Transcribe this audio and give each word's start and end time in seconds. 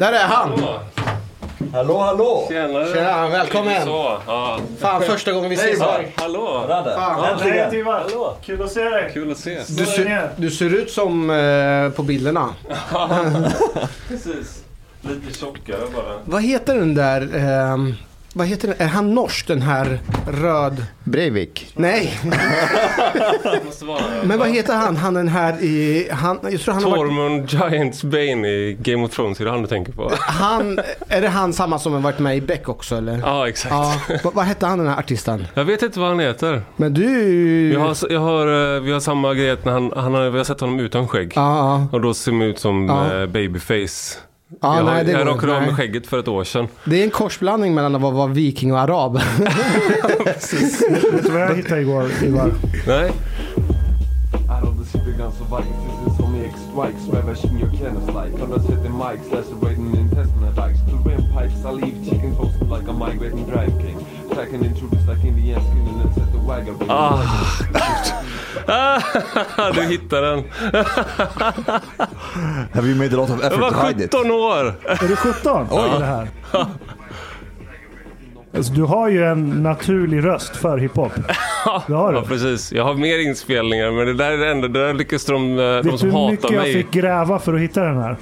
Där 0.00 0.12
är 0.12 0.24
han! 0.24 0.52
Hallå, 1.72 1.98
hallå! 1.98 2.46
Tjenare! 2.48 2.94
Tjena, 2.94 3.28
välkommen! 3.28 3.84
Så, 3.84 4.18
ja. 4.26 4.58
Fan, 4.80 5.02
första 5.02 5.32
gången 5.32 5.50
vi 5.50 5.56
ses 5.56 5.80
här. 5.80 6.06
Hallå! 6.16 6.64
Radde. 6.68 6.94
Fan. 6.94 7.24
Äntligen! 7.24 7.74
Ivar. 7.74 8.34
Kul 8.44 8.62
att 8.62 8.72
se 8.72 8.84
dig. 8.84 9.10
Kul 9.12 9.30
att 9.30 9.38
ses. 9.38 9.68
Du, 9.68 9.86
ser, 9.86 10.30
du 10.36 10.50
ser 10.50 10.74
ut 10.74 10.90
som 10.90 11.30
eh, 11.30 11.90
på 11.90 12.02
bilderna. 12.02 12.48
Precis. 14.08 14.64
Lite 15.00 15.38
tjockare 15.38 15.80
bara. 15.94 16.14
Vad 16.24 16.42
heter 16.42 16.74
den 16.74 16.94
där... 16.94 17.36
ehm, 17.36 17.94
vad 18.34 18.46
heter 18.46 18.68
den? 18.68 18.76
Är 18.78 18.86
han 18.86 19.14
norsk 19.14 19.46
den 19.48 19.62
här 19.62 20.00
röd... 20.32 20.84
Breivik. 21.04 21.72
Nej, 21.76 22.18
men 24.24 24.38
vad 24.38 24.48
heter 24.48 24.74
han? 24.74 24.96
Han 24.96 25.14
den 25.14 25.28
här 25.28 25.62
i... 25.62 26.08
Han, 26.12 26.38
jag 26.42 26.60
tror 26.60 26.74
han 26.74 26.82
har 26.84 26.90
varit... 26.90 27.00
Tormund 27.00 27.50
Giants 27.50 28.04
Bane 28.04 28.48
i 28.48 28.76
Game 28.82 29.04
of 29.04 29.10
Thrones, 29.10 29.40
är 29.40 29.44
det 29.44 29.50
han 29.50 29.62
du 29.62 29.68
tänker 29.68 29.92
på? 29.92 30.12
Han, 30.18 30.78
är 31.08 31.20
det 31.20 31.28
han 31.28 31.52
samma 31.52 31.78
som 31.78 31.92
har 31.92 32.00
varit 32.00 32.18
med 32.18 32.36
i 32.36 32.40
Beck 32.40 32.68
också 32.68 32.96
eller? 32.96 33.18
Ja, 33.18 33.48
exakt. 33.48 33.72
Ja, 33.74 33.94
vad, 34.24 34.34
vad 34.34 34.44
hette 34.44 34.66
han 34.66 34.78
den 34.78 34.88
här 34.88 34.98
artisten? 34.98 35.46
Jag 35.54 35.64
vet 35.64 35.82
inte 35.82 36.00
vad 36.00 36.08
han 36.08 36.20
heter. 36.20 36.62
Men 36.76 36.94
du... 36.94 37.72
Jag 37.72 37.80
har, 37.80 37.96
jag 38.10 38.20
har, 38.20 38.74
eh, 38.76 38.80
vi 38.82 38.92
har 38.92 39.00
samma 39.00 39.34
grej 39.34 39.56
när 39.62 39.72
han, 39.72 39.92
han 39.96 40.14
har, 40.14 40.30
vi 40.30 40.38
har 40.38 40.44
sett 40.44 40.60
honom 40.60 40.80
utan 40.80 41.08
skägg. 41.08 41.32
Ja, 41.36 41.56
ja. 41.58 41.88
Och 41.92 42.00
då 42.00 42.14
ser 42.14 42.32
man 42.32 42.46
ut 42.46 42.58
som 42.58 42.86
Ja. 42.88 43.20
eh, 43.20 43.26
babyface. 43.26 44.18
Ja 44.60 44.76
jag 44.76 44.86
nej, 44.86 45.04
det 45.04 45.12
jag 45.12 45.26
rakade 45.26 45.56
av 45.56 45.62
mig 45.62 45.74
skägget 45.74 46.06
för 46.06 46.18
ett 46.18 46.28
år 46.28 46.44
sedan. 46.44 46.68
Det 46.84 47.00
är 47.00 47.04
en 47.04 47.10
korsblandning 47.10 47.74
mellan 47.74 47.94
att 47.94 48.02
vara, 48.02 48.26
viking 48.26 48.72
och 48.72 48.80
arab. 48.80 49.14
Vet 50.22 51.24
du 51.24 51.30
vad 51.32 51.40
jag 51.40 51.54
hittade 51.56 51.80
igår, 51.80 52.10
Ivar? 52.22 52.52
Nej? 52.86 53.12
Ah, 66.88 67.22
Ah, 67.74 68.22
du 69.74 69.82
hittade 69.82 70.30
den. 70.30 70.44
Have 72.74 72.86
you 72.88 72.94
made 72.98 73.14
a 73.14 73.16
lot 73.16 73.30
of 73.30 73.38
Jag 73.42 73.46
effort 73.52 73.60
var 73.60 73.70
to 73.70 73.86
hide 73.86 74.04
it? 74.04 74.14
17 74.14 74.30
år. 74.30 74.74
Är 74.88 75.08
du 75.08 75.16
17? 75.16 75.66
Oj! 75.70 75.90
Det 75.98 76.04
här. 76.04 76.28
Alltså, 78.56 78.72
du 78.72 78.82
har 78.82 79.08
ju 79.08 79.24
en 79.24 79.62
naturlig 79.62 80.24
röst 80.24 80.56
för 80.56 80.78
hiphop. 80.78 81.12
Det 81.16 81.94
har 81.94 82.12
Ja, 82.12 82.20
du. 82.20 82.26
precis. 82.28 82.72
Jag 82.72 82.84
har 82.84 82.94
mer 82.94 83.18
inspelningar, 83.18 83.90
men 83.90 84.06
det 84.06 84.14
där 84.14 84.30
är 84.30 84.38
det 84.38 84.50
enda. 84.50 84.68
Det 84.68 84.86
där 84.86 84.94
lyckas 84.94 85.24
de, 85.24 85.50
eh, 85.50 85.56
de 85.56 85.82
Vet 85.82 85.92
du 85.92 85.98
som 85.98 86.10
hur 86.10 86.18
hatar 86.18 86.30
mycket 86.32 86.50
jag 86.50 86.62
mig. 86.62 86.72
fick 86.72 86.90
gräva 86.90 87.38
för 87.38 87.54
att 87.54 87.60
hitta 87.60 87.82
den 87.82 87.98
här? 87.98 88.16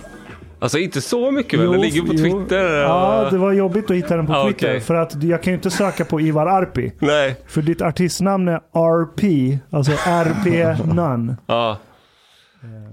Alltså 0.60 0.78
inte 0.78 1.00
så 1.00 1.30
mycket 1.30 1.60
väl? 1.60 1.72
Det 1.72 1.78
ligger 1.78 2.00
på 2.02 2.14
jo. 2.14 2.38
Twitter. 2.40 2.64
Ja, 2.80 3.28
det 3.30 3.38
var 3.38 3.52
jobbigt 3.52 3.90
att 3.90 3.96
hitta 3.96 4.16
den 4.16 4.26
på 4.26 4.32
Ah, 4.36 4.46
Twitter. 4.46 4.66
okej. 4.68 4.80
För 4.80 4.94
att 4.94 5.22
jag 5.22 5.42
kan 5.42 5.50
ju 5.52 5.56
inte 5.56 5.70
söka 5.70 6.04
på 6.04 6.20
Ivar 6.20 6.46
Arpi. 6.46 6.92
Nej. 6.98 7.36
För 7.46 7.62
ditt 7.62 7.82
artistnamn 7.82 8.48
är 8.48 8.60
RP, 8.74 9.58
alltså 9.70 9.92
RP 10.06 10.76
None. 10.94 11.36
Ja. 11.46 11.76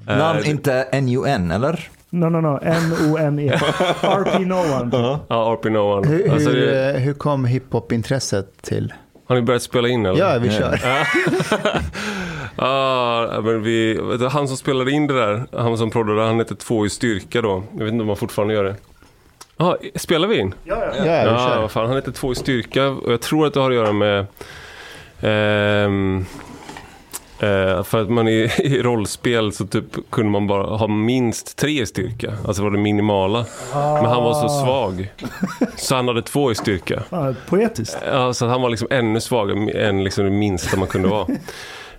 Eh, 0.07 0.17
Namn 0.17 0.45
inte 0.45 0.85
NUN, 1.01 1.51
eller? 1.51 1.87
No, 2.09 2.25
no, 2.29 2.41
no. 2.41 2.59
N-O-N-E. 2.63 3.49
RP 4.01 4.39
No 4.45 4.53
One. 4.55 5.19
Ja, 5.29 5.53
RP 5.53 5.65
No 5.69 5.77
One. 5.79 6.07
Hur, 6.07 6.31
Alltså, 6.31 6.49
hur, 6.49 6.61
det, 6.65 6.89
eh, 6.91 6.97
hur 7.01 7.13
kom 7.13 7.45
hiphop-intresset 7.45 8.61
till? 8.61 8.93
Har 9.27 9.35
ni 9.35 9.41
börjat 9.41 9.61
spela 9.63 9.87
in 9.87 10.05
eller? 10.05 10.19
Ja, 10.19 10.37
vi 10.41 10.49
kör. 10.51 10.79
Ja, 12.57 13.41
men 13.43 13.63
vi, 13.63 13.99
du, 14.19 14.27
han 14.27 14.47
som 14.47 14.57
spelade 14.57 14.91
in 14.91 15.07
det 15.07 15.13
där, 15.13 15.45
han 15.57 15.77
som 15.77 15.91
proddade, 15.91 16.21
han 16.21 16.37
hette 16.39 16.55
Två 16.55 16.85
i 16.85 16.89
styrka 16.89 17.41
då. 17.41 17.63
Jag 17.77 17.83
vet 17.83 17.91
inte 17.93 18.01
om 18.01 18.07
han 18.07 18.17
fortfarande 18.17 18.53
gör 18.53 18.63
det. 18.63 18.75
Ja, 19.57 19.77
spelar 19.95 20.27
vi 20.27 20.39
in? 20.39 20.53
Ja, 20.63 20.75
ja. 20.79 20.85
Ja, 20.97 21.03
vi 21.03 21.09
Ja, 21.09 21.37
kör. 21.49 21.61
vad 21.61 21.71
fan, 21.71 21.85
han 21.87 21.95
heter 21.95 22.11
Två 22.11 22.31
i 22.31 22.35
styrka 22.35 22.87
och 22.87 23.11
jag 23.13 23.21
tror 23.21 23.47
att 23.47 23.53
det 23.53 23.59
har 23.59 23.69
att 23.71 23.75
göra 23.75 23.91
med 23.91 24.25
ehm, 25.21 26.25
eh, 27.39 27.83
för 27.83 28.01
att 28.01 28.09
man 28.09 28.27
i, 28.27 28.51
i 28.57 28.81
rollspel 28.81 29.51
så 29.51 29.65
typ 29.65 29.85
kunde 30.09 30.31
man 30.31 30.47
bara 30.47 30.77
ha 30.77 30.87
minst 30.87 31.57
tre 31.57 31.81
i 31.81 31.85
styrka. 31.85 32.33
Alltså 32.47 32.63
var 32.63 32.71
det 32.71 32.77
minimala. 32.77 33.45
Men 33.73 34.05
han 34.05 34.23
var 34.23 34.33
så 34.33 34.49
svag. 34.49 35.11
Så 35.75 35.95
han 35.95 36.07
hade 36.07 36.21
två 36.21 36.51
i 36.51 36.55
styrka. 36.55 37.03
Ah, 37.09 37.33
poetiskt. 37.49 37.97
Ja, 38.11 38.33
så 38.33 38.47
han 38.47 38.61
var 38.61 38.69
liksom 38.69 38.87
ännu 38.91 39.21
svagare 39.21 39.87
än 39.87 40.03
liksom 40.03 40.23
det 40.25 40.31
minsta 40.31 40.77
man 40.77 40.87
kunde 40.87 41.07
vara. 41.07 41.27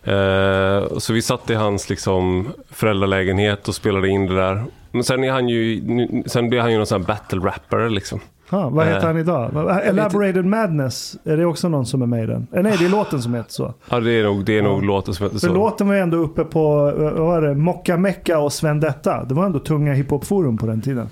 Eh, 0.07 0.99
så 0.99 1.13
vi 1.13 1.23
satt 1.23 1.51
i 1.51 1.55
hans 1.55 1.91
liksom 1.91 2.53
föräldralägenhet 2.71 3.69
och 3.69 3.75
spelade 3.75 4.09
in 4.09 4.27
det 4.27 4.37
där. 4.37 4.65
Men 4.91 5.05
sen, 5.05 5.25
är 5.25 5.31
han 5.31 5.49
ju, 5.49 5.83
sen 6.27 6.49
blir 6.51 6.61
han 6.61 6.71
ju 6.71 6.77
någon 6.77 6.87
sån 6.87 7.01
här 7.01 7.07
battle 7.07 7.41
rapper 7.41 7.89
liksom. 7.89 8.21
Ah, 8.51 8.69
vad 8.69 8.87
heter 8.87 9.01
Eh, 9.01 9.07
han 9.07 9.19
idag? 9.19 9.51
Elaborated 9.85 10.45
Madness, 10.45 11.17
är 11.25 11.37
det 11.37 11.47
också 11.47 11.69
någon 11.69 11.87
som 11.87 12.03
är 12.03 12.07
med 12.07 12.23
i 12.25 12.27
den? 12.27 12.47
Eh, 12.53 12.63
nej, 12.63 12.77
det 12.79 12.85
är 12.85 12.89
låten 12.89 13.23
som 13.23 13.35
heter 13.35 13.53
så. 13.53 13.75
Ja, 13.91 14.01
det 14.01 14.13
är 14.13 14.25
nog, 14.25 14.45
det 14.45 14.59
är 14.59 14.63
nog 14.63 14.85
låten 14.85 15.15
som 15.15 15.25
heter 15.25 15.39
För 15.39 15.47
så. 15.47 15.55
låten 15.55 15.87
var 15.89 15.95
ju 15.95 16.01
ändå 16.01 16.17
uppe 16.17 16.45
på, 16.45 16.93
eh, 16.99 17.03
vad 17.03 17.27
var 17.27 17.43
det, 17.43 17.55
Mocka 17.55 17.97
Mecca 17.97 18.39
och 18.39 18.53
Svendetta. 18.53 19.25
Det 19.25 19.35
var 19.35 19.47
ändå 19.47 19.59
tunga 19.59 19.93
hiphopforum 19.95 20.57
på 20.59 20.67
den 20.67 20.81
tiden. 20.83 21.09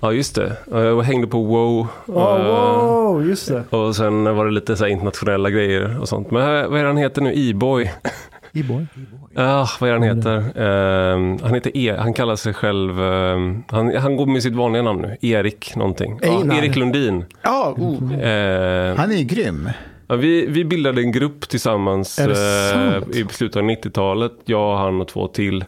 Ja, 0.00 0.12
just 0.12 0.34
det. 0.34 0.56
Ja, 0.70 0.80
Jag 0.84 1.02
hängde 1.02 1.26
på 1.26 1.42
WoW. 1.44 1.86
Oh, 2.06 2.40
eh, 2.40 2.46
wow, 2.46 3.26
just 3.26 3.48
det. 3.48 3.76
Och 3.76 3.96
sen 3.96 4.36
var 4.36 4.44
det 4.44 4.50
lite 4.50 4.76
så 4.76 4.86
internationella 4.86 5.50
grejer 5.50 6.00
och 6.00 6.08
sånt. 6.08 6.30
Men 6.30 6.42
här- 6.42 6.68
vad 6.68 6.80
är 6.80 6.84
han 6.84 6.96
heter 6.96 7.22
nu? 7.22 7.32
E-boy? 7.50 7.92
E-boy. 8.54 8.86
Ja, 9.34 9.68
vad 9.80 9.90
är 9.90 9.92
han 9.94 10.02
heter? 10.02 10.36
Ehm, 10.60 11.38
han 11.42 11.54
heter 11.54 11.72
E. 11.76 11.96
Han 11.98 12.12
kallar 12.14 12.36
sig 12.36 12.54
själv... 12.54 13.00
ehm, 13.02 13.62
han, 13.68 13.96
han 13.96 14.16
går 14.16 14.26
med 14.26 14.42
sitt 14.42 14.54
vanliga 14.54 14.82
namn 14.82 15.02
nu. 15.02 15.16
Erik 15.28 15.76
någonting. 15.76 16.18
Einar. 16.22 16.58
Erik 16.58 16.76
Lundin. 16.76 17.24
Ja, 17.42 17.74
oh. 17.78 18.12
Ehm, 18.22 18.96
Han 18.96 19.12
är 19.12 19.16
ju 19.16 19.24
grym. 19.24 19.68
ja, 20.06 20.16
vi, 20.16 20.46
vi 20.46 20.64
bildade 20.64 21.00
en 21.00 21.12
grupp 21.12 21.48
tillsammans 21.48 22.18
eh, 22.18 23.02
i 23.12 23.26
slutet 23.30 23.56
av 23.56 23.62
90-talet. 23.62 24.32
Jag, 24.44 24.76
han 24.76 25.00
och 25.00 25.08
två 25.08 25.28
till. 25.28 25.64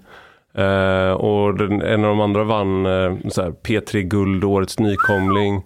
Eh, 0.59 1.11
och 1.13 1.59
den, 1.59 1.83
en 1.83 2.05
av 2.05 2.11
de 2.11 2.21
andra 2.21 2.45
vann 2.45 2.87
eh, 2.87 3.17
så 3.29 3.43
här, 3.43 3.51
P3 3.51 4.01
Guld, 4.01 4.45
Årets 4.45 4.79
nykomling. 4.79 5.63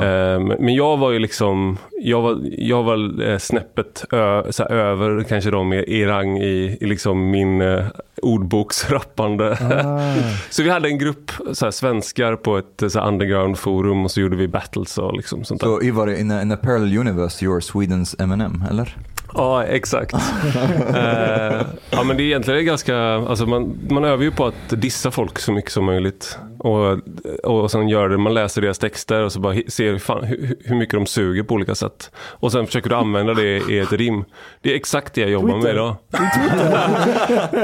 Eh, 0.00 0.40
men- 0.40 0.74
jag 0.74 0.96
var 0.96 1.10
ju 1.10 1.18
liksom, 1.18 1.78
jag 2.02 2.22
var, 2.22 2.38
jag 2.58 2.82
var 2.82 3.22
eh, 3.22 3.38
snäppet 3.38 4.04
ö, 4.12 4.42
så 4.52 4.62
här, 4.62 4.70
över 4.70 5.22
kanske 5.22 5.50
de 5.50 5.72
i, 5.72 5.76
i 5.76 6.06
rang 6.06 6.38
i, 6.38 6.78
i 6.80 6.86
liksom 6.86 7.30
min 7.30 7.60
eh, 7.60 7.84
ordboksrappande. 8.22 9.52
Ah. 9.60 10.14
så 10.50 10.62
vi 10.62 10.70
hade 10.70 10.88
en 10.88 10.98
grupp 10.98 11.30
så 11.52 11.66
här, 11.66 11.70
svenskar 11.70 12.36
på 12.36 12.56
ett 12.58 12.82
eh, 12.82 12.88
så 12.88 13.00
här, 13.00 13.08
underground 13.08 13.58
forum 13.58 14.04
och 14.04 14.10
så 14.10 14.20
gjorde 14.20 14.36
vi 14.36 14.48
battles 14.48 14.98
och 14.98 15.16
liksom 15.16 15.44
sånt 15.44 15.60
där. 15.60 15.66
Så 15.66 15.82
Ivar, 15.82 16.20
in 16.20 16.30
a, 16.30 16.42
in 16.42 16.52
a 16.52 16.56
parallel 16.62 16.98
universe, 16.98 17.46
you're 17.46 17.60
Swedens 17.60 18.16
Eminem, 18.18 18.64
eller? 18.70 18.96
Ja, 19.34 19.64
exakt. 19.64 20.14
eh, 20.94 21.62
ja, 21.90 22.02
men 22.04 22.16
det 22.16 22.22
är 22.22 22.26
egentligen 22.26 22.64
ganska, 22.64 22.96
alltså 22.98 23.46
man, 23.46 23.78
man 23.90 24.04
övar 24.04 24.24
ju 24.24 24.30
på 24.30 24.46
att 24.46 24.54
dissa 24.68 25.10
folk 25.10 25.38
så 25.38 25.52
mycket 25.52 25.72
som 25.72 25.84
möjligt. 25.84 26.38
Och, 26.58 26.98
och 27.42 27.70
sen 27.70 27.88
gör 27.88 28.08
det, 28.08 28.16
man 28.18 28.34
läser 28.34 28.62
deras 28.62 28.78
texter 28.78 29.22
och 29.22 29.32
så 29.32 29.40
bara 29.40 29.54
ser 29.68 29.98
fan, 29.98 30.24
hur, 30.24 30.56
hur 30.64 30.76
mycket 30.76 30.94
de 30.94 31.06
suger 31.06 31.42
på 31.42 31.54
olika 31.54 31.74
sätt. 31.74 32.10
Och 32.16 32.52
sen 32.52 32.66
försöker 32.66 32.90
du 32.90 32.96
använda 32.96 33.34
det 33.34 33.56
i 33.70 33.78
ett 33.78 33.92
rim. 33.92 34.24
Det 34.62 34.72
är 34.72 34.76
exakt 34.76 35.14
det 35.14 35.20
jag 35.20 35.30
jobbar 35.30 35.48
med 35.48 35.56
Twitter. 35.56 35.74
idag. 35.74 35.96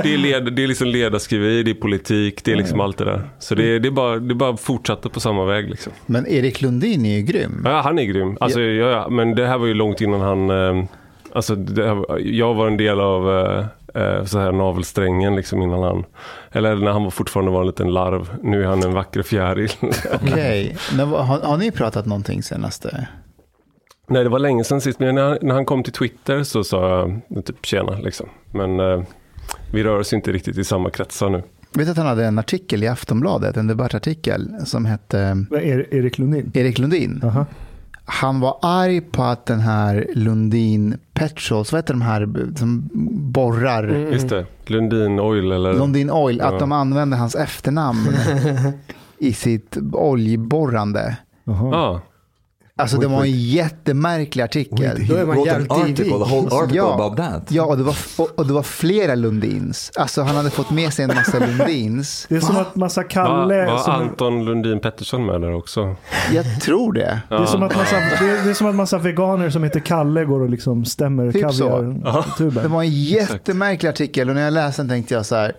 det, 0.03 0.15
är 0.15 0.19
led, 0.19 0.53
det 0.53 0.63
är 0.63 0.67
liksom 0.67 0.89
ledarskriveri, 0.89 1.63
det 1.63 1.71
är 1.71 1.75
politik, 1.75 2.45
det 2.45 2.53
är 2.53 2.57
liksom 2.57 2.81
allt 2.81 2.99
det 2.99 3.05
där. 3.05 3.29
Så 3.39 3.55
det, 3.55 3.65
är- 3.75 3.81
det, 3.81 3.89
är 3.89 3.91
bara, 3.91 4.17
det 4.19 4.33
är 4.33 4.37
bara 4.37 4.57
fortsätta 4.57 5.09
på 5.09 5.21
samma 5.21 5.45
väg 5.45 5.71
liksom. 5.71 5.93
Men 6.07 6.27
Erik 6.27 6.61
Lundin 6.63 7.07
är 7.07 7.17
ju 7.17 7.23
grym. 7.23 7.63
Ja, 7.65 7.81
han 7.85 7.99
är 7.99 8.05
grym. 8.05 8.37
Alltså, 8.41 8.61
ja. 8.61 8.91
Ja, 8.91 9.09
men 9.09 9.35
det 9.35 9.47
här 9.47 9.59
var 9.59 9.67
ju 9.67 9.75
långt 9.75 10.01
innan 10.01 10.21
han... 10.21 10.51
Eh, 10.51 10.85
alltså, 11.35 11.55
det 11.55 12.05
jag 12.21 12.55
var 12.55 12.67
en 12.67 12.77
del 12.77 13.01
av 13.01 13.31
eh, 13.31 13.67
eh, 14.03 14.25
så 14.25 14.39
här 14.39 14.53
navelsträngen 14.53 15.37
liksom 15.37 15.63
innan 15.63 15.83
han... 15.83 16.05
Eller 16.53 16.77
när 16.77 16.91
han 16.93 17.05
var 17.05 17.11
fortfarande 17.11 17.53
var 17.53 17.61
en 17.61 17.67
liten 17.67 17.93
larv. 17.93 18.31
Nu 18.43 18.63
är 18.63 18.67
han 18.67 18.83
en 18.83 18.95
vacker 18.95 19.23
fjäril. 19.23 19.71
Okej, 20.23 20.77
vad- 20.99 21.27
har, 21.27 21.41
har 21.41 21.57
ni 21.57 21.71
pratat 21.71 22.07
någonting 22.07 22.43
senaste? 22.43 23.09
Nej, 24.09 24.23
det 24.25 24.31
var 24.31 24.39
länge 24.39 24.65
sedan 24.65 24.81
sist. 24.81 24.99
Men 25.01 25.15
när, 25.15 25.39
när 25.43 25.55
han 25.55 25.65
kom 25.65 25.83
till 25.83 25.93
Twitter 25.93 26.43
så 26.43 26.65
sa 26.65 27.11
jag 27.29 27.45
typ 27.45 27.67
tjena 27.67 27.99
liksom. 27.99 28.29
Men 28.51 28.81
eh, 28.81 29.03
vi 29.73 29.85
rör 29.85 29.99
oss 29.99 30.13
inte 30.13 30.33
riktigt 30.33 30.59
i 30.59 30.65
samma 30.65 30.91
kretsar 30.91 31.31
nu. 31.31 31.43
Vet 31.75 31.89
att 31.89 31.97
han 31.97 32.07
hade 32.07 32.25
en 32.27 32.39
artikel 32.39 32.83
i 32.85 32.89
Aftonbladet, 32.89 33.57
en 33.57 33.67
debattartikel 33.67 34.49
som 34.65 34.85
hette 34.85 35.47
Erik 35.91 36.19
Lundin? 36.19 36.51
Erik 36.55 36.79
Lundin. 36.79 37.21
Aha. 37.25 37.47
Han 38.05 38.41
var 38.41 38.59
arg 38.63 39.01
på 39.01 39.23
att 39.23 39.47
den 39.47 39.61
här 39.61 40.07
Lundin 40.15 40.99
Petrols, 41.29 41.73
vad 41.73 41.79
heter 41.79 41.95
de 41.95 42.03
här 42.03 42.29
som 42.57 42.91
borrar? 43.33 43.89
Just 43.89 44.29
det. 44.29 44.47
Lundin 44.67 45.21
Oil 45.21 45.53
eller... 45.53 45.73
Lundin 45.73 46.11
Oil, 46.11 46.39
Ja. 46.39 46.47
att 46.53 46.59
de 46.59 46.73
använde 46.73 47.17
hans 47.17 47.35
efternamn 47.35 48.09
i 49.19 49.33
sitt 49.33 49.77
oljeborrande. 49.93 51.17
Aha. 51.49 51.71
Ja, 51.73 52.01
Alltså 52.83 52.97
det 52.99 53.07
var 53.07 53.23
en 53.23 53.31
jättemärklig 53.41 54.43
artikel. 54.43 55.07
Då 55.09 55.15
är 55.15 55.27
man 55.27 55.45
jävligt 55.45 55.71
article, 55.73 56.05
divig. 56.05 56.13
a 56.13 56.27
whole 56.29 56.49
article 56.57 56.77
Ja. 56.77 56.95
about 56.95 57.17
that. 57.17 57.43
Ja, 57.53 57.65
och 57.65 57.77
det, 57.77 57.83
var, 57.83 57.97
och, 58.19 58.39
och 58.39 58.47
det 58.47 58.53
var 58.53 58.63
flera 58.63 59.15
Lundins. 59.15 59.93
Alltså 59.97 60.23
han 60.23 60.37
hade 60.37 60.51
fått 60.51 60.71
med 60.71 60.93
sig 60.93 61.05
en 61.05 61.15
massa 61.15 61.39
Lundins. 61.47 62.27
Det 62.29 62.37
är 62.37 62.41
som 62.41 62.57
att 62.57 62.77
massa 62.77 63.03
Var, 63.03 63.09
Kalle... 63.09 63.67
var 63.67 63.79
som, 63.79 63.93
Anton 63.93 64.45
Lundin 64.45 64.81
Pettersson 64.81 65.27
med 65.27 65.41
där 65.41 65.55
också? 65.55 65.97
Jag 66.33 66.61
tror 66.61 66.93
det. 66.93 67.21
det, 67.29 67.35
är 67.35 67.45
som 67.45 67.63
att 67.63 67.77
massa, 67.77 67.97
det, 67.97 68.03
är, 68.31 68.45
det 68.45 68.51
är 68.51 68.55
som 68.55 68.67
att 68.67 68.75
massa 68.75 68.99
veganer 68.99 69.51
som 69.51 69.65
heter 69.65 69.81
Kalle 69.81 70.25
går 70.25 70.41
och 70.43 70.51
liksom 70.51 70.85
stämmer 70.85 71.33
Typ 71.33 71.53
så. 71.53 71.69
kaviar 71.69 72.63
Det 72.63 72.69
var 72.69 72.83
en 72.83 72.91
jättemärklig 72.91 73.89
artikel 73.89 74.29
och 74.29 74.35
när 74.35 74.43
jag 74.43 74.53
läste 74.53 74.83
den 74.83 74.89
tänkte 74.89 75.15
jag 75.15 75.27
så 75.27 75.35
här. 75.37 75.53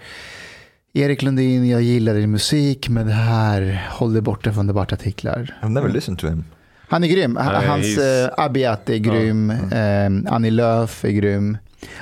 Erik 0.95 1.21
Lundin, 1.21 1.69
jag 1.69 1.81
gillar 1.81 2.13
din 2.13 2.31
musik, 2.31 2.89
men 2.89 3.07
det 3.07 3.13
här, 3.13 3.87
håll 3.91 4.13
dig 4.13 4.21
borta 4.21 4.53
från 4.53 4.67
debattartiklar. 4.67 5.55
I've 5.61 5.69
never 5.69 5.89
listened 5.89 6.19
to 6.19 6.27
him. 6.27 6.43
Han 6.89 7.03
är 7.03 7.07
grym. 7.07 7.33
Nej, 7.33 7.67
Hans 7.67 7.85
he's- 7.85 8.25
uh, 8.27 8.33
Abiat 8.37 8.89
är 8.89 8.97
grym. 8.97 9.49
Eh, 9.49 10.33
Annie 10.33 10.51
Lööf 10.51 11.05
är 11.05 11.09
grym. 11.11 11.57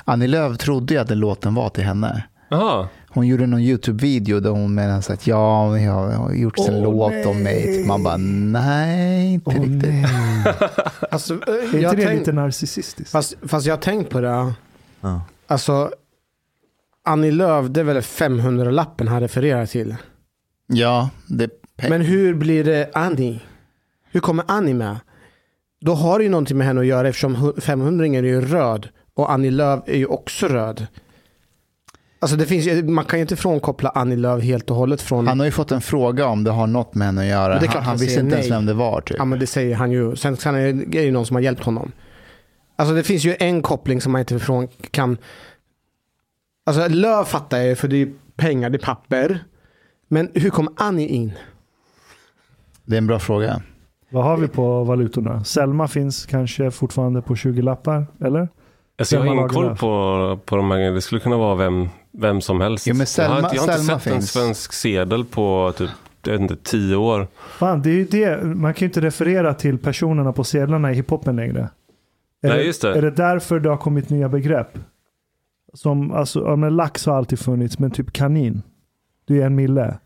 Annie 0.05 0.27
Lööf 0.27 0.57
trodde 0.57 0.93
ju 0.93 0.99
att 0.99 1.07
den 1.07 1.19
låten 1.19 1.53
var 1.55 1.69
till 1.69 1.83
henne. 1.83 2.23
Jaha. 2.49 2.87
Hon 3.13 3.27
gjorde 3.27 3.45
någon 3.47 3.59
YouTube-video 3.61 4.39
där 4.39 4.49
hon 4.49 4.73
menade 4.75 5.01
så 5.01 5.13
att 5.13 5.27
ja, 5.27 5.79
jag 5.79 5.91
har 5.93 6.33
gjort 6.33 6.59
en 6.69 6.81
låt 6.81 7.25
om 7.25 7.43
mig. 7.43 7.63
nej. 7.67 7.85
Man 7.87 8.03
bara 8.03 8.17
nej, 8.17 9.33
inte 9.33 9.49
Åh 9.49 9.53
riktigt. 9.55 9.91
nej. 9.91 10.45
Alltså, 11.11 11.33
eh, 11.33 11.39
Är 11.53 11.63
inte 11.75 11.95
det 11.95 12.05
tänk- 12.05 12.19
lite 12.19 12.31
narcissistiskt? 12.31 13.11
fast, 13.11 13.33
fast 13.47 13.65
jag 13.65 13.73
har 13.73 13.81
tänkt 13.81 14.09
på 14.09 14.21
det. 14.21 14.53
Ja. 15.01 15.21
Alltså, 15.47 15.91
Annie 17.05 17.31
Lööf, 17.31 17.65
det 17.69 17.79
är 17.79 17.83
väl 17.83 18.01
500-lappen 18.01 19.07
han 19.07 19.19
refererar 19.21 19.65
till. 19.65 19.95
Ja, 20.67 21.09
det 21.27 21.49
Men 21.89 22.01
hur 22.01 22.33
blir 22.33 22.63
det 22.63 22.89
Annie? 22.93 23.39
Hur 24.11 24.19
kommer 24.19 24.45
Annie 24.47 24.73
med? 24.73 24.97
Då 25.81 25.93
har 25.93 26.19
det 26.19 26.23
ju 26.23 26.29
någonting 26.29 26.57
med 26.57 26.67
henne 26.67 26.81
att 26.81 26.87
göra 26.87 27.07
eftersom 27.07 27.53
500 27.61 28.05
är 28.05 28.23
ju 28.23 28.41
röd 28.41 28.89
och 29.13 29.31
Annie 29.31 29.51
Lööf 29.51 29.79
är 29.85 29.97
ju 29.97 30.05
också 30.05 30.47
röd. 30.47 30.87
Alltså 32.19 32.37
det 32.37 32.45
finns 32.45 32.83
man 32.83 33.05
kan 33.05 33.19
ju 33.19 33.21
inte 33.21 33.35
frånkoppla 33.35 33.89
Annie 33.89 34.15
Lööf 34.15 34.43
helt 34.43 34.69
och 34.69 34.75
hållet 34.75 35.01
från... 35.01 35.27
Han 35.27 35.39
har 35.39 35.45
ju 35.45 35.51
fått 35.51 35.71
en 35.71 35.81
fråga 35.81 36.25
om 36.25 36.43
det 36.43 36.51
har 36.51 36.67
något 36.67 36.95
med 36.95 37.07
henne 37.07 37.21
att 37.21 37.27
göra. 37.27 37.55
Är 37.55 37.59
han, 37.59 37.75
han 37.75 37.83
han 37.83 37.97
visste 37.97 38.19
inte 38.19 38.35
ens 38.35 38.51
vem 38.51 38.65
det 38.65 38.73
var. 38.73 39.01
Typ. 39.01 39.17
Ja 39.17 39.25
men 39.25 39.39
det 39.39 39.47
säger 39.47 39.75
han 39.75 39.91
ju. 39.91 40.15
Sen 40.15 40.37
kan 40.37 40.53
det, 40.53 40.73
det 40.73 40.99
är 40.99 41.03
ju 41.03 41.11
någon 41.11 41.25
som 41.25 41.35
har 41.35 41.41
hjälpt 41.41 41.63
honom. 41.63 41.91
Alltså 42.75 42.95
det 42.95 43.03
finns 43.03 43.23
ju 43.23 43.35
en 43.39 43.61
koppling 43.61 44.01
som 44.01 44.11
man 44.11 44.19
inte 44.19 44.39
från 44.39 44.67
kan... 44.91 45.17
Alltså 46.65 46.87
Lööf 46.87 47.27
fattar 47.27 47.57
jag 47.57 47.67
ju 47.67 47.75
för 47.75 47.87
det 47.87 48.01
är 48.01 48.11
pengar, 48.35 48.69
det 48.69 48.77
är 48.77 48.85
papper. 48.85 49.43
Men 50.07 50.31
hur 50.33 50.49
kom 50.49 50.75
Annie 50.77 51.07
in? 51.07 51.31
Det 52.85 52.95
är 52.95 52.97
en 52.97 53.07
bra 53.07 53.19
fråga. 53.19 53.61
Vad 54.11 54.23
har 54.23 54.37
vi 54.37 54.47
på 54.47 54.83
valutorna? 54.83 55.43
Selma 55.43 55.87
finns 55.87 56.25
kanske 56.25 56.71
fortfarande 56.71 57.21
på 57.21 57.35
20 57.35 57.61
lappar, 57.61 58.05
eller? 58.25 58.47
Alltså 58.99 59.15
jag 59.15 59.21
har 59.21 59.27
Selma 59.27 59.33
ingen 59.41 59.49
koll 59.49 59.75
på, 59.77 60.39
på 60.45 60.55
de 60.55 60.71
här. 60.71 60.91
Det 60.91 61.01
skulle 61.01 61.21
kunna 61.21 61.37
vara 61.37 61.55
vem, 61.55 61.89
vem 62.11 62.41
som 62.41 62.61
helst. 62.61 62.87
Jo, 62.87 62.93
men 62.95 63.05
jag 63.17 63.23
har 63.29 63.35
Selma- 63.35 63.43
inte, 63.45 63.55
jag 63.55 63.61
har 63.63 63.71
inte 63.73 63.83
Selma 63.83 63.99
sett 63.99 64.07
en 64.07 64.13
finns. 64.13 64.31
svensk 64.31 64.73
sedel 64.73 65.25
på 65.25 65.73
typ 65.77 65.89
jag 66.23 66.31
vet 66.31 66.41
inte, 66.41 66.55
tio 66.55 66.95
år. 66.95 67.27
Fan, 67.59 67.81
det 67.81 67.89
är 67.89 67.93
ju 67.93 68.05
det. 68.05 68.43
Man 68.43 68.73
kan 68.73 68.79
ju 68.79 68.85
inte 68.85 69.01
referera 69.01 69.53
till 69.53 69.77
personerna 69.77 70.33
på 70.33 70.43
sedlarna 70.43 70.91
i 70.91 70.95
hiphopen 70.95 71.35
längre. 71.35 71.69
Är 72.43 72.49
Nej, 72.49 72.65
just 72.65 72.81
det. 72.81 72.93
Är 72.97 73.01
det 73.01 73.11
därför 73.11 73.59
det 73.59 73.69
har 73.69 73.77
kommit 73.77 74.09
nya 74.09 74.29
begrepp? 74.29 74.77
Som, 75.73 76.11
alltså, 76.11 76.39
ja, 76.45 76.55
men 76.55 76.75
lax 76.75 77.05
har 77.05 77.15
alltid 77.17 77.39
funnits, 77.39 77.79
men 77.79 77.91
typ 77.91 78.13
kanin. 78.13 78.61
Det 79.27 79.41
är 79.41 79.45
en 79.45 79.55
mille. 79.55 79.97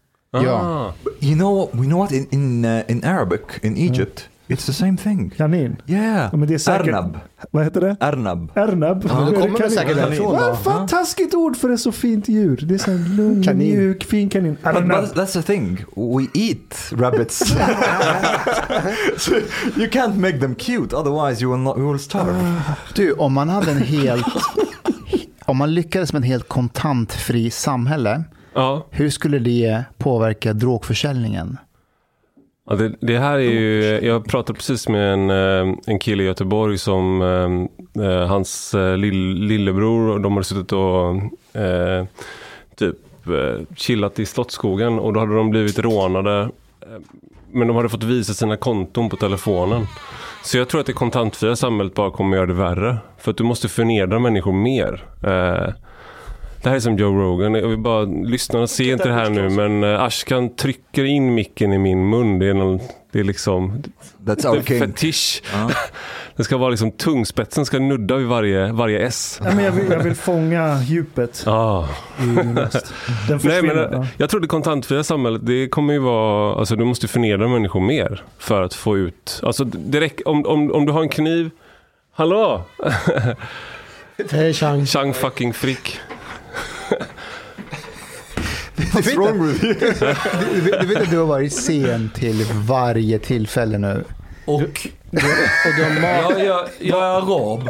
Ja. 0.44 0.52
Ah. 0.52 0.94
You 1.20 1.36
know, 1.36 1.70
we 1.74 1.86
know 1.86 2.00
what 2.00 2.12
in 2.12 2.28
in, 2.32 2.66
uh, 2.66 2.82
in 2.88 3.04
Arabic 3.04 3.42
in 3.62 3.78
Egypt, 3.78 4.30
it's 4.48 4.66
the 4.66 4.74
same 4.74 4.98
thing. 4.98 5.30
Kanin. 5.38 5.76
Yeah. 5.88 6.30
Ja, 6.32 6.38
men 6.38 6.48
det 6.48 6.54
är 6.54 6.58
säkert- 6.58 6.88
Arnab. 6.88 7.18
Vad 7.52 7.64
heter 7.64 7.82
det? 7.82 7.96
Arnab. 8.00 8.52
Ernab. 8.56 9.06
Ja, 9.10 9.20
det 9.20 9.32
kommer 9.36 9.48
det 9.52 9.58
kanin? 9.58 9.72
säkert 9.72 9.96
därifrån 9.96 10.32
Vad 10.36 10.50
då. 10.50 10.56
fan 10.56 10.88
taskigt 10.88 11.34
ord 11.34 11.58
för 11.58 11.70
ett 11.70 11.80
så 11.80 11.92
fint 11.92 12.28
djur. 12.30 12.60
Det 12.68 12.74
är 12.74 12.78
så 12.78 12.92
en 12.92 13.16
lugn, 13.16 13.44
Kanin. 13.44 13.76
mjuk, 13.78 14.04
fin 14.04 14.30
kanin. 14.30 14.58
But, 14.64 14.76
Ernab. 14.76 15.02
but 15.02 15.16
that's 15.16 15.34
the 15.34 15.42
thing. 15.42 15.86
We 15.96 16.28
eat 16.34 16.92
rabbits. 16.92 17.38
so 19.18 19.32
you 19.78 19.88
can't 19.90 20.16
make 20.18 20.40
them 20.40 20.56
cute, 20.56 20.94
otherwise 20.96 21.42
you 21.42 21.52
will 21.52 21.62
not. 21.64 21.78
You 21.78 21.90
will 21.92 22.00
starve. 22.00 22.62
Du, 22.96 23.14
om 23.14 23.34
man 23.34 23.50
hade 23.50 23.72
en 23.72 23.82
helt... 23.82 24.26
om 25.46 25.58
man 25.58 25.74
lyckades 25.74 26.14
med 26.14 26.20
en 26.20 26.24
helt 26.24 26.48
kontantfri 26.50 27.50
samhälle, 27.52 28.24
Ja, 28.56 28.88
hur 28.92 29.10
skulle 29.10 29.40
det 29.40 29.84
påverka 29.98 30.54
drogförsäljningen? 30.54 31.58
ja 32.70 32.76
det, 32.76 32.96
det 33.02 33.20
här 33.20 33.34
är 33.34 33.40
ju, 33.40 33.84
jag 33.84 34.26
pratade 34.26 34.58
precis 34.58 34.90
med 34.90 35.14
en, 35.14 35.30
eh, 35.30 35.76
en 35.86 36.00
kille 36.00 36.24
i 36.24 36.26
Göteborg 36.26 36.78
som 36.78 37.22
eh, 37.22 38.06
eh, 38.06 38.28
hans 38.28 38.74
eh, 38.74 38.98
lill, 38.98 39.36
lillebror, 39.36 40.10
och 40.10 40.22
de 40.22 40.34
hade 40.34 40.44
suttit 40.44 40.72
och 40.72 41.16
eh, 41.62 42.06
typ 42.76 42.96
chillat 43.76 44.20
i 44.20 44.26
Slottsskogen 44.26 45.00
och 45.00 45.14
då 45.14 45.20
hade 45.20 45.36
de 45.36 45.50
blivit 45.50 45.80
rånade. 45.80 46.50
Men 47.52 47.68
de 47.68 47.76
hade 47.76 47.90
fått 47.90 48.04
visa 48.04 48.34
sina 48.34 48.58
konton 48.58 49.10
på 49.10 49.16
telefonen. 49.16 49.88
Så 50.44 50.58
jag 50.58 50.68
tror 50.68 50.82
att 50.82 50.88
det 50.88 50.94
kontantfria 50.94 51.56
samhället 51.56 51.94
bara 51.94 52.12
kommer 52.12 52.38
göra 52.38 52.46
det 52.46 52.54
värre. 52.54 52.98
För 53.18 53.32
att 53.32 53.38
du 53.38 53.44
måste 53.44 53.68
förnedra 53.68 54.20
människor 54.20 54.54
mer. 54.54 55.04
Eh, 55.24 55.74
det 56.66 56.70
här 56.70 56.76
är 56.76 56.80
som 56.80 56.98
Joe 56.98 57.22
Rogan. 57.22 57.54
Jag 57.54 57.68
vill 57.68 57.78
bara, 57.78 58.04
lyssnarna 58.06 58.68
ser 58.68 58.92
inte 58.94 59.08
det 59.08 59.14
här 59.14 59.30
nu 59.30 59.50
men 59.50 59.84
eh, 59.84 60.02
Ashkan 60.02 60.56
trycker 60.56 61.04
in 61.04 61.34
micken 61.34 61.74
i 61.74 61.78
min 61.78 62.10
mun. 62.10 62.40
Det 62.40 62.50
är, 62.50 62.54
någon, 62.54 62.80
det 63.12 63.20
är 63.20 63.24
liksom 63.24 63.84
That's 64.26 64.42
det 64.42 64.50
our 64.50 64.62
king. 64.62 64.80
fetisch. 64.80 65.42
Ja. 65.54 65.72
Det 66.36 66.44
ska 66.44 66.58
vara 66.58 66.70
liksom 66.70 66.92
tungspetsen 66.92 67.66
ska 67.66 67.80
nudda 67.80 68.16
vid 68.16 68.28
varje, 68.28 68.72
varje 68.72 69.00
S. 69.00 69.42
Ja, 69.44 69.56
men 69.56 69.66
jag, 69.66 69.72
vill, 69.72 69.92
jag 69.92 70.04
vill 70.04 70.16
fånga 70.16 70.82
djupet 70.84 71.44
Ah. 71.48 71.88
Den 73.28 73.40
Nej, 73.44 73.62
men, 73.62 73.78
eh, 73.78 73.88
ja. 73.92 74.08
jag 74.18 74.30
tror 74.30 74.40
det 74.40 74.48
kontantfria 74.48 75.04
samhället, 75.04 75.46
det 75.46 75.68
kommer 75.68 75.94
ju 75.94 76.00
vara, 76.00 76.60
alltså 76.60 76.76
du 76.76 76.86
måste 76.86 77.08
förnedra 77.08 77.48
människor 77.48 77.80
mer 77.82 78.24
för 78.40 78.62
att 78.62 78.74
få 78.74 78.98
ut, 78.98 79.42
alltså 79.44 79.66
räcker, 79.92 80.28
om, 80.28 80.46
om, 80.46 80.72
om 80.72 80.86
du 80.86 80.92
har 80.92 81.02
en 81.02 81.10
kniv, 81.10 81.50
hallå? 82.14 82.62
Hej 84.32 84.54
Chang. 84.54 84.86
Chang 84.86 85.14
fucking 85.14 85.54
frick. 85.54 86.00
What's 88.94 89.16
wrong 89.16 89.40
with 89.48 89.64
you? 89.64 89.74
du, 89.74 90.62
du, 90.62 90.72
du 90.80 90.86
vet 90.86 91.02
att 91.04 91.10
du 91.10 91.18
har 91.18 91.26
varit 91.26 91.54
sen 91.54 92.10
till 92.16 92.46
varje 92.68 93.20
tillfälle 93.20 93.78
nu. 93.78 94.04
Och 94.46 94.62
Och 94.62 95.72
du 95.78 95.84
har 95.84 96.02
mat. 96.02 96.40
jag, 96.40 96.46
jag, 96.46 96.68
jag 96.80 97.00
är 97.00 97.04
arab. 97.04 97.70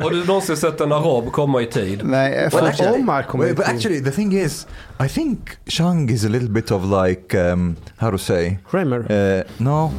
Har 0.00 0.10
du 0.10 0.24
någonsin 0.24 0.56
sett 0.56 0.80
en 0.80 0.92
arab 0.92 1.32
komma 1.32 1.62
i 1.62 1.66
tid? 1.66 2.00
Nej, 2.04 2.30
Well, 2.30 2.50
för, 2.50 2.66
actually, 2.68 3.00
Omar 3.00 3.22
kommer 3.22 3.44
wait, 3.44 3.56
but 3.56 3.66
actually, 3.68 4.00
the 4.04 4.10
thing 4.10 4.32
is, 4.32 4.66
I 5.04 5.08
think 5.08 5.50
Shang 5.66 6.10
is 6.10 6.24
a 6.24 6.28
little 6.28 6.48
bit 6.48 6.70
of 6.70 6.82
like, 7.06 7.38
um, 7.52 7.76
how 7.96 8.10
to 8.10 8.18
say, 8.18 8.58
Kramer. 8.70 8.98
uh, 9.12 9.42
no, 9.64 9.92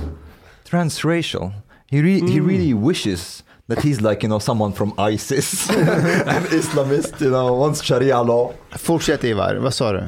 transracial. 0.69 1.51
He 1.87 2.01
re- 2.01 2.19
he 2.19 2.39
Mm. 2.39 2.47
really 2.47 2.73
wishes 2.73 3.43
that 3.69 3.79
he's 3.79 4.01
like 4.01 4.23
you 4.23 4.29
know 4.29 4.39
someone 4.39 4.73
from 4.73 4.93
ISIS, 5.11 5.69
an 6.27 6.43
Islamist, 6.51 7.21
you 7.21 7.29
know, 7.29 7.59
wants 7.59 7.81
Sharia 7.81 8.23
law. 8.23 8.51
fortsätt 8.77 9.23
Ivar, 9.23 9.55
vad 9.55 9.73
sa 9.73 9.91
du? 9.91 10.03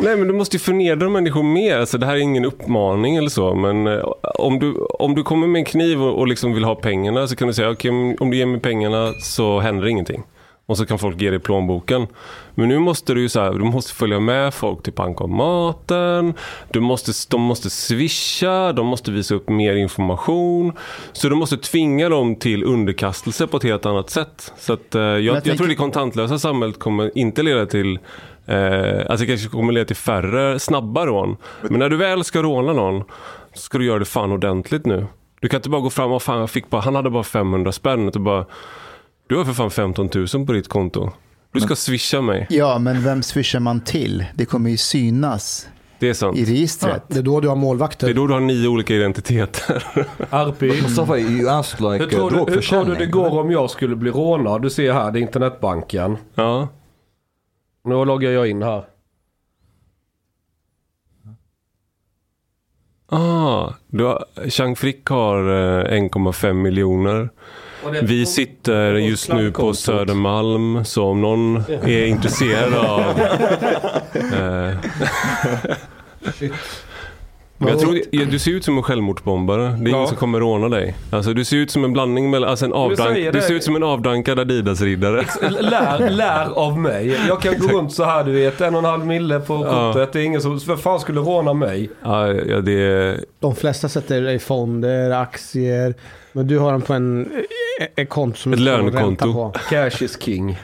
Nej 0.00 0.16
men 0.16 0.28
du 0.28 0.34
måste 0.34 0.56
ju 0.56 0.60
förnedra 0.60 1.08
människor 1.08 1.42
mer. 1.42 1.78
Alltså, 1.78 1.98
det 1.98 2.06
här 2.06 2.14
är 2.14 2.18
ingen 2.18 2.44
uppmaning 2.44 3.16
eller 3.16 3.28
så. 3.28 3.54
Men 3.54 3.86
eh, 3.86 4.04
om, 4.22 4.58
du, 4.58 4.74
om 4.74 5.14
du 5.14 5.22
kommer 5.22 5.46
med 5.46 5.58
en 5.58 5.64
kniv 5.64 6.02
och, 6.02 6.18
och 6.18 6.28
liksom 6.28 6.54
vill 6.54 6.64
ha 6.64 6.74
pengarna 6.74 7.26
så 7.26 7.36
kan 7.36 7.48
du 7.48 7.54
säga 7.54 7.70
okej 7.70 7.90
men 7.90 8.16
om 8.20 8.30
du 8.30 8.36
ger 8.36 8.46
mig 8.46 8.60
pengarna 8.60 9.12
så 9.22 9.60
händer 9.60 9.86
ingenting. 9.86 10.22
Och 10.68 10.76
så 10.78 10.86
kan 10.86 10.98
folk 10.98 11.20
ge 11.20 11.30
dig 11.30 11.38
plånboken. 11.38 12.06
Men 12.54 12.68
nu 12.68 12.78
måste 12.78 13.14
du 13.14 13.20
ju 13.20 13.28
så 13.28 13.40
här, 13.40 13.52
du 13.52 13.64
måste 13.64 13.94
följa 13.94 14.20
med 14.20 14.54
folk 14.54 14.82
till 14.82 14.92
bankomaten. 14.92 16.34
Du 16.70 16.80
måste, 16.80 17.12
de 17.30 17.40
måste 17.40 17.70
swisha, 17.70 18.72
de 18.72 18.86
måste 18.86 19.10
visa 19.10 19.34
upp 19.34 19.48
mer 19.48 19.76
information. 19.76 20.72
Så 21.12 21.28
du 21.28 21.34
måste 21.34 21.56
tvinga 21.56 22.08
dem 22.08 22.36
till 22.36 22.64
underkastelse 22.64 23.46
på 23.46 23.56
ett 23.56 23.62
helt 23.62 23.86
annat 23.86 24.10
sätt. 24.10 24.52
Så 24.58 24.72
att, 24.72 24.94
eh, 24.94 25.00
jag, 25.02 25.20
jag, 25.22 25.34
tänker- 25.44 25.56
tror 25.58 25.68
det 25.68 25.74
kontantlösa 25.74 26.38
samhället 26.38 26.78
kommer 26.78 27.18
inte 27.18 27.42
leda 27.42 27.66
till 27.66 27.98
Eh, 28.46 28.98
alltså 29.10 29.16
det 29.16 29.26
kanske 29.26 29.48
kommer 29.48 29.72
leda 29.72 29.84
till 29.86 29.96
färre 29.96 30.58
snabba 30.58 31.06
rån. 31.06 31.36
Men 31.62 31.78
när 31.78 31.88
du 31.88 31.96
väl 31.96 32.24
ska 32.24 32.42
råna 32.42 32.72
någon 32.72 33.04
så 33.54 33.60
ska 33.60 33.78
du 33.78 33.84
göra 33.84 33.98
det 33.98 34.04
fan 34.04 34.32
ordentligt 34.32 34.86
nu. 34.86 35.06
Du 35.40 35.48
kan 35.48 35.58
inte 35.58 35.68
bara 35.68 35.80
gå 35.80 35.90
fram 35.90 36.12
och 36.12 36.22
fan 36.22 36.38
jag 36.40 36.50
fick 36.50 36.70
bara, 36.70 36.82
han 36.82 36.94
hade 36.94 37.10
bara 37.10 37.22
500 37.22 37.72
spänn. 37.72 38.10
Du 38.12 38.18
bara, 38.18 38.46
du 39.28 39.36
har 39.36 39.44
för 39.44 39.52
fan 39.52 39.70
15 39.70 40.08
000 40.34 40.46
på 40.46 40.52
ditt 40.52 40.68
konto. 40.68 41.10
Du 41.52 41.60
ska 41.60 41.76
swisha 41.76 42.20
mig. 42.20 42.46
Ja, 42.50 42.78
men 42.78 43.02
vem 43.04 43.22
swishar 43.22 43.60
man 43.60 43.80
till? 43.80 44.24
Det 44.34 44.44
kommer 44.44 44.70
ju 44.70 44.76
synas 44.76 45.68
Det 45.98 46.08
är 46.08 46.14
sant. 46.14 46.38
i 46.38 46.44
registret. 46.44 47.02
Det 47.08 47.18
är 47.18 47.22
då 47.22 47.40
du 47.40 47.48
har 47.48 47.56
Det 47.56 47.58
är 47.58 47.60
målvakter. 47.60 48.14
då 48.14 48.26
du 48.26 48.32
har 48.32 48.40
nio 48.40 48.68
olika 48.68 48.94
identiteter. 48.94 49.84
Arpi. 50.30 50.82
Mustafa, 50.82 51.18
you 51.18 51.48
asked 51.50 51.80
like 51.92 52.04
Hur 52.04 52.10
tror, 52.10 52.32
uh, 52.34 52.46
du, 52.46 52.52
hur 52.52 52.60
tror 52.60 52.84
du 52.84 52.94
det 52.94 53.06
går 53.06 53.40
om 53.40 53.50
jag 53.50 53.70
skulle 53.70 53.96
bli 53.96 54.10
rånad? 54.10 54.62
Du 54.62 54.70
ser 54.70 54.92
här, 54.92 55.10
det 55.10 55.18
är 55.18 55.20
internetbanken. 55.20 56.16
ja. 56.34 56.68
Nu 57.84 58.04
loggar 58.04 58.30
jag 58.30 58.48
in 58.48 58.62
här. 58.62 58.84
Ah, 63.06 63.72
du 63.86 64.04
har, 64.04 64.24
Chang 64.50 64.76
Frick 64.76 65.08
har 65.08 65.38
eh, 65.38 66.00
1,5 66.00 66.52
miljoner. 66.52 67.30
Vi 68.02 68.26
sitter 68.26 68.92
just 68.94 69.32
nu 69.32 69.52
på 69.52 69.74
Södermalm, 69.74 70.84
så 70.84 71.04
om 71.04 71.20
någon 71.20 71.56
är 71.82 72.06
intresserad 72.06 72.74
av... 72.74 73.02
Eh, 74.14 74.74
men 77.60 77.68
jag 77.68 77.78
tror, 77.80 77.98
ja, 78.10 78.24
du 78.24 78.38
ser 78.38 78.50
ut 78.50 78.64
som 78.64 78.76
en 78.76 78.82
självmordsbombare. 78.82 79.62
Det 79.62 79.68
är 79.90 79.92
Ja. 79.92 79.96
ingen 79.96 80.08
som 80.08 80.16
kommer 80.16 80.40
råna 80.40 80.68
dig. 80.68 80.94
Alltså, 81.10 81.32
du 81.34 81.44
ser 81.44 81.56
ut 81.56 81.70
som 81.70 81.84
en 81.84 81.92
blandning 81.92 82.30
mellan, 82.30 82.50
alltså 82.50 82.64
en 82.64 82.72
avdank, 82.72 83.16
du 83.16 83.30
det. 83.30 83.40
ser 83.42 83.54
ut 83.54 83.64
som 83.64 83.76
en 83.76 83.82
avdankad 83.82 84.38
Adidas-riddare. 84.38 85.24
Lär, 85.60 86.10
lär 86.10 86.58
av 86.58 86.78
mig. 86.78 87.20
Jag 87.28 87.40
kan 87.42 87.58
gå 87.58 87.66
runt 87.68 87.92
så 87.92 88.04
här 88.04 88.24
du 88.24 88.32
vet. 88.32 88.60
En 88.60 88.74
och 88.74 88.78
en 88.78 88.84
halv 88.84 89.06
mille 89.06 89.40
på 89.40 89.54
Ja. 89.66 89.92
kortet. 89.92 90.12
Det 90.12 90.20
är 90.20 90.24
ingen 90.24 90.40
som, 90.40 90.60
för 90.60 90.76
fan 90.76 91.00
skulle 91.00 91.20
råna 91.20 91.52
mig? 91.54 91.90
Ja, 92.02 92.26
ja, 92.32 92.60
det. 92.60 93.16
De 93.40 93.56
flesta 93.56 93.88
sätter 93.88 94.20
det 94.22 94.32
i 94.32 94.38
fonder, 94.38 95.10
aktier. 95.10 95.94
Men 96.38 96.46
du 96.46 96.58
har 96.58 96.72
den 96.72 96.82
på 96.82 96.94
en 96.94 97.28
ett 97.96 98.08
konto 98.08 98.36
som 98.38 98.52
Ett 98.52 98.58
du 98.58 98.64
lönekonto. 98.64 99.32
på. 99.32 99.52
Cash 99.70 100.02
is 100.02 100.22
king. 100.22 100.58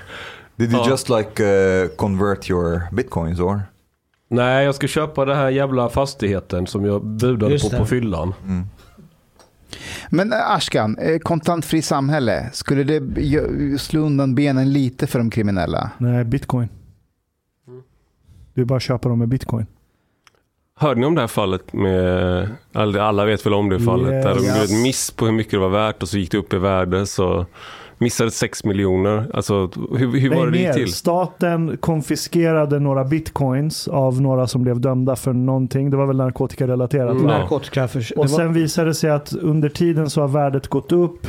Did 0.57 0.73
you 0.73 0.83
Ja. 0.85 0.91
just 0.91 1.09
like 1.09 1.43
uh, 1.45 1.89
convert 1.97 2.51
your 2.51 2.83
bitcoins 2.93 3.41
or? 3.41 3.63
Nej, 4.29 4.65
jag 4.65 4.75
ska 4.75 4.87
köpa 4.87 5.25
den 5.25 5.37
här 5.37 5.51
jävla 5.51 5.89
fastigheten 5.89 6.67
som 6.67 6.85
jag 6.85 7.05
budade 7.07 7.53
Just 7.53 7.65
på 7.65 7.71
det. 7.71 7.77
på 7.79 7.87
fyllan. 7.87 8.35
Men 10.11 10.33
eh, 10.33 10.51
Ashkan, 10.51 10.99
eh, 10.99 11.19
kontantfri 11.19 11.83
samhälle, 11.83 12.51
skulle 12.53 12.85
det 12.85 13.81
slå 13.81 14.01
undan 14.01 14.35
benen 14.35 14.73
lite 14.73 15.07
för 15.07 15.19
de 15.19 15.31
kriminella? 15.31 15.91
Nej, 15.99 16.25
bitcoin. 16.25 16.69
Det 18.55 18.61
är 18.61 18.65
bara 18.65 18.81
köpa 18.81 19.09
dem 19.09 19.19
med 19.19 19.29
bitcoin. 19.29 19.67
Hörde 20.81 21.01
ni 21.01 21.07
om 21.07 21.15
det 21.15 21.21
här 21.21 21.29
fallet 21.29 21.73
med, 21.73 22.49
alla 22.73 23.03
alla 23.03 23.25
vet 23.25 23.47
väl 23.47 23.55
om 23.55 23.69
det 23.69 23.81
fallet, 23.81 24.13
Yes. 24.13 24.25
där 24.25 24.35
de 24.35 24.41
gjorde 24.47 24.65
ett 24.65 24.83
miss 24.83 25.11
på 25.11 25.25
hur 25.27 25.33
mycket 25.33 25.51
det 25.53 25.59
var 25.59 25.69
värt 25.69 26.03
och 26.03 26.09
så 26.09 26.19
gick 26.19 26.31
det 26.31 26.39
upp 26.39 26.53
i 26.53 26.59
värde 26.59 27.07
så 27.07 27.47
missade 27.99 28.31
6 28.31 28.65
miljoner. 28.65 29.31
Alltså 29.35 29.71
hur, 29.97 30.21
hur 30.21 30.35
var 30.35 30.47
det 30.47 30.53
det 30.53 30.59
gick 30.59 30.73
till? 30.75 30.93
Staten 30.95 31.77
konfiskerade 31.81 32.79
några 32.81 33.05
bitcoins 33.05 33.89
av 33.89 34.21
några 34.21 34.47
som 34.47 34.63
blev 34.63 34.81
dömda 34.81 35.17
för 35.17 35.33
någonting. 35.33 35.91
Det 35.91 35.97
var 35.97 36.07
väl 36.07 36.17
narkotikarelaterat 36.17 37.11
Mm. 37.11 37.27
Narkotika. 37.27 37.89
För, 37.89 37.99
Och 38.17 38.29
var- 38.29 38.37
sen 38.37 38.53
visade 38.53 38.89
det 38.91 38.95
sig 38.95 39.11
att 39.11 39.33
under 39.33 39.69
tiden 39.69 40.11
så 40.11 40.21
har 40.21 40.29
värdet 40.29 40.69
gått 40.69 40.93
upp 40.93 41.27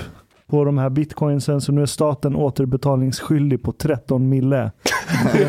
på 0.49 0.63
de 0.65 0.77
här 0.77 0.89
bitcoinsen 0.89 1.61
så 1.61 1.71
nu 1.71 1.81
är 1.81 1.85
staten 1.85 2.35
återbetalningsskyldig 2.35 3.63
på 3.63 3.71
13 3.71 4.29
mille. 4.29 4.71
till 5.31 5.47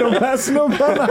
de 0.00 0.12
här- 0.20 0.36
snubbarna. 0.36 1.08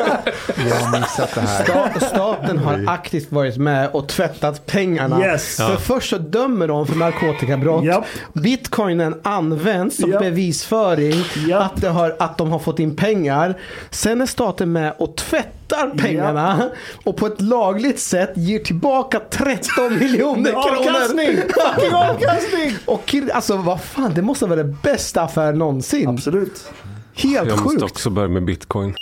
Jag 0.70 0.76
har 0.76 1.00
missat 1.00 1.36
det 1.36 1.42
här. 1.42 1.64
Sta- 1.66 2.00
Staten 2.00 2.58
har 2.58 2.84
aktivt 2.88 3.32
varit 3.32 3.58
med 3.58 3.90
och 3.94 4.08
tvättat 4.08 4.66
pengarna. 4.66 5.20
Yes. 5.26 5.56
För 5.58 5.76
först 5.76 6.10
så 6.10 6.18
dömer 6.18 6.68
de 6.68 6.88
för 6.88 6.96
narkotikabrott. 6.96 7.84
Japp. 7.86 8.06
Bitcoinen 8.34 9.16
används 9.24 9.98
som 9.98 10.12
Japp. 10.12 10.22
bevisföring 10.22 11.24
Japp. 11.48 11.62
att, 11.76 11.82
det 11.82 11.90
har, 11.90 12.16
att 12.20 12.38
de 12.38 12.52
har 12.52 12.60
fått 12.60 12.80
in 12.80 12.96
pengar. 12.96 13.56
Sen 13.90 14.22
är 14.22 14.26
staten 14.26 14.72
med 14.72 14.94
och 14.98 15.16
tvättar 15.16 15.98
pengarna 15.98 16.70
och 17.04 17.18
på 17.18 17.28
ett 17.28 17.42
lagligt 17.42 18.00
sätt 18.00 18.32
ger 18.36 18.60
tillbaka 18.60 19.20
13 19.30 20.00
miljoner 20.00 20.52
kronor. 20.52 20.90
Avkastning! 20.90 21.28
Fucking 21.76 21.94
avkastning! 21.94 22.72
Och 22.86 23.05
kid- 23.06 23.32
alltså 23.32 23.58
vad 23.58 23.82
fan, 23.82 24.14
det 24.14 24.22
måste 24.22 24.46
vara 24.46 24.64
den 24.64 24.78
bästa 24.84 25.22
affären 25.22 25.58
någonsin. 25.60 26.10
Absolut. 26.10 26.70
Helt 27.14 27.50
Jag 27.50 27.64
måste 27.64 27.70
sjukt. 27.70 27.84
också 27.84 28.10
börja 28.10 28.28
med 28.30 28.46
bitcoin. 28.46 28.96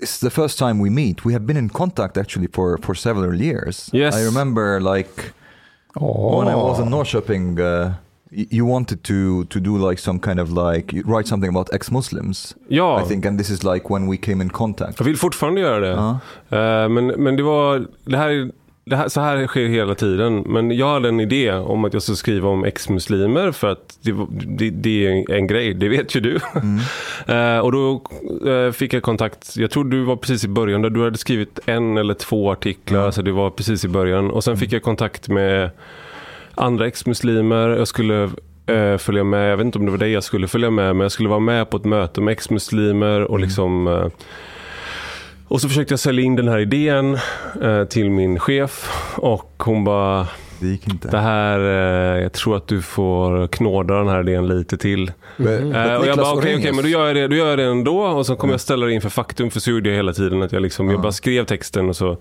It's 0.00 0.20
the 0.20 0.30
first 0.30 0.58
time 0.58 0.82
we 0.84 0.90
meet. 0.90 1.24
We 1.26 1.32
have 1.32 1.44
been 1.44 1.56
in 1.56 1.68
contact 1.68 2.16
actually 2.16 2.48
for, 2.52 2.78
for 2.82 2.94
several 2.94 3.40
years. 3.40 3.90
Yes. 3.94 4.16
I 4.16 4.24
remember 4.26 4.80
like 4.96 5.10
when 5.94 6.48
I 6.48 6.54
was 6.54 6.80
in 6.80 6.90
Norrköping, 6.90 7.58
uh, 7.60 7.92
you 8.30 8.66
wanted 8.66 9.02
to, 9.04 9.44
to 9.44 9.60
do 9.60 9.88
like 9.90 10.00
some 10.02 10.18
kind 10.18 10.40
of 10.40 10.50
like, 10.50 10.92
write 11.04 11.28
something 11.28 11.48
about 11.48 11.72
ex-Muslims. 11.72 12.54
Ja, 12.68 13.00
I 13.00 13.08
think, 13.08 13.26
and 13.26 13.38
this 13.38 13.50
is 13.50 13.62
like 13.62 13.88
when 13.92 14.10
we 14.10 14.16
came 14.16 14.42
in 14.44 14.50
contact. 14.50 14.98
jag 14.98 15.04
vill 15.06 15.16
fortfarande 15.16 15.60
göra 15.60 15.80
det. 15.80 15.88
Ja. 15.88 16.18
Eh, 16.58 16.88
men, 16.88 17.06
men 17.06 17.36
det 17.36 17.42
var, 17.42 17.86
det 18.04 18.16
här, 18.16 18.30
det 18.30 18.63
här, 18.90 19.08
så 19.08 19.20
här 19.20 19.46
sker 19.46 19.66
hela 19.66 19.94
tiden. 19.94 20.44
Men 20.46 20.70
jag 20.70 20.92
hade 20.92 21.08
en 21.08 21.20
idé 21.20 21.52
om 21.52 21.84
att 21.84 21.92
jag 21.92 22.02
skulle 22.02 22.16
skriva 22.16 22.48
om 22.48 22.64
ex-muslimer 22.64 23.52
för 23.52 23.72
att 23.72 23.98
det, 24.02 24.14
det, 24.30 24.70
det 24.70 25.06
är 25.06 25.30
en, 25.30 25.46
grej, 25.46 25.74
det 25.74 25.88
vet 25.88 26.16
ju 26.16 26.20
du. 26.20 26.38
Eh, 27.26 27.58
och 27.58 27.72
då 27.72 28.02
eh, 28.50 28.72
fick 28.72 28.92
jag 28.92 29.02
kontakt, 29.02 29.56
jag 29.56 29.70
tror 29.70 29.84
du 29.84 30.02
var 30.02 30.16
precis 30.16 30.44
i 30.44 30.48
början, 30.48 30.82
där 30.82 30.90
du 30.90 31.04
hade 31.04 31.18
skrivit 31.18 31.58
en 31.66 31.96
eller 31.96 32.14
två 32.14 32.52
artiklar, 32.52 33.10
så 33.10 33.22
det 33.22 33.32
var 33.32 33.50
precis 33.50 33.84
i 33.84 33.88
början. 33.88 34.30
Och 34.30 34.44
sen 34.44 34.56
fick 34.56 34.72
jag 34.72 34.82
kontakt 34.82 35.28
med 35.28 35.70
andra 36.54 36.86
ex-muslimer, 36.86 37.68
jag 37.68 37.88
skulle 37.88 38.30
eh, 38.66 38.96
följa 38.96 39.24
med, 39.24 39.52
jag 39.52 39.56
vet 39.56 39.64
inte 39.64 39.78
om 39.78 39.84
det 39.84 39.90
var 39.90 39.98
dig 39.98 40.12
jag 40.12 40.24
skulle 40.24 40.48
följa 40.48 40.70
med, 40.70 40.96
men 40.96 41.04
jag 41.04 41.12
skulle 41.12 41.28
vara 41.28 41.40
med 41.40 41.70
på 41.70 41.76
ett 41.76 41.84
möte 41.84 42.20
med 42.20 42.32
ex-muslimer 42.32 43.20
och 43.20 43.40
liksom 43.40 43.88
eh, 43.88 44.06
och 45.48 45.60
så 45.60 45.68
försökte 45.68 45.92
jag 45.92 45.98
sälja 46.00 46.24
in 46.24 46.36
den 46.36 46.48
här 46.48 46.58
idén 46.58 47.18
eh, 47.62 47.84
till 47.84 48.10
min 48.10 48.38
chef 48.38 48.90
och 49.16 49.62
hon 49.64 49.84
bara 49.84 50.26
Det 50.60 50.66
gick 50.66 50.88
inte. 50.88 51.08
det 51.10 51.18
här, 51.18 51.60
eh, 51.60 52.22
jag 52.22 52.32
tror 52.32 52.56
att 52.56 52.68
du 52.68 52.82
får 52.82 53.46
knåda 53.46 53.94
den 53.94 54.08
här 54.08 54.20
idén 54.20 54.46
lite 54.48 54.76
till. 54.76 55.12
But- 55.36 55.74
Eh, 55.86 55.94
och 55.96 56.06
jag 56.06 56.16
bara 56.16 56.32
okej, 56.32 56.54
okej, 56.56 56.70
Orrenius- 56.70 56.74
men 56.74 56.82
då 56.84 56.88
gör, 56.90 57.06
jag 57.06 57.16
det, 57.16 57.28
då 57.28 57.36
gör 57.36 57.48
jag 57.48 57.58
det 57.58 57.64
ändå 57.64 57.98
och 58.00 58.26
så 58.26 58.36
kommer 58.36 58.54
jag 58.54 58.60
ställa 58.60 58.86
det 58.86 58.92
inför 58.92 59.08
faktum 59.08 59.50
för 59.50 59.60
så 59.60 59.70
gjorde 59.70 59.88
jag 59.88 59.96
hela 59.96 60.12
tiden. 60.12 60.42
Att 60.42 60.52
jag, 60.52 60.62
liksom, 60.62 60.90
jag 60.90 61.00
bara 61.00 61.12
skrev 61.12 61.44
texten 61.44 61.88
och 61.88 61.96
så 61.96 62.16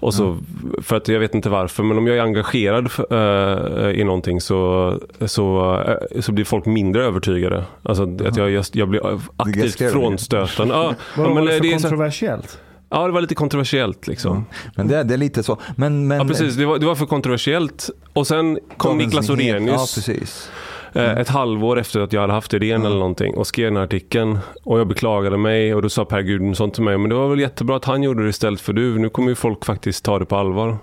och 0.00 0.14
så, 0.14 0.38
för 0.82 0.96
att 0.96 1.08
jag 1.08 1.20
vet 1.20 1.34
inte 1.34 1.48
varför, 1.48 1.82
men 1.82 1.98
om 1.98 2.06
jag 2.06 2.16
är 2.16 2.22
engagerad 2.22 2.90
eh, 3.10 4.00
i 4.00 4.04
någonting 4.04 4.40
så, 4.40 4.94
så, 5.26 5.74
eh, 6.14 6.20
så 6.20 6.32
blir 6.32 6.44
folk 6.44 6.66
mindre 6.66 7.04
övertygade. 7.04 7.64
Alltså 7.82 8.02
att 8.02 8.36
jag, 8.36 8.50
jag, 8.50 8.64
jag 8.72 8.88
blir 8.88 9.20
aktivt 9.36 9.92
frånstötande. 9.92 10.74
Ja, 10.74 10.94
var 11.22 11.34
men 11.34 11.44
det 11.44 11.58
det 11.58 11.70
kontroversiellt? 11.70 12.58
ja, 12.90 13.06
det 13.06 13.12
var 13.12 13.20
lite 13.20 13.34
kontroversiellt 13.34 14.06
liksom. 14.06 14.44
Men 14.76 14.88
det, 14.88 15.02
det 15.02 15.14
är 15.14 15.18
lite 15.18 15.42
så. 15.42 15.58
Men, 15.76 16.08
men, 16.08 16.18
Ja, 16.18 16.24
precis. 16.24 16.54
Det 16.54 16.66
var, 16.66 16.78
det 16.78 16.86
var 16.86 16.94
för 16.94 17.06
kontroversiellt. 17.06 17.90
Och 18.12 18.26
sen 18.26 18.58
kom 18.76 18.98
Dagens 18.98 19.14
Niklas 19.14 19.38
Nyheter- 19.38 19.66
Ja, 19.68 19.78
precis. 19.94 20.50
Eh, 20.92 21.18
ett 21.18 21.28
halvår 21.28 21.78
efter 21.78 22.00
att 22.00 22.12
jag 22.12 22.20
hade 22.20 22.32
haft 22.32 22.54
idén 22.54 22.86
eller 22.86 22.96
någonting 22.96 23.34
och 23.34 23.46
skrev 23.46 23.66
den 23.66 23.76
här 23.76 23.84
artikeln. 23.84 24.38
Och 24.64 24.80
jag 24.80 24.88
beklagade 24.88 25.36
mig 25.36 25.74
och 25.74 25.82
då 25.82 25.88
sa 25.88 26.04
Per 26.04 26.20
Gudmundsson 26.20 26.70
till 26.70 26.82
mig, 26.82 26.98
men 26.98 27.08
det 27.08 27.14
var 27.14 27.28
väl 27.28 27.40
jättebra 27.40 27.76
att 27.76 27.84
han 27.84 28.02
gjorde 28.02 28.22
det 28.22 28.28
istället 28.28 28.60
för 28.60 28.72
du. 28.72 28.98
Nu 28.98 29.08
kommer 29.08 29.28
ju 29.28 29.34
folk 29.34 29.64
faktiskt 29.64 30.04
ta 30.04 30.18
det 30.18 30.24
på 30.24 30.36
allvar. 30.36 30.78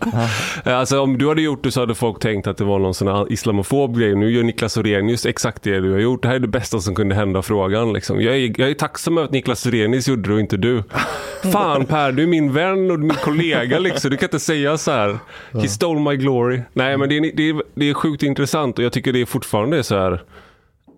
Alltså 0.64 1.00
om 1.00 1.18
du 1.18 1.28
hade 1.28 1.42
gjort 1.42 1.64
det 1.64 1.70
så 1.70 1.80
hade 1.80 1.94
folk 1.94 2.20
tänkt 2.20 2.46
att 2.46 2.56
det 2.56 2.64
var 2.64 2.78
någon 2.78 2.94
sån 2.94 3.08
här 3.08 3.32
islamofob 3.32 3.98
grej. 3.98 4.14
Nu 4.14 4.30
gör 4.30 4.42
Niklas 4.42 4.76
Orrenius 4.76 5.26
exakt 5.26 5.62
det 5.62 5.80
du 5.80 5.92
har 5.92 5.98
gjort. 5.98 6.22
Det 6.22 6.28
här 6.28 6.34
är 6.34 6.38
det 6.38 6.48
bästa 6.48 6.80
som 6.80 6.94
kunde 6.94 7.14
hända 7.14 7.42
frågan. 7.42 7.92
Liksom. 7.92 8.20
Jag, 8.20 8.36
är, 8.36 8.60
jag 8.60 8.70
är 8.70 8.74
tacksam 8.74 9.18
över 9.18 9.24
att 9.24 9.32
Niklas 9.32 9.66
Orrenius 9.66 10.08
gjorde 10.08 10.28
det 10.28 10.34
och 10.34 10.40
inte 10.40 10.56
du. 10.56 10.82
Fan 11.52 11.84
Per, 11.84 12.12
du 12.12 12.22
är 12.22 12.26
min 12.26 12.52
vän 12.52 12.90
och 12.90 13.00
min 13.00 13.16
kollega 13.24 13.78
liksom. 13.78 14.10
Du 14.10 14.16
kan 14.16 14.26
inte 14.26 14.40
säga 14.40 14.78
så 14.78 14.90
här. 14.90 15.18
He 15.52 15.68
stole 15.68 16.00
my 16.00 16.16
glory. 16.16 16.60
Nej 16.72 16.98
men 16.98 17.08
det 17.08 17.16
är, 17.16 17.36
det 17.36 17.48
är, 17.48 17.62
det 17.74 17.90
är 17.90 17.94
sjukt 17.94 18.22
intressant 18.22 18.78
och 18.78 18.84
jag 18.84 18.92
tycker 18.92 19.12
det 19.12 19.20
är 19.20 19.26
fortfarande 19.26 19.82
så 19.82 19.98
här 19.98 20.22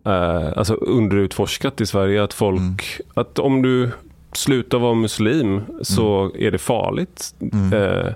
eh, 0.06 0.58
alltså 0.58 0.74
underutforskat 0.74 1.80
i 1.80 1.86
Sverige 1.86 2.24
att 2.24 2.34
folk, 2.34 3.00
att 3.14 3.38
om 3.38 3.62
du 3.62 3.90
slutar 4.32 4.78
vara 4.78 4.94
muslim 4.94 5.60
så 5.82 6.32
är 6.38 6.50
det 6.50 6.58
farligt. 6.58 7.34
Eh, 7.72 8.12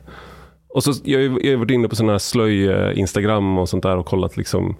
och 0.69 0.85
så, 0.85 0.93
jag 1.05 1.21
har 1.21 1.57
varit 1.57 1.71
inne 1.71 1.89
på 1.89 1.97
sådana 1.97 2.13
här 2.13 2.19
slöj-instagram 2.19 3.57
eh, 3.57 3.63
och 3.63 3.69
sånt 3.69 3.83
där 3.83 3.97
och 3.97 4.07
kollat 4.07 4.37
liksom 4.37 4.77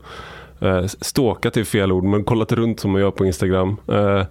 eh, 0.61 0.85
Ståkat 0.87 1.57
är 1.57 1.65
fel 1.65 1.93
ord, 1.93 2.05
men 2.05 2.25
kollat 2.25 2.53
runt 2.53 2.81
som 2.81 2.91
man 2.91 3.01
gör 3.01 3.11
på 3.11 3.27
Instagram. 3.27 3.77
Eh, 3.89 4.27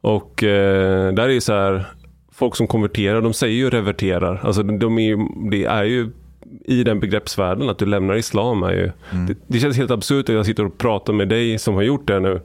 och 0.00 0.42
eh, 0.42 1.12
där 1.12 1.22
är 1.22 1.32
ju 1.32 1.40
så 1.40 1.52
här 1.52 1.86
Folk 2.32 2.56
som 2.56 2.66
konverterar, 2.66 3.20
de 3.20 3.32
säger 3.32 3.54
ju 3.54 3.70
reverterar. 3.70 4.40
Alltså 4.44 4.62
de 4.62 4.98
är 4.98 5.02
ju, 5.02 5.18
det 5.50 5.64
är 5.64 5.84
ju 5.84 6.10
i 6.64 6.84
den 6.84 7.00
begreppsvärlden 7.00 7.68
att 7.68 7.78
du 7.78 7.86
lämnar 7.86 8.14
islam 8.14 8.62
är 8.62 8.72
ju 8.72 8.92
det, 9.26 9.34
det 9.46 9.60
känns 9.60 9.76
helt 9.76 9.90
absurt 9.90 10.28
att 10.28 10.34
jag 10.34 10.46
sitter 10.46 10.66
och 10.66 10.78
pratar 10.78 11.12
med 11.12 11.28
dig 11.28 11.58
som 11.58 11.74
har 11.74 11.82
gjort 11.82 12.08
det 12.08 12.20
nu 12.20 12.40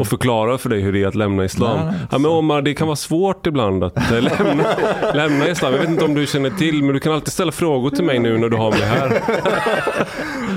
och 0.00 0.06
förklarar 0.06 0.58
för 0.58 0.68
dig 0.68 0.80
hur 0.80 0.92
det 0.92 1.02
är 1.02 1.06
att 1.06 1.14
lämna 1.14 1.44
islam. 1.44 1.86
Nej, 1.86 1.94
ja, 2.10 2.18
men 2.18 2.30
Omar, 2.30 2.62
det 2.62 2.74
kan 2.74 2.86
vara 2.86 2.96
svårt 2.96 3.46
ibland 3.46 3.84
att 3.84 3.96
eh, 3.96 4.22
lämna, 4.22 4.64
lämna 5.14 5.48
islam. 5.48 5.72
Jag 5.72 5.80
vet 5.80 5.88
inte 5.90 6.04
om 6.04 6.14
du 6.14 6.26
känner 6.26 6.50
till, 6.50 6.82
men 6.82 6.94
du 6.94 7.00
kan 7.00 7.12
alltid 7.12 7.32
ställa 7.32 7.52
frågor 7.52 7.90
till 7.90 8.04
mig 8.04 8.18
nu 8.18 8.38
när 8.38 8.48
du 8.48 8.56
har 8.56 8.70
mig 8.70 8.82
här. 8.82 9.22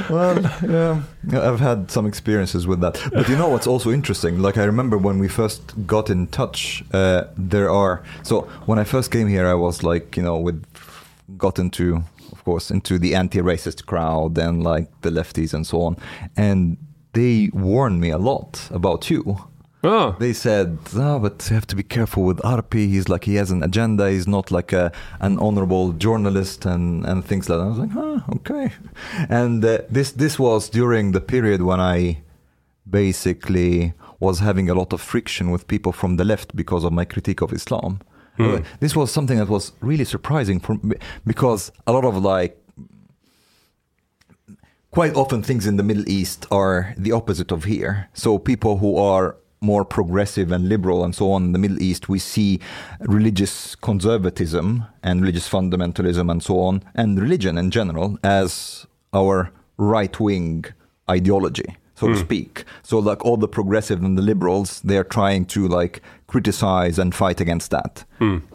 Well, 0.09 0.49
yeah, 0.63 0.97
I've 1.31 1.59
had 1.59 1.91
some 1.91 2.09
experiences 2.09 2.65
with 2.65 2.81
that. 2.81 2.99
But 3.11 3.29
you 3.29 3.37
know 3.37 3.49
what's 3.49 3.67
also 3.67 3.91
interesting? 3.91 4.41
Like 4.41 4.57
I 4.57 4.65
remember 4.65 4.97
when 4.97 5.19
we 5.21 5.29
first 5.29 5.61
got 5.75 6.09
in 6.09 6.27
touch, 6.27 6.83
uh, 6.93 7.21
there 7.49 7.69
are 7.69 7.99
so 8.23 8.47
when 8.65 8.79
I 8.79 8.83
first 8.85 9.11
came 9.11 9.27
here, 9.27 9.47
I 9.47 9.53
was 9.53 9.83
like 9.83 10.17
you 10.17 10.23
know 10.23 10.45
with 10.45 10.63
got 11.37 11.59
into 11.59 12.03
course 12.49 12.73
into 12.73 12.93
the 12.99 13.11
anti-racist 13.15 13.85
crowd 13.85 14.37
and 14.37 14.63
like 14.63 14.87
the 15.01 15.11
lefties 15.11 15.53
and 15.53 15.65
so 15.65 15.77
on, 15.87 15.95
and 16.35 16.77
they 17.13 17.49
warned 17.53 17.99
me 17.99 18.09
a 18.11 18.17
lot 18.17 18.69
about 18.71 19.09
you. 19.11 19.23
Ja. 19.83 20.15
They 20.19 20.33
said, 20.33 20.77
oh, 20.95 21.19
but 21.19 21.47
you 21.49 21.53
have 21.55 21.67
to 21.67 21.75
be 21.75 21.83
careful 21.83 22.23
with 22.29 22.39
Arpi. 22.43 22.83
He's 22.95 23.07
like, 23.07 23.23
he 23.31 23.35
has 23.35 23.51
an 23.51 23.63
agenda. 23.63 24.09
He's 24.09 24.27
not 24.27 24.51
like 24.51 24.73
a, 24.73 24.91
an 25.19 25.39
honorable 25.39 25.93
journalist 25.93 26.65
and, 26.65 27.05
and 27.05 27.23
things 27.23 27.47
like 27.49 27.59
that. 27.59 27.65
I 27.65 27.69
was 27.69 27.77
like, 27.85 27.91
huh, 27.91 28.19
okay. 28.37 28.65
And 29.29 29.63
uh, 29.63 29.77
this, 29.89 30.11
this 30.11 30.37
was 30.37 30.69
during 30.69 31.13
the 31.13 31.21
period 31.21 31.61
when 31.61 31.79
I 31.79 32.21
basically 32.89 33.93
was 34.19 34.39
having 34.39 34.69
a 34.69 34.73
lot 34.73 34.91
of 34.93 35.01
friction 35.01 35.49
with 35.49 35.65
people 35.67 35.93
from 35.93 36.17
the 36.17 36.25
left 36.25 36.55
because 36.55 36.83
of 36.87 36.91
my 36.91 37.05
critique 37.05 37.41
of 37.41 37.53
Islam. 37.53 37.99
Uh, 38.39 38.61
this 38.79 38.95
was 38.95 39.11
something 39.11 39.37
that 39.37 39.49
was 39.49 39.73
really 39.81 40.05
surprising 40.05 40.59
for 40.59 40.75
me 40.81 40.95
because 41.25 41.71
a 41.85 41.91
lot 41.91 42.05
of 42.05 42.17
like 42.17 42.57
quite 44.91 45.15
often 45.15 45.43
things 45.43 45.67
in 45.67 45.77
the 45.77 45.83
Middle 45.83 46.07
East 46.09 46.45
are 46.51 46.93
the 46.97 47.11
opposite 47.11 47.51
of 47.51 47.65
here. 47.65 48.09
So 48.13 48.39
people 48.39 48.77
who 48.77 48.97
are 48.97 49.35
more 49.61 49.83
progressive 49.83 50.51
and 50.51 50.69
liberal 50.69 51.03
and 51.03 51.13
so 51.13 51.31
on 51.31 51.43
in 51.43 51.51
the 51.51 51.59
Middle 51.59 51.81
East, 51.81 52.07
we 52.07 52.19
see 52.19 52.59
religious 53.01 53.75
conservatism 53.75 54.85
and 55.03 55.21
religious 55.21 55.49
fundamentalism 55.49 56.31
and 56.31 56.41
so 56.41 56.59
on, 56.61 56.83
and 56.95 57.19
religion 57.19 57.57
in 57.57 57.69
general 57.71 58.17
as 58.23 58.85
our 59.13 59.51
right 59.77 60.19
wing 60.19 60.65
ideology, 61.09 61.75
so 61.95 62.07
to 62.07 62.15
speak. 62.17 62.63
So 62.83 62.99
like 62.99 63.25
all 63.25 63.37
the 63.37 63.47
progressive 63.47 64.01
and 64.01 64.17
the 64.17 64.21
liberals, 64.21 64.81
they 64.81 64.97
are 64.97 65.03
trying 65.03 65.45
to 65.47 65.67
like 65.67 66.01
criticize 66.31 67.01
and 67.01 67.15
fight 67.15 67.41
against 67.41 67.71
that. 67.71 68.05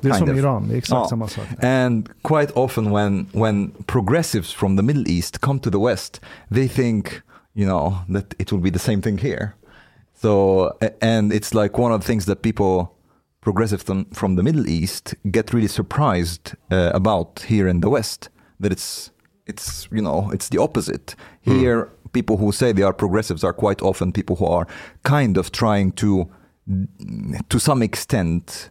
Det 0.00 0.08
är 0.08 0.12
som 0.12 0.30
of. 0.30 0.36
Iran, 0.38 0.68
det 0.68 0.74
är 0.74 0.78
exakt 0.78 0.90
Ja. 0.90 1.02
Ah. 1.04 1.08
samma 1.08 1.28
sak. 1.28 1.44
And 1.62 2.08
quite 2.22 2.52
often, 2.54 2.90
when 2.90 3.26
when 3.32 3.72
progressives 3.86 4.52
from 4.52 4.76
the 4.76 4.82
Middle 4.82 5.08
East 5.08 5.40
come 5.40 5.58
to 5.60 5.70
the 5.70 5.78
West, 5.78 6.20
they 6.50 6.68
think, 6.68 7.22
you 7.54 7.66
know, 7.66 7.94
that 8.12 8.34
it 8.38 8.52
will 8.52 8.62
be 8.62 8.70
the 8.70 8.78
same 8.78 9.02
thing 9.02 9.18
here. 9.18 9.48
So, 10.22 10.70
and 11.00 11.32
it's 11.32 11.54
like 11.62 11.78
one 11.78 11.94
of 11.94 12.00
the 12.00 12.06
things 12.06 12.24
that 12.24 12.42
people, 12.42 12.96
progressives 13.40 13.82
from, 13.82 14.04
from 14.12 14.36
the 14.36 14.42
Middle 14.42 14.66
East, 14.66 15.14
get 15.30 15.52
really 15.52 15.68
surprised 15.68 16.54
uh, 16.70 16.90
about 16.94 17.44
here 17.48 17.68
in 17.68 17.80
the 17.80 17.90
West. 17.90 18.30
That 18.60 18.72
it's 18.72 19.10
it's 19.46 19.88
you 19.92 20.00
know 20.02 20.30
it's 20.32 20.48
the 20.48 20.58
opposite 20.58 21.16
hmm. 21.44 21.58
here. 21.58 21.88
People 22.12 22.36
who 22.36 22.52
say 22.52 22.72
they 22.72 22.84
are 22.84 22.92
progressives 22.92 23.42
are 23.44 23.52
quite 23.52 23.82
often 23.82 24.12
people 24.12 24.36
who 24.36 24.46
are 24.46 24.66
kind 25.02 25.36
of 25.36 25.50
trying 25.50 25.90
to, 25.92 26.28
to 27.48 27.58
some 27.58 27.82
extent, 27.84 28.70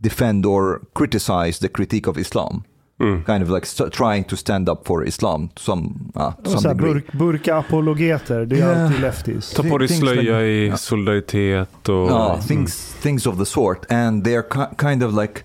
defend 0.00 0.46
or 0.46 0.80
criticize 0.94 1.58
the 1.60 1.68
critique 1.68 2.06
of 2.10 2.18
Islam. 2.18 2.62
Mm. 3.00 3.24
Kind 3.24 3.42
of 3.42 3.48
like 3.50 3.66
st- 3.66 3.92
trying 3.92 4.24
to 4.24 4.36
stand 4.36 4.68
up 4.68 4.86
for 4.86 5.04
Islam 5.06 5.48
to 5.54 5.62
some, 5.62 6.10
ah, 6.14 6.34
uh, 6.38 6.42
to 6.44 6.50
some 6.58 6.74
degree. 6.74 6.92
burk, 6.94 7.12
burka-apologeter, 7.12 8.46
det 8.46 8.56
är 8.56 8.60
Ja. 8.60 8.82
alltid 8.84 9.00
leftis. 9.00 9.50
Ta 9.50 9.62
på 9.62 9.78
dig 9.78 9.88
Things 9.88 10.00
slöja 10.00 10.42
i 10.46 10.66
Ja. 10.68 10.76
solidaritet 10.76 11.88
och... 11.88 11.94
No, 12.08 12.38
things 12.48 12.94
things 13.02 13.26
of 13.26 13.38
the 13.38 13.44
sort, 13.46 13.92
and 13.92 14.26
they're 14.26 14.42
ki- 14.42 14.76
kind 14.88 15.02
of 15.02 15.14
like, 15.14 15.44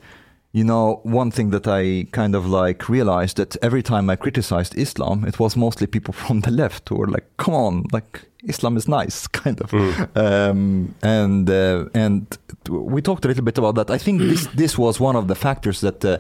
you 0.51 0.63
know, 0.63 1.01
one 1.03 1.31
thing 1.31 1.51
that 1.51 1.67
I 1.67 2.05
kind 2.12 2.35
of 2.35 2.45
like 2.45 2.89
realized 2.93 3.38
that 3.38 3.55
every 3.62 3.81
time 3.83 4.13
I 4.13 4.15
criticized 4.17 4.77
Islam, 4.77 5.25
it 5.27 5.39
was 5.39 5.55
mostly 5.55 5.88
people 5.88 6.13
from 6.27 6.41
the 6.41 6.51
left 6.51 6.89
who 6.89 6.97
were 6.97 7.12
like, 7.12 7.25
"Come 7.38 7.55
on, 7.57 7.83
like 7.93 8.19
Islam 8.48 8.78
is 8.78 8.88
nice," 8.88 9.28
kind 9.44 9.62
of, 9.62 9.74
um, 9.74 10.96
and 11.02 11.50
uh, 11.50 11.86
and 11.94 12.38
we 12.70 13.02
talked 13.02 13.25
a 13.25 13.28
little 13.28 13.44
bit 13.44 13.58
about 13.58 13.75
that. 13.75 13.90
I 13.90 14.04
think 14.04 14.22
this 14.22 14.48
this 14.58 14.78
was 14.78 15.00
one 15.00 15.18
of 15.18 15.28
the 15.28 15.36
factors 15.36 15.82
that. 15.82 16.06
Uh, 16.06 16.18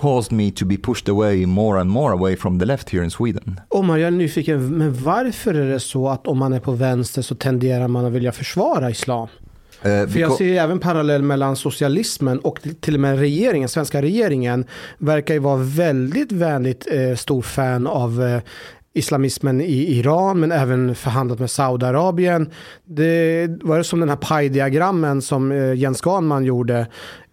Caused 0.00 0.32
me 0.32 0.50
to 0.50 0.64
be 0.64 0.76
pushed 0.76 1.08
away 1.08 1.46
more 1.46 1.80
and 1.80 1.90
more 1.90 2.12
away 2.12 2.36
from 2.36 2.58
the 2.58 2.66
left 2.66 2.90
here 2.90 3.04
in 3.04 3.10
Sweden. 3.10 3.60
Omar, 3.68 3.96
jag 3.96 4.06
är 4.06 4.10
nyfiken, 4.10 4.78
men 4.78 4.94
varför 4.94 5.54
är 5.54 5.72
det 5.72 5.80
så 5.80 6.08
att 6.08 6.26
om 6.26 6.38
man 6.38 6.52
är 6.52 6.60
på 6.60 6.72
vänster 6.72 7.22
så 7.22 7.34
tenderar 7.34 7.88
man 7.88 8.04
att 8.04 8.12
vilja 8.12 8.32
försvara 8.32 8.90
islam? 8.90 9.28
Uh, 9.86 10.08
För 10.08 10.18
jag 10.18 10.32
ser 10.32 10.44
ju 10.44 10.56
även 10.56 10.78
parallell 10.78 11.22
mellan 11.22 11.56
socialismen 11.56 12.38
och 12.38 12.58
till 12.80 12.94
och 12.94 13.00
med 13.00 13.18
regeringen, 13.18 13.68
svenska 13.68 14.02
regeringen, 14.02 14.64
verkar 14.98 15.34
ju 15.34 15.40
vara 15.40 15.56
väldigt 15.56 16.32
vänligt 16.32 16.86
eh, 16.90 17.16
stor 17.16 17.42
fan 17.42 17.86
av 17.86 18.22
eh, 18.22 18.40
islamismen 18.94 19.60
i 19.60 19.98
Iran, 19.98 20.40
men 20.40 20.52
även 20.52 20.94
förhandlat 20.94 21.38
med 21.38 21.50
Saudiarabien. 21.50 22.50
Det 22.84 23.48
var 23.62 23.78
det 23.78 23.84
som 23.84 24.00
den 24.00 24.08
här 24.08 24.16
pajdiagrammen 24.16 25.22
som 25.22 25.52
eh, 25.52 25.74
Jens 25.74 26.00
Ganman 26.00 26.44
gjorde. 26.44 26.86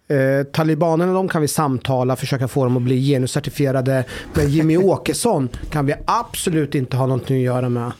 Eh, 0.08 0.46
talibanerna 0.52 1.12
de 1.12 1.28
kan 1.28 1.42
vi 1.42 1.48
samtala, 1.48 2.16
försöka 2.16 2.48
få 2.48 2.64
dem 2.64 2.76
att 2.76 2.82
bli 2.82 3.08
genuscertifierade. 3.08 4.04
Men 4.34 4.48
Jimmy 4.48 4.76
Åkesson 4.76 5.48
kan 5.70 5.86
vi 5.86 5.94
absolut 6.04 6.74
inte 6.74 6.96
ha 6.96 7.06
någonting 7.06 7.36
att 7.36 7.42
göra 7.42 7.68
med. 7.68 7.92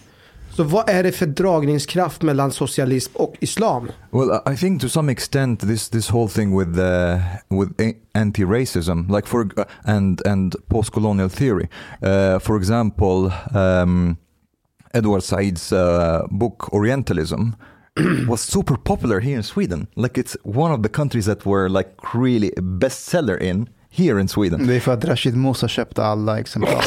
Så 0.59 0.65
vad 0.65 0.89
är 0.89 1.03
det 1.03 1.13
för 1.13 1.27
dragningskraft 1.27 2.23
mellan 2.23 2.53
socialism 2.53 3.13
och 3.17 3.35
islam? 3.41 3.89
Well, 4.11 4.55
I- 4.55 4.57
think 4.57 4.81
to 4.83 4.89
some 4.89 5.13
extent 5.13 5.61
this 5.61 5.89
this 5.89 6.11
whole 6.11 6.29
thing 6.29 6.59
with 6.59 6.79
uh, 6.79 7.19
with 7.61 7.95
anti-racism, 8.15 9.17
like 9.17 9.29
for 9.29 9.41
uh, 9.41 9.65
and 9.85 10.27
and 10.27 10.57
post-colonial 10.69 11.29
theory, 11.31 11.69
uh, 12.03 12.39
for 12.41 12.57
example, 12.57 13.31
um, 13.55 14.17
Edward 14.95 15.23
Said's 15.23 15.73
uh, 15.73 15.79
book 16.31 16.73
Orientalism 16.73 17.55
was 18.29 18.41
super 18.41 18.77
popular 18.77 19.21
here 19.21 19.37
in 19.37 19.43
Sweden. 19.43 19.87
Like 19.97 20.21
it's 20.21 20.37
one 20.43 20.75
of 20.75 20.83
the 20.83 20.89
countries 20.89 21.25
that 21.27 21.45
were 21.47 21.69
like 21.69 21.89
really 22.15 22.51
bestseller 22.57 23.41
in 23.41 23.69
here 23.91 24.21
in 24.21 24.29
Sweden. 24.29 24.67
Det 24.67 24.77
är 24.77 24.81
för 24.81 24.93
att 24.93 25.05
Rashid 25.05 25.37
Musa 25.37 25.69
köpte 25.69 26.05
alla 26.05 26.41
exemplar. 26.41 26.85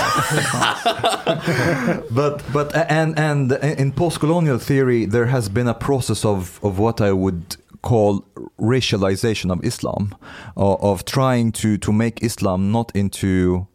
but 2.09 2.53
but 2.53 2.75
uh, 2.75 2.83
and 2.89 3.19
and 3.19 3.51
in 3.77 3.91
post-colonial 3.91 4.59
theory 4.59 5.05
there 5.05 5.25
has 5.25 5.49
been 5.49 5.67
a 5.67 5.73
process 5.73 6.25
of 6.25 6.59
of 6.61 6.79
what 6.79 7.01
I 7.01 7.11
would 7.11 7.55
call 7.81 8.21
racialization 8.59 9.51
of 9.51 9.65
Islam 9.65 10.15
of, 10.55 10.83
of 10.83 11.05
trying 11.05 11.51
to 11.51 11.77
to 11.77 11.91
make 11.91 12.25
Islam 12.25 12.71
not 12.71 12.91
into 12.95 13.67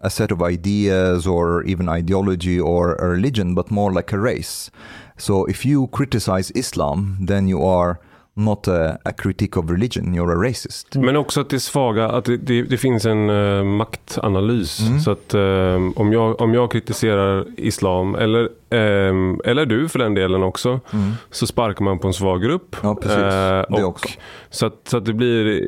a 0.00 0.10
set 0.10 0.32
of 0.32 0.42
ideas 0.42 1.26
or 1.26 1.64
even 1.64 1.88
ideology 1.88 2.60
or 2.60 2.94
a 2.94 3.08
religion 3.08 3.54
but 3.54 3.70
more 3.70 3.92
like 3.92 4.12
a 4.12 4.18
race 4.18 4.70
so 5.16 5.44
if 5.46 5.64
you 5.66 5.88
criticize 5.88 6.52
Islam 6.52 7.16
then 7.20 7.48
you 7.48 7.64
are 7.64 7.98
not 8.38 8.68
a, 8.68 8.98
a 9.04 9.12
critique 9.12 9.60
of 9.60 9.70
religion 9.70 10.14
you're 10.14 10.32
a 10.32 10.48
racist 10.48 10.96
Men 10.96 11.16
också 11.16 11.40
att 11.40 11.50
det 11.50 11.56
är 11.56 11.58
svaga, 11.58 12.08
att 12.08 12.24
det, 12.24 12.36
det, 12.36 12.62
det 12.62 12.76
finns 12.76 13.04
en 13.04 13.30
eh, 13.30 13.64
maktanalys. 13.64 14.80
Mm. 14.80 15.00
Så 15.00 15.10
att 15.10 15.34
eh, 15.34 15.76
om, 15.96 16.12
jag, 16.12 16.40
om 16.40 16.54
jag 16.54 16.72
kritiserar 16.72 17.46
islam, 17.56 18.14
eller, 18.14 18.48
eh, 18.70 19.50
eller 19.50 19.66
du 19.66 19.88
för 19.88 19.98
den 19.98 20.14
delen 20.14 20.42
också, 20.42 20.80
Mm. 20.92 21.10
så 21.30 21.46
sparkar 21.46 21.84
man 21.84 21.98
på 21.98 22.06
en 22.06 22.12
svag 22.12 22.42
grupp. 22.42 22.76
Ja, 22.82 22.94
precis. 22.94 23.18
Det 23.18 23.66
och, 23.68 23.80
också. 23.88 24.08
Så, 24.50 24.66
att, 24.66 24.74
så 24.84 24.96
att 24.96 25.04
det 25.04 25.12
blir, 25.12 25.66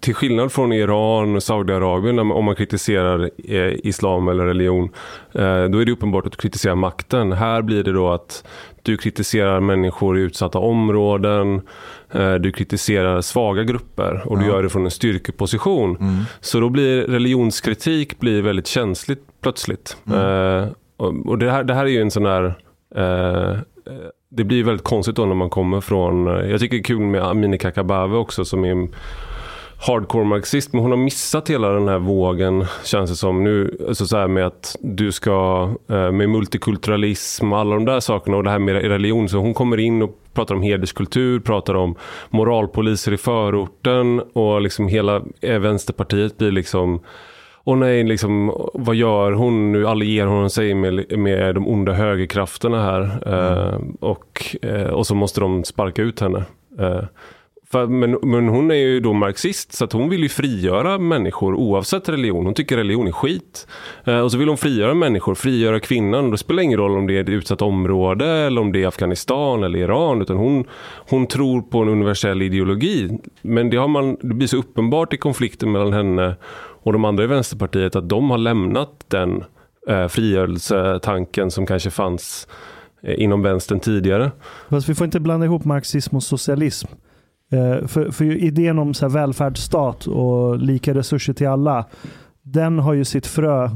till 0.00 0.14
skillnad 0.14 0.52
från 0.52 0.72
Iran 0.72 1.36
och 1.36 1.42
Saudiarabien, 1.42 2.18
om 2.18 2.44
man 2.44 2.54
kritiserar 2.56 3.30
eh, 3.48 3.72
islam 3.86 4.28
eller 4.28 4.44
religion, 4.46 4.84
eh, 5.32 5.64
då 5.64 5.78
är 5.78 5.84
det 5.84 5.92
uppenbart 5.92 6.26
att 6.26 6.32
du 6.32 6.38
kritiserar 6.38 6.74
makten. 6.74 7.32
Här 7.32 7.62
blir 7.62 7.84
det 7.84 7.92
då 7.92 8.10
att 8.12 8.44
du 8.82 8.96
kritiserar 8.96 9.60
människor 9.60 10.18
i 10.18 10.22
utsatta 10.22 10.58
områden, 10.58 11.60
eh, 12.12 12.34
du 12.34 12.52
kritiserar 12.52 13.20
svaga 13.20 13.62
grupper 13.62 14.22
och 14.26 14.38
du 14.38 14.44
Ja. 14.44 14.50
gör 14.50 14.62
det 14.62 14.68
från 14.68 14.84
en 14.84 14.90
styrkeposition. 14.90 15.96
Mm. 16.00 16.16
Så 16.40 16.60
då 16.60 16.68
blir 16.68 17.02
religionskritik 17.02 18.18
blir 18.20 18.42
väldigt 18.42 18.66
känsligt 18.66 19.22
plötsligt. 19.42 19.96
Eh, 20.12 20.64
och 20.96 21.26
och 21.26 21.38
det, 21.38 21.50
här, 21.50 21.64
det 21.64 21.74
här 21.74 21.84
är 21.84 21.90
ju 21.90 22.00
en 22.00 22.10
sån 22.10 22.26
här... 22.26 22.54
Eh, 22.94 23.50
eh 23.50 23.58
det 24.36 24.44
blir 24.44 24.64
väldigt 24.64 24.84
konstigt 24.84 25.16
då 25.16 25.24
när 25.24 25.34
man 25.34 25.50
kommer 25.50 25.80
från... 25.80 26.26
Eh, 26.26 26.50
jag 26.50 26.60
tycker 26.60 26.76
det 26.76 26.80
är 26.80 26.84
kul 26.84 27.00
med 27.00 27.22
Amineh 27.22 27.58
Kakabaveh 27.58 28.18
också 28.18 28.44
som 28.44 28.64
är 28.64 28.70
en 28.70 28.94
hardcore 29.86 30.24
marxist. 30.24 30.72
Men 30.72 30.82
hon 30.82 30.90
har 30.90 30.98
missat 30.98 31.50
hela 31.50 31.68
den 31.68 31.88
här 31.88 31.98
vågen 31.98 32.64
känns 32.84 33.10
det 33.10 33.16
som. 33.16 33.44
Nu, 33.44 33.84
alltså 33.88 34.06
så 34.06 34.16
här 34.16 34.28
med 34.28 34.46
att 34.46 34.76
du 34.80 35.12
ska... 35.12 35.68
Eh, 35.88 36.12
med 36.12 36.28
multikulturalism 36.28 37.52
och 37.52 37.58
alla 37.58 37.74
de 37.74 37.84
där 37.84 38.00
sakerna 38.00 38.36
och 38.36 38.44
det 38.44 38.50
här 38.50 38.58
med 38.58 38.74
religion. 38.74 39.28
Så 39.28 39.38
hon 39.38 39.54
kommer 39.54 39.80
in 39.80 40.02
och 40.02 40.18
pratar 40.32 40.54
om 40.54 40.62
hederskultur, 40.62 41.40
pratar 41.40 41.74
om 41.74 41.94
moralpoliser 42.30 43.12
i 43.12 43.16
förorten 43.16 44.20
och 44.20 44.60
liksom 44.60 44.88
hela 44.88 45.22
Vänsterpartiet 45.40 46.38
blir 46.38 46.50
liksom 46.50 47.00
och 47.64 47.78
nej, 47.78 48.04
liksom, 48.04 48.52
vad 48.74 48.96
gör 48.96 49.32
hon 49.32 49.72
nu? 49.72 49.86
Allierar 49.86 50.26
hon 50.26 50.50
sig 50.50 50.74
med, 50.74 51.18
med 51.18 51.54
de 51.54 51.68
onda 51.68 51.92
högerkrafterna 51.92 52.82
här? 52.82 53.02
Eh, 53.26 53.80
och, 54.00 54.56
eh, 54.62 54.86
och 54.86 55.06
så 55.06 55.14
måste 55.14 55.40
de 55.40 55.64
sparka 55.64 56.02
ut 56.02 56.20
henne. 56.20 56.44
Eh, 56.78 57.04
för, 57.74 57.86
men, 57.86 58.18
men 58.22 58.48
hon 58.48 58.70
är 58.70 58.74
ju 58.74 59.00
då 59.00 59.12
marxist 59.12 59.72
så 59.72 59.84
att 59.84 59.92
hon 59.92 60.08
vill 60.08 60.22
ju 60.22 60.28
frigöra 60.28 60.98
människor 60.98 61.54
oavsett 61.54 62.08
religion. 62.08 62.44
Hon 62.44 62.54
tycker 62.54 62.76
religion 62.76 63.06
är 63.06 63.12
skit. 63.12 63.66
Eh, 64.04 64.20
och 64.20 64.32
så 64.32 64.38
vill 64.38 64.48
hon 64.48 64.56
frigöra 64.56 64.94
människor, 64.94 65.34
frigöra 65.34 65.80
kvinnan. 65.80 66.30
Då 66.30 66.36
spelar 66.36 66.56
det 66.56 66.64
ingen 66.64 66.78
roll 66.78 66.98
om 66.98 67.06
det 67.06 67.16
är 67.16 67.20
ett 67.20 67.28
utsatt 67.28 67.62
område 67.62 68.26
eller 68.26 68.60
om 68.60 68.72
det 68.72 68.82
är 68.82 68.86
Afghanistan 68.86 69.62
eller 69.62 69.78
Iran. 69.78 70.22
Utan 70.22 70.36
hon, 70.36 70.64
hon 71.10 71.26
tror 71.26 71.62
på 71.62 71.78
en 71.78 71.88
universell 71.88 72.42
ideologi. 72.42 73.18
Men 73.42 73.70
det, 73.70 73.76
har 73.76 73.88
man, 73.88 74.16
det 74.20 74.34
blir 74.34 74.48
så 74.48 74.56
uppenbart 74.56 75.14
i 75.14 75.16
konflikten 75.16 75.72
mellan 75.72 75.92
henne 75.92 76.36
och 76.84 76.92
de 76.92 77.04
andra 77.04 77.24
i 77.24 77.26
Vänsterpartiet 77.26 77.96
att 77.96 78.08
de 78.08 78.30
har 78.30 78.38
lämnat 78.38 79.04
den 79.08 79.44
eh, 79.88 80.08
frigörelsetanken 80.08 81.50
som 81.50 81.66
kanske 81.66 81.90
fanns 81.90 82.48
eh, 83.02 83.22
inom 83.22 83.42
vänstern 83.42 83.80
tidigare. 83.80 84.30
Fast 84.70 84.88
vi 84.88 84.94
får 84.94 85.04
inte 85.04 85.20
blanda 85.20 85.46
ihop 85.46 85.64
marxism 85.64 86.16
och 86.16 86.22
socialism. 86.22 86.88
Eh, 87.52 87.86
för, 87.86 88.10
för 88.10 88.24
idén 88.24 88.78
om 88.78 88.94
så 88.94 89.08
här 89.08 89.14
välfärdsstat 89.14 90.06
och 90.06 90.58
lika 90.58 90.94
resurser 90.94 91.32
till 91.32 91.48
alla, 91.48 91.84
den 92.42 92.78
har 92.78 92.94
ju 92.94 93.04
sitt 93.04 93.26
frö 93.26 93.70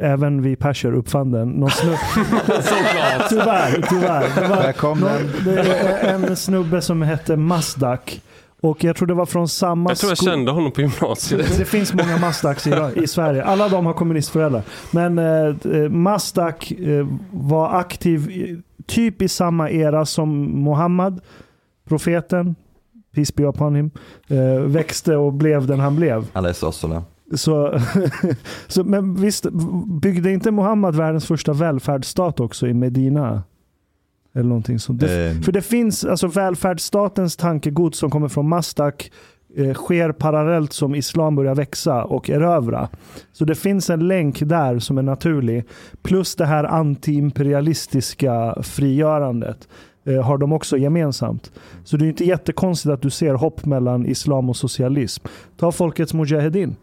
Även 0.00 0.42
vi 0.42 0.56
perser 0.56 0.92
uppfann 0.92 1.30
den. 1.30 1.48
Någon 1.48 1.70
snubbe, 1.70 1.98
tyvärr, 3.28 3.86
tyvärr. 3.88 4.42
Det 4.42 4.48
var 4.48 4.56
Välkommen. 4.56 5.22
någon, 5.22 5.44
det 5.44 5.60
är 5.60 6.14
en 6.14 6.36
snubbe 6.36 6.82
som 6.82 7.02
hette 7.02 7.36
Masdak. 7.36 8.20
Och 8.60 8.84
jag 8.84 8.96
tror 8.96 9.06
det 9.08 9.14
var 9.14 9.26
från 9.26 9.48
samma 9.48 9.90
Jag 9.90 9.98
tror 9.98 10.10
jag 10.10 10.18
kände 10.18 10.52
honom 10.52 10.72
på 10.72 10.80
gymnasiet. 10.80 11.58
det 11.58 11.64
finns 11.64 11.94
många 11.94 12.18
Masdaks 12.18 12.66
i, 12.66 12.92
i 12.96 13.06
Sverige. 13.06 13.44
Alla 13.44 13.68
de 13.68 13.86
har 13.86 13.92
kommunistföräldrar. 13.92 14.62
Men 14.90 15.18
eh, 15.18 15.56
eh, 15.74 15.88
Masdak 15.90 16.70
eh, 16.70 17.06
var 17.30 17.78
aktiv 17.78 18.30
i, 18.30 18.62
typ 18.86 19.22
i 19.22 19.28
samma 19.28 19.70
era 19.70 20.06
som 20.06 20.44
Muhammad, 20.64 21.20
profeten, 21.88 22.54
peace 23.14 23.32
be 23.36 23.44
upon 23.44 23.74
him, 23.74 23.90
eh, 24.28 24.60
växte 24.60 25.16
och 25.16 25.32
blev 25.32 25.66
den 25.66 25.80
han 25.80 25.96
blev. 25.96 26.26
Alaihissalam. 26.32 27.02
Så, 27.34 27.80
så, 28.66 28.84
men 28.84 29.14
visst, 29.14 29.46
byggde 30.00 30.32
inte 30.32 30.50
Muhammad 30.50 30.96
världens 30.96 31.26
första 31.26 31.52
välfärdsstat 31.52 32.40
också 32.40 32.66
i 32.66 32.74
Medina? 32.74 33.42
Eller 34.34 34.48
någonting 34.48 34.78
sånt. 34.78 35.00
Det, 35.00 35.28
Eh, 35.28 35.40
för 35.40 35.52
det 35.52 35.62
finns, 35.62 36.04
alltså 36.04 36.26
välfärdsstatens 36.26 37.36
tankegods 37.36 37.98
som 37.98 38.10
kommer 38.10 38.28
från 38.28 38.48
Mastak 38.48 39.10
eh, 39.56 39.74
sker 39.74 40.12
parallellt 40.12 40.72
som 40.72 40.94
islam 40.94 41.36
börjar 41.36 41.54
växa 41.54 42.04
och 42.04 42.30
erövra. 42.30 42.88
Så 43.32 43.44
det 43.44 43.54
finns 43.54 43.90
en 43.90 44.08
länk 44.08 44.40
där 44.40 44.78
som 44.78 44.98
är 44.98 45.02
naturlig. 45.02 45.64
Plus 46.02 46.36
det 46.36 46.46
här 46.46 46.64
antiimperialistiska 46.64 48.62
frigörandet 48.62 49.68
eh, 50.06 50.22
har 50.22 50.38
de 50.38 50.52
också 50.52 50.76
gemensamt. 50.76 51.52
Så 51.84 51.96
det 51.96 52.04
är 52.04 52.08
inte 52.08 52.24
jättekonstigt 52.24 52.92
att 52.92 53.02
du 53.02 53.10
ser 53.10 53.34
hopp 53.34 53.66
mellan 53.66 54.06
islam 54.06 54.48
och 54.50 54.56
socialism. 54.56 55.24
Ta 55.56 55.72
folkets 55.72 56.14
mujahedin. 56.14 56.76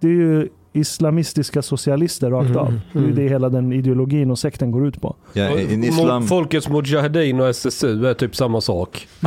Det 0.00 0.06
är 0.08 0.12
ju 0.12 0.48
islamistiska 0.72 1.62
socialister 1.62 2.30
rakt 2.30 2.50
Mm, 2.50 2.58
av. 2.58 2.80
Det 2.92 2.98
är 2.98 3.02
mm. 3.02 3.14
det 3.14 3.22
hela 3.28 3.48
den 3.48 3.72
ideologin 3.72 4.30
och 4.30 4.38
sekten 4.38 4.70
går 4.70 4.86
ut 4.86 5.00
på. 5.00 5.16
in 5.34 5.42
Mo- 5.42 5.84
Islam, 5.88 6.26
Folkets 6.26 6.68
Mujahedin 6.68 7.40
och 7.40 7.48
SSU 7.48 8.06
är 8.06 8.14
typ 8.14 8.36
samma 8.36 8.60
sak. 8.60 9.08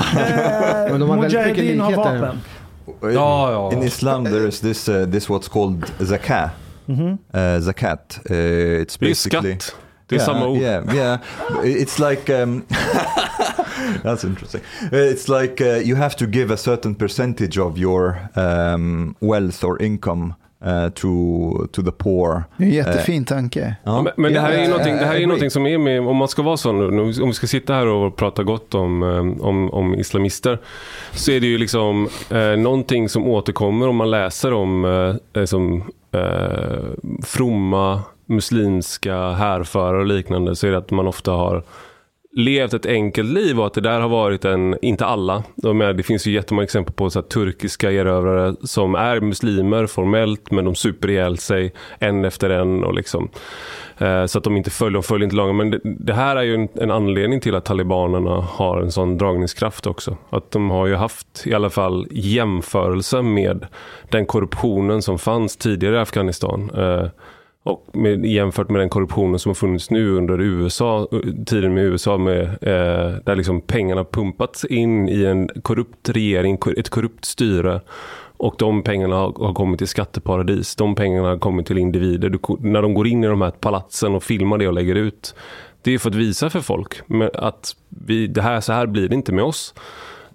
Men 0.90 1.00
de 1.00 1.10
har 1.10 1.18
Mujahedin 1.18 1.80
har 1.80 1.92
vapen. 1.92 2.38
Ja, 3.02 3.52
ja. 3.52 3.74
in 3.74 3.84
Islam 3.84 4.26
there 4.26 4.48
is 4.48 4.60
this 4.60 4.90
uh, 4.90 5.06
this 5.12 5.30
what's 5.30 5.50
called 5.50 5.86
zakah. 6.00 6.50
Mhm. 6.86 7.18
Uh, 7.36 7.62
zakat. 7.62 8.20
Uh, 8.30 8.36
it's 8.36 8.98
Det 9.00 9.06
är 9.06 9.10
basically 9.10 9.16
skatt. 9.60 9.76
Det 10.08 10.16
är 10.16 10.20
yeah, 10.20 10.26
samma 10.26 10.48
ord. 10.48 10.58
Yeah, 10.58 10.96
yeah. 10.96 11.20
It's 11.64 12.10
like 12.10 12.44
um, 12.44 12.64
that's 14.04 14.24
interesting. 14.24 14.62
Uh, 14.92 14.98
It's 14.98 15.42
like 15.42 15.62
uh, 15.62 15.88
you 15.90 15.96
have 15.96 16.16
to 16.18 16.26
give 16.26 16.54
a 16.54 16.58
certain 16.58 16.96
percentage 16.96 17.58
of 17.58 17.78
your 17.78 18.18
um, 18.36 19.16
wealth 19.20 19.64
or 19.64 19.82
income 19.82 20.34
uh, 20.66 20.90
to 20.90 21.68
to 21.72 21.82
the 21.82 21.92
poor. 21.92 22.44
Det 22.58 22.64
är 22.64 22.68
en 22.68 22.74
jättefin 22.74 23.26
tanke. 23.26 23.76
Ja, 23.84 24.02
men, 24.02 24.14
men 24.18 24.34
det 24.34 24.40
här 24.40 24.52
är 24.52 24.62
ju 24.62 24.68
någonting, 24.68 24.94
det 24.94 25.06
här 25.06 25.06
är 25.06 25.08
ju 25.08 25.16
agree. 25.16 25.28
någonting 25.28 25.50
som 25.50 25.66
är 25.66 25.78
med, 25.78 26.08
om 26.08 26.18
man 26.18 26.28
ska 26.28 26.42
vara 26.42 26.58
sån 26.58 27.00
om 27.00 27.28
vi 27.28 27.34
ska 27.34 27.48
sitta 27.48 27.74
här 27.74 27.88
och 27.88 28.16
prata 28.16 28.44
gott 28.44 28.74
om, 28.76 29.04
eh, 29.04 29.46
om, 29.46 29.70
om 29.74 29.96
islamister, 29.96 30.60
så 31.12 31.32
är 31.32 31.40
det 31.40 31.48
ju 31.48 31.58
liksom 31.58 32.10
eh, 32.30 32.58
någonting 32.58 33.10
som 33.10 33.28
återkommer 33.28 33.88
om 33.88 33.96
man 33.96 34.12
läser 34.12 34.54
om 34.54 34.86
eh, 34.86 35.42
eh, 35.42 35.46
som, 35.46 35.84
eh, 36.12 37.12
fromma 37.24 38.02
muslimska 38.26 39.32
härförare 39.32 39.98
och 39.98 40.06
liknande, 40.06 40.56
så 40.56 40.68
är 40.68 40.72
det 40.72 40.78
att 40.78 40.92
man 40.92 41.08
ofta 41.08 41.32
har 41.32 41.64
levt 42.36 42.74
ett 42.74 42.86
enkelt 42.86 43.30
liv 43.30 43.60
och 43.60 43.66
att 43.66 43.74
det 43.74 43.82
där 43.82 44.00
har 44.00 44.10
varit 44.10 44.46
en, 44.46 44.78
inte 44.82 45.06
alla, 45.06 45.44
de 45.56 45.82
är, 45.82 45.94
det 45.94 46.04
finns 46.04 46.28
ju 46.28 46.32
jättemånga 46.32 46.64
exempel 46.64 46.94
på 46.94 47.10
så 47.10 47.20
här, 47.20 47.28
turkiska 47.28 47.92
erövrare 47.92 48.56
som 48.62 48.96
är 48.96 49.20
muslimer 49.20 49.88
formellt 49.88 50.52
men 50.52 50.66
de 50.66 50.76
super 50.76 51.10
ihjäl 51.10 51.38
sig 51.38 51.74
en 52.00 52.26
efter 52.26 52.50
en 52.50 52.84
och 52.84 52.94
liksom 52.94 53.30
eh, 53.98 54.26
så 54.26 54.38
att 54.38 54.44
de 54.44 54.58
inte 54.58 54.70
följer, 54.70 54.94
de 54.94 55.04
följer 55.04 55.24
inte 55.24 55.36
lagen. 55.36 55.58
Men 55.58 55.72
det, 55.72 55.80
det 55.84 56.14
här 56.14 56.36
är 56.36 56.44
ju 56.44 56.56
en, 56.56 56.68
en 56.76 56.92
anledning 56.92 57.40
till 57.40 57.56
att 57.56 57.66
talibanerna 57.66 58.42
har 58.42 58.82
en 58.82 58.92
sån 58.92 59.18
dragningskraft 59.18 59.88
också. 59.88 60.18
Att 60.30 60.52
de 60.52 60.70
har 60.70 60.88
ju 60.88 60.96
haft 60.96 61.44
i 61.46 61.54
alla 61.54 61.70
fall 61.70 62.08
jämförelse 62.12 63.22
med 63.22 63.66
den 64.10 64.26
korruptionen 64.26 65.02
som 65.02 65.20
fanns 65.20 65.58
tidigare 65.58 65.96
i 65.96 66.00
Afghanistan. 66.00 66.72
Eh, 66.78 67.08
och 67.64 67.86
med, 67.94 68.26
jämfört 68.26 68.70
med 68.70 68.82
den 68.82 68.90
korruptionen 68.90 69.40
som 69.40 69.50
har 69.50 69.54
funnits 69.56 69.90
nu 69.90 70.10
under 70.10 70.42
USA, 70.42 71.08
eh, 71.12 71.20
tiden 71.46 71.74
med 71.74 71.84
USA 71.84 72.18
med, 72.18 72.44
eh, 72.44 73.18
där 73.26 73.36
liksom 73.36 73.62
pengarna 73.62 74.04
pumpats 74.04 74.66
in 74.66 75.10
i 75.10 75.24
en 75.26 75.50
korrupt 75.62 76.10
regering, 76.10 76.58
ett 76.78 76.90
korrupt 76.90 77.26
styre. 77.26 77.82
Och 78.38 78.56
de 78.58 78.84
pengarna 78.84 79.16
har, 79.16 79.46
har 79.46 79.54
kommit 79.54 79.78
till 79.78 79.88
skatteparadis. 79.88 80.76
De 80.76 80.96
pengarna 80.96 81.28
har 81.28 81.38
kommit 81.38 81.68
till 81.68 81.78
individer. 81.78 82.30
Du, 82.30 82.40
när 82.60 82.82
de 82.82 82.94
går 82.94 83.08
in 83.08 83.24
i 83.24 83.28
de 83.28 83.42
här 83.42 83.52
palatsen 83.52 84.16
och 84.16 84.24
filmar 84.24 84.58
det 84.58 84.68
och 84.68 84.74
lägger 84.74 84.96
ut. 84.96 85.36
Det 85.82 85.92
är 85.94 86.00
för 86.00 86.10
att 86.10 86.16
visa 86.16 86.50
för 86.50 86.60
folk 86.60 87.02
att 87.34 87.76
vi, 87.90 88.28
det 88.28 88.42
här, 88.42 88.62
så 88.62 88.74
här 88.74 88.86
blir 88.86 89.10
det 89.10 89.16
inte 89.16 89.32
med 89.32 89.44
oss. 89.44 89.74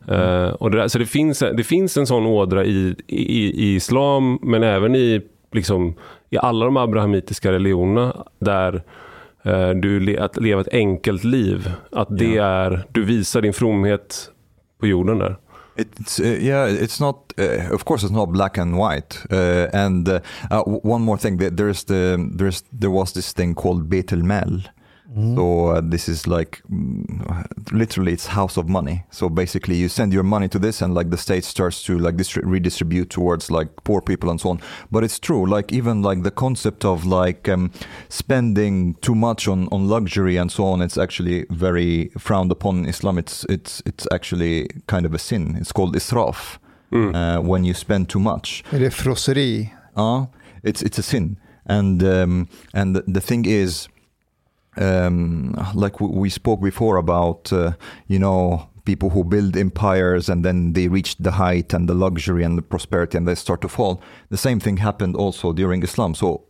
Eh, 0.08 0.48
och 0.48 0.70
det 0.70 0.76
där, 0.78 0.88
så 0.88 0.98
det 0.98 1.06
finns, 1.06 1.38
det 1.38 1.64
finns 1.64 1.96
en 1.96 2.06
sån 2.06 2.26
ådra 2.26 2.64
i, 2.64 2.94
i, 3.06 3.64
i 3.64 3.74
islam 3.74 4.38
men 4.42 4.62
även 4.62 4.94
i, 4.94 5.22
liksom, 5.52 5.94
i 6.30 6.38
alla 6.38 6.64
de 6.64 6.76
abrahamitiska 6.76 7.52
religionerna 7.52 8.26
där 8.38 8.82
eh, 9.42 9.70
du 9.70 10.16
att 10.18 10.36
leva 10.36 10.60
ett 10.60 10.68
enkelt 10.72 11.24
liv. 11.24 11.70
Att 11.92 12.08
det 12.18 12.36
är, 12.38 12.86
du 12.92 13.04
visar 13.04 13.40
din 13.42 13.52
fromhet 13.52 14.30
på 14.80 14.86
jorden 14.86 15.18
där. 15.18 15.36
It's 15.76 16.20
uh, 16.22 16.44
yeah, 16.44 16.68
it's 16.70 17.00
not. 17.00 17.32
Uh, 17.40 17.74
of 17.74 17.84
course, 17.84 18.06
it's 18.06 18.12
not 18.12 18.28
black 18.32 18.58
and 18.58 18.74
white. 18.76 19.16
Uh, 19.30 19.80
and 19.84 20.08
uh, 20.08 20.18
w- 20.50 20.80
one 20.82 21.04
more 21.04 21.18
thing, 21.18 21.38
there- 21.38 21.50
there's 21.50 21.84
the 21.86 22.16
there's 22.38 22.64
there 22.80 22.90
was 22.90 23.12
this 23.12 23.32
thing 23.34 23.54
called 23.54 23.88
Beit 23.88 24.12
el 25.18 25.24
Mal. 25.24 25.36
So 25.36 25.66
uh, 25.76 25.80
this 25.90 26.08
is 26.08 26.26
like 26.26 26.62
mm, 26.70 27.72
literally 27.72 28.12
it's 28.12 28.26
house 28.26 28.56
of 28.60 28.68
money. 28.68 29.04
So 29.10 29.28
basically, 29.28 29.76
you 29.76 29.88
send 29.88 30.12
your 30.12 30.24
money 30.24 30.48
to 30.48 30.58
this, 30.58 30.82
and 30.82 30.94
like 30.94 31.10
the 31.10 31.16
state 31.16 31.44
starts 31.44 31.82
to 31.84 31.98
like 31.98 32.16
distri- 32.16 32.42
redistribute 32.44 33.08
towards 33.10 33.50
like 33.50 33.68
poor 33.84 34.00
people 34.00 34.30
and 34.30 34.40
so 34.40 34.50
on. 34.50 34.60
But 34.90 35.04
it's 35.04 35.18
true, 35.18 35.46
like 35.56 35.72
even 35.76 36.02
like 36.02 36.22
the 36.22 36.30
concept 36.30 36.84
of 36.84 37.04
like 37.04 37.48
um, 37.48 37.70
spending 38.08 38.94
too 39.00 39.14
much 39.14 39.48
on 39.48 39.68
on 39.70 39.88
luxury 39.88 40.38
and 40.40 40.50
so 40.50 40.64
on. 40.64 40.82
It's 40.82 40.98
actually 40.98 41.46
very 41.50 42.10
frowned 42.18 42.52
upon 42.52 42.78
in 42.78 42.86
Islam. 42.88 43.18
It's 43.18 43.44
it's 43.48 43.82
it's 43.86 44.06
actually 44.12 44.68
kind 44.86 45.06
of 45.06 45.14
a 45.14 45.18
sin. 45.18 45.56
It's 45.60 45.72
called 45.72 45.96
israf 45.96 46.58
Mm. 46.90 47.14
uh, 47.14 47.40
when 47.50 47.64
you 47.64 47.74
spend 47.74 48.08
too 48.08 48.18
much. 48.20 48.64
Är 48.72 48.78
det 48.78 48.90
frosseri? 48.90 49.70
Uh, 49.96 50.24
it's 50.62 50.82
it's 50.82 50.98
a 50.98 51.02
sin, 51.02 51.36
and 51.66 52.02
um, 52.02 52.48
and 52.74 52.96
the, 52.96 53.02
the 53.14 53.20
thing 53.20 53.44
is, 53.46 53.88
um, 54.78 55.54
like 55.74 56.00
we 56.00 56.30
spoke 56.30 56.60
before 56.60 56.96
about, 56.96 57.52
uh, 57.52 57.72
you 58.06 58.18
know, 58.18 58.68
people 58.84 59.10
who 59.10 59.22
build 59.22 59.56
empires 59.56 60.30
and 60.30 60.44
then 60.44 60.72
they 60.72 60.88
reach 60.88 61.16
the 61.18 61.32
height 61.32 61.74
and 61.74 61.88
the 61.88 61.94
luxury 61.94 62.42
and 62.42 62.56
the 62.56 62.62
prosperity 62.62 63.18
and 63.18 63.28
they 63.28 63.34
start 63.34 63.60
to 63.60 63.68
fall. 63.68 64.00
The 64.30 64.38
same 64.38 64.60
thing 64.60 64.78
happened 64.78 65.14
also 65.16 65.52
during 65.52 65.82
Islam. 65.82 66.14
So 66.14 66.44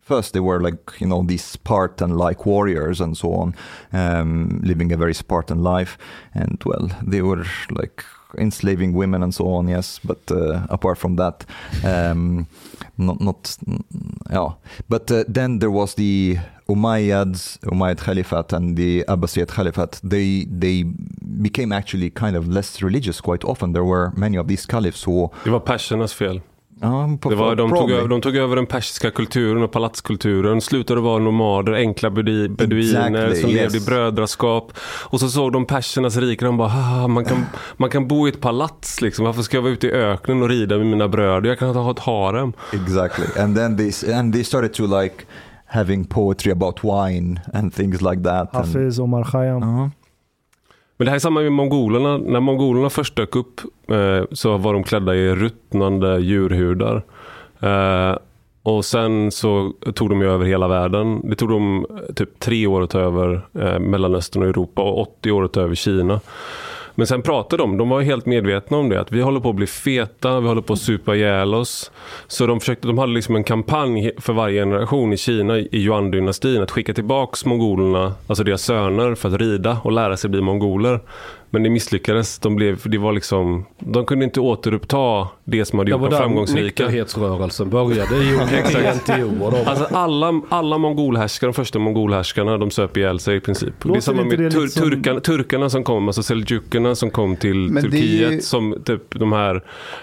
first 0.00 0.32
they 0.32 0.40
were 0.40 0.60
like 0.60 1.00
you 1.00 1.06
know 1.06 1.22
these 1.22 1.44
Spartan 1.44 2.10
like 2.16 2.46
warriors 2.46 3.00
and 3.00 3.16
so 3.16 3.32
on, 3.32 3.54
um, 3.92 4.60
living 4.62 4.92
a 4.92 4.96
very 4.96 5.14
Spartan 5.14 5.62
life, 5.62 5.98
and 6.34 6.62
well 6.64 6.88
they 7.02 7.22
were 7.22 7.44
like 7.70 8.04
enslaving 8.38 8.92
women 8.92 9.22
and 9.22 9.34
so 9.34 9.44
on. 9.56 9.68
Yes, 9.68 10.00
but 10.04 10.30
uh, 10.30 10.66
apart 10.68 10.98
from 10.98 11.16
that, 11.16 11.44
um, 11.84 12.46
not 12.98 13.20
not 13.20 13.56
yeah. 14.30 14.50
But 14.88 15.10
uh, 15.10 15.24
then 15.28 15.58
there 15.58 15.70
was 15.70 15.94
the 15.94 16.38
Umayyads, 16.72 17.58
Umayyad 17.62 18.00
Caliphate, 18.04 18.56
and 18.56 18.76
the 18.76 19.04
Abbasid 19.08 19.46
Caliphate. 19.50 20.00
They 20.10 20.46
they 20.60 20.84
became 21.42 21.76
actually 21.76 22.10
kind 22.10 22.36
of 22.36 22.48
less 22.48 22.82
religious 22.82 23.20
quite 23.20 23.44
often. 23.46 23.72
There 23.72 23.84
were 23.84 24.10
many 24.16 24.38
of 24.38 24.48
these 24.48 24.66
caliphs 24.66 25.06
who 25.06 25.30
Det 25.44 25.50
var 25.50 25.60
persernas 25.60 26.12
fel. 26.14 26.40
um, 26.82 27.18
Det 27.18 27.34
var, 27.34 27.54
de, 27.56 27.70
tog 27.70 27.90
över, 27.90 28.08
de 28.08 28.20
tog 28.20 28.36
över 28.36 28.56
den 28.56 28.66
persiska 28.66 29.10
kulturen 29.10 29.62
och 29.62 29.72
palatskulturen, 29.72 30.60
slutade 30.60 31.00
vara 31.00 31.18
nomader, 31.18 31.72
enkla 31.72 32.10
beduiner 32.10 32.78
Exactly, 32.78 33.40
som 33.40 33.50
yes. 33.50 33.60
levde 33.60 33.78
i 33.78 33.80
brödraskap. 33.80 34.72
Och 35.10 35.20
så 35.20 35.28
såg 35.28 35.52
de 35.52 35.66
persernas 35.66 36.16
rike, 36.16 36.44
de 36.44 36.56
bara, 36.56 36.68
"Haha, 36.68 37.08
man 37.08 37.24
kan, 37.24 37.46
man 37.76 37.90
kan 37.90 38.08
bo 38.08 38.26
i 38.26 38.30
ett 38.30 38.40
palats 38.40 39.00
liksom. 39.00 39.24
Varför 39.24 39.42
ska 39.42 39.56
jag 39.56 39.62
vara 39.62 39.72
ute 39.72 39.86
i 39.86 39.90
öknen 39.92 40.42
och 40.42 40.48
rida 40.48 40.76
med 40.78 40.86
mina 40.86 41.08
bröder? 41.08 41.48
Jag 41.48 41.58
kan 41.58 41.76
ha 41.76 41.90
ett 41.90 41.98
harem. 41.98 42.52
Exactly, 42.72 43.26
and 43.42 43.56
then 43.56 43.76
they 43.76 44.14
and 44.14 44.32
they 44.34 44.44
started 44.44 44.72
to 44.74 45.00
like 45.02 45.14
having 45.70 46.04
poetry 46.04 46.52
about 46.52 46.84
wine 46.84 47.40
and 47.54 47.74
things 47.74 48.00
like 48.02 48.22
that. 48.22 48.54
and- 48.54 48.66
Hafiz, 48.66 48.98
Omar 48.98 49.24
Khayyam. 49.24 49.62
Uh-huh. 49.62 49.90
Men 50.96 51.04
det 51.04 51.10
här 51.10 51.16
är 51.16 51.18
samma 51.20 51.40
med 51.40 51.52
mongolerna. 51.52 52.18
När 52.18 52.40
mongolerna 52.40 52.90
först 52.90 53.16
dök 53.16 53.36
upp 53.36 53.60
eh, 53.90 54.24
så 54.32 54.56
var 54.56 54.72
de 54.72 54.84
klädda 54.84 55.14
i 55.14 55.34
ruttnande 55.34 56.18
djurhudar. 56.20 57.02
Eh, 57.60 58.16
Och 58.62 58.84
sen 58.84 59.30
så 59.30 59.72
tog 59.94 60.08
de 60.08 60.20
ju 60.20 60.30
över 60.30 60.44
hela 60.46 60.68
världen. 60.68 61.20
Det 61.30 61.36
tog 61.36 61.48
dem 61.48 61.86
eh, 61.90 62.14
typ 62.14 62.38
tre 62.40 62.66
år 62.66 62.82
att 62.82 62.90
ta 62.90 62.98
över 63.00 63.46
eh, 63.54 63.78
Mellanöstern 63.78 64.42
och 64.42 64.48
Europa 64.48 64.82
och 64.82 64.98
80 65.00 65.30
år 65.32 65.44
att 65.44 65.52
ta 65.52 65.60
över 65.60 65.74
Kina. 65.74 66.20
Men 67.00 67.06
sen 67.06 67.22
pratade 67.22 67.62
de, 67.62 67.76
de 67.76 67.88
var 67.88 68.00
helt 68.00 68.26
medvetna 68.26 68.76
om 68.76 68.88
det, 68.88 69.00
att 69.00 69.12
vi 69.12 69.20
håller 69.20 69.40
på 69.40 69.50
att 69.50 69.56
bli 69.56 69.66
feta, 69.66 70.40
vi 70.40 70.48
håller 70.48 70.62
på 70.62 70.72
att 70.72 70.78
supa 70.78 71.16
ihjäl 71.16 71.54
oss. 71.54 71.90
Så 72.26 72.46
de, 72.46 72.60
försökte, 72.60 72.86
de 72.86 72.98
hade 72.98 73.12
liksom 73.12 73.36
en 73.36 73.44
kampanj 73.44 74.10
för 74.18 74.32
varje 74.32 74.60
generation 74.60 75.12
i 75.12 75.16
Kina, 75.16 75.58
i 75.58 75.68
Yuan-dynastin, 75.72 76.62
att 76.62 76.70
skicka 76.70 76.94
tillbaka 76.94 77.48
mongolerna, 77.48 78.14
alltså 78.26 78.44
deras 78.44 78.62
söner, 78.62 79.14
för 79.14 79.28
att 79.28 79.40
rida 79.40 79.80
och 79.84 79.92
lära 79.92 80.16
sig 80.16 80.30
bli 80.30 80.40
mongoler. 80.40 81.00
Men 81.50 81.62
det 81.62 81.70
misslyckades. 81.70 82.38
De, 82.38 82.56
blev, 82.56 82.80
det 82.84 82.98
var 82.98 83.12
liksom, 83.12 83.64
de 83.78 84.04
kunde 84.06 84.24
inte 84.24 84.40
återuppta 84.40 85.28
det 85.44 85.64
som 85.64 85.78
hade 85.78 85.88
Det 85.88 85.92
gjort 85.92 86.00
var 86.00 86.10
dem 86.10 86.18
framgångsrika. 86.18 86.62
nykterhetsrörelsen 86.62 87.70
började 87.70 88.16
i 88.24 88.32
de. 89.50 89.66
Alltså 89.66 89.84
alla, 89.94 90.40
alla 90.48 90.78
mongolhärskare, 90.78 91.48
de 91.48 91.54
första 91.54 91.78
mongolhärskarna, 91.78 92.58
de 92.58 92.70
söp 92.70 92.96
ihjäl 92.96 93.18
sig 93.20 93.36
i 93.36 93.40
princip. 93.40 93.74
det 93.82 93.86
är 93.86 93.88
Låter 93.88 94.00
samma 94.00 94.24
med 94.24 94.38
det 94.38 94.50
tur, 94.50 94.60
lite 94.60 94.72
som- 94.80 94.90
turkarna, 94.90 95.20
turkarna 95.20 95.70
som 95.70 95.84
kom, 95.84 96.06
alltså 96.08 96.22
seljukerna 96.22 96.94
som 96.94 97.10
kom 97.10 97.36
till 97.36 97.56
Men 97.56 97.74
det 97.74 97.80
Turkiet, 97.90 98.32
ju- 98.32 98.40
som 98.40 98.74
typ 98.84 99.02
de 99.18 99.32
här 99.32 99.62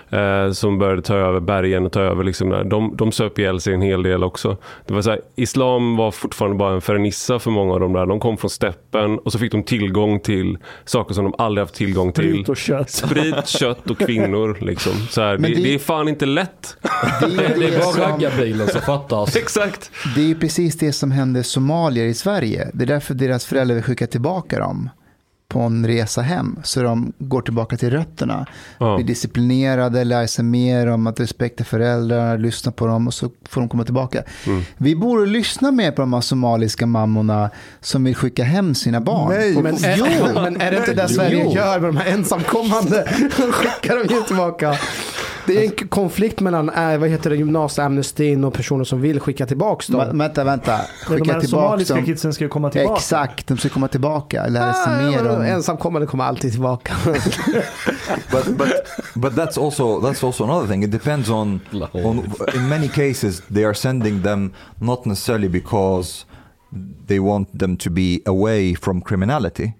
eh, 0.09 0.51
som 0.51 0.79
började 0.79 1.01
ta 1.01 1.15
över 1.15 1.39
bergen 1.39 1.85
och 1.85 1.91
ta 1.91 2.01
över 2.01 2.23
liksom 2.23 2.49
där. 2.49 2.63
De, 2.63 2.95
de 2.97 3.11
söp 3.11 3.39
ihjäl 3.39 3.59
sig 3.61 3.73
en 3.73 3.81
hel 3.81 4.03
del 4.03 4.23
också. 4.23 4.57
Det 4.87 4.93
var 4.93 5.01
så 5.01 5.09
här, 5.09 5.21
islam 5.35 5.95
var 5.97 6.11
fortfarande 6.11 6.57
bara 6.57 6.73
en 6.73 6.81
fernissa 6.81 7.39
för 7.39 7.51
många 7.51 7.73
av 7.73 7.79
dem 7.79 7.93
där. 7.93 8.05
De 8.05 8.19
kom 8.19 8.37
från 8.37 8.49
steppen 8.49 9.19
och 9.19 9.31
så 9.31 9.39
fick 9.39 9.51
de 9.51 9.63
tillgång 9.63 10.19
till 10.19 10.57
saker 10.85 11.13
som 11.13 11.23
de 11.23 11.33
aldrig 11.37 11.61
haft 11.63 11.73
tillgång 11.75 12.11
till. 12.11 12.31
Sprit 12.33 12.49
och 12.49 12.57
kött. 12.57 12.89
Sprit, 12.89 13.47
kött 13.47 13.89
och 13.89 13.97
kvinnor. 13.99 14.57
Liksom. 14.61 14.93
Så 15.09 15.21
här, 15.21 15.37
det, 15.37 15.47
det... 15.47 15.53
det- 15.53 15.73
är 15.73 15.79
fan 15.79 16.07
inte 16.07 16.25
lätt. 16.25 16.77
Det 17.19 17.25
är, 17.25 17.59
Det 17.59 17.67
är 17.67 17.79
bara 17.79 17.93
som, 17.93 18.01
raggarbilen 18.03 18.67
som 18.67 18.81
fattas. 18.81 19.35
Exakt. 19.47 19.91
det 20.15 20.31
är 20.31 20.35
precis 20.35 20.77
det 20.77 20.93
som 20.93 21.11
hände 21.11 21.43
somalier 21.43 22.05
i 22.05 22.13
Sverige. 22.13 22.71
Det 22.73 22.83
är 22.83 22.87
därför 22.87 23.13
deras 23.13 23.45
föräldrar 23.45 23.75
vill 23.75 23.83
skicka 23.83 24.07
tillbaka 24.07 24.59
dem 24.59 24.89
på 25.49 25.59
en 25.59 25.87
resa 25.87 26.21
hem. 26.21 26.59
Så 26.63 26.81
de 26.83 27.13
går 27.19 27.41
tillbaka 27.41 27.77
till 27.77 27.89
rötterna. 27.89 28.45
Ja. 28.77 28.95
Blir 28.95 29.07
disciplinerade, 29.07 30.03
lär 30.03 30.27
sig 30.27 30.45
mer 30.45 30.87
om 30.87 31.07
att 31.07 31.19
respektera 31.19 31.65
föräldrar, 31.65 32.37
lyssna 32.37 32.71
på 32.71 32.87
dem 32.87 33.07
och 33.07 33.13
så 33.13 33.29
får 33.49 33.61
de 33.61 33.69
komma 33.69 33.83
tillbaka. 33.83 34.23
Mm. 34.47 34.61
Vi 34.77 34.95
borde 34.95 35.25
lyssna 35.25 35.71
mer 35.71 35.91
på 35.91 36.01
de 36.01 36.13
här 36.13 36.21
somaliska 36.21 36.85
mammorna 36.85 37.49
som 37.81 38.03
vill 38.03 38.15
skicka 38.15 38.43
hem 38.43 38.75
sina 38.75 39.01
barn. 39.01 39.29
Nej, 39.29 39.55
Och- 39.57 39.63
men 39.63 39.73
och- 39.73 39.81
är, 39.83 40.33
men 40.41 40.61
är 40.61 40.71
det 40.71 40.77
inte 40.77 40.93
det 40.93 41.07
Sverige 41.09 41.41
Jo. 41.45 41.55
gör 41.55 41.79
med 41.79 41.89
de 41.89 41.97
här 41.97 42.11
ensamkommande? 42.11 43.07
De 43.37 43.51
skickar 43.51 43.95
dem 43.97 44.07
ju 44.17 44.21
tillbaka. 44.23 44.75
Det 45.47 45.65
är 45.65 45.81
en 45.81 45.87
konflikt 45.87 46.39
mellan 46.39 46.69
äh, 46.69 46.97
vad 46.97 47.09
heter 47.09 47.29
det, 47.29 47.35
gymnasieamnestin 47.35 48.43
och 48.43 48.53
personer 48.53 48.83
som 48.83 49.01
vill 49.01 49.19
skicka 49.19 49.45
tillbaka 49.45 49.83
dem. 49.93 49.97
Va- 50.07 50.13
Vänta, 50.13 50.43
vänta. 50.43 50.71
Men 50.77 51.17
de 51.17 51.19
Skicka 51.19 51.33
här 51.33 51.39
tillbaka 51.39 51.63
somaliska 51.67 51.93
dem. 51.95 52.05
kidsen 52.05 52.33
ska 52.33 52.43
ju 52.43 52.49
komma 52.49 52.69
tillbaka. 52.69 52.95
Exakt, 52.97 53.47
de 53.47 53.57
ska 53.57 53.69
komma 53.69 53.87
tillbaka, 53.87 54.47
lära 54.47 54.73
sig 54.73 54.93
Ah, 54.93 55.11
mer 55.11 55.29
om... 55.29 55.41
Ensamkommande 55.41 56.07
kommer 56.07 56.23
alltid 56.23 56.51
tillbaka. 56.51 56.93
but 58.31 58.57
but 58.57 58.67
but 59.15 59.33
that's 59.35 59.57
also 59.65 60.01
that's 60.01 60.23
also 60.25 60.43
another 60.43 60.67
thing. 60.67 60.83
It 60.83 60.91
depends 60.91 61.29
on 61.29 61.59
on 61.93 62.31
in 62.55 62.69
many 62.69 62.87
cases 62.87 63.41
they 63.53 63.63
are 63.65 63.73
sending 63.73 64.23
them 64.23 64.53
not 64.79 65.05
necessarily 65.05 65.49
because 65.49 66.25
they 67.07 67.19
want 67.19 67.59
them 67.59 67.77
to 67.77 67.89
be 67.89 68.19
away 68.25 68.75
from 68.75 69.01
criminality. 69.01 69.73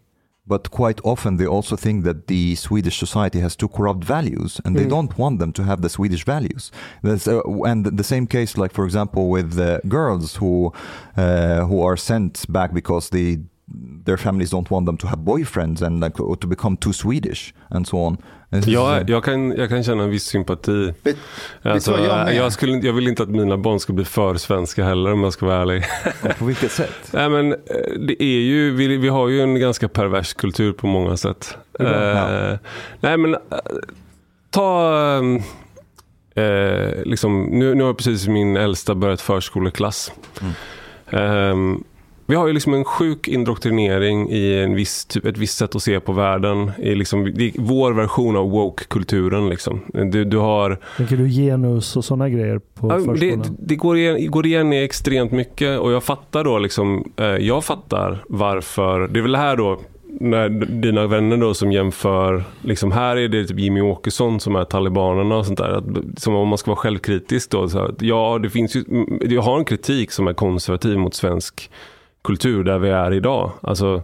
But 0.47 0.71
quite 0.71 1.01
often 1.03 1.37
they 1.37 1.45
also 1.45 1.75
think 1.75 2.05
that 2.05 2.27
the 2.27 2.55
Swedish 2.55 2.97
society 2.97 3.39
has 3.41 3.55
too 3.55 3.67
corrupt 3.67 4.03
values, 4.03 4.61
and 4.63 4.77
they 4.77 4.85
don't 4.85 5.17
want 5.17 5.39
them 5.39 5.51
to 5.53 5.63
have 5.63 5.81
the 5.81 5.89
Swedish 5.89 6.23
values. 6.23 6.71
Uh, 7.03 7.63
and 7.63 7.85
the 7.85 8.03
same 8.03 8.27
case, 8.27 8.57
like 8.57 8.71
for 8.71 8.85
example, 8.85 9.29
with 9.29 9.59
uh, 9.59 9.79
girls 9.87 10.37
who 10.37 10.71
uh, 11.17 11.65
who 11.65 11.81
are 11.81 11.97
sent 11.97 12.45
back 12.51 12.73
because 12.73 13.09
they 13.09 13.39
their 14.05 14.17
families 14.17 14.51
don't 14.51 14.71
want 14.71 14.85
them 14.85 14.97
to 14.97 15.07
have 15.07 15.19
boyfriends 15.19 15.81
and 15.81 15.99
like 15.99 16.19
or 16.19 16.37
to 16.37 16.47
become 16.47 16.77
too 16.77 16.93
Swedish 16.93 17.53
and 17.69 17.85
so 17.85 17.97
on. 17.97 18.17
Uh, 18.53 18.69
Jag, 18.69 19.09
jag, 19.09 19.23
kan, 19.23 19.51
jag 19.51 19.69
kan 19.69 19.83
känna 19.83 20.03
en 20.03 20.09
viss 20.09 20.23
sympati. 20.25 20.93
Vet- 21.03 21.17
Alltså, 21.61 21.99
jag 21.99 22.35
jag, 22.35 22.53
skulle, 22.53 22.77
jag 22.77 22.93
vill 22.93 23.07
inte 23.07 23.23
att 23.23 23.29
mina 23.29 23.57
barn 23.57 23.79
ska 23.79 23.93
bli 23.93 24.05
för 24.05 24.35
svenska 24.35 24.83
heller 24.83 25.11
om 25.13 25.23
jag 25.23 25.33
ska 25.33 25.45
vara 25.45 25.61
ärlig. 25.61 25.83
på 26.39 26.45
vilket 26.45 26.71
sätt? 26.71 26.93
Nej, 27.11 27.29
men, 27.29 27.51
eh, 27.53 27.57
det 28.07 28.23
är 28.23 28.39
ju, 28.41 28.71
vi, 28.75 28.97
vi 28.97 29.09
har 29.09 29.27
ju 29.29 29.41
en 29.41 29.59
ganska 29.59 29.87
pervers 29.87 30.33
kultur 30.33 30.73
på 30.73 30.87
många 30.87 31.17
sätt. 31.17 31.57
Ja. 31.79 31.85
Eh, 31.85 32.57
nej 32.99 33.17
men 33.17 33.33
eh, 33.35 33.39
ta... 34.49 35.21
Eh, 36.35 37.03
liksom, 37.05 37.43
nu, 37.43 37.75
nu 37.75 37.83
har 37.83 37.93
precis 37.93 38.27
min 38.27 38.57
äldsta 38.57 38.95
börjat 38.95 39.21
förskoleklass. 39.21 40.11
Ehm, 41.09 41.83
vi 42.29 42.35
har 42.35 42.47
ju 42.47 42.53
liksom 42.53 42.73
en 42.73 42.85
sjuk 42.85 43.27
indoktrinering 43.27 44.29
i 44.29 44.63
en 44.63 44.75
viss, 44.75 45.05
typ, 45.05 45.25
ett 45.25 45.37
visst 45.37 45.57
sätt 45.57 45.75
att 45.75 45.81
se 45.83 45.99
på 45.99 46.11
världen. 46.11 46.71
I 46.77 46.95
liksom, 46.95 47.33
vår 47.57 47.93
version 47.93 48.35
av 48.37 48.49
woke-kulturen. 48.49 49.49
Liksom. 49.49 49.81
Du, 50.11 50.25
du 50.25 50.37
har 50.37 50.79
Tänker 50.97 51.17
du 51.17 51.27
genus 51.29 51.95
och 51.95 52.05
sådana 52.05 52.29
grejer 52.29 52.59
på 52.59 52.87
Ja, 52.87 52.95
förskolan? 52.95 53.19
det, 53.19 53.49
det 53.59 53.75
går, 53.75 53.97
igen, 53.97 54.31
går 54.31 54.45
igen 54.45 54.73
i 54.73 54.83
extremt 54.83 55.31
mycket 55.31 55.79
och 55.79 55.91
jag 55.91 56.03
fattar 56.03 56.43
då 56.43 56.59
liksom, 56.59 57.11
eh, 57.17 57.25
jag 57.25 57.63
fattar 57.63 58.23
varför, 58.29 59.07
det 59.07 59.19
är 59.19 59.23
väl 59.23 59.35
här 59.35 59.55
då 59.55 59.79
när 60.19 60.49
dina 60.81 61.07
vänner 61.07 61.37
då 61.37 61.53
som 61.53 61.71
jämför, 61.71 62.43
liksom 62.61 62.91
här 62.91 63.17
är 63.17 63.27
det 63.27 63.45
typ 63.45 63.59
Jimmy 63.59 63.81
Åkesson 63.81 64.39
som 64.39 64.55
är 64.55 64.63
talibanerna 64.63 65.37
och 65.37 65.45
sånt 65.45 65.57
där. 65.57 65.69
Att, 65.69 66.19
som 66.19 66.35
om 66.35 66.47
man 66.47 66.57
ska 66.57 66.71
vara 66.71 66.79
självkritisk 66.79 67.51
då. 67.51 67.69
Så 67.69 67.79
att, 67.79 68.01
ja, 68.01 68.39
det 68.43 68.49
finns 68.49 68.75
ju, 68.75 68.83
jag 69.21 69.41
har 69.41 69.57
en 69.59 69.65
kritik 69.65 70.11
som 70.11 70.27
är 70.27 70.33
konservativ 70.33 70.97
mot 70.97 71.13
svensk 71.13 71.69
kultur 72.27 72.63
där 72.63 72.79
vi 72.79 72.89
är 72.89 73.13
idag. 73.13 73.51
Alltså, 73.61 74.01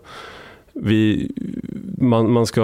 vi, 0.73 1.31
man, 1.97 2.31
man 2.31 2.45
ska 2.45 2.61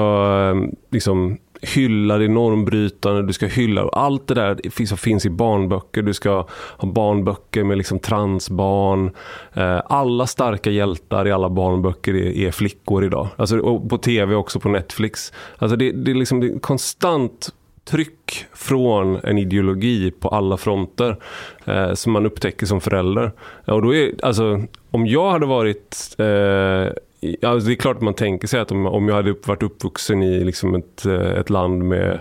eh, 0.55 0.69
liksom 0.89 1.37
hylla 1.61 2.17
det 2.17 2.27
normbrytande, 2.27 3.23
du 3.23 3.33
ska 3.33 3.45
hylla 3.45 3.81
allt 3.81 4.27
det 4.27 4.33
där 4.33 4.69
finns, 4.69 4.89
som 4.89 4.97
finns 4.97 5.25
i 5.25 5.29
barnböcker. 5.29 6.01
Du 6.01 6.13
ska 6.13 6.45
ha 6.77 6.89
barnböcker 6.91 7.63
med 7.63 7.77
liksom 7.77 7.99
transbarn. 7.99 9.11
Eh, 9.53 9.81
alla 9.85 10.27
starka 10.27 10.69
hjältar 10.69 11.27
i 11.27 11.31
alla 11.31 11.49
barnböcker 11.49 12.13
är, 12.13 12.47
är 12.47 12.51
flickor 12.51 13.05
idag. 13.05 13.27
Alltså, 13.35 13.59
och 13.59 13.89
på 13.89 13.97
tv 13.97 14.35
också 14.35 14.59
på 14.59 14.69
Netflix. 14.69 15.33
Alltså 15.57 15.75
det, 15.75 15.91
det 15.91 16.11
är 16.11 16.15
liksom 16.15 16.39
det 16.39 16.47
är 16.47 16.59
konstant 16.59 17.53
tryck 17.89 18.45
från 18.53 19.19
en 19.23 19.37
ideologi 19.37 20.11
på 20.11 20.29
alla 20.29 20.57
fronter 20.57 21.17
eh, 21.65 21.93
som 21.93 22.13
man 22.13 22.25
upptäcker 22.25 22.65
som 22.65 22.81
förälder. 22.81 23.31
Och 23.65 23.81
då 23.81 23.95
är, 23.95 24.11
alltså, 24.23 24.61
om 24.91 25.07
jag 25.07 25.31
hade 25.31 25.45
varit 25.45 26.15
eh, 26.17 26.93
Alltså 27.43 27.67
det 27.67 27.73
är 27.73 27.75
klart 27.75 28.01
man 28.01 28.13
tänker 28.13 28.47
sig 28.47 28.59
att 28.59 28.71
om, 28.71 28.85
om 28.85 29.07
jag 29.07 29.15
hade 29.15 29.31
upp, 29.31 29.47
varit 29.47 29.63
uppvuxen 29.63 30.23
i 30.23 30.43
liksom 30.43 30.75
ett, 30.75 31.05
eh, 31.05 31.31
ett 31.31 31.49
land 31.49 31.83
med, 31.83 32.19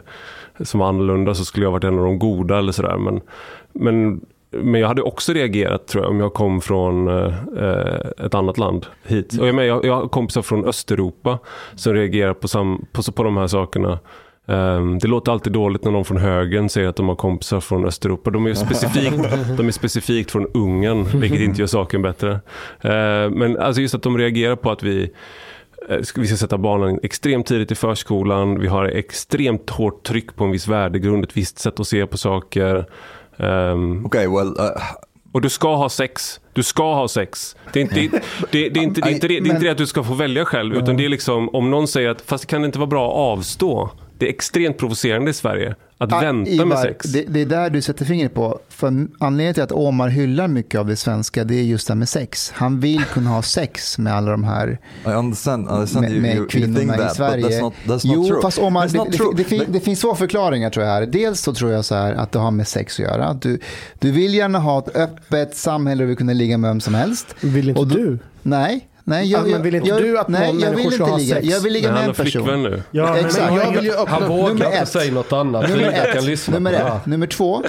som 0.61 0.81
var 0.81 0.89
annorlunda 0.89 1.35
så 1.35 1.45
skulle 1.45 1.67
jag 1.67 1.71
varit 1.71 1.85
en 1.85 1.99
av 1.99 2.05
de 2.05 2.19
goda 2.19 2.59
eller 2.59 2.73
sådär. 2.73 2.97
Men, 2.97 3.21
men, 3.73 4.21
men 4.51 4.81
jag 4.81 4.89
hade 4.89 5.03
också 5.03 5.33
reagerat 5.33 5.87
tror 5.87 6.05
jag 6.05 6.11
om 6.11 6.21
jag 6.21 6.35
kom 6.35 6.61
från 6.61 7.09
eh, 7.09 7.35
eh 7.59 8.25
ett 8.27 8.35
annat 8.35 8.59
land 8.59 8.87
hit. 9.05 9.39
Och 9.41 9.49
jag, 9.49 9.55
menar, 9.55 9.69
jag, 9.69 9.85
jag 9.85 9.95
har 9.95 10.09
kompisar 10.09 10.43
från 10.43 10.65
Östeuropa 10.65 11.39
som 11.75 11.95
reagerar 11.95 12.35
på, 12.35 12.49
sam, 12.49 12.87
på, 12.93 13.13
på 13.13 13.23
de 13.23 13.37
här 13.37 13.47
sakerna. 13.47 13.99
Ehm, 14.49 14.99
det 14.99 15.09
låter 15.09 15.33
alltid 15.33 15.53
dåligt 15.53 15.85
när 15.85 15.91
någon 15.93 16.05
från 16.05 16.17
högern 16.19 16.69
säger 16.69 16.89
att 16.89 16.97
de 16.97 17.09
har 17.09 17.17
kompisar 17.17 17.61
från 17.61 17.85
Östeuropa. 17.85 18.31
De 18.31 18.47
är 18.47 18.55
specifikt, 18.67 19.17
de 19.57 19.67
är 19.69 19.71
specifikt 19.73 20.31
från 20.31 20.47
Ungern, 20.55 21.21
vilket 21.21 21.41
inte 21.41 21.61
gör 21.61 21.67
saken 21.67 22.03
bättre. 22.03 22.41
Ehm, 22.81 23.33
men 23.33 23.59
alltså 23.59 23.83
just 23.83 23.95
att 23.95 24.03
de 24.03 24.19
reagerar 24.19 24.57
på 24.57 24.71
att 24.71 24.83
vi 24.83 25.11
eh, 25.89 26.03
ska- 26.03 26.21
vi 26.21 26.27
ska 26.27 26.37
sätta 26.37 26.59
barnen 26.59 27.01
extremt 27.03 27.47
tidigt 27.47 27.71
i 27.71 27.75
förskolan. 27.75 28.61
Vi 28.61 28.67
har 28.67 28.85
extremt 28.85 29.71
hårt 29.71 30.03
tryck 30.03 30.37
på 30.37 30.45
en 30.45 30.51
viss 30.51 30.69
värdegrund, 30.69 31.25
ett 31.25 31.37
visst 31.37 31.59
sätt 31.59 31.81
att 31.81 31.87
se 31.89 32.07
på 32.07 32.19
saker. 32.19 32.87
Ehm, 33.37 34.07
Okay, 34.07 34.27
well, 34.27 34.47
uh, 34.49 34.83
och 35.33 35.41
du 35.41 35.49
ska 35.49 35.77
ha 35.77 35.89
sex. 35.89 36.41
Du 36.53 36.63
ska 36.63 36.95
ha 36.95 37.09
sex. 37.09 37.57
Det 37.73 37.81
är 37.81 37.83
inte 37.83 37.95
det, 37.95 38.09
det, 38.51 38.69
det, 38.69 38.81
är 38.81 38.85
inte, 38.85 39.01
det, 39.01 39.09
är 39.09 39.13
inte, 39.13 39.29
det, 39.29 39.41
det, 39.41 39.49
är 39.49 39.53
inte 39.55 39.65
det 39.65 39.71
att 39.71 39.79
du 39.79 39.87
ska 39.87 40.05
få 40.05 40.15
välja 40.15 40.45
själv. 40.45 40.75
Utan 40.77 40.97
det 40.97 41.05
är 41.05 41.09
liksom 41.09 41.49
om 41.49 41.71
någon 41.71 41.89
säger 41.89 42.09
att 42.09 42.21
fast 42.21 42.47
kan 42.47 42.63
det 42.63 42.67
inte 42.67 42.79
vara 42.79 42.87
bra 42.87 43.09
att 43.11 43.39
avstå. 43.39 43.91
Det 44.19 44.27
är 44.27 44.31
extremt 44.31 44.79
provocerande 44.79 45.31
i 45.31 45.35
Sverige. 45.35 45.75
Att 46.01 46.13
Ah, 46.13 46.21
vänta 46.21 46.51
Ivar, 46.51 46.65
med 46.65 46.79
sex. 46.79 47.07
Det, 47.07 47.25
det 47.29 47.41
är 47.41 47.47
där 47.47 47.71
du 47.71 47.83
sätter 47.83 48.05
fingret 48.05 48.35
på. 48.35 48.59
För 48.69 48.87
anledningen 49.19 49.55
till 49.55 49.63
att 49.63 49.73
Omar 49.73 50.09
hyllar 50.09 50.49
mycket 50.49 50.81
av 50.81 50.87
det 50.87 50.97
svenska, 50.97 51.45
det 51.45 51.55
är 51.55 51.63
just 51.63 51.87
det 51.87 51.95
här 51.95 51.99
med 51.99 52.09
sex. 52.09 52.53
Han 52.55 52.81
vill 52.81 53.05
kunna 53.05 53.31
ha 53.31 53.43
sex 53.43 53.99
med 53.99 54.15
alla 54.15 54.31
de 54.31 54.45
här 54.45 54.79
I 55.07 55.09
understand, 55.09 55.69
I 55.69 55.71
understand 55.71 56.09
med, 56.09 56.23
med 56.23 56.31
you, 56.31 56.39
you 56.39 56.49
kvinnorna 56.49 56.79
think 56.79 56.95
i 56.95 56.99
that, 56.99 57.17
Sverige. 57.17 57.49
that's 57.49 57.61
not, 57.61 57.75
that's 57.85 58.07
not 58.07 58.17
jo, 58.17 58.29
true. 58.29 58.43
fast 58.43 58.59
Omar, 58.59 58.89
det, 58.89 59.57
det, 59.57 59.65
det, 59.69 59.81
finns 59.81 60.01
två 60.01 60.15
förklaringar 60.15 60.71
tror 60.71 60.87
jag 60.87 60.93
här. 60.93 61.07
Dels 61.07 61.41
så 61.41 61.55
tror 61.55 61.73
jag 61.73 61.85
så 61.85 61.95
här 61.95 62.13
att 62.13 62.33
det 62.33 62.39
har 62.39 62.51
med 62.51 62.69
sex 62.69 63.01
att 63.01 63.05
göra. 63.07 63.35
Du, 63.35 63.59
du 63.99 64.11
vill 64.11 64.35
gärna 64.35 64.59
ha 64.59 64.79
ett 64.79 64.97
öppet 64.97 65.57
samhälle 65.57 66.05
och 66.05 66.11
vill 66.11 66.17
kunna 66.17 66.33
ligga 66.33 66.59
med 66.59 66.71
vem 66.71 66.81
som 66.81 66.95
helst. 66.95 67.35
Vill 67.41 67.69
inte 67.69 67.81
Och 67.81 67.89
du? 67.89 68.19
Nej, 68.43 68.89
nej, 69.09 69.31
Ja, 69.31 69.42
men 69.47 69.62
vill 69.62 69.75
inte 69.75 69.99
du 70.01 70.18
att 70.18 70.29
nej, 70.29 70.47
någon 70.53 70.61
jag 70.61 70.71
människa 70.71 70.90
ska 70.90 70.94
inte 71.05 71.11
ha 71.11 71.18
ligga. 71.18 71.35
sex? 71.35 71.47
Jag 71.49 71.61
vill 71.61 71.73
ligga 71.73 71.88
med 71.88 71.94
han 71.97 72.03
en 72.03 72.09
har 72.09 72.14
flickvän 72.25 72.44
person. 72.44 72.62
nu. 72.62 72.83
Ja, 72.90 73.12
men 73.14 73.25
Exakt. 73.25 73.55
Jag 73.55 73.73
vill 73.73 73.85
ju 73.85 73.92
Han 73.97 74.23
öppna... 74.23 74.29
vågar 74.29 74.42
nummer 74.49 74.66
inte 74.66 74.79
ett. 74.79 74.88
säga 74.88 75.12
något 75.12 75.33
annat. 75.33 75.62
Nummer 75.68 75.77
Frida 75.85 75.92
kan 76.07 76.18
ett. 76.18 76.25
lyssna 76.25 76.55
Nummer, 76.55 76.73
det 76.73 76.79
ett. 76.79 77.07
Nummer 77.07 77.27
två. 77.27 77.62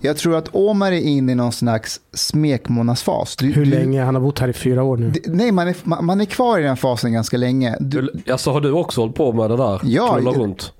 Jag 0.00 0.16
tror 0.16 0.36
att 0.36 0.48
Omar 0.52 0.92
är 0.92 0.96
inne 1.00 1.32
i 1.32 1.34
någon 1.34 1.52
slags 1.52 2.00
smekmånadsfas. 2.14 3.36
Du, 3.36 3.46
Hur 3.46 3.64
du- 3.64 3.70
länge? 3.70 4.02
Han 4.04 4.14
har 4.14 4.22
bott 4.22 4.38
här 4.38 4.48
i 4.48 4.52
fyra 4.52 4.82
år 4.82 4.96
nu. 4.96 5.10
d- 5.10 5.20
Nej, 5.26 5.52
man 5.52 5.68
är, 5.68 5.74
man 5.82 6.04
man 6.04 6.20
är 6.20 6.24
kvar 6.24 6.58
i 6.58 6.62
den 6.62 6.76
fasen 6.76 7.12
ganska 7.12 7.36
länge. 7.36 7.76
Du, 7.80 8.12
alltså 8.30 8.50
har 8.50 8.60
du 8.60 8.72
också 8.72 9.00
hållit 9.00 9.14
på 9.16 9.32
med 9.32 9.50
det 9.50 9.56
där? 9.56 9.80
Ja, 9.84 10.12
Knulla 10.14 10.30
jag- 10.32 10.40
runt? 10.42 10.72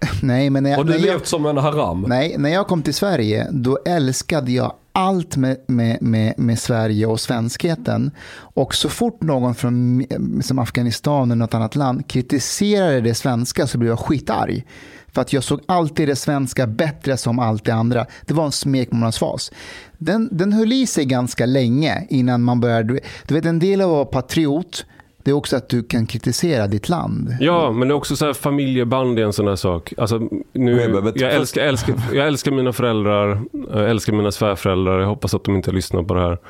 nej, 0.22 0.50
men 0.50 0.62
när 0.62 0.70
jag, 0.70 0.76
Har 0.76 0.84
du 0.84 0.90
när 0.90 0.98
jag, 0.98 1.06
levt 1.06 1.26
som 1.26 1.46
en 1.46 1.56
haram? 1.56 2.04
nej, 2.08 2.34
när 2.38 2.50
jag 2.50 2.66
kom 2.66 2.82
till 2.82 2.94
Sverige, 2.94 3.46
då 3.50 3.78
älskade 3.86 4.52
jag 4.52 4.72
allt 4.98 5.36
med, 5.36 5.56
med, 5.66 6.02
med, 6.02 6.34
med 6.36 6.58
Sverige 6.58 7.06
och 7.06 7.20
svenskheten. 7.20 8.10
Och 8.36 8.74
så 8.74 8.88
fort 8.88 9.22
någon 9.22 9.54
från 9.54 10.06
som 10.42 10.58
Afghanistan 10.58 11.30
eller 11.30 11.38
något 11.38 11.54
annat 11.54 11.76
land 11.76 12.08
kritiserade 12.08 13.00
det 13.00 13.14
svenska 13.14 13.66
så 13.66 13.78
blev 13.78 13.90
jag 13.90 13.98
skitarg. 13.98 14.64
För 15.12 15.20
att 15.22 15.32
jag 15.32 15.44
såg 15.44 15.60
alltid 15.66 16.08
det 16.08 16.16
svenska 16.16 16.66
bättre 16.66 17.16
som 17.16 17.38
allt 17.38 17.64
det 17.64 17.74
andra. 17.74 18.06
Det 18.26 18.34
var 18.34 18.44
en 18.44 18.52
smekmånadsfas. 18.52 19.52
Den, 19.98 20.28
den 20.32 20.52
höll 20.52 20.72
i 20.72 20.86
sig 20.86 21.04
ganska 21.04 21.46
länge 21.46 22.06
innan 22.10 22.42
man 22.42 22.60
började... 22.60 23.00
Du 23.26 23.34
vet, 23.34 23.44
en 23.44 23.58
del 23.58 23.80
av 23.80 23.90
att 23.90 23.94
vara 23.94 24.04
patriot, 24.04 24.84
det 25.28 25.32
är 25.32 25.36
också 25.36 25.56
att 25.56 25.68
du 25.68 25.82
kan 25.82 26.06
kritisera 26.06 26.66
ditt 26.66 26.88
land. 26.88 27.36
Ja, 27.40 27.72
men 27.72 27.88
det 27.88 27.92
är 27.92 27.96
också 27.96 28.16
så 28.16 28.26
här 28.26 28.32
familjeband 28.32 29.18
är 29.18 29.22
en 29.22 29.32
sån 29.32 29.48
här 29.48 29.56
sak. 29.56 29.94
Alltså, 29.96 30.28
nu, 30.52 31.02
jag, 31.14 31.32
älskar, 31.32 31.62
älskar, 31.62 31.94
jag 32.12 32.26
älskar 32.26 32.52
mina 32.52 32.72
föräldrar, 32.72 33.40
jag 33.72 33.90
älskar 33.90 34.12
mina 34.12 34.32
svärföräldrar. 34.32 35.00
Jag 35.00 35.06
hoppas 35.06 35.34
att 35.34 35.44
de 35.44 35.56
inte 35.56 35.72
lyssnar 35.72 36.02
på 36.02 36.14
det 36.14 36.20
här. 36.20 36.38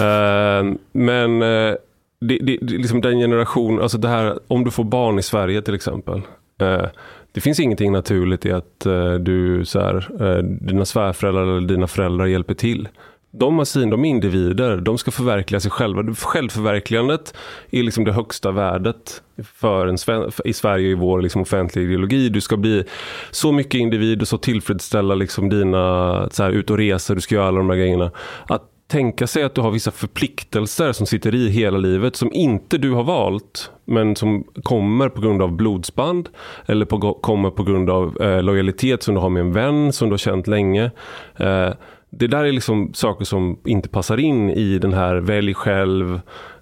Eh, 0.00 0.74
men 0.92 1.42
eh, 1.42 1.74
det, 2.20 2.38
det, 2.38 2.58
liksom 2.62 3.00
den 3.00 3.18
generation, 3.18 3.82
alltså 3.82 3.98
det 3.98 4.08
här, 4.08 4.38
om 4.48 4.64
du 4.64 4.70
får 4.70 4.84
barn 4.84 5.18
i 5.18 5.22
Sverige 5.22 5.62
till 5.62 5.74
exempel. 5.74 6.22
eh, 6.60 6.86
det 7.32 7.40
finns 7.40 7.60
ingenting 7.60 7.92
naturligt 7.92 8.46
i 8.46 8.52
att 8.52 8.86
du, 9.20 9.64
så 9.64 9.80
här, 9.80 10.42
dina 10.42 10.84
svärföräldrar 10.84 11.42
eller 11.42 11.68
dina 11.68 11.86
föräldrar 11.86 12.26
hjälper 12.26 12.54
till. 12.54 12.88
De 13.32 13.58
har 13.58 13.64
sin, 13.64 13.90
de 13.90 14.04
är 14.04 14.08
individer, 14.08 14.76
de 14.76 14.98
ska 14.98 15.10
förverkliga 15.10 15.60
sig 15.60 15.70
själva. 15.70 16.14
Självförverkligandet 16.14 17.34
är 17.70 17.82
liksom 17.82 18.04
det 18.04 18.12
högsta 18.12 18.50
värdet 18.50 19.22
för 19.54 19.86
en, 19.86 19.98
sven- 19.98 20.30
för- 20.30 20.46
i 20.46 20.52
Sverige 20.52 20.88
i 20.88 20.94
vår 20.94 21.22
liksom 21.22 21.42
offentliga 21.42 21.84
ideologi. 21.84 22.28
Du 22.28 22.40
ska 22.40 22.56
bli 22.56 22.84
så 23.30 23.52
mycket 23.52 23.74
individ 23.74 24.22
och 24.22 24.28
så 24.28 24.38
tillfredsställa 24.38 25.14
liksom 25.14 25.48
dina, 25.48 26.28
så 26.30 26.42
här, 26.42 26.50
ut 26.50 26.70
och 26.70 26.78
resa, 26.78 27.14
du 27.14 27.20
ska 27.20 27.34
göra 27.34 27.48
alla 27.48 27.58
de 27.58 27.70
här 27.70 27.76
grejerna. 27.76 28.10
Att 28.48 28.62
tänka 28.88 29.26
sig 29.26 29.42
att 29.42 29.54
du 29.54 29.60
har 29.60 29.70
vissa 29.70 29.90
förpliktelser 29.90 30.92
som 30.92 31.06
sitter 31.06 31.34
i 31.34 31.48
hela 31.48 31.78
livet 31.78 32.16
som 32.16 32.32
inte 32.32 32.78
du 32.78 32.90
har 32.92 33.04
valt 33.04 33.70
men 33.84 34.16
som 34.16 34.44
kommer 34.62 35.08
på 35.08 35.20
grund 35.20 35.42
av 35.42 35.52
blodsband 35.52 36.28
eller 36.66 36.86
på, 36.86 37.14
kommer 37.14 37.50
på 37.50 37.62
grund 37.62 37.90
av 37.90 38.22
eh, 38.22 38.42
lojalitet 38.42 39.02
som 39.02 39.14
du 39.14 39.20
har 39.20 39.28
med 39.30 39.40
en 39.40 39.52
vän 39.52 39.92
som 39.92 40.08
du 40.08 40.12
har 40.12 40.18
känt 40.18 40.46
länge. 40.46 40.90
Eh, 41.36 41.70
det 42.10 42.26
där 42.26 42.44
är 42.44 42.52
liksom 42.52 42.90
saker 42.94 43.24
som 43.24 43.58
inte 43.64 43.88
passar 43.88 44.20
in 44.20 44.50
i 44.50 44.78
den 44.78 44.92
här 44.92 45.16
välj 45.16 45.54
själv, 45.54 46.14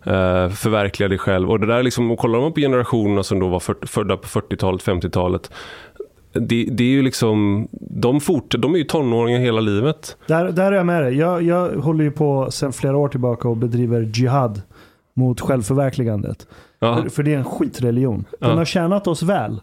eh, 0.05 0.49
förverkliga 0.49 1.09
dig 1.09 1.19
själv. 1.19 1.51
Och 1.51 1.61
det 1.61 1.67
där 1.67 1.75
är 1.75 1.83
liksom, 1.83 2.11
och 2.11 2.19
kollar 2.19 2.41
man 2.41 2.53
på 2.53 2.61
generationerna 2.61 3.23
som 3.23 3.39
då 3.41 3.49
var 3.49 3.61
för, 3.61 3.77
födda 3.87 4.17
på 4.17 4.27
40-talet, 4.27 4.83
50-talet. 4.83 5.51
Det, 6.33 6.69
det 6.71 6.85
är 6.85 6.89
ju 6.89 7.03
liksom, 7.03 7.69
de, 7.91 8.21
fort, 8.21 8.55
de 8.59 8.75
är 8.75 8.79
ju 8.79 8.85
tonåringar 8.85 9.41
hela 9.41 9.61
livet. 9.61 10.17
Där, 10.27 10.53
där 10.53 10.73
är 10.73 10.77
jag 10.77 10.87
med 10.87 11.03
dig. 11.03 11.17
Jag, 11.17 11.43
jag 11.43 11.69
håller 11.71 12.05
ju 12.05 12.11
på 12.11 12.51
sedan 12.51 12.73
flera 12.73 12.97
år 12.97 13.09
tillbaka 13.09 13.49
och 13.49 13.57
bedriver 13.57 14.01
jihad 14.15 14.63
mot 15.15 15.41
självförverkligandet. 15.41 16.47
Ja. 16.79 16.97
För, 17.03 17.09
för 17.09 17.23
det 17.23 17.35
är 17.35 17.39
en 17.39 17.45
skitreligion. 17.45 18.25
Den 18.41 18.51
Ja. 18.51 18.57
har 18.57 18.65
tjänat 18.65 19.07
oss 19.07 19.23
väl 19.23 19.61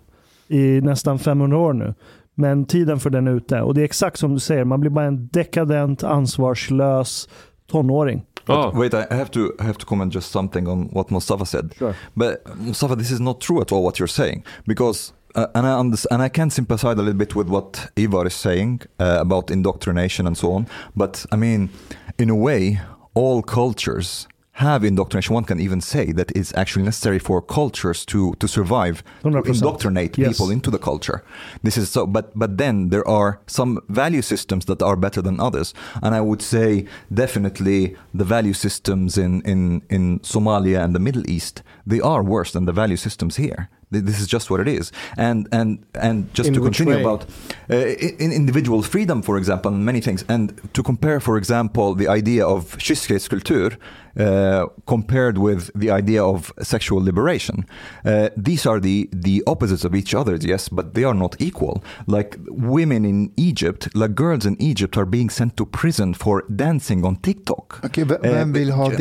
i 0.47 0.81
nästan 0.81 1.19
500 1.19 1.57
år 1.57 1.73
nu. 1.73 1.93
Men 2.35 2.65
tiden 2.65 2.99
för 2.99 3.09
den 3.09 3.27
är 3.27 3.31
ute. 3.31 3.61
Och 3.61 3.73
det 3.73 3.81
är 3.81 3.85
exakt 3.85 4.19
som 4.19 4.33
du 4.33 4.39
säger, 4.39 4.65
man 4.65 4.79
blir 4.79 4.91
bara 4.91 5.05
en 5.05 5.27
dekadent, 5.27 6.03
ansvarslös 6.03 7.29
tonåring. 7.71 8.25
Ja. 8.47 8.71
Wait, 8.75 8.93
I 8.93 9.13
have 9.13 9.29
to 9.29 9.39
I 9.39 9.63
have 9.63 9.73
to 9.73 9.85
comment 9.85 10.15
just 10.15 10.31
something 10.31 10.67
on 10.67 10.89
what 10.93 11.09
Mustafa 11.09 11.45
said. 11.45 11.73
Sure. 11.79 11.93
But 12.13 12.57
Mustafa, 12.57 12.95
this 12.95 13.11
is 13.11 13.19
not 13.19 13.41
true 13.41 13.61
at 13.61 13.71
all 13.71 13.83
what 13.83 13.99
you're 13.99 14.07
saying 14.07 14.43
because. 14.65 15.13
Uh, 15.37 15.47
and 15.53 15.67
I 15.67 15.71
unders- 15.71 16.05
and 16.11 16.21
I 16.23 16.29
can 16.29 16.49
sympathize 16.49 16.93
a 16.93 17.03
little 17.03 17.13
bit 17.13 17.35
with 17.35 17.49
what 17.49 17.91
Ivar 17.97 18.25
is 18.25 18.33
saying 18.33 18.79
uh, 19.01 19.17
about 19.19 19.51
indoctrination 19.51 20.27
and 20.27 20.37
so 20.37 20.53
on. 20.53 20.65
But 20.95 21.25
I 21.29 21.35
mean, 21.35 21.69
in 22.17 22.29
a 22.29 22.35
way, 22.35 22.79
all 23.13 23.41
cultures 23.41 24.27
have 24.59 24.83
indoctrination. 24.87 25.35
One 25.35 25.43
can 25.45 25.59
even 25.59 25.81
say 25.81 26.13
that 26.13 26.31
it's 26.35 26.53
actually 26.55 26.85
necessary 26.85 27.19
for 27.19 27.41
cultures 27.41 28.05
to 28.05 28.33
to 28.39 28.47
survive, 28.47 29.03
to 29.23 29.29
100%. 29.29 29.55
indoctrinate 29.55 30.17
Yes. 30.17 30.27
people 30.29 30.49
into 30.53 30.71
the 30.71 30.77
culture. 30.79 31.19
This 31.63 31.77
is 31.77 31.89
so. 31.91 32.05
But 32.07 32.25
but 32.39 32.57
then 32.57 32.89
there 32.89 33.07
are 33.07 33.39
some 33.47 33.79
value 33.89 34.21
systems 34.21 34.65
that 34.65 34.81
are 34.81 34.95
better 34.97 35.21
than 35.23 35.39
others, 35.39 35.73
and 36.01 36.15
I 36.15 36.21
would 36.21 36.41
say 36.41 36.85
definitely 37.13 37.95
the 38.17 38.25
value 38.25 38.53
systems 38.53 39.17
in 39.17 39.41
in 39.45 39.81
in 39.89 40.19
Somalia 40.23 40.83
and 40.83 40.93
the 40.95 40.99
Middle 40.99 41.23
East 41.29 41.63
they 41.87 42.01
are 42.01 42.23
worse 42.23 42.51
than 42.51 42.65
the 42.65 42.73
value 42.73 42.97
systems 42.97 43.35
here. 43.37 43.67
This 43.91 44.19
is 44.19 44.27
just 44.33 44.49
what 44.49 44.59
it 44.59 44.67
is, 44.79 44.91
and 45.17 45.47
and 45.51 45.77
and 46.01 46.25
just 46.37 46.47
In 46.47 46.53
to 46.55 46.61
continue 46.61 46.95
way? 46.95 47.01
about 47.05 47.25
uh, 47.69 47.75
in 48.23 48.31
individual 48.31 48.81
freedom, 48.83 49.21
for 49.21 49.37
example, 49.37 49.71
and 49.73 49.85
many 49.85 50.01
things, 50.01 50.25
and 50.27 50.51
to 50.73 50.81
compare, 50.83 51.19
for 51.19 51.37
example, 51.37 51.95
the 51.95 52.07
idea 52.17 52.45
of 52.47 52.77
kyskhetskultur 52.77 53.77
uh, 54.19 54.65
compared 54.85 55.37
with 55.37 55.69
the 55.75 55.89
idea 55.91 56.23
of 56.23 56.51
sexual 56.61 57.01
liberation. 57.03 57.65
Uh, 58.05 58.29
these 58.37 58.65
are 58.65 58.79
the 58.79 59.09
the 59.11 59.43
opposites 59.47 59.83
of 59.85 59.93
each 59.95 60.13
other, 60.15 60.35
yes, 60.41 60.69
but 60.69 60.93
they 60.93 61.03
are 61.03 61.13
not 61.13 61.35
equal. 61.39 61.83
Like 62.07 62.37
women 62.49 63.05
in 63.05 63.31
Egypt, 63.37 63.87
like 63.95 64.13
girls 64.15 64.45
in 64.45 64.55
Egypt, 64.61 64.97
are 64.97 65.05
being 65.05 65.29
sent 65.29 65.55
to 65.57 65.65
prison 65.65 66.13
for 66.13 66.43
dancing 66.55 67.05
on 67.05 67.15
TikTok. 67.17 67.81
Okej, 67.83 68.05
v- 68.07 68.17
vem 68.21 68.49
Uh, 68.49 68.53
vill 68.53 68.71
ha 68.71 68.83
but- 68.87 68.97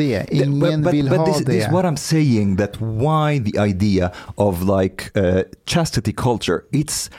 but- 0.59 0.83
but, 0.83 0.91
vill 0.91 1.09
but 1.09 1.17
ha 1.19 1.25
this, 1.25 1.37
det. 1.37 1.45
This 1.45 1.65
is 1.65 1.71
what 1.71 1.85
I'm 1.85 1.97
saying 1.97 2.57
that 2.57 2.73
why 2.81 3.39
the 3.39 3.57
idea 3.59 4.11
of 4.37 4.63
like 4.63 5.11
uh, 5.15 5.43
chastity 5.65 6.13
culture, 6.13 6.65
it's 6.71 7.09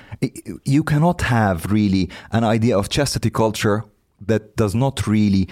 you 0.65 0.83
cannot 0.85 1.23
have 1.23 1.59
really 1.71 2.09
an 2.33 2.45
idea 2.45 2.77
of 2.79 2.89
chastity 2.89 3.31
culture 3.31 3.83
that 4.27 4.57
does 4.57 4.75
not 4.75 5.07
really 5.07 5.47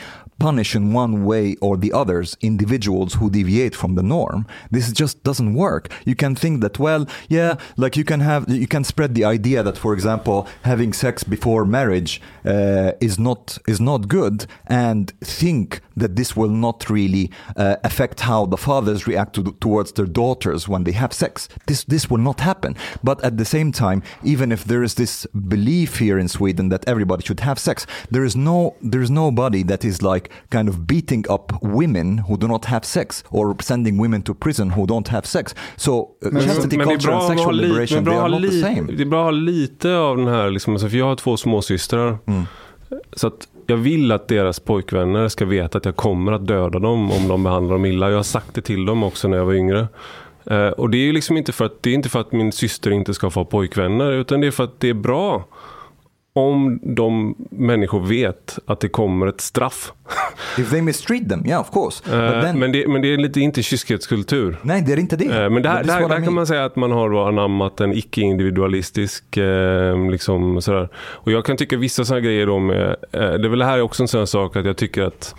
punish 0.49 0.71
in 0.79 0.93
one 0.93 1.15
way 1.31 1.47
or 1.67 1.75
the 1.85 1.93
others 2.03 2.37
individuals 2.41 3.11
who 3.19 3.27
deviate 3.31 3.75
from 3.75 3.95
the 3.99 4.03
norm 4.03 4.47
this 4.71 4.93
just 4.93 5.23
doesn't 5.23 5.55
work. 5.55 5.85
You 6.05 6.15
can 6.15 6.35
think 6.35 6.61
that 6.61 6.79
well 6.79 7.07
yeah 7.29 7.57
like 7.77 7.97
you 7.97 8.05
can 8.05 8.21
have 8.21 8.49
you 8.49 8.67
can 8.67 8.85
spread 8.85 9.15
the 9.15 9.25
idea 9.25 9.63
that 9.63 9.79
for 9.79 9.93
example 9.95 10.47
having 10.63 10.93
sex 10.93 11.25
before 11.25 11.65
marriage 11.65 12.21
uh, 12.45 12.93
is 13.01 13.19
not 13.19 13.59
is 13.67 13.81
not 13.81 14.09
good 14.09 14.47
and 14.67 15.13
think 15.21 15.81
that 15.97 16.17
this 16.17 16.37
will 16.37 16.55
not 16.67 16.91
really 16.91 17.31
uh, 17.57 17.77
affect 17.85 18.21
how 18.21 18.45
the 18.47 18.57
fathers 18.57 19.07
react 19.07 19.35
to, 19.35 19.43
towards 19.61 19.93
their 19.93 20.11
daughters 20.23 20.69
when 20.69 20.83
they 20.85 20.93
have 20.93 21.13
sex. 21.13 21.49
This 21.67 21.85
this 21.85 22.11
will 22.11 22.25
not 22.31 22.41
happen. 22.41 22.77
But 23.03 23.23
at 23.25 23.37
the 23.37 23.45
same 23.45 23.71
time 23.73 24.03
even 24.23 24.53
if 24.53 24.65
there 24.65 24.83
is 24.83 24.95
this 24.95 25.27
belief 25.55 25.99
here 25.99 26.19
in 26.19 26.29
Sweden 26.29 26.69
that 26.71 26.85
everybody 26.87 27.23
should 27.25 27.41
have 27.41 27.59
sex 27.59 27.87
there 28.11 28.25
is 28.25 28.37
no 28.37 28.75
there 28.83 29.03
is 29.03 29.11
nobody 29.11 29.63
that 29.63 29.85
is 29.85 30.03
like 30.03 30.31
kind 30.53 30.69
of 30.69 30.77
beating 30.77 31.25
up 31.31 31.53
women 31.63 32.19
who 32.19 32.37
do 32.37 32.47
not 32.47 32.65
have 32.65 32.85
sex 32.85 33.25
or 33.29 33.57
sending 33.63 34.03
women 34.03 34.23
to 34.23 34.35
prison 34.35 34.71
who 34.71 34.87
don't 34.87 35.09
have 35.09 35.27
sex 35.27 35.55
so 35.77 36.01
uh, 36.01 36.33
Men- 36.33 36.43
chastity 36.43 36.77
Men 36.77 36.89
det 36.89 36.95
är 36.95 36.97
culture 36.97 37.13
bra 37.13 37.21
and 37.21 37.29
sexual 37.29 37.55
lite, 37.55 37.69
liberation 37.69 38.05
they 38.05 38.15
are 38.15 38.29
not 38.29 38.43
the 38.43 38.61
same 38.61 38.93
det 38.93 39.03
är 39.03 39.07
bra 39.07 39.21
att 39.21 39.25
ha 39.25 39.31
lite 39.31 39.97
av 39.97 40.17
den 40.17 40.27
här, 40.27 40.51
liksom, 40.51 40.73
alltså, 40.73 40.89
för 40.89 40.97
jag 40.97 41.07
har 41.07 41.17
två 41.17 41.37
småsystrar. 41.37 42.19
Mm. 42.27 42.43
Så 43.13 43.27
att 43.27 43.49
jag 43.67 43.77
vill 43.77 44.13
att 44.13 44.29
deras 44.29 44.61
pojkvänner 44.61 45.29
ska 45.29 45.45
veta 45.45 45.79
att 45.79 45.85
jag 45.85 45.97
kommer 45.97 46.33
att 46.33 46.47
döda 46.47 46.79
dem 46.79 47.11
om 47.11 47.29
de 47.29 47.45
behandlar 47.45 47.75
dem 47.75 47.85
illa. 47.85 48.11
Jag 48.11 48.17
har 48.17 48.23
sagt 48.23 48.55
det 48.55 48.61
till 48.61 48.87
dem 48.87 49.03
också 49.03 49.29
när 49.29 49.37
jag 49.37 49.45
var 49.45 49.55
yngre. 49.55 49.89
Eh, 50.47 50.69
och 50.69 50.91
det 50.91 50.99
är 50.99 51.13
liksom 51.13 51.37
inte 51.37 51.53
för 51.53 51.65
att, 51.65 51.83
det 51.83 51.91
är 51.91 51.95
inte 51.95 52.09
för 52.09 52.21
att 52.21 52.33
min 52.33 52.53
syster 52.53 52.91
inte 52.91 53.15
ska 53.15 53.31
få 53.31 53.45
pojkvänner 53.45 54.13
utan 54.13 54.41
det 54.41 54.47
är 54.47 54.51
för 54.51 54.65
att 54.65 54.81
det 54.81 54.89
är 54.89 54.95
bra 54.95 55.45
om 56.37 56.81
de 56.83 57.35
människor 57.51 58.01
vet 58.07 58.59
att 58.67 58.81
det 58.81 58.89
kommer 58.89 59.27
ett 59.27 59.41
straff. 59.41 59.93
if 60.59 60.71
they 60.71 60.83
mistreat 60.83 61.29
them 61.29 61.47
yeah 61.47 61.61
of 61.61 61.71
course 61.73 62.03
but 62.05 62.43
then 62.43 62.59
men, 62.59 62.73
det, 62.73 62.89
men 62.89 63.03
det 63.03 63.09
är 63.15 63.17
lite 63.17 63.41
inte 63.41 63.63
kyskhetskultur. 63.63 64.57
nej 64.63 64.83
det 64.87 64.93
är 64.93 64.99
inte 64.99 65.17
det 65.17 65.25
Eh, 65.25 65.51
Men 65.51 65.63
där, 65.63 65.71
That 65.75 65.81
is 65.81 65.87
där, 65.87 66.01
what 66.01 66.11
I 66.11 66.15
där 66.15 66.25
kan 66.25 66.35
man 66.35 66.47
säga 66.47 66.65
att 66.65 66.77
man 66.77 66.91
har 66.91 67.11
då 67.11 67.25
anammat 67.25 67.81
en 67.81 67.93
icke-individualistisk 67.93 69.37
eh, 69.37 70.11
liksom 70.11 70.63
sådär. 70.63 70.89
Och 70.97 71.33
jag 71.33 71.45
kan 71.45 71.57
tycka 71.57 71.77
vissa 71.77 72.05
sådana 72.05 72.21
grejer 72.21 72.47
då 72.47 72.59
med, 72.59 72.89
eh, 72.91 72.97
det 73.13 73.19
är 73.47 73.49
väl 73.49 73.59
det 73.59 73.65
här 73.65 73.79
är 73.79 73.83
också 73.83 74.03
en 74.03 74.09
sån 74.09 74.19
här 74.21 74.27
sak 74.27 74.57
att 74.57 74.67
jag 74.67 74.77
tycker 74.77 75.03
att 75.03 75.35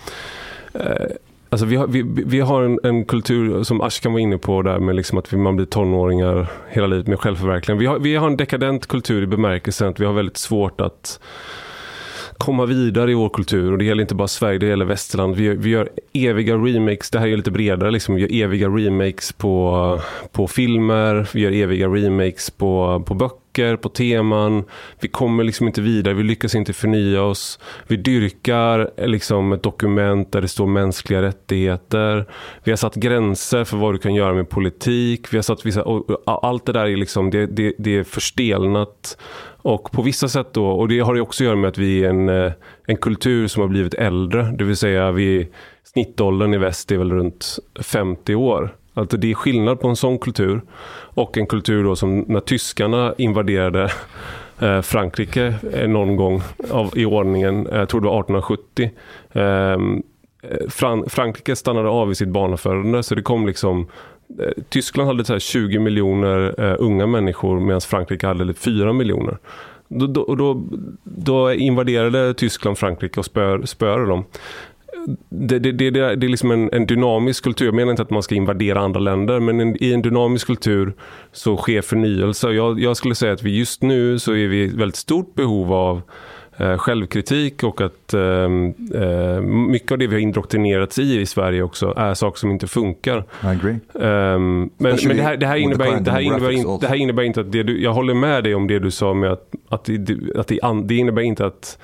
Alltså 1.56 1.66
vi 1.66 1.76
har, 1.76 1.88
vi, 1.88 2.04
vi 2.26 2.40
har 2.40 2.64
en, 2.64 2.80
en 2.84 3.06
kultur 3.06 3.64
som 3.64 3.82
Ashkan 3.82 4.14
var 4.14 4.20
inne 4.20 4.38
på 4.38 4.62
där 4.62 4.80
med 4.80 4.96
liksom 4.96 5.18
att 5.18 5.32
man 5.32 5.56
blir 5.56 5.66
tonåringar 5.66 6.52
hela 6.70 6.88
livet 6.88 7.08
med 7.08 7.20
självförverkligande. 7.20 7.82
Vi 7.82 7.88
har, 7.88 8.00
vi 8.00 8.16
har 8.16 8.28
en 8.28 8.38
dekadent 8.38 8.88
kultur 8.88 9.24
i 9.24 9.28
bemärkelsen 9.28 9.90
att 9.90 10.00
vi 10.00 10.06
har 10.06 10.14
väldigt 10.14 10.38
svårt 10.38 10.82
att 10.82 11.20
komma 12.38 12.66
vidare 12.66 13.12
i 13.12 13.14
vår 13.14 13.30
kultur. 13.30 13.72
Och 13.72 13.78
det 13.78 13.86
gäller 13.86 14.02
inte 14.02 14.16
bara 14.16 14.28
Sverige, 14.28 14.60
det 14.60 14.66
gäller 14.66 14.86
västerland. 14.86 15.36
Vi 15.36 15.44
gör, 15.44 15.56
vi 15.56 15.70
gör 15.70 15.90
eviga 16.14 16.56
remakes, 16.56 17.10
det 17.10 17.20
här 17.20 17.28
är 17.28 17.38
lite 17.38 17.52
bredare, 17.52 17.92
liksom. 17.92 18.16
vi 18.16 18.22
gör 18.22 18.46
eviga 18.46 18.68
remakes 18.68 19.32
på, 19.32 20.00
på 20.32 20.48
filmer, 20.48 21.28
vi 21.34 21.42
gör 21.42 21.52
eviga 21.52 21.88
remakes 21.88 22.50
på, 22.50 23.04
på 23.06 23.14
böcker, 23.14 23.76
på 23.76 23.90
teman. 23.90 24.64
Vi 25.00 25.08
kommer 25.08 25.44
liksom 25.44 25.68
inte 25.68 25.82
vidare, 25.82 26.14
vi 26.14 26.24
lyckas 26.24 26.56
inte 26.56 26.74
förnya 26.74 27.24
oss. 27.24 27.60
Vi 27.88 27.98
dyrkar 27.98 29.08
liksom 29.08 29.54
ett 29.54 29.64
dokument 29.64 30.32
där 30.32 30.42
det 30.42 30.48
står 30.48 30.68
mänskliga 30.68 31.22
rättigheter. 31.22 32.26
Vi 32.64 32.72
har 32.72 32.78
satt 32.78 32.96
gränser 32.96 33.64
för 33.64 33.78
vad 33.78 33.94
du 33.94 33.98
kan 33.98 34.16
göra 34.16 34.34
med 34.34 34.50
politik. 34.50 35.34
Vi 35.34 35.38
har 35.38 35.44
satt 35.44 35.66
vissa, 35.66 35.84
och 35.84 36.46
allt 36.46 36.66
det 36.66 36.72
där 36.72 36.86
är 36.86 36.98
liksom, 36.98 37.30
det, 37.30 37.46
det, 37.46 37.74
det 37.78 37.98
är 37.98 38.04
förstelnat. 38.04 39.18
Och 39.66 39.92
på 39.92 40.02
vissa 40.02 40.28
sätt 40.28 40.48
då, 40.54 40.68
och 40.68 40.88
det 40.88 41.00
har 41.00 41.16
ju 41.16 41.22
också 41.22 41.44
att 41.44 41.46
göra 41.46 41.56
med 41.56 41.68
att 41.68 41.78
vi 41.78 42.04
är 42.06 42.10
en, 42.10 42.30
eh, 42.30 42.52
en 42.88 42.98
kultur 42.98 43.48
som 43.48 43.62
har 43.62 43.68
blivit 43.68 43.94
äldre. 43.94 44.44
Det 44.58 44.64
vill 44.64 44.78
säga 44.78 45.12
vi, 45.12 45.48
snittåldern 45.84 46.54
i 46.54 46.58
väst 46.58 46.92
är 46.92 46.98
väl 46.98 47.12
runt 47.12 47.60
50 47.80 48.36
år. 48.36 48.76
Alltså 48.94 49.18
det 49.18 49.32
är 49.32 49.36
skillnad 49.36 49.80
på 49.80 49.88
en 49.88 49.96
sån 49.96 50.20
kultur 50.20 50.62
och 51.14 51.38
en 51.38 51.48
kultur 51.48 51.84
då 51.84 51.96
som 51.96 52.20
när 52.20 52.40
tyskarna 52.40 53.14
invaderade 53.18 53.92
eh, 54.60 54.82
Frankrike 54.82 55.56
eh, 55.74 55.88
någon 55.88 56.16
gång 56.16 56.42
av, 56.72 56.98
i 56.98 57.06
ordningen, 57.06 57.68
jag 57.72 57.90
tror 57.90 58.02
det 58.02 58.08
var 58.08 58.20
1870. 58.20 58.90
Ehm, 59.34 60.04
Frankrike 61.08 61.56
stannade 61.56 61.90
av 61.90 62.12
i 62.12 62.16
sitt 62.16 62.30
barnafödande 62.30 63.04
så 63.04 63.16
det 63.16 63.22
kom 63.22 63.48
liksom 63.48 63.88
Eh, 64.40 64.64
Tyskland 64.70 65.08
hade 65.08 65.26
så 65.26 65.34
här 65.34 65.40
20 65.40 65.80
miljoner 65.80 66.56
eh, 66.58 66.76
unga 66.80 67.08
människor 67.08 67.60
medan 67.60 67.82
Frankrike 67.82 68.28
hade 68.28 68.54
4 68.54 68.94
miljoner. 68.94 69.38
Då, 69.88 70.08
då, 70.08 70.36
då, 70.36 70.64
då 71.04 71.54
invaderade 71.54 72.34
Tyskland 72.34 72.78
Frankrike 72.78 73.20
och 73.20 73.26
spöade 73.70 74.06
dem. 74.06 74.26
Det, 75.30 75.60
det, 75.60 75.72
det, 75.72 75.90
det 75.90 76.26
är 76.26 76.30
liksom 76.30 76.52
en, 76.52 76.70
en 76.74 76.86
dynamisk 76.86 77.44
kultur. 77.44 77.66
Jag 77.66 77.76
menar 77.76 77.92
inte 77.92 78.02
att 78.02 78.10
man 78.10 78.24
ska 78.24 78.36
invadera 78.36 78.80
andra 78.80 79.00
länder, 79.00 79.40
men 79.40 79.60
en, 79.60 79.84
i 79.84 79.94
en 79.94 80.02
dynamisk 80.02 80.48
kultur 80.48 80.94
så 81.32 81.58
sker 81.58 81.82
förnyelse. 81.82 82.50
Jag, 82.50 82.80
jag 82.80 82.98
skulle 82.98 83.16
säga 83.16 83.34
att 83.34 83.44
vi 83.44 83.58
just 83.58 83.82
nu 83.82 84.20
så 84.20 84.32
är 84.32 84.48
vi 84.48 84.64
i 84.64 84.68
väldigt 84.68 84.96
stort 84.96 85.36
behov 85.36 85.74
av 85.74 86.02
självkritik 86.78 87.64
och 87.64 87.82
att 87.82 88.14
eh, 88.14 88.22
eh, 89.02 89.42
mycket 89.42 89.92
av 89.92 89.98
det 89.98 90.08
vi 90.08 90.16
har 90.16 90.22
indoktrinerats 90.22 91.00
i 91.00 91.22
i 91.22 91.26
Sverige 91.26 91.64
också 91.64 91.94
är 91.98 92.14
saker 92.14 92.40
som 92.40 92.52
inte 92.52 92.68
funkar. 92.68 93.24
Ehm, 94.02 94.70
men, 94.78 94.96
det 94.96 95.22
här, 95.22 95.38
det 95.38 95.60
innebär, 95.60 95.88
inte- 95.88 96.04
det 96.04 96.12
här 96.12 96.20
innebär, 96.20 96.40
demographics 96.40 96.58
inte, 96.60 96.70
also. 96.70 96.82
det 96.82 96.88
här 96.88 96.96
innebär 96.96 97.24
inte 97.24 97.42
att 97.42 97.52
det 97.52 97.64
du, 97.64 97.82
jag 97.84 97.94
håller 97.94 98.14
med 98.14 98.44
dig 98.44 98.56
om 98.56 98.68
det 98.68 98.80
du 98.80 98.92
sa 98.92 99.14
med 99.14 99.32
att, 99.32 99.52
att, 99.70 99.86
det, 99.86 100.18
att 100.36 100.48
det, 100.48 100.60
det 100.84 100.96
innebär 100.96 101.22
inte 101.22 101.46
att 101.46 101.78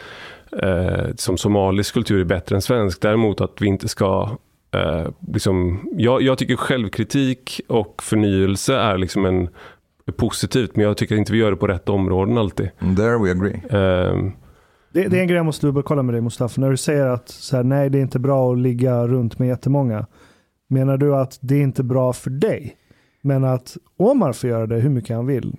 eh, 0.62 1.06
som 1.16 1.38
somalisk 1.38 1.94
kultur 1.94 2.20
är 2.22 2.26
bättre 2.26 2.56
än 2.56 2.62
svensk. 2.62 3.02
Däremot 3.02 3.42
att 3.42 3.62
vi 3.62 3.68
inte 3.68 3.88
ska 3.88 4.30
eh, 4.76 5.08
liksom, 5.34 5.90
jag, 5.98 6.22
jag 6.22 6.38
tycker 6.38 6.56
självkritik 6.56 7.62
och 7.68 8.04
förnyelse 8.04 8.76
är 8.76 8.98
liksom 8.98 9.26
en 9.26 9.50
positivt, 10.18 10.76
men 10.76 10.86
jag 10.86 10.98
tycker 10.98 11.16
inte 11.16 11.32
vi 11.32 11.38
gör 11.40 11.52
det 11.52 11.58
på 11.58 11.68
rätt 11.68 11.90
områden 11.90 12.38
alltid. 12.38 12.70
There 12.80 13.18
we 13.18 13.32
agree. 13.32 13.62
Ehm, 13.70 14.32
Det, 14.94 15.08
det 15.08 15.18
är 15.18 15.22
en 15.22 15.28
grej 15.28 15.36
jag 15.38 15.46
måste 15.46 15.66
dubbelkolla 15.68 16.04
med 16.04 16.14
dig 16.14 16.22
Mustafa. 16.22 16.62
När 16.62 16.70
du 16.72 16.78
säger 16.78 17.06
att 17.08 17.30
så 17.30 17.56
här, 17.56 17.64
nej 17.64 17.90
det 17.90 17.98
är 17.98 18.02
inte 18.02 18.20
bra 18.20 18.52
att 18.54 18.60
ligga 18.60 19.08
runt 19.08 19.40
med 19.40 19.48
jättemånga. 19.48 20.06
Menar 20.70 20.98
du 20.98 21.16
att 21.16 21.38
det 21.42 21.56
är 21.56 21.62
inte 21.62 21.84
bra 21.84 22.14
för 22.14 22.30
dig? 22.30 22.76
Men 23.22 23.44
att 23.44 23.78
Omar 23.98 24.34
får 24.34 24.50
göra 24.50 24.68
det 24.68 24.76
hur 24.76 24.90
mycket 24.90 25.16
han 25.16 25.26
vill. 25.26 25.48
Och 25.50 25.56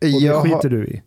det 0.00 0.08
Jag 0.08 0.34
har- 0.36 0.42
skiter 0.44 0.68
du 0.68 0.86
i. 0.86 1.02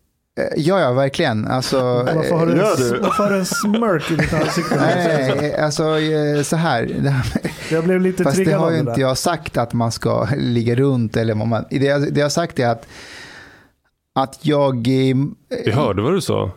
Ja, 0.56 0.80
ja, 0.80 0.92
verkligen. 0.92 1.46
Alltså, 1.46 1.76
Varför 1.80 2.36
har 2.36 2.46
du, 2.46 2.52
eh, 2.52 2.58
en, 2.58 3.02
varför 3.02 3.22
har 3.24 3.30
du 3.30 3.38
en 3.38 3.44
smörk 3.46 4.10
i 4.10 4.16
ditt 4.16 4.32
ansikte? 4.32 4.76
Nej, 4.76 5.34
nej, 5.40 5.56
alltså 5.56 5.98
eh, 5.98 6.42
så 6.42 6.56
här. 6.56 6.82
Det 7.02 7.74
Jag 7.74 7.84
blev 7.84 8.00
lite 8.00 8.24
Fast 8.24 8.44
det 8.44 8.52
har 8.52 8.70
ju 8.70 8.76
det 8.82 8.90
inte 8.90 9.00
jag 9.00 9.18
sagt 9.18 9.56
att 9.56 9.72
man 9.72 9.92
ska 9.92 10.28
ligga 10.36 10.74
runt. 10.74 11.16
Eller 11.16 11.34
vad 11.34 11.46
man, 11.48 11.64
det, 11.70 11.76
jag, 11.76 12.12
det 12.14 12.20
jag 12.20 12.24
har 12.24 12.30
sagt 12.30 12.58
är 12.58 12.68
att, 12.68 12.86
att 14.14 14.38
jag... 14.42 14.74
eh, 14.76 15.16
vi 15.64 15.70
hörde 15.70 16.02
vad 16.02 16.12
du 16.12 16.20
sa. 16.20 16.50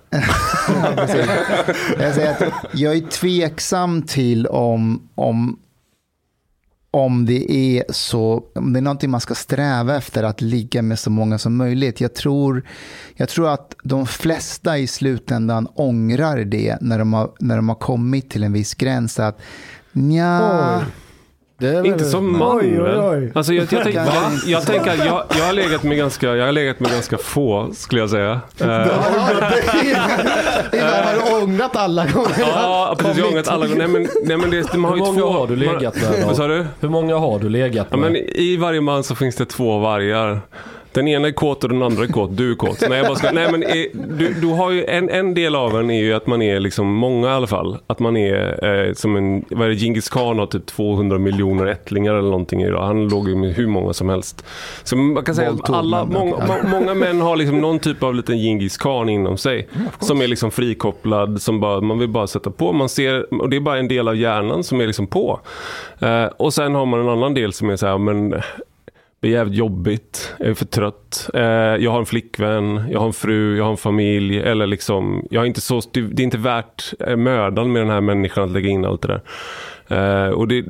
Jag 2.00 2.16
säger 2.16 2.32
att 2.32 2.54
jag 2.74 2.96
är 2.96 3.02
tveksam 3.02 4.02
till 4.02 4.48
om, 4.48 5.10
om, 5.16 5.60
om 6.92 7.26
det 7.26 7.52
är 7.52 7.84
så, 7.90 8.44
om 8.56 8.74
det 8.74 8.80
är 8.80 8.82
någonting 8.82 9.10
man 9.10 9.22
ska 9.22 9.36
sträva 9.36 9.96
efter 9.96 10.24
att 10.24 10.42
ligga 10.42 10.82
med 10.82 11.00
så 11.00 11.10
många 11.10 11.38
som 11.38 11.56
möjligt. 11.56 12.02
Jag 12.02 12.16
tror, 12.16 12.64
jag 13.16 13.30
tror 13.30 13.50
att 13.50 13.76
de 13.84 14.08
flesta 14.08 14.78
i 14.78 14.88
slutändan 14.88 15.68
ångrar 15.76 16.38
det 16.38 16.78
när 16.82 17.00
de 17.00 17.14
har, 17.14 17.32
när 17.40 17.56
de 17.56 17.70
har 17.70 17.76
kommit 17.76 18.30
till 18.30 18.44
en 18.44 18.54
viss 18.54 18.74
gräns. 18.74 19.20
Att 19.20 19.40
nja, 19.92 20.80
Oj. 20.80 20.86
Det 21.62 21.68
är 21.70 21.74
väl- 21.74 21.86
Inte 21.86 22.06
som 22.06 22.40
man 22.40 22.58
Oj, 22.58 22.82
oj, 22.82 23.00
oj. 23.00 23.32
Alltså 23.36 23.54
jag, 23.54 23.62
jag, 23.64 23.70
tänker, 23.70 23.92
Kanske 23.92 24.16
jag, 24.16 24.32
jag 24.58 24.64
så. 24.64 24.72
tänker 24.72 24.92
att 24.92 25.06
jag, 25.06 25.24
jag, 25.40 25.46
har 25.46 25.54
legat 25.54 25.84
med 25.84 25.98
ganska, 25.98 26.36
jag 26.36 26.46
har 26.46 26.52
legat 26.52 26.80
med 26.80 26.92
ganska 26.92 27.18
få 27.18 27.70
skulle 27.74 28.02
jag 28.02 28.10
säga. 28.10 28.42
Eh, 28.60 28.66
Ivar 28.68 28.72
har 31.06 31.16
du 31.40 31.44
ångrat 31.44 31.76
alla 31.76 32.06
gånger. 32.06 32.30
Ja, 32.40 32.96
precis. 33.00 33.18
Jag 33.18 33.26
har 33.26 33.32
ångrat 33.32 33.48
alla 33.48 33.66
gånger. 33.68 33.78
Nej 33.78 33.88
men, 33.88 34.08
nej, 34.24 34.38
men 34.38 34.50
det, 34.52 34.74
man 34.74 34.92
har 34.92 34.98
Hur 34.98 35.06
många 35.06 35.22
två... 35.22 35.30
har 35.32 35.48
du 35.48 35.56
legat 35.56 35.96
med 35.96 36.04
då? 36.22 36.28
Vad 36.28 36.36
sa 36.36 36.48
du? 36.48 36.66
Hur 36.80 36.90
många 36.90 37.16
har 37.18 37.40
du 37.40 37.50
legat 37.50 37.88
Ja, 37.92 37.98
med? 37.98 38.12
men 38.12 38.22
I 38.36 38.58
varje 38.58 38.82
man 38.82 39.04
så 39.04 39.16
finns 39.16 39.36
det 39.36 39.46
två 39.46 39.78
vargar. 39.80 40.42
Den 40.94 41.08
ena 41.08 41.28
är 41.28 41.32
kåt 41.32 41.64
och 41.64 41.70
den 41.70 41.84
andra 41.84 42.04
är 42.04 42.08
kåt. 42.08 42.38
Du 42.38 42.52
är 42.52 42.56
kåt. 42.56 42.84
Nej, 42.90 42.98
jag 42.98 43.08
bara 43.08 43.16
ska, 43.16 43.32
nej 43.32 43.52
men 43.52 43.64
är, 43.64 43.88
du, 44.18 44.34
du 44.34 44.48
har 44.48 44.72
ju 44.72 44.86
en, 44.86 45.10
en 45.10 45.34
del 45.34 45.56
av 45.56 45.80
en 45.80 45.90
är 45.90 46.02
ju 46.02 46.14
att 46.14 46.28
man 46.28 46.42
är 46.42 46.60
liksom 46.60 46.94
många 46.94 47.28
i 47.28 47.32
alla 47.32 47.48
fall. 47.48 47.78
Att 47.88 48.00
man 48.00 48.18
är 48.18 48.66
eh, 48.88 48.94
som 48.94 49.16
en, 49.16 49.46
vad 49.50 49.66
är 49.66 49.70
det, 49.70 49.76
Genghis 49.76 50.10
khan 50.10 50.40
har 50.40 50.46
typ 50.46 50.66
200 50.66 51.18
miljoner 51.18 51.66
ättlingar 51.66 52.14
eller 52.14 52.30
någonting 52.30 52.62
idag. 52.62 52.86
Han 52.86 53.08
låg 53.08 53.30
ju 53.30 53.36
med 53.36 53.54
hur 53.54 53.68
många 53.68 53.94
som 53.94 54.10
helst. 54.10 54.46
Så 54.84 54.98
man 54.98 55.24
kan 55.24 55.36
säga 55.36 55.50
att 55.50 55.70
alla, 55.70 56.06
många, 56.06 56.36
må, 56.48 56.70
många 56.70 56.94
män 56.94 57.22
har 57.22 57.36
liksom 57.36 57.62
någon 57.62 57.80
typ 57.80 58.04
av 58.04 58.16
liten 58.16 58.38
Genghis 58.38 58.78
khan 58.78 59.10
inom 59.10 59.38
sig. 59.38 59.68
som 60.00 60.22
är 60.22 60.28
liksom 60.28 60.52
frikopplad, 60.52 61.42
som 61.42 61.60
bara, 61.60 61.82
man 61.82 62.00
vill 62.00 62.10
bara 62.10 62.28
sätta 62.28 62.52
på. 62.52 62.74
Man 62.74 62.90
ser, 62.90 63.42
och 63.42 63.50
det 63.50 63.56
är 63.56 63.62
bara 63.62 63.78
en 63.78 63.88
del 63.88 64.08
av 64.08 64.16
hjärnan 64.16 64.64
som 64.64 64.82
är 64.82 64.88
liksom 64.88 65.08
på. 65.08 65.40
Eh, 66.00 66.26
och 66.26 66.54
sen 66.54 66.76
har 66.76 66.86
man 66.86 67.00
en 67.00 67.10
annan 67.10 67.34
del 67.34 67.54
som 67.54 67.70
är 67.70 67.76
så 67.76 67.88
här, 67.88 67.98
men 67.98 68.42
det 69.22 69.28
är 69.28 69.32
jävligt 69.32 69.58
jobbigt, 69.58 70.36
jag 70.40 70.48
är 70.50 70.54
för 70.54 70.66
trött, 70.66 71.30
eh, 71.34 71.42
jag 71.84 71.92
har 71.92 72.00
en 72.00 72.06
flickvän, 72.06 72.84
jag 72.92 73.00
har 73.00 73.08
en 73.08 73.14
fru, 73.14 73.58
jag 73.58 73.64
har 73.64 73.72
en 73.72 73.78
familj. 73.78 74.40
Eller 74.40 74.68
liksom, 74.68 75.28
jag 75.30 75.44
är 75.44 75.48
inte 75.48 75.62
så, 75.62 75.82
det 75.92 76.00
är 76.00 76.22
inte 76.22 76.38
värt 76.38 76.94
eh, 77.00 77.16
mödan 77.16 77.72
med 77.72 77.82
den 77.82 77.90
här 77.90 78.02
människan 78.02 78.44
att 78.44 78.52
lägga 78.52 78.70
in 78.70 78.86
allt 78.86 79.02
det 79.02 79.08
där. 79.08 79.22
Eh, 79.88 80.30
och 80.30 80.48
det, 80.48 80.66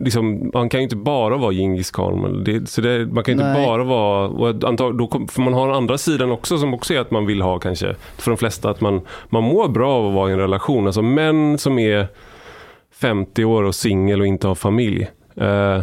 liksom, 0.00 0.50
man 0.54 0.68
kan 0.68 0.80
ju 0.80 0.84
inte 0.84 0.96
bara 0.96 1.36
vara 1.36 1.52
Djingis 1.52 1.90
khan. 1.90 2.20
men 2.20 2.44
Det, 2.44 2.68
så 2.68 2.80
det, 2.80 3.06
man 3.06 3.24
kan 3.24 3.32
ju 3.32 3.40
inte 3.40 3.52
Nej. 3.52 3.66
bara 3.66 3.84
vara... 3.84 4.28
Och 4.28 4.64
antag, 4.64 4.98
då 4.98 5.06
kom, 5.06 5.28
för 5.28 5.42
man 5.42 5.54
har 5.54 5.66
den 5.66 5.76
andra 5.76 5.98
sidan 5.98 6.30
också 6.30 6.58
som 6.58 6.74
också 6.74 6.94
är 6.94 7.00
att 7.00 7.10
man 7.10 7.26
vill 7.26 7.42
ha 7.42 7.58
kanske, 7.58 7.94
för 8.18 8.30
de 8.30 8.36
flesta, 8.36 8.70
att 8.70 8.80
man, 8.80 9.00
man 9.28 9.42
mår 9.42 9.68
bra 9.68 9.92
av 9.92 10.06
att 10.06 10.14
vara 10.14 10.30
i 10.30 10.32
en 10.32 10.38
relation. 10.38 10.86
Alltså 10.86 11.02
män 11.02 11.58
som 11.58 11.78
är 11.78 12.06
50 13.00 13.44
år 13.44 13.62
och 13.62 13.74
singel 13.74 14.20
och 14.20 14.26
inte 14.26 14.48
har 14.48 14.54
familj. 14.54 15.08
Eh, 15.36 15.82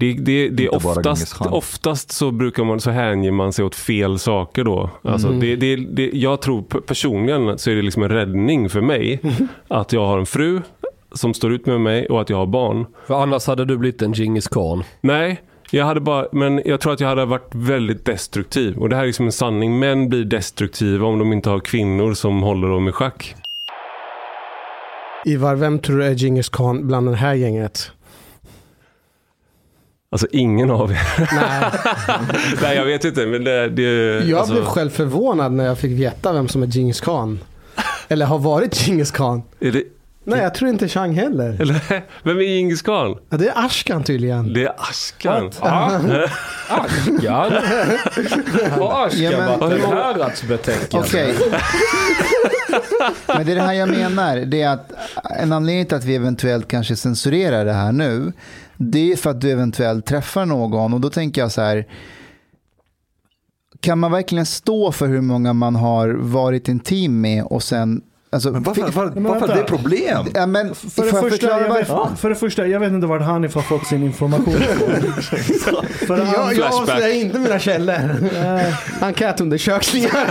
det, 0.00 0.12
det, 0.12 0.48
det 0.48 0.64
är 0.64 0.74
oftast, 0.74 1.40
oftast 1.40 2.10
så 2.12 2.30
brukar 2.30 2.64
man 2.64 2.80
så 2.80 2.90
hänger 2.90 3.30
man 3.32 3.52
sig 3.52 3.64
åt 3.64 3.74
fel 3.74 4.18
saker 4.18 4.64
då. 4.64 4.90
Alltså 5.04 5.28
Mm. 5.28 5.40
det, 5.40 5.56
det, 5.56 5.76
det, 5.76 6.10
jag 6.12 6.42
tror 6.42 6.62
pe- 6.62 6.80
personligen 6.80 7.58
så 7.58 7.70
är 7.70 7.74
det 7.74 7.82
liksom 7.82 8.02
en 8.02 8.08
räddning 8.08 8.68
för 8.70 8.80
mig 8.80 9.20
att 9.68 9.92
jag 9.92 10.06
har 10.06 10.18
en 10.18 10.26
fru 10.26 10.60
som 11.12 11.34
står 11.34 11.52
ut 11.52 11.66
med 11.66 11.80
mig 11.80 12.06
och 12.06 12.20
att 12.20 12.30
jag 12.30 12.36
har 12.36 12.46
barn. 12.46 12.86
För 13.06 13.22
annars 13.22 13.46
hade 13.46 13.64
du 13.64 13.76
blivit 13.76 14.02
en 14.02 14.12
Genghis 14.14 14.48
khan. 14.48 14.84
Nej, 15.00 15.40
jag 15.70 15.84
hade 15.84 16.00
bara, 16.00 16.26
men 16.32 16.62
jag 16.64 16.80
tror 16.80 16.92
att 16.92 17.00
jag 17.00 17.08
hade 17.08 17.24
varit 17.24 17.50
väldigt 17.54 18.04
destruktiv. 18.04 18.76
Och 18.78 18.88
det 18.88 18.96
här 18.96 19.02
är 19.02 19.06
liksom 19.06 19.26
en 19.26 19.32
sanning. 19.32 19.78
Män 19.78 20.08
blir 20.08 20.24
destruktiva 20.24 21.06
om 21.06 21.18
de 21.18 21.32
inte 21.32 21.50
har 21.50 21.60
kvinnor 21.60 22.14
som 22.14 22.42
håller 22.42 22.68
dem 22.68 22.88
i 22.88 22.92
schack. 22.92 23.34
Ivar, 25.24 25.54
vem 25.54 25.78
tror 25.78 25.98
du 25.98 26.04
är 26.04 26.14
Genghis 26.14 26.48
khan 26.48 26.86
bland 26.86 27.08
det 27.08 27.16
här 27.16 27.34
gänget? 27.34 27.92
Alltså 30.12 30.26
ingen 30.32 30.70
av 30.70 30.92
er. 30.92 31.00
Nej, 31.34 31.70
Nej, 32.62 32.76
jag 32.76 32.84
vet 32.84 33.04
inte. 33.04 33.26
Men 33.26 33.44
det, 33.44 33.68
det, 33.68 33.82
jag 34.28 34.38
alltså, 34.38 34.54
blev 34.54 34.64
själv 34.64 34.90
förvånad 34.90 35.52
när 35.52 35.64
jag 35.64 35.78
fick 35.78 35.90
veta 35.98 36.32
vem 36.32 36.48
som 36.48 36.62
är 36.62 36.66
Genghis 36.66 37.00
khan. 37.00 37.40
Eller 38.08 38.26
har 38.26 38.38
varit 38.38 38.74
Genghis 38.74 39.10
khan. 39.10 39.42
är 39.60 39.72
det, 39.72 39.82
Nej, 40.24 40.40
jag 40.42 40.54
tror 40.54 40.70
inte 40.70 40.88
Chang 40.88 41.14
heller. 41.14 41.56
eller, 41.60 41.80
vem 42.22 42.38
är 42.38 42.42
Djingis 42.42 42.82
khan? 42.82 43.16
Ja, 43.30 43.36
det 43.36 43.48
är 43.48 43.64
Ashkan 43.66 44.04
tydligen. 44.04 44.52
Det 44.52 44.64
är 44.64 44.72
Ashkan. 44.78 45.46
Askan? 45.60 46.10
Har 48.78 49.06
Askan 49.06 49.22
Ja, 49.22 49.30
men- 49.38 49.60
varit 49.60 49.84
en 49.84 49.90
häradsbetecknande? 49.92 51.08
Okej. 51.08 51.34
Men 53.26 53.46
det 53.46 53.52
är 53.52 53.56
det 53.56 53.62
här 53.62 53.72
jag 53.72 53.88
menar. 53.88 54.36
Det 54.36 54.62
är 54.62 54.68
att 54.70 54.92
en 55.40 55.52
anledning 55.52 55.86
till 55.86 55.96
att 55.96 56.04
vi 56.04 56.14
eventuellt 56.14 56.68
kanske 56.68 56.96
censurerar 56.96 57.64
det 57.64 57.72
här 57.72 57.92
nu. 57.92 58.32
Det 58.82 59.12
är 59.12 59.16
för 59.16 59.30
att 59.30 59.40
du 59.40 59.50
eventuellt 59.50 60.06
träffar 60.06 60.46
någon. 60.46 60.94
Och 60.94 61.00
då 61.00 61.10
tänker 61.10 61.40
jag 61.40 61.52
så 61.52 61.62
här. 61.62 61.86
Kan 63.80 63.98
man 63.98 64.12
verkligen 64.12 64.46
stå 64.46 64.92
för 64.92 65.06
hur 65.06 65.20
många 65.20 65.52
man 65.52 65.76
har 65.76 66.08
varit 66.08 66.68
intim 66.68 67.20
med 67.20 67.44
och 67.44 67.62
sen 67.62 68.02
Alltså, 68.32 68.50
Men 68.50 68.62
varför, 68.62 68.82
varför, 68.82 69.10
Men 69.14 69.24
varför 69.24 69.46
det 69.46 69.60
är 69.60 69.64
problem? 69.64 70.26
Ja, 70.34 70.46
men 70.46 70.74
För 70.74 71.04
det, 71.04 71.30
första, 71.30 71.46
jag 71.46 71.74
vet, 71.74 71.88
för 72.18 72.28
det 72.28 72.34
första, 72.34 72.66
jag 72.66 72.80
vet 72.80 72.92
inte 72.92 73.06
var 73.06 73.20
Hanif 73.20 73.54
har 73.54 73.62
fått 73.62 73.86
sin 73.86 74.02
information 74.02 74.54
för 76.06 76.18
Jag, 76.18 76.20
andra, 76.20 76.52
jag 76.52 76.74
avslöjar 76.74 77.14
inte 77.14 77.38
mina 77.38 77.58
källor. 77.58 78.30
Enkätundersökningar. 79.00 80.26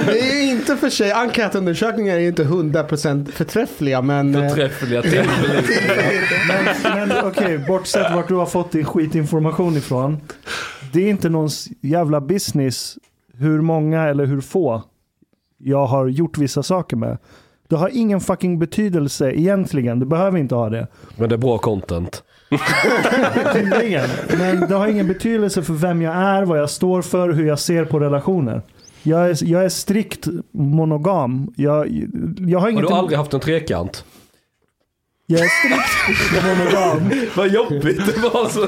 Det 0.07 0.21
är 0.21 0.43
ju 0.45 0.51
inte 0.51 0.77
för 0.77 0.91
sig, 0.91 1.13
enkätundersökningar 1.13 2.15
är 2.15 2.21
ju 2.21 2.29
inte 2.29 2.45
100% 2.45 3.31
förträffliga 3.33 4.03
men... 4.03 4.35
eh, 4.35 4.49
Förträffliga 4.49 5.03
tillförlitliga. 5.03 6.03
men 6.95 7.09
men 7.09 7.25
okej, 7.27 7.59
bortsett 7.59 8.15
vart 8.15 8.29
du 8.29 8.35
har 8.35 8.47
fått 8.47 8.73
din 8.73 8.85
skitinformation 8.85 9.77
ifrån. 9.77 10.21
Det 10.93 11.01
är 11.01 11.11
inte 11.11 11.29
någons 11.29 11.69
jävla 11.81 12.21
business 12.21 12.97
hur 13.39 13.61
många 13.61 14.03
eller 14.05 14.27
hur 14.27 14.41
få 14.41 14.83
jag 15.59 15.87
har 15.87 16.07
gjort 16.09 16.39
vissa 16.39 16.63
saker 16.63 16.97
med. 16.97 17.19
Det 17.69 17.77
har 17.77 17.91
ingen 17.93 18.21
fucking 18.21 18.59
betydelse 18.59 19.33
egentligen. 19.33 19.99
Det 19.99 20.07
behöver 20.07 20.39
inte 20.39 20.55
ha 20.55 20.69
det. 20.69 20.87
Men 21.17 21.29
det 21.29 21.35
är 21.35 21.39
bra 21.39 21.59
content. 21.59 22.23
Tydligen. 23.53 24.09
Men 24.39 24.61
det 24.61 24.75
har 24.75 24.87
ingen 24.89 25.09
betydelse 25.09 25.63
för 25.63 25.73
vem 25.73 26.03
jag 26.03 26.15
är, 26.15 26.43
vad 26.45 26.59
jag 26.59 26.71
står 26.71 27.03
för, 27.03 27.33
hur 27.33 27.47
jag 27.47 27.59
ser 27.59 27.85
på 27.85 27.99
relationer. 28.01 28.63
Jag 29.03 29.31
är, 29.31 29.45
jag 29.45 29.65
är 29.65 29.69
strikt 29.69 30.29
monogam. 30.53 31.53
Jag, 31.57 31.89
jag 32.39 32.59
har 32.59 32.61
Har 32.61 32.71
inget 32.71 32.89
du 32.89 32.95
aldrig 32.95 33.19
haft 33.19 33.35
en 33.35 33.41
trekant? 33.41 34.05
Jag 35.31 35.41
är 35.41 35.49
strikt 35.49 36.45
monogam. 36.45 37.11
Vad 37.37 37.49
jobbigt 37.49 38.07
det 38.07 38.21
var. 38.21 38.49
Så. 38.49 38.67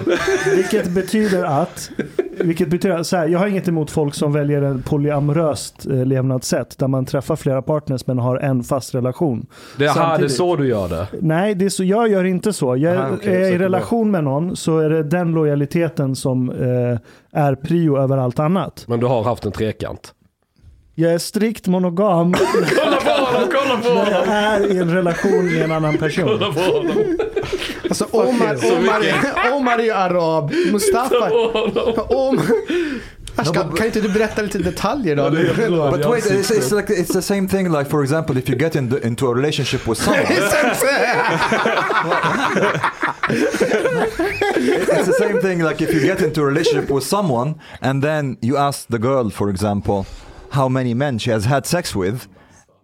Vilket 0.57 0.91
betyder 0.91 1.45
att, 1.45 1.91
vilket 2.39 2.69
betyder 2.69 3.03
så 3.03 3.17
här, 3.17 3.29
jag 3.29 3.39
har 3.39 3.47
inget 3.47 3.69
emot 3.69 3.91
folk 3.91 4.15
som 4.15 4.33
väljer 4.33 4.63
ett 4.63 4.85
polyamoröst 4.85 5.87
eh, 5.87 6.05
levnadssätt 6.07 6.79
där 6.79 6.89
man 6.89 7.07
träffar 7.07 7.37
flera 7.37 7.63
partners 7.63 8.07
men 8.07 8.19
har 8.19 8.37
en 8.37 8.65
fast 8.65 8.95
relation. 8.95 9.47
Det 9.79 9.85
är, 9.85 9.91
här, 9.91 10.19
det 10.19 10.25
är 10.25 10.29
så 10.29 10.57
du 10.57 10.69
gör 10.69 10.89
det. 10.89 11.07
Nej, 11.21 11.55
det 11.55 11.65
är 11.65 11.69
så, 11.69 11.85
jag 11.85 12.09
gör 12.09 12.25
inte 12.25 12.53
så. 12.53 12.77
Jag, 12.77 12.97
Aha, 12.97 13.09
okej, 13.15 13.35
är 13.35 13.41
jag 13.41 13.51
i 13.51 13.59
relation 13.59 14.11
med 14.11 14.25
någon 14.25 14.57
så 14.57 14.79
är 14.79 14.91
det 14.91 15.03
den 15.03 15.33
lojaliteten 15.33 16.17
som 16.17 16.51
eh, 16.51 17.41
är 17.41 17.55
prio 17.55 17.97
över 17.99 18.17
allt 18.17 18.39
annat. 18.39 18.85
Men 18.89 19.01
du 19.01 19.07
har 19.07 19.23
haft 19.23 19.45
en 19.45 19.53
trekant. 19.53 20.15
Jag 21.01 21.13
är 21.13 21.19
strikt 21.19 21.67
monogam 21.67 22.35
Kolla 22.83 22.97
på 22.97 23.11
honom, 23.11 23.51
kolla 23.53 23.77
på 23.77 23.95
när 23.95 24.11
jag 24.11 24.27
är 24.29 24.73
i 24.73 24.79
en 24.79 24.95
relation 24.95 25.47
med 25.47 25.63
en 25.63 25.73
annan 25.73 25.99
person. 25.99 26.25
Kolla 26.25 26.53
på 26.53 26.61
honom. 26.61 27.19
Alltså 27.83 28.05
Omar, 28.11 28.57
Omar, 28.73 29.01
är, 29.01 29.53
Omar 29.53 29.79
är 29.79 29.83
ju 29.83 29.91
arab, 29.93 30.53
Mustafa... 30.73 31.31
Om, 32.09 32.41
Ashkan, 33.37 33.73
kan 33.77 33.87
inte 33.87 34.01
du 34.01 34.09
berätta 34.09 34.43
lite 34.43 34.59
detaljer 34.59 35.17
då? 35.17 35.31
But 35.91 36.05
wait, 36.05 36.25
it's, 36.25 36.51
it's 36.51 36.77
like 36.77 36.93
it's 36.93 37.13
the 37.13 37.23
same 37.23 37.49
thing. 37.49 37.73
Like 37.73 37.91
for 37.91 38.03
example, 38.03 38.39
if 38.39 38.49
you 38.49 38.59
get 38.59 38.77
in 38.77 38.99
into 39.03 39.31
a 39.31 39.35
relationship 39.35 39.87
with 39.89 39.99
someone, 39.99 40.23
it's 40.29 40.53
the 45.07 45.13
same 45.19 45.41
thing. 45.41 45.63
Like 45.63 45.85
if 45.85 45.95
you 45.95 46.01
get 46.01 46.23
into 46.23 46.43
a 46.43 46.45
relationship 46.45 46.91
with 46.91 47.05
someone 47.05 47.55
and 47.81 48.03
then 48.03 48.37
you 48.43 48.57
ask 48.59 48.89
the 48.89 48.99
girl, 48.99 49.31
for 49.31 49.49
example, 49.51 50.07
how 50.51 50.69
many 50.69 50.95
men 50.95 51.19
she 51.19 51.33
has 51.33 51.45
had 51.47 51.67
sex 51.67 51.97
with, 51.97 52.27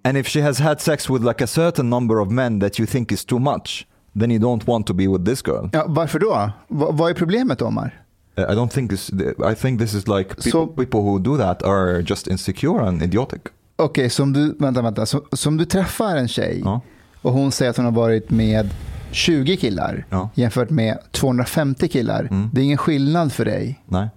and 0.05 0.17
if 0.17 0.27
she 0.29 0.41
has 0.43 0.59
had 0.59 0.81
sex 0.81 1.11
with 1.11 1.25
like 1.25 1.45
a 1.45 1.47
certain 1.47 1.91
number 1.91 2.19
of 2.21 2.31
men 2.31 2.59
that 2.61 2.79
you 2.79 2.87
think 2.87 3.13
is 3.13 3.25
too 3.25 3.39
much, 3.39 3.87
then 4.21 4.31
you 4.31 4.39
don't 4.41 4.67
want 4.67 4.87
to 4.87 4.95
be 4.95 5.09
with 5.09 5.25
this 5.25 5.43
girl. 5.43 5.69
Ja, 5.73 5.85
varför 5.89 6.19
då? 6.19 6.51
Va, 6.69 6.91
vad 6.91 7.11
är 7.11 7.15
problemet 7.15 7.63
Omar? 7.63 8.03
Uh, 8.39 8.45
I 8.45 8.55
don't 8.55 8.69
think 8.69 8.91
this. 8.91 9.11
I 9.53 9.55
think 9.55 9.81
this 9.81 9.95
is 9.95 10.07
like 10.09 10.29
people, 10.29 10.51
So- 10.51 10.67
people 10.67 11.01
who 11.01 11.19
do 11.19 11.37
that 11.39 11.63
are 11.63 12.01
just 12.01 12.27
insecure 12.27 12.87
and 12.89 13.03
idiotic. 13.03 13.41
Okej, 13.77 14.11
som 14.11 14.33
du, 14.33 14.57
vänta, 14.59 14.83
vänta. 14.83 15.07
Som, 15.07 15.21
som 15.33 15.57
du 15.57 15.65
träffar 15.65 16.17
en 16.17 16.29
tjej 16.29 16.61
Ja. 16.65 16.81
och 17.23 17.33
hon 17.33 17.53
säger 17.53 17.71
att 17.71 17.77
hon 17.77 17.85
har 17.87 17.93
varit 17.93 18.31
med 18.31 18.71
20 19.11 19.57
killar 19.57 20.07
Ja. 20.11 20.31
jämfört 20.35 20.71
med 20.71 20.99
250 21.13 21.89
killar. 21.89 22.29
Mm. 22.31 22.51
Det 22.53 22.61
är 22.61 22.65
ingen 22.65 22.79
skillnad 22.79 23.33
för 23.33 23.45
dig. 23.45 23.83
Nej. 23.87 24.09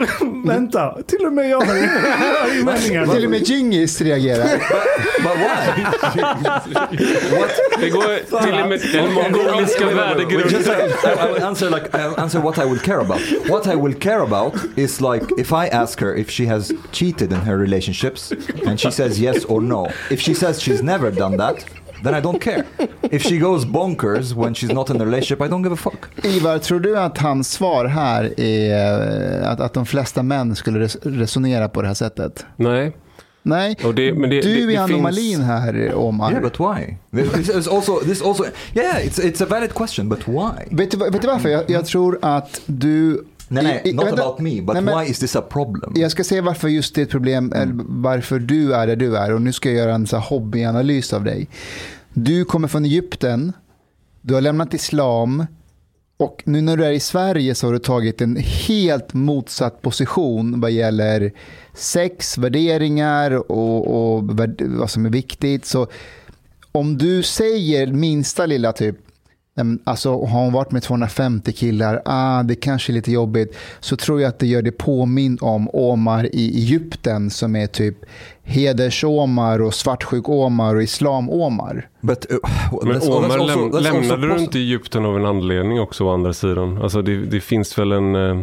Vänta, 0.44 1.02
till 1.06 1.26
och 1.26 1.32
med 1.32 1.50
jag 1.50 1.60
har 1.60 1.76
invändningar. 1.76 3.06
Till 3.14 3.24
och 3.24 3.30
med 3.30 3.48
Djingis 3.48 4.00
reagerar. 4.00 4.44
But 5.22 5.36
why? 5.36 5.84
Det 7.80 7.90
går 7.90 8.42
till 8.42 8.60
och 8.60 8.68
med 8.68 8.80
den 8.92 9.12
mongoliska 9.12 9.86
värdegrunden. 9.86 10.62
I, 10.62 11.28
I 11.28 11.32
will 11.34 11.42
answer 11.42 11.70
like 11.70 11.86
I 11.94 12.08
will 12.08 12.18
answer 12.18 12.40
what 12.40 12.58
I 12.58 12.64
will 12.64 12.78
care 12.78 13.00
about. 13.00 13.20
What 13.48 13.66
I 13.66 13.76
will 13.76 13.94
care 13.94 14.20
about 14.22 14.54
is 14.76 15.00
like 15.00 15.24
if 15.38 15.52
I 15.52 15.68
ask 15.72 16.00
her 16.00 16.16
if 16.16 16.30
she 16.30 16.46
has 16.46 16.72
cheated 16.92 17.32
in 17.32 17.40
her 17.40 17.56
relationships 17.56 18.32
and 18.66 18.80
she 18.80 18.90
says 18.90 19.20
yes 19.20 19.44
or 19.44 19.60
no. 19.62 19.88
If 20.10 20.20
she 20.20 20.34
says 20.34 20.62
she's 20.62 20.82
never 20.82 21.10
done 21.10 21.36
that, 21.36 21.64
then 22.02 22.14
I 22.14 22.20
don't 22.20 22.40
care. 22.40 22.64
If 23.02 23.22
she 23.22 23.38
goes 23.38 23.64
bonkers 23.64 24.32
when 24.32 24.54
she's 24.54 24.72
not 24.74 24.90
in 24.90 25.00
a 25.00 25.04
relationship, 25.04 25.40
I 25.46 25.48
don't 25.48 25.62
give 25.62 25.74
a 25.74 25.76
fuck. 25.76 26.24
Ivar, 26.24 26.58
tror 26.58 26.80
du 26.80 26.98
att 26.98 27.18
hans 27.18 27.52
svar 27.52 27.84
här 27.84 28.40
är 28.40 29.42
att, 29.42 29.60
att 29.60 29.72
de 29.74 29.86
flesta 29.86 30.22
män 30.22 30.56
skulle 30.56 30.80
res 30.80 30.96
resonera 31.02 31.68
på 31.68 31.82
det 31.82 31.88
här 31.88 31.94
sättet? 31.94 32.46
Nej. 32.56 32.92
Nej, 33.42 33.76
det, 33.94 34.14
men 34.14 34.30
det, 34.30 34.40
du 34.40 34.66
det, 34.66 34.74
är 34.74 34.80
anomalin 34.80 35.36
finns, 35.36 35.46
här 35.48 35.94
Omar. 35.94 36.30
Yeah, 36.30 36.42
but 36.42 36.60
why? 36.60 36.96
This 37.22 37.48
is 37.48 37.68
also 37.68 38.00
this 38.00 38.22
also 38.22 38.44
yeah, 38.74 39.06
it's 39.06 39.18
it's 39.18 39.42
a 39.42 39.46
valid 39.50 39.74
question, 39.74 40.08
but 40.08 40.28
why? 40.28 40.64
Vet, 40.70 40.90
du, 40.90 40.96
vad- 40.96 41.12
vet 41.12 41.22
du 41.22 41.28
varför? 41.28 41.48
Jag, 41.48 41.70
jag 41.70 41.86
tror 41.86 42.18
att 42.22 42.60
du... 42.66 43.24
Nej, 43.52 43.64
nej, 43.64 43.82
I- 43.84 43.92
not 43.92 44.06
vänta. 44.06 44.22
about 44.24 44.38
me, 44.40 44.60
but 44.62 44.74
Nej, 44.74 44.82
men- 44.82 44.98
why 45.00 45.10
is 45.10 45.18
this 45.18 45.36
a 45.36 45.42
problem? 45.50 45.92
Jag 45.96 46.10
ska 46.10 46.24
säga 46.24 46.42
varför 46.42 46.68
just 46.68 46.94
det 46.94 47.00
är 47.00 47.02
ett 47.02 47.10
problem, 47.10 47.52
eller 47.52 47.72
varför 47.88 48.38
du 48.38 48.74
är 48.74 48.86
där 48.86 48.96
du 48.96 49.16
är. 49.16 49.34
Och 49.34 49.42
nu 49.42 49.52
ska 49.52 49.68
jag 49.68 49.78
göra 49.78 49.94
en 49.94 50.06
så 50.06 50.16
här 50.16 50.24
hobbyanalys 50.28 51.12
av 51.12 51.24
dig. 51.24 51.48
Du 52.14 52.44
kommer 52.44 52.68
från 52.68 52.84
Egypten, 52.84 53.52
du 54.20 54.34
har 54.34 54.40
lämnat 54.40 54.74
islam 54.74 55.46
och 56.16 56.42
nu 56.46 56.60
när 56.60 56.76
du 56.76 56.84
är 56.84 56.90
i 56.92 57.00
Sverige 57.00 57.54
så 57.54 57.66
har 57.66 57.72
du 57.72 57.78
tagit 57.78 58.20
en 58.20 58.36
helt 58.68 59.14
motsatt 59.14 59.82
position 59.82 60.60
vad 60.60 60.70
gäller 60.70 61.32
sex, 61.74 62.38
värderingar 62.38 63.30
och, 63.52 64.14
och 64.16 64.24
vad 64.60 64.90
som 64.90 65.06
är 65.06 65.10
viktigt. 65.10 65.64
Så 65.64 65.86
om 66.72 66.98
du 66.98 67.22
säger 67.22 67.86
minsta 67.86 68.46
lilla 68.46 68.72
typ, 68.72 68.96
"Nej, 68.96 69.04
men 69.06 69.09
alltså 69.84 70.10
har 70.10 70.40
hon 70.40 70.52
varit 70.52 70.70
med 70.70 70.82
250 70.82 71.52
killar, 71.52 72.02
ah, 72.04 72.42
det 72.42 72.54
kanske 72.54 72.92
är 72.92 72.94
lite 72.94 73.12
jobbigt, 73.12 73.56
så 73.80 73.96
tror 73.96 74.20
jag 74.20 74.28
att 74.28 74.38
det 74.38 74.46
gör 74.46 74.62
det 74.62 74.72
påminn 74.72 75.38
om 75.40 75.68
Omar 75.72 76.28
i 76.32 76.58
Egypten 76.58 77.30
som 77.30 77.56
är 77.56 77.66
typ 77.66 77.96
heders-Omar 78.42 79.62
och 79.62 79.74
svartsjuk-Omar 79.74 80.74
och 80.74 80.82
islam-Omar. 80.82 81.88
Uh, 82.04 82.14
men 82.82 83.02
Omar, 83.02 83.38
läm, 83.46 83.82
lämnade 83.82 84.34
du 84.34 84.42
inte 84.42 84.58
Egypten 84.58 85.04
av 85.04 85.16
en 85.16 85.26
anledning 85.26 85.80
också 85.80 86.04
å 86.04 86.14
andra 86.14 86.32
sidan? 86.32 86.82
Alltså 86.82 87.02
det, 87.02 87.16
det 87.16 87.40
finns 87.40 87.78
väl 87.78 87.92
en... 87.92 88.14
eh, 88.14 88.42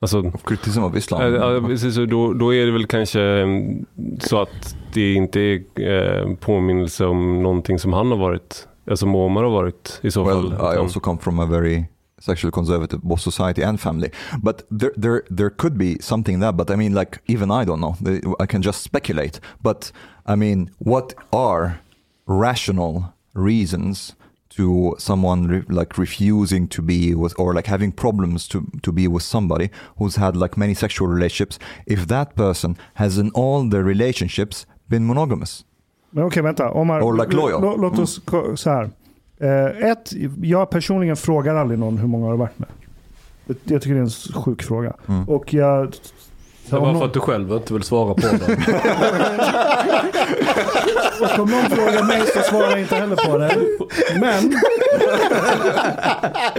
Alltså, 0.00 0.32
criticism 0.44 0.84
of 0.84 0.96
Islam? 0.96 1.34
Ja, 1.34 1.60
precis, 1.66 1.94
då, 1.94 2.32
då 2.32 2.54
är 2.54 2.66
det 2.66 2.72
väl 2.72 2.86
kanske 2.86 3.20
mm, 3.20 3.84
så 4.20 4.42
att 4.42 4.76
det 4.92 5.14
inte 5.14 5.40
är 5.40 5.62
eh, 5.76 6.34
påminnelse 6.34 7.04
om 7.04 7.42
någonting 7.42 7.78
som 7.78 7.92
han 7.92 8.10
har 8.10 8.18
varit, 8.18 8.68
alltså 8.86 9.06
Omar 9.06 9.42
har 9.44 9.50
varit 9.50 10.00
i 10.02 10.10
så 10.10 10.22
Well, 10.22 10.50
fall. 10.50 10.74
I 10.74 10.78
also 10.78 11.00
come 11.00 11.18
from 11.18 11.40
a 11.40 11.46
very 11.46 11.86
sexually 12.18 12.52
conservative 12.52 13.00
both 13.02 13.20
society 13.20 13.62
and 13.62 13.80
family. 13.80 14.10
But 14.42 14.66
there, 14.70 14.92
there, 14.96 15.22
there 15.36 15.50
could 15.50 15.76
be 15.76 15.96
something 16.00 16.40
there. 16.40 16.52
But 16.52 16.70
I 16.70 16.76
mean, 16.76 16.94
like 16.94 17.18
even 17.26 17.50
I 17.50 17.64
don't 17.64 17.80
know. 17.80 17.94
I 18.42 18.46
can 18.46 18.62
just 18.62 18.82
speculate. 18.82 19.40
But 19.62 19.92
I 20.26 20.36
mean, 20.36 20.70
what 20.78 21.14
are 21.30 21.80
rational 22.26 23.02
reasons 23.34 24.16
to 24.56 24.94
someone 24.98 25.48
re- 25.48 25.64
like 25.68 25.98
refusing 25.98 26.68
to 26.68 26.82
be 26.82 27.14
with 27.14 27.34
or 27.38 27.54
like 27.54 27.70
having 27.70 27.92
problems 27.92 28.48
to 28.48 28.58
to 28.82 28.92
be 28.92 29.08
with 29.08 29.22
somebody 29.22 29.68
who's 29.98 30.16
had 30.16 30.36
like 30.36 30.56
many 30.56 30.74
sexual 30.74 31.08
relationships 31.08 31.58
if 31.86 32.06
that 32.06 32.34
person 32.36 32.76
has 32.94 33.18
in 33.18 33.30
all 33.34 33.68
their 33.68 33.84
relationships 33.84 34.66
been 34.88 35.06
monogamous? 35.06 35.64
Men 36.14 36.24
okej, 36.24 36.42
vänta. 36.42 36.70
Omar, 36.70 37.00
loyal. 37.36 37.62
lå- 37.62 37.80
låt 37.80 37.98
oss 37.98 38.18
ko- 38.24 38.56
så 38.56 38.70
här. 38.70 38.90
Eh, 39.38 39.90
ett, 39.90 40.12
jag 40.42 40.70
personligen 40.70 41.16
frågar 41.16 41.54
aldrig 41.54 41.78
någon 41.78 41.98
hur 41.98 42.08
många 42.08 42.24
har 42.24 42.32
du 42.32 42.38
varit 42.38 42.58
med. 42.58 42.68
Jag 43.46 43.82
tycker 43.82 43.94
det 43.94 44.00
är 44.00 44.34
en 44.34 44.42
sjuk 44.42 44.62
fråga. 44.62 44.92
Mm. 45.08 45.28
Och 45.28 45.54
jag... 45.54 45.94
Det 46.70 46.76
var 46.76 46.86
någon- 46.86 46.98
för 46.98 47.06
att 47.06 47.14
du 47.14 47.20
själv 47.20 47.52
inte 47.52 47.72
vill 47.72 47.82
svara 47.82 48.14
på 48.14 48.20
det. 48.20 48.30
Och 51.20 51.38
om 51.38 51.50
någon 51.50 51.70
frågar 51.70 52.02
mig 52.02 52.22
så 52.34 52.40
svarar 52.42 52.70
jag 52.70 52.80
inte 52.80 52.96
heller 52.96 53.16
på 53.16 53.38
det. 53.38 53.56
Men... 54.20 54.54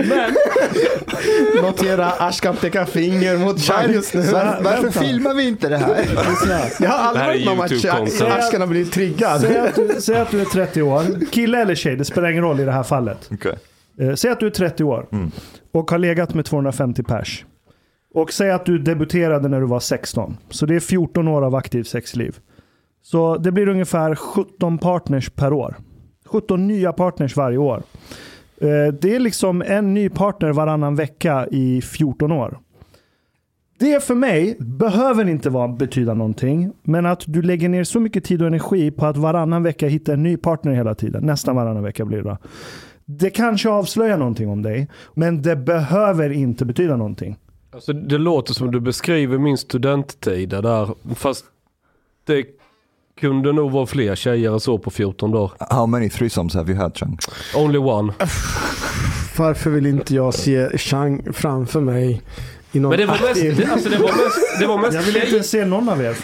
Men... 0.09 0.35
Notera 1.63 2.05
Ashkan 2.11 2.55
pekar 2.55 2.85
finger 2.85 3.37
mot 3.37 3.59
Chad 3.61 3.91
just 3.91 4.13
nu. 4.13 4.21
Var, 4.21 4.59
varför 4.63 4.81
vänta. 4.83 4.99
filmar 4.99 5.33
vi 5.33 5.47
inte 5.47 5.69
det 5.69 5.77
här? 5.77 6.05
Jag 6.79 6.89
har 6.89 6.97
aldrig 7.19 7.47
varit 7.57 7.83
med 7.83 7.93
om 7.93 8.05
att. 8.05 8.21
Ashkan 8.39 8.61
har 8.61 8.67
blivit 8.67 8.91
triggad. 8.93 9.41
Säg 9.41 9.57
att, 9.57 9.75
du, 9.75 9.95
säg 10.01 10.15
att 10.17 10.31
du 10.31 10.41
är 10.41 10.45
30 10.45 10.81
år. 10.81 11.03
Kille 11.31 11.61
eller 11.61 11.75
tjej, 11.75 11.95
det 11.95 12.05
spelar 12.05 12.29
ingen 12.31 12.43
roll 12.43 12.59
i 12.59 12.63
det 12.65 12.71
här 12.71 12.83
fallet. 12.83 13.29
Okay. 13.31 13.53
Eh, 14.01 14.15
säg 14.15 14.31
att 14.31 14.39
du 14.39 14.45
är 14.45 14.51
30 14.51 14.83
år 14.83 15.07
Mm. 15.11 15.31
och 15.73 15.91
har 15.91 15.97
legat 15.97 16.33
med 16.33 16.45
250 16.45 17.03
pers. 17.03 17.45
Och 18.15 18.33
säg 18.33 18.51
att 18.51 18.65
du 18.65 18.77
debuterade 18.77 19.47
när 19.47 19.61
du 19.61 19.67
var 19.67 19.79
16. 19.79 20.37
Så 20.49 20.65
det 20.65 20.75
är 20.75 20.79
14 20.79 21.27
år 21.27 21.41
av 21.41 21.55
aktivt 21.55 21.87
sexliv. 21.87 22.39
Så 23.01 23.37
det 23.37 23.51
blir 23.51 23.67
ungefär 23.67 24.15
17 24.15 24.77
partners 24.77 25.29
per 25.29 25.53
år. 25.53 25.75
17 26.25 26.67
nya 26.67 26.93
partners 26.93 27.35
varje 27.35 27.57
år. 27.57 27.83
Eh, 28.61 28.93
det 29.01 29.15
är 29.15 29.19
liksom 29.19 29.61
en 29.61 29.93
ny 29.93 30.09
partner 30.09 30.51
varannan 30.51 30.95
vecka 30.95 31.47
i 31.51 31.81
14 31.81 32.31
år. 32.31 32.59
Det 33.79 34.03
för 34.03 34.15
mig 34.15 34.57
behöver 34.59 35.29
inte 35.29 35.49
vara, 35.49 35.67
betyda 35.67 36.13
någonting, 36.13 36.71
men 36.83 37.05
att 37.05 37.23
du 37.25 37.41
lägger 37.41 37.69
ner 37.69 37.83
så 37.83 37.99
mycket 37.99 38.23
tid 38.23 38.41
och 38.41 38.47
energi 38.47 38.91
på 38.91 39.05
att 39.05 39.17
varannan 39.17 39.63
vecka 39.63 39.87
hitta 39.87 40.13
en 40.13 40.23
ny 40.23 40.37
partner 40.37 40.73
hela 40.73 40.95
tiden. 40.95 41.23
Nästan 41.25 41.55
varannan 41.55 41.83
vecka 41.83 42.05
blir 42.05 42.21
det. 42.21 42.37
Det 43.05 43.29
kanske 43.29 43.69
avslöjar 43.69 44.17
någonting 44.17 44.49
om 44.49 44.61
dig, 44.61 44.87
men 45.13 45.41
det 45.41 45.55
behöver 45.55 46.29
inte 46.29 46.65
betyda 46.65 46.95
någonting. 46.95 47.37
Alltså, 47.75 47.93
det 47.93 48.17
låter 48.17 48.53
som 48.53 48.71
du 48.71 48.79
beskriver 48.79 49.37
min 49.37 49.57
studenttid 49.57 50.49
där. 50.49 51.15
Fast 51.15 51.45
det 52.25 52.45
kunde 53.19 53.53
nog 53.53 53.71
vara 53.71 53.85
fler 53.85 54.15
tjejer 54.15 54.51
än 54.53 54.59
så 54.59 54.77
på 54.77 54.91
14 54.91 55.31
dagar. 55.31 55.51
How 55.69 55.85
many 55.85 56.09
threesomes 56.09 56.53
have 56.53 56.71
you 56.71 56.81
had, 56.81 56.97
Chang? 56.97 57.17
Only 57.55 57.77
one. 57.77 58.13
Varför 59.37 59.69
vill 59.69 59.85
inte 59.85 60.15
jag 60.15 60.33
se 60.33 60.77
Chang 60.77 61.33
framför 61.33 61.81
mig 61.81 62.21
Men 62.81 62.99
det 62.99 63.05
var 63.05 63.19
mest, 63.27 63.57
det, 63.57 63.71
alltså 63.71 63.89
det 63.89 63.97
var 63.97 64.07
mest, 64.11 64.59
det 64.59 64.65
var 64.67 64.77
mest 64.77 64.93
Jag 64.93 65.01
vill 65.01 65.13
tjej- 65.13 65.29
inte 65.35 65.43
se 65.47 65.65
någon 65.65 65.89
av 65.89 66.01
er. 66.01 66.17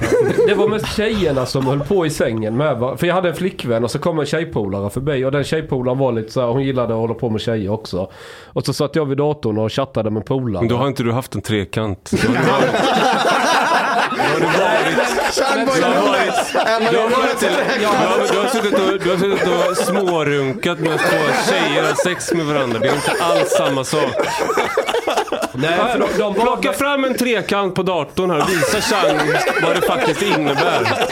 Det 0.47 0.53
var 0.53 0.67
mest 0.67 0.95
tjejerna 0.95 1.45
som 1.45 1.65
höll 1.65 1.79
på 1.79 2.05
i 2.05 2.09
sängen 2.09 2.57
med 2.57 2.77
va? 2.77 2.97
För 2.97 3.07
jag 3.07 3.15
hade 3.15 3.29
en 3.29 3.35
flickvän 3.35 3.83
och 3.83 3.91
så 3.91 3.99
kom 3.99 4.19
en 4.19 4.25
tjejpolare 4.25 4.89
förbi 4.89 5.25
och 5.25 5.31
den 5.31 5.43
tjejpolaren 5.43 5.97
var 5.97 6.11
lite 6.11 6.31
så 6.31 6.41
här, 6.41 6.47
hon 6.47 6.63
gillade 6.63 6.93
att 6.93 6.99
hålla 6.99 7.13
på 7.13 7.29
med 7.29 7.41
tjejer 7.41 7.69
också. 7.71 8.11
Och 8.45 8.65
så 8.65 8.73
satt 8.73 8.95
jag 8.95 9.05
vid 9.05 9.17
datorn 9.17 9.57
och 9.57 9.71
chattade 9.73 10.09
med 10.09 10.25
polare. 10.25 10.61
Men 10.61 10.69
då 10.69 10.75
har 10.77 10.87
inte 10.87 11.03
du 11.03 11.11
haft 11.11 11.35
en 11.35 11.41
trekant. 11.41 12.11
Du 16.91 17.07
har 18.37 18.47
suttit 18.47 18.73
och- 18.73 18.99
du 19.03 19.09
har 19.09 19.17
suttit 19.17 19.47
och 19.69 19.77
smårunkat 19.77 20.79
med 20.79 20.97
två 20.99 21.51
tjejer 21.51 21.83
har 21.83 21.93
sex 21.93 22.33
med 22.33 22.45
varandra. 22.45 22.79
Det 22.79 22.87
är 22.87 22.95
inte 22.95 23.11
alls 23.23 23.49
samma 23.49 23.83
sak. 23.83 24.11
Nej, 25.53 25.79
för 25.91 25.99
de, 25.99 26.07
de 26.17 26.33
Plocka 26.33 26.73
fram 26.73 27.03
en 27.05 27.13
trekant 27.17 27.75
på 27.75 27.83
datorn 27.83 28.31
här 28.31 28.41
och 28.41 28.49
visa 28.49 28.81
Chang 28.81 29.17
vad 29.63 29.75
det 29.75 29.81
faktiskt 29.81 30.21
innebär. 30.21 31.07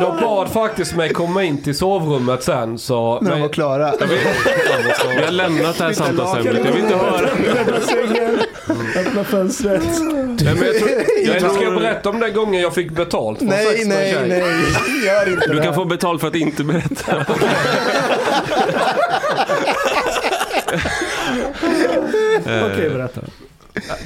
de 0.00 0.20
bad 0.20 0.48
faktiskt 0.48 0.96
mig 0.96 1.12
komma 1.12 1.42
in 1.42 1.62
till 1.62 1.74
sovrummet 1.78 2.42
sen 2.42 2.78
så... 2.78 3.20
När 3.20 3.30
de 3.30 3.40
var 3.40 3.48
klara. 3.48 3.92
Vi 5.16 5.24
har 5.24 5.30
lämnat 5.30 5.78
det 5.78 5.84
här 5.84 5.92
samtalsämnet. 5.92 6.64
Jag 6.64 6.72
vill 6.72 6.82
inte 6.82 6.96
höra. 6.96 7.28
Öppna 7.60 7.80
sängen, 7.80 8.38
öppna 8.96 9.24
fönstret. 9.24 9.82
Nej, 9.82 10.54
men 10.54 10.64
jag 10.66 10.78
tror, 10.78 10.90
jag 10.90 11.36
Eller 11.36 11.38
ska 11.38 11.46
jag 11.46 11.54
tror, 11.54 11.80
berätta 11.80 12.10
om 12.10 12.20
den 12.20 12.34
gången 12.34 12.60
jag 12.62 12.74
fick 12.74 12.90
betalt 12.90 13.38
för 13.38 13.44
Nej, 13.46 13.84
nej, 13.86 14.12
tjej? 14.12 14.28
nej. 14.28 14.42
Gör 15.06 15.28
inte 15.32 15.46
du 15.46 15.54
det. 15.54 15.62
kan 15.62 15.74
få 15.74 15.84
betalt 15.84 16.20
för 16.20 16.28
att 16.28 16.34
inte 16.34 16.64
berätta. 16.64 17.26
Okej, 22.46 22.90
berätta. 22.90 23.20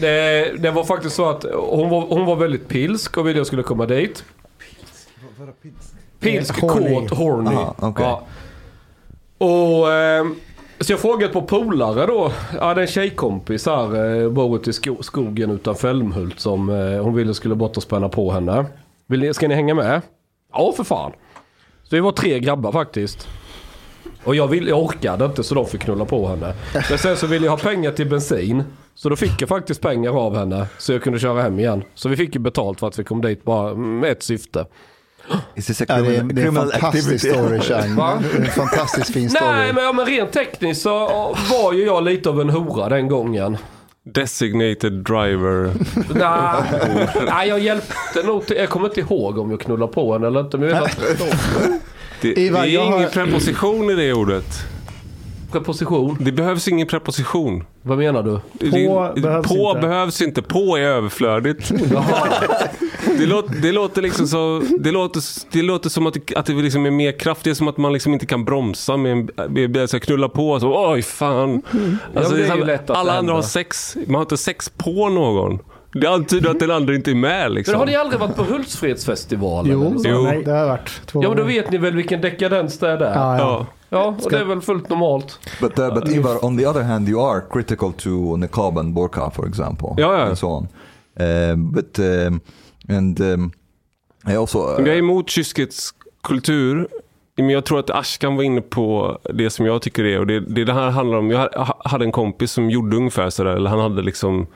Det, 0.01 0.53
det 0.59 0.70
var 0.70 0.84
faktiskt 0.84 1.16
så 1.16 1.28
att 1.30 1.45
hon 1.55 1.88
var, 1.91 2.01
hon 2.01 2.26
var 2.26 2.36
väldigt 2.36 2.68
pilsk 2.68 3.18
och 3.18 3.26
ville 3.26 3.38
jag 3.38 3.47
skulle 3.47 3.62
komma 3.62 3.86
dit. 3.86 4.24
Pilsk, 6.20 6.61
Horny. 6.61 6.95
kåt, 6.95 7.18
horny. 7.18 7.51
Aha, 7.51 7.74
okej. 7.78 8.05
Ja. 8.07 8.22
Och... 9.47 9.93
ehm, 9.93 10.34
så 10.80 10.93
jag 10.93 11.01
frågade 11.01 11.32
på 11.32 11.43
polare 11.43 12.07
då. 12.07 12.32
Jag 12.55 12.64
hade 12.64 12.80
en 12.80 12.86
tjejkompis 12.86 13.66
här, 13.66 14.22
eh, 14.22 14.28
bor 14.30 14.57
ute 14.57 14.70
i 14.70 14.72
sko- 14.72 15.03
skogen 15.03 15.51
utanför 15.51 15.88
Älmhult 15.88 16.41
som 16.41 16.68
eh, 16.70 17.03
hon 17.03 17.14
ville 17.14 17.34
skulle 17.34 17.55
bort 17.55 17.76
och 17.76 17.82
spänna 17.82 18.09
på 18.09 18.32
henne. 18.32 18.64
Vill 19.07 19.20
ni, 19.20 19.34
ska 19.34 19.49
ni 19.49 19.55
hänga 19.55 19.74
med? 19.74 20.03
Ja, 20.53 20.72
för 20.76 20.84
fan. 20.84 21.12
Så 21.82 21.97
vi 21.97 22.01
var 22.01 22.12
tre 22.12 22.41
grabbar 22.41 22.72
faktiskt. 22.72 23.28
Och 24.24 24.34
jag, 24.34 24.48
vill, 24.48 24.68
jag 24.68 24.82
orkade 24.82 25.24
inte 25.24 25.44
så 25.44 25.55
de 25.55 25.66
fick 25.66 25.80
knulla 25.80 26.05
på 26.05 26.28
henne. 26.28 26.55
Men 26.90 26.98
sen 26.98 27.16
så 27.16 27.26
ville 27.26 27.46
jag 27.46 27.53
ha 27.53 27.59
pengar 27.59 27.92
till 27.92 28.09
bensin. 28.09 28.64
Så 28.94 29.09
då 29.09 29.16
fick 29.16 29.42
jag 29.42 29.48
faktiskt 29.48 29.80
pengar 29.80 30.26
av 30.26 30.36
henne. 30.36 30.66
Så 30.78 30.92
jag 30.92 31.03
kunde 31.03 31.18
köra 31.18 31.42
hem 31.42 31.59
igen. 31.59 31.84
Så 31.94 32.09
vi 32.09 32.16
fick 32.16 32.34
ju 32.34 32.40
betalt 32.40 32.80
för 32.80 32.88
att 32.88 32.98
vi 32.98 33.05
kom 33.05 33.20
dit 33.20 33.44
bara 33.44 33.74
med 33.74 34.12
ett 34.12 34.22
syfte. 34.22 34.66
Is 35.55 35.80
Ja, 35.88 36.03
det, 36.03 36.16
är, 36.16 36.22
det 36.22 36.42
är 36.42 36.46
en 36.46 36.55
fantastisk 36.55 37.30
story, 37.30 37.61
Chang. 37.61 37.94
Va? 37.96 38.22
Det 38.32 38.38
är 38.38 38.40
En 38.40 38.46
fantastiskt 38.46 39.12
fin 39.12 39.30
story. 39.30 39.51
Nej 39.51 39.72
men, 39.72 39.84
ja, 39.84 39.92
men 39.92 40.07
rent 40.07 40.32
tekniskt 40.32 40.82
så 40.82 40.98
var 41.51 41.72
ju 41.72 41.84
jag 41.84 42.05
lite 42.05 42.28
av 42.28 42.40
en 42.40 42.51
hora 42.51 42.88
den 42.88 43.09
gången. 43.09 43.57
Designated 44.03 44.92
driver. 44.92 45.72
Nej, 46.14 47.09
nej 47.26 47.48
jag 47.48 47.59
hjälpte 47.59 48.22
nog 48.24 48.46
till. 48.46 48.57
Jag 48.57 48.68
kommer 48.68 48.86
inte 48.86 49.01
ihåg 49.01 49.38
om 49.38 49.51
jag 49.51 49.61
knullade 49.61 49.92
på 49.92 50.12
henne 50.12 50.26
eller 50.26 50.40
inte. 50.40 50.59
Men 50.59 50.68
jag 50.68 50.80
vet 50.80 50.98
att 51.03 51.20
Det, 52.22 52.38
Ivar, 52.38 52.62
det 52.62 52.68
är 52.68 52.72
jag 52.74 52.84
har- 52.86 52.96
ingen 52.98 53.10
preposition 53.10 53.90
i 53.90 53.94
det 53.94 54.12
ordet. 54.12 54.44
preposition. 55.52 56.16
Det 56.20 56.32
behövs 56.32 56.68
ingen 56.68 56.86
preposition. 56.86 57.64
Vad 57.82 57.98
menar 57.98 58.22
du? 58.22 58.30
Det- 58.52 58.70
det- 59.14 59.20
behövs 59.20 59.48
på 59.48 59.54
inte. 59.70 59.80
behövs 59.80 60.22
inte. 60.22 60.42
På 60.42 60.76
är 60.76 60.82
överflödigt. 60.82 61.70
det, 63.18 63.26
låter, 63.26 63.54
det 63.54 63.72
låter 63.72 64.02
liksom 64.02 64.26
så... 64.26 64.62
Det 64.80 64.90
låter, 64.92 65.22
det 65.52 65.62
låter 65.62 65.88
som 65.90 66.06
att 66.06 66.14
det, 66.14 66.36
att 66.36 66.46
det 66.46 66.52
liksom 66.52 66.86
är 66.86 66.90
mer 66.90 67.18
kraft. 67.18 67.44
Det 67.44 67.50
är 67.50 67.54
som 67.54 67.68
att 67.68 67.76
man 67.76 67.92
liksom 67.92 68.12
inte 68.12 68.26
kan 68.26 68.44
bromsa 68.44 68.96
med 68.96 69.12
en 69.12 69.30
med, 69.52 69.70
med, 69.70 69.90
så 69.90 69.96
här, 69.96 70.00
knulla 70.00 70.28
på. 70.28 70.60
Så, 70.60 70.92
Oj, 70.92 71.02
fan. 71.02 71.62
Alltså, 72.16 72.34
det 72.34 72.38
är 72.40 72.42
ju 72.42 72.48
samma- 72.48 72.64
lätt 72.64 72.90
att 72.90 72.96
alla 72.96 73.18
andra 73.18 73.34
har 73.34 73.42
sex. 73.42 73.96
Man 74.06 74.14
har 74.14 74.22
inte 74.22 74.36
sex 74.36 74.68
på 74.76 75.08
någon. 75.08 75.58
Det 75.93 76.07
antyder 76.07 76.51
att 76.51 76.61
den 76.61 76.70
andra 76.70 76.95
inte 76.95 77.11
är 77.11 77.14
med 77.14 77.45
Men 77.45 77.55
liksom. 77.55 77.78
har 77.78 77.86
ni 77.86 77.97
aldrig 77.97 78.20
varit 78.20 78.36
på 78.36 78.43
Hultsfredsfestivalen? 78.43 79.72
Jo, 79.72 79.86
eller 79.86 79.99
så? 79.99 80.09
Jo. 80.09 80.43
det 80.45 80.51
har 80.51 80.66
varit 80.66 81.01
två 81.07 81.22
Ja 81.22 81.28
men 81.28 81.38
då 81.38 81.45
vet 81.45 81.70
ni 81.70 81.78
väl 81.78 81.97
vilken 81.97 82.20
dekadens 82.20 82.78
det 82.78 82.88
är 82.88 82.99
där? 82.99 83.14
Ja, 83.14 83.38
ja. 83.38 83.66
Ja. 83.88 84.16
Och 84.24 84.30
det 84.30 84.38
är 84.38 84.45
väl 84.45 84.61
fullt 84.61 84.88
normalt. 84.88 85.38
But, 85.61 85.78
uh, 85.78 85.95
but 85.95 86.09
Ivar, 86.09 86.45
on 86.45 86.59
the 86.59 86.66
other 86.66 86.82
hand, 86.82 87.09
you 87.09 87.30
are 87.30 87.43
critical 87.51 87.93
to 87.93 88.36
niqab 88.36 88.78
and 88.78 88.95
burqa, 88.95 89.30
for 89.30 89.49
example. 89.49 89.88
Ja, 89.97 90.18
ja. 90.18 90.22
And 90.22 90.38
so 90.38 90.47
on. 90.47 90.68
Um, 91.26 91.72
but, 91.72 91.99
um, 91.99 92.41
and 92.88 93.20
um, 93.20 93.53
I 94.28 94.36
also... 94.36 94.59
uh, 94.59 94.86
Jag 94.86 94.95
är 94.95 94.99
emot 94.99 95.30
kyskhetskultur. 95.30 96.88
Men 97.36 97.51
jag 97.51 97.64
tror 97.64 97.78
att 97.78 97.91
Ashkan 97.91 98.36
var 98.36 98.43
inne 98.43 98.61
på 98.61 99.18
det 99.34 99.51
som 99.51 99.66
jag 99.66 99.82
tycker 99.82 100.05
är. 100.05 100.18
Och 100.18 100.26
det, 100.26 100.41
det 100.41 100.64
det 100.64 100.72
här 100.72 100.91
handlar 100.91 101.18
om. 101.18 101.30
Jag 101.30 101.49
hade 101.84 102.05
en 102.05 102.12
kompis 102.12 102.53
som 102.53 102.70
gjorde 102.70 102.97
ungefär 102.97 103.30
sådär. 103.30 103.51
Eller 103.57 103.70
han 103.70 103.80
hade 103.80 104.03
liksom... 104.03 104.47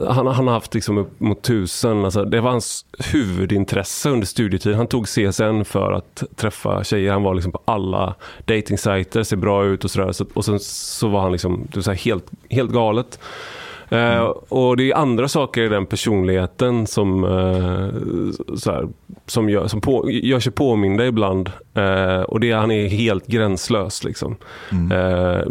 Han, 0.00 0.26
han 0.26 0.46
har 0.46 0.54
haft 0.54 0.74
liksom 0.74 0.98
upp 0.98 1.20
mot 1.20 1.42
tusen. 1.42 2.04
Alltså, 2.04 2.24
det 2.24 2.40
var 2.40 2.50
hans 2.50 2.86
huvudintresse 3.12 4.10
under 4.10 4.26
studietiden. 4.26 4.78
Han 4.78 4.86
tog 4.86 5.06
CSN 5.06 5.64
för 5.64 5.92
att 5.92 6.22
träffa 6.36 6.84
tjejer. 6.84 7.12
Han 7.12 7.22
var 7.22 7.34
liksom 7.34 7.52
på 7.52 7.60
alla 7.64 8.14
datingsajter, 8.44 9.22
ser 9.22 9.36
bra 9.36 9.64
ut 9.64 9.84
och 9.84 9.90
sådär. 9.90 10.12
Så, 10.12 10.26
och 10.34 10.44
sen 10.44 10.60
så 10.60 11.08
var 11.08 11.20
han 11.20 11.32
liksom, 11.32 11.66
det 11.70 11.76
var 11.76 11.82
så 11.82 11.90
här 11.90 11.98
helt, 11.98 12.26
helt 12.50 12.70
galet. 12.70 13.18
Eh, 13.90 14.20
och 14.48 14.76
det 14.76 14.90
är 14.90 14.96
andra 14.96 15.28
saker 15.28 15.62
i 15.62 15.68
den 15.68 15.86
personligheten 15.86 16.86
som, 16.86 17.20
så 18.56 18.72
här, 18.72 18.88
som, 19.26 19.48
gör, 19.48 19.66
som 19.66 19.80
på, 19.80 20.10
gör 20.10 20.40
sig 20.40 20.52
påminda 20.52 21.06
ibland. 21.06 21.50
Eh, 21.74 22.20
och 22.20 22.40
det 22.40 22.50
är 22.50 22.56
han 22.56 22.70
är 22.70 22.88
helt 22.88 23.26
gränslös 23.26 24.04
liksom. 24.04 24.36
Mm. 24.72 24.88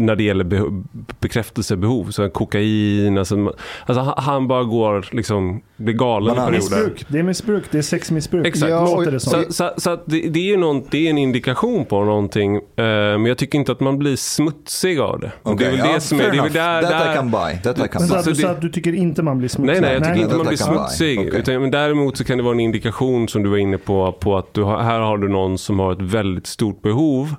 När 0.06 0.16
det 0.16 0.24
gäller 0.24 0.44
be- 0.44 0.84
bekräftelsebehov. 1.20 2.12
Så 2.12 2.30
kokain, 2.30 3.18
alltså, 3.18 3.54
alltså 3.86 4.14
han 4.18 4.48
bara 4.48 4.64
går 4.64 5.06
liksom, 5.12 5.62
blir 5.78 5.94
galen 5.94 6.34
i 6.34 6.36
perioder. 6.36 6.52
Missbruk. 6.58 7.06
Det 7.08 7.20
är 7.20 7.24
missbruk. 7.24 7.64
Det 7.72 7.78
är 7.78 7.82
sexmissbruk. 7.82 8.48
Exakt. 8.48 8.70
Ja, 8.72 8.96
och- 8.96 9.06
det. 9.06 9.20
Så, 9.20 9.44
så, 9.50 9.72
så 9.78 9.90
att 9.90 10.04
det, 10.06 10.22
det, 10.30 10.40
är 10.40 10.44
ju 10.44 10.58
någon, 10.58 10.84
det 10.92 11.06
är 11.06 11.10
en 11.10 11.18
indikation 11.18 11.86
på 11.86 12.04
någonting. 12.04 12.56
Eh, 12.56 12.62
men 12.76 13.26
jag 13.26 13.38
tycker 13.38 13.58
inte 13.60 13.72
att 13.72 13.80
man 13.80 13.98
blir 14.00 14.16
smutsig 14.16 15.00
av 15.00 15.20
det. 15.20 15.32
Och 15.44 15.58
det 15.58 15.66
är 15.66 15.68
Okay, 15.70 15.78
väl 15.78 15.88
ja, 15.90 15.94
det 15.96 16.02
som 16.02 16.20
är... 16.20 16.32
Det 16.32 16.38
är 16.38 16.42
väl 16.44 16.54
där, 16.54 16.82
That 16.82 16.92
I 16.92 17.08
där, 17.08 17.16
can 17.16 17.32
buy. 17.32 17.58
That 17.64 17.78
I 17.78 17.82
can 17.82 17.90
Men 18.00 18.08
så 18.08 18.14
buy. 18.14 18.20
att 18.20 18.26
du 18.26 18.36
sa 18.36 18.50
att 18.50 18.62
du 18.62 18.70
tycker 18.70 18.94
inte 18.96 19.24
man 19.24 19.38
blir 19.38 19.50
smutsig? 19.50 19.82
Nej, 19.82 19.82
nej, 19.82 19.94
jag 19.94 20.04
tycker 20.04 20.16
inte 20.20 20.34
det 20.34 20.38
man 20.38 20.48
blir 20.48 20.58
smutsig. 20.58 21.20
Okej. 21.20 21.40
Utan, 21.40 21.62
men 21.62 21.72
däremot 21.72 22.18
så 22.18 22.24
kan 22.24 22.38
det 22.38 22.44
vara 22.44 22.54
en 22.54 22.60
indikation 22.60 23.28
som 23.28 23.44
du 23.44 23.50
var 23.50 23.58
inne 23.58 23.78
på, 23.78 24.12
på 24.12 24.38
att 24.38 24.54
du 24.54 24.64
har, 24.64 24.82
här 24.84 25.00
har 25.00 25.18
du 25.18 25.28
någon 25.30 25.58
som 25.58 25.80
har 25.80 25.92
ett 25.92 26.02
väldigt 26.02 26.48
stort 26.48 26.82
behov. 26.82 27.36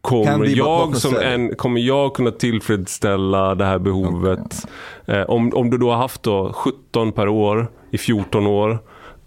Kommer 0.00 0.46
jag, 0.46 0.96
som 0.96 1.16
en, 1.16 1.54
kommer 1.56 1.80
jag 1.80 2.14
kunna 2.14 2.30
tillfredsställa 2.30 3.54
det 3.54 3.64
här 3.64 3.78
behovet? 3.78 4.66
Eh, 5.06 5.22
om, 5.22 5.52
om 5.54 5.70
du 5.70 5.78
då 5.78 5.90
har 5.90 5.96
haft 5.96 6.22
då 6.22 6.52
17 6.52 7.12
per 7.12 7.28
år 7.28 7.68
i 7.90 7.98
14 7.98 8.46
år 8.46 8.78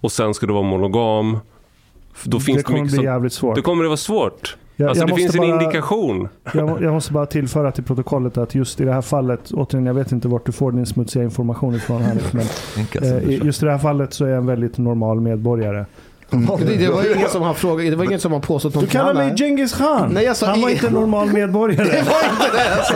och 0.02 0.12
sen 0.12 0.34
ska 0.34 0.46
du 0.46 0.54
vara 0.54 0.64
monogam. 0.64 1.40
Då 2.24 2.40
finns 2.40 2.56
det 2.56 2.60
det, 2.60 2.64
kommer 2.64 2.80
mycket 2.80 2.92
bli 2.92 2.96
som, 2.96 3.06
jävligt 3.06 3.34
svårt. 3.34 3.56
då 3.56 3.62
kommer 3.62 3.84
det 3.84 3.90
vara 3.90 3.98
svårt. 3.98 4.58
Jag, 4.76 4.90
alltså 4.90 5.02
jag 5.04 5.10
det 5.10 5.16
finns 5.16 5.36
en 5.36 5.42
bara- 5.42 5.62
indikation. 5.62 6.30
Jag, 6.54 6.82
jag 6.82 6.94
måste 6.94 7.14
bara 7.14 7.26
tillföra 7.26 7.72
till 7.72 7.84
protokollet 7.84 8.38
att 8.38 8.56
just 8.56 8.82
i 8.82 8.84
det 8.86 8.94
här 8.94 9.02
fallet, 9.02 9.52
återigen 9.52 9.86
jag 9.86 9.94
vet 9.94 10.12
inte 10.12 10.28
vart 10.28 10.46
du 10.46 10.52
får 10.52 10.72
din 10.72 10.86
smutsiga 10.86 11.24
information 11.24 11.76
ifrån 11.76 12.02
Hanif, 12.02 12.34
men 12.34 12.46
eh, 13.04 13.46
just 13.46 13.64
i 13.64 13.66
det 13.66 13.72
här 13.72 13.80
fallet 13.80 14.14
så 14.14 14.26
är 14.26 14.30
jag 14.30 14.38
en 14.38 14.46
väldigt 14.46 14.78
normal 14.78 15.20
medborgare. 15.22 15.86
Det, 16.32 16.76
det 16.76 16.90
var 16.90 17.16
ingen 17.16 17.30
som 17.30 17.42
har 17.42 17.54
frågat, 17.54 17.86
det 17.92 17.96
var 17.96 18.06
ingen 18.06 18.20
som 18.20 18.32
har 18.32 18.40
påstått 18.40 18.80
Du 18.80 18.88
kallar 18.88 19.14
mig. 19.14 19.36
Genghis 19.38 19.74
khan. 19.74 20.12
Nej, 20.14 20.24
jag 20.24 20.38
sa 20.38 20.46
Han 20.46 20.62
var 20.62 20.70
i- 20.70 20.74
inte 20.74 20.88
en 20.88 20.94
normal 20.94 21.34
medborgare. 21.34 21.84
Det 21.92 22.02
var 22.02 22.32
inte 22.32 22.58
det 22.58 22.76
alltså. 22.76 22.94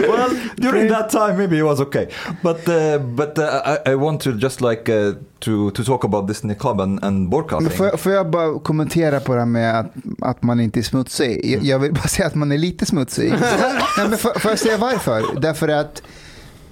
well, 0.00 0.30
during 0.56 0.88
that 0.92 1.10
time 1.10 1.32
maybe 1.38 1.56
it 1.58 1.64
was 1.64 1.80
okay, 1.80 2.06
but 2.42 2.68
uh, 2.68 2.98
but 3.06 3.38
uh, 3.38 3.44
I, 3.86 3.90
I 3.90 3.94
want 3.94 4.20
to 4.20 4.30
just 4.30 4.60
like 4.60 4.92
uh, 4.92 5.14
to 5.38 5.70
to 5.70 5.84
talk 5.84 6.04
about 6.04 6.28
this 6.28 6.42
niqab 6.42 6.80
and, 6.80 7.04
and 7.04 7.30
burqa 7.30 7.60
Men 7.60 7.68
thing. 7.68 7.76
får, 7.78 7.86
jag, 7.86 8.00
får 8.00 8.12
jag 8.12 8.30
bara 8.30 8.58
kommentera 8.58 9.20
på 9.20 9.32
det 9.34 9.38
här 9.40 9.46
med 9.46 9.80
att, 9.80 9.92
att 10.22 10.42
man 10.42 10.60
inte 10.60 10.80
är 10.80 10.82
smutsig? 10.82 11.40
Jag, 11.54 11.64
jag 11.64 11.78
vill 11.78 11.92
bara 11.92 12.08
säga 12.08 12.26
att 12.26 12.34
man 12.34 12.52
är 12.52 12.58
lite 12.58 12.86
smutsig. 12.86 13.34
Nej, 13.98 14.08
men 14.08 14.18
får, 14.18 14.38
får 14.40 14.50
jag 14.50 14.58
säga 14.58 14.76
varför? 14.76 15.22
Därför 15.40 15.68
att 15.68 16.02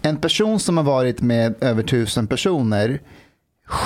en 0.03 0.17
person 0.17 0.61
som 0.61 0.77
har 0.77 0.85
varit 0.85 1.21
med 1.23 1.55
över 1.61 1.83
tusen 1.83 2.27
personer, 2.27 3.01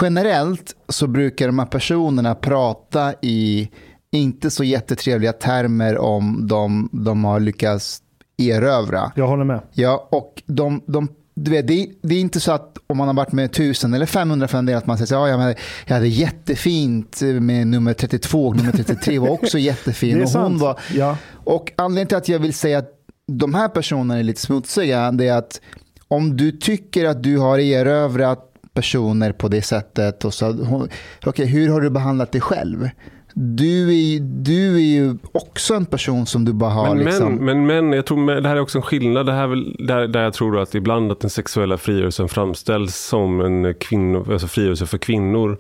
generellt 0.01 0.77
så 0.89 1.07
brukar 1.07 1.47
de 1.47 1.59
här 1.59 1.67
personerna 1.67 2.35
prata 2.35 3.15
i 3.23 3.71
inte 4.11 4.51
så 4.51 4.65
jättetrevliga 4.65 5.33
termer 5.33 5.99
om 5.99 6.47
de, 6.49 6.89
de 6.93 7.25
har 7.25 7.41
lyckats 7.41 8.03
erövra. 8.39 9.13
Jag 9.17 9.27
håller 9.27 9.45
med. 9.45 9.61
Ja, 9.73 10.09
och 10.11 10.43
de, 10.47 10.81
de, 10.87 11.09
du 11.35 11.51
vet, 11.51 11.67
det, 11.67 11.83
är, 11.83 11.87
det 12.03 12.15
är 12.15 12.21
inte 12.21 12.41
så 12.41 12.53
att 12.53 12.79
om 12.87 12.97
man 12.97 13.07
har 13.09 13.15
varit 13.15 13.33
med 13.33 13.45
1000 13.45 13.95
eller 13.95 14.07
500 14.07 14.49
för 14.49 14.59
en 14.59 14.67
del 14.67 14.77
att 14.77 14.87
man 14.87 14.97
säger 14.99 15.07
så, 15.07 15.15
ja, 15.15 15.29
jag, 15.29 15.55
jag 15.87 15.95
hade 15.95 16.09
jättefint 16.09 17.21
med 17.41 17.67
nummer 17.67 17.93
32 17.93 18.47
och 18.47 18.57
nummer 18.57 18.73
33 18.73 19.19
var 19.19 19.29
också 19.29 19.59
jättefin. 19.59 20.23
Och 20.23 20.29
hon 20.29 20.59
var, 20.59 20.81
Ja. 20.95 21.17
och 21.33 21.73
anledningen 21.77 22.09
till 22.09 22.17
att 22.17 22.29
jag 22.29 22.39
vill 22.39 22.55
säga 22.55 22.79
att 22.79 22.91
de 23.27 23.55
här 23.55 23.69
personerna 23.69 24.19
är 24.19 24.23
lite 24.23 24.41
smutsiga, 24.41 25.13
det 25.13 25.29
är 25.29 25.37
att 25.37 25.61
om 26.09 26.37
du 26.37 26.53
tycker 26.53 27.05
att 27.05 27.23
du 27.23 27.39
har 27.39 27.59
erövrat 27.59 28.51
personer 28.75 29.33
på 29.33 29.49
det 29.49 29.63
sättet, 29.63 30.25
och 30.25 30.35
så, 30.35 30.53
hon- 30.53 30.89
okej, 31.27 31.47
hur 31.47 31.69
har 31.69 31.81
du 31.81 31.91
behandlat 31.91 32.33
dig 32.33 32.41
själv? 32.41 32.89
Du 33.37 33.95
är, 33.95 34.21
du 34.21 34.77
är 34.77 34.81
ju 34.81 35.17
också 35.33 35.75
en 35.75 35.87
person 35.87 36.27
som 36.27 36.45
du 36.45 36.53
bara 36.53 36.71
har 36.71 36.95
Men, 36.95 37.05
liksom... 37.05 37.35
men, 37.35 37.67
men, 37.67 37.67
men 37.67 37.93
jag 37.93 38.07
tror 38.07 38.41
det 38.41 38.49
här 38.49 38.57
är 38.57 38.61
också 38.61 38.79
en 38.79 38.83
skillnad. 38.83 39.27
Det 39.27 39.33
här 39.33 39.43
är 39.43 39.49
väl 39.49 39.77
där, 39.79 40.09
där 40.09 40.23
jag 40.23 40.33
tror 40.33 40.59
att 40.59 40.75
ibland 40.75 41.13
att 41.13 41.21
den 41.21 41.31
sexuella 41.31 41.77
frigörelsen 41.77 42.29
framställs 42.29 42.97
som 42.97 43.41
en 43.41 43.75
kvinno, 43.75 44.33
alltså 44.33 44.47
frigörelse 44.47 44.87
för 44.87 44.99
kvinnor. 44.99 45.59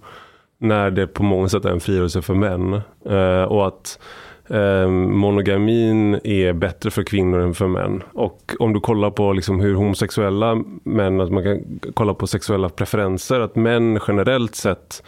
När 0.59 0.91
det 0.91 1.07
på 1.07 1.23
många 1.23 1.49
sätt 1.49 1.65
är 1.65 1.71
en 1.71 1.81
frigörelse 1.81 2.23
för 2.23 2.35
män. 2.35 2.73
Eh, 3.07 3.43
och 3.43 3.67
att 3.67 3.99
eh, 4.49 4.89
monogamin 4.89 6.21
är 6.25 6.53
bättre 6.53 6.91
för 6.91 7.03
kvinnor 7.03 7.41
än 7.41 7.55
för 7.55 7.67
män. 7.67 8.03
Och 8.13 8.55
om 8.59 8.73
du 8.73 8.81
kollar 8.81 9.11
på 9.11 9.33
liksom 9.33 9.61
hur 9.61 9.75
homosexuella 9.75 10.63
män, 10.85 11.21
att 11.21 11.33
man 11.33 11.43
kan 11.43 11.81
kolla 11.95 12.15
på 12.15 12.27
sexuella 12.27 12.69
preferenser, 12.69 13.41
att 13.41 13.57
män 13.57 14.01
generellt 14.09 14.55
sett 14.55 15.03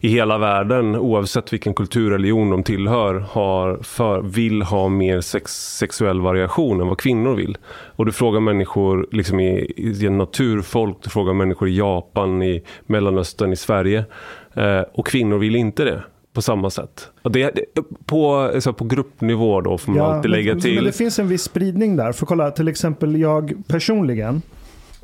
i 0.00 0.08
hela 0.08 0.38
världen, 0.38 0.96
oavsett 0.96 1.52
vilken 1.52 1.74
kulturreligion 1.74 2.50
de 2.50 2.62
tillhör, 2.62 3.14
har 3.14 3.78
för, 3.82 4.22
vill 4.22 4.62
ha 4.62 4.88
mer 4.88 5.20
sex, 5.20 5.52
sexuell 5.52 6.20
variation 6.20 6.80
än 6.80 6.88
vad 6.88 6.98
kvinnor 6.98 7.34
vill. 7.34 7.58
Och 7.96 8.06
du 8.06 8.12
frågar 8.12 8.40
människor 8.40 9.06
liksom 9.12 9.40
i, 9.40 9.72
i 9.76 10.08
naturfolk, 10.10 10.96
du 11.02 11.10
frågar 11.10 11.32
människor 11.32 11.68
i 11.68 11.76
Japan, 11.76 12.42
i 12.42 12.62
Mellanöstern, 12.86 13.52
i 13.52 13.56
Sverige. 13.56 14.04
Eh, 14.54 14.80
och 14.92 15.06
kvinnor 15.06 15.38
vill 15.38 15.56
inte 15.56 15.84
det 15.84 16.02
på 16.36 16.42
samma 16.42 16.70
sätt. 16.70 17.08
Och 17.22 17.32
det, 17.32 17.52
på, 18.04 18.34
alltså 18.36 18.72
på 18.72 18.84
gruppnivå 18.84 19.60
då 19.60 19.78
får 19.78 19.92
man 19.92 20.00
alltid 20.00 20.30
lägga 20.30 20.52
men, 20.52 20.62
till. 20.62 20.74
men 20.74 20.84
det 20.84 20.92
finns 20.92 21.18
en 21.18 21.28
viss 21.28 21.42
spridning 21.42 21.96
där. 21.96 22.12
För 22.12 22.26
kolla, 22.26 22.50
till 22.50 22.68
exempel 22.68 23.16
jag 23.16 23.54
personligen, 23.66 24.42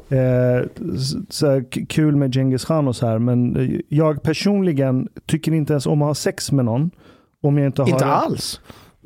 eh, 0.08 0.66
så 1.28 1.62
kul 1.88 2.16
med 2.16 2.34
Genghis 2.34 2.64
khan 2.64 2.88
och 2.88 2.96
så 2.96 3.06
här, 3.06 3.18
men 3.18 3.56
jag 3.88 4.22
personligen 4.22 5.08
tycker 5.26 5.52
inte 5.52 5.72
ens 5.72 5.86
om 5.86 6.02
att 6.02 6.08
ha 6.08 6.14
sex 6.14 6.52
med 6.52 6.64
någon. 6.64 6.90
Om 7.42 7.58
jag 7.58 7.66
inte 7.66 7.82
har 7.82 7.88
Inte 7.88 8.04
en- 8.04 8.10
alls. 8.10 8.60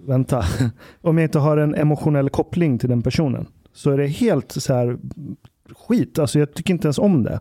vänta, 0.07 0.45
om 1.01 1.19
jag 1.19 1.25
inte 1.25 1.39
har 1.39 1.57
en 1.57 1.75
emotionell 1.75 2.31
koppling 2.31 2.79
till 2.79 2.89
den 2.89 3.03
personen. 3.03 3.47
Så 3.75 3.91
är 3.91 3.99
det 3.99 4.07
helt 4.07 4.53
så 4.53 4.75
här 4.75 4.97
skit, 5.89 6.19
alltså 6.19 6.39
jag 6.39 6.55
tycker 6.55 6.75
inte 6.75 6.87
ens 6.87 6.99
om 6.99 7.23
det. 7.23 7.41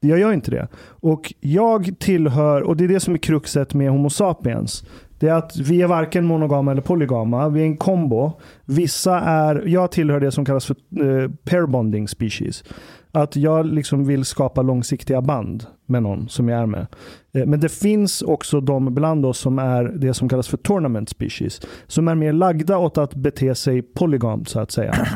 Jag 0.00 0.18
gör 0.18 0.32
inte 0.32 0.50
det. 0.50 0.68
Och 1.00 1.34
jag 1.40 1.98
tillhör, 1.98 2.62
och 2.62 2.76
det 2.76 2.84
är 2.84 2.88
det 2.88 3.00
som 3.00 3.14
är 3.14 3.18
kruxet 3.18 3.74
med 3.74 3.90
Homo 3.90 4.10
sapiens. 4.10 4.84
Det 5.18 5.28
är 5.28 5.34
att 5.34 5.56
vi 5.56 5.82
är 5.82 5.86
varken 5.86 6.24
monogama 6.26 6.70
eller 6.72 6.82
polygama. 6.82 7.48
Vi 7.48 7.60
är 7.60 7.64
en 7.64 7.76
kombo. 7.76 8.32
Vissa 8.64 9.20
är, 9.20 9.62
jag 9.66 9.90
tillhör 9.90 10.20
det 10.20 10.32
som 10.32 10.44
kallas 10.44 10.66
för 10.66 10.74
eh, 10.74 11.30
pair 11.44 11.66
bonding 11.66 12.08
species. 12.08 12.64
Att 13.12 13.36
jag 13.36 13.66
liksom 13.66 14.04
vill 14.04 14.24
skapa 14.24 14.62
långsiktiga 14.62 15.22
band 15.22 15.66
med 15.86 16.02
någon 16.02 16.28
som 16.28 16.48
jag 16.48 16.60
är 16.60 16.66
med. 16.66 16.86
Eh, 17.32 17.46
Men 17.46 17.60
det 17.60 17.68
finns 17.68 18.22
också 18.22 18.60
de 18.60 18.94
bland 18.94 19.26
oss 19.26 19.38
som 19.38 19.58
är 19.58 19.84
det 19.84 20.14
som 20.14 20.28
kallas 20.28 20.48
för 20.48 20.56
tournament 20.56 21.08
species. 21.08 21.60
Som 21.86 22.08
är 22.08 22.14
mer 22.14 22.32
lagda 22.32 22.78
åt 22.78 22.98
att 22.98 23.14
bete 23.14 23.54
sig 23.54 23.82
polygamt 23.82 24.48
så 24.48 24.60
att 24.60 24.70
säga. 24.70 24.94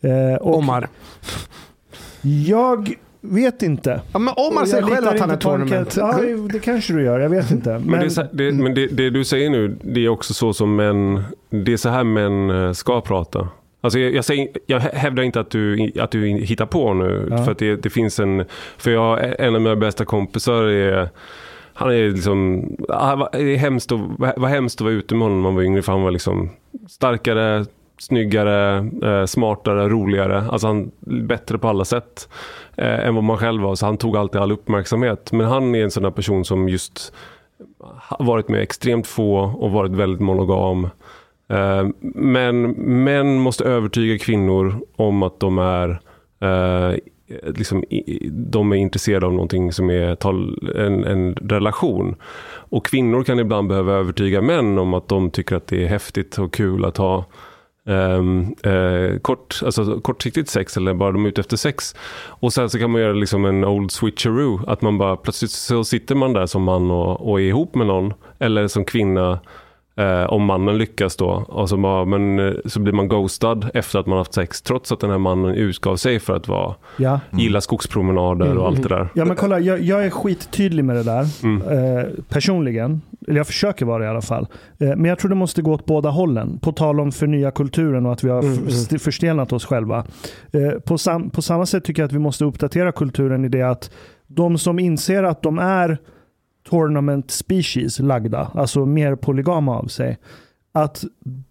Eh, 0.00 0.34
och 0.34 0.56
Omar. 0.58 0.88
Jag 2.22 2.94
vet 3.20 3.62
inte. 3.62 4.00
Ja, 4.12 4.18
men 4.18 4.34
Omar 4.36 4.64
säger 4.64 4.82
själv 4.84 5.08
att 5.08 5.20
han 5.20 5.30
är 5.30 5.36
tournament. 5.36 5.96
Ja, 5.96 6.20
det 6.52 6.58
kanske 6.58 6.92
du 6.92 7.02
gör. 7.02 7.20
Jag 7.20 7.28
vet 7.30 7.50
inte. 7.50 7.70
Men, 7.70 7.82
Men, 7.82 8.00
det, 8.00 8.10
så, 8.10 8.24
det, 8.32 8.52
men 8.52 8.74
det, 8.74 8.86
det 8.86 9.10
du 9.10 9.24
säger 9.24 9.50
nu, 9.50 9.76
det 9.82 10.04
är 10.04 10.08
också 10.08 10.34
så 10.34 10.52
som 10.52 10.76
män, 10.76 11.22
det 11.50 11.72
är 11.72 11.76
så 11.76 11.88
här 11.88 12.04
män 12.04 12.50
eh, 12.50 12.72
ska 12.72 13.00
prata. 13.00 13.48
Alltså 13.80 13.98
jag, 13.98 14.14
jag, 14.14 14.24
säger, 14.24 14.48
jag 14.66 14.80
hävdar 14.80 15.22
inte 15.22 15.40
att 15.40 15.50
du, 15.50 15.92
att 16.00 16.10
du 16.10 16.26
hittar 16.26 16.66
på 16.66 16.94
nu. 16.94 17.28
Ja. 17.30 17.44
För 17.44 17.52
att 17.52 17.58
det, 17.58 17.76
det 17.76 17.90
finns 17.90 18.20
en, 18.20 18.44
för 18.78 18.90
jag, 18.90 19.40
en 19.40 19.54
av 19.54 19.60
mina 19.60 19.76
bästa 19.76 20.04
kompisar 20.04 20.64
är 20.64 21.08
han 21.74 21.90
är 21.90 22.10
liksom, 22.10 22.60
vad- 22.88 23.28
det 23.32 23.54
är 23.54 23.56
hemskt 23.56 23.92
att, 23.92 24.00
vad 24.18 24.32
vad 24.36 24.50
hemskt 24.50 24.80
att 24.80 24.84
vara 24.84 24.94
ute 24.94 25.14
med 25.14 25.22
honom 25.22 25.38
när 25.38 25.42
man 25.42 25.54
var 25.54 25.62
yngre 25.62 25.82
för 25.82 25.92
han 25.92 26.02
var 26.02 26.10
liksom 26.10 26.50
starkare, 26.88 27.64
snyggare, 27.98 28.88
eh, 29.02 29.24
smartare, 29.26 29.88
roligare. 29.88 30.44
Alltså 30.50 30.66
han 30.66 30.90
bättre 31.00 31.58
på 31.58 31.68
alla 31.68 31.84
sätt 31.84 32.28
eh, 32.76 33.06
än 33.06 33.14
vad 33.14 33.24
man 33.24 33.38
själv 33.38 33.62
var. 33.62 33.74
Så 33.74 33.86
han 33.86 33.96
tog 33.96 34.16
alltid 34.16 34.40
all 34.40 34.52
uppmärksamhet. 34.52 35.32
Men 35.32 35.46
han 35.46 35.74
är 35.74 35.82
en 35.84 35.90
sån 35.90 36.02
där 36.02 36.10
person 36.10 36.44
som 36.44 36.68
just 36.68 37.12
varit 38.18 38.48
med 38.48 38.62
extremt 38.62 39.06
få 39.06 39.36
och 39.38 39.70
varit 39.70 39.92
väldigt 39.92 40.20
monogam. 40.20 40.84
Eh, 41.48 41.86
Men 42.14 42.62
män 43.04 43.38
måste 43.38 43.64
övertyga 43.64 44.18
kvinnor 44.18 44.80
om 44.96 45.22
att 45.22 45.40
de 45.40 45.58
är 45.58 46.00
eh, 46.40 46.98
liksom, 47.54 47.84
de 48.32 48.72
är 48.72 48.76
intresserade 48.76 49.26
av 49.26 49.32
någonting 49.32 49.72
som 49.72 49.90
är 49.90 50.14
tal- 50.14 50.72
en, 50.76 51.04
en 51.04 51.34
relation. 51.34 52.16
Och 52.70 52.86
kvinnor 52.86 53.22
kan 53.22 53.38
ibland 53.38 53.68
behöva 53.68 53.92
övertyga 53.92 54.40
män 54.42 54.78
om 54.78 54.94
att 54.94 55.08
de 55.08 55.30
tycker 55.30 55.56
att 55.56 55.66
det 55.66 55.84
är 55.84 55.88
häftigt 55.88 56.38
och 56.38 56.52
kul 56.54 56.84
att 56.84 56.96
ha 56.96 57.24
ehm, 57.88 58.54
eh, 58.62 59.18
kort, 59.18 59.60
alltså, 59.64 60.00
kortsiktigt 60.00 60.50
sex 60.50 60.76
eller 60.76 60.94
bara 60.94 61.12
de 61.12 61.24
är 61.24 61.28
ute 61.28 61.40
efter 61.40 61.56
sex. 61.56 61.94
Och 62.26 62.52
sen 62.52 62.70
så 62.70 62.78
kan 62.78 62.90
man 62.90 63.00
göra 63.00 63.12
liksom 63.12 63.44
en 63.44 63.64
old 63.64 63.90
switcheroo. 63.90 64.60
Att 64.66 64.82
man 64.82 64.98
bara 64.98 65.16
plötsligt 65.16 65.50
så 65.50 65.84
sitter 65.84 66.14
man 66.14 66.32
där 66.32 66.46
som 66.46 66.62
man 66.62 66.90
och, 66.90 67.30
och 67.30 67.40
är 67.40 67.44
ihop 67.44 67.74
med 67.74 67.86
någon. 67.86 68.12
Eller 68.38 68.68
som 68.68 68.84
kvinna 68.84 69.38
eh, 69.98 70.24
om 70.32 70.44
mannen 70.44 70.78
lyckas 70.78 71.16
då. 71.16 71.28
Och 71.48 71.68
så, 71.68 71.76
bara, 71.76 72.04
men, 72.04 72.38
eh, 72.38 72.52
så 72.64 72.80
blir 72.80 72.92
man 72.92 73.08
ghostad 73.08 73.70
efter 73.74 73.98
att 73.98 74.06
man 74.06 74.18
haft 74.18 74.34
sex. 74.34 74.62
Trots 74.62 74.92
att 74.92 75.00
den 75.00 75.10
här 75.10 75.18
mannen 75.18 75.54
utgav 75.54 75.96
sig 75.96 76.20
för 76.20 76.36
att 76.36 76.48
vara, 76.48 76.74
ja. 76.96 77.20
gilla 77.30 77.60
skogspromenader 77.60 78.58
och 78.58 78.66
allt 78.66 78.82
det 78.82 78.88
där. 78.88 79.08
Ja 79.14 79.24
men 79.24 79.36
kolla, 79.36 79.60
jag, 79.60 79.80
jag 79.80 80.06
är 80.06 80.10
skittydlig 80.10 80.84
med 80.84 80.96
det 80.96 81.02
där. 81.02 81.26
Mm. 81.42 81.62
Eh, 81.98 82.04
personligen. 82.28 83.02
Eller 83.28 83.36
jag 83.36 83.46
försöker 83.46 83.86
vara 83.86 83.98
det 83.98 84.04
i 84.04 84.08
alla 84.08 84.20
fall. 84.22 84.46
Eh, 84.78 84.88
men 84.88 85.04
jag 85.04 85.18
tror 85.18 85.28
det 85.28 85.34
måste 85.34 85.62
gå 85.62 85.72
åt 85.72 85.84
båda 85.86 86.08
hållen. 86.10 86.58
På 86.58 86.72
tal 86.72 87.00
om 87.00 87.12
förnya 87.12 87.50
kulturen 87.50 88.06
och 88.06 88.12
att 88.12 88.24
vi 88.24 88.28
har 88.28 88.38
Mm, 88.42 88.52
mm. 88.58 88.68
st- 88.68 88.98
förstelnat 88.98 89.52
oss 89.52 89.64
själva. 89.64 90.04
Eh, 90.52 90.78
på, 90.80 90.98
sam- 90.98 91.30
på 91.30 91.42
samma 91.42 91.66
sätt 91.66 91.84
tycker 91.84 92.02
jag 92.02 92.06
att 92.06 92.12
vi 92.12 92.18
måste 92.18 92.44
uppdatera 92.44 92.92
kulturen 92.92 93.44
i 93.44 93.48
det 93.48 93.62
att 93.62 93.90
de 94.26 94.58
som 94.58 94.78
inser 94.78 95.22
att 95.22 95.42
de 95.42 95.58
är 95.58 95.98
tournament 96.70 97.30
species 97.30 97.98
lagda, 97.98 98.50
alltså 98.54 98.86
mer 98.86 99.16
polygama 99.16 99.78
av 99.78 99.86
sig, 99.86 100.18
att 100.72 101.04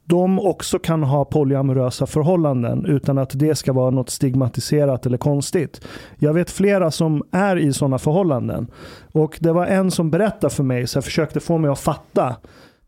de 0.04 0.40
också 0.40 0.80
kan 0.80 1.04
ha 1.04 1.26
polyamorösa 1.26 2.06
förhållanden 2.06 2.86
utan 2.86 3.18
att 3.18 3.40
det 3.40 3.56
ska 3.56 3.74
vara 3.74 3.90
något 3.90 4.10
stigmatiserat 4.10 5.06
eller 5.06 5.18
konstigt. 5.18 5.82
Jag 6.18 6.34
vet 6.34 6.52
flera 6.52 6.92
som 6.92 7.24
är 7.32 7.56
i 7.56 7.74
sådana 7.74 7.98
förhållanden. 7.98 8.68
Och 9.12 9.38
det 9.42 9.52
var 9.52 9.66
en 9.66 9.92
som 9.92 10.12
berättade 10.12 10.54
för 10.54 10.64
mig, 10.64 10.88
så 10.88 10.98
jag 10.98 11.04
försökte 11.04 11.40
få 11.40 11.58
mig 11.58 11.72
att 11.72 11.80
fatta 11.80 12.36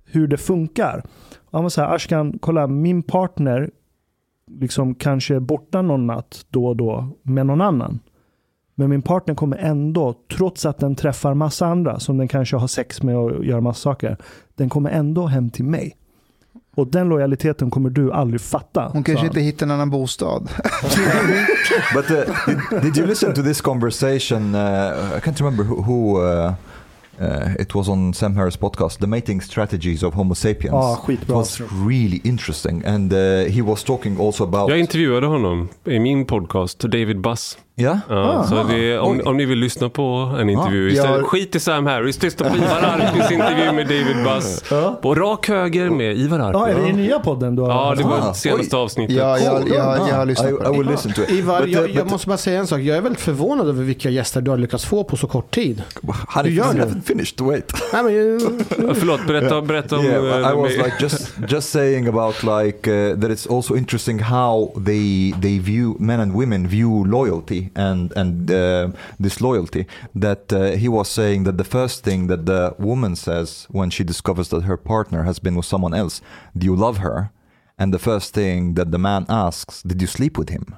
hur 0.06 0.28
det 0.28 0.38
funkar. 0.38 1.04
Han 1.52 1.64
var 1.64 1.70
så 1.70 1.82
här, 1.82 1.96
Ashkan, 1.96 2.40
kolla 2.42 2.68
min 2.68 3.04
partner 3.04 3.70
liksom 4.60 4.96
kanske 4.96 5.36
är 5.36 5.40
borta 5.40 5.82
någon 5.82 6.08
natt 6.08 6.46
då 6.50 6.66
och 6.66 6.76
då 6.76 7.08
med 7.24 7.46
någon 7.46 7.62
annan. 7.62 8.00
Men 8.80 8.90
min 8.90 9.02
partner 9.02 9.36
kommer 9.36 9.58
ändå, 9.58 10.16
trots 10.38 10.66
att 10.66 10.80
den 10.80 10.96
träffar 10.96 11.34
massa 11.34 11.66
andra 11.66 12.00
som 12.00 12.18
den 12.18 12.28
kanske 12.28 12.56
har 12.56 12.68
sex 12.68 13.04
med 13.04 13.18
och 13.18 13.46
gör 13.46 13.60
massa 13.60 13.80
saker, 13.80 14.18
den 14.56 14.70
kommer 14.70 14.90
ändå 14.90 15.28
hem 15.28 15.50
till 15.50 15.66
mig. 15.66 15.96
Och 16.76 16.88
den 16.88 17.10
lojaliteten 17.10 17.72
kommer 17.72 17.90
du 17.90 18.12
aldrig 18.12 18.42
fatta. 18.42 18.90
Hon 18.94 19.04
kanske 19.04 19.20
han. 19.20 19.28
inte 19.28 19.40
hittar 19.40 19.66
en 19.66 19.72
annan 19.72 19.90
bostad. 19.90 20.44
But 21.94 22.12
uh, 22.12 22.18
did, 22.46 22.82
did 22.82 22.98
you 22.98 23.08
listen 23.08 23.34
to 23.34 23.44
this 23.44 23.62
conversation? 23.62 24.56
Uh, 24.56 25.18
I 25.18 25.20
can't 25.20 25.40
remember 25.40 25.64
who 25.64 25.82
who, 25.82 26.22
uh, 26.22 26.54
Uh, 27.22 27.62
it 27.62 27.76
was 27.76 27.90
on 27.90 28.14
Sam 28.14 28.36
Harris 28.36 28.58
podcast, 28.58 29.00
The 29.00 29.08
Mating 29.08 29.42
Strategies 29.42 30.04
of 30.04 30.14
Homo 30.14 30.36
Sapiens. 30.36 31.00
It 31.00 31.00
skitbra. 31.00 31.36
was 31.36 31.62
really 31.88 32.22
interesting. 32.24 32.86
And 32.86 33.14
uh, 33.14 33.52
he 33.52 33.62
was 33.62 33.84
talking 33.84 34.20
also 34.20 34.44
about... 34.44 34.70
Jag 34.70 34.80
intervjuade 34.80 35.28
honom 35.28 35.70
i 35.86 36.00
min 36.00 36.26
podcast, 36.26 36.80
David 36.80 37.22
Buss. 37.22 37.58
Yeah? 37.80 37.98
Ja, 38.10 38.44
så 38.50 38.64
det, 38.64 39.00
om, 39.00 39.12
Oj. 39.18 39.22
om 39.26 39.38
ni 39.38 39.46
vill 39.46 39.60
lyssna 39.60 39.90
på 39.90 40.36
en 40.40 40.50
intervju 40.50 40.88
Ah, 40.90 40.92
istället. 40.92 41.18
jag- 41.18 41.26
Skit 41.28 41.56
i 41.56 41.60
Sam 41.60 41.86
Harris, 41.86 42.18
tysta 42.18 42.50
på 42.50 42.56
Ivar 42.56 42.68
Arpis 42.82 43.32
intervju 43.32 43.72
med 43.72 43.88
David 43.88 44.24
Buss. 44.24 44.64
På 45.02 45.16
rak 45.16 45.48
höger 45.50 45.90
med 45.90 46.18
Ivar 46.18 46.40
Arpi. 46.40 46.60
Ja, 46.60 46.68
är 46.68 46.76
det 46.82 46.88
i 46.90 46.94
nya 46.94 47.20
podden 47.20 47.56
då? 47.56 47.68
Ja, 47.68 47.94
det 47.98 48.04
var 48.04 48.18
Ah, 48.30 48.34
senaste 48.34 48.78
avsnittet. 48.78 49.16
Ja, 49.16 49.38
jag, 49.40 49.70
jag, 49.70 49.98
jag 50.10 50.16
har 50.16 50.26
lyssnat 50.26 50.50
I, 50.52 50.54
på 50.54 50.74
I 50.74 50.78
will 50.78 50.88
listen 50.88 51.14
to 51.14 51.22
it. 51.22 51.32
Ivar, 51.32 51.60
But, 51.60 51.68
uh, 51.68 51.74
jag, 51.74 51.90
jag 51.90 52.12
måste 52.12 52.28
bara 52.28 52.38
säga 52.38 52.60
en 52.60 52.68
sak. 52.68 52.80
Jag 52.82 52.98
är 52.98 53.02
väldigt 53.02 53.22
förvånad 53.22 53.70
över 53.70 53.84
vilka 53.84 54.10
gäster 54.10 54.42
du 54.42 54.52
har 54.52 54.58
lyckats 54.58 54.86
få 54.86 55.04
på 55.04 55.18
så 55.18 55.28
kort 55.28 55.56
tid. 55.56 55.84
Honey, 56.36 56.52
Du 56.52 56.58
gör 56.58 56.74
det. 56.74 57.02
finished, 57.06 57.42
wait. 57.42 57.74
Nej, 57.94 58.04
men, 58.04 58.14
Ja, 58.88 58.94
Förlåt, 58.94 59.28
berätta, 59.28 59.62
berätta 59.62 59.98
om... 59.98 60.06
yeah, 60.06 60.26
eh, 60.46 60.52
I 60.52 60.56
was 60.56 60.72
like 60.72 60.94
just 61.00 61.32
just 61.50 61.70
saying 61.70 62.08
about 62.08 62.44
like 62.44 62.92
uh, 62.92 63.20
that 63.22 63.30
it's 63.32 63.56
also 63.56 63.76
interesting 63.78 64.20
how 64.20 64.74
they 64.86 65.34
they 65.42 65.60
view 65.60 65.94
men 66.00 66.20
and 66.20 66.34
women 66.34 66.68
view 66.68 67.10
loyalty 67.10 67.69
and 67.76 68.12
and 68.16 68.52
uh, 68.52 68.92
disloyalty. 69.20 69.86
That 70.16 70.52
uh, 70.54 70.72
he 70.72 70.88
was 70.88 71.10
saying 71.10 71.44
that 71.44 71.58
the 71.58 71.64
first 71.64 72.04
thing 72.04 72.28
that 72.28 72.46
the 72.46 72.76
woman 72.78 73.16
says 73.16 73.68
when 73.70 73.90
she 73.90 74.04
discovers 74.04 74.50
that 74.50 74.64
her 74.64 74.78
partner 74.78 75.24
has 75.24 75.40
been 75.40 75.56
with 75.56 75.66
someone 75.66 75.94
else, 75.94 76.22
do 76.58 76.66
you 76.66 76.76
love 76.76 76.98
her? 76.98 77.32
And 77.78 77.94
the 77.94 78.00
first 78.00 78.34
thing 78.34 78.74
that 78.74 78.92
the 78.92 79.00
man 79.00 79.26
asks, 79.30 79.82
did 79.84 80.02
you 80.02 80.08
sleep 80.08 80.38
with 80.38 80.50
him? 80.50 80.76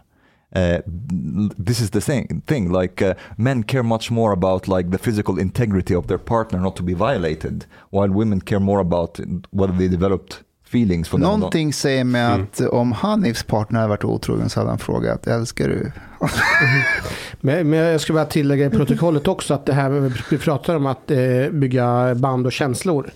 Uh, 0.54 0.82
this 0.86 1.80
is 1.80 1.92
the 1.92 2.02
thing. 2.02 2.44
Thing 2.46 2.72
like 2.72 3.02
uh, 3.02 3.16
men 3.38 3.64
care 3.64 3.84
much 3.84 4.12
more 4.12 4.34
about 4.34 4.68
like 4.68 4.92
the 4.92 4.98
physical 4.98 5.40
integrity 5.40 5.96
of 5.96 6.08
their 6.08 6.18
partner, 6.18 6.60
not 6.60 6.76
to 6.76 6.84
be 6.84 6.94
violated, 6.94 7.66
while 7.90 8.10
women 8.10 8.42
care 8.42 8.60
more 8.60 8.80
about 8.80 9.20
whether 9.52 9.74
they 9.74 9.88
developed 9.88 10.44
feelings 10.72 11.12
not. 11.12 11.22
Någonting 11.22 11.74
säger 11.74 12.04
mig 12.04 12.22
att 12.22 12.60
om 12.60 12.92
Hanifs 12.92 13.44
partner 13.44 13.80
hade 13.80 13.90
varit 13.90 14.04
otrogen 14.04 14.50
så 14.50 14.60
hade 14.60 14.70
han 14.70 14.80
frågat, 14.80 15.28
älskar 15.28 15.68
du? 15.68 15.92
men, 17.42 17.70
men 17.70 17.80
jag 17.80 18.02
ska 18.02 18.14
bara 18.14 18.26
tillägga 18.26 18.66
i 18.66 18.70
protokollet 18.70 19.28
också 19.28 19.54
att 19.54 19.66
det 19.66 19.74
här 19.74 20.12
vi 20.30 20.38
pratar 20.38 20.76
om 20.76 20.86
att 20.86 21.12
eh, 21.12 21.50
bygga 21.52 22.16
band 22.16 22.46
och 22.46 22.52
känslor. 22.52 23.12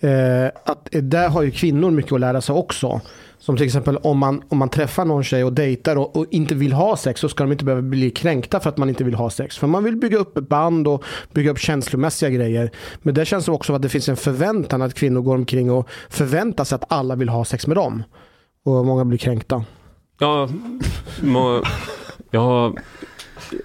Eh, 0.00 0.46
att 0.64 0.94
eh, 0.94 1.02
där 1.02 1.28
har 1.28 1.42
ju 1.42 1.50
kvinnor 1.50 1.90
mycket 1.90 2.12
att 2.12 2.20
lära 2.20 2.40
sig 2.40 2.54
också. 2.54 3.00
Som 3.42 3.56
till 3.56 3.66
exempel 3.66 3.96
om 3.96 4.18
man, 4.18 4.42
om 4.48 4.58
man 4.58 4.68
träffar 4.68 5.04
någon 5.04 5.24
tjej 5.24 5.44
och 5.44 5.52
dejtar 5.52 5.96
och, 5.96 6.16
och 6.16 6.26
inte 6.30 6.54
vill 6.54 6.72
ha 6.72 6.96
sex 6.96 7.20
så 7.20 7.28
ska 7.28 7.44
de 7.44 7.52
inte 7.52 7.64
behöva 7.64 7.82
bli 7.82 8.10
kränkta 8.10 8.60
för 8.60 8.68
att 8.68 8.76
man 8.76 8.88
inte 8.88 9.04
vill 9.04 9.14
ha 9.14 9.30
sex. 9.30 9.58
För 9.58 9.66
man 9.66 9.84
vill 9.84 9.96
bygga 9.96 10.18
upp 10.18 10.34
band 10.34 10.88
och 10.88 11.04
bygga 11.32 11.50
upp 11.50 11.58
känslomässiga 11.58 12.30
grejer. 12.30 12.70
Men 12.98 13.14
det 13.14 13.24
känns 13.24 13.48
också 13.48 13.74
att 13.74 13.82
det 13.82 13.88
finns 13.88 14.08
en 14.08 14.16
förväntan 14.16 14.82
att 14.82 14.94
kvinnor 14.94 15.20
går 15.20 15.34
omkring 15.34 15.70
och 15.70 15.88
förväntar 16.08 16.64
sig 16.64 16.76
att 16.76 16.92
alla 16.92 17.14
vill 17.14 17.28
ha 17.28 17.44
sex 17.44 17.66
med 17.66 17.76
dem. 17.76 18.02
Och 18.64 18.86
många 18.86 19.04
blir 19.04 19.18
kränkta. 19.18 19.64
Ja, 20.18 20.48
må, 21.22 21.62
jag, 22.30 22.40
har, 22.40 22.72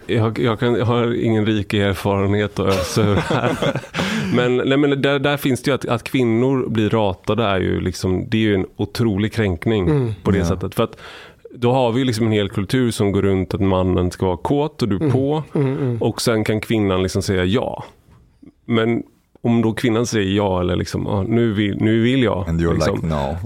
jag, 0.07 0.39
jag, 0.39 0.59
kan, 0.59 0.75
jag 0.75 0.85
har 0.85 1.13
ingen 1.23 1.45
rik 1.45 1.73
erfarenhet 1.73 2.59
att 2.59 2.67
ösa 2.67 3.01
ur 3.01 3.15
här. 3.15 3.57
Men, 4.35 4.57
nej, 4.57 4.77
men 4.77 5.01
där, 5.01 5.19
där 5.19 5.37
finns 5.37 5.61
det 5.63 5.71
ju 5.71 5.75
att, 5.75 5.85
att 5.85 6.03
kvinnor 6.03 6.69
blir 6.69 6.89
ratade 6.89 7.43
är 7.43 7.59
ju 7.59 7.79
liksom, 7.81 8.25
det 8.29 8.37
är 8.37 8.41
ju 8.41 8.55
en 8.55 8.65
otrolig 8.75 9.33
kränkning 9.33 9.87
Mm. 9.89 10.13
på 10.23 10.31
det 10.31 10.37
Ja. 10.37 10.45
sättet. 10.45 10.75
För 10.75 10.83
att 10.83 10.97
då 11.55 11.71
har 11.71 11.91
vi 11.91 12.03
liksom 12.05 12.25
en 12.25 12.31
hel 12.31 12.49
kultur 12.49 12.91
som 12.91 13.11
går 13.11 13.21
runt 13.21 13.53
att 13.53 13.61
mannen 13.61 14.11
ska 14.11 14.25
vara 14.25 14.37
kåt 14.37 14.81
och 14.81 14.87
du 14.89 14.95
är 14.95 15.09
på. 15.11 15.43
Mm, 15.55 15.77
mm. 15.77 16.01
Och 16.01 16.21
sen 16.21 16.43
kan 16.43 16.61
kvinnan 16.61 17.03
liksom 17.03 17.21
säga 17.21 17.45
ja. 17.45 17.83
Men 18.65 19.03
om 19.41 19.61
då 19.61 19.73
kvinnan 19.73 20.05
säger 20.05 20.31
ja 20.35 20.61
eller 20.61 20.75
liksom, 20.75 21.07
ah, 21.07 21.23
nu, 21.23 21.53
vill, 21.53 21.77
nu 21.81 22.01
vill 22.01 22.23
jag. 22.23 22.49
And 22.49 22.61
you're 22.61 22.73
liksom, 22.73 22.95
like 22.95 23.07
no. 23.07 23.37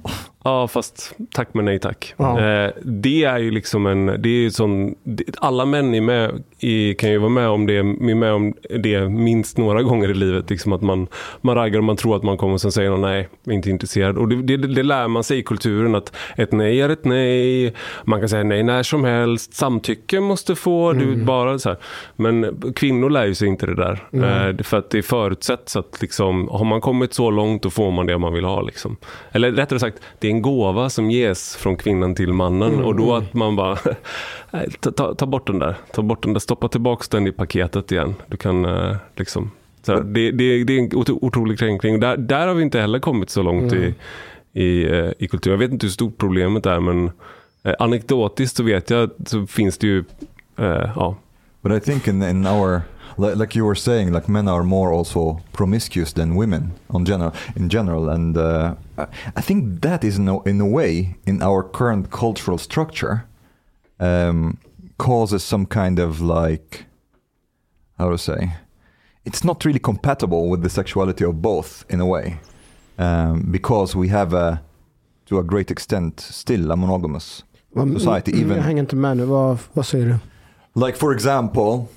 Ja, 0.44 0.68
fast 0.68 1.16
tack 1.34 1.54
men 1.54 1.66
nej 1.66 1.80
tack. 1.80 2.14
Ja. 2.18 2.40
Eh, 2.42 2.72
det 2.84 3.24
är 3.24 3.38
ju 3.40 3.52
liksom 3.52 3.86
en, 3.86 4.06
det 4.06 4.30
är 4.30 4.42
ju 4.42 4.52
sån, 4.52 4.96
alla 5.38 5.66
män 5.66 5.96
är 5.96 6.02
med, 6.02 6.44
i, 6.60 6.94
kan 6.94 7.12
ju 7.12 7.18
vara 7.18 7.30
med 7.30 7.48
om 7.48 7.68
det, 7.68 7.78
är 7.78 8.16
med 8.16 8.34
om 8.34 8.54
det 8.80 9.10
minst 9.10 9.58
några 9.58 9.84
gånger 9.84 10.12
i 10.12 10.14
livet. 10.14 10.50
Liksom 10.50 10.74
att 10.74 10.82
man, 10.82 11.08
man 11.42 11.56
raggar 11.56 11.78
och 11.80 11.84
man 11.84 11.96
tror 11.96 12.16
att 12.16 12.24
man 12.24 12.38
kommer 12.38 12.54
och 12.54 12.62
sen 12.62 12.72
säger 12.72 12.90
någon 12.90 13.02
nej, 13.02 13.28
inte 13.50 13.70
intresserad. 13.70 14.18
Och 14.18 14.28
det, 14.28 14.58
det, 14.58 14.58
det 14.58 14.84
lär 14.84 15.08
man 15.08 15.24
sig 15.24 15.38
i 15.38 15.44
kulturen 15.44 15.96
att 15.96 16.16
ett 16.38 16.52
nej 16.52 16.82
är 16.82 16.90
ett 16.90 17.06
nej. 17.06 17.74
Man 18.04 18.20
kan 18.20 18.30
säga 18.30 18.44
nej 18.44 18.64
när 18.64 18.84
som 18.84 19.04
helst. 19.04 19.54
Samtycke 19.54 20.20
måste 20.20 20.56
få, 20.56 20.94
du 20.94 21.16
bara 21.16 21.60
så 21.60 21.70
här. 21.70 21.78
Men 22.16 22.62
kvinnor 22.76 23.10
lär 23.10 23.26
ju 23.26 23.36
sig 23.36 23.48
inte 23.48 23.66
det 23.66 23.76
där. 23.76 24.04
Eh, 24.14 24.48
det- 24.54 24.64
för 24.64 24.78
att 24.78 24.90
det 24.90 25.02
förutsätts 25.02 25.76
att 25.76 26.02
liksom, 26.02 26.48
har 26.48 26.66
man 26.66 26.82
kommit 26.82 27.14
så 27.14 27.32
långt 27.32 27.64
då 27.64 27.70
får 27.70 27.92
man 27.92 28.06
det 28.06 28.18
man 28.18 28.34
vill 28.34 28.46
ha. 28.46 28.62
Liksom. 28.62 28.98
Eller 29.32 29.52
rättare 29.52 29.80
sagt, 29.80 29.98
det 30.20 30.31
en 30.32 30.42
gåva 30.42 30.90
som 30.90 31.12
ges 31.12 31.56
från 31.56 31.76
kvinnan 31.76 32.16
till 32.16 32.34
mannen. 32.34 32.84
Och 32.84 32.96
då 32.96 33.16
att 33.16 33.34
man 33.34 33.56
bara, 33.56 33.78
ta, 34.96 35.16
ta, 35.16 35.26
bort 35.26 35.48
den 35.48 35.60
där. 35.60 35.76
Ta 35.94 36.02
bort 36.02 36.24
den 36.24 36.34
där, 36.34 36.40
stoppa 36.40 36.68
tillbaka 36.68 37.06
den 37.12 37.28
i 37.28 37.32
paketet 37.32 37.92
igen. 37.92 38.16
Du 38.28 38.38
kan 38.38 38.66
eh, 38.66 38.96
liksom, 39.16 39.52
så 39.82 39.94
här, 39.94 40.02
det, 40.02 40.32
det, 40.32 40.64
det 40.64 40.74
är 40.74 40.80
en 40.80 40.90
otro- 40.90 41.20
otrolig 41.22 41.60
kränkning. 41.60 42.00
Där, 42.00 42.18
där 42.18 42.48
har 42.48 42.54
vi 42.54 42.64
inte 42.64 42.80
heller 42.80 43.00
kommit 43.00 43.30
så 43.30 43.42
långt 43.42 43.74
i, 43.74 43.94
i, 44.54 44.84
eh, 44.84 45.12
i 45.20 45.28
kulturen. 45.28 45.54
Jag 45.54 45.68
vet 45.68 45.72
inte 45.72 45.86
hur 45.86 45.92
stort 45.92 46.18
problemet 46.18 46.66
är 46.66 46.80
men 46.80 47.12
eh, 47.64 47.74
anekdotiskt 47.80 48.58
så 48.58 48.64
vet 48.64 48.90
jag 48.90 49.04
att 49.04 49.30
så 49.30 49.48
finns 49.48 49.78
det 49.78 49.88
ju, 49.88 50.04
eh, 50.58 50.92
ja, 50.96 51.16
But 51.62 51.72
I 51.72 51.80
think 51.80 52.08
in, 52.08 52.24
in 52.24 52.48
our 52.48 52.82
like, 53.18 53.36
like 53.36 53.56
you 53.60 53.66
were 53.66 53.76
saying, 53.76 54.14
like 54.14 54.28
men 54.32 54.48
are 54.48 54.64
more 54.64 54.92
also 54.98 55.40
promiscuous 55.54 56.14
than 56.14 56.36
women 56.36 56.72
on 56.90 57.06
general 57.06 57.32
in 57.56 57.70
general, 57.70 58.10
and 58.10 58.38
uh, 58.38 58.76
I- 59.36 59.42
think 59.42 59.82
that 59.82 60.04
is 60.04 60.18
in 60.18 60.28
a, 60.28 60.42
in 60.44 60.62
a 60.62 60.66
way 60.68 61.16
in 61.26 61.42
our 61.42 61.64
current 61.64 62.10
cultural 62.10 62.58
structure 62.58 63.26
um, 64.00 64.58
causes 64.98 65.44
some 65.44 65.66
kind 65.66 66.00
of 66.00 66.20
like 66.22 66.86
how 67.98 68.10
to 68.12 68.18
say 68.18 68.50
it's 69.26 69.44
not 69.44 69.66
really 69.66 69.80
compatible 69.80 70.50
with 70.50 70.64
the 70.64 70.70
sexuality 70.70 71.24
of 71.26 71.34
both 71.42 71.86
in 71.90 72.00
a 72.02 72.06
way 72.06 72.40
um, 72.98 73.42
because 73.52 73.96
we 73.96 74.08
have 74.10 74.34
a 74.34 74.62
to 75.26 75.38
a 75.40 75.44
great 75.44 75.72
extent 75.72 76.20
still 76.20 76.72
a 76.72 76.76
monogamous 76.76 77.44
Society, 77.94 78.32
even- 78.32 78.58
Jag 78.58 78.64
hänger 78.64 78.80
inte 78.84 78.96
med 78.96 79.18
nu. 79.18 79.26
Vad, 79.26 79.58
vad 79.74 79.86
säger 79.86 80.06
du? 80.06 80.16
Like 80.86 80.98
for 80.98 81.14
example, 81.14 81.88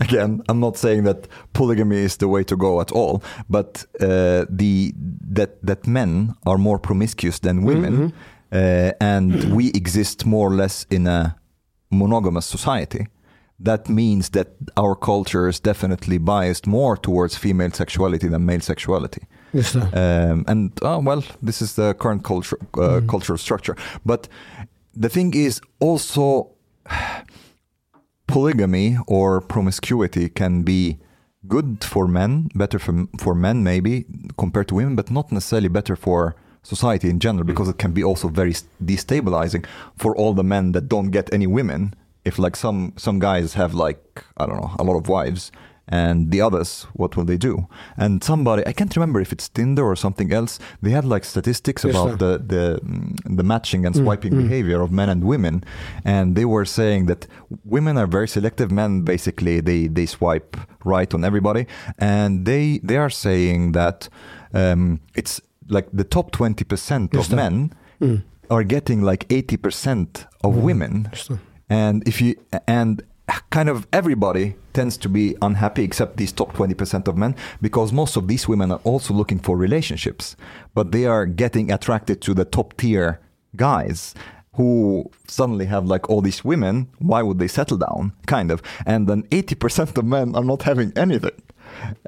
again, 0.00 0.42
I'm 0.48 0.60
not 0.60 0.76
saying 0.76 1.04
that 1.04 1.28
polygamy 1.52 1.96
is 1.96 2.16
the 2.16 2.28
way 2.28 2.44
to 2.44 2.56
go 2.56 2.80
at 2.80 2.92
all, 2.92 3.22
but 3.48 3.86
uh, 4.00 4.46
the 4.48 4.94
that 5.34 5.62
that 5.62 5.86
men 5.86 6.34
are 6.46 6.58
more 6.58 6.78
promiscuous 6.78 7.38
than 7.40 7.64
women, 7.64 8.12
uh, 8.52 8.92
and 9.00 9.52
we 9.56 9.68
exist 9.68 10.26
more 10.26 10.48
or 10.48 10.54
less 10.54 10.86
in 10.90 11.06
a 11.06 11.36
monogamous 11.90 12.46
society. 12.46 13.06
That 13.60 13.88
means 13.88 14.30
that 14.30 14.48
our 14.76 14.94
culture 14.94 15.48
is 15.48 15.60
definitely 15.60 16.18
biased 16.18 16.66
more 16.66 16.96
towards 16.96 17.36
female 17.36 17.72
sexuality 17.72 18.28
than 18.28 18.44
male 18.44 18.60
sexuality. 18.60 19.26
Just 19.52 19.74
det. 19.74 19.82
Um, 19.94 20.44
and 20.46 20.70
oh, 20.82 21.00
well, 21.00 21.24
this 21.42 21.60
is 21.62 21.74
the 21.74 21.94
current 21.94 22.22
culture, 22.22 22.58
uh, 22.74 23.00
cultural 23.06 23.38
structure. 23.38 23.76
But 24.04 24.28
the 24.94 25.08
thing 25.08 25.34
is 25.34 25.60
also 25.80 26.50
polygamy 28.28 28.98
or 29.08 29.40
promiscuity 29.40 30.28
can 30.28 30.62
be 30.62 30.98
good 31.48 31.82
for 31.82 32.06
men, 32.06 32.50
better 32.54 32.78
for, 32.78 33.06
for 33.18 33.34
men 33.34 33.64
maybe 33.64 34.04
compared 34.36 34.68
to 34.68 34.76
women, 34.76 34.94
but 34.94 35.10
not 35.10 35.32
necessarily 35.32 35.68
better 35.68 35.96
for 35.96 36.36
society 36.62 37.08
in 37.08 37.18
general 37.18 37.42
hmm. 37.44 37.48
because 37.48 37.68
it 37.68 37.78
can 37.78 37.92
be 37.92 38.04
also 38.04 38.28
very 38.28 38.54
destabilizing 38.84 39.64
for 39.96 40.14
all 40.16 40.34
the 40.34 40.44
men 40.44 40.72
that 40.72 40.88
don't 40.88 41.10
get 41.10 41.32
any 41.32 41.46
women. 41.46 41.94
If 42.24 42.38
like 42.38 42.56
some 42.56 42.92
some 42.96 43.18
guys 43.18 43.54
have 43.54 43.72
like 43.74 44.24
I 44.36 44.46
don't 44.46 44.60
know 44.60 44.74
a 44.78 44.84
lot 44.84 44.96
of 44.96 45.08
wives 45.08 45.50
and 45.90 46.30
the 46.32 46.40
others 46.40 46.86
what 46.92 47.16
will 47.16 47.24
they 47.24 47.38
do 47.38 47.66
and 47.96 48.22
somebody 48.22 48.62
i 48.66 48.72
can't 48.72 48.94
remember 48.96 49.20
if 49.20 49.32
it's 49.32 49.48
tinder 49.48 49.84
or 49.84 49.96
something 49.96 50.32
else 50.32 50.58
they 50.82 50.90
had 50.90 51.04
like 51.04 51.24
statistics 51.24 51.84
Yes, 51.84 51.94
about 51.94 52.10
sir. 52.10 52.16
the 52.16 52.32
the 52.54 52.80
mm, 52.84 53.36
the 53.38 53.42
matching 53.42 53.86
and 53.86 53.94
Mm, 53.94 54.02
swiping 54.04 54.32
mm. 54.34 54.42
behavior 54.42 54.80
of 54.82 54.90
men 54.90 55.08
and 55.08 55.24
women 55.24 55.64
and 56.04 56.34
they 56.36 56.44
were 56.44 56.64
saying 56.66 57.06
that 57.06 57.26
women 57.64 57.96
are 57.98 58.06
very 58.06 58.28
selective 58.28 58.70
men 58.70 59.02
basically 59.04 59.60
they 59.60 59.88
they 59.88 60.06
swipe 60.06 60.56
right 60.84 61.14
on 61.14 61.24
everybody 61.24 61.64
and 61.98 62.44
they 62.44 62.80
they 62.88 62.96
are 62.96 63.10
saying 63.10 63.72
that 63.72 64.08
um, 64.54 65.00
it's 65.14 65.40
like 65.68 65.88
the 65.92 66.04
top 66.04 66.30
20% 66.32 67.12
Just 67.12 67.30
of 67.32 67.36
that. 67.36 67.36
men 67.36 67.72
Mm. 68.00 68.22
are 68.50 68.64
getting 68.64 69.02
like 69.02 69.26
80% 69.28 70.26
of 70.44 70.54
Mm. 70.54 70.62
women 70.62 71.08
det. 71.12 71.38
and 71.70 72.02
if 72.08 72.20
you 72.22 72.34
and 72.66 73.02
kind 73.50 73.68
of 73.68 73.86
everybody 73.92 74.54
tends 74.72 74.96
to 74.98 75.08
be 75.08 75.34
unhappy 75.42 75.82
except 75.84 76.16
these 76.16 76.32
top 76.32 76.52
20% 76.56 77.08
of 77.08 77.16
men 77.16 77.34
because 77.60 77.92
most 77.94 78.16
of 78.16 78.26
these 78.28 78.48
women 78.48 78.70
are 78.72 78.80
also 78.84 79.14
looking 79.14 79.38
for 79.38 79.56
relationships 79.56 80.36
but 80.74 80.92
they 80.92 81.06
are 81.06 81.26
getting 81.26 81.72
attracted 81.72 82.20
to 82.20 82.34
the 82.34 82.44
top 82.44 82.74
tier 82.76 83.18
guys 83.56 84.14
who 84.56 85.04
suddenly 85.28 85.66
have 85.66 85.86
like 85.86 86.10
all 86.10 86.20
these 86.20 86.42
women, 86.44 86.86
why 86.98 87.22
would 87.22 87.38
they 87.38 87.48
settle 87.48 87.78
down? 87.78 88.10
Kind 88.26 88.50
of. 88.50 88.60
And 88.86 89.08
then 89.08 89.22
80% 89.30 89.96
of 89.98 90.04
men 90.04 90.34
are 90.34 90.44
not 90.44 90.62
having 90.62 90.92
anything. 90.96 91.30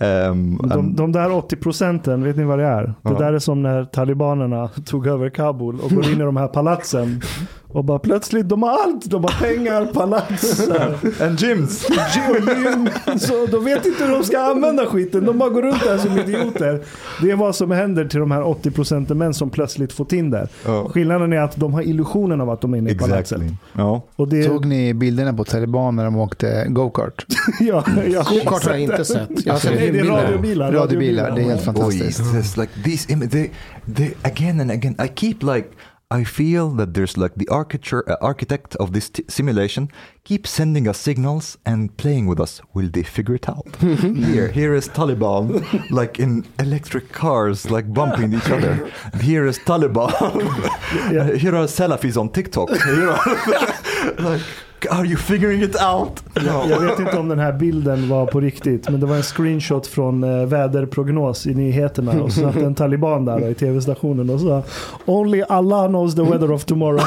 Um, 0.00 0.56
De, 0.68 0.96
de 0.96 1.12
där 1.12 1.32
80 1.32 1.56
procenten, 1.56 2.24
vet 2.24 2.36
ni 2.36 2.44
vad 2.44 2.58
det 2.58 2.64
är? 2.64 2.82
Det 2.82 2.94
Ja. 3.02 3.18
där 3.18 3.32
är 3.32 3.38
som 3.38 3.62
när 3.62 3.84
talibanerna 3.84 4.68
tog 4.68 5.06
över 5.06 5.30
Kabul 5.30 5.80
och 5.80 5.90
går 5.90 6.04
in 6.06 6.20
i 6.20 6.24
de 6.24 6.36
här 6.36 6.48
palatsen. 6.48 7.20
Och 7.72 7.84
bara 7.84 7.98
plötsligt, 7.98 8.48
de 8.48 8.62
har 8.62 8.70
allt. 8.70 9.04
De 9.10 9.24
har 9.24 9.40
pengar, 9.40 9.86
palats, 9.86 10.68
and 11.20 11.40
gyms. 11.40 11.86
gym. 12.14 12.88
Så 13.18 13.46
de 13.46 13.64
vet 13.64 13.86
inte 13.86 14.04
hur 14.04 14.12
de 14.12 14.24
ska 14.24 14.38
använda 14.40 14.86
skiten. 14.86 15.24
De 15.26 15.38
bara 15.38 15.50
går 15.50 15.62
runt 15.62 15.84
där 15.84 15.98
som 15.98 16.18
idioter. 16.18 16.80
Det 17.22 17.30
är 17.30 17.36
vad 17.36 17.56
som 17.56 17.70
händer 17.70 18.04
till 18.04 18.20
de 18.20 18.30
här 18.30 18.42
80 18.42 18.70
procenten 18.70 19.18
män 19.18 19.34
som 19.34 19.50
plötsligt 19.50 19.92
får 19.92 20.04
Tinder. 20.04 20.48
Ja. 20.64 20.88
Skillnaden 20.88 21.32
är 21.32 21.40
att 21.40 21.56
de 21.56 21.74
har 21.74 21.82
illusionen 21.82 22.40
av 22.40 22.50
att 22.50 22.60
de 22.60 22.74
är 22.74 22.78
inne 22.78 22.90
i 22.90 22.94
palatset. 22.94 23.38
Exactly. 23.38 23.56
Ja. 23.72 24.02
Och 24.16 24.28
det, 24.28 24.42
Såg 24.42 24.64
ni 24.64 24.94
bilderna 24.94 25.32
på 25.32 25.44
taliban 25.44 25.96
när 25.96 26.04
de 26.04 26.16
åkte 26.16 26.66
go-kart? 26.68 27.26
ja, 27.60 27.84
ja, 28.08 28.22
Go-kart 28.30 28.64
har 28.64 28.70
jag 28.70 28.80
inte 28.80 29.04
sett. 29.04 29.46
Jag 29.46 29.52
har 29.52 29.60
sett 29.60 29.74
Nej, 29.74 29.90
det 29.90 29.98
är 29.98 30.04
radiobilar. 30.04 30.72
Radiobilar, 30.72 31.30
det 31.30 31.42
är 31.42 31.44
helt 31.44 31.62
fantastiskt. 31.62 32.34
just 32.34 32.56
like 32.56 32.72
these 32.84 33.12
images. 33.12 33.30
They, 33.30 33.50
they 33.96 34.10
again 34.22 34.60
and 34.60 34.70
again. 34.70 34.96
I 35.04 35.08
keep 35.16 35.36
like. 35.54 35.68
I 36.12 36.24
feel 36.24 36.70
that 36.70 36.94
there's 36.94 37.16
like 37.16 37.36
the 37.36 37.46
architecture, 37.48 38.02
uh, 38.10 38.16
architect 38.20 38.74
of 38.76 38.92
this 38.92 39.08
t- 39.10 39.24
simulation 39.28 39.92
keeps 40.24 40.50
sending 40.50 40.88
us 40.88 40.98
signals 40.98 41.56
and 41.64 41.96
playing 41.96 42.26
with 42.26 42.40
us. 42.40 42.60
Will 42.74 42.88
they 42.88 43.04
figure 43.04 43.36
it 43.36 43.48
out? 43.48 43.76
here, 43.80 44.48
here 44.48 44.74
is 44.74 44.88
Taliban, 44.88 45.62
like 45.92 46.18
in 46.18 46.44
electric 46.58 47.12
cars, 47.12 47.70
like 47.70 47.94
bumping 47.94 48.34
each 48.34 48.50
other. 48.50 48.90
Here 49.20 49.46
is 49.46 49.58
Taliban. 49.60 50.10
here 51.38 51.54
are 51.54 51.66
Salafis 51.66 52.16
on 52.16 52.30
TikTok. 52.30 52.70
Here 52.70 53.10
are, 53.10 54.14
like, 54.18 54.42
are 54.90 55.06
you 55.06 55.16
figuring 55.16 55.62
it 55.62 55.76
out? 55.82 56.22
No. 56.34 56.70
Jag 56.70 56.80
vet 56.80 56.98
inte 56.98 57.18
om 57.18 57.28
den 57.28 57.38
här 57.38 57.52
bilden 57.52 58.08
var 58.08 58.26
på 58.26 58.40
riktigt, 58.40 58.90
men 58.90 59.00
det 59.00 59.06
var 59.06 59.16
en 59.16 59.22
screenshot 59.22 59.86
från 59.86 60.24
eh, 60.24 60.46
väderprognos 60.46 61.46
i 61.46 61.54
nyheterna. 61.54 62.22
Och 62.22 62.32
så 62.32 62.40
satt 62.40 62.56
en 62.56 62.74
taliban 62.74 63.24
där 63.24 63.40
då, 63.40 63.46
i 63.46 63.54
tv-stationen 63.54 64.30
och 64.30 64.40
sa 64.40 64.62
Only 65.04 65.42
Allah 65.48 65.88
knows 65.88 66.14
the 66.14 66.22
weather 66.22 66.52
of 66.52 66.64
tomorrow. 66.64 67.04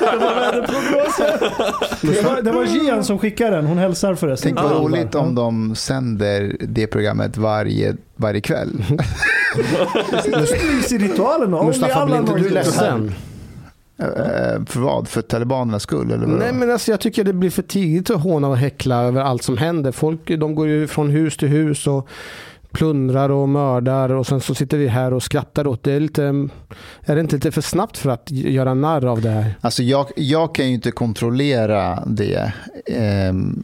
det 0.00 0.16
var 0.16 0.34
väderprognosen. 0.34 1.50
Det 2.02 2.24
var, 2.24 2.42
det 2.42 2.50
var 2.52 2.64
Gian 2.64 3.04
som 3.04 3.18
skickade 3.18 3.56
den, 3.56 3.66
hon 3.66 3.78
hälsar 3.78 4.14
förresten. 4.14 4.54
Tänk 4.54 4.70
vad 4.70 4.82
roligt 4.82 5.14
om 5.14 5.34
de 5.34 5.74
sänder 5.74 6.56
det 6.60 6.86
programmet 6.86 7.36
varje, 7.36 7.96
varje 8.16 8.40
kväll. 8.40 8.84
I 10.90 10.98
ritualen. 10.98 11.54
Only 11.54 11.66
Mustafa, 11.66 12.06
blir 12.06 12.16
inte 12.16 12.34
du 12.34 12.48
ledsen? 12.48 13.12
Eh, 13.98 14.64
för 14.66 14.80
vad? 14.80 15.08
För 15.08 15.22
talibanernas 15.22 15.82
skull? 15.82 16.10
Eller 16.10 16.26
vadå? 16.26 16.38
Nej 16.38 16.52
men 16.52 16.70
alltså 16.70 16.90
jag 16.90 17.00
tycker 17.00 17.24
det 17.24 17.32
blir 17.32 17.50
för 17.50 17.62
tidigt 17.62 18.10
att 18.10 18.22
håna 18.22 18.48
och 18.48 18.56
häckla 18.56 19.02
över 19.02 19.20
allt 19.20 19.42
som 19.42 19.56
händer. 19.56 19.92
Folk 19.92 20.28
de 20.38 20.54
går 20.54 20.68
ju 20.68 20.86
från 20.86 21.10
hus 21.10 21.36
till 21.36 21.48
hus 21.48 21.86
och 21.86 22.08
plundrar 22.72 23.28
och 23.28 23.48
mördar 23.48 24.08
och 24.12 24.26
sen 24.26 24.40
så 24.40 24.54
sitter 24.54 24.78
vi 24.78 24.88
här 24.88 25.12
och 25.12 25.22
skrattar 25.22 25.66
åt 25.66 25.82
det. 25.82 25.92
Är, 25.92 26.00
lite, 26.00 26.22
är 27.00 27.14
det 27.14 27.20
inte 27.20 27.36
lite 27.36 27.52
för 27.52 27.60
snabbt 27.60 27.98
för 27.98 28.10
att 28.10 28.30
göra 28.30 28.74
narr 28.74 29.06
av 29.06 29.20
det 29.20 29.30
här? 29.30 29.54
Alltså 29.60 29.82
jag, 29.82 30.06
jag 30.16 30.54
kan 30.54 30.66
ju 30.66 30.74
inte 30.74 30.90
kontrollera 30.90 32.04
det 32.06 32.52
ehm, 32.86 33.62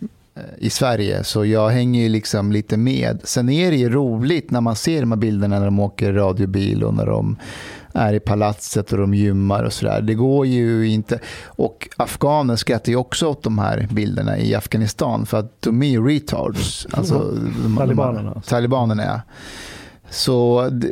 i 0.58 0.70
Sverige, 0.70 1.24
så 1.24 1.44
jag 1.44 1.68
hänger 1.68 2.02
ju 2.02 2.08
liksom 2.08 2.52
lite 2.52 2.76
med. 2.76 3.20
Sen 3.24 3.48
är 3.48 3.70
det 3.70 3.76
ju 3.76 3.90
roligt 3.90 4.50
när 4.50 4.60
man 4.60 4.76
ser 4.76 5.00
de 5.00 5.12
här 5.12 5.18
bilderna 5.18 5.58
när 5.58 5.64
de 5.64 5.80
åker 5.80 6.12
radiobil 6.12 6.84
och 6.84 6.94
när 6.94 7.06
de 7.06 7.36
är 7.98 8.12
i 8.14 8.20
palatset 8.20 8.92
och 8.92 8.98
de 8.98 9.14
gymmar 9.14 9.64
och 9.64 9.72
sådär. 9.72 10.00
Det 10.02 10.14
går 10.14 10.46
ju 10.46 10.88
inte. 10.88 11.20
Och 11.46 11.88
afghaner 11.96 12.56
skrattar 12.56 12.92
ju 12.92 12.96
också 12.96 13.26
åt 13.26 13.42
de 13.42 13.58
här 13.58 13.88
bilderna 13.90 14.38
i 14.38 14.54
Afghanistan 14.54 15.26
för 15.26 15.38
att 15.38 15.62
de 15.62 15.82
är 15.82 15.88
ju 15.88 16.06
retards. 16.06 16.86
Alltså, 16.90 17.18
de, 17.18 17.62
de, 17.62 17.76
Talibanerna. 17.76 18.42
Talibanerna, 18.46 19.04
ja. 19.04 19.20
Så 20.10 20.68
det, 20.72 20.90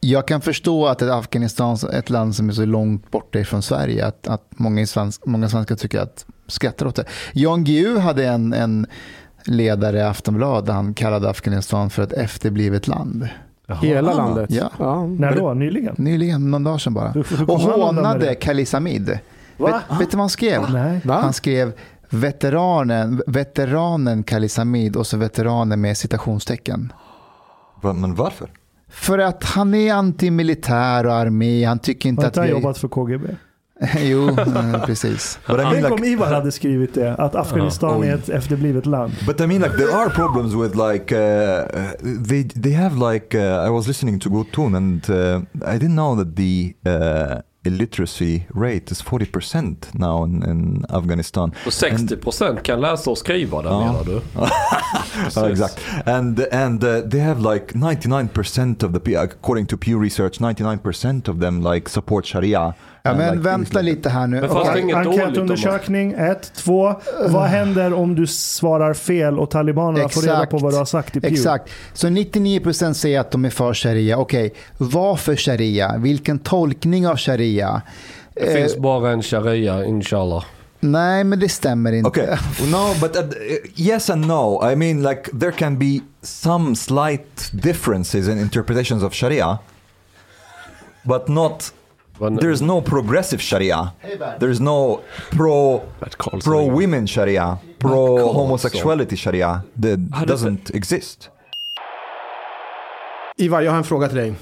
jag 0.00 0.28
kan 0.28 0.40
förstå 0.40 0.86
att 0.86 1.02
ett 1.02 1.10
Afghanistan, 1.10 1.78
ett 1.92 2.10
land 2.10 2.34
som 2.36 2.48
är 2.48 2.52
så 2.52 2.64
långt 2.64 3.10
borta 3.10 3.38
ifrån 3.38 3.62
Sverige, 3.62 4.06
att, 4.06 4.28
att 4.28 4.44
många, 4.50 4.86
svensk, 4.86 5.26
många 5.26 5.48
svenskar 5.48 5.76
tycker 5.76 6.00
att 6.00 6.26
skrattar 6.46 6.86
åt 6.86 6.96
det. 6.96 7.04
Jan 7.32 7.64
Guillou 7.64 7.98
hade 7.98 8.26
en, 8.26 8.52
en 8.52 8.86
ledare 9.44 9.98
i 9.98 10.02
Aftonbladet 10.02 10.66
där 10.66 10.72
han 10.72 10.94
kallade 10.94 11.30
Afghanistan 11.30 11.90
för 11.90 12.02
ett 12.02 12.12
efterblivet 12.12 12.86
land. 12.86 13.28
Hela 13.74 14.10
Ah, 14.12 14.14
landet? 14.14 14.50
ja. 14.78 15.06
När 15.06 15.36
då? 15.36 15.54
Nyligen? 15.54 15.94
Nyligen, 15.98 16.50
någon 16.50 16.64
dag 16.64 16.80
sedan 16.80 16.94
bara. 16.94 17.08
Hur- 17.10 17.26
hur 17.38 17.50
Och 17.50 17.60
hånade 17.60 18.18
det? 18.26 18.34
Khalis 18.34 18.72
Hamid. 18.72 19.06
Vet, 19.08 19.20
Va? 19.56 19.80
vet 19.98 20.10
du 20.10 20.16
vad 20.16 20.22
han 20.22 20.28
skrev? 20.30 20.60
Va? 21.04 21.14
Han 21.14 21.32
skrev 21.32 21.72
veteranen, 22.10 23.22
veteranen 23.26 24.22
Khalis 24.22 24.56
Hamid 24.56 24.96
och 24.96 25.06
så 25.06 25.16
veteranen 25.16 25.80
med 25.80 25.96
citationstecken. 25.96 26.92
Va- 27.82 27.92
Men 27.92 28.14
varför? 28.14 28.50
För 28.88 29.18
att 29.18 29.44
han 29.44 29.74
är 29.74 29.92
antimilitär 29.94 31.06
och 31.06 31.12
armé. 31.14 31.64
Han 31.64 31.78
tycker 31.78 32.08
inte 32.08 32.22
Har 32.22 32.26
att 32.26 32.30
inte 32.32 32.40
han 32.40 32.46
vi... 32.46 32.52
jobbat 32.52 32.78
för 32.78 32.88
KGB? 32.88 33.28
jo, 33.98 34.28
eh, 34.28 34.84
precis. 34.86 35.38
But 35.46 35.54
I 35.60 35.62
mean, 35.62 35.72
Tänk 35.72 35.82
like, 35.84 35.94
om 35.94 36.04
Ivar 36.04 36.26
hade 36.32 36.52
skrivit 36.52 36.94
det, 36.94 37.14
att 37.14 37.34
Afghanistan 37.34 38.00
Oj. 38.00 38.08
är 38.08 38.14
ett 38.14 38.28
efterblivet 38.28 38.86
land. 38.86 39.12
But 39.26 39.40
I 39.40 39.46
mean, 39.46 39.62
like 39.62 39.76
there 39.76 39.92
are 39.94 40.10
problems 40.10 40.54
with 40.54 40.74
like 40.74 41.14
uh, 41.14 41.20
uh, 41.20 42.24
they 42.28 42.44
they 42.44 42.72
have 42.72 43.12
like 43.12 43.38
uh, 43.38 43.66
I 43.66 43.70
was 43.70 43.86
listening 43.86 44.20
to 44.20 44.44
Tune 44.52 44.76
and 44.76 45.10
uh, 45.10 45.40
I 45.74 45.78
didn't 45.78 45.94
know 45.96 46.16
that 46.16 46.36
the 46.36 46.74
uh, 46.86 47.40
illiteracy 47.64 48.46
rate 48.54 48.90
is 48.92 49.00
forty 49.02 49.26
percent 49.26 49.88
now 49.94 50.24
in, 50.24 50.42
in 50.42 50.84
Afghanistan. 50.88 51.50
Och 51.66 51.72
60% 51.72 52.62
kan 52.62 52.80
läsa 52.80 53.10
och 53.10 53.18
skriva 53.18 53.62
där 53.62 53.70
Ja. 53.70 53.80
menar 53.80 54.04
du? 54.04 54.20
Oh, 55.36 55.50
exact. 55.50 55.78
And 56.06 56.40
and 56.52 56.84
uh, 56.84 57.00
they 57.10 57.20
have 57.20 57.40
like 57.54 57.74
ninety 57.78 58.08
nine 58.08 58.28
percent 58.28 58.82
of 58.82 58.92
the 58.92 59.16
according 59.16 59.66
to 59.66 59.76
Pew 59.76 60.02
Research, 60.02 60.40
ninety 60.40 60.62
nine 60.64 60.78
percent 60.78 61.28
of 61.28 61.40
them 61.40 61.60
like 61.74 61.88
support 61.88 62.26
Sharia. 62.26 62.74
Ja, 63.08 63.16
men 63.16 63.34
like, 63.36 63.48
vänta 63.48 63.80
lite 63.80 64.08
här 64.10 64.26
nu. 64.26 64.48
Om 64.48 64.66
Enkätundersökning, 64.94 66.12
ett. 66.12 66.52
Två, 66.56 66.94
vad 67.28 67.44
händer 67.46 67.92
om 67.92 68.14
du 68.14 68.26
svarar 68.26 68.94
fel 68.94 69.38
och 69.38 69.50
talibanerna 69.50 70.08
får 70.08 70.22
reda 70.22 70.36
på 70.36 70.42
Exakt. 70.42 70.62
vad 70.62 70.72
du 70.72 70.76
har 70.76 70.84
sagt 70.84 71.16
i 71.16 71.20
Pew? 71.20 71.34
Exakt. 71.38 71.70
Så 71.92 72.06
99% 72.06 72.92
säger 72.92 73.20
att 73.20 73.30
de 73.30 73.44
är 73.44 73.50
för 73.50 73.74
sharia. 73.74 74.16
Okej, 74.16 74.54
vad 74.78 75.20
för 75.20 75.36
sharia? 75.36 75.94
Vilken 75.98 76.38
tolkning 76.38 77.06
av 77.08 77.16
sharia? 77.16 77.82
Det 78.34 78.40
Eh, 78.46 78.54
finns 78.54 78.76
bara 78.76 79.10
en 79.10 79.22
sharia, 79.22 79.84
inshallah. 79.84 80.44
nej, 80.80 81.24
men 81.24 81.40
det 81.40 81.48
stämmer 81.48 81.92
inte. 81.92 82.08
Okay. 82.08 82.26
no, 82.70 82.94
but 83.00 83.16
uh, 83.16 83.22
yes 83.76 84.10
and 84.10 84.26
no. 84.26 84.70
I 84.72 84.76
mean, 84.76 85.02
like 85.02 85.22
there 85.40 85.52
can 85.52 85.78
be 85.78 86.00
some 86.22 86.76
slight 86.76 87.50
differences 87.52 88.28
in 88.28 88.38
interpretations 88.38 89.02
of 89.02 89.14
Sharia, 89.14 89.58
but 91.02 91.28
not. 91.28 91.72
There's 92.18 92.60
no 92.62 92.82
progressive 92.82 93.42
Sharia. 93.42 93.90
There's 94.40 94.60
no 94.60 95.00
pro 95.30 95.82
pro 96.44 96.70
women 96.80 97.06
Sharia, 97.06 97.58
pro 97.78 98.32
homosexuality 98.32 99.16
Sharia. 99.16 99.60
That 99.82 99.98
doesn't 100.28 100.70
exist. 100.76 101.30
Ivar, 103.36 103.60
jag 103.62 103.70
har 103.70 103.78
en 103.78 103.84
fråga 103.84 104.08
till 104.08 104.16
dig. 104.16 104.34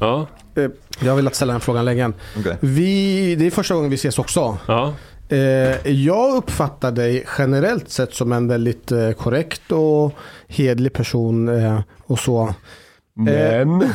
Ja, 0.00 0.26
Eh, 0.56 0.70
Jag 1.00 1.08
har 1.12 1.16
velat 1.16 1.34
ställa 1.34 1.52
den 1.52 1.60
frågan 1.60 1.84
länge. 1.84 2.12
Okay. 2.38 2.54
Vi, 2.60 3.34
det 3.36 3.46
är 3.46 3.50
första 3.50 3.74
gången 3.74 3.90
vi 3.90 3.94
ses 3.96 4.18
också. 4.18 4.58
ja. 4.66 4.92
Eh, 5.28 5.90
jag 5.92 6.36
uppfattar 6.36 6.92
dig 6.92 7.26
generellt 7.38 7.88
sett 7.90 8.14
som 8.14 8.32
en 8.32 8.48
väldigt 8.48 8.92
eh, 8.92 9.10
korrekt 9.10 9.72
och 9.72 10.12
hedlig 10.48 10.92
person 10.92 11.50
och 12.06 12.18
så. 12.18 12.54
Men... 13.14 13.68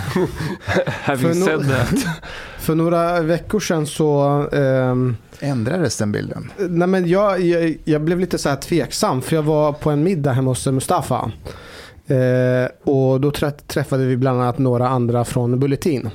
Having 1.04 1.34
said 1.36 1.70
that. 1.70 1.94
För 2.62 2.76
några 2.76 3.22
veckor 3.22 3.60
sedan 3.60 3.88
så 3.88 4.22
ehm, 4.52 5.16
Ändrades 5.40 5.98
den 5.98 6.12
bilden? 6.12 6.52
Nej, 6.58 6.88
men 6.88 7.08
jag, 7.08 7.40
jag, 7.42 7.78
jag 7.84 8.02
blev 8.02 8.20
lite 8.20 8.38
så 8.38 8.50
här 8.50 8.56
tveksam 8.56 9.22
för 9.22 9.36
jag 9.36 9.44
var 9.44 9.74
på 9.74 9.90
en 9.90 10.04
middag 10.04 10.32
hemma 10.32 10.52
hos 10.52 10.68
Mustafa. 10.68 11.32
Eh, 12.08 12.92
och 12.92 13.22
då 13.22 13.30
trä- 13.32 13.52
träffade 13.68 14.06
vi 14.06 14.18
bland 14.18 14.42
annat 14.42 14.58
några 14.58 14.88
andra 14.90 15.26
från 15.26 15.60
Bulletin. 15.60 16.10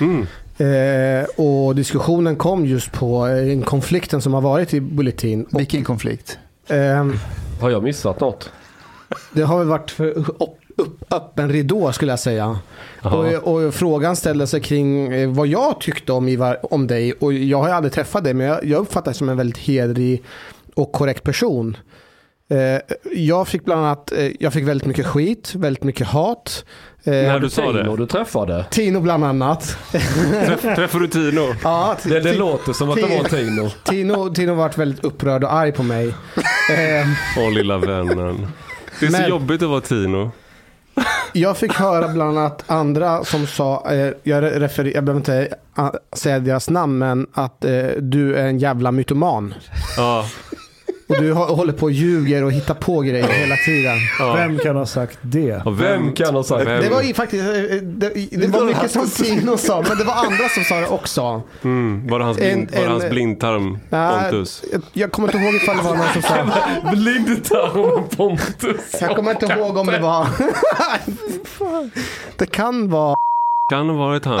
Mm. 0.00 0.26
Eh, 0.58 1.26
och 1.36 1.74
diskussionen 1.76 2.36
kom 2.36 2.66
just 2.66 2.92
på 2.92 3.26
eh, 3.26 3.62
konflikten 3.62 4.20
som 4.22 4.34
har 4.34 4.40
varit 4.40 4.74
i 4.74 4.80
Bulletin. 4.80 5.44
Och, 5.52 5.60
Vilken 5.60 5.84
konflikt? 5.84 6.38
ehm, 6.68 7.14
Har 7.60 7.70
jag 7.70 7.82
missat 7.82 8.20
något? 8.20 8.50
det 9.32 9.42
har 9.42 9.58
väl 9.58 9.68
varit 9.68 9.90
för 9.90 10.06
upp, 10.08 10.42
upp, 10.76 11.12
öppen 11.12 11.52
ridå 11.52 11.92
skulle 11.92 12.12
jag 12.12 12.20
säga. 12.20 12.58
Och, 13.02 13.54
och 13.54 13.74
frågan 13.74 14.16
ställde 14.16 14.46
sig 14.46 14.60
kring 14.60 15.12
eh, 15.12 15.30
vad 15.30 15.46
jag 15.46 15.80
tyckte 15.80 16.12
om, 16.12 16.28
Ivar, 16.28 16.74
om 16.74 16.86
dig. 16.86 17.12
Och 17.12 17.32
jag 17.32 17.58
har 17.58 17.68
ju 17.68 17.74
aldrig 17.74 17.92
träffat 17.92 18.24
dig 18.24 18.34
men 18.34 18.46
jag, 18.46 18.64
jag 18.64 18.80
uppfattar 18.80 19.04
dig 19.04 19.14
som 19.14 19.28
en 19.28 19.36
väldigt 19.36 19.58
hedrig 19.58 20.22
och 20.74 20.92
korrekt 20.92 21.22
person. 21.22 21.76
Eh, 22.50 22.80
jag 23.12 23.48
fick 23.48 23.64
bland 23.64 23.80
annat, 23.86 24.12
eh, 24.12 24.30
jag 24.40 24.52
fick 24.52 24.64
väldigt 24.64 24.86
mycket 24.86 25.06
skit, 25.06 25.54
väldigt 25.54 25.84
mycket 25.84 26.06
hat. 26.06 26.64
När 27.04 27.38
du 27.38 27.50
sa 27.50 27.62
Tino 27.62 27.96
det. 27.96 27.96
du 27.96 28.06
träffade. 28.06 28.64
Tino 28.70 29.00
bland 29.00 29.24
annat. 29.24 29.78
Träff, 30.46 30.60
träffade 30.62 31.04
du 31.04 31.08
Tino? 31.08 31.54
ja, 31.62 31.96
Det, 32.02 32.20
det 32.20 32.32
låter 32.32 32.72
som 32.72 32.90
att 32.90 32.96
det 32.96 33.02
var 33.02 33.28
Tino. 33.28 33.70
Tino, 33.84 34.34
Tino 34.34 34.54
varit 34.54 34.78
väldigt 34.78 35.04
upprörd 35.04 35.44
och 35.44 35.52
arg 35.52 35.72
på 35.72 35.82
mig. 35.82 36.14
Åh 37.38 37.52
lilla 37.52 37.78
vännen. 37.78 38.46
Det 39.00 39.06
är 39.06 39.10
så 39.10 39.28
jobbigt 39.28 39.62
att 39.62 39.68
vara 39.68 39.80
Tino 39.80 40.30
jag 41.32 41.56
fick 41.58 41.72
höra 41.72 42.08
bland 42.08 42.38
annat 42.38 42.64
andra 42.66 43.24
som 43.24 43.46
sa, 43.46 43.90
eh, 43.90 44.12
jag, 44.22 44.42
refer, 44.44 44.84
jag 44.84 45.04
behöver 45.04 45.20
inte 45.20 45.56
eh, 45.78 45.90
säga 46.12 46.38
deras 46.38 46.70
namn, 46.70 46.98
men 46.98 47.26
att 47.32 47.64
eh, 47.64 47.86
du 48.00 48.34
är 48.34 48.46
en 48.46 48.58
jävla 48.58 48.92
mytoman. 48.92 49.54
Ja, 49.96 50.24
och 51.16 51.22
du 51.22 51.32
hå- 51.32 51.54
håller 51.56 51.72
på 51.72 51.86
och 51.86 51.92
ljuger 51.92 52.44
och 52.44 52.52
hittar 52.52 52.74
på 52.74 53.00
grejer 53.00 53.28
hela 53.28 53.56
tiden. 53.56 53.96
ja. 54.18 54.34
Vem 54.34 54.58
kan 54.58 54.76
ha 54.76 54.86
sagt 54.86 55.18
det? 55.22 55.62
Och 55.64 55.80
Vem 55.80 56.12
kan 56.12 56.34
ha 56.34 56.42
sagt 56.42 56.66
vem- 56.66 56.82
Det 56.82 56.88
var 56.88 57.02
ju 57.02 57.14
faktiskt, 57.14 57.44
eh, 57.44 57.76
det, 57.82 58.08
det 58.30 58.46
var 58.46 58.64
mycket 58.64 58.90
som 58.90 59.08
Tino 59.10 59.56
sa, 59.56 59.84
men 59.88 59.98
det 59.98 60.04
var 60.04 60.14
andra 60.14 60.48
som 60.48 60.64
sa 60.64 60.80
det 60.80 60.86
också. 60.88 61.42
Mm, 61.64 62.06
var 62.08 62.18
det 62.18 62.24
hans, 62.24 62.38
En- 62.38 62.44
blind, 62.44 62.70
var 62.70 62.78
det 62.80 62.84
en- 62.86 62.90
hans 62.92 63.10
blindtarm 63.10 63.78
Pontus? 63.90 64.64
jag, 64.72 64.82
jag 64.92 65.12
kommer 65.12 65.28
inte 65.28 65.38
ihåg 65.38 65.54
ifall 65.54 65.76
det 65.76 65.82
var 65.82 65.96
någon 65.96 66.06
som 66.12 66.22
sa, 66.22 66.90
Blindtarmen 66.92 68.08
Pontus. 68.16 68.80
jag 69.00 69.16
kommer 69.16 69.30
inte 69.30 69.46
ihåg 69.46 69.76
om 69.76 69.86
det 69.86 69.98
var, 69.98 70.26
det 72.36 72.46
kan 72.46 72.90
vara, 72.90 73.14
Kan 73.72 73.86
det 73.86 73.92
ha 73.92 73.98
varit 74.06 74.24
han? 74.24 74.40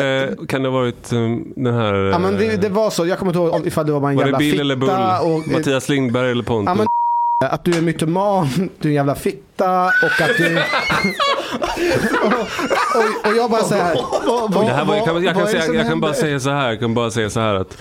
Eh, 0.00 0.46
kan 0.46 0.62
det 0.62 0.68
ha 0.68 0.78
varit 0.78 1.12
um, 1.12 1.52
den 1.56 1.74
här... 1.74 1.94
ja 1.94 2.18
men 2.18 2.36
det, 2.36 2.52
eh, 2.52 2.60
det 2.60 2.68
var 2.68 2.90
så, 2.90 3.06
jag 3.06 3.18
kommer 3.18 3.32
inte 3.32 3.56
ihåg 3.56 3.66
ifall 3.66 3.86
det 3.86 3.92
var 3.92 4.00
bara 4.00 4.10
en 4.10 4.16
var 4.16 4.22
jävla 4.24 4.38
det 4.38 4.42
Bill 4.44 4.50
fitta 4.50 4.60
eller 4.62 4.76
Bull? 4.76 4.88
och, 4.90 5.46
eh, 5.48 5.52
Mattias 5.52 5.88
Lindberg 5.88 6.30
eller 6.30 6.44
Pontus? 6.44 6.68
Ja, 6.70 6.74
men- 6.74 6.86
Att 7.50 7.64
du 7.64 7.72
är 7.78 7.82
mytoman, 7.82 8.46
du 8.78 8.88
är 8.88 8.90
en 8.90 8.94
jävla 8.94 9.14
fitta 9.14 9.84
och 9.86 10.20
att 10.20 10.36
du... 10.38 10.58
och, 12.22 12.32
och, 12.96 13.30
och 13.30 13.36
jag 13.36 13.50
bara 13.50 13.62
säger 13.62 13.94
det 14.66 14.72
här 14.72 14.84
var, 14.84 14.94
jag 14.96 15.04
kan, 15.04 15.24
jag 15.24 15.34
kan, 15.34 15.46
säga, 15.46 15.74
jag 15.74 15.86
kan 15.88 16.00
bara 16.00 16.14
säga 16.14 16.40
så 16.40 16.50
här, 16.50 16.68
jag 16.68 16.80
kan 16.80 16.94
bara 16.94 17.10
säga 17.10 17.30
så 17.30 17.40
här 17.40 17.54
att 17.54 17.78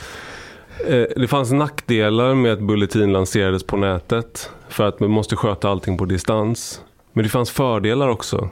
eh, 0.87 1.03
det 1.15 1.27
fanns 1.27 1.51
nackdelar 1.51 2.35
med 2.35 2.53
att 2.53 2.59
Bulletin 2.61 3.13
lanserades 3.13 3.63
på 3.63 3.77
nätet. 3.77 4.49
För 4.69 4.87
att 4.87 4.99
man 4.99 5.09
måste 5.09 5.35
sköta 5.35 5.69
allting 5.69 5.97
på 5.97 6.05
distans. 6.05 6.81
Men 7.13 7.23
det 7.23 7.29
fanns 7.29 7.51
fördelar 7.51 8.07
också. 8.07 8.49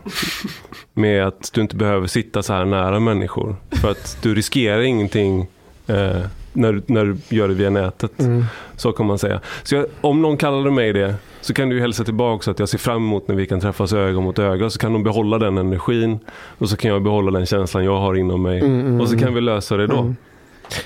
Med 0.94 1.28
att 1.28 1.50
du 1.54 1.62
inte 1.62 1.76
behöver 1.76 2.08
sitta 2.08 2.44
så 2.44 2.54
här 2.54 2.66
nära 2.66 3.00
människor. 3.00 3.56
För 3.72 3.92
att 3.92 4.18
du 4.22 4.36
riskerar 4.36 4.82
ingenting 4.82 5.48
eh, 5.88 6.22
när, 6.54 6.82
när 6.86 7.06
du 7.06 7.36
gör 7.36 7.48
det 7.48 7.54
via 7.54 7.70
nätet. 7.70 8.20
Mm. 8.20 8.46
Så 8.76 8.92
kan 8.92 9.06
man 9.06 9.18
säga. 9.18 9.42
Så 9.64 9.76
jag, 9.76 9.86
om 10.02 10.22
någon 10.22 10.38
kallade 10.38 10.72
mig 10.72 10.94
det 10.94 11.16
så 11.42 11.54
kan 11.54 11.70
du 11.70 11.80
hälsa 11.80 12.04
tillbaka 12.04 12.44
så 12.44 12.52
att 12.52 12.60
jag 12.60 12.70
ser 12.70 12.78
fram 12.78 12.98
emot 12.98 13.28
när 13.28 13.36
vi 13.36 13.46
kan 13.46 13.60
träffas 13.60 13.94
öga 13.94 14.20
mot 14.20 14.40
öga. 14.40 14.70
Så 14.70 14.80
kan 14.80 14.94
de 14.94 15.04
behålla 15.04 15.40
den 15.40 15.58
energin 15.58 16.20
och 16.58 16.70
så 16.70 16.78
kan 16.78 16.92
jag 16.92 17.04
behålla 17.04 17.32
den 17.32 17.46
känslan 17.46 17.84
jag 17.84 17.98
har 17.98 18.16
inom 18.16 18.42
mig. 18.42 18.60
Mm, 18.60 18.80
mm, 18.80 19.02
och 19.02 19.10
så 19.10 19.14
kan 19.14 19.24
mm. 19.24 19.34
vi 19.34 19.42
lösa 19.42 19.78
det 19.78 19.88
då. 19.88 20.14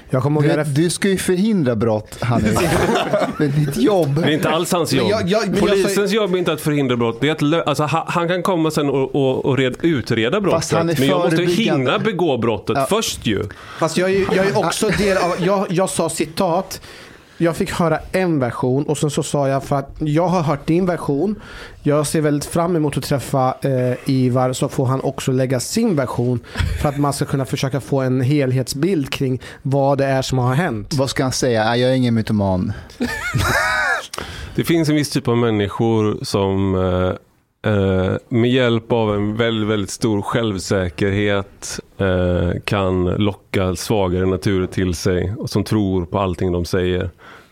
Jag 0.09 0.23
kommer 0.23 0.41
ihåg 0.43 0.55
Du, 0.55 0.61
att 0.61 0.75
du 0.75 0.89
ska 0.89 1.07
ju 1.09 1.17
förhindra 1.17 1.75
brott, 1.75 2.17
Hanif. 2.23 2.59
Med 3.37 3.49
ditt 3.49 3.77
jobb. 3.77 4.21
Det 4.21 4.27
är 4.27 4.31
inte 4.31 4.49
alls 4.49 4.71
hans 4.71 4.91
Men 4.93 4.99
jobb. 5.01 5.09
jag- 5.11 5.29
jag- 5.29 5.41
men 5.47 5.53
jag 5.55 5.59
Polisens 5.69 6.11
jobb 6.11 6.33
är 6.33 6.37
inte 6.37 6.53
att 6.53 6.61
förhindra 6.61 6.97
brott. 6.97 7.17
Det 7.21 7.27
är 7.27 7.31
att 7.31 7.41
lö- 7.41 7.63
alltså, 7.65 7.83
han, 7.83 8.03
han 8.07 8.27
kan 8.27 8.43
komma 8.43 8.71
sen 8.71 8.89
och, 8.89 9.15
och, 9.15 9.45
och 9.45 9.57
red, 9.57 9.75
utreda 9.81 10.41
brottet. 10.41 10.73
Är 10.73 10.83
men 10.83 11.07
jag 11.07 11.19
måste 11.19 11.43
hinna 11.43 11.99
begå 11.99 12.37
brottet 12.37 12.77
Ja. 12.77 12.85
först 12.89 13.25
ju. 13.25 13.43
Fast 13.79 13.97
jag, 13.97 14.11
är- 14.11 14.25
jag 14.35 14.45
är 14.47 14.57
också 14.65 14.89
del 14.89 15.17
av, 15.17 15.33
jag, 15.39 15.65
jag 15.69 15.89
sa 15.89 16.09
citat, 16.09 16.81
jag 17.41 17.55
fick 17.57 17.71
höra 17.71 17.99
en 18.11 18.39
version 18.39 18.83
och 18.83 18.97
sen 18.97 19.09
så 19.11 19.23
sa 19.23 19.47
jag 19.47 19.63
för 19.63 19.75
att 19.75 19.89
jag 19.99 20.27
har 20.27 20.41
hört 20.41 20.67
din 20.67 20.85
version. 20.85 21.35
Jag 21.83 22.07
ser 22.07 22.21
väldigt 22.21 22.45
fram 22.49 22.75
emot 22.75 22.97
att 22.97 23.03
träffa 23.03 23.55
eh, 23.61 24.09
Ivar 24.09 24.53
så 24.53 24.69
får 24.69 24.85
han 24.85 25.01
också 25.01 25.31
lägga 25.31 25.59
sin 25.59 25.95
version 25.95 26.39
för 26.81 26.89
att 26.89 26.97
man 26.97 27.13
ska 27.13 27.25
kunna 27.25 27.45
försöka 27.45 27.81
få 27.81 28.01
en 28.01 28.21
helhetsbild 28.21 29.09
kring 29.09 29.41
vad 29.61 29.97
det 29.97 30.05
är 30.05 30.21
som 30.21 30.37
har 30.37 30.53
hänt. 30.53 30.93
Vad 30.93 31.09
ska 31.09 31.23
han 31.23 31.31
säga? 31.31 31.63
"Nej, 31.65 31.81
Jag 31.81 31.91
är 31.91 31.95
ingen 31.95 32.13
mytoman. 32.13 32.73
Det 34.55 34.63
finns 34.63 34.89
en 34.89 34.95
viss 34.95 35.09
typ 35.09 35.27
av 35.27 35.37
människor 35.37 36.17
som 36.21 36.75
eh, 36.75 37.13
eh, 37.65 38.13
med 38.29 38.51
hjälp 38.51 38.91
av 38.91 39.15
en 39.15 39.37
väldigt, 39.37 39.69
väldigt 39.69 39.89
stor 39.89 40.21
självsäkerhet 40.21 41.79
eh, 41.97 42.61
kan 42.65 43.05
locka 43.05 43.75
svagare 43.75 44.25
naturer 44.25 44.67
till 44.67 44.95
sig 44.95 45.33
och 45.37 45.49
som 45.49 45.63
tror 45.63 46.05
på 46.05 46.19
allting 46.19 46.51
de 46.51 46.65
säger. 46.65 47.09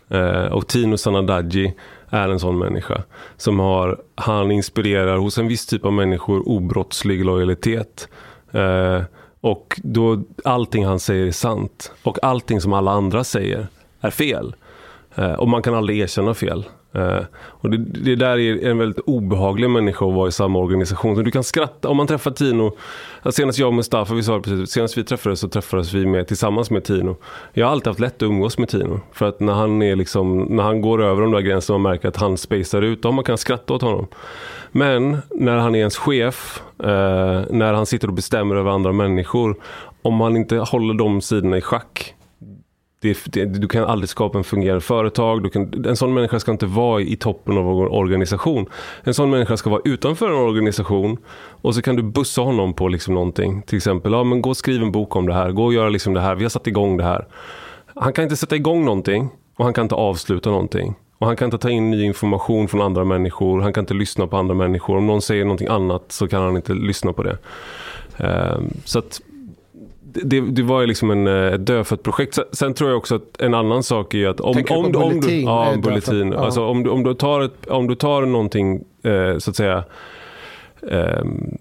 Eh, 0.09 0.45
och 0.45 0.67
Tino 0.67 0.97
Sanadaji 0.97 1.73
är 2.09 2.29
en 2.29 2.39
sån 2.39 2.57
människa 2.57 3.03
som 3.37 3.59
har, 3.59 4.01
han 4.15 4.51
inspirerar 4.51 5.17
hos 5.17 5.37
en 5.37 5.47
viss 5.47 5.65
typ 5.65 5.85
av 5.85 5.93
människor 5.93 6.49
obrottslig 6.49 7.25
lojalitet. 7.25 8.07
Eh, 8.51 9.01
och 9.41 9.79
då 9.83 10.23
allting 10.43 10.85
han 10.85 10.99
säger 10.99 11.27
är 11.27 11.31
sant 11.31 11.91
och 12.03 12.23
allting 12.23 12.61
som 12.61 12.73
alla 12.73 12.91
andra 12.91 13.23
säger 13.23 13.67
är 14.01 14.09
fel. 14.09 14.55
Eh, 15.15 15.33
och 15.33 15.47
man 15.47 15.61
kan 15.61 15.75
aldrig 15.75 15.99
erkänna 15.99 16.33
fel. 16.33 16.65
Eh, 16.93 17.21
och 17.35 17.69
det, 17.69 17.77
det 17.77 18.15
där 18.15 18.37
är 18.37 18.67
en 18.69 18.77
väldigt 18.77 18.99
obehaglig 18.99 19.69
människa 19.69 20.05
att 20.05 20.13
vara 20.13 20.27
i 20.27 20.31
samma 20.31 20.59
organisation. 20.59 21.15
Så 21.15 21.21
du 21.21 21.31
kan 21.31 21.43
skratta, 21.43 21.89
om 21.89 21.97
man 21.97 22.07
träffar 22.07 22.31
Tino, 22.31 22.75
senast 23.31 23.59
jag 23.59 23.67
och 23.67 23.73
Mustafa, 23.73 24.13
vi 24.13 24.23
sa 24.23 24.35
det 24.35 24.41
precis, 24.41 24.71
senast 24.71 24.97
vi 24.97 25.03
träffades 25.03 25.39
så 25.39 25.49
träffades 25.49 25.93
vi 25.93 26.05
med, 26.05 26.27
tillsammans 26.27 26.71
med 26.71 26.83
Tino. 26.83 27.17
Jag 27.53 27.65
har 27.65 27.71
alltid 27.71 27.87
haft 27.87 27.99
lätt 27.99 28.15
att 28.15 28.21
umgås 28.21 28.57
med 28.57 28.69
Tino. 28.69 28.99
För 29.11 29.29
att 29.29 29.39
när 29.39 29.53
han, 29.53 29.81
är 29.81 29.95
liksom, 29.95 30.39
när 30.39 30.63
han 30.63 30.81
går 30.81 31.03
över 31.03 31.21
de 31.21 31.31
där 31.31 31.41
gränserna 31.41 31.75
och 31.75 31.81
märker 31.81 32.07
att 32.07 32.17
han 32.17 32.37
spacear 32.37 32.81
ut, 32.81 33.01
då 33.01 33.11
man 33.11 33.23
kan 33.23 33.37
skratta 33.37 33.73
åt 33.73 33.81
honom. 33.81 34.07
Men 34.71 35.17
när 35.29 35.57
han 35.57 35.75
är 35.75 35.79
ens 35.79 35.97
chef, 35.97 36.61
eh, 36.79 37.41
när 37.49 37.73
han 37.73 37.85
sitter 37.85 38.07
och 38.07 38.13
bestämmer 38.13 38.55
över 38.55 38.71
andra 38.71 38.91
människor, 38.91 39.55
om 40.01 40.21
han 40.21 40.37
inte 40.37 40.57
håller 40.57 40.93
de 40.93 41.21
sidorna 41.21 41.57
i 41.57 41.61
schack, 41.61 42.15
det, 43.01 43.17
det, 43.25 43.45
du 43.45 43.67
kan 43.67 43.83
aldrig 43.83 44.09
skapa 44.09 44.37
en 44.37 44.43
fungerande 44.43 44.81
företag. 44.81 45.43
Du 45.43 45.49
kan, 45.49 45.85
en 45.85 45.95
sån 45.95 46.13
människa 46.13 46.39
ska 46.39 46.51
inte 46.51 46.65
vara 46.65 47.01
i 47.01 47.15
toppen 47.15 47.57
av 47.57 47.63
någon 47.63 47.87
organisation. 47.87 48.65
En 49.03 49.13
sån 49.13 49.29
människa 49.29 49.57
ska 49.57 49.69
vara 49.69 49.81
utanför 49.85 50.29
en 50.29 50.35
organisation 50.35 51.17
och 51.61 51.75
så 51.75 51.81
kan 51.81 51.95
du 51.95 52.03
bussa 52.03 52.41
honom 52.41 52.73
på 52.73 52.87
liksom 52.87 53.13
någonting. 53.13 53.61
Till 53.61 53.77
exempel, 53.77 54.11
ja, 54.11 54.23
men 54.23 54.41
gå 54.41 54.49
och 54.49 54.57
skriv 54.57 54.81
en 54.81 54.91
bok 54.91 55.15
om 55.15 55.27
det 55.27 55.33
här. 55.33 55.51
Gå 55.51 55.65
och 55.65 55.73
göra 55.73 55.89
liksom 55.89 56.13
det 56.13 56.21
här. 56.21 56.35
Vi 56.35 56.43
har 56.43 56.49
satt 56.49 56.67
igång 56.67 56.97
det 56.97 57.03
här. 57.03 57.27
Han 57.95 58.13
kan 58.13 58.23
inte 58.23 58.35
sätta 58.35 58.55
igång 58.55 58.85
någonting 58.85 59.29
och 59.55 59.65
han 59.65 59.73
kan 59.73 59.85
inte 59.85 59.95
avsluta 59.95 60.49
någonting. 60.49 60.95
Och 61.17 61.27
han 61.27 61.35
kan 61.35 61.45
inte 61.45 61.57
ta 61.57 61.69
in 61.69 61.91
ny 61.91 62.03
information 62.03 62.67
från 62.67 62.81
andra 62.81 63.05
människor. 63.05 63.61
Han 63.61 63.73
kan 63.73 63.81
inte 63.81 63.93
lyssna 63.93 64.27
på 64.27 64.37
andra 64.37 64.55
människor. 64.55 64.97
Om 64.97 65.07
någon 65.07 65.21
säger 65.21 65.45
någonting 65.45 65.67
annat 65.67 66.11
så 66.11 66.27
kan 66.27 66.43
han 66.43 66.55
inte 66.55 66.73
lyssna 66.73 67.13
på 67.13 67.23
det. 67.23 67.37
Ehm, 68.17 68.73
så 68.85 68.99
att 68.99 69.21
det, 70.13 70.41
det 70.41 70.63
var 70.63 70.81
ju 70.81 70.87
liksom 70.87 71.11
en, 71.11 71.27
eh, 71.27 71.53
ett 71.53 71.65
dödfött 71.65 72.03
projekt. 72.03 72.39
Sen, 72.51 72.73
tror 72.73 72.89
jag 72.89 72.97
också 72.97 73.15
att 73.15 73.41
en 73.41 73.53
annan 73.53 73.83
sak 73.83 74.13
är 74.13 74.27
att 74.27 74.39
om, 74.41 74.53
Tänker 74.53 74.73
du 74.75 74.79
om, 74.79 74.91
på 74.91 74.99
om, 74.99 75.13
du, 75.13 75.19
Bulletin? 75.19 75.45
ja, 75.45 75.65
Eh, 75.65 75.71
dödfött, 75.71 75.83
bulletin. 75.83 76.31
ja. 76.31 76.39
Alltså, 76.39 76.65
om, 76.65 76.83
du, 76.83 76.89
om, 76.89 77.03
du 77.03 77.13
tar 77.13 77.41
ett, 77.41 77.67
om 77.67 77.87
du 77.87 77.95
tar 77.95 78.21
någonting, 78.21 78.83
eh, 79.03 79.37
så 79.37 79.49
att 79.49 79.55
säga, 79.55 79.83
ehm, 80.91 81.57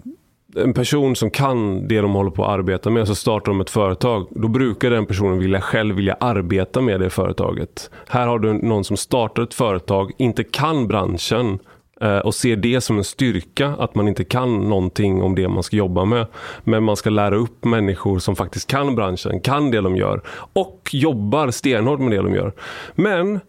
en 0.55 0.73
person 0.73 1.15
som 1.15 1.29
kan 1.31 1.87
det 1.87 2.01
de 2.01 2.13
håller 2.13 2.31
på 2.31 2.45
att 2.45 2.49
arbeta 2.49 2.89
med, 2.89 3.07
så 3.07 3.15
startar 3.15 3.51
de 3.51 3.61
ett 3.61 3.69
företag. 3.69 4.27
Då 4.29 4.47
brukar 4.47 4.89
den 4.89 5.05
personen 5.05 5.39
vilja 5.39 5.61
själv 5.61 5.95
vilja 5.95 6.17
arbeta 6.19 6.81
med 6.81 6.99
det 6.99 7.09
företaget. 7.09 7.89
Här 8.07 8.27
har 8.27 8.39
du 8.39 8.53
någon 8.53 8.83
som 8.83 8.97
startar 8.97 9.43
ett 9.43 9.53
företag, 9.53 10.11
inte 10.17 10.43
kan 10.43 10.87
branschen 10.87 11.49
eh, 11.53 11.59
Eh, 12.01 12.17
och 12.17 12.35
ser 12.35 12.55
det 12.55 12.81
som 12.81 12.97
en 12.97 13.03
styrka 13.03 13.67
att 13.67 13.95
man 13.95 14.07
inte 14.07 14.23
kan 14.23 14.69
någonting 14.69 15.21
om 15.21 15.35
det 15.35 15.47
man 15.47 15.63
ska 15.63 15.75
jobba 15.75 16.05
med. 16.05 16.25
Men 16.63 16.83
man 16.83 16.95
ska 16.95 17.09
lära 17.09 17.35
upp 17.35 17.65
människor 17.65 18.19
som 18.19 18.35
faktiskt 18.35 18.67
kan 18.67 18.95
branschen, 18.95 19.39
kan 19.39 19.71
det 19.71 19.81
de 19.81 19.97
gör 19.97 20.21
och 20.53 20.89
jobbar 20.91 21.51
stenhårt 21.51 21.99
med 21.99 22.11
det 22.11 22.17
de 22.17 22.35
gör. 22.35 22.53
Men 22.95 23.39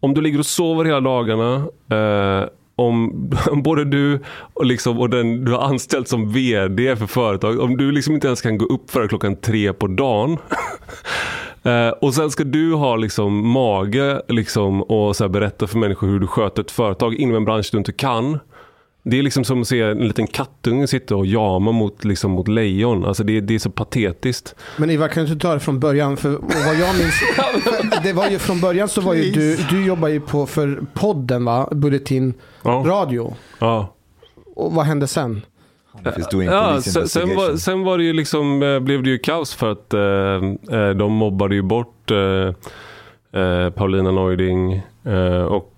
om 0.00 0.14
du 0.14 0.20
ligger 0.20 0.38
och 0.38 0.46
sover 0.46 0.84
hela 0.84 1.00
dagarna 1.00 1.54
eh, 1.90 2.48
om, 2.76 3.30
om 3.50 3.62
både 3.62 3.84
du 3.84 4.20
och, 4.54 4.66
liksom, 4.66 4.98
och 4.98 5.10
den 5.10 5.44
du 5.44 5.52
har 5.52 5.60
anställt 5.60 6.08
som 6.08 6.32
vd 6.32 6.96
för 6.96 7.06
företag, 7.06 7.60
om 7.60 7.76
du 7.76 7.92
liksom 7.92 8.14
inte 8.14 8.26
ens 8.26 8.42
kan 8.42 8.58
gå 8.58 8.66
upp 8.66 8.90
före 8.90 9.08
klockan 9.08 9.36
tre 9.36 9.72
på 9.72 9.86
dagen 9.86 10.38
eh, 11.66 11.88
och 11.88 12.14
sen 12.14 12.30
ska 12.30 12.44
du 12.44 12.74
ha 12.74 12.96
liksom 12.96 13.48
mage 13.48 14.22
liksom, 14.28 14.82
och 14.82 15.16
så 15.16 15.24
här 15.24 15.28
berätta 15.28 15.66
för 15.66 15.78
människor 15.78 16.06
hur 16.06 16.20
du 16.20 16.26
sköter 16.26 16.62
ett 16.62 16.70
företag 16.70 17.14
inom 17.14 17.36
en 17.36 17.44
bransch 17.44 17.68
du 17.72 17.78
inte 17.78 17.92
kan. 17.92 18.38
Det 19.08 19.18
är 19.18 19.22
liksom 19.22 19.44
som 19.44 19.60
att 19.60 19.68
se 19.68 19.80
en 19.82 19.98
liten 20.08 20.26
kattunge 20.26 20.86
sitta 20.86 21.16
och 21.16 21.26
jama 21.26 21.72
mot, 21.72 22.04
liksom, 22.04 22.30
mot 22.30 22.48
lejon. 22.48 23.04
Alltså 23.04 23.24
det, 23.24 23.40
det 23.40 23.54
är 23.54 23.58
så 23.58 23.70
patetiskt. 23.70 24.54
Men 24.76 24.90
Ivar, 24.90 25.08
kan 25.08 25.24
du 25.24 25.32
inte 25.32 25.46
ta 25.46 25.54
det 25.54 25.60
från 25.60 25.80
början? 25.80 26.16
För 26.16 26.30
vad 26.66 26.76
jag 26.80 26.96
minns, 26.98 27.14
det 28.02 28.12
var 28.12 28.28
ju 28.28 28.38
från 28.38 28.60
början 28.60 28.88
så 28.88 29.00
var 29.00 29.14
ju 29.14 29.30
du, 29.30 29.56
du 29.70 29.86
jobbar 29.86 30.08
ju 30.08 30.20
på 30.20 30.46
för 30.46 30.80
podden 30.94 31.44
va? 31.44 31.68
Bulletin 31.72 32.34
Ja. 32.62 32.84
Radio. 32.86 33.34
Ja. 33.58 33.94
Och 34.56 34.72
vad 34.72 34.86
hände 34.86 35.06
sen? 35.06 35.42
Doing 36.30 36.48
Ja, 36.48 36.80
sen, 36.80 37.08
sen, 37.08 37.36
var, 37.36 37.56
sen 37.56 37.82
var 37.82 37.98
det 37.98 38.04
ju 38.04 38.12
liksom, 38.12 38.62
eh, 38.62 38.80
blev 38.80 39.02
det 39.02 39.10
ju 39.10 39.18
kaos 39.18 39.54
för 39.54 39.72
att 39.72 39.94
eh, 39.94 40.80
eh, 40.80 40.90
de 40.90 41.12
mobbade 41.12 41.54
ju 41.54 41.62
bort 41.62 42.10
eh, 42.10 43.40
eh, 43.42 43.70
Paulina 43.70 44.10
Neuding 44.10 44.82
eh, 45.04 45.42
och 45.42 45.72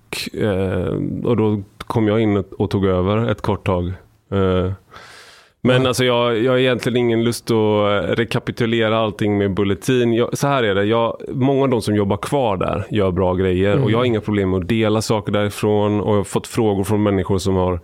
och, 1.24 1.36
då 1.36 1.62
kom 1.78 2.08
jag 2.08 2.20
in 2.20 2.44
och, 2.58 2.70
tog 2.70 2.86
över 2.86 3.30
ett 3.30 3.40
kort 3.40 3.66
tag. 3.66 3.92
Men 5.60 5.86
alltså 5.86 6.04
jag, 6.04 6.38
jag 6.38 6.52
har 6.52 6.58
egentligen 6.58 6.96
ingen 6.96 7.24
lust 7.24 7.50
att 7.50 8.18
rekapitulera 8.18 8.98
allting 8.98 9.38
med 9.38 9.54
Bulletin. 9.54 10.12
Jag, 10.12 10.38
så 10.38 10.46
här 10.46 10.62
är 10.62 10.74
det, 10.74 10.84
jag, 10.84 11.16
många 11.28 11.62
av 11.62 11.68
de 11.68 11.82
som 11.82 11.94
jobbar 11.96 12.16
kvar 12.16 12.56
där 12.56 12.86
gör 12.90 13.10
bra 13.10 13.34
grejer 13.34 13.82
och 13.82 13.90
jag 13.90 13.98
har 13.98 14.04
inga 14.04 14.20
problem 14.20 14.50
med 14.50 14.60
att 14.60 14.68
dela 14.68 15.02
saker 15.02 15.32
därifrån 15.32 16.00
och 16.00 16.12
jag 16.12 16.16
har 16.16 16.24
fått 16.24 16.46
frågor 16.46 16.84
från 16.84 17.02
människor 17.02 17.38
som 17.38 17.54
har 17.56 17.80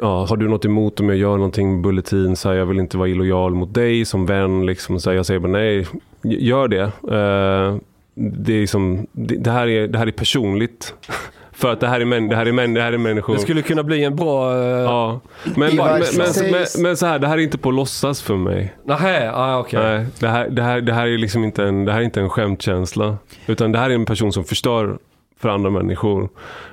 Ja, 0.00 0.26
har 0.28 0.36
du 0.36 0.48
något 0.48 0.64
emot 0.64 1.00
om 1.00 1.08
jag 1.08 1.18
gör 1.18 1.36
någonting 1.36 1.72
med 1.72 1.80
Bulletin? 1.82 2.36
Så 2.36 2.48
här, 2.48 2.56
jag 2.56 2.66
vill 2.66 2.78
inte 2.78 2.96
vara 2.96 3.08
illojal 3.08 3.54
mot 3.54 3.74
dig 3.74 4.04
som 4.04 4.26
vän. 4.26 4.66
Liksom, 4.66 5.00
så 5.00 5.10
här, 5.10 5.16
jag 5.16 5.26
säger 5.26 5.40
bara 5.40 5.52
nej, 5.52 5.86
gör 6.22 6.68
det. 6.68 6.82
Eh, 6.82 7.76
det, 8.14 8.52
är 8.52 8.60
liksom, 8.60 9.06
det, 9.12 9.36
det, 9.36 9.50
här 9.50 9.66
är, 9.66 9.88
det 9.88 9.98
här 9.98 10.06
är 10.06 10.10
personligt. 10.10 10.94
För 11.52 11.72
att 11.72 11.80
det 11.80 11.88
här 11.88 12.00
är, 12.00 12.04
män, 12.04 12.28
det 12.28 12.36
här 12.36 12.46
är, 12.46 12.52
män, 12.52 12.74
det 12.74 12.82
här 12.82 12.92
är 12.92 12.98
människor. 12.98 13.34
Det 13.34 13.40
skulle 13.40 13.62
kunna 13.62 13.82
bli 13.82 14.04
en 14.04 14.16
bra... 14.16 14.54
Uh... 14.54 14.60
Ja. 14.60 15.20
Men, 15.44 15.76
men, 15.76 16.02
men, 16.16 16.50
men, 16.50 16.66
men 16.78 16.96
så 16.96 17.06
här, 17.06 17.18
det 17.18 17.26
här 17.26 17.38
är 17.38 17.42
inte 17.42 17.58
på 17.58 17.70
låtsas 17.70 18.22
för 18.22 18.36
mig. 18.36 18.74
Nähä, 18.84 19.32
ah, 19.34 19.58
okej. 19.58 19.80
Nej, 19.82 20.06
det, 20.20 20.28
här, 20.28 20.48
det, 20.48 20.62
här, 20.62 20.80
det 20.80 20.92
här 20.92 21.06
är 21.06 21.18
liksom 21.18 21.44
inte 21.44 21.64
en, 21.64 21.84
det 21.84 21.92
här 21.92 22.00
är 22.00 22.04
inte 22.04 22.20
en 22.20 22.28
skämtkänsla. 22.28 23.16
Utan 23.46 23.72
det 23.72 23.78
här 23.78 23.90
är 23.90 23.94
en 23.94 24.04
person 24.04 24.32
som 24.32 24.44
förstör 24.44 24.98
för 25.40 25.48
andra 25.48 25.70
människor. 25.70 26.28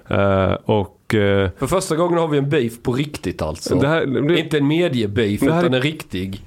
Eh, 0.08 0.54
och 0.54 0.95
För 1.10 1.68
första 1.68 1.96
gången 1.96 2.18
har 2.20 2.28
vi 2.28 2.38
en 2.38 2.50
beef 2.50 2.84
på 2.84 2.94
riktigt 2.94 3.42
alltså. 3.42 3.76
det 3.76 3.88
här, 3.88 4.06
det, 4.06 4.40
Inte 4.40 4.58
en 4.58 4.68
mediebeef 4.68 5.40
Det 5.40 5.52
här 5.54 5.60
utan 5.62 5.74
är- 5.74 5.78
en 5.78 5.84
riktig. 5.84 6.42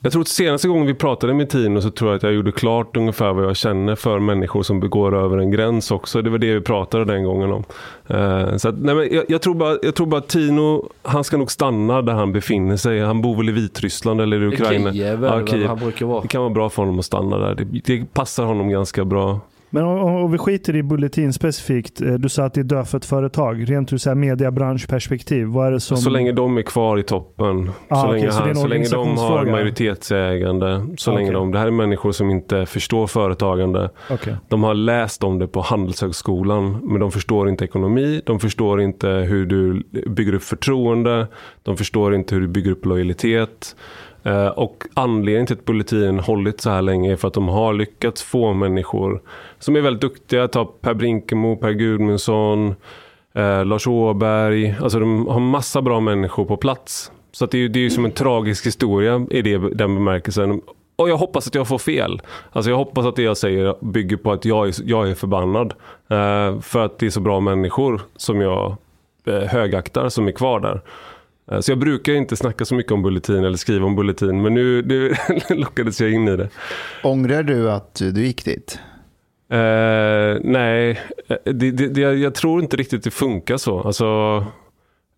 Jag 0.00 0.12
tror 0.12 0.22
att 0.22 0.28
senaste 0.28 0.68
gången 0.68 0.86
vi 0.86 0.94
pratade 0.94 1.34
med 1.34 1.50
Tino 1.50 1.80
så 1.80 1.90
tror 1.90 2.10
jag 2.10 2.16
att 2.16 2.22
jag 2.22 2.32
gjorde 2.32 2.52
klart 2.52 2.96
ungefär 2.96 3.32
vad 3.32 3.44
jag 3.44 3.56
känner 3.56 3.94
för 3.94 4.18
människor 4.18 4.62
som 4.62 4.80
begår 4.80 5.16
över 5.16 5.38
en 5.38 5.50
gräns 5.50 5.90
också. 5.90 6.22
Det 6.22 6.30
var 6.30 6.38
det 6.38 6.54
vi 6.54 6.60
pratade 6.60 7.04
den 7.04 7.24
gången 7.24 7.52
om. 7.52 7.64
Eh, 8.06 8.56
så 8.56 8.68
att, 8.68 8.78
nej 8.78 8.94
men 8.94 9.08
jag, 9.12 9.24
jag, 9.28 9.42
tror 9.42 9.54
bara, 9.54 9.78
jag 9.82 9.94
tror 9.94 10.06
bara 10.06 10.18
att 10.18 10.28
Tino, 10.28 10.88
han 11.02 11.24
ska 11.24 11.36
nog 11.36 11.50
stanna 11.50 12.02
där 12.02 12.12
han 12.12 12.32
befinner 12.32 12.76
sig. 12.76 13.00
Han 13.00 13.22
bor 13.22 13.36
väl 13.36 13.48
i 13.48 13.52
Vitryssland 13.52 14.20
eller 14.20 14.42
i 14.42 14.46
Ukraina. 14.46 14.92
Kiev 14.92 15.24
Ja, 15.24 15.46
Kiev. 15.46 15.66
han 15.66 15.78
brukar 15.78 16.06
vara. 16.06 16.22
Det 16.22 16.28
kan 16.28 16.40
vara 16.40 16.50
bra 16.54 16.70
för 16.70 16.82
honom 16.82 16.98
att 16.98 17.04
stanna 17.04 17.38
där. 17.38 17.54
Det, 17.54 17.64
det 17.84 18.12
passar 18.12 18.44
honom 18.44 18.68
ganska 18.68 19.04
bra. 19.04 19.40
Men 19.74 19.84
om, 19.84 20.32
vi 20.32 20.38
skiter 20.38 20.76
i 20.76 20.82
Bulletin 20.82 21.32
specifikt. 21.32 22.00
eh, 22.00 22.12
Du 22.14 22.28
sa 22.28 22.44
att 22.44 22.54
det 22.54 22.60
är 22.60 22.64
dödfött 22.64 23.04
företag. 23.04 23.70
Rent 23.70 23.92
ur 23.92 23.96
så 23.96 24.10
här 24.10 24.14
mediebranschperspektiv. 24.14 25.46
Vad 25.46 25.66
är 25.66 25.72
det 25.72 25.80
som... 25.80 25.96
Så 25.96 26.10
länge 26.10 26.32
de 26.32 26.58
är 26.58 26.62
kvar 26.62 26.98
i 26.98 27.02
toppen, 27.02 27.70
Ah, 27.88 27.96
så, 28.02 28.06
okej, 28.08 28.20
länge 28.20 28.32
så 28.32 28.42
han, 28.42 28.56
så 28.56 28.66
länge 28.66 28.88
de 28.88 29.16
har 29.16 29.44
majoritetsägande, 29.46 30.86
så 30.96 31.10
Ah, 31.10 31.14
länge 31.14 31.32
de, 31.32 31.52
det 31.52 31.58
här 31.58 31.66
är 31.66 31.70
människor 31.70 32.12
som 32.12 32.30
inte 32.30 32.66
förstår 32.66 33.06
företagande. 33.06 33.90
Okej. 34.10 34.36
De 34.48 34.62
har 34.62 34.74
läst 34.74 35.24
om 35.24 35.38
det 35.38 35.46
på 35.48 35.60
Handelshögskolan, 35.60 36.78
men 36.82 37.00
de 37.00 37.12
förstår 37.12 37.48
inte 37.48 37.64
ekonomi, 37.64 38.20
de 38.26 38.40
förstår 38.40 38.80
inte 38.80 39.08
hur 39.08 39.46
du 39.46 39.82
bygger 40.06 40.34
upp 40.34 40.42
förtroende, 40.42 41.26
de 41.62 41.76
förstår 41.76 42.14
inte 42.14 42.34
hur 42.34 42.42
du 42.42 42.48
bygger 42.48 42.70
upp 42.70 42.86
lojalitet. 42.86 43.76
Eh, 44.24 44.46
och 44.46 44.84
anledningen 44.94 45.46
till 45.46 45.56
att 45.56 45.64
Bulletin 45.64 46.20
hållit 46.20 46.60
så 46.60 46.70
här 46.70 46.82
länge 46.82 47.12
är 47.12 47.16
för 47.16 47.28
att 47.28 47.34
de 47.34 47.48
har 47.48 47.72
lyckats 47.72 48.22
få 48.22 48.52
människor 48.52 49.22
som 49.58 49.76
är 49.76 49.80
väldigt 49.80 50.00
duktiga. 50.00 50.48
Ta 50.48 50.64
Per 50.64 50.94
Brinkemo, 50.94 51.56
Per 51.56 51.70
Gudmundsson, 51.72 52.74
eh, 53.34 53.64
Lars 53.64 53.86
Åberg. 53.86 54.74
Alltså 54.82 54.98
de 55.00 55.26
har 55.26 55.40
massa 55.40 55.82
bra 55.82 56.00
människor 56.00 56.44
på 56.44 56.56
plats. 56.56 57.12
Så 57.32 57.44
att 57.44 57.50
det, 57.50 57.58
är, 57.58 57.60
ju- 57.60 57.68
det 57.68 57.78
är 57.78 57.82
ju 57.82 57.90
som 57.90 58.04
en 58.04 58.10
tragisk 58.12 58.66
historia 58.66 59.26
i 59.30 59.42
det, 59.42 59.58
den 59.58 59.94
bemärkelsen. 59.94 60.60
Och 60.96 61.08
jag 61.10 61.16
hoppas 61.16 61.46
att 61.46 61.54
jag 61.54 61.68
får 61.68 61.78
fel. 61.78 62.20
Alltså 62.52 62.70
jag 62.70 62.76
hoppas 62.78 63.06
att 63.06 63.16
det 63.16 63.22
jag 63.22 63.36
säger 63.36 63.74
bygger 63.84 64.16
på 64.16 64.32
att 64.32 64.44
jag 64.44 64.68
är, 64.68 64.74
jag 64.84 65.10
är 65.10 65.14
förbannad. 65.14 65.74
Eh, 66.10 66.60
för 66.60 66.84
att 66.84 66.98
det 66.98 67.06
är 67.06 67.10
så 67.10 67.20
bra 67.20 67.40
människor 67.40 68.00
som 68.16 68.40
jag 68.40 68.76
eh, 69.26 69.34
högaktar 69.40 70.08
som 70.08 70.28
är 70.28 70.32
kvar 70.32 70.60
där. 70.60 70.80
Eh, 71.50 71.60
Så 71.60 71.70
jag 71.70 71.78
brukar 71.78 72.12
inte 72.12 72.36
snacka 72.36 72.64
så 72.64 72.74
mycket 72.74 72.92
om 72.92 73.02
Bulletin 73.02 73.44
eller 73.44 73.56
skriva 73.56 73.86
om 73.86 73.96
Bulletin. 73.96 74.42
Men 74.42 74.54
nu, 74.54 74.82
nu 74.82 75.14
lockades 75.56 76.00
jag 76.00 76.10
in 76.10 76.28
i 76.28 76.36
det. 76.36 76.48
Ångrar 77.02 77.42
du 77.42 77.70
att 77.70 77.94
du 77.94 78.24
gick 78.26 78.44
dit? 78.44 78.78
Eh, 79.50 80.38
nej, 80.42 81.00
eh, 81.28 81.36
det, 81.44 81.70
det, 81.70 81.88
det, 81.88 82.00
jag 82.00 82.34
tror 82.34 82.62
inte 82.62 82.76
riktigt 82.76 83.04
det 83.04 83.10
funkar 83.10 83.56
så. 83.56 83.80
Alltså, 83.80 84.06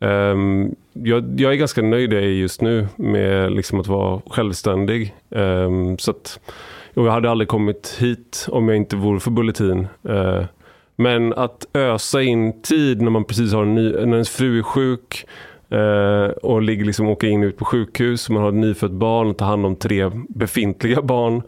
ehm, 0.01 0.75
jag, 0.93 1.41
jag 1.41 1.53
är 1.53 1.57
ganska 1.57 1.83
nöjd 1.83 2.11
där 2.11 2.17
jag 2.17 2.25
är 2.25 2.29
just 2.29 2.61
nu 2.61 2.89
med 2.97 3.53
liksom 3.53 3.81
att 3.81 3.87
vara 3.87 4.21
självständig. 4.31 5.15
Ehm, 5.31 5.99
så 5.99 6.11
att, 6.11 6.41
jag 6.95 7.11
hade 7.11 7.31
aldrig 7.31 7.49
kommit 7.49 7.97
hit 8.01 8.47
om 8.49 8.69
jag 8.69 8.77
inte 8.77 8.97
vore 8.97 9.21
för 9.21 9.31
Bulletin. 9.31 9.87
Eh, 10.09 10.45
men 10.97 11.33
att 11.33 11.67
ösa 11.75 12.23
in 12.23 12.63
tid 12.63 13.03
när 13.03 13.11
man 13.11 13.25
precis 13.25 13.53
har 13.53 13.63
en 13.63 13.75
ny, 13.75 13.93
när 13.93 14.13
ens 14.13 14.31
fru 14.31 14.59
är 14.59 14.63
sjuk 14.63 15.27
eh, 15.75 16.31
och 16.31 16.63
ligger 16.63 16.85
liksom 16.85 17.09
åka 17.09 17.27
in 17.27 17.43
ut 17.43 17.57
på 17.57 17.65
sjukhus. 17.65 18.31
Man 18.31 18.43
har 18.43 18.49
ett 18.49 18.55
nyfött 18.55 18.93
barn 18.93 19.29
och 19.29 19.37
tar 19.37 19.47
hand 19.47 19.67
om 19.67 19.77
tre 19.77 20.11
befintliga 20.29 21.03
barn. 21.03 21.43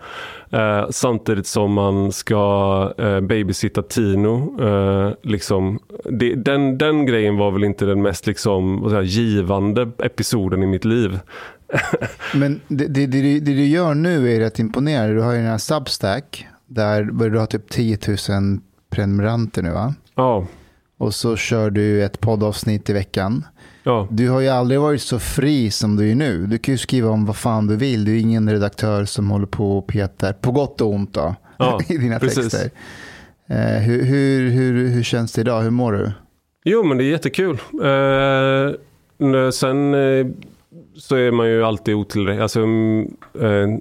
Eh, 0.51 0.91
samtidigt 0.91 1.47
som 1.47 1.73
man 1.73 2.13
ska 2.13 2.93
eh, 2.99 3.21
babysitta 3.21 3.83
Tino. 3.83 4.63
Eh, 4.63 5.13
liksom, 5.23 5.79
det, 6.05 6.35
den, 6.35 6.79
den 6.79 7.07
grejen 7.07 7.37
var 7.37 7.51
väl 7.51 7.65
inte 7.65 7.85
den 7.85 8.03
mest 8.03 8.27
liksom, 8.27 8.89
jag, 8.93 9.05
givande 9.05 9.91
episoden 9.99 10.63
i 10.63 10.67
mitt 10.67 10.85
liv. 10.85 11.19
Men 12.35 12.61
det, 12.69 12.87
det, 12.87 13.07
det, 13.07 13.23
det 13.23 13.55
du 13.55 13.65
gör 13.65 13.95
nu 13.95 14.35
är 14.35 14.41
rätt 14.41 14.59
imponerande. 14.59 15.15
Du 15.15 15.21
har 15.21 15.33
ju 15.33 15.39
den 15.39 15.51
här 15.51 15.59
Substack, 15.59 16.47
där 16.67 17.03
du 17.03 17.39
har 17.39 17.47
typ 17.47 17.71
10 17.71 17.99
000 18.29 18.59
prenumeranter 18.91 19.63
nu 19.63 19.71
va? 19.71 19.95
Ja, 20.15 20.47
Och 20.99 21.15
så 21.15 21.37
kör 21.37 21.71
du 21.71 22.05
ett 22.05 22.21
poddavsnitt 22.21 22.91
i 22.91 22.93
veckan. 22.93 23.45
Ja. 23.87 24.09
Du 24.11 24.29
har 24.31 24.41
ju 24.41 24.49
aldrig 24.49 24.81
varit 24.81 25.03
så 25.03 25.19
fri 25.19 25.71
som 25.71 25.97
du 25.97 26.11
är 26.11 26.15
nu. 26.15 26.47
Du 26.47 26.59
kan 26.59 26.75
ju 26.75 26.79
skriva 26.79 27.11
om 27.11 27.27
vad 27.27 27.37
fan 27.37 27.67
du 27.67 27.77
vill. 27.77 28.05
Du 28.05 28.17
är 28.17 28.21
ingen 28.21 28.51
redaktör 28.51 29.05
som 29.05 29.31
håller 29.31 29.47
på 29.47 29.79
och 29.79 29.87
petar, 29.87 30.33
på 30.33 30.53
gott 30.53 30.81
och 30.81 30.91
ont 30.95 31.15
då, 31.15 31.35
Ja, 31.59 31.81
i 31.89 31.97
dina 31.97 32.19
precis. 32.19 32.51
texter. 32.53 32.71
Eh, 33.49 33.83
hur, 33.83 34.03
hur, 34.05 34.51
hur, 34.51 34.89
hur 34.89 35.03
känns 35.03 35.33
det 35.33 35.41
idag? 35.41 35.63
Hur 35.63 35.71
mår 35.71 35.93
du? 35.93 36.13
Jo, 36.65 36.83
men 36.83 36.99
det 36.99 37.05
är 37.05 37.11
jättekul. 37.11 37.59
Eh, 37.85 39.51
sen 39.51 39.95
eh, 39.95 40.27
så 40.97 41.17
är 41.17 41.31
man 41.31 41.49
ju 41.49 41.65
alltid 41.65 41.95
otillräcklig. 41.95 42.43
Alltså, 42.43 42.61
mm, 42.61 43.17
eh, 43.41 43.79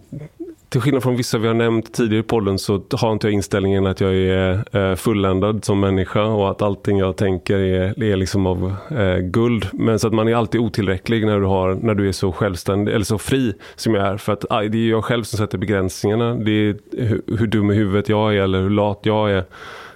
till 0.76 0.82
skillnad 0.82 1.04
från 1.04 1.16
vissa 1.16 1.38
vi 1.38 1.48
har 1.48 1.54
nämnt 1.54 1.94
tidigare 1.94 2.20
i 2.20 2.24
podden 2.24 2.60
så 2.60 2.84
har 2.92 3.12
inte 3.12 3.28
jag 3.28 3.34
inställningen 3.34 3.88
att 3.88 4.02
jag 4.02 4.16
är 4.16 4.78
eh, 4.78 4.96
fulländad 4.96 5.66
som 5.66 5.80
människa 5.80 6.24
och 6.24 6.52
att 6.52 6.62
allting 6.62 6.98
jag 6.98 7.18
tänker 7.18 7.58
är, 7.58 8.04
är 8.04 8.16
liksom 8.16 8.46
av 8.46 8.76
eh, 8.90 9.18
guld. 9.18 9.68
Men 9.74 10.00
så 10.00 10.08
att 10.08 10.14
man 10.14 10.28
är 10.28 10.36
alltid 10.36 10.62
otillräcklig 10.62 11.26
när 11.26 11.40
du, 11.40 11.46
har, 11.46 11.76
när 11.76 11.96
du 11.96 12.08
är 12.08 12.12
så 12.12 12.32
självständig 12.32 12.94
eller 12.94 13.06
så 13.06 13.18
fri 13.18 13.54
som 13.76 13.96
jag 13.96 14.08
är. 14.08 14.18
För 14.18 14.34
att 14.34 14.46
aj, 14.50 14.70
det 14.70 14.78
är 14.78 14.90
jag 14.90 15.04
själv 15.06 15.24
som 15.24 15.38
sätter 15.38 15.58
begränsningarna. 15.58 16.36
Det 16.36 16.52
är 16.52 16.78
hur, 16.92 17.22
hur 17.28 17.48
dum 17.48 17.72
i 17.72 17.76
huvudet 17.76 18.10
jag 18.10 18.36
är 18.36 18.42
eller 18.42 18.62
hur 18.62 18.70
lat 18.70 19.00
jag 19.02 19.32
är 19.32 19.46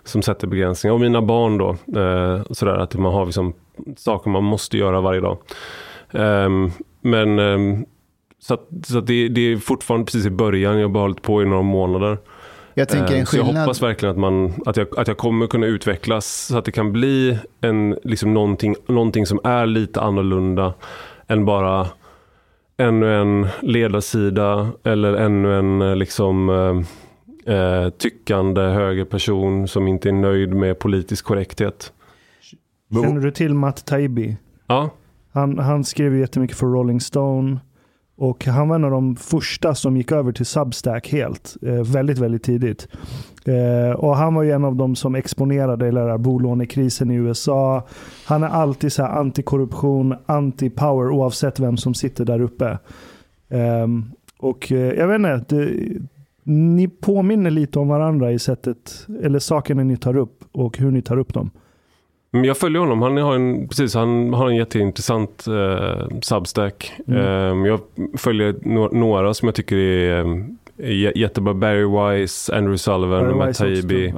som 0.04 0.22
sätter 0.22 0.48
begränsningar. 0.48 0.94
Och 0.94 1.00
mina 1.00 1.22
barn 1.22 1.58
då. 1.58 1.70
Eh, 2.02 2.42
sådär 2.52 2.78
att 2.78 2.96
man 2.96 3.14
har 3.14 3.26
liksom 3.26 3.54
saker 3.98 4.30
man 4.30 4.44
måste 4.44 4.78
göra 4.78 5.02
varje 5.02 5.22
dag. 5.22 5.38
Ehm, 6.12 6.72
men 7.02 7.40
ehm, 7.40 7.86
så, 8.40 8.54
att, 8.54 8.68
så 8.84 8.98
att 8.98 9.08
det, 9.08 9.28
det 9.30 9.42
är 9.42 9.58
fortfarande 9.58 10.06
precis 10.06 10.26
i 10.26 10.30
början. 10.30 10.76
Jag 10.80 10.88
har 10.88 10.94
bara 10.94 11.04
hållit 11.04 11.22
på 11.22 11.42
i 11.42 11.46
några 11.46 11.62
månader. 11.62 12.18
Jag 12.74 12.90
tänker 12.90 13.14
Eh, 13.14 13.20
en 13.20 13.26
Så 13.26 13.38
jag 13.38 13.46
skillnad. 13.46 13.64
hoppas 13.64 13.82
verkligen 13.84 14.12
att, 14.16 14.20
man, 14.20 14.54
att, 14.66 14.78
jag, 14.78 15.00
att 15.00 15.08
jag 15.08 15.18
kommer 15.18 15.48
kunna 15.48 15.66
utvecklas 15.68 16.46
så 16.48 16.58
att 16.58 16.66
det 16.66 16.72
kan 16.72 16.92
bli 16.92 17.38
en, 17.62 17.98
liksom 18.04 18.34
någonting, 18.34 18.76
någonting 18.88 19.26
som 19.26 19.40
är 19.44 19.66
lite 19.66 20.02
annorlunda 20.02 20.74
än 21.28 21.46
bara 21.46 21.88
ännu 22.78 23.16
en 23.22 23.48
ledarsida 23.62 24.70
eller 24.84 25.14
ännu 25.14 25.60
en 25.60 25.82
eh, 25.82 25.96
liksom, 25.96 26.50
eh, 27.46 27.56
eh, 27.56 27.90
tyckande 27.90 28.62
högerperson 28.62 29.68
som 29.68 29.88
inte 29.88 30.10
är 30.10 30.14
nöjd 30.14 30.54
med 30.54 30.80
politisk 30.80 31.26
korrekthet. 31.26 31.94
Känner 33.04 33.22
du 33.22 33.32
till 33.32 33.54
Matt 33.54 33.86
Taibbi? 33.86 34.38
Ja, 34.68 34.90
Han, 35.34 35.60
han 35.60 35.84
skrev 35.84 36.14
ju 36.14 36.20
jättemycket 36.20 36.58
för 36.58 36.66
Rolling 36.68 37.02
Stone. 37.02 37.60
Och 38.20 38.46
han 38.46 38.70
var 38.70 38.76
en 38.76 38.84
av 38.84 38.92
de 38.92 39.16
första 39.16 39.76
som 39.76 39.98
gick 39.98 40.12
över 40.12 40.32
till 40.32 40.46
Substack 40.46 41.10
helt. 41.10 41.58
Eh, 41.62 41.84
väldigt, 41.84 42.18
väldigt 42.18 42.44
tidigt. 42.44 42.88
Eh, 43.46 43.96
och 43.96 44.16
han 44.16 44.34
var 44.34 44.44
ju 44.44 44.52
en 44.52 44.66
av 44.66 44.76
de 44.76 44.96
som 44.96 45.16
exponerade 45.16 45.86
hela 45.86 46.00
den 46.00 46.10
här 46.10 46.18
bolånekrisen 46.18 47.12
i 47.12 47.16
USA. 47.16 47.88
Han 48.26 48.44
är 48.44 48.48
alltid 48.48 48.94
så 48.94 49.04
här 49.04 49.10
antikorruption, 49.10 50.16
anti-power 50.26 51.12
oavsett 51.12 51.60
vem 51.60 51.78
som 51.78 51.94
sitter 51.94 52.26
där 52.26 52.42
uppe. 52.42 52.78
Eh, 53.50 53.88
och 54.40 54.72
eh, 54.72 54.94
jag 54.94 55.08
vet 55.08 55.16
inte, 55.16 55.56
det, 55.56 56.02
ni 56.44 56.88
påminner 56.88 57.52
lite 57.52 57.80
om 57.80 57.88
varandra 57.88 58.32
i 58.32 58.40
sättet, 58.40 59.08
eller 59.24 59.40
sakerna 59.40 59.84
ni 59.84 59.98
tar 59.98 60.18
upp 60.18 60.44
och 60.52 60.78
hur 60.78 60.92
ni 60.92 61.02
tar 61.02 61.18
upp 61.18 61.34
dem. 61.34 61.52
Men 62.32 62.44
jag 62.44 62.58
följer 62.58 62.80
honom. 62.80 63.02
Han 63.02 63.18
har 63.18 63.36
en, 63.36 63.68
precis, 63.68 63.96
han 63.96 64.34
har 64.34 64.50
en 64.50 64.56
jätteintressant 64.56 65.46
eh, 65.48 66.08
Substack. 66.22 66.92
Mm. 67.08 67.20
Eh, 67.64 67.68
jag 67.68 67.80
följer 68.18 68.54
no- 68.54 68.94
några 68.96 69.34
som 69.34 69.48
jag 69.48 69.56
tycker 69.56 69.76
är, 69.78 70.20
eh, 70.20 70.26
är 70.78 70.92
jä- 70.92 71.12
jättebra. 71.18 71.54
Barry 71.54 71.86
Wise, 72.20 72.56
Andrew 72.56 72.78
Sullivan, 72.78 73.10
Barry 73.24 73.36
Matt 73.36 73.58
Taibbi. 73.58 74.14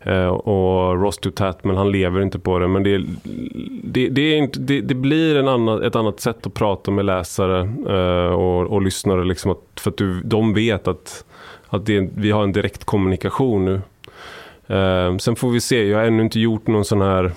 Eh, 0.00 0.26
och 0.26 1.02
Ross 1.02 1.18
Tatman, 1.34 1.76
han 1.76 1.92
lever 1.92 2.20
inte 2.22 2.38
på 2.38 2.58
det. 2.58 2.68
Men 2.68 2.82
det, 2.82 2.98
det, 3.84 4.08
det, 4.08 4.20
är 4.22 4.36
inte, 4.36 4.60
det, 4.60 4.80
det 4.80 4.94
blir 4.94 5.36
en 5.36 5.48
annan, 5.48 5.82
ett 5.82 5.96
annat 5.96 6.20
sätt 6.20 6.46
att 6.46 6.54
prata 6.54 6.90
med 6.90 7.04
läsare 7.04 7.60
eh, 7.88 8.32
och, 8.32 8.66
och 8.72 8.82
lyssnare. 8.82 9.24
Liksom 9.24 9.50
att, 9.50 9.80
för 9.80 9.90
att 9.90 9.96
du, 9.96 10.20
de 10.22 10.54
vet 10.54 10.88
att, 10.88 11.24
att 11.68 11.86
det, 11.86 12.08
vi 12.14 12.30
har 12.30 12.42
en 12.42 12.52
direkt 12.52 12.84
kommunikation 12.84 13.64
nu. 13.64 13.80
Eh, 14.72 15.16
sen 15.16 15.36
får 15.36 15.50
vi 15.50 15.60
se, 15.60 15.88
jag 15.88 15.98
har 15.98 16.04
ännu 16.04 16.22
inte 16.22 16.40
gjort 16.40 16.66
någon 16.66 16.84
sån 16.84 17.00
här 17.00 17.32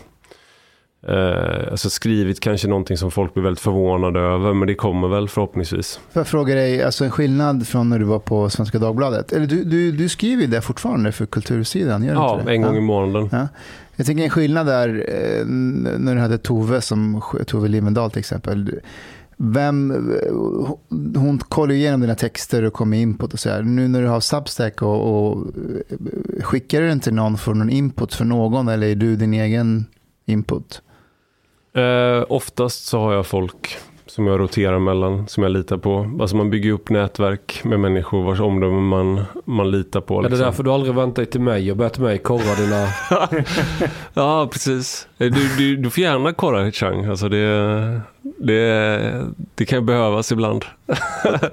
Eh, 1.08 1.72
alltså 1.72 1.90
skrivit 1.90 2.40
kanske 2.40 2.68
någonting 2.68 2.98
som 2.98 3.12
folk 3.12 3.34
blir 3.34 3.44
väldigt 3.44 3.60
förvånade 3.64 4.20
över, 4.20 4.54
men 4.54 4.68
det 4.68 4.76
kommer 4.76 5.08
väl 5.08 5.30
förhoppningsvis. 5.30 6.00
Får 6.12 6.20
jag 6.20 6.28
fråga 6.28 6.56
dig, 6.56 6.84
alltså 6.84 7.06
en 7.06 7.12
skillnad 7.12 7.68
från 7.68 7.90
när 7.90 8.00
du 8.00 8.06
var 8.06 8.20
på 8.20 8.50
Svenska 8.50 8.80
Dagbladet? 8.80 9.32
Eller 9.34 9.46
du, 9.48 9.64
du, 9.64 9.92
du 9.92 10.10
skriver 10.10 10.42
ju 10.42 10.48
där 10.48 10.62
fortfarande 10.62 11.12
för 11.12 11.26
kultursidan, 11.26 12.04
gör 12.04 12.14
du 12.14 12.20
Ja, 12.20 12.34
inte 12.34 12.46
det? 12.46 12.56
en 12.56 12.62
gång 12.62 12.78
i 12.78 12.82
månaden. 12.82 13.30
Ja. 13.32 13.48
Jag 13.96 14.06
tänker 14.06 14.24
en 14.24 14.30
skillnad 14.30 14.68
där, 14.68 15.06
eh, 15.08 15.46
när 15.46 16.16
du 16.16 16.22
hade 16.22 16.38
Tove, 16.38 16.82
som, 16.82 17.22
Tove 17.48 17.68
Livendal 17.68 18.12
till 18.12 18.20
exempel. 18.20 18.80
Vem, 19.38 19.94
hon 21.16 21.38
kollar 21.38 21.74
igenom 21.74 22.02
dina 22.02 22.16
texter 22.16 22.64
och 22.64 22.74
kommer 22.74 22.98
input 22.98 23.34
och 23.34 23.40
sådär. 23.40 23.62
Nu 23.64 23.88
när 23.88 24.02
du 24.02 24.08
har 24.08 24.20
Substack 24.20 24.82
och, 24.82 25.30
och 25.30 25.48
skickar 26.42 26.82
du 26.82 26.88
den 26.88 27.00
till 27.00 27.14
någon 27.14 27.38
för 27.38 27.54
någon 27.54 27.70
input 27.70 28.14
för 28.14 28.26
någon 28.26 28.68
eller 28.68 28.88
är 28.88 28.96
du 28.96 29.16
din 29.16 29.34
egen 29.34 29.86
input? 30.26 30.82
Eh, 31.74 32.26
oftast 32.30 32.86
så 32.86 33.00
har 33.00 33.14
jag 33.14 33.26
folk 33.26 33.78
som 34.16 34.28
jag 34.28 34.40
roterar 34.40 34.80
mellan, 34.80 35.28
som 35.28 35.44
jag 35.44 35.52
litar 35.52 35.78
på. 35.78 36.12
Alltså 36.22 36.36
man 36.36 36.50
bygger 36.50 36.72
upp 36.72 36.90
nätverk 36.90 37.62
med 37.64 37.80
människor 37.80 38.24
vars 38.24 38.40
omdöme 38.40 38.82
man, 38.82 39.22
man 39.46 39.72
litar 39.72 40.02
på. 40.02 40.20
Är 40.20 40.24
det 40.24 40.30
liksom. 40.30 40.46
därför 40.46 40.64
du 40.64 40.72
aldrig 40.72 40.96
vänt 40.96 41.16
dig 41.16 41.26
till 41.26 41.42
mig 41.42 41.72
och 41.72 41.78
bett 41.78 42.00
mig 42.00 42.18
korra 42.18 42.56
dina... 42.56 42.88
ja, 44.14 44.48
precis. 44.52 45.08
Eh, 45.18 45.32
Du, 45.32 45.56
du, 45.58 45.76
du 45.78 45.90
får 45.90 46.04
gärna 46.04 46.34
korra 46.34 46.72
Chang. 46.72 47.06
Alltså 47.06 47.30
det, 47.30 48.02
det, 48.40 49.26
det 49.56 49.66
kan 49.66 49.86
behövas 49.86 50.32
ibland. 50.32 50.66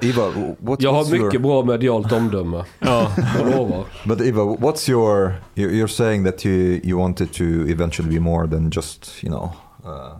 Eva, 0.00 0.22
what's, 0.60 0.76
Jag 0.78 0.92
har 0.92 1.04
mycket 1.12 1.34
your, 1.34 1.38
bra 1.42 1.64
medialt 1.64 2.12
omdöme. 2.12 2.64
Ja. 2.78 3.12
Jag 3.38 3.50
lovar. 3.56 3.84
But 4.04 4.20
Eva, 4.20 4.42
what's 4.42 4.90
your? 4.90 5.34
you- 5.54 5.70
You're 5.70 5.86
saying 5.86 6.24
that 6.24 6.46
you 6.46 6.80
you 6.84 6.98
wanted 6.98 7.32
to 7.32 7.44
eventually 7.44 8.14
be 8.14 8.20
more 8.20 8.48
than 8.48 8.70
just 8.76 9.24
you 9.24 9.32
know, 9.32 9.44
uh, 9.84 10.16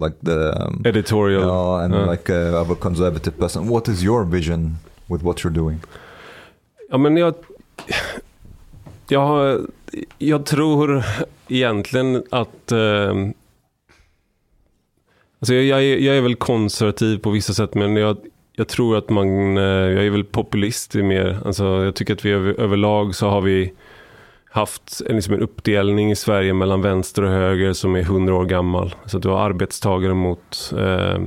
like 0.00 0.16
the 0.24 0.52
um, 0.64 0.82
Editorial. 0.84 1.42
yeah, 1.42 1.84
and 1.84 1.94
Yeah. 1.94 2.10
like 2.10 2.30
uh, 2.32 2.60
of 2.60 2.70
a 2.70 2.74
conservative 2.74 3.38
person. 3.38 3.68
What 3.68 3.88
is 3.88 4.02
your 4.02 4.24
vision 4.24 4.76
with 5.08 5.24
what 5.24 5.36
you're 5.44 5.54
doing? 5.54 5.80
Ja, 6.90 6.98
men 6.98 7.16
jag, 7.16 7.34
jag, 9.08 9.58
jag 10.18 10.46
tror 10.46 11.04
egentligen 11.48 12.22
att... 12.30 12.72
Eh, 12.72 13.10
alltså 15.40 15.54
jag, 15.54 15.64
jag, 15.64 15.82
är, 15.82 15.96
jag 15.98 16.16
är 16.16 16.20
väl 16.20 16.34
konservativ 16.36 17.18
på 17.18 17.30
vissa 17.30 17.52
sätt, 17.54 17.74
men 17.74 17.96
jag, 17.96 18.16
jag 18.52 18.68
tror 18.68 18.96
att 18.96 19.10
man... 19.10 19.56
Eh, 19.56 19.62
jag 19.64 20.06
är 20.06 20.10
väl 20.10 20.24
populist 20.24 20.94
i 20.96 21.02
mer. 21.02 21.38
Alltså 21.44 21.64
jag 21.64 21.94
tycker 21.94 22.14
att 22.14 22.24
vi 22.24 22.30
över, 22.30 22.60
överlag 22.60 23.14
så 23.14 23.28
har 23.28 23.40
vi 23.40 23.72
haft 24.54 25.02
en, 25.06 25.16
liksom 25.16 25.34
en 25.34 25.40
uppdelning 25.40 26.10
i 26.10 26.16
Sverige 26.16 26.54
mellan 26.54 26.82
vänster 26.82 27.22
och 27.22 27.30
höger 27.30 27.72
som 27.72 27.96
är 27.96 28.02
hundra 28.02 28.34
år 28.34 28.44
gammal. 28.44 28.94
Så 29.06 29.16
att 29.16 29.22
du 29.22 29.28
har 29.28 29.38
arbetstagare 29.38 30.14
mot 30.14 30.72
eh, 30.78 31.20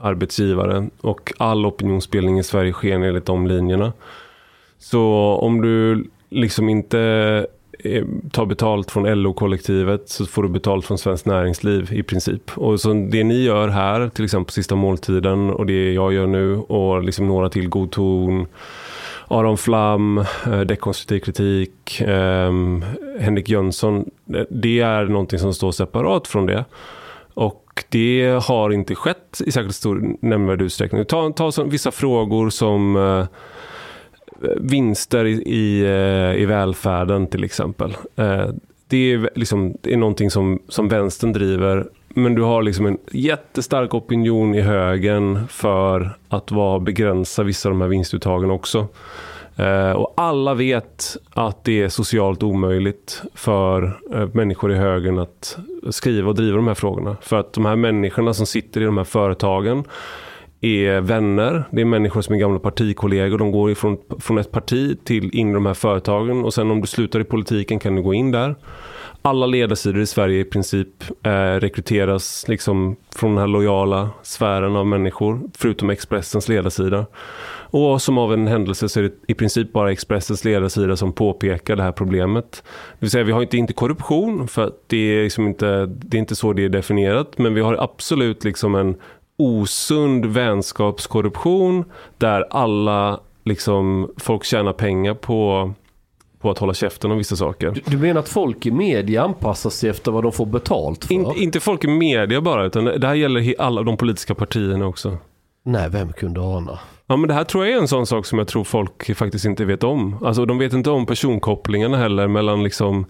arbetsgivare 0.00 0.88
och 1.00 1.32
all 1.38 1.66
opinionsbildning 1.66 2.38
i 2.38 2.42
Sverige 2.42 2.72
sker 2.72 2.94
enligt 2.94 3.26
de 3.26 3.46
linjerna. 3.46 3.92
Så 4.78 5.02
om 5.42 5.62
du 5.62 6.04
liksom 6.30 6.68
inte 6.68 7.00
eh, 7.78 8.04
tar 8.32 8.46
betalt 8.46 8.90
från 8.90 9.22
LO-kollektivet 9.22 10.08
så 10.08 10.26
får 10.26 10.42
du 10.42 10.48
betalt 10.48 10.86
från 10.86 10.98
Svenskt 10.98 11.26
Näringsliv 11.26 11.92
i 11.92 12.02
princip. 12.02 12.58
Och 12.58 12.80
så 12.80 12.92
det 12.92 13.24
ni 13.24 13.42
gör 13.42 13.68
här, 13.68 14.08
till 14.08 14.24
exempel 14.24 14.46
på 14.46 14.52
Sista 14.52 14.74
Måltiden 14.74 15.50
och 15.50 15.66
det 15.66 15.92
jag 15.92 16.12
gör 16.12 16.26
nu 16.26 16.56
och 16.56 17.02
liksom 17.02 17.26
några 17.26 17.48
till 17.48 17.68
God 17.68 17.90
ton, 17.90 18.46
Aron 19.32 19.58
Flam, 19.58 20.18
eh, 20.18 20.60
Dekonstruktiv 20.60 21.20
kritik, 21.20 22.00
eh, 22.00 22.52
Henrik 23.20 23.48
Jönsson. 23.48 24.10
Det 24.50 24.80
är 24.80 25.04
någonting 25.04 25.38
som 25.38 25.54
står 25.54 25.72
separat 25.72 26.28
från 26.28 26.46
det. 26.46 26.64
Och 27.34 27.84
det 27.88 28.42
har 28.44 28.70
inte 28.70 28.94
skett 28.94 29.40
i 29.46 29.52
särskilt 29.52 29.74
stor 29.74 30.16
nämnvärd 30.20 30.62
utsträckning. 30.62 31.04
Ta, 31.04 31.30
ta 31.32 31.52
som, 31.52 31.70
vissa 31.70 31.90
frågor 31.90 32.50
som 32.50 32.96
eh, 32.96 33.26
vinster 34.60 35.24
i, 35.24 35.32
i, 35.32 35.80
eh, 35.82 36.42
i 36.42 36.46
välfärden 36.46 37.26
till 37.26 37.44
exempel. 37.44 37.96
Eh, 38.16 38.46
Det 38.88 39.12
är, 39.12 39.30
liksom, 39.34 39.76
det 39.80 39.92
är 39.92 39.96
någonting 39.96 40.30
som, 40.30 40.58
som 40.68 40.88
vänstern 40.88 41.32
driver. 41.32 41.86
Men 42.14 42.34
du 42.34 42.42
har 42.42 42.62
liksom 42.62 42.86
en 42.86 42.98
jättestark 43.12 43.94
opinion 43.94 44.54
i 44.54 44.60
högen 44.60 45.48
för 45.48 46.10
att 46.28 46.50
vara, 46.50 46.80
begränsa 46.80 47.42
vissa 47.42 47.68
av 47.68 47.72
de 47.72 47.80
här 47.80 47.88
vinstuttagen 47.88 48.50
också. 48.50 48.88
Eh, 49.56 49.90
och 49.90 50.14
alla 50.16 50.54
vet 50.54 51.16
att 51.30 51.64
det 51.64 51.82
är 51.82 51.88
socialt 51.88 52.42
omöjligt 52.42 53.22
för 53.34 54.00
eh, 54.14 54.28
människor 54.32 54.72
i 54.72 54.74
högern 54.74 55.18
att 55.18 55.58
skriva 55.90 56.28
och 56.28 56.34
driva 56.34 56.56
de 56.56 56.66
här 56.66 56.74
frågorna. 56.74 57.16
För 57.20 57.36
att 57.36 57.52
de 57.52 57.64
här 57.64 57.76
människorna 57.76 58.34
som 58.34 58.46
sitter 58.46 58.80
i 58.80 58.84
de 58.84 58.96
här 58.96 59.04
företagen 59.04 59.84
är 60.60 61.00
vänner, 61.00 61.64
det 61.70 61.80
är 61.80 61.84
människor 61.84 62.20
som 62.20 62.34
är 62.34 62.38
gamla 62.38 62.58
partikollegor. 62.58 63.38
De 63.38 63.52
går 63.52 63.70
ifrån 63.70 63.98
från 64.18 64.38
ett 64.38 64.50
parti 64.50 64.98
till 65.04 65.36
in 65.36 65.50
i 65.50 65.54
de 65.54 65.66
här 65.66 65.74
företagen 65.74 66.44
och 66.44 66.54
sen 66.54 66.70
om 66.70 66.80
du 66.80 66.86
slutar 66.86 67.20
i 67.20 67.24
politiken 67.24 67.78
kan 67.78 67.96
du 67.96 68.02
gå 68.02 68.14
in 68.14 68.30
där. 68.30 68.54
Alla 69.24 69.46
ledarsidor 69.46 70.00
i 70.00 70.06
Sverige 70.06 70.40
i 70.40 70.44
princip 70.44 70.88
eh, 71.22 71.30
rekryteras 71.60 72.48
liksom 72.48 72.96
från 73.16 73.30
den 73.30 73.38
här 73.38 73.46
lojala 73.46 74.10
sfären 74.22 74.76
av 74.76 74.86
människor, 74.86 75.40
förutom 75.56 75.90
Expressens 75.90 76.48
ledarsida. 76.48 77.06
Och 77.72 78.02
som 78.02 78.18
av 78.18 78.32
en 78.32 78.46
händelse 78.46 78.88
så 78.88 79.00
är 79.00 79.02
det 79.02 79.12
i 79.26 79.34
princip 79.34 79.72
bara 79.72 79.92
Expressens 79.92 80.44
ledarsida 80.44 80.96
som 80.96 81.12
påpekar 81.12 81.76
det 81.76 81.82
här 81.82 81.92
problemet. 81.92 82.62
Det 82.92 83.00
vill 83.00 83.10
säga 83.10 83.24
vi 83.24 83.32
har 83.32 83.42
inte, 83.42 83.56
inte 83.56 83.72
korruption, 83.72 84.48
för 84.48 84.66
att 84.66 84.84
det 84.86 84.96
är, 84.96 85.22
liksom 85.22 85.46
inte, 85.46 85.86
det 85.86 86.16
är 86.16 86.18
inte 86.18 86.36
så 86.36 86.52
det 86.52 86.64
är 86.64 86.68
definierat, 86.68 87.38
men 87.38 87.54
vi 87.54 87.60
har 87.60 87.76
absolut 87.80 88.44
liksom 88.44 88.74
en 88.74 88.96
osund 89.36 90.26
vänskapskorruption 90.26 91.84
där 92.18 92.46
alla 92.50 93.20
liksom, 93.44 94.10
folk 94.16 94.44
tjänar 94.44 94.72
pengar 94.72 95.14
på, 95.14 95.72
på 96.42 96.50
att 96.50 96.58
hålla 96.58 96.74
käften 96.74 97.10
om 97.10 97.18
vissa 97.18 97.36
saker. 97.36 97.70
Du, 97.70 97.80
du 97.86 97.98
menar 97.98 98.20
att 98.20 98.28
folk 98.28 98.66
i 98.66 98.70
media 98.70 99.22
anpassar 99.22 99.70
sig 99.70 99.90
efter 99.90 100.12
vad 100.12 100.22
de 100.22 100.32
får 100.32 100.46
betalt 100.46 101.04
för? 101.04 101.14
In, 101.14 101.26
inte 101.36 101.60
folk 101.60 101.84
i 101.84 101.88
media 101.88 102.40
bara, 102.40 102.64
utan 102.64 102.84
det 102.84 103.06
här 103.06 103.14
gäller 103.14 103.54
alla 103.60 103.82
de 103.82 103.96
politiska 103.96 104.34
partierna 104.34 104.86
också. 104.86 105.16
Nej, 105.64 105.88
vem 105.90 106.12
kunde 106.12 106.40
ana? 106.40 106.78
Ja, 107.06 107.16
men 107.16 107.28
det 107.28 107.34
här 107.34 107.44
tror 107.44 107.66
jag 107.66 107.74
är 107.74 107.80
en 107.80 107.88
sån 107.88 108.06
sak 108.06 108.26
som 108.26 108.38
jag 108.38 108.48
tror 108.48 108.64
folk 108.64 109.16
faktiskt 109.16 109.44
inte 109.44 109.64
vet 109.64 109.84
om. 109.84 110.24
Alltså, 110.24 110.44
de 110.46 110.58
vet 110.58 110.72
inte 110.72 110.90
om 110.90 111.06
personkopplingarna 111.06 111.96
heller 111.96 112.28
mellan 112.28 112.64
liksom 112.64 113.06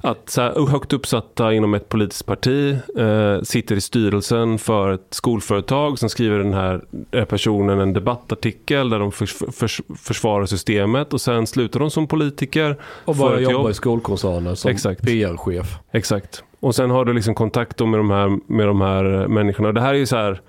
att 0.00 0.30
så 0.30 0.40
här, 0.42 0.66
högt 0.66 0.92
uppsatta 0.92 1.52
inom 1.52 1.74
ett 1.74 1.88
politiskt 1.88 2.26
parti 2.26 2.76
eh, 2.98 3.42
sitter 3.42 3.76
i 3.76 3.80
styrelsen 3.80 4.58
för 4.58 4.92
ett 4.92 5.06
skolföretag. 5.10 5.98
Sen 5.98 6.10
skriver 6.10 6.38
den 6.38 6.54
här 6.54 6.84
personen 7.24 7.80
en 7.80 7.92
debattartikel 7.92 8.90
där 8.90 8.98
de 8.98 9.12
förs 9.12 9.34
förs 9.52 9.80
försvarar 9.98 10.46
systemet 10.46 11.12
och 11.12 11.20
sen 11.20 11.46
slutar 11.46 11.80
de 11.80 11.90
som 11.90 12.06
politiker. 12.06 12.76
Och 13.04 13.16
får 13.16 13.24
börja 13.24 13.36
ett 13.36 13.42
jobba 13.42 13.62
jobb. 13.62 13.70
i 13.70 13.74
skolkoncernen 13.74 14.56
som. 14.56 14.76
PR-chef. 15.02 15.78
Exakt. 15.92 16.44
Och 16.60 16.74
sen 16.74 16.90
har 16.90 17.04
du 17.04 17.12
liksom 17.12 17.34
kontakt 17.34 17.80
med 17.80 18.00
de 18.00 18.10
här, 18.10 18.38
med 18.52 18.66
de 18.66 18.80
här 18.80 19.28
människorna. 19.28 19.72
Det 19.72 19.80
här 19.80 19.94
är 19.94 19.98
ju 19.98 20.06
så 20.06 20.16
här. 20.16 20.40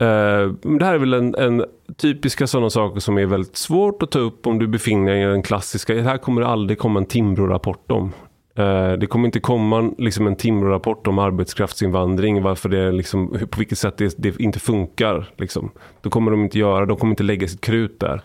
Eh, 0.00 0.52
det 0.78 0.84
här 0.84 0.94
är 0.94 0.98
väl 0.98 1.14
en, 1.14 1.34
en 1.34 1.64
typiska 1.96 2.46
sådana 2.46 2.70
saker 2.70 3.00
som 3.00 3.18
är 3.18 3.26
väldigt 3.26 3.56
svårt 3.56 4.02
att 4.02 4.10
ta 4.10 4.18
upp 4.18 4.46
om 4.46 4.58
du 4.58 4.66
befinner 4.66 5.12
dig 5.12 5.22
i 5.22 5.24
den 5.24 5.42
klassiska. 5.42 5.94
Det 5.94 6.02
här 6.02 6.18
kommer 6.18 6.40
det 6.40 6.46
aldrig 6.48 6.78
komma 6.78 7.00
en 7.00 7.06
Timbro-rapport 7.06 7.90
om. 7.90 8.12
Eh, 8.54 8.92
det 8.92 9.06
kommer 9.06 9.26
inte 9.26 9.40
komma 9.40 9.92
liksom 9.98 10.26
en 10.26 10.36
Timbro-rapport 10.36 11.06
om 11.06 11.18
arbetskraftsinvandring, 11.18 12.42
varför 12.42 12.68
det 12.68 12.92
liksom, 12.92 13.28
på 13.50 13.58
vilket 13.58 13.78
sätt 13.78 13.96
det, 13.96 14.14
det 14.18 14.40
inte 14.40 14.60
funkar. 14.60 15.30
Liksom. 15.36 15.70
Då 16.02 16.10
kommer 16.10 16.30
de 16.30 16.42
inte 16.44 16.58
göra, 16.58 16.86
de 16.86 16.96
kommer 16.96 17.10
inte 17.12 17.22
lägga 17.22 17.48
sitt 17.48 17.60
krut 17.60 18.00
där. 18.00 18.22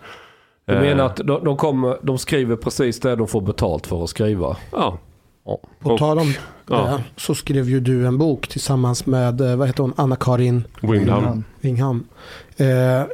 Du 0.65 0.73
Eh, 0.73 0.81
menar 0.81 1.05
att 1.05 1.15
de, 1.15 1.43
de, 1.43 1.57
kommer, 1.57 1.97
de 2.01 2.17
skriver 2.17 2.55
precis 2.55 2.99
det 2.99 3.15
de 3.15 3.27
får 3.27 3.41
betalt 3.41 3.87
för 3.87 4.03
att 4.03 4.09
skriva? 4.09 4.57
Ja. 4.71 4.97
På 5.45 5.59
Och- 5.91 5.99
tal 5.99 6.19
om 6.19 6.33
ja. 6.69 6.81
det 6.85 7.03
så 7.21 7.35
skrev 7.35 7.69
ju 7.69 7.79
du 7.79 8.07
en 8.07 8.17
bok 8.17 8.47
tillsammans 8.47 9.05
med, 9.05 9.41
eh, 9.41 9.55
vad 9.55 9.67
heter 9.67 9.83
hon, 9.83 9.93
Anna-Karin 9.95 10.63
Windham. 10.81 11.43
Wingham. 11.61 12.03
Eh, 12.57 12.65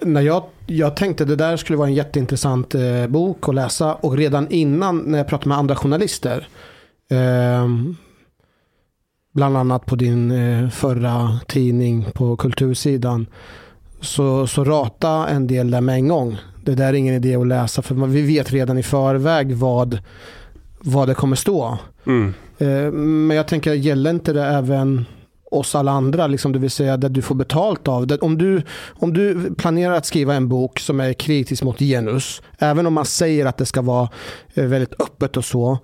när 0.01 0.21
jag, 0.21 0.43
jag 0.65 0.95
tänkte 0.95 1.25
det 1.25 1.35
där 1.35 1.57
skulle 1.57 1.77
vara 1.77 1.87
en 1.87 1.93
jätteintressant 1.93 2.75
eh, 2.75 3.07
bok 3.07 3.49
att 3.49 3.55
läsa 3.55 3.93
och 3.93 4.17
redan 4.17 4.47
innan 4.49 4.97
när 4.97 5.17
jag 5.17 5.27
pratade 5.27 5.49
med 5.49 5.57
andra 5.57 5.75
journalister 5.75 6.47
eh, 7.11 7.67
bland 9.33 9.57
annat 9.57 9.85
på 9.85 9.95
din 9.95 10.31
eh, 10.31 10.69
förra 10.69 11.39
tidning 11.47 12.05
på 12.13 12.37
kultursidan 12.37 13.27
så, 14.01 14.47
så 14.47 14.63
rata 14.63 15.27
en 15.27 15.47
del 15.47 15.71
där 15.71 15.81
med 15.81 15.95
en 15.95 16.07
gång. 16.07 16.37
Det 16.65 16.75
där 16.75 16.85
är 16.87 16.93
ingen 16.93 17.15
idé 17.15 17.35
att 17.35 17.47
läsa 17.47 17.81
för 17.81 17.95
vi 17.95 18.21
vet 18.21 18.51
redan 18.51 18.77
i 18.77 18.83
förväg 18.83 19.55
vad 19.55 19.99
vad 20.79 21.07
det 21.07 21.13
kommer 21.13 21.35
stå. 21.35 21.77
Mm. 22.05 22.33
Eh, 22.57 22.91
Men 22.91 23.37
jag 23.37 23.47
tänker, 23.47 23.73
gäller 23.73 24.09
inte 24.09 24.33
det 24.33 24.45
även 24.45 25.05
oss 25.51 25.75
alla 25.75 25.91
andra, 25.91 26.27
liksom, 26.27 26.51
det 26.51 26.59
vill 26.59 26.71
säga 26.71 26.97
där 26.97 27.09
du 27.09 27.21
får 27.21 27.35
betalt 27.35 27.87
av. 27.87 28.07
Det, 28.07 28.17
om, 28.17 28.37
du, 28.37 28.61
om 28.99 29.13
du 29.13 29.55
planerar 29.55 29.93
att 29.93 30.05
skriva 30.05 30.33
en 30.33 30.49
bok 30.49 30.79
som 30.79 30.99
är 30.99 31.13
kritisk 31.13 31.63
mot 31.63 31.79
genus, 31.79 32.41
även 32.57 32.85
om 32.85 32.93
man 32.93 33.05
säger 33.05 33.45
att 33.45 33.57
det 33.57 33.65
ska 33.65 33.81
vara 33.81 34.09
eh, 34.53 34.65
väldigt 34.65 35.01
öppet 35.01 35.37
och 35.37 35.45
så, 35.45 35.77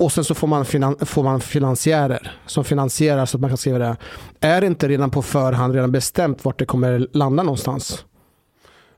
och 0.00 0.12
sen 0.12 0.24
så 0.24 0.34
får 0.34 0.46
man, 0.46 0.64
finan, 0.64 0.96
får 1.00 1.22
man 1.22 1.40
finansiärer 1.40 2.32
som 2.46 2.64
finansierar 2.64 3.26
så 3.26 3.36
att 3.36 3.40
man 3.40 3.50
kan 3.50 3.56
skriva 3.56 3.78
det. 3.78 3.96
Är 4.40 4.60
det 4.60 4.66
inte 4.66 4.88
redan 4.88 5.10
på 5.10 5.22
förhand 5.22 5.74
redan 5.74 5.92
bestämt 5.92 6.44
vart 6.44 6.58
det 6.58 6.64
kommer 6.64 7.06
landa 7.12 7.42
någonstans? 7.42 8.04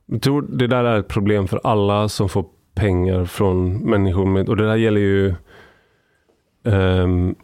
Jag 0.07 0.23
tror 0.23 0.43
det 0.43 0.66
där 0.66 0.85
är 0.85 0.99
ett 0.99 1.09
problem 1.09 1.49
för 1.49 1.61
alla 1.65 2.09
som 2.09 2.28
får 2.28 2.44
pengar 2.74 3.24
från 3.24 3.78
människor. 3.78 4.27
Med, 4.27 4.49
och 4.49 4.57
det 4.57 4.66
där 4.66 4.77
gäller 4.77 5.01
ju 5.01 5.35
ehm, 6.65 7.35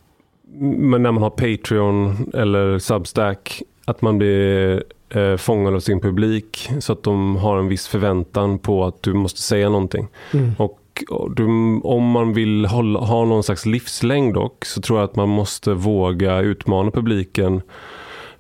men 0.61 1.03
när 1.03 1.13
man 1.13 1.23
har 1.23 1.31
Patreon 1.31 2.31
eller 2.35 2.79
Substack. 2.79 3.63
Att 3.85 4.03
man 4.03 4.19
blir 4.19 4.83
eh, 5.09 5.37
fångad 5.37 5.75
av 5.75 5.81
sin 5.81 6.01
publik. 6.01 6.71
Så 6.81 6.93
att 6.93 7.03
de 7.03 7.37
har 7.37 7.59
en 7.59 7.69
viss 7.69 7.89
förväntan 7.89 8.59
på 8.59 8.85
att 8.85 9.03
du 9.03 9.13
måste 9.13 9.41
säga 9.41 9.69
någonting. 9.69 10.09
Mm. 10.33 10.55
Och 10.59 10.81
och 11.11 11.35
du, 11.35 11.45
om 11.83 12.11
man 12.11 12.33
vill 12.33 12.67
hålla, 12.67 12.99
ha 12.99 13.25
någon 13.25 13.43
slags 13.43 13.67
livslängd 13.67 14.35
dock, 14.35 14.65
så 14.65 14.81
tror 14.81 14.99
jag 14.99 15.05
att 15.05 15.17
man 15.17 15.29
måste 15.29 15.73
våga 15.75 16.41
utmana 16.41 16.91
publiken. 16.91 17.63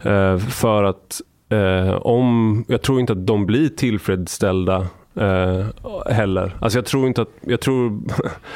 Eh, 0.02 0.39
för 0.39 0.85
att 0.85 1.20
eh, 1.48 1.94
om, 1.94 2.65
jag 2.69 2.82
tror 2.82 3.01
inte 3.01 3.12
att 3.12 3.27
de 3.27 3.47
blir 3.47 3.69
tillfredsställda 3.69 4.86
eh, 5.20 5.66
heller. 6.12 6.57
Alltså 6.61 6.78
jag 6.78 6.86
tror 6.86 7.07
inte 7.07 7.23
att, 7.23 7.28
jag 7.40 7.61
tror 7.61 8.01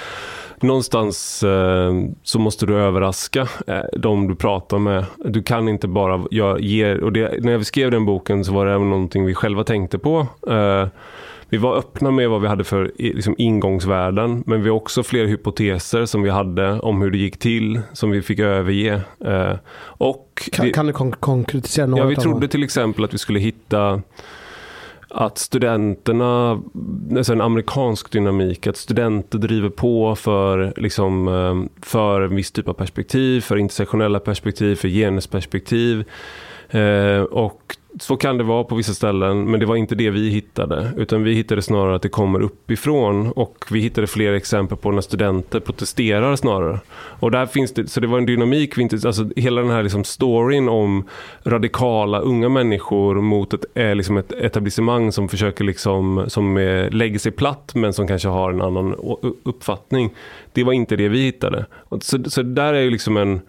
någonstans 0.61 1.43
eh, 1.43 1.93
så 2.23 2.39
måste 2.39 2.67
du 2.67 2.77
överraska 2.79 3.49
eh, 3.67 3.81
de 3.99 4.29
du 4.29 4.35
pratar 4.35 4.79
med. 4.79 5.05
Du 5.25 5.43
kan 5.43 5.69
inte 5.69 5.89
bara 5.89 6.25
göra, 6.31 6.59
ge, 6.59 6.95
och 6.95 7.13
det, 7.13 7.45
när 7.45 7.59
vi 7.59 7.65
skrev 7.65 7.91
den 7.91 8.07
boken 8.07 8.45
så 8.45 8.53
var 8.53 8.67
det 8.67 8.73
även 8.73 8.91
någonting 8.91 9.27
vi 9.27 9.35
själva 9.35 9.65
tänkte 9.65 9.99
på. 9.99 10.27
Eh, 10.51 10.87
vi 11.49 11.59
var 11.59 11.77
öppna 11.77 12.11
med 12.11 12.31
vad 12.31 12.41
vi 12.43 12.49
hade 12.49 12.65
för 12.65 12.93
liksom, 12.99 13.35
ingångsvärden, 13.39 14.43
men 14.47 14.63
vi 14.63 14.69
har 14.69 14.77
också 14.77 15.03
fler 15.03 15.27
hypoteser 15.27 16.05
som 16.05 16.23
vi 16.23 16.31
hade 16.31 16.81
om 16.81 17.03
hur 17.03 17.11
det 17.11 17.19
gick 17.19 17.39
till, 17.39 17.81
som 17.93 18.11
vi 18.11 18.23
fick 18.23 18.39
överge. 18.39 19.01
Eh, 19.25 19.53
och 19.83 20.49
Kan, 20.53 20.67
det- 20.67 20.73
kan 20.73 20.87
du 20.87 20.93
kon- 20.93 21.13
konkretisera 21.21 21.87
några 21.87 22.03
Ja, 22.05 22.09
vi 22.09 22.17
trodde 22.17 22.49
till 22.49 22.63
exempel 22.63 23.05
att 23.05 23.15
vi 23.15 23.19
skulle 23.19 23.39
hitta 23.39 24.03
att 25.15 25.39
studenterna, 25.39 26.63
alltså 27.17 27.33
en 27.33 27.41
amerikansk 27.41 28.13
dynamik, 28.13 28.67
att 28.67 28.77
studenter 28.77 29.39
driver 29.39 29.69
på 29.69 30.15
för, 30.15 30.73
liksom, 30.77 31.29
eh, 31.29 31.85
för 31.87 32.21
en 32.21 32.37
viss 32.37 32.51
typ 32.51 32.69
av 32.69 32.73
perspektiv, 32.73 33.41
för 33.41 33.57
intersektionella 33.57 34.21
perspektiv, 34.21 34.77
för 34.77 34.89
genusperspektiv. 34.89 36.05
Eh, 36.71 37.23
och 37.23 37.77
så 38.01 38.17
kan 38.17 38.39
det 38.39 38.45
vara 38.45 38.65
på 38.65 38.75
vissa 38.75 38.95
ställen, 38.95 39.51
men 39.51 39.61
det 39.61 39.67
var 39.67 39.77
inte 39.77 39.95
det 39.95 40.11
vi 40.11 40.31
hittade. 40.31 40.93
Utan 40.97 41.23
vi 41.23 41.35
hittade 41.35 41.63
snarare 41.63 41.97
att 41.97 42.03
det 42.03 42.09
kommer 42.09 42.41
uppifrån 42.41 43.33
och 43.33 43.65
vi 43.71 43.81
hittade 43.81 44.07
fler 44.07 44.33
exempel 44.33 44.79
på 44.79 44.91
när 44.91 45.01
studenter 45.01 45.61
protesterar 45.61 46.37
snarare. 46.37 46.81
Och 46.95 47.31
där 47.31 47.47
finns 47.47 47.75
det, 47.75 47.87
så 47.87 48.01
det 48.01 48.07
var 48.07 48.19
en 48.19 48.27
dynamik, 48.27 48.79
vi 48.79 48.83
inte, 48.83 48.99
alltså 49.07 49.31
hela 49.37 49.61
den 49.61 49.71
här 49.71 49.83
liksom 49.83 50.05
storyn 50.05 50.69
om 50.69 51.05
radikala 51.45 52.19
unga 52.19 52.49
människor 52.49 53.15
mot 53.21 53.55
ett, 53.55 53.65
eh, 53.75 53.95
liksom 53.95 54.17
ett 54.17 54.33
etablissemang 54.33 55.13
som 55.13 55.29
försöker 55.29 55.65
liksom, 55.65 56.25
som 56.29 56.57
lägger 56.93 57.19
sig 57.19 57.33
platt 57.33 57.73
men 57.75 57.93
som 57.93 58.09
kanske 58.09 58.29
har 58.29 58.51
en 58.51 58.63
annan 58.63 58.95
uppfattning. 59.43 60.15
Det 60.53 60.65
var 60.65 60.73
inte 60.73 60.97
det 60.97 61.09
vi 61.09 61.25
hittade. 61.25 61.67
Så, 62.01 62.19
så 62.27 62.43
där 62.43 62.75
är 62.75 62.81
ju 62.81 62.91
liksom 62.91 63.17
en 63.17 63.41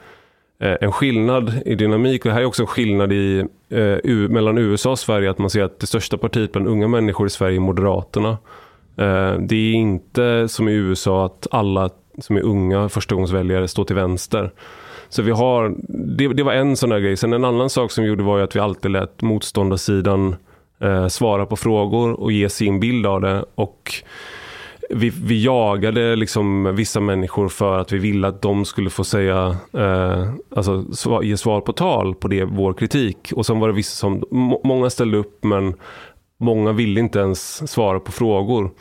Eh, 0.63 0.77
en 0.81 0.91
skillnad 0.91 1.53
i 1.65 1.75
dynamik. 1.75 2.25
Och 2.25 2.29
det 2.29 2.33
här 2.33 2.41
är 2.41 2.45
också 2.45 2.63
en 2.63 2.67
skillnad 2.67 3.13
i, 3.13 3.39
eh, 3.69 3.97
U- 4.03 4.27
mellan 4.29 4.57
USA 4.57 4.91
och 4.91 4.99
Sverige. 4.99 5.29
Att 5.29 5.37
man 5.37 5.49
ser 5.49 5.63
att 5.63 5.79
det 5.79 5.87
största 5.87 6.17
partiet 6.17 6.51
bland 6.51 6.67
unga 6.67 6.87
människor 6.87 7.27
i 7.27 7.29
Sverige 7.29 7.57
är 7.57 7.59
Moderaterna. 7.59 8.29
Eh, 8.97 9.33
det 9.39 9.55
är 9.55 9.73
inte 9.73 10.47
som 10.47 10.67
i 10.69 10.73
USA 10.73 11.25
att 11.25 11.47
alla 11.51 11.89
som 12.17 12.37
är 12.37 12.41
unga 12.41 12.89
förstagångsväljare 12.89 13.67
står 13.67 13.83
till 13.83 13.95
vänster. 13.95 14.51
Så 15.09 15.21
vi 15.21 15.31
har, 15.31 15.75
det, 16.17 16.27
det 16.27 16.43
var 16.43 16.53
en 16.53 16.75
sån 16.75 16.89
där 16.89 16.99
grej. 16.99 17.17
Sen 17.17 17.33
en 17.33 17.45
annan 17.45 17.69
sak 17.69 17.91
som 17.91 18.03
vi 18.03 18.09
gjorde 18.09 18.23
var 18.23 18.37
ju 18.37 18.43
att 18.43 18.55
vi 18.55 18.59
alltid 18.59 18.91
lät 18.91 19.21
motståndarsidan 19.21 20.35
eh, 20.79 21.07
svara 21.07 21.45
på 21.45 21.55
frågor 21.55 22.19
och 22.19 22.31
ge 22.31 22.49
sin 22.49 22.79
bild 22.79 23.05
av 23.05 23.21
det. 23.21 23.45
Och 23.55 23.93
vi, 24.89 25.09
vi 25.09 25.43
jagade 25.43 26.15
liksom 26.15 26.75
vissa 26.75 26.99
människor 26.99 27.49
för 27.49 27.79
att 27.79 27.91
vi 27.91 27.97
ville 27.97 28.27
att 28.27 28.41
de 28.41 28.65
skulle 28.65 28.89
få 28.89 29.03
säga, 29.03 29.57
eh, 29.73 30.29
alltså 30.55 30.93
svar, 30.93 31.21
ge 31.21 31.37
svar 31.37 31.61
på 31.61 31.73
tal 31.73 32.15
på 32.15 32.27
det, 32.27 32.45
vår 32.45 32.73
kritik. 32.73 33.31
Och 33.35 33.45
sen 33.45 33.59
var 33.59 33.67
det 33.67 33.73
vissa 33.73 33.95
som, 33.95 34.23
må, 34.31 34.61
många 34.63 34.89
ställde 34.89 35.17
upp 35.17 35.43
men 35.43 35.73
många 36.39 36.71
ville 36.71 36.99
inte 36.99 37.19
ens 37.19 37.71
svara 37.71 37.99
på 37.99 38.11
frågor. 38.11 38.71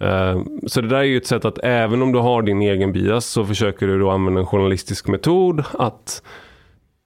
Eh, 0.00 0.42
så 0.66 0.80
det 0.80 0.88
där 0.88 0.96
är 0.96 1.02
ju 1.02 1.16
ett 1.16 1.26
sätt 1.26 1.44
att 1.44 1.58
även 1.62 2.02
om 2.02 2.12
du 2.12 2.18
har 2.18 2.42
din 2.42 2.62
egen 2.62 2.92
bias 2.92 3.26
så 3.26 3.44
försöker 3.44 3.86
du 3.86 3.98
då 3.98 4.10
använda 4.10 4.40
en 4.40 4.46
journalistisk 4.46 5.08
metod 5.08 5.64
att 5.72 6.22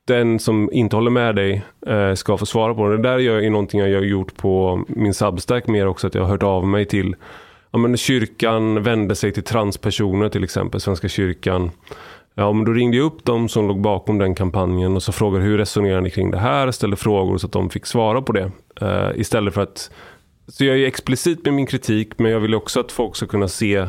den 0.07 0.39
som 0.39 0.73
inte 0.73 0.97
håller 0.97 1.11
med 1.11 1.37
dig 1.37 1.63
eh, 1.87 2.15
ska 2.15 2.37
få 2.37 2.47
svara 2.47 2.75
på 2.75 2.89
det. 2.89 2.97
Det 2.97 3.03
där 3.03 3.15
är 3.15 3.19
ju 3.19 3.51
någonting 3.51 3.81
jag 3.81 3.99
har 3.99 4.05
gjort 4.05 4.37
på 4.37 4.85
min 4.89 5.15
Substack 5.15 5.67
mer 5.67 5.87
också, 5.87 6.07
att 6.07 6.15
jag 6.15 6.23
har 6.23 6.29
hört 6.29 6.43
av 6.43 6.67
mig 6.67 6.85
till 6.85 7.17
ja, 7.77 7.81
men 7.81 7.97
kyrkan 7.97 8.83
vände 8.83 9.15
sig 9.15 9.33
till 9.33 9.43
transpersoner 9.43 10.29
till 10.29 10.45
exempel, 10.45 10.81
Svenska 10.81 11.09
kyrkan. 11.09 11.71
Ja, 12.35 12.53
men 12.53 12.65
då 12.65 12.73
ringde 12.73 12.97
jag 12.97 13.07
upp 13.07 13.25
dem 13.25 13.49
som 13.49 13.69
låg 13.69 13.81
bakom 13.81 14.19
den 14.19 14.35
kampanjen 14.35 14.97
och 14.97 15.03
så 15.03 15.13
frågade 15.13 15.45
hur 15.45 15.59
resonerar 15.59 16.01
ni 16.01 16.11
kring 16.11 16.31
det 16.31 16.39
här? 16.39 16.71
Ställde 16.71 16.97
frågor 16.97 17.39
så 17.39 17.47
att 17.47 17.53
de 17.53 17.71
fick 17.71 17.87
svara 17.87 18.23
på 18.23 18.33
det. 18.33 18.51
Uh, 18.83 19.21
istället 19.21 19.55
för 19.55 19.61
att... 19.61 19.91
Så 20.49 20.65
jag 20.65 20.79
är 20.79 20.87
explicit 20.87 21.45
med 21.45 21.55
min 21.55 21.67
kritik 21.67 22.19
men 22.19 22.33
jag 22.33 22.41
vill 22.41 22.55
också 22.55 22.81
att 22.81 22.93
folk 22.93 23.17
ska 23.17 23.27
kunna 23.27 23.49
se 23.49 23.87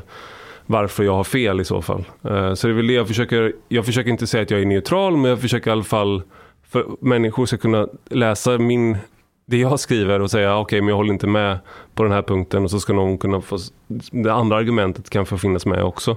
varför 0.65 1.03
jag 1.03 1.13
har 1.13 1.23
fel 1.23 1.61
i 1.61 1.65
så 1.65 1.81
fall. 1.81 2.05
Uh, 2.25 2.53
så 2.53 2.67
det 2.67 2.73
är 2.73 2.75
väl 2.75 2.87
det 2.87 2.93
jag 2.93 3.07
försöker... 3.07 3.53
Jag 3.67 3.85
försöker 3.85 4.09
inte 4.09 4.27
säga 4.27 4.43
att 4.43 4.51
jag 4.51 4.61
är 4.61 4.65
neutral 4.65 5.17
men 5.17 5.29
jag 5.29 5.41
försöker 5.41 5.69
i 5.69 5.71
alla 5.71 5.83
fall 5.83 6.21
för 6.69 6.85
människor 6.99 7.45
ska 7.45 7.57
kunna 7.57 7.87
läsa 8.09 8.57
min 8.57 8.97
det 9.49 9.57
jag 9.57 9.79
skriver 9.79 10.19
och 10.21 10.31
säga 10.31 10.57
okej 10.57 10.81
men 10.81 10.89
jag 10.89 10.95
håller 10.95 11.13
inte 11.13 11.27
med 11.27 11.59
på 11.95 12.03
den 12.03 12.11
här 12.11 12.21
punkten 12.21 12.63
och 12.63 12.71
så 12.71 12.79
ska 12.79 12.93
någon 12.93 13.17
kunna 13.17 13.41
få 13.41 13.57
det 14.11 14.33
andra 14.33 14.57
argumentet 14.57 15.09
kan 15.09 15.25
få 15.25 15.37
finnas 15.37 15.65
med 15.65 15.83
också. 15.83 16.15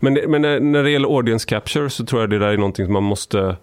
Men, 0.00 0.14
det- 0.14 0.28
men 0.28 0.42
när- 0.42 0.60
när 0.60 0.82
det 0.82 0.90
gäller 0.90 1.08
audience 1.16 1.46
capture 1.48 1.90
så 1.90 2.04
tror 2.04 2.20
jag 2.22 2.30
det 2.30 2.38
där 2.38 2.48
är 2.48 2.56
någonting 2.56 2.86
som 2.86 2.92
man 2.92 3.02
måste 3.02 3.56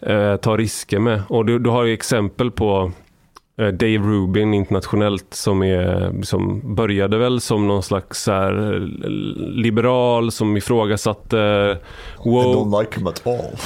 eh, 0.00 0.36
ta 0.36 0.56
risker 0.56 0.98
med. 0.98 1.22
Och 1.28 1.46
du, 1.46 1.58
du 1.58 1.70
har 1.70 1.84
ju 1.84 1.92
exempel 1.92 2.50
på 2.50 2.92
eh, 3.58 3.68
Dave 3.68 3.98
Rubin 3.98 4.54
internationellt 4.54 5.26
som, 5.34 5.62
är, 5.62 6.22
som 6.22 6.74
började 6.74 7.18
väl 7.18 7.40
som 7.40 7.66
någon 7.66 7.82
slags 7.82 8.26
här, 8.26 8.72
eh, 8.74 8.80
liberal 9.38 10.32
som 10.32 10.56
ifrågasatte 10.56 11.36
I 12.24 12.28
wow. 12.28 12.44
don't 12.70 12.80
like 12.80 12.98
him 12.98 13.06
at 13.06 13.26
all. 13.26 13.56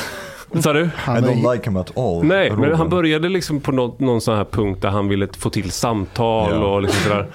Sa 0.63 0.73
du? 0.73 0.81
I 0.85 0.89
don't 1.07 1.53
like 1.55 1.71
him 1.71 1.77
at 1.77 1.99
all. 1.99 2.25
Nej, 2.25 2.51
men 2.51 2.59
Robin. 2.59 2.75
han 2.75 2.89
började 2.89 3.29
liksom 3.29 3.61
på 3.61 3.73
någon, 3.73 3.95
någon 3.99 4.21
sån 4.21 4.37
här 4.37 4.45
punkt 4.45 4.83
där 4.83 4.89
han 4.89 5.09
ville 5.09 5.29
få 5.39 5.51
till 5.51 5.71
samtal 5.71 6.51
Ja. 6.55 6.67
och 6.75 6.83
liksom 6.83 7.03
sådär. 7.03 7.27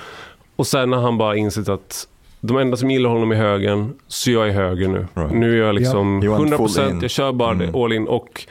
Och 0.55 0.67
sen 0.67 0.91
har 0.91 1.01
han 1.01 1.17
bara 1.17 1.35
insett 1.35 1.69
att 1.69 2.07
de 2.41 2.57
enda 2.57 2.77
som 2.77 2.91
gillar 2.91 3.09
honom 3.09 3.31
är 3.31 3.35
högern, 3.35 3.93
så 4.07 4.31
jag 4.31 4.47
är 4.47 4.51
höger 4.53 4.87
nu. 4.87 5.07
Right. 5.13 5.31
Nu 5.31 5.53
är 5.61 5.65
jag 5.65 5.75
liksom 5.75 6.19
went 6.19 6.51
100%, 6.53 6.67
full 6.77 6.89
in. 6.91 7.01
jag 7.01 7.11
kör 7.11 7.31
bara 7.31 7.51
Mm. 7.51 7.75
all 7.75 7.93
in. 7.93 8.07
Och 8.07 8.45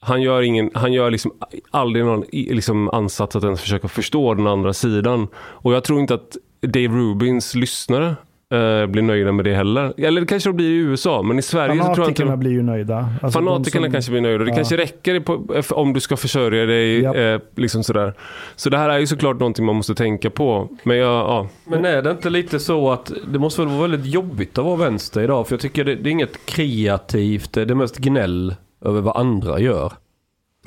han 0.00 0.22
gör, 0.22 0.42
ingen, 0.42 0.70
han 0.74 0.92
gör 0.92 1.10
liksom 1.10 1.32
aldrig 1.70 2.04
någon 2.04 2.24
liksom 2.32 2.88
ansats 2.90 3.36
att 3.36 3.44
ens 3.44 3.60
försöka 3.60 3.88
förstå 3.88 4.34
den 4.34 4.46
andra 4.46 4.72
sidan. 4.72 5.28
Och 5.36 5.72
jag 5.74 5.84
tror 5.84 6.00
inte 6.00 6.14
att 6.14 6.36
Dave 6.60 6.88
Rubins 6.88 7.54
lyssnare 7.54 8.14
eh, 8.54 8.86
blir 8.86 9.02
nöjda 9.02 9.32
med 9.32 9.44
det 9.44 9.54
heller. 9.54 9.94
Eller 10.06 10.20
det 10.20 10.26
kanske 10.26 10.48
de 10.48 10.56
blir 10.56 10.66
i 10.70 10.76
USA, 10.76 11.22
men 11.22 11.38
i 11.38 11.42
Sverige 11.42 11.72
så 11.74 11.76
tror 11.76 11.88
jag 11.88 11.96
Fanatikerna 11.96 12.32
inte... 12.32 12.36
blir 12.40 12.50
ju 12.50 12.62
nöjda. 12.62 13.08
Alltså, 13.22 13.38
Fanatikerna 13.40 13.84
som- 13.86 13.92
kanske 13.92 14.10
blir 14.10 14.20
nöjda. 14.20 14.44
Det 14.44 14.50
Ja. 14.50 14.56
kanske 14.56 14.76
räcker 14.76 15.20
på, 15.20 15.44
om 15.74 15.92
du 15.92 16.00
ska 16.00 16.16
försörja 16.16 16.66
dig. 16.66 17.00
Japp. 17.00 17.16
Eh, 17.16 17.38
liksom 17.56 17.84
sådär. 17.84 18.14
Så 18.56 18.70
det 18.70 18.78
här 18.78 18.88
är 18.88 18.98
ju 18.98 19.06
såklart 19.06 19.38
någonting 19.38 19.64
man 19.66 19.76
måste 19.76 19.94
tänka 19.94 20.30
på. 20.30 20.68
Men 20.82 20.96
jag, 20.96 21.06
ja. 21.08 21.48
Men 21.64 21.84
är 21.84 22.02
det 22.02 22.10
inte 22.10 22.30
lite 22.30 22.58
så 22.58 22.90
att 22.90 23.12
det 23.32 23.38
måste 23.38 23.60
väl 23.62 23.70
vara 23.70 23.82
väldigt 23.88 24.06
jobbigt 24.06 24.58
att 24.58 24.64
vara 24.64 24.76
vänster 24.76 25.20
idag? 25.20 25.46
För 25.48 25.54
jag 25.54 25.60
tycker 25.60 25.84
det, 25.84 25.94
det 25.94 26.10
är 26.10 26.12
inget 26.12 26.46
kreativt, 26.46 27.52
det 27.52 27.62
är 27.62 27.74
mest 27.74 27.98
gnäll 27.98 28.54
över 28.84 29.00
vad 29.00 29.16
andra 29.16 29.60
gör. 29.60 29.92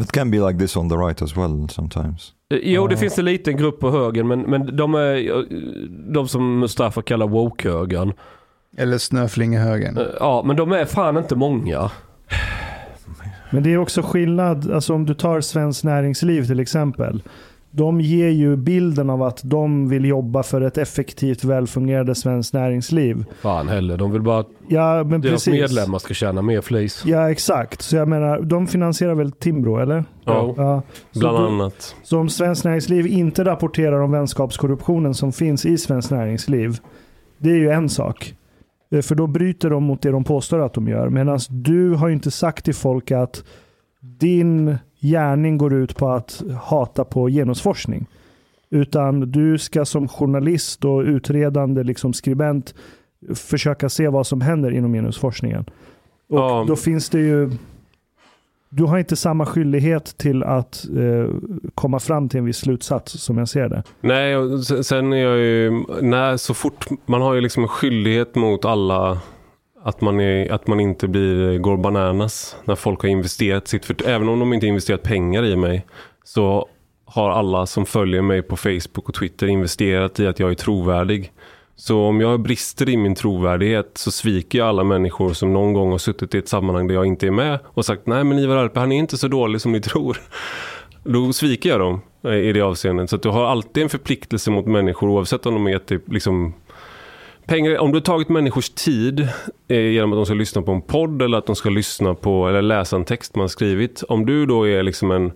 It 0.02 0.12
can 0.12 0.32
be 0.32 0.38
like 0.38 0.60
this 0.60 0.78
on 0.78 0.90
the 0.90 0.96
right 0.96 1.22
as 1.22 1.38
well 1.38 1.70
sometimes. 1.70 2.34
Jo, 2.64 2.88
det 2.88 2.98
finns 2.98 3.20
en 3.20 3.26
liten 3.26 3.58
grupp 3.58 3.80
på 3.80 3.92
höger 3.92 4.24
men, 4.24 4.42
men 4.42 4.76
de 4.76 4.96
är 4.96 5.16
eh, 5.38 5.44
de 6.14 6.28
som 6.28 6.60
Mustafa 6.60 7.02
kallar 7.02 7.28
woke-högern. 7.28 8.14
eller 8.78 8.98
snöflingehögen. 8.98 9.98
Eh, 9.98 10.04
Ja, 10.20 10.44
men 10.46 10.56
de 10.56 10.72
är 10.72 10.86
fan 10.86 11.18
inte 11.18 11.36
många. 11.36 11.92
Men 13.50 13.64
det 13.64 13.74
är 13.74 13.78
också 13.78 14.02
skillnad, 14.02 14.72
alltså 14.72 14.94
om 14.94 15.06
du 15.06 15.14
tar 15.14 15.42
Svenskt 15.42 15.84
Näringsliv 15.84 16.46
till 16.48 16.60
exempel. 16.60 17.24
De 17.72 18.02
ger 18.02 18.30
ju 18.30 18.56
bilden 18.56 19.10
av 19.10 19.24
att 19.24 19.42
de 19.44 19.90
vill 19.90 20.06
jobba 20.06 20.44
för 20.44 20.62
ett 20.62 20.78
effektivt 20.78 21.44
välfungerande 21.44 22.16
svenskt 22.16 22.54
näringsliv. 22.54 23.26
Fan 23.42 23.68
heller, 23.68 23.98
de 23.98 24.12
vill 24.12 24.22
bara 24.22 24.40
att 24.40 24.48
Ja, 24.68 25.04
men 25.04 25.22
deras 25.22 25.34
precis. 25.46 25.54
medlemmar 25.62 26.00
ska 26.00 26.14
tjäna 26.14 26.42
mer 26.42 26.62
flis. 26.62 27.04
Ja, 27.06 27.32
exakt. 27.32 27.82
Så 27.82 27.96
jag 27.96 28.08
menar, 28.08 28.42
de 28.42 28.68
finansierar 28.68 29.16
väl 29.16 29.32
Timbro, 29.32 29.78
eller? 29.78 30.04
Ja, 30.26 30.54
Ja. 30.58 30.82
Bland 31.20 31.38
då- 31.38 31.46
annat. 31.48 31.96
Så 32.04 32.20
om 32.20 32.30
Svenskt 32.30 32.66
Näringsliv 32.66 33.08
inte 33.08 33.44
rapporterar 33.46 34.02
om 34.02 34.12
vänskapskorruptionen 34.12 35.14
som 35.14 35.32
finns 35.32 35.66
i 35.66 35.78
Svenskt 35.78 36.12
Näringsliv, 36.12 36.78
det 37.38 37.50
är 37.52 37.56
ju 37.58 37.70
en 37.70 37.90
sak. 37.90 38.34
Eh, 38.92 39.02
För 39.02 39.16
då 39.16 39.28
bryter 39.28 39.70
de 39.70 39.84
mot 39.84 40.02
det 40.02 40.12
de 40.12 40.24
påstår 40.24 40.60
att 40.60 40.74
de 40.74 40.88
gör. 40.88 41.10
Medan 41.10 41.40
du 41.50 41.90
har 41.94 42.08
ju 42.08 42.14
inte 42.14 42.32
sagt 42.32 42.66
till 42.66 42.76
folk 42.76 43.12
att 43.12 43.44
din 44.02 44.78
gärning 45.02 45.58
går 45.58 45.74
ut 45.74 45.96
på 45.98 46.10
att 46.10 46.44
hata 46.62 47.04
på 47.04 47.28
genusforskning. 47.30 48.06
Utan 48.70 49.32
du 49.32 49.58
ska 49.58 49.86
som 49.86 50.08
journalist 50.08 50.86
och 50.86 51.02
utredande 51.02 51.84
liksom 51.84 52.14
skribent 52.14 52.74
försöka 53.36 53.90
se 53.90 54.08
vad 54.08 54.28
som 54.28 54.42
händer 54.42 54.72
inom 54.72 54.94
genusforskningen. 54.94 55.66
Och 56.30 56.40
Ja. 56.40 56.66
då 56.68 56.76
finns 56.76 57.10
det 57.10 57.20
ju 57.20 57.52
du 58.74 58.84
har 58.84 58.98
inte 58.98 59.16
samma 59.16 59.46
skyldighet 59.46 60.18
till 60.18 60.44
att 60.44 60.86
eh, 60.98 61.30
komma 61.76 62.00
fram 62.00 62.30
till 62.30 62.38
en 62.40 62.46
viss 62.46 62.58
slutsats 62.58 63.12
som 63.12 63.38
jag 63.38 63.50
ser 63.50 63.70
det. 63.70 63.84
Nej, 64.02 64.36
sen 64.84 65.14
är 65.14 65.18
jag 65.18 65.38
ju, 65.38 65.84
nej, 66.02 66.38
så 66.40 66.54
fort, 66.54 66.86
man 67.06 67.22
har 67.22 67.34
ju 67.34 67.42
liksom 67.42 67.64
en 67.64 67.70
skyldighet 67.70 68.36
mot 68.36 68.66
alla 68.66 69.20
att 69.84 70.02
man, 70.02 70.20
är, 70.20 70.52
att 70.52 70.68
man 70.68 70.80
inte 70.80 71.08
blir, 71.08 71.54
eh, 71.54 71.60
går 71.60 71.78
bananas 71.78 72.56
när 72.64 72.76
folk 72.76 73.02
har 73.02 73.10
investerat 73.10 73.68
sitt, 73.68 73.86
för 73.86 74.08
även 74.08 74.30
om 74.30 74.40
de 74.40 74.54
inte 74.54 74.68
investerat 74.68 75.04
pengar 75.04 75.46
i 75.46 75.56
mig 75.56 75.86
så 76.24 76.68
har 77.06 77.30
alla 77.30 77.66
som 77.66 77.86
följer 77.86 78.22
mig 78.22 78.42
på 78.42 78.58
Facebook 78.58 79.10
och 79.10 79.14
Twitter 79.14 79.48
investerat 79.48 80.20
i 80.20 80.28
att 80.28 80.40
jag 80.40 80.52
är 80.52 80.56
trovärdig. 80.56 81.32
Så 81.76 82.06
om 82.06 82.22
jag 82.22 82.40
brister 82.40 82.90
i 82.90 82.98
min 82.98 83.16
trovärdighet 83.16 83.92
så 83.94 84.12
sviker 84.12 84.60
jag 84.60 84.68
alla 84.68 84.84
människor 84.84 85.34
som 85.34 85.54
någon 85.54 85.74
gång 85.74 85.92
har 85.92 85.98
suttit 85.98 86.36
i 86.36 86.38
ett 86.38 86.48
sammanhang 86.48 86.88
där 86.88 86.96
jag 86.96 87.06
inte 87.06 87.28
är 87.28 87.32
med 87.32 87.60
och 87.66 87.86
sagt 87.86 88.08
nej 88.08 88.24
men 88.24 88.40
Ivar 88.40 88.56
Arpe 88.56 88.80
han 88.80 88.92
är 88.92 88.98
inte 88.98 89.18
så 89.18 89.28
dålig 89.28 89.62
som 89.62 89.72
ni 89.72 89.82
tror. 89.82 90.18
Då 91.04 91.34
sviker 91.34 91.70
jag 91.70 91.80
dem 91.80 92.02
eh, 92.24 92.34
i 92.34 92.54
det 92.54 92.62
avseendet. 92.62 93.10
Så 93.10 93.16
att 93.16 93.24
du 93.24 93.30
har 93.30 93.46
alltid 93.46 93.84
en 93.84 93.90
förpliktelse 93.90 94.52
mot 94.52 94.66
människor 94.66 95.10
oavsett 95.10 95.46
om 95.46 95.54
de 95.54 95.68
är 95.68 95.80
typ 95.80 96.12
liksom 96.12 96.54
pengar. 97.52 97.78
Om 97.78 97.92
du 97.92 97.96
har 97.96 98.02
tagit 98.02 98.30
människors 98.30 98.70
tid 98.70 99.28
eh, 99.68 99.78
genom 99.80 100.14
att 100.14 100.18
de 100.18 100.26
ska 100.26 100.36
lyssna 100.36 100.62
på 100.62 100.72
en 100.72 100.82
podd 100.82 101.22
eller 101.22 101.38
att 101.38 101.46
de 101.46 101.56
ska 101.56 101.70
lyssna 101.70 102.14
på 102.14 102.48
eller 102.48 102.62
läsa 102.62 102.96
en 102.96 103.06
text 103.06 103.36
man 103.36 103.50
skrivit. 103.50 104.04
Om 104.10 104.26
du 104.26 104.46
då 104.46 104.68
är 104.68 104.84
liksom 104.84 105.12
en 105.12 105.32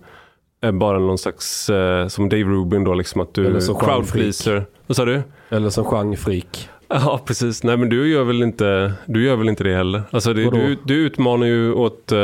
är 0.60 0.72
bara 0.72 0.98
någon 0.98 1.18
slags, 1.18 1.70
eh, 1.70 2.08
som 2.08 2.28
Dave 2.28 2.42
Rubin 2.44 2.84
då, 2.84 2.94
liksom 2.94 3.20
att 3.20 3.34
du 3.34 3.42
Juan 3.42 3.60
crowdpleaser. 3.60 4.66
Vad 4.86 4.96
sa 4.96 5.04
du? 5.04 5.22
Eller 5.50 5.70
som 5.70 5.84
genrefreak. 5.84 6.68
Ja, 6.88 7.20
precis. 7.24 7.62
Nej, 7.62 7.76
men 7.76 7.88
du 7.88 8.08
gör 8.08 8.24
väl 8.24 8.42
inte, 8.42 8.92
du 9.06 9.24
gör 9.24 9.36
väl 9.36 9.48
inte 9.48 9.64
det 9.64 9.76
heller? 9.76 10.02
Alltså, 10.10 10.32
det, 10.32 10.50
du, 10.50 10.76
du 10.84 10.94
utmanar 10.94 11.46
ju 11.46 11.72
åt, 11.72 12.12
eh, 12.12 12.18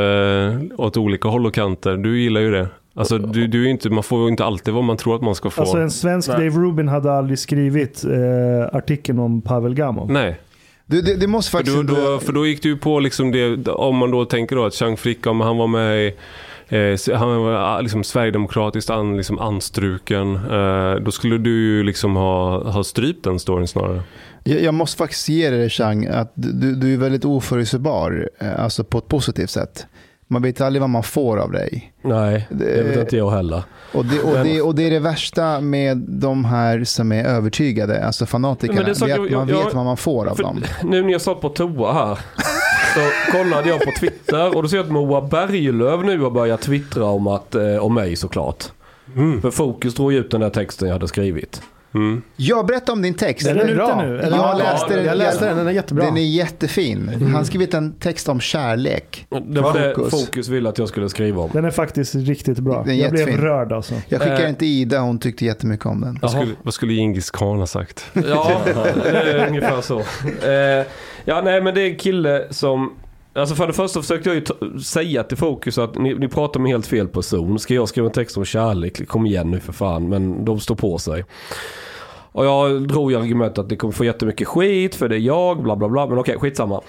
åt 0.76 0.96
olika 0.96 1.28
håll 1.28 1.46
och 1.46 1.54
kanter. 1.54 1.96
Du 1.96 2.20
gillar 2.20 2.40
ju 2.40 2.50
det. 2.50 2.68
Alltså, 2.94 3.18
du, 3.18 3.46
du 3.46 3.66
är 3.66 3.70
inte, 3.70 3.90
man 3.90 4.02
får 4.02 4.22
ju 4.22 4.28
inte 4.28 4.44
alltid 4.44 4.74
vad 4.74 4.84
man 4.84 4.96
tror 4.96 5.16
att 5.16 5.22
man 5.22 5.34
ska 5.34 5.50
få. 5.50 5.60
Alltså 5.60 5.78
en 5.78 5.90
svensk 5.90 6.28
Nej. 6.28 6.36
Dave 6.38 6.62
Rubin 6.66 6.88
hade 6.88 7.12
aldrig 7.12 7.38
skrivit 7.38 8.04
eh, 8.04 8.76
artikeln 8.76 9.18
om 9.18 9.42
Pavel 9.42 9.74
Gamov. 9.74 10.10
Nej, 10.10 10.40
Du, 10.86 11.02
det, 11.02 11.16
det 11.16 11.26
måste 11.26 11.50
för 11.50 11.58
faktiskt... 11.58 11.76
då, 11.76 11.82
då, 11.82 12.18
för 12.18 12.32
då 12.32 12.46
gick 12.46 12.62
du 12.62 12.68
ju 12.68 12.76
på 12.76 13.00
liksom 13.00 13.32
det, 13.32 13.70
om 13.70 13.96
man 13.96 14.10
då 14.10 14.24
tänker 14.24 14.56
då 14.56 14.64
att 14.64 14.74
Chang 14.74 14.96
Frick, 14.96 15.26
om 15.26 15.40
han 15.40 15.56
var 15.56 15.66
med 15.66 16.06
i 16.06 16.14
eh, 16.68 17.16
han 17.18 17.42
var 17.42 17.52
ah, 17.52 17.80
liksom 17.80 18.04
sverigedemokratiskt 18.04 18.90
an, 18.90 19.16
liksom 19.16 19.38
anstruken. 19.38 20.34
Eh, 20.34 20.94
då 20.94 21.10
skulle 21.10 21.38
du 21.38 21.50
ju 21.50 21.82
liksom 21.82 22.16
ha, 22.16 22.70
ha 22.70 22.84
strypt 22.84 23.24
den 23.24 23.38
storyn 23.38 23.68
snarare. 23.68 24.02
Jag, 24.44 24.62
jag 24.62 24.74
måste 24.74 24.96
faktiskt 24.98 25.28
ge 25.28 25.50
dig 25.50 25.58
det, 25.58 25.70
Chang, 25.70 26.06
att 26.06 26.32
du, 26.34 26.74
du 26.74 26.94
är 26.94 26.98
väldigt 26.98 27.24
oförutsägbar, 27.24 28.28
eh, 28.38 28.62
alltså 28.64 28.84
på 28.84 28.98
ett 28.98 29.08
positivt 29.08 29.50
sätt. 29.50 29.86
Man 30.32 30.42
vet 30.42 30.60
aldrig 30.60 30.80
vad 30.80 30.90
man 30.90 31.02
får 31.02 31.36
av 31.38 31.52
dig. 31.52 31.92
Nej, 32.02 32.46
det 32.50 32.82
vet 32.82 32.96
inte 32.96 33.16
jag 33.16 33.30
heller. 33.30 33.62
Och 33.92 34.04
det, 34.04 34.20
och, 34.20 34.44
det, 34.44 34.62
och 34.62 34.74
det 34.74 34.82
är 34.86 34.90
det 34.90 34.98
värsta 34.98 35.60
med 35.60 35.96
de 35.98 36.44
här 36.44 36.84
som 36.84 37.12
är 37.12 37.24
övertygade, 37.24 38.04
alltså 38.06 38.26
fanatikerna. 38.26 38.76
Men 38.80 38.84
det 38.84 38.90
är 38.90 38.94
så- 38.94 39.04
det 39.06 39.12
är 39.12 39.16
jag- 39.16 39.26
att 39.26 39.32
man 39.32 39.48
jag- 39.48 39.64
vet 39.64 39.74
vad 39.74 39.84
man 39.84 39.96
får 39.96 40.26
av 40.26 40.36
dem. 40.36 40.64
nu 40.84 41.02
när 41.02 41.12
jag 41.12 41.20
satt 41.20 41.40
på 41.40 41.48
toa 41.48 41.92
här 41.92 42.18
så 42.94 43.32
kollade 43.32 43.68
jag 43.68 43.80
på 43.80 43.90
Twitter 44.00 44.56
och 44.56 44.62
då 44.62 44.68
ser 44.68 44.76
jag 44.76 44.84
att 44.86 44.92
Moa 44.92 45.20
Berglöf 45.20 46.04
nu 46.04 46.20
har 46.20 46.30
börjat 46.30 46.60
twittra 46.60 47.04
om, 47.04 47.26
att, 47.26 47.54
eh, 47.54 47.76
om 47.76 47.94
mig 47.94 48.16
såklart. 48.16 48.64
För 49.42 49.50
Fokus 49.50 49.94
drog 49.94 50.12
ut 50.12 50.30
den 50.30 50.40
där 50.40 50.50
texten 50.50 50.88
jag 50.88 50.94
hade 50.94 51.08
skrivit. 51.08 51.62
Mm. 51.94 52.22
Jag 52.36 52.66
berättar 52.66 52.92
om 52.92 53.02
din 53.02 53.14
text. 53.14 53.46
Den 53.46 53.60
är 53.60 53.64
ute 53.68 53.96
nu, 53.96 54.18
eller? 54.20 54.36
Jag 54.36 54.38
Ja, 54.38 54.58
läste 54.58 54.96
den. 54.96 55.04
jag 55.04 55.16
läste 55.18 55.44
den, 55.48 55.56
den 55.56 55.66
är 55.66 55.72
jättebra. 55.72 56.04
Den 56.04 56.16
är 56.16 56.20
jättefin. 56.20 57.10
Han 57.22 57.34
har 57.34 57.44
skrivit 57.44 57.74
en 57.74 57.92
text 57.92 58.28
om 58.28 58.40
kärlek. 58.40 59.26
Det 59.46 59.60
var 59.60 59.78
det 59.78 59.94
Fokus. 59.94 60.24
Fokus 60.26 60.48
ville 60.48 60.68
att 60.68 60.78
jag 60.78 60.88
skulle 60.88 61.08
skriva 61.08 61.42
om. 61.42 61.50
Den 61.52 61.64
är 61.64 61.70
faktiskt 61.70 62.14
riktigt 62.14 62.58
bra. 62.58 62.82
Den 62.86 62.94
är 62.94 63.02
jag 63.02 63.10
blev 63.10 63.28
rörd 63.40 63.72
alltså. 63.72 63.94
Jag 64.08 64.20
skickade 64.20 64.40
Eh. 64.40 64.46
den 64.46 64.54
till 64.54 64.68
Ida, 64.68 64.98
hon 65.00 65.18
tyckte 65.18 65.44
jättemycket 65.44 65.86
om 65.86 66.00
den. 66.00 66.18
Vad, 66.22 66.30
skulle, 66.30 66.52
vad 66.62 66.74
skulle 66.74 66.92
Djingis 66.92 67.30
khan 67.30 67.58
ha 67.58 67.66
sagt? 67.66 68.04
Ja, 68.12 68.60
är 69.04 69.46
ungefär 69.48 69.80
så. 69.80 69.98
Eh, 69.98 70.86
ja, 71.24 71.40
nej 71.44 71.60
men 71.62 71.74
det 71.74 71.80
är 71.82 71.90
en 71.90 71.96
kille 71.96 72.46
som... 72.50 72.92
Alltså 73.34 73.54
för 73.54 73.66
det 73.66 73.72
första 73.72 74.00
försökte 74.00 74.28
jag 74.30 74.36
ju 74.36 74.80
säga 74.80 75.24
till 75.24 75.36
Fokus 75.36 75.78
att 75.78 75.94
ni, 75.98 76.14
ni 76.14 76.28
pratar 76.28 76.60
med 76.60 76.72
helt 76.72 76.86
fel 76.86 77.08
person. 77.08 77.58
Ska 77.58 77.74
jag 77.74 77.88
skriva 77.88 78.06
en 78.06 78.12
text 78.12 78.36
om 78.36 78.44
kärlek? 78.44 79.08
Kom 79.08 79.26
igen 79.26 79.50
nu 79.50 79.60
för 79.60 79.72
fan. 79.72 80.08
Men 80.08 80.44
de 80.44 80.60
står 80.60 80.74
på 80.74 80.98
sig. 80.98 81.24
Och 82.32 82.46
jag 82.46 82.88
drog 82.88 83.10
ju 83.10 83.18
argumentet 83.18 83.58
att 83.58 83.68
det 83.68 83.76
kommer 83.76 83.92
få 83.92 84.04
jättemycket 84.04 84.48
skit 84.48 84.94
för 84.94 85.08
det 85.08 85.16
är 85.16 85.20
jag, 85.20 85.62
bla 85.62 85.76
bla 85.76 85.88
bla. 85.88 86.06
Men 86.06 86.18
okej, 86.18 86.38
skitsamma. 86.38 86.80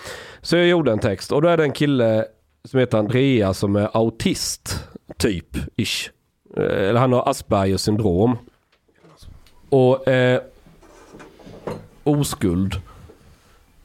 Så 0.42 0.56
jag 0.56 0.68
gjorde 0.68 0.92
en 0.92 1.00
text 1.00 1.32
och 1.32 1.42
då 1.42 1.48
är 1.48 1.58
det 1.58 1.64
en 1.64 1.72
kille 1.72 2.26
som 2.66 2.80
heter 2.80 2.98
Andrea 2.98 3.54
som 3.54 3.76
är 3.76 3.90
autist, 3.94 4.84
typ, 5.18 5.58
ish. 5.76 6.10
Eh, 6.58 6.64
eller 6.64 7.00
han 7.00 7.14
har 7.14 7.30
Aspergers 7.30 7.82
syndrom. 7.82 8.38
Och 9.70 10.08
eh, 10.08 10.42
oskuld. 12.04 12.82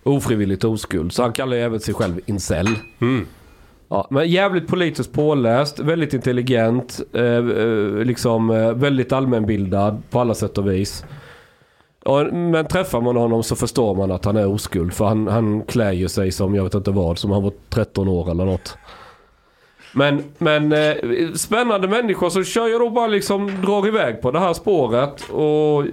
Ofrivilligt 0.09 0.64
oskuld. 0.64 1.12
Så 1.12 1.22
han 1.22 1.32
kallar 1.32 1.56
ju 1.56 1.62
även 1.62 1.80
sig 1.80 1.94
själv 1.94 2.20
incel. 2.26 2.68
Mm. 3.01 3.26
Ja, 3.89 4.06
men 4.10 4.28
jävligt 4.28 4.68
politiskt 4.68 5.12
påläst, 5.12 5.78
väldigt 5.78 6.14
intelligent, 6.14 7.01
eh, 7.12 7.22
eh, 7.22 8.05
liksom 8.05 8.51
eh, 8.51 8.72
väldigt 8.72 9.12
allmänbildad 9.12 10.02
på 10.10 10.20
alla 10.20 10.35
sätt 10.35 10.59
och 10.59 10.70
vis. 10.70 11.05
Och, 12.05 12.35
men 12.35 12.66
träffar 12.66 13.01
man 13.01 13.16
honom 13.16 13.43
så 13.43 13.56
förstår 13.56 13.94
man 13.94 14.10
att 14.10 14.24
han 14.24 14.36
är 14.36 14.47
oskuld. 14.47 14.93
För 14.94 15.05
han, 15.05 15.28
han 15.28 15.62
klär 15.62 15.93
ju 15.93 16.09
sig 16.09 16.32
som, 16.32 16.55
jag 16.55 16.64
vet 16.64 16.74
inte 16.74 16.90
vad, 16.90 17.18
som 17.18 17.30
han 17.30 17.43
var 17.43 17.52
13 17.68 18.09
år 18.09 18.30
eller 18.30 18.44
något. 18.44 18.78
Men, 19.93 20.24
men 20.39 20.72
eh, 20.72 20.94
spännande 21.35 21.89
människor 21.89 22.30
så 22.30 22.44
kör 22.44 22.68
jag 22.68 22.80
då 22.80 22.90
bara 22.90 23.06
liksom 23.06 23.62
drar 23.64 23.86
iväg 23.86 24.22
på 24.22 24.30
det 24.30 24.39
här 24.39 24.52
spåret 24.52 25.30
och 25.30 25.85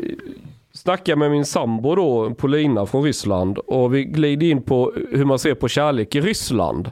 snackar 0.75 1.15
med 1.15 1.31
min 1.31 1.45
sambo 1.45 1.95
då, 1.95 2.33
Polina 2.33 2.85
från 2.85 3.03
Ryssland. 3.03 3.57
Och 3.57 3.95
vi 3.95 4.03
glider 4.05 4.47
in 4.47 4.61
på 4.61 4.93
hur 5.11 5.25
man 5.25 5.39
ser 5.39 5.55
på 5.55 5.67
kärlek 5.67 6.15
i 6.15 6.21
Ryssland. 6.21 6.91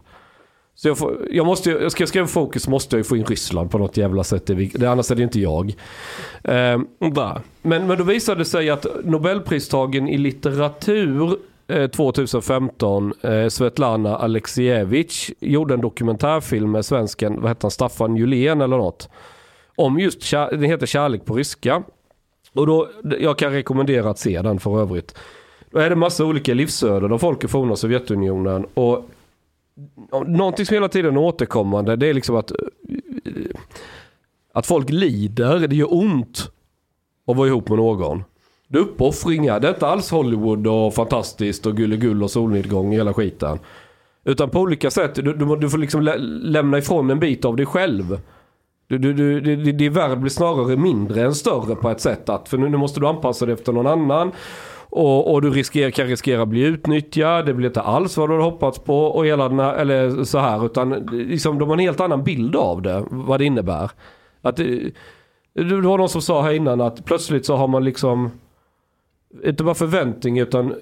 Så 0.75 0.87
jag, 0.87 0.97
får, 0.97 1.17
jag 1.31 1.45
måste 1.45 1.69
ju- 1.69 1.89
ska 1.89 2.01
jag 2.01 2.09
skriva 2.09 2.27
fokus 2.27 2.67
måste 2.67 2.95
jag 2.95 2.99
ju 2.99 3.03
få 3.03 3.17
in 3.17 3.25
Ryssland 3.25 3.71
på 3.71 3.77
något 3.77 3.97
jävla 3.97 4.23
sätt. 4.23 4.45
Det, 4.73 4.85
annars 4.85 5.11
är 5.11 5.15
det 5.15 5.23
inte 5.23 5.39
jag. 5.39 5.73
Ehm, 6.43 6.87
men, 7.61 7.87
men 7.87 7.97
då 7.97 8.03
visade 8.03 8.37
det 8.41 8.45
sig 8.45 8.69
att 8.69 8.85
Nobelpristagen 9.03 10.07
i 10.07 10.17
litteratur 10.17 11.37
eh, 11.67 11.87
2015, 11.87 13.13
eh, 13.21 13.47
Svetlana 13.47 14.17
Alexievich, 14.17 15.31
gjorde 15.39 15.73
en 15.73 15.81
dokumentärfilm 15.81 16.71
med 16.71 16.85
svensken, 16.85 17.41
vad 17.41 17.51
heter 17.51 17.61
han, 17.61 17.71
Staffan 17.71 18.15
Julén 18.15 18.61
eller 18.61 18.77
något. 18.77 19.09
Om 19.75 19.99
just, 19.99 20.31
den 20.31 20.63
heter 20.63 20.85
Kärlek 20.85 21.25
på 21.25 21.35
ryska. 21.35 21.83
Och 22.53 22.67
då, 22.67 22.89
jag 23.19 23.37
kan 23.37 23.51
rekommendera 23.51 24.09
att 24.09 24.19
se 24.19 24.41
den 24.41 24.59
för 24.59 24.81
övrigt. 24.81 25.17
Då 25.71 25.79
är 25.79 25.89
det 25.89 25.95
massa 25.95 26.25
olika 26.25 26.53
livsöden 26.53 27.11
av 27.11 27.17
folk 27.17 27.43
i 27.43 27.47
forna 27.47 27.75
Sovjetunionen. 27.75 28.65
Och 28.73 29.09
någonting 30.27 30.65
som 30.65 30.73
hela 30.73 30.89
tiden 30.89 31.15
är 31.15 31.19
återkommande 31.19 31.95
det 31.95 32.07
är 32.07 32.13
liksom 32.13 32.35
att 32.35 32.51
eh, 32.51 32.57
att 34.53 34.65
folk 34.65 34.89
lider, 34.89 35.67
det 35.67 35.75
gör 35.75 35.93
ont 35.93 36.51
att 37.27 37.37
vara 37.37 37.47
ihop 37.47 37.69
med 37.69 37.77
någon. 37.77 38.23
Det 38.67 38.77
är 38.77 38.81
uppoffringar, 38.81 39.59
det 39.59 39.67
är 39.67 39.73
inte 39.73 39.87
alls 39.87 40.11
Hollywood 40.11 40.67
och 40.67 40.93
fantastiskt 40.93 41.65
och 41.65 41.77
gullegull 41.77 42.23
och 42.23 42.31
solnedgång 42.31 42.93
i 42.93 42.95
hela 42.95 43.13
skiten. 43.13 43.59
Utan 44.23 44.49
på 44.49 44.59
olika 44.59 44.91
sätt, 44.91 45.15
du, 45.15 45.21
du, 45.21 45.55
du 45.55 45.69
får 45.69 45.77
liksom 45.77 46.01
lä, 46.01 46.17
lämna 46.17 46.77
ifrån 46.77 47.09
en 47.09 47.19
bit 47.19 47.45
av 47.45 47.55
dig 47.55 47.65
själv. 47.65 48.19
Du, 48.97 49.13
du, 49.13 49.41
du, 49.41 49.55
det- 49.55 49.71
din 49.71 49.93
värld 49.93 50.19
blir 50.19 50.29
snarare 50.29 50.77
mindre 50.77 51.21
än 51.21 51.35
större 51.35 51.75
på 51.75 51.89
ett 51.89 52.01
sätt. 52.01 52.29
Att, 52.29 52.49
för 52.49 52.57
nu, 52.57 52.69
nu 52.69 52.77
måste 52.77 52.99
du 52.99 53.07
anpassa 53.07 53.45
dig 53.45 53.53
efter 53.53 53.71
någon 53.73 53.87
annan. 53.87 54.31
Och, 54.95 55.33
och 55.33 55.41
du 55.41 55.49
riskerar, 55.49 55.89
kan 55.91 56.07
riskera 56.07 56.41
att 56.41 56.47
bli 56.47 56.61
utnyttjad. 56.61 57.45
Det 57.45 57.53
blir 57.53 57.67
inte 57.67 57.81
alls 57.81 58.17
vad 58.17 58.29
du 58.29 58.33
hade 58.33 58.43
hoppats 58.45 58.79
på. 58.79 59.05
Och 59.05 59.25
hela 59.25 59.49
den 59.49 59.59
här, 59.59 59.73
eller 59.73 60.23
så 60.23 60.37
här. 60.39 60.65
Utan 60.65 60.89
liksom, 61.11 61.59
de 61.59 61.69
har 61.69 61.75
en 61.75 61.79
helt 61.79 61.99
annan 62.01 62.23
bild 62.23 62.55
av 62.55 62.81
det. 62.81 63.03
Vad 63.09 63.39
det 63.39 63.45
innebär. 63.45 63.91
Att, 64.41 64.59
eh, 64.59 64.65
Det 64.65 65.63
det 65.63 65.81
var 65.81 65.97
någon 65.97 66.09
som 66.09 66.21
sa 66.21 66.41
här 66.41 66.51
innan 66.53 66.81
att 66.81 67.05
plötsligt 67.05 67.45
så 67.45 67.55
har 67.55 67.67
man 67.67 67.83
liksom 67.85 68.31
inte 69.45 69.63
bara 69.63 69.75
förväntning 69.75 70.39
utan 70.39 70.73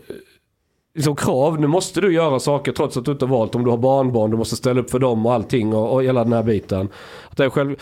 liksom 0.94 1.16
krav. 1.16 1.60
Nu 1.60 1.68
måste 1.68 2.02
du 2.02 2.14
göra 2.14 2.40
saker 2.40 2.72
trots 2.72 2.98
att 2.98 3.06
du 3.06 3.12
inte 3.12 3.26
har 3.26 3.38
valt. 3.38 3.56
Om 3.56 3.64
du 3.64 3.70
har 3.70 3.78
barnbarn, 3.78 4.32
du 4.32 4.38
måste 4.38 4.56
ställa 4.56 4.82
upp 4.82 4.92
för 4.92 5.00
dem 5.00 5.26
och 5.26 5.34
allting 5.34 5.74
och, 5.76 5.94
och 5.94 6.04
hela 6.04 6.24
den 6.24 6.34
här 6.34 6.44
biten. 6.44 6.90
Att 7.30 7.38
det, 7.38 7.50
själv, 7.50 7.76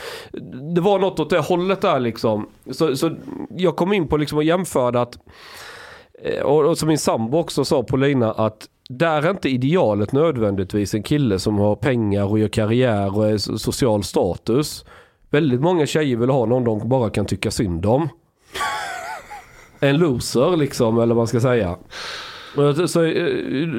det 0.76 0.82
var 0.82 1.00
något 1.00 1.20
åt 1.20 1.30
det 1.30 1.40
hållet 1.40 1.82
där 1.82 2.00
liksom. 2.00 2.50
Så, 2.72 2.96
så 2.96 3.16
jag 3.50 3.76
kom 3.76 3.94
in 3.94 4.08
på 4.08 4.18
liksom 4.18 4.38
och 4.38 4.44
jämförde 4.44 5.02
att 5.02 5.18
eh, 6.24 6.42
och, 6.42 6.66
och 6.66 6.78
som 6.78 6.88
min 6.88 6.98
sambo 6.98 7.38
också 7.38 7.66
sa 7.66 7.84
Paulina 7.84 8.32
att 8.32 8.68
där 8.90 9.22
är 9.22 9.30
inte 9.30 9.50
idealet 9.50 10.12
nödvändigtvis 10.12 10.94
en 10.94 11.04
kille 11.04 11.40
som 11.40 11.58
har 11.58 11.76
pengar 11.76 12.24
och 12.24 12.40
gör 12.40 12.48
karriär 12.48 13.18
och 13.18 13.28
är 13.28 13.58
social 13.58 14.04
status. 14.04 14.86
Väldigt 15.30 15.62
många 15.62 15.86
tjejer 15.86 16.18
vill 16.18 16.30
ha 16.30 16.46
någon 16.46 16.64
de 16.64 16.90
bara 16.90 17.10
kan 17.10 17.26
tycka 17.26 17.52
synd 17.52 17.86
om. 17.86 18.10
En 19.80 19.98
loser 19.98 20.58
liksom, 20.58 20.96
eller 21.00 21.16
vad 21.16 21.18
man 21.18 21.28
ska 21.28 21.40
säga. 21.40 21.78
Så, 22.88 23.04
eh, 23.04 23.14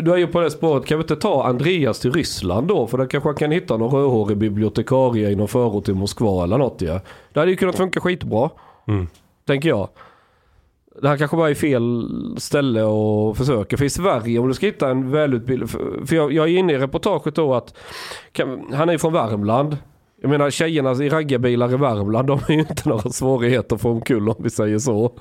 du 0.03 0.13
är 0.13 0.17
ju 0.17 0.27
på 0.27 0.41
det 0.41 0.51
spåret, 0.51 0.87
kan 0.87 0.99
vi 0.99 1.03
inte 1.03 1.17
ta 1.17 1.45
Andreas 1.45 2.01
till 2.01 2.13
Ryssland 2.13 2.67
då? 2.67 2.87
För 2.87 2.99
där 2.99 3.07
kanske 3.07 3.29
man 3.29 3.37
kan 3.37 3.51
hitta 3.51 3.77
någon 3.77 3.91
rödhårig 4.01 4.37
bibliotekarie 4.37 5.31
i 5.31 5.37
någon 5.37 5.49
förort 5.49 5.85
till 5.85 5.95
Moskva 5.95 6.45
eller 6.45 6.59
något 6.59 6.83
ju. 6.83 7.01
Det 7.33 7.41
hade 7.41 7.51
ju 7.51 7.57
kunnat 7.57 7.77
funka 7.77 8.01
skitbra. 8.01 8.51
Mm. 8.89 9.07
Tänker 9.47 9.69
jag. 9.69 9.89
Det 11.03 11.09
här 11.09 11.17
kanske 11.17 11.37
bara 11.37 11.51
är 11.51 11.55
fel 11.55 12.09
ställe 12.39 12.81
att 12.81 13.37
försöka. 13.37 13.77
För 13.77 13.85
i 13.85 13.91
Sverige 13.91 14.39
om 14.39 14.49
du 14.49 14.55
ska 14.55 14.67
hitta 14.67 14.91
en 14.91 15.11
välutbildad... 15.11 15.71
För 16.05 16.17
jag, 16.17 16.33
jag 16.33 16.49
är 16.49 16.59
inne 16.59 16.73
i 16.73 16.79
reportaget 16.79 17.35
då 17.35 17.55
att 17.55 17.75
kan, 18.33 18.67
han 18.73 18.89
är 18.89 18.93
ju 18.93 18.99
från 18.99 19.13
Värmland. 19.13 19.77
Jag 20.23 20.31
menar 20.31 20.51
tjejerna 20.51 21.05
i 21.05 21.09
raggarbilar 21.09 21.73
i 21.73 21.77
Värmland 21.77 22.29
de 22.29 22.39
är 22.49 22.53
ju 22.53 22.59
inte 22.59 22.89
några 22.89 23.11
svårigheter 23.11 23.77
att 23.77 23.83
få 23.83 23.91
omkull 23.91 24.29
om 24.29 24.37
vi 24.39 24.51
säger 24.51 24.79
så. 24.79 25.13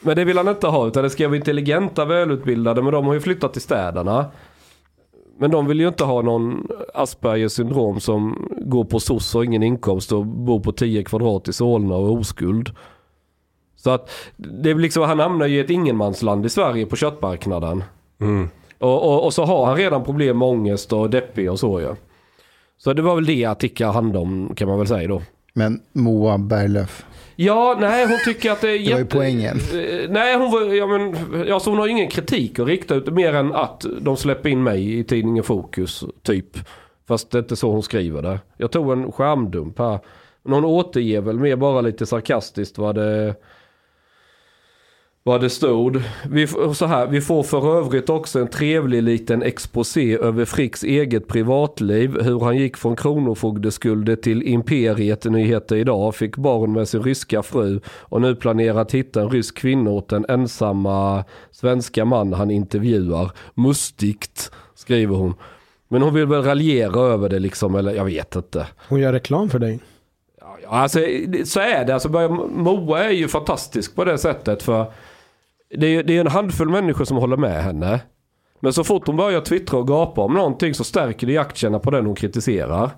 Men 0.00 0.16
det 0.16 0.24
vill 0.24 0.36
han 0.36 0.48
inte 0.48 0.66
ha 0.66 0.86
utan 0.86 1.02
det 1.02 1.10
ska 1.10 1.28
vara 1.28 1.36
intelligenta, 1.36 2.04
välutbildade 2.04 2.82
men 2.82 2.92
de 2.92 3.06
har 3.06 3.14
ju 3.14 3.20
flyttat 3.20 3.52
till 3.52 3.62
städerna. 3.62 4.26
Men 5.38 5.50
de 5.50 5.66
vill 5.66 5.80
ju 5.80 5.88
inte 5.88 6.04
ha 6.04 6.22
någon 6.22 6.68
Aspergers 6.94 7.52
syndrom 7.52 8.00
som 8.00 8.48
går 8.60 8.84
på 8.84 9.00
SOS 9.00 9.34
och 9.34 9.44
ingen 9.44 9.62
inkomst 9.62 10.12
och 10.12 10.26
bor 10.26 10.60
på 10.60 10.72
10 10.72 11.04
kvadrat 11.04 11.48
i 11.48 11.52
Solna 11.52 11.96
och 11.96 12.08
är 12.08 12.20
oskuld. 12.20 12.70
Så 13.76 13.90
att 13.90 14.10
det 14.36 14.70
är 14.70 14.74
liksom, 14.74 15.02
han 15.02 15.18
hamnar 15.18 15.46
ju 15.46 15.56
i 15.56 15.60
ett 15.60 15.70
ingenmansland 15.70 16.46
i 16.46 16.48
Sverige 16.48 16.86
på 16.86 16.96
köttmarknaden. 16.96 17.84
Mm. 18.20 18.48
Och, 18.78 19.04
och, 19.04 19.24
och 19.24 19.34
så 19.34 19.44
har 19.44 19.66
han 19.66 19.76
redan 19.76 20.04
problem 20.04 20.38
med 20.38 20.48
ångest 20.48 20.92
och 20.92 21.10
deppig 21.10 21.50
och 21.50 21.60
så 21.60 21.80
ju. 21.80 21.94
Så 22.78 22.92
det 22.92 23.02
var 23.02 23.14
väl 23.14 23.26
det 23.26 23.44
artikeln 23.44 23.90
handlade 23.90 24.18
om 24.18 24.54
kan 24.56 24.68
man 24.68 24.78
väl 24.78 24.86
säga 24.86 25.08
då. 25.08 25.22
Men 25.52 25.80
Moa 25.92 26.38
Berglöf. 26.38 27.04
Ja, 27.36 27.76
nej 27.80 28.06
hon 28.06 28.18
tycker 28.24 28.50
att 28.52 28.60
det 28.60 28.70
är 28.70 28.78
Det 28.78 28.92
var 28.92 28.98
ju 28.98 29.06
poängen. 29.06 29.56
Eh, 29.56 30.10
Nej, 30.10 30.36
hon, 30.36 30.50
var, 30.50 30.74
ja, 30.74 30.86
men, 30.86 31.16
ja, 31.46 31.60
så 31.60 31.70
hon 31.70 31.78
har 31.78 31.88
ingen 31.88 32.08
kritik 32.08 32.58
att 32.58 32.66
rikta 32.66 32.94
ut 32.94 33.12
mer 33.12 33.34
än 33.34 33.54
att 33.54 33.86
de 34.00 34.16
släpper 34.16 34.48
in 34.48 34.62
mig 34.62 34.98
i 34.98 35.04
tidningen 35.04 35.44
Fokus, 35.44 36.04
typ. 36.22 36.58
Fast 37.08 37.30
det 37.30 37.38
är 37.38 37.42
inte 37.42 37.56
så 37.56 37.70
hon 37.70 37.82
skriver 37.82 38.22
det. 38.22 38.40
Jag 38.56 38.70
tog 38.70 38.92
en 38.92 39.12
skärmdump 39.12 39.78
här. 39.78 39.98
Men 40.42 40.52
hon 40.52 40.64
återger 40.64 41.20
väl 41.20 41.38
mer 41.38 41.56
bara 41.56 41.80
lite 41.80 42.06
sarkastiskt 42.06 42.78
vad 42.78 42.94
det, 42.94 43.34
vad 45.26 45.40
det 45.40 45.50
stod. 45.50 46.02
Vi, 46.30 46.46
så 46.74 46.86
här, 46.86 47.06
vi 47.06 47.20
får 47.20 47.42
för 47.42 47.78
övrigt 47.78 48.10
också 48.10 48.40
en 48.40 48.48
trevlig 48.48 49.02
liten 49.02 49.42
exposé 49.42 50.18
över 50.18 50.44
Fricks 50.44 50.84
eget 50.84 51.28
privatliv. 51.28 52.20
Hur 52.22 52.40
han 52.40 52.56
gick 52.56 52.76
från 52.76 52.96
kronofogdeskulder 52.96 54.16
till 54.16 54.42
imperiet 54.42 55.24
nyheter 55.24 55.76
idag. 55.76 56.14
Fick 56.14 56.36
barn 56.36 56.72
med 56.72 56.88
sin 56.88 57.02
ryska 57.02 57.42
fru. 57.42 57.80
Och 57.86 58.20
nu 58.20 58.34
planerar 58.34 58.80
att 58.80 58.94
hitta 58.94 59.20
en 59.22 59.30
rysk 59.30 59.58
kvinna 59.58 59.90
åt 59.90 60.08
den 60.08 60.26
ensamma 60.28 61.24
svenska 61.50 62.04
man 62.04 62.32
han 62.32 62.50
intervjuar. 62.50 63.30
Mustigt, 63.54 64.50
skriver 64.74 65.16
hon. 65.16 65.34
Men 65.88 66.02
hon 66.02 66.14
vill 66.14 66.26
väl 66.26 66.42
raljera 66.42 67.00
över 67.00 67.28
det 67.28 67.38
liksom, 67.38 67.74
eller 67.74 67.94
jag 67.94 68.04
vet 68.04 68.36
inte. 68.36 68.66
Hon 68.88 69.00
gör 69.00 69.12
reklam 69.12 69.50
för 69.50 69.58
dig. 69.58 69.80
Ja, 70.40 70.68
alltså, 70.68 70.98
så 71.44 71.60
är 71.60 71.84
det. 71.84 71.94
Alltså, 71.94 72.08
Moa 72.50 73.04
är 73.04 73.10
ju 73.10 73.28
fantastisk 73.28 73.94
på 73.94 74.04
det 74.04 74.18
sättet. 74.18 74.62
För 74.62 74.92
det 75.70 75.86
är, 75.86 76.02
det 76.02 76.16
är 76.16 76.20
en 76.20 76.26
handfull 76.26 76.68
människor 76.68 77.04
som 77.04 77.16
håller 77.16 77.36
med 77.36 77.62
henne. 77.62 78.00
Men 78.60 78.72
så 78.72 78.84
fort 78.84 79.06
hon 79.06 79.16
börjar 79.16 79.40
twittra 79.40 79.78
och 79.78 79.88
gapa 79.88 80.20
om 80.20 80.34
någonting 80.34 80.74
så 80.74 80.84
stärker 80.84 81.26
det 81.26 81.38
aktierna 81.38 81.78
på 81.78 81.90
den 81.90 82.06
hon 82.06 82.14
kritiserar. 82.14 82.90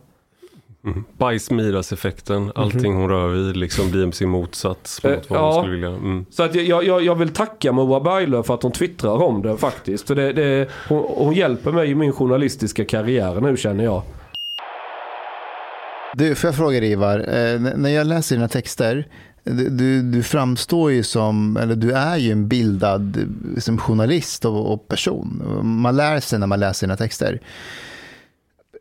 Bajs-Midas-effekten, 1.19 2.53
allting 2.55 2.95
hon 2.95 3.09
rör 3.09 3.28
vid 3.28 3.57
liksom 3.57 3.90
blir 3.90 4.11
sin 4.11 4.28
motsats 4.28 5.05
Eh, 5.05 5.15
mot 5.15 5.31
vad 5.31 5.39
ja. 5.39 5.53
hon 5.53 5.62
skulle 5.62 5.74
vilja. 5.74 5.89
Mm. 5.89 6.27
Så 6.31 6.43
att 6.43 6.55
jag, 6.55 6.85
jag, 6.85 7.03
jag 7.03 7.15
vill 7.15 7.28
tacka 7.28 7.73
Moa 7.73 8.01
Berglöf 8.01 8.47
för 8.47 8.55
att 8.55 8.62
hon 8.62 8.73
twittrar 8.73 9.23
om 9.23 9.43
det 9.43 9.57
faktiskt. 9.57 10.07
För 10.07 10.15
det, 10.15 10.32
det, 10.32 10.69
hon, 10.89 11.05
hon 11.16 11.35
hjälper 11.35 11.73
mig 11.73 11.90
i 11.90 11.95
min 11.95 12.12
journalistiska 12.12 12.85
karriär 12.85 13.40
nu 13.40 13.57
känner 13.57 13.85
jag. 13.85 14.03
Du, 16.15 16.35
får 16.35 16.49
jag 16.49 16.57
fråga 16.57 16.81
dig 16.81 16.93
Ivar, 16.93 17.19
eh, 17.19 17.61
när 17.61 17.90
jag 17.90 18.07
läser 18.07 18.36
dina 18.36 18.49
texter, 18.49 19.07
du, 19.49 20.03
du, 20.03 20.23
framstår 20.23 20.93
ju 20.93 21.03
som, 21.03 21.57
eller 21.57 21.77
du 21.77 21.93
är 21.93 22.16
ju 22.16 22.33
en 22.33 22.49
bildad 22.49 23.19
som 23.59 23.79
journalist 23.79 24.45
och, 24.45 24.73
och 24.73 24.89
person. 24.89 25.43
Man 25.62 25.97
lär 25.97 26.20
sig 26.20 26.39
när 26.39 26.47
man 26.47 26.61
läser 26.61 26.87
dina 26.87 26.97
texter. 26.97 27.41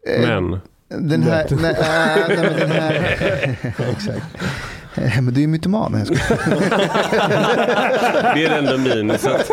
Eh, 0.07 0.22
Men, 0.22 0.60
Den 0.88 1.23
här, 1.23 1.48
nej, 1.61 1.72
äh, 1.72 2.27
nej, 2.27 2.38
men 2.38 2.60
den 2.60 2.72
här, 2.72 2.94
exakt. 3.91 4.26
Eh, 4.95 5.22
Men 5.22 5.34
du 5.34 5.39
är 5.39 5.41
ju 5.41 5.48
mytoman. 5.48 5.91
Det 5.91 5.99
är 8.45 8.49
det 8.49 8.56
enda 8.56 8.77
minuset. 8.77 9.52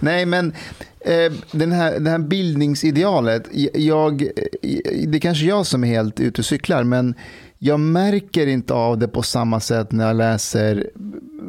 Nej, 0.00 0.26
men 0.26 0.52
eh, 1.00 1.32
den 1.50 1.72
här, 1.72 1.98
det 1.98 2.10
här 2.10 2.18
bildningsidealet, 2.18 3.48
jag, 3.74 4.28
det 5.06 5.18
är 5.18 5.20
kanske 5.20 5.44
jag 5.44 5.66
som 5.66 5.84
är 5.84 5.88
helt 5.88 6.20
ute 6.20 6.40
och 6.40 6.44
cyklar, 6.44 6.84
men 6.84 7.14
jag 7.64 7.80
märker 7.80 8.46
inte 8.46 8.74
av 8.74 8.98
det 8.98 9.08
på 9.08 9.22
samma 9.22 9.60
sätt 9.60 9.92
när 9.92 10.06
jag 10.06 10.16
läser 10.16 10.90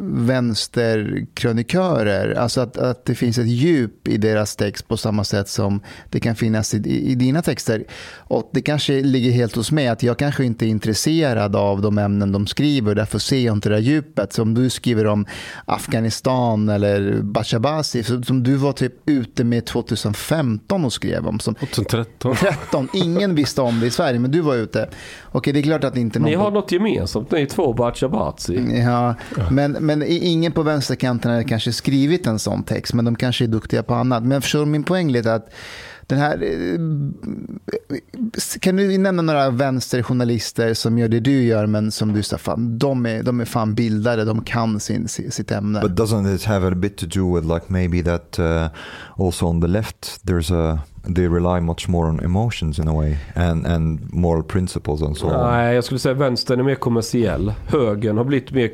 vänsterkrönikörer. 0.01 2.35
Alltså 2.35 2.61
att, 2.61 2.77
att 2.77 3.05
det 3.05 3.15
finns 3.15 3.37
ett 3.37 3.47
djup 3.47 4.07
i 4.07 4.17
deras 4.17 4.55
text 4.55 4.87
på 4.87 4.97
samma 4.97 5.23
sätt 5.23 5.49
som 5.49 5.81
det 6.09 6.19
kan 6.19 6.35
finnas 6.35 6.73
i, 6.73 6.77
i, 7.11 7.15
dina 7.15 7.41
texter. 7.41 7.83
Och 8.17 8.49
det 8.53 8.61
kanske 8.61 9.01
ligger 9.01 9.31
helt 9.31 9.55
hos 9.55 9.71
mig 9.71 9.87
att 9.87 10.03
jag 10.03 10.17
kanske 10.17 10.45
inte 10.45 10.65
är 10.65 10.67
intresserad 10.67 11.55
av 11.55 11.81
de 11.81 11.97
ämnen 11.97 12.31
de 12.31 12.47
skriver. 12.47 12.95
Därför 12.95 13.19
ser 13.19 13.39
jag 13.39 13.55
inte 13.55 13.69
det 13.69 13.75
där 13.75 13.81
djupet. 13.81 14.33
Så 14.33 14.41
om 14.41 14.53
du 14.53 14.69
skriver 14.69 15.07
om 15.07 15.25
Afghanistan 15.65 16.69
eller 16.69 17.21
Bashabasi, 17.21 18.03
som 18.03 18.43
du 18.43 18.55
var 18.55 18.73
typ 18.73 18.93
ute 19.05 19.43
med 19.43 19.65
2015 19.65 20.85
och 20.85 20.93
skrev 20.93 21.27
om. 21.27 21.39
Som 21.39 21.55
2013. 21.55 22.35
13, 22.35 22.87
ingen 22.93 23.35
visste 23.35 23.61
om 23.61 23.79
det 23.79 23.87
i 23.87 23.91
Sverige, 23.91 24.19
men 24.19 24.31
du 24.31 24.41
var 24.41 24.55
ute. 24.55 24.89
Okej, 25.31 25.53
det 25.53 25.59
är 25.59 25.63
klart 25.63 25.83
att 25.83 25.97
inte 25.97 26.19
någon... 26.19 26.29
Ni 26.29 26.35
har 26.35 26.51
något 26.51 26.71
gemensamt, 26.71 27.31
ni 27.31 27.45
två 27.45 27.73
Bachabazi. 27.73 28.81
Ja, 28.85 29.15
men, 29.51 29.71
men 29.83 30.03
ingen 30.07 30.51
på 30.51 30.63
vänsterkanten 30.63 31.31
har 31.31 31.43
kanske 31.43 31.73
skrivit 31.73 32.27
en 32.27 32.39
sån 32.39 32.63
text, 32.63 32.93
men 32.93 33.05
de 33.05 33.15
kanske 33.15 33.45
är 33.45 33.47
duktiga 33.47 33.83
på 33.83 33.93
annat. 33.93 34.23
Men 34.23 34.31
jag 34.31 34.43
förstår 34.43 34.65
min 34.65 34.83
poäng 34.83 35.11
lite 35.11 35.33
att 35.33 35.49
den 36.07 36.19
här, 36.19 36.43
eh, 36.43 36.79
kan 38.59 38.75
du 38.75 38.97
nämna 38.97 39.21
några 39.21 39.49
vänsterjournalister 39.49 40.73
som 40.73 40.97
gör 40.97 41.07
det 41.07 41.19
du 41.19 41.43
gör, 41.43 41.65
men 41.65 41.91
som 41.91 42.13
du 42.13 42.23
sa, 42.23 42.37
fan, 42.37 42.77
de 42.77 43.05
är, 43.05 43.23
de 43.23 43.39
är 43.39 43.45
fan 43.45 43.75
bildade, 43.75 44.25
de 44.25 44.43
kan 44.43 44.79
sin, 44.79 45.07
sitt 45.07 45.51
ämne. 45.51 45.81
But 45.81 45.91
doesn't 45.91 46.35
it 46.35 46.43
have 46.43 46.67
a 46.67 46.75
bit 46.75 46.97
to 46.97 47.05
do 47.05 47.35
with 47.35 47.47
like 47.47 47.65
maybe 47.67 48.03
that 48.03 48.39
uh, 48.39 48.67
also 49.25 49.45
on 49.45 49.61
the 49.61 49.67
left 49.67 50.25
there's 50.25 50.51
a 50.51 50.79
they 51.15 51.27
rely 51.27 51.59
much 51.59 51.87
more 51.87 52.07
on 52.07 52.19
emotions 52.19 52.79
in 52.79 52.87
a 52.87 52.93
way 52.93 53.17
and 53.35 53.67
and 53.67 54.13
moral 54.13 54.43
principles 54.43 55.01
and 55.01 55.17
so 55.17 55.27
on. 55.27 55.51
Nej, 55.51 55.75
jag 55.75 55.83
skulle 55.83 55.99
säga 55.99 56.13
vänstern 56.13 56.59
är 56.59 56.63
mer 56.63 56.75
kommersiell. 56.75 57.53
Högern 57.67 58.17
har 58.17 58.23
blivit 58.23 58.51
mer 58.51 58.69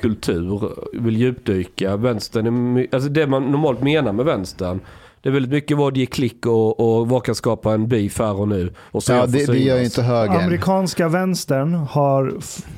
kultur, 0.00 0.72
vill 0.92 1.16
djupdyka. 1.16 1.96
Vänstern 1.96 2.76
är 2.76 2.86
alltså 2.92 3.08
det 3.08 3.26
man 3.26 3.50
normalt 3.50 3.82
menar 3.82 4.12
med 4.12 4.24
vänstern. 4.24 4.80
Det 5.22 5.28
är 5.28 5.32
väldigt 5.32 5.52
mycket 5.52 5.76
vad 5.76 5.94
det 5.94 6.00
ger 6.00 6.06
klick 6.06 6.46
och, 6.46 6.80
och 6.80 7.08
vad 7.08 7.24
kan 7.24 7.34
skapa 7.34 7.74
en 7.74 7.88
beef 7.88 8.18
här 8.18 8.40
och 8.40 8.48
nu. 8.48 8.72
Och 8.90 9.02
så 9.02 9.12
ja, 9.12 9.26
det, 9.26 9.46
det 9.46 9.58
gör 9.58 9.78
ju 9.78 9.84
inte 9.84 10.02
högern. 10.02 10.44
Amerikanska 10.44 11.08
vänstern 11.08 11.74
har 11.74 12.34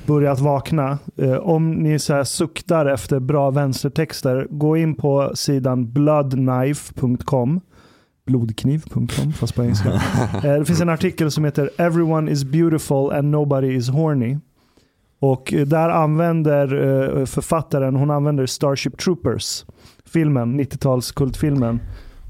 börjat 0.07 0.41
vakna. 0.41 0.99
Eh, 1.17 1.33
om 1.33 1.71
ni 1.71 1.99
så 1.99 2.15
här 2.15 2.25
suktar 2.25 2.87
efter 2.87 3.21
bra 3.21 3.51
vänstertexter, 3.51 4.47
gå 4.51 4.77
in 4.77 4.95
på 4.95 5.33
sidan 5.35 5.93
bloodknife.com. 5.93 7.61
Blodkniv.com, 8.27 9.33
fast 9.33 9.55
på 9.55 9.63
engelska. 9.63 9.89
Eh, 10.45 10.59
det 10.59 10.65
finns 10.65 10.81
en 10.81 10.89
artikel 10.89 11.31
som 11.31 11.45
heter 11.45 11.71
“Everyone 11.77 12.31
is 12.31 12.45
beautiful 12.45 13.13
and 13.13 13.31
nobody 13.31 13.77
is 13.77 13.89
horny”. 13.89 14.39
Och 15.23 15.55
där 15.67 15.89
använder 15.89 16.65
eh, 17.19 17.25
författaren, 17.25 17.97
hon 17.97 18.11
använder 18.11 18.47
Starship 18.47 18.99
Troopers, 18.99 19.65
filmen, 20.13 20.61
90-talskultfilmen. 20.61 21.79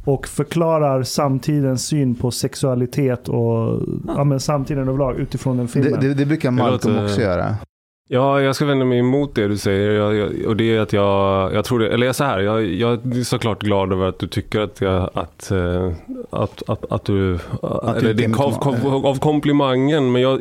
Och 0.04 0.28
förklarar 0.28 1.02
samtidens 1.02 1.86
syn 1.86 2.14
på 2.14 2.30
sexualitet 2.30 3.28
och 3.28 3.82
ja, 4.06 4.24
men 4.24 4.40
samtiden 4.40 4.88
överlag 4.88 5.16
utifrån 5.18 5.56
den 5.56 5.68
filmen. 5.68 6.00
det, 6.00 6.08
det, 6.08 6.14
det 6.14 6.26
brukar 6.26 6.50
Malcolm 6.50 6.94
låter- 6.94 7.04
också 7.06 7.20
göra. 7.20 7.54
Ja, 8.08 8.40
jag 8.40 8.56
ska 8.56 8.64
vända 8.64 8.84
mig 8.84 8.98
emot 8.98 9.34
det 9.34 9.48
du 9.48 9.56
säger. 9.58 9.90
Jag, 9.90 10.14
jag, 10.14 10.46
och 10.46 10.56
det 10.56 10.76
är 10.76 10.80
att 10.80 10.92
jag, 10.92 11.54
jag 11.54 11.64
tror 11.64 11.78
det, 11.78 11.88
eller 11.88 12.06
jag 12.06 12.08
är 12.08 12.12
så 12.14 12.24
här, 12.24 12.40
jag, 12.40 12.64
jag 12.64 12.92
är 13.16 13.22
såklart 13.24 13.62
glad 13.62 13.92
över 13.92 14.06
att 14.08 14.18
du 14.18 14.26
tycker 14.26 14.60
att 14.60 14.80
jag, 14.80 15.10
att, 15.14 15.50
eh, 15.50 15.92
att, 16.30 16.62
att, 16.68 16.92
att 16.92 17.04
du, 17.04 17.38
Att 17.62 17.96
eller 17.96 18.14
det, 18.14 18.22
inte 18.22 18.42
av, 18.42 18.54
av, 18.84 19.06
av 19.06 19.18
komplimangen, 19.18 20.12
men 20.12 20.22
jag, 20.22 20.40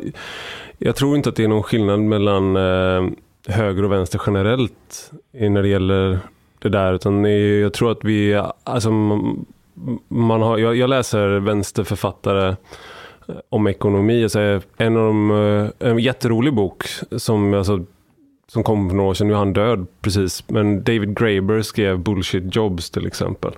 jag 0.84 0.96
tror 0.96 1.16
inte 1.16 1.28
att 1.28 1.36
det 1.36 1.44
är 1.44 1.48
någon 1.48 1.62
skillnad 1.62 2.00
mellan 2.00 2.56
eh, 2.56 3.10
höger 3.48 3.84
och 3.84 3.92
vänster 3.92 4.20
generellt 4.26 5.12
när 5.32 5.62
det 5.62 5.68
gäller 5.68 6.18
det 6.58 6.68
där, 6.68 6.92
utan 6.94 7.24
jag 7.60 7.72
tror 7.72 7.90
att 7.90 8.04
vi, 8.04 8.42
alltså 8.64 8.90
man 10.08 10.42
har, 10.42 10.58
jag, 10.58 10.76
jag 10.76 10.90
läser 10.90 11.28
vänsterförfattare 11.28 12.48
eh, 13.28 13.34
om 13.48 13.66
ekonomi. 13.66 14.22
Alltså, 14.22 14.60
en 14.76 14.96
av 14.96 15.06
de, 15.06 15.30
eh, 15.30 15.88
en 15.88 15.98
jätterolig 15.98 16.54
bok 16.54 16.84
som, 17.16 17.54
alltså, 17.54 17.84
som 18.48 18.62
kom 18.62 18.88
för 18.88 18.96
några 18.96 19.10
år 19.10 19.14
sedan, 19.14 19.26
nu 19.26 19.34
är 19.34 19.38
han 19.38 19.52
död 19.52 19.86
precis, 20.00 20.48
men 20.48 20.84
David 20.84 21.18
Graeber 21.18 21.62
skrev 21.62 21.98
Bullshit 21.98 22.56
Jobs 22.56 22.90
till 22.90 23.06
exempel. 23.06 23.52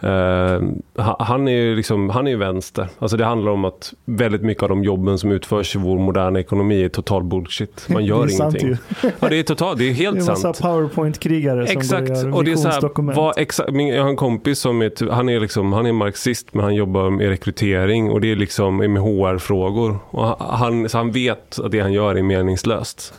Eh, 0.00 0.60
ha- 1.04 1.16
han 1.24 1.48
är 1.48 1.52
ju 1.52 1.76
liksom, 1.76 2.10
han 2.10 2.26
är 2.26 2.36
vänster. 2.36 2.88
Alltså 2.98 3.16
det 3.16 3.24
handlar 3.24 3.52
om 3.52 3.64
att 3.64 3.94
väldigt 4.04 4.42
mycket 4.42 4.62
av 4.62 4.68
de 4.68 4.84
jobben 4.84 5.18
som 5.18 5.32
utförs 5.32 5.76
i 5.76 5.78
vår 5.78 5.98
moderna 5.98 6.40
ekonomi 6.40 6.84
är 6.84 6.88
total 6.88 7.22
bullshit. 7.24 7.86
Man 7.88 8.04
gör 8.04 8.18
det 8.26 8.32
är 8.32 8.36
sant 8.36 8.54
ingenting. 8.54 8.78
ju. 9.02 9.10
Ja, 9.20 9.28
det 9.28 9.36
är 9.38 9.42
totalt, 9.42 9.78
det 9.78 9.84
är 9.84 9.88
Det 9.88 9.94
helt 9.94 10.16
är 10.16 10.20
en 10.20 10.26
sant. 10.26 10.44
massa 10.44 10.68
powerpoint-krigare 10.68 11.66
som 11.66 11.78
Exakt, 11.80 12.10
och 12.34 12.44
det 12.44 12.52
är 12.52 12.56
så 12.56 12.68
här, 12.68 13.14
vad 13.14 13.72
min, 13.74 13.88
jag 13.88 14.02
har 14.02 14.10
en 14.10 14.16
kompis 14.16 14.58
som 14.58 14.82
är, 14.82 14.88
ty- 14.88 15.08
han 15.10 15.28
är, 15.28 15.40
liksom, 15.40 15.72
han 15.72 15.86
är 15.86 15.92
marxist 15.92 16.54
men 16.54 16.64
han 16.64 16.74
jobbar 16.74 17.10
med 17.10 17.28
rekrytering 17.28 18.10
och 18.10 18.20
det 18.20 18.32
är 18.32 18.36
liksom 18.36 18.76
med 18.76 19.02
HR-frågor. 19.02 19.98
Han- 20.38 20.88
så 20.88 20.98
han 20.98 21.10
vet 21.12 21.58
att 21.58 21.70
det 21.70 21.80
han 21.80 21.92
gör 21.92 22.14
är 22.14 22.22
meningslöst. 22.22 23.14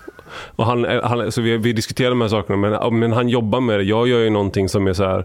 Och 0.55 0.65
han, 0.65 0.85
han, 1.03 1.31
så 1.31 1.41
vi, 1.41 1.57
vi 1.57 1.73
diskuterar 1.73 2.09
de 2.09 2.21
här 2.21 2.27
sakerna 2.27 2.57
men, 2.57 2.99
men 2.99 3.11
han 3.11 3.29
jobbar 3.29 3.61
med 3.61 3.79
det. 3.79 3.83
Jag 3.83 4.07
gör 4.07 4.19
ju 4.19 4.29
någonting 4.29 4.69
som 4.69 4.87
är 4.87 4.93
så 4.93 5.03
här 5.03 5.17
eh, 5.19 5.23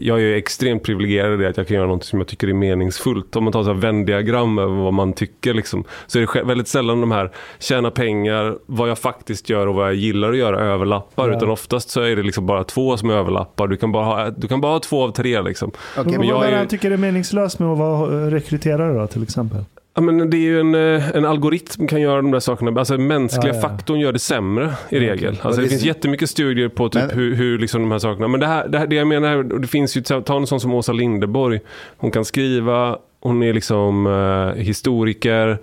jag 0.00 0.22
är 0.22 0.34
extremt 0.34 0.82
privilegierad 0.82 1.34
i 1.34 1.42
det 1.42 1.48
att 1.48 1.56
jag 1.56 1.68
kan 1.68 1.76
göra 1.76 1.86
något 1.86 2.04
som 2.04 2.18
jag 2.18 2.28
tycker 2.28 2.48
är 2.48 2.52
meningsfullt. 2.52 3.36
Om 3.36 3.44
man 3.44 3.52
tar 3.52 3.62
så 3.62 3.72
här 3.72 3.80
Venn-diagram 3.80 4.58
över 4.58 4.74
vad 4.74 4.92
man 4.92 5.12
tycker 5.12 5.54
liksom, 5.54 5.84
så 6.06 6.18
är 6.18 6.26
det 6.34 6.42
väldigt 6.42 6.68
sällan 6.68 7.00
de 7.00 7.10
här 7.10 7.30
tjäna 7.58 7.90
pengar, 7.90 8.58
vad 8.66 8.90
jag 8.90 8.98
faktiskt 8.98 9.50
gör 9.50 9.66
och 9.66 9.74
vad 9.74 9.86
jag 9.86 9.94
gillar 9.94 10.30
att 10.30 10.36
göra 10.36 10.60
överlappar. 10.60 11.28
Ja. 11.28 11.36
Utan 11.36 11.50
oftast 11.50 11.90
så 11.90 12.00
är 12.00 12.16
det 12.16 12.22
liksom 12.22 12.46
bara 12.46 12.64
två 12.64 12.96
som 12.96 13.10
överlappar. 13.10 13.68
Du 13.68 13.76
kan 13.76 13.92
bara 13.92 14.04
ha, 14.04 14.30
du 14.30 14.48
kan 14.48 14.60
bara 14.60 14.72
ha 14.72 14.80
två 14.80 15.02
av 15.02 15.10
tre 15.10 15.42
liksom. 15.42 15.70
Okej, 15.98 16.18
Men 16.18 16.28
vad 16.28 16.46
är 16.46 16.50
det 16.50 16.56
han 16.56 16.68
tycker 16.68 16.90
är 16.90 16.96
meningslöst 16.96 17.58
med 17.58 17.68
att 17.68 17.78
vara 17.78 18.24
eh, 18.24 18.30
rekryterare 18.30 18.98
då 19.00 19.06
till 19.06 19.22
exempel? 19.22 19.64
Ja, 20.00 20.04
men 20.04 20.30
det 20.30 20.36
är 20.36 20.40
ju 20.40 20.60
en, 20.60 20.74
eh, 20.74 21.16
en 21.16 21.24
algoritm 21.24 21.86
kan 21.86 22.00
göra 22.00 22.16
de 22.16 22.30
där 22.30 22.40
sakerna. 22.40 22.80
Alltså 22.80 22.98
mänskliga 22.98 23.54
Ja, 23.54 23.60
ja. 23.62 23.68
faktorn 23.68 24.00
gör 24.00 24.12
det 24.12 24.18
sämre 24.18 24.72
i 24.88 25.00
regel. 25.00 25.38
Alltså, 25.42 25.60
det, 25.60 25.68
finns 25.68 25.82
jättemycket 25.82 26.30
studier 26.30 26.68
på 26.68 26.88
typ 26.88 27.02
Men- 27.02 27.18
hur, 27.18 27.34
hur 27.34 27.58
liksom 27.58 27.80
de 27.82 27.90
här 27.90 27.98
sakerna. 27.98 28.28
Men 28.28 28.40
det, 28.40 28.46
här, 28.46 28.68
det, 28.68 28.78
här, 28.78 28.86
det 28.86 28.96
jag 28.96 29.06
menar, 29.06 29.28
här, 29.28 29.42
det 29.42 29.66
finns 29.66 29.96
ju, 29.96 30.00
ta 30.00 30.36
en 30.36 30.46
sån 30.46 30.60
som 30.60 30.74
Åsa 30.74 30.92
Linderborg. 30.92 31.60
Hon 31.96 32.10
kan 32.10 32.24
skriva, 32.24 32.98
hon 33.20 33.42
är 33.42 33.52
liksom 33.52 34.06
eh, 34.06 34.62
historiker. 34.62 35.58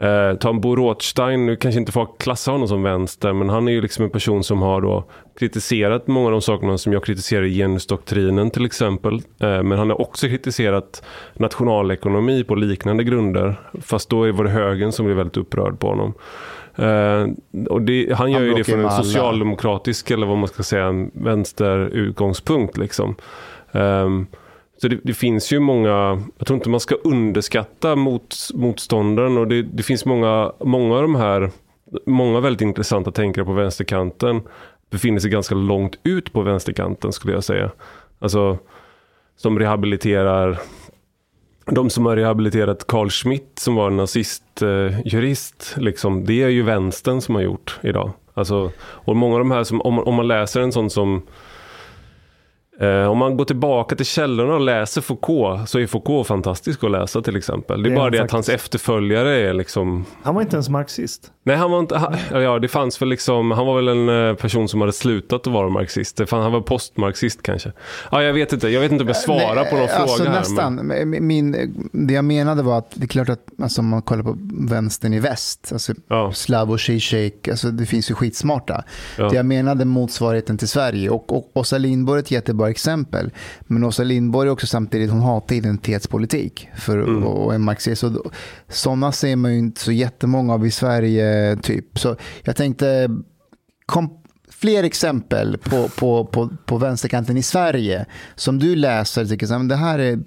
Eh, 0.00 0.34
ta 0.34 0.48
en 0.48 0.60
Bo 0.60 0.76
Rothstein, 0.76 1.46
nu 1.46 1.56
kanske 1.56 1.80
inte 1.80 1.92
folk 1.92 2.18
klassar 2.18 2.52
honom 2.52 2.68
som 2.68 2.82
vänster, 2.82 3.32
men 3.32 3.48
han 3.48 3.68
är 3.68 3.72
ju 3.72 3.80
liksom 3.80 4.04
en 4.04 4.10
person 4.10 4.44
som 4.44 4.62
har 4.62 4.80
då 4.80 5.04
kritiserat 5.38 6.06
många 6.06 6.26
av 6.26 6.32
de 6.32 6.40
sakerna 6.42 6.78
som 6.78 6.92
jag 6.92 7.04
kritiserar 7.04 7.44
i 7.44 7.54
genusdoktrinen 7.54 8.50
till 8.50 8.64
exempel. 8.64 9.14
Eh, 9.14 9.62
men 9.62 9.72
han 9.72 9.90
har 9.90 10.00
också 10.00 10.26
kritiserat 10.26 11.02
nationalekonomi 11.34 12.44
på 12.44 12.54
liknande 12.54 13.04
grunder. 13.04 13.60
Fast 13.80 14.10
då 14.10 14.32
var 14.32 14.44
det 14.44 14.50
högern 14.50 14.92
som 14.92 15.04
blev 15.06 15.16
väldigt 15.16 15.36
upprörd 15.36 15.78
på 15.78 15.88
honom. 15.88 16.14
Eh, 16.76 17.26
det, 17.80 18.12
han 18.14 18.30
gör 18.30 18.38
Han 18.38 18.48
ju 18.48 18.54
det 18.54 18.64
från 18.64 18.80
en 18.80 18.86
alla. 18.86 19.02
socialdemokratisk, 19.02 20.10
eller 20.10 20.26
vad 20.26 20.38
man 20.38 20.48
ska 20.48 20.62
säga, 20.62 20.84
en 20.84 21.10
vänsterutgångspunkt. 21.14 22.76
Liksom. 22.76 23.14
Ehm, 23.72 24.26
så 24.80 24.88
det, 24.88 25.00
det 25.04 25.14
finns 25.14 25.52
ju 25.52 25.60
många, 25.60 26.22
jag 26.38 26.46
tror 26.46 26.56
inte 26.56 26.68
man 26.68 26.80
ska 26.80 26.94
underskatta 26.94 27.96
mot, 27.96 28.36
motståndaren 28.54 29.38
och 29.38 29.48
det, 29.48 29.62
det 29.62 29.82
finns 29.82 30.04
många, 30.04 30.52
många 30.60 30.94
av 30.96 31.02
de 31.02 31.14
här, 31.14 31.50
många 32.06 32.40
väldigt 32.40 32.60
intressanta 32.60 33.10
tänkare 33.12 33.44
på 33.44 33.52
vänsterkanten 33.52 34.42
befinner 34.90 35.20
sig 35.20 35.30
ganska 35.30 35.54
långt 35.54 35.98
ut 36.04 36.32
på 36.32 36.42
vänsterkanten 36.42 37.12
skulle 37.12 37.32
jag 37.32 37.44
säga. 37.44 37.70
Alltså 38.18 38.58
som 39.36 39.58
rehabiliterar 39.58 40.58
de 41.66 41.90
som 41.90 42.06
har 42.06 42.16
rehabiliterat 42.16 42.86
Carl 42.86 43.10
Schmitt 43.10 43.52
som 43.58 43.74
var 43.74 43.90
nazistjurist, 43.90 45.74
eh, 45.76 45.82
liksom, 45.82 46.24
det 46.24 46.42
är 46.42 46.48
ju 46.48 46.62
vänstern 46.62 47.20
som 47.20 47.34
har 47.34 47.42
gjort 47.42 47.78
idag. 47.82 48.10
Alltså, 48.34 48.70
och 48.80 49.16
många 49.16 49.34
av 49.34 49.38
de 49.38 49.50
här, 49.50 49.64
som, 49.64 49.80
om, 49.80 49.94
man- 49.94 50.04
om 50.04 50.14
man 50.14 50.28
läser 50.28 50.60
en 50.60 50.72
sån 50.72 50.90
som 50.90 51.22
om 53.10 53.18
man 53.18 53.36
går 53.36 53.44
tillbaka 53.44 53.96
till 53.96 54.06
källorna 54.06 54.54
och 54.54 54.60
läser 54.60 55.00
Foucault 55.00 55.68
så 55.68 55.78
är 55.78 55.86
Foucault 55.86 56.26
fantastisk 56.26 56.84
att 56.84 56.90
läsa 56.90 57.22
till 57.22 57.36
exempel. 57.36 57.82
Det 57.82 57.88
är 57.88 57.90
Det 57.90 57.94
är 57.94 58.00
bara 58.00 58.10
det 58.10 58.18
att 58.18 58.30
hans 58.30 58.46
faktiskt. 58.46 58.64
efterföljare 58.64 59.48
är 59.48 59.52
liksom 59.54 60.04
Han 60.22 60.34
var 60.34 60.42
inte 60.42 60.56
ens 60.56 60.68
marxist. 60.68 61.32
Nej, 61.42 61.56
han 61.56 61.70
var 61.70 61.78
inte, 61.80 61.96
han, 61.98 62.14
ja 62.42 62.58
det 62.58 62.68
fanns 62.68 63.02
väl 63.02 63.08
liksom, 63.08 63.50
han 63.50 63.66
var 63.66 63.76
väl 63.76 63.88
en 63.88 64.28
eh, 64.28 64.34
person 64.34 64.68
som 64.68 64.80
hade 64.80 64.92
slutat 64.92 65.46
att 65.46 65.52
vara 65.52 65.68
marxist. 65.68 66.20
Han 66.30 66.52
var 66.52 66.60
postmarxist 66.60 67.42
kanske. 67.42 67.72
Ja, 68.10 68.22
jag 68.22 68.32
vet 68.32 68.52
inte, 68.52 68.68
jag 68.68 68.80
vet 68.80 68.92
inte 68.92 69.02
om 69.02 69.08
jag 69.08 69.16
svarar 69.16 69.54
Nej, 69.54 69.70
på 69.70 69.76
någon 69.76 69.88
alltså 69.88 70.16
fråga 70.16 70.30
här. 70.30 70.38
Nästan. 70.38 70.74
Men... 70.74 71.26
Min, 71.26 71.52
det 71.92 72.14
jag 72.14 72.24
menade 72.24 72.62
var 72.62 72.78
att 72.78 72.90
det 72.94 73.04
är 73.04 73.08
klart 73.08 73.28
att 73.28 73.46
alltså, 73.62 73.80
om 73.80 73.88
man 73.88 74.02
kollar 74.02 74.22
på 74.22 74.36
vänstern 74.52 75.12
i 75.14 75.20
väst, 75.20 75.68
alltså 75.72 75.92
Ja, 76.08 76.32
Slavoj 76.32 76.78
Zizek, 76.78 77.48
alltså 77.48 77.70
det 77.70 77.86
finns 77.86 78.10
ju 78.10 78.14
skitsmarta. 78.14 78.84
ja. 79.18 79.28
Det 79.28 79.36
jag 79.36 79.46
menade 79.46 79.84
motsvarigheten 79.84 80.58
till 80.58 80.68
Sverige. 80.68 81.10
Och, 81.10 81.36
och 81.36 81.50
Åsa 81.54 81.78
Lindborg 81.78 82.20
ett 82.20 82.30
jättebra 82.30 82.69
exempel. 82.70 83.30
Men 83.60 83.84
Åsa 83.84 84.02
Lindborg 84.04 84.48
är 84.48 84.52
också 84.52 84.66
samtidigt, 84.66 85.10
hon 85.10 85.20
hatar 85.20 85.54
identitetspolitik 85.56 86.68
för, 86.76 86.98
Mm. 86.98 87.24
och 87.24 87.54
är 87.54 87.58
marxist. 87.58 88.02
Och 88.02 88.32
Sådana 88.68 89.12
ser 89.12 89.36
man 89.36 89.52
ju 89.52 89.58
inte 89.58 89.80
så 89.80 89.92
jättemånga 89.92 90.54
av 90.54 90.66
i 90.66 90.70
Sverige. 90.70 91.56
typ. 91.62 91.98
Så 91.98 92.16
jag 92.42 92.56
tänkte, 92.56 93.08
kom, 93.86 94.10
fler 94.48 94.84
exempel 94.84 95.58
på, 95.58 95.88
på, 95.88 96.24
på, 96.24 96.48
på 96.66 96.78
vänsterkanten 96.78 97.36
i 97.36 97.42
Sverige 97.42 98.06
som 98.34 98.58
du 98.58 98.76
läser 98.76 99.24
tycker 99.24 99.46
så 99.46 99.52
här, 99.52 99.58
men 99.58 99.68
det 99.68 99.76
här 99.76 99.98
är 99.98 100.18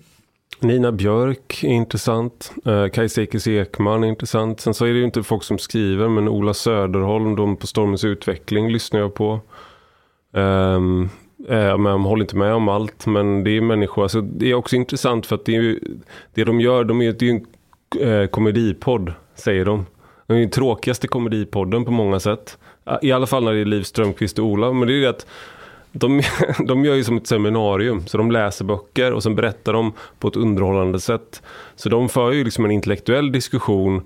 Nina 0.59 0.91
Björk 0.91 1.63
är 1.63 1.67
intressant. 1.67 2.51
Uh, 2.67 2.87
Kajsa 2.89 3.21
Ekis 3.21 3.47
Ekman 3.47 4.03
är 4.03 4.07
intressant. 4.07 4.59
Sen 4.59 4.73
så 4.73 4.85
är 4.85 4.89
det 4.89 4.99
ju 4.99 5.05
inte 5.05 5.23
folk 5.23 5.43
som 5.43 5.57
skriver, 5.57 6.09
men 6.09 6.27
Ola 6.29 6.53
Söderholm, 6.53 7.35
de 7.35 7.57
på 7.57 7.67
Stormens 7.67 8.03
utveckling 8.03 8.69
lyssnar 8.71 8.99
jag 8.99 9.13
på. 9.13 9.41
Um, 10.33 11.09
eh, 11.49 11.77
men 11.77 11.85
jag 11.85 11.99
håller 11.99 12.23
inte 12.23 12.35
med 12.35 12.53
om 12.53 12.69
allt, 12.69 13.05
men 13.05 13.43
det 13.43 13.51
är 13.57 13.61
människor. 13.61 14.03
Alltså, 14.03 14.21
det 14.21 14.51
är 14.51 14.53
också 14.53 14.75
intressant 14.75 15.25
för 15.25 15.35
att 15.35 15.45
det, 15.45 15.55
är 15.55 15.61
ju, 15.61 15.79
det 16.33 16.43
de 16.43 16.61
gör, 16.61 16.83
de 16.83 17.01
är, 17.01 17.13
det 17.13 17.25
är 17.25 17.33
ju 17.33 17.39
en 17.99 18.21
eh, 18.21 18.27
komedipodd, 18.27 19.13
säger 19.35 19.65
de. 19.65 19.85
Det 20.27 20.33
är 20.33 20.39
den 20.39 20.49
tråkigaste 20.49 21.07
komedipodden 21.07 21.85
på 21.85 21.91
många 21.91 22.19
sätt. 22.19 22.57
Eh, 22.85 22.97
I 23.01 23.11
alla 23.11 23.27
fall 23.27 23.43
när 23.43 23.53
det 23.53 23.59
är 23.59 23.65
Liv 23.65 23.83
Strömquist 23.83 24.39
och 24.39 24.45
Ola. 24.45 24.73
Men 24.73 24.87
det 24.87 24.93
är 24.93 24.97
ju 24.97 25.07
att 25.07 25.25
de, 25.91 26.21
de 26.67 26.85
gör 26.85 26.95
ju 26.95 27.03
som 27.03 27.17
ett 27.17 27.27
seminarium. 27.27 28.07
Så 28.07 28.17
de 28.17 28.31
läser 28.31 28.65
böcker 28.65 29.13
och 29.13 29.23
sen 29.23 29.35
berättar 29.35 29.73
de 29.73 29.93
på 30.19 30.27
ett 30.27 30.35
underhållande 30.35 30.99
sätt. 30.99 31.41
Så 31.75 31.89
de 31.89 32.09
för 32.09 32.31
ju 32.31 32.43
liksom 32.43 32.65
en 32.65 32.71
intellektuell 32.71 33.31
diskussion 33.31 34.01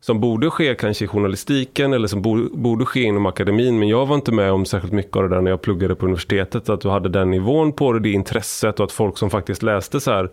som 0.00 0.20
borde 0.20 0.50
ske 0.50 0.74
kanske 0.74 1.04
i 1.04 1.08
journalistiken 1.08 1.92
eller 1.92 2.08
som 2.08 2.22
borde, 2.22 2.48
borde 2.52 2.84
ske 2.84 3.02
inom 3.02 3.26
akademin. 3.26 3.78
Men 3.78 3.88
jag 3.88 4.06
var 4.06 4.14
inte 4.14 4.32
med 4.32 4.52
om 4.52 4.64
särskilt 4.64 4.92
mycket 4.92 5.16
av 5.16 5.22
det 5.22 5.28
där 5.28 5.40
när 5.40 5.50
jag 5.50 5.62
pluggade 5.62 5.94
på 5.94 6.06
universitetet. 6.06 6.68
Att 6.68 6.80
du 6.80 6.88
hade 6.88 7.08
den 7.08 7.30
nivån 7.30 7.72
på 7.72 7.92
det, 7.92 8.00
det 8.00 8.10
intresset 8.10 8.80
och 8.80 8.84
att 8.84 8.92
folk 8.92 9.18
som 9.18 9.30
faktiskt 9.30 9.62
läste 9.62 10.00
så 10.00 10.10
här 10.10 10.30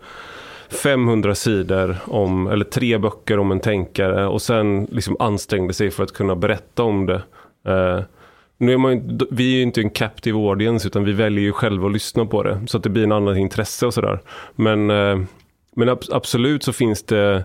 500 0.82 1.34
sidor 1.34 1.96
om, 2.04 2.46
eller 2.46 2.64
tre 2.64 2.98
böcker 2.98 3.38
om 3.38 3.50
en 3.50 3.60
tänkare 3.60 4.26
och 4.26 4.42
sen 4.42 4.88
liksom 4.90 5.16
ansträngde 5.18 5.74
sig 5.74 5.90
för 5.90 6.02
att 6.02 6.12
kunna 6.12 6.36
berätta 6.36 6.82
om 6.82 7.06
det. 7.06 7.22
Uh, 7.68 8.02
nu 8.58 8.72
är 8.72 8.78
man 8.78 8.92
ju, 8.92 9.18
vi 9.30 9.52
är 9.52 9.56
ju 9.56 9.62
inte 9.62 9.80
en 9.80 9.90
captive 9.90 10.38
audience 10.38 10.88
utan 10.88 11.04
vi 11.04 11.12
väljer 11.12 11.44
ju 11.44 11.52
själva 11.52 11.86
att 11.86 11.92
lyssna 11.92 12.26
på 12.26 12.42
det. 12.42 12.60
Så 12.66 12.76
att 12.76 12.82
det 12.82 12.88
blir 12.90 13.02
en 13.04 13.12
annan 13.12 13.36
intresse 13.36 13.86
och 13.86 13.94
sådär. 13.94 14.20
Men, 14.54 14.90
eh, 14.90 15.18
men 15.76 15.88
ab- 15.88 16.12
absolut 16.12 16.62
så 16.64 16.72
finns 16.72 17.02
det 17.02 17.44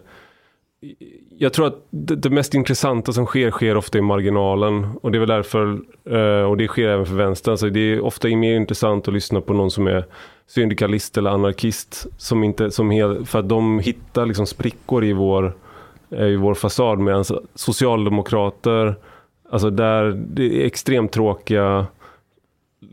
jag 1.38 1.54
tror 1.54 1.68
att 1.68 1.86
det, 1.90 2.16
det 2.16 2.30
mest 2.30 2.54
intressanta 2.54 3.14
som 3.14 3.26
sker, 3.26 3.52
sker 3.52 3.78
ofta 3.78 3.98
i 3.98 4.02
marginalen. 4.02 4.88
Och 5.02 5.12
det 5.12 5.18
är 5.18 5.20
väl 5.20 5.30
därför, 5.30 5.80
eh, 6.10 6.50
och 6.50 6.58
det 6.58 6.68
sker 6.68 6.88
även 6.88 7.06
för 7.06 7.16
vänstern. 7.16 7.58
Så 7.58 7.70
det 7.70 7.80
är 7.80 8.02
ofta 8.02 8.28
mer 8.28 8.56
intressant 8.56 9.08
att 9.08 9.14
lyssna 9.14 9.42
på 9.42 9.54
någon 9.54 9.72
som 9.72 9.88
är 9.88 10.06
syndikalist 10.48 11.18
eller 11.18 11.30
anarkist. 11.30 12.08
Som 12.18 12.44
inte, 12.44 12.72
som 12.72 12.92
hel, 12.92 13.26
för 13.26 13.40
att 13.40 13.50
de 13.50 13.80
hittar 13.80 14.26
liksom 14.26 14.46
sprickor 14.46 15.04
i 15.04 15.14
vår, 15.14 15.54
eh, 16.12 16.26
i 16.26 16.36
vår 16.36 16.54
fasad. 16.54 17.00
Medan 17.00 17.26
socialdemokrater, 17.56 18.96
alltså 19.50 19.70
där 19.70 20.04
det 20.28 20.62
är 20.62 20.66
extremt 20.66 21.12
tråkiga 21.12 21.86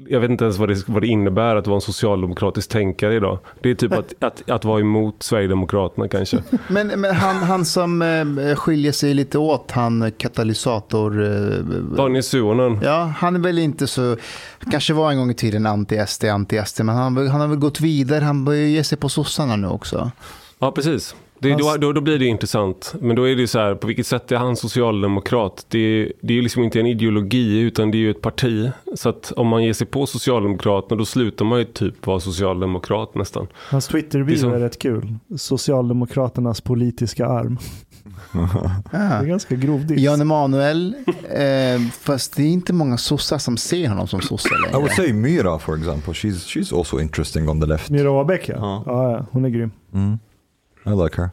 jag 0.09 0.21
vet 0.21 0.31
inte 0.31 0.45
ens 0.45 0.59
vad 0.59 0.69
det, 0.69 0.89
vad 0.89 1.03
det 1.03 1.07
innebär 1.07 1.57
att 1.57 1.67
vara 1.67 1.75
en 1.75 1.81
socialdemokratisk 1.81 2.71
tänkare 2.71 3.15
idag. 3.15 3.39
Det 3.61 3.71
är 3.71 3.75
typ 3.75 3.93
att, 3.93 4.15
att, 4.19 4.51
att 4.51 4.65
vara 4.65 4.81
emot 4.81 5.23
Sverigedemokraterna 5.23 6.09
kanske. 6.09 6.43
Men, 6.69 6.87
men 6.87 7.15
han, 7.15 7.37
han 7.37 7.65
som 7.65 8.03
eh, 8.03 8.55
skiljer 8.57 8.93
sig 8.93 9.15
lite 9.15 9.39
åt, 9.39 9.71
han 9.71 10.12
katalysator... 10.17 11.23
Eh, 11.23 11.65
Daniel 11.97 12.23
Suhonen. 12.23 12.79
Ja, 12.83 13.15
han 13.17 13.37
är 13.37 13.41
väl 13.41 13.59
inte 13.59 13.87
så, 13.87 14.17
kanske 14.71 14.93
var 14.93 15.11
en 15.11 15.19
gång 15.19 15.31
i 15.31 15.35
tiden 15.35 15.67
anti-SD, 15.67 16.25
anti-SD, 16.25 16.83
men 16.83 16.97
han, 16.97 17.29
han 17.29 17.41
har 17.41 17.49
väl 17.49 17.59
gått 17.59 17.81
vidare, 17.81 18.25
han 18.25 18.45
börjar 18.45 18.67
ge 18.67 18.85
sig 18.85 18.99
på 18.99 19.09
sossarna 19.09 19.57
nu 19.57 19.69
också. 19.69 20.11
Ja, 20.59 20.73
precis. 20.73 21.15
Det, 21.43 21.55
då, 21.55 21.77
då, 21.79 21.93
då 21.93 22.01
blir 22.01 22.19
det 22.19 22.27
intressant. 22.27 22.95
Men 23.01 23.17
då 23.17 23.29
är 23.29 23.37
det 23.37 23.47
så 23.49 23.59
här, 23.59 23.75
på 23.75 23.87
vilket 23.87 24.07
sätt 24.07 24.33
är 24.33 24.37
han 24.37 24.57
socialdemokrat? 24.57 25.67
Det, 25.69 26.12
det 26.21 26.33
är 26.33 26.37
ju 26.37 26.43
liksom 26.43 26.62
inte 26.62 26.81
en 26.81 26.87
ideologi 26.87 27.59
utan 27.61 27.91
det 27.91 27.97
är 27.97 28.01
ju 28.01 28.11
ett 28.11 28.21
parti. 28.23 28.71
Så 28.95 29.09
att 29.09 29.33
om 29.37 29.47
man 29.49 29.65
ger 29.65 29.73
sig 29.73 29.87
på 29.87 30.07
Socialdemokraterna 30.07 30.99
då 30.99 31.05
slutar 31.05 31.45
man 31.45 31.59
ju 31.59 31.65
typ 31.65 32.07
vara 32.07 32.21
socialdemokrat 32.21 33.15
nästan. 33.15 33.47
Hans 33.71 33.89
är 33.89 33.93
Twitter-bio 33.93 34.37
som- 34.37 34.53
är 34.53 34.59
rätt 34.59 34.79
kul. 34.79 35.15
Socialdemokraternas 35.37 36.61
politiska 36.61 37.27
arm. 37.27 37.59
Det 38.91 38.97
är 38.97 39.25
ganska 39.25 39.55
grov 39.55 39.87
diss. 39.87 39.99
Jan 40.01 40.21
Emanuel, 40.21 40.95
eh, 41.31 41.81
fast 42.01 42.37
det 42.37 42.43
är 42.43 42.47
inte 42.49 42.73
många 42.73 42.97
sossar 42.99 43.39
som 43.39 43.57
ser 43.57 43.89
honom 43.89 44.07
som 44.07 44.21
sosse 44.21 44.49
I 44.49 44.73
would 44.73 44.83
längre. 44.83 44.95
say 44.97 45.12
Mira, 45.12 45.59
for 45.59 45.77
example. 45.79 46.12
She's 46.12 46.33
she's 46.57 46.79
also 46.79 47.01
interesting 47.01 47.49
on 47.49 47.61
the 47.61 47.67
left. 47.67 47.91
Mira 47.91 48.11
Åbäck 48.11 48.49
ja. 48.49 48.55
Ja. 48.59 48.83
ja. 48.87 49.12
ja. 49.12 49.27
Hon 49.31 49.45
är 49.45 49.49
grym. 49.49 49.71
Mm. 49.95 50.19
I 50.86 50.90
like 51.05 51.16
her. 51.16 51.31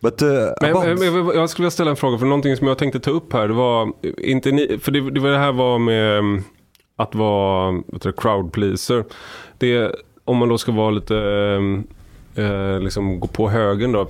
But 0.00 0.22
uh, 0.22 0.28
Men, 0.60 0.70
about- 0.76 1.34
jag 1.34 1.50
skulle 1.50 1.64
vilja 1.64 1.70
ställa 1.70 1.90
en 1.90 1.96
fråga, 1.96 2.18
för 2.18 2.26
någonting 2.26 2.56
som 2.56 2.66
jag 2.66 2.78
tänkte 2.78 3.00
ta 3.00 3.10
upp 3.10 3.32
här, 3.32 3.48
det 3.48 3.54
var 3.54 3.92
inte 4.18 4.50
ni, 4.52 4.78
för 4.82 4.92
det, 4.92 5.10
det 5.10 5.20
var 5.20 5.30
det 5.30 5.38
här 5.38 5.52
var 5.52 5.78
med 5.78 6.18
um, 6.18 6.44
att 6.96 7.14
vara 7.14 7.72
vad 7.72 7.94
heter 7.94 8.08
det, 8.10 8.16
crowd 8.22 8.52
pleaser. 8.52 9.04
Det, 9.58 9.94
om 10.24 10.36
man 10.36 10.48
då 10.48 10.58
ska 10.58 10.72
vara 10.72 10.90
lite, 10.90 11.14
um, 11.14 11.86
eh, 12.34 12.80
liksom 12.80 13.20
gå 13.20 13.26
på 13.26 13.48
högen 13.48 13.92
då. 13.92 14.00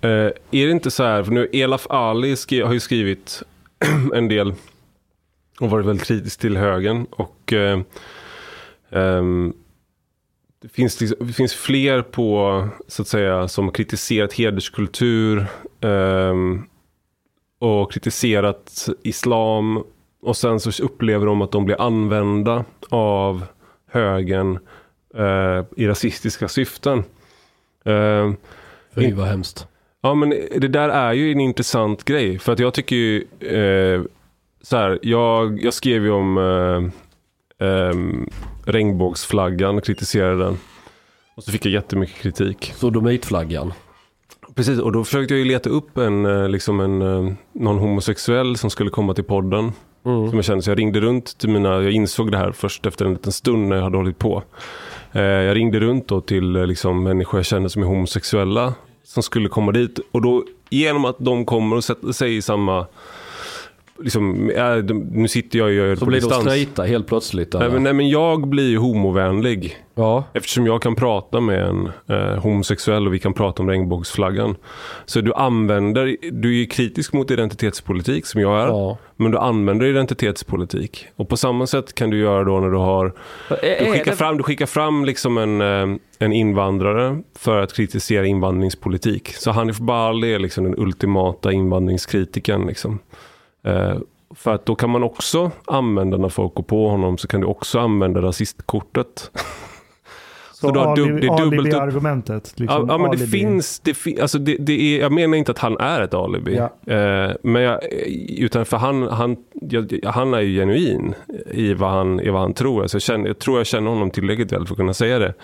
Eh, 0.00 0.08
är 0.10 0.66
det 0.66 0.70
inte 0.70 0.90
så 0.90 1.02
här, 1.02 1.22
för 1.22 1.32
nu 1.32 1.48
Elaf 1.52 1.86
Ali 1.90 2.36
skri, 2.36 2.60
har 2.60 2.72
ju 2.72 2.80
skrivit 2.80 3.42
en 4.14 4.28
del 4.28 4.54
och 5.60 5.70
varit 5.70 5.86
väldigt 5.86 6.06
kritisk 6.06 6.40
till 6.40 6.56
högen 6.56 7.06
och 7.10 7.52
eh, 7.52 7.80
ehm, 8.90 9.52
det 10.64 10.70
finns, 10.70 10.96
det 11.20 11.32
finns 11.32 11.54
fler 11.54 12.02
på, 12.02 12.68
så 12.88 13.02
att 13.02 13.08
säga, 13.08 13.48
som 13.48 13.72
kritiserat 13.72 14.32
hederskultur 14.32 15.46
ehm, 15.80 16.62
och 17.58 17.92
kritiserat 17.92 18.88
islam. 19.02 19.84
Och 20.22 20.36
sen 20.36 20.60
så 20.60 20.82
upplever 20.82 21.26
de 21.26 21.42
att 21.42 21.52
de 21.52 21.64
blir 21.64 21.80
använda 21.80 22.64
av 22.88 23.46
högern 23.90 24.58
eh, 25.14 25.64
i 25.76 25.86
rasistiska 25.86 26.48
syften. 26.48 27.04
Ehm, 27.84 28.36
Fy 28.94 29.12
vad 29.12 29.26
hemskt. 29.26 29.66
Ja 30.02 30.14
men 30.14 30.30
det 30.56 30.68
där 30.68 30.88
är 30.88 31.12
ju 31.12 31.32
en 31.32 31.40
intressant 31.40 32.04
grej. 32.04 32.38
För 32.38 32.52
att 32.52 32.58
jag 32.58 32.74
tycker 32.74 32.96
ju 32.96 33.26
eh, 33.40 34.02
så 34.62 34.76
här, 34.76 34.98
jag, 35.02 35.62
jag 35.62 35.74
skrev 35.74 36.04
ju 36.04 36.10
om 36.10 36.38
eh, 36.38 37.68
ehm, 37.68 38.28
regnbågsflaggan 38.66 39.76
och 39.76 39.84
kritiserade 39.84 40.44
den. 40.44 40.58
Och 41.36 41.44
så 41.44 41.50
fick 41.50 41.66
jag 41.66 41.72
jättemycket 41.72 42.16
kritik. 42.16 42.72
Sodomitflaggan. 42.76 43.72
Precis, 44.54 44.78
och 44.78 44.92
då 44.92 45.04
försökte 45.04 45.34
jag 45.34 45.38
ju 45.38 45.44
leta 45.44 45.70
upp 45.70 45.98
en, 45.98 46.26
eh, 46.26 46.48
liksom 46.48 46.80
en, 46.80 47.02
eh, 47.02 47.32
någon 47.52 47.78
homosexuell 47.78 48.56
som 48.56 48.70
skulle 48.70 48.90
komma 48.90 49.14
till 49.14 49.24
podden. 49.24 49.72
Mm. 50.06 50.28
Som 50.28 50.38
jag 50.38 50.44
kände, 50.44 50.62
så 50.62 50.70
jag 50.70 50.78
ringde 50.78 51.00
runt 51.00 51.38
till 51.38 51.48
mina, 51.48 51.82
jag 51.82 51.92
insåg 51.92 52.32
det 52.32 52.38
här 52.38 52.52
först 52.52 52.86
efter 52.86 53.04
en 53.04 53.12
liten 53.12 53.32
stund 53.32 53.68
när 53.68 53.76
jag 53.76 53.82
hade 53.82 53.96
hållit 53.96 54.18
på. 54.18 54.42
Eh, 55.12 55.22
jag 55.22 55.56
ringde 55.56 55.80
runt 55.80 56.08
då 56.08 56.20
till 56.20 56.52
liksom, 56.52 57.02
människor 57.02 57.38
jag 57.38 57.46
kände 57.46 57.70
som 57.70 57.82
är 57.82 57.86
homosexuella. 57.86 58.74
Som 59.04 59.22
skulle 59.22 59.48
komma 59.48 59.72
dit. 59.72 59.98
Och 60.12 60.22
då 60.22 60.44
genom 60.70 61.04
att 61.04 61.16
de 61.18 61.44
kommer 61.44 61.76
och 61.76 61.84
sätter 61.84 62.12
sig 62.12 62.36
i 62.36 62.42
samma, 62.42 62.86
liksom, 63.98 64.50
äh, 64.50 64.76
de, 64.76 64.98
nu 64.98 65.28
sitter 65.28 65.58
jag 65.58 65.66
och 65.66 65.72
gör 65.72 65.86
det 65.86 65.96
Så 65.96 66.00
på 66.04 66.06
blir 66.06 66.20
distans. 66.20 66.42
straighta 66.42 66.82
helt 66.82 67.06
plötsligt. 67.06 67.52
Nej 67.52 67.70
men, 67.70 67.82
nej 67.82 67.92
men 67.92 68.08
jag 68.08 68.48
blir 68.48 68.68
ju 68.68 68.78
homovänlig. 68.78 69.76
Ja. 69.94 70.24
Eftersom 70.32 70.66
jag 70.66 70.82
kan 70.82 70.94
prata 70.94 71.40
med 71.40 71.62
en 71.62 71.90
eh, 72.08 72.38
homosexuell 72.42 73.06
och 73.06 73.14
vi 73.14 73.18
kan 73.18 73.32
prata 73.32 73.62
om 73.62 73.70
regnbågsflaggan. 73.70 74.56
Så 75.04 75.20
du 75.20 75.34
använder, 75.34 76.16
du 76.32 76.62
är 76.62 76.66
kritisk 76.66 77.12
mot 77.12 77.30
identitetspolitik 77.30 78.26
som 78.26 78.40
jag 78.40 78.60
är. 78.62 78.66
ja. 78.66 78.98
Men 79.16 79.30
du 79.30 79.38
använder 79.38 79.86
identitetspolitik. 79.86 81.06
Och 81.16 81.28
på 81.28 81.36
samma 81.36 81.66
sätt 81.66 81.94
kan 81.94 82.10
du 82.10 82.18
göra 82.18 82.44
då 82.44 82.60
när 82.60 82.70
du 82.70 82.76
har 82.76 83.12
du 83.80 83.92
skickar 83.92 84.12
fram, 84.12 84.36
du 84.36 84.42
skickar 84.42 84.66
fram 84.66 85.04
liksom 85.04 85.38
en, 85.38 85.60
eh, 85.60 85.96
en 86.18 86.32
invandrare 86.32 87.22
för 87.38 87.62
att 87.62 87.72
kritisera 87.72 88.26
invandringspolitik. 88.26 89.28
Så 89.36 89.50
Hanif 89.50 89.78
Bali 89.78 90.34
är 90.34 90.38
liksom 90.38 90.64
den 90.64 90.74
ultimata 90.78 91.52
invandringskritikern. 91.52 92.66
Liksom. 92.66 92.98
Eh, 93.64 93.98
för 94.34 94.54
att 94.54 94.66
då 94.66 94.74
kan 94.74 94.90
man 94.90 95.02
också 95.02 95.50
använda 95.64 96.16
när 96.16 96.28
folk 96.28 96.54
går 96.54 96.62
på 96.62 96.88
honom 96.88 97.18
så 97.18 97.28
kan 97.28 97.40
du 97.40 97.46
också 97.46 97.78
använda 97.78 98.22
rasistkortet. 98.22 99.30
Så, 100.52 100.70
du 100.70 100.78
har 100.78 100.96
dub- 100.96 101.20
det 101.20 101.26
är 101.26 101.44
dubbelt 101.44 101.74
argumentet. 101.74 102.54
Ja, 102.56 102.62
Liksom, 102.62 102.88
ja 102.88 102.98
men 102.98 103.10
det 103.10 103.26
finns, 103.26 103.80
det 103.80 103.94
fi, 103.94 104.20
alltså 104.20 104.38
det, 104.38 104.56
det 104.56 104.72
är, 104.72 105.00
jag 105.00 105.12
menar 105.12 105.38
inte 105.38 105.52
att 105.52 105.58
han 105.58 105.76
är 105.80 106.00
ett 106.00 106.14
alibi. 106.14 106.56
Ja. 106.56 106.94
Eh, 106.94 107.32
men 107.42 107.62
jag, 107.62 107.80
utan 108.38 108.64
för 108.64 108.76
han, 108.76 109.02
han, 109.02 109.36
jag, 109.52 110.00
han 110.04 110.34
är 110.34 110.40
ju 110.40 110.60
genuin 110.60 111.14
i 111.50 111.74
vad 111.74 111.90
han, 111.90 112.20
i 112.20 112.30
vad 112.30 112.40
han 112.40 112.54
tror. 112.54 112.82
Alltså 112.82 112.94
jag, 112.96 113.02
känner, 113.02 113.26
jag 113.26 113.38
tror 113.38 113.58
jag 113.58 113.66
känner 113.66 113.90
honom 113.90 114.10
tillräckligt 114.10 114.52
väl 114.52 114.66
för 114.66 114.74
att 114.74 114.78
kunna 114.78 114.94
säga 114.94 115.18
det. 115.18 115.34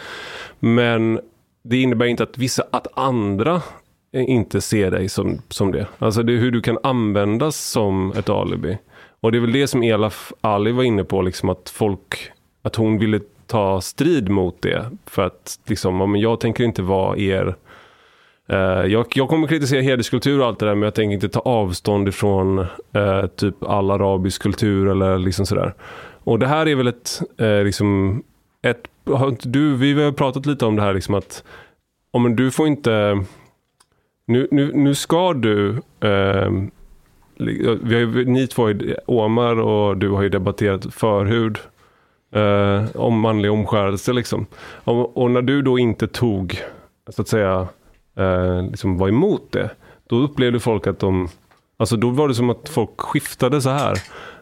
Men 0.61 1.21
det 1.63 1.77
innebär 1.83 2.07
inte 2.07 2.23
att 2.23 2.39
vissa, 2.39 2.63
att 2.71 2.87
andra 2.99 3.63
Eh, 4.13 4.31
inte 4.31 4.61
ser 4.61 4.91
dig 4.91 5.09
som, 5.09 5.43
som 5.49 5.73
det. 5.73 5.87
Alltså 5.99 6.23
det 6.23 6.33
är 6.33 6.39
hur 6.39 6.51
du 6.51 6.61
kan 6.61 6.79
användas 6.83 7.57
som 7.57 8.13
ett 8.17 8.29
alibi. 8.29 8.79
Och 9.21 9.33
det 9.33 9.39
är 9.39 9.41
väl 9.41 9.53
det 9.53 9.67
som 9.67 9.83
Elaf 9.83 10.33
Ali 10.41 10.73
var 10.73 10.83
inne 10.83 11.05
på, 11.05 11.23
liksom 11.23 11.49
att 11.49 11.71
folk, 11.71 12.33
att 12.63 12.77
hon 12.77 12.99
ville 12.99 13.21
ta 13.47 13.81
strid 13.81 14.29
mot 14.29 14.63
det. 14.63 14.91
För 15.07 15.23
att 15.23 15.59
liksom, 15.67 16.17
jag 16.17 16.41
tänker 16.41 16.65
inte 16.65 16.83
vara 16.83 17.17
er 17.17 17.57
eh, 18.49 18.59
jag, 18.87 19.07
jag 19.15 19.29
kommer 19.29 19.47
kritisera 19.47 19.81
hederskultur 19.81 20.41
och 20.41 20.47
allt 20.47 20.59
det 20.59 20.67
där 20.67 20.75
men 20.75 20.83
jag 20.83 20.95
tänker 20.95 21.15
inte 21.15 21.29
ta 21.29 21.41
avstånd 21.41 22.09
ifrån 22.09 22.59
eh, 22.93 23.27
typ 23.27 23.63
all 23.63 23.91
arabisk 23.91 24.43
kultur 24.43 24.89
eller 24.89 25.19
liksom 25.19 25.47
sådär. 25.47 25.75
Och 26.25 26.39
det 26.39 26.47
här 26.47 26.69
är 26.69 26.75
väl 26.75 26.87
ett, 26.87 27.21
eh, 27.39 27.65
liksom, 27.65 28.23
ett 28.63 28.89
har 29.05 29.37
du, 29.41 29.77
vi 29.77 30.03
har 30.03 30.13
pratat 30.13 30.47
lite 30.47 30.67
om 30.67 30.77
det 30.77 30.83
här 30.83 30.95
liksom 30.95 31.15
att 31.15 31.45
om 32.11 32.37
du 32.37 32.51
får 32.51 32.67
inte, 32.67 33.25
nu, 34.31 34.49
nu, 34.51 34.73
nu 34.75 34.95
ska 34.95 35.33
du, 35.33 35.69
eh, 36.01 36.51
vi 37.83 37.95
har 37.95 38.01
ju, 38.01 38.25
ni 38.25 38.47
två, 38.47 38.73
Omar 39.07 39.61
och 39.61 39.97
du 39.97 40.11
har 40.11 40.23
ju 40.23 40.29
debatterat 40.29 40.95
förhud 40.95 41.59
eh, 42.35 42.97
om 42.97 43.21
manlig 43.21 43.51
omskärelse 43.51 44.13
liksom. 44.13 44.47
Och, 44.85 45.17
och 45.17 45.31
när 45.31 45.43
du 45.43 45.63
då 45.63 45.79
inte 45.79 46.07
tog, 46.07 46.61
så 47.09 47.23
att 47.23 47.29
säga, 47.29 47.69
eh, 48.17 48.63
liksom 48.63 48.99
var 48.99 49.09
emot 49.09 49.53
det. 49.53 49.71
Då 50.09 50.17
upplevde 50.17 50.61
folk 50.61 50.87
att 50.87 50.99
de, 50.99 51.29
alltså 51.77 51.97
då 51.97 52.11
var 52.11 52.29
det 52.29 52.35
som 52.35 52.51
att 52.51 52.69
folk 52.69 53.01
skiftade 53.01 53.61
så 53.61 53.71
här. 53.71 53.97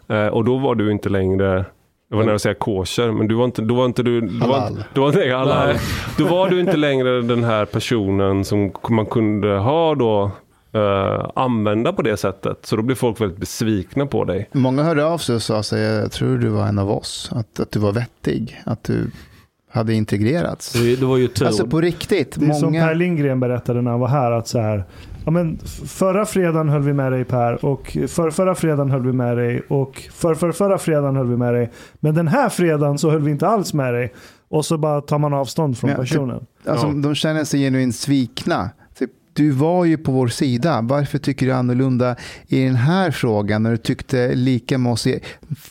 Eh, 0.09 0.27
och 0.27 0.45
då 0.45 0.59
var 0.59 0.75
du 0.75 0.93
inte 0.93 1.09
längre, 1.09 1.65
det 2.11 2.17
var 2.17 2.25
nära 2.25 2.35
att 2.35 2.43
säga 2.43 2.55
kosher, 2.55 3.13
men 3.13 3.29
du 3.29 3.35
var 3.35 3.45
inte, 3.45 3.63
då 3.63 3.75
var 3.75 3.85
inte 3.85 4.03
du, 4.03 4.21
då 4.21 4.47
var, 4.47 4.55
Halal. 4.55 4.71
inte- 4.73 4.85
då 4.95 5.01
var, 5.03 5.13
nej, 5.13 5.31
halal. 5.33 5.75
Då 6.19 6.25
var 6.25 6.49
du 6.49 6.61
inte 6.61 6.77
längre 6.77 7.23
den 7.23 7.45
här 7.45 7.65
personen 7.65 8.45
som 8.45 8.73
man 8.89 9.07
kunde 9.07 9.49
ha 9.59 9.95
då, 9.95 10.31
eh, 10.73 11.31
använda 11.35 11.93
på 11.93 12.03
det 12.03 12.17
sättet. 12.17 12.67
Så 12.67 12.77
då 12.77 12.83
blev 12.83 12.95
folk 12.95 13.21
väldigt 13.21 13.39
besvikna 13.39 14.07
på 14.07 14.25
dig. 14.25 14.49
Många 14.53 14.83
hörde 14.83 15.05
av 15.05 15.19
sig 15.19 15.35
och 15.35 15.43
sa 15.43 15.63
sig, 15.63 15.83
jag 15.83 16.13
tror 16.13 16.39
du 16.39 16.49
var 16.49 16.67
en 16.67 16.79
av 16.79 16.91
oss, 16.91 17.31
att, 17.33 17.61
att 17.61 17.71
du 17.73 17.79
var 17.79 17.93
vettig, 17.93 18.61
att 18.67 18.85
du 18.85 19.11
hade 19.71 19.95
integrerats. 19.95 20.73
Det, 20.73 20.97
det 20.97 21.07
var 21.07 21.17
ju 21.17 21.29
tur. 21.29 21.47
Alltså 21.47 21.67
på 21.67 21.81
riktigt, 21.81 22.37
Det 22.41 22.47
är 22.47 22.53
som 22.53 22.73
Per 22.73 22.81
många... 22.81 22.93
Lindgren 22.93 23.41
berättade 23.41 23.83
när 23.83 23.91
han 23.91 24.01
var 24.01 24.09
här. 24.09 24.31
att 24.33 24.49
så 24.49 24.59
här, 24.61 24.85
ja, 25.29 25.33
men 25.33 25.59
Förra 25.87 26.27
fredagen 26.27 26.69
höll 26.69 26.83
vi 26.83 26.93
med 26.93 27.13
dig 27.13 27.25
Per 27.25 27.65
och 27.65 27.97
för, 28.09 28.31
förra 28.31 28.55
fredagen 28.55 28.91
höll 28.91 29.03
vi 29.07 29.13
med 29.13 29.37
dig 29.37 29.63
och 29.69 30.03
för, 30.13 30.35
för, 30.35 30.53
förra 30.53 30.79
fredagen 30.79 31.17
höll 31.17 31.27
vi 31.27 31.37
med 31.37 31.55
dig. 31.55 31.71
Men 32.01 32.15
den 32.15 32.29
här 32.29 32.49
fredagen 32.49 32.99
så 32.99 33.11
höll 33.11 33.23
vi 33.23 33.31
inte 33.31 33.49
alls 33.49 33.75
med 33.75 33.95
dig. 33.95 34.13
Och 34.49 34.65
så 34.65 34.79
bara 34.79 35.01
tar 35.01 35.19
man 35.19 35.33
avstånd 35.35 35.79
från 35.79 35.91
Ja, 35.91 35.97
typ- 35.97 36.09
personen. 36.09 36.47
Alltså, 36.67 36.87
Ja. 36.87 36.93
De 36.93 37.15
känner 37.15 37.45
sig 37.45 37.61
genuint 37.61 37.95
svikna. 37.97 38.71
Du 39.39 39.51
var 39.51 39.85
ju 39.85 39.97
på 39.99 40.13
vår 40.13 40.29
sida. 40.29 40.81
Varför 40.83 41.19
tycker 41.19 41.47
du 41.47 41.53
annorlunda 41.53 42.17
i 42.47 42.65
den 42.65 42.75
här 42.75 43.11
frågan 43.11 43.63
när 43.63 43.71
du 43.71 43.77
tyckte 43.77 44.35
lika 44.35 44.79
med 44.79 44.93
oss 44.93 45.07
i 45.07 45.21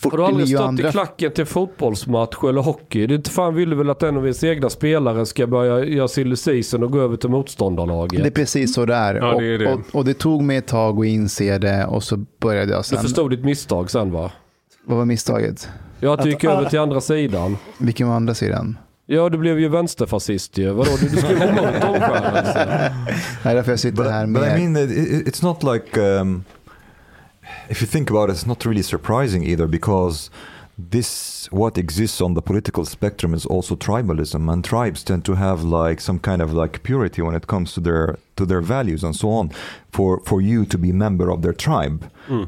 Har 0.03 0.17
du 0.17 0.23
aldrig 0.23 0.47
49 0.47 0.55
stått 0.57 0.67
andra? 0.67 0.89
i 0.89 0.91
klacken 0.91 1.31
till 1.31 1.45
fotbollsmatch 1.45 2.43
eller 2.43 2.61
hockey? 2.61 3.07
Det 3.07 3.13
är 3.13 3.15
inte 3.15 3.29
fan 3.29 3.55
vill 3.55 3.69
du 3.69 3.75
väl 3.75 3.89
att 3.89 4.03
en 4.03 4.17
av 4.17 4.23
ens 4.23 4.43
egna 4.43 4.69
spelare 4.69 5.25
ska 5.25 5.47
börja 5.47 5.85
göra 5.85 6.07
silly 6.07 6.35
season 6.35 6.83
och 6.83 6.91
gå 6.91 6.99
över 7.01 7.17
till 7.17 7.29
motståndarlaget? 7.29 8.23
Det 8.23 8.27
är 8.29 8.31
precis 8.31 8.73
så 8.73 8.85
det 8.85 8.95
är. 8.95 9.15
Ja, 9.15 9.39
det 9.39 9.45
är 9.53 9.59
det. 9.59 9.73
Och, 9.73 9.79
och, 9.79 9.95
och 9.95 10.05
det 10.05 10.13
tog 10.13 10.43
mig 10.43 10.57
ett 10.57 10.67
tag 10.67 10.99
att 10.99 11.05
inse 11.05 11.57
det 11.57 11.85
och 11.85 12.03
så 12.03 12.25
började 12.39 12.71
jag 12.71 12.79
Du 12.79 12.83
sen. 12.83 12.99
förstod 13.01 13.31
ditt 13.31 13.43
misstag 13.43 13.91
sen 13.91 14.11
va? 14.11 14.31
Vad 14.85 14.97
var 14.97 15.05
misstaget? 15.05 15.69
Ja, 15.99 16.13
att 16.13 16.17
du 16.19 16.23
Att 16.23 16.33
gick 16.33 16.43
över 16.43 16.69
till 16.69 16.79
andra 16.79 17.01
sidan. 17.01 17.57
Vilken 17.77 18.07
var 18.07 18.15
andra 18.15 18.33
sidan? 18.33 18.77
Ja, 19.09 19.29
du 19.29 19.37
blev 19.37 19.59
ju 19.59 19.67
vänsterfascist 19.69 20.57
ju. 20.57 20.71
Vadå, 20.71 20.91
du, 21.01 21.09
du 21.09 21.17
skulle 21.17 21.35
vara 21.35 21.49
emot 21.49 21.83
omskärelse. 21.83 22.93
Det 23.43 23.49
är 23.49 23.55
därför 23.55 23.71
jag 23.71 23.79
sitter 23.79 24.03
But, 24.03 24.11
här 24.11 24.25
but 24.25 24.41
med... 24.41 24.59
I 24.59 24.67
mean, 24.67 24.89
it, 24.89 24.97
it- 24.97 25.27
it's 25.27 25.43
not 25.43 25.63
like 25.63 25.97
um, 25.99 26.43
if 27.69 27.81
you 27.81 27.87
think 27.91 28.11
about 28.11 28.29
it, 28.29 28.35
it's 28.35 28.47
not 28.47 28.65
really 28.65 28.83
surprising 28.83 29.43
either 29.45 29.67
because 29.67 30.31
this 30.91 31.47
what 31.51 31.77
exists 31.77 32.21
on 32.21 32.35
the 32.35 32.41
political 32.41 32.85
spectrum 32.85 33.33
is 33.33 33.45
also 33.45 33.75
tribalism, 33.75 34.49
and 34.49 34.65
tribes 34.65 35.03
tend 35.03 35.23
to 35.25 35.35
have 35.35 35.63
like 35.63 36.01
some 36.01 36.19
kind 36.19 36.41
of 36.41 36.53
like 36.53 36.79
purity 36.83 37.21
when 37.21 37.35
it 37.35 37.47
comes 37.47 37.73
to 37.73 37.81
their 37.81 38.15
to 38.35 38.45
their 38.45 38.61
values 38.61 39.03
and 39.03 39.15
so 39.15 39.29
on. 39.29 39.49
For 39.91 40.21
for 40.25 40.41
you 40.41 40.65
to 40.65 40.77
be 40.77 40.91
member 40.91 41.31
of 41.31 41.41
their 41.41 41.53
tribe, 41.53 41.99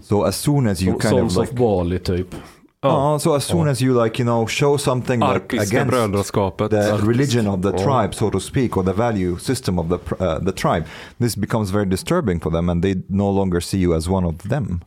so 0.02 0.24
as 0.26 0.36
soon 0.36 0.68
as 0.68 0.82
you 0.82 0.98
kind 0.98 1.16
of 1.20 1.32
Sons 1.32 1.38
like 1.38 1.50
of 1.52 1.56
Bali 1.56 2.00
typ. 2.00 2.36
Ja. 2.82 3.14
Uh, 3.14 3.20
so 3.20 3.36
as 3.36 3.46
soon 3.46 3.68
as 3.68 3.82
you 3.82 4.04
like 4.04 4.24
you 4.24 4.30
know 4.30 4.48
show 4.48 4.78
something 4.78 5.20
like 5.20 5.54
against 5.58 5.92
brödraskapet. 5.92 6.70
the 6.70 6.98
religion 6.98 7.48
of 7.48 7.62
the 7.62 7.72
tribe, 7.72 8.16
so 8.16 8.30
to 8.30 8.40
speak, 8.40 8.78
or 8.78 8.84
the 8.84 8.94
value 8.94 9.38
system 9.38 9.80
of 9.80 9.88
the 9.90 10.16
uh, 10.26 10.46
the 10.46 10.52
tribe, 10.52 10.84
this 11.18 11.36
becomes 11.38 11.72
very 11.72 11.86
disturbing 11.86 12.40
for 12.40 12.52
them, 12.52 12.70
and 12.70 12.84
they 12.84 12.96
no 13.08 13.32
longer 13.32 13.60
see 13.62 13.80
you 13.80 13.96
as 13.96 14.08
one 14.08 14.28
of 14.28 14.36
them. 14.50 14.84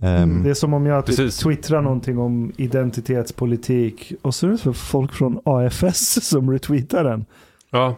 Um, 0.00 0.42
Det 0.42 0.50
är 0.50 0.54
som 0.54 0.74
om 0.74 0.86
jag 0.86 1.06
typ 1.06 1.16
Precis. 1.16 1.40
twittrar 1.40 1.82
någonting 1.82 2.18
om 2.18 2.52
identitetspolitik 2.56 4.12
och 4.22 4.34
så 4.34 4.46
är 4.46 4.50
det 4.50 4.58
så 4.58 4.72
folk 4.72 5.12
från 5.12 5.40
AFS 5.44 6.28
som 6.28 6.50
retweetar 6.50 7.04
den. 7.04 7.24
Ja. 7.70 7.96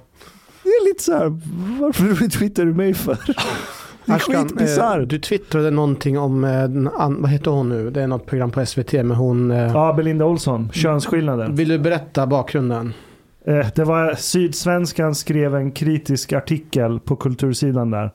Det 0.63 0.69
är 0.69 0.89
lite 0.89 1.03
så 1.03 1.13
här, 1.13 1.41
varför 1.81 2.05
retweetar 2.25 2.65
du 2.65 2.75
mig 2.75 2.95
för? 2.95 3.19
Det 4.11 4.33
är 4.33 4.35
eh, 4.37 4.43
skitbisarrt. 4.43 5.09
du 5.09 5.19
twittrade 5.19 5.71
någonting 5.71 6.19
om, 6.19 6.45
eh, 6.45 7.11
vad 7.21 7.31
heter 7.31 7.51
hon 7.51 7.69
nu? 7.69 7.91
Det 7.91 8.03
är 8.03 8.07
något 8.07 8.27
program 8.27 8.51
på 8.51 8.67
SVT 8.67 8.93
med 8.93 9.17
hon. 9.17 9.51
Eh, 9.51 9.59
Ja, 9.73 9.93
Belinda 9.93 10.25
Olsson, 10.25 10.71
könsskillnader. 10.73 11.49
Vill 11.49 11.69
du 11.69 11.79
berätta 11.79 12.27
bakgrunden? 12.27 12.93
Eh, 13.47 13.67
Det 13.75 13.85
var 13.85 14.15
Sydsvenskan 14.15 15.15
skrev 15.15 15.55
en 15.55 15.73
kritisk 15.73 16.33
artikel 16.33 17.01
på 17.01 17.17
kultursidan 17.17 17.91
där. 17.91 18.11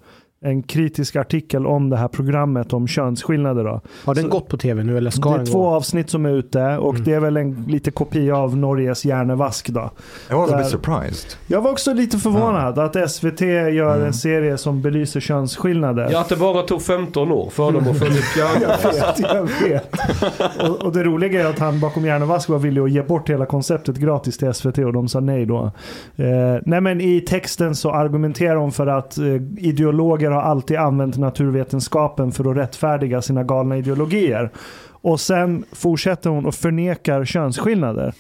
En 0.46 0.64
kritisk 0.64 1.16
artikel 1.16 1.68
om 1.68 1.90
det 1.90 1.98
här 1.98 2.08
programmet 2.08 2.74
om 2.74 2.88
könsskillnader. 2.88 3.64
Då. 3.64 3.82
Har 4.06 4.16
den 4.16 4.24
Så- 4.24 4.30
gått 4.30 4.48
på 4.48 4.58
tv 4.58 4.84
nu 4.84 4.98
eller 4.98 5.12
ska 5.12 5.30
det 5.38 5.42
är 5.42 5.46
två 5.46 5.60
gå? 5.62 5.68
avsnitt 5.68 6.10
som 6.10 6.26
är 6.26 6.30
ute 6.30 6.78
och 6.78 6.90
Mm. 6.94 7.04
det 7.04 7.14
är 7.14 7.20
väl 7.20 7.38
en 7.38 7.66
lite 7.68 7.92
kopia 7.92 8.38
av 8.38 8.58
Norges 8.58 9.06
Hjärnevask. 9.06 9.70
Då. 9.70 9.90
I 10.32 10.34
was 10.34 10.52
a 10.52 10.58
bit 10.58 10.68
surprised. 10.68 11.30
Jag 11.48 11.62
var 11.62 11.72
också 11.72 11.94
lite 11.94 12.18
förvånad 12.18 12.80
att 12.80 12.96
SVT 13.12 13.42
gör 13.72 13.96
Mm. 13.96 14.08
en 14.08 14.14
serie 14.14 14.58
som 14.58 14.82
belyser 14.82 15.20
könsskillnader. 15.20 16.10
Ja, 16.12 16.20
att 16.22 16.30
det 16.30 16.36
bara 16.38 16.62
tog 16.62 16.82
15 16.82 17.32
år 17.32 17.50
för 17.50 17.72
dem 17.72 17.88
att 17.90 17.98
få 17.98 18.06
upp 18.06 18.12
Jag 18.38 18.62
hjärnan. 18.62 18.78
vet, 18.94 19.20
jag 19.20 19.70
vet. 19.70 20.70
Och, 20.70 20.86
och 20.86 20.92
det 20.94 21.04
roliga 21.04 21.42
är 21.42 21.50
att 21.50 21.60
han 21.60 21.80
bakom 21.80 22.06
Hjärnevask 22.06 22.50
var 22.50 22.60
villig 22.60 22.82
att 22.82 22.92
ge 22.92 23.02
bort 23.02 23.30
hela 23.30 23.46
konceptet 23.46 23.98
gratis 23.98 24.38
till 24.38 24.54
SVT 24.54 24.78
och 24.86 24.94
de 24.94 25.08
sa 25.08 25.20
nej 25.20 25.46
då. 25.46 25.72
Eh, 26.16 26.26
nej 26.66 26.82
men 26.82 27.02
i 27.02 27.22
texten 27.22 27.76
så 27.76 27.92
argumenterar 27.92 28.56
hon 28.56 28.72
för 28.72 28.88
att 28.88 29.18
eh, 29.18 29.26
ideologer 29.58 30.32
har 30.36 30.42
alltid 30.42 30.78
använt 30.78 31.18
naturvetenskapen 31.18 32.32
för 32.32 32.52
att 32.52 32.58
rättfärdiga 32.58 33.22
sina 33.22 33.44
galna 33.44 33.78
ideologier. 33.78 34.52
Och 34.90 35.20
sen 35.20 35.66
fortsätter 35.72 36.30
hon 36.30 36.46
och 36.46 36.56
förnekar 36.56 37.26
könsskillnader. 37.26 38.14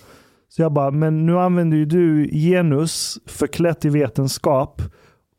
Så 0.50 0.62
jag 0.62 0.74
bara, 0.74 0.92
men 0.92 1.26
nu 1.26 1.40
använder 1.40 1.78
ju 1.78 1.86
du 1.86 2.30
genus 2.32 3.18
förklätt 3.28 3.86
i 3.86 3.90
vetenskap 3.90 4.82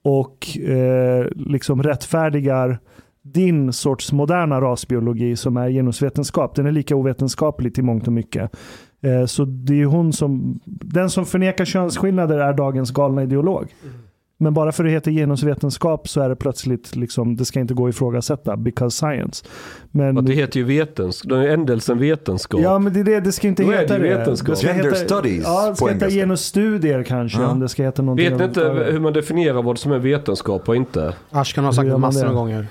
och 0.04 0.58
eh, 0.58 1.26
liksom 1.34 1.82
rättfärdigar 1.82 2.78
din 3.22 3.72
sorts 3.72 4.12
moderna 4.12 4.60
rasbiologi 4.60 5.36
som 5.36 5.56
är 5.56 5.70
genusvetenskap. 5.70 6.54
Den 6.54 6.66
är 6.66 6.72
lika 6.72 6.96
ovetenskaplig 6.96 7.74
till 7.74 7.84
mångt 7.84 8.06
och 8.06 8.12
mycket. 8.12 8.56
Eh, 9.02 9.26
så 9.26 9.44
det 9.44 9.82
är 9.82 9.84
hon 9.84 10.12
som, 10.12 10.60
den 10.64 11.10
som 11.10 11.26
förnekar 11.26 11.64
könsskillnader 11.64 12.38
är 12.38 12.52
dagens 12.52 12.90
galna 12.90 13.22
ideolog. 13.22 13.74
Mm. 13.82 13.96
Men 14.38 14.54
bara 14.54 14.72
för 14.72 14.84
att 14.84 14.88
det 14.88 14.92
heter 14.92 15.10
genusvetenskap 15.10 16.08
så 16.08 16.20
är 16.20 16.28
det 16.28 16.36
plötsligt 16.36 16.96
liksom, 16.96 17.36
det 17.36 17.44
ska 17.44 17.60
inte 17.60 17.74
gå 17.74 17.86
att 17.86 17.94
ifrågasätta 17.94 18.56
because 18.56 18.96
science. 18.96 19.44
Men, 19.90 20.18
Att 20.18 20.26
det 20.26 20.32
heter 20.32 20.60
ju 20.60 20.64
vetenskap. 20.64 21.28
Den 21.30 21.40
är 21.40 21.48
ändelsen 21.48 21.98
vetenskap. 21.98 22.60
Ja 22.60 22.78
men 22.78 22.92
det 22.92 23.00
är 23.00 23.04
det, 23.04 23.20
det 23.20 23.32
ska 23.32 23.48
inte 23.48 23.62
Då 23.62 23.70
är 23.70 23.78
heta 23.80 23.94
det 23.94 24.00
det. 24.02 24.08
ju 24.08 24.14
vetenskap. 24.18 24.48
Det 24.48 24.56
ska 24.56 24.66
Gender 24.66 24.84
heta, 24.84 24.96
studies 24.96 25.44
Ja, 25.44 25.68
det 25.70 25.76
ska 25.76 25.84
på 25.84 25.92
heta 25.92 26.04
engelska. 26.04 26.20
genusstudier 26.20 27.02
kanske 27.02 27.40
Ja. 27.42 27.48
om 27.48 27.60
det 27.60 27.68
ska 27.68 27.82
heta 27.82 28.02
någonting. 28.02 28.30
Vet 28.30 28.38
ni 28.38 28.44
inte 28.44 28.60
överhuvudtaget. 28.60 28.94
hur 28.94 29.00
man 29.00 29.12
definierar 29.12 29.62
vad 29.62 29.78
som 29.78 29.92
är 29.92 29.98
vetenskap 29.98 30.68
och 30.68 30.76
inte? 30.76 31.14
Ashkan 31.30 31.64
har 31.64 31.72
sagt 31.72 31.86
gör 31.86 31.92
det 31.94 31.98
man 31.98 32.08
massor 32.08 32.22
det? 32.24 32.28
av 32.28 32.34
gånger. 32.34 32.66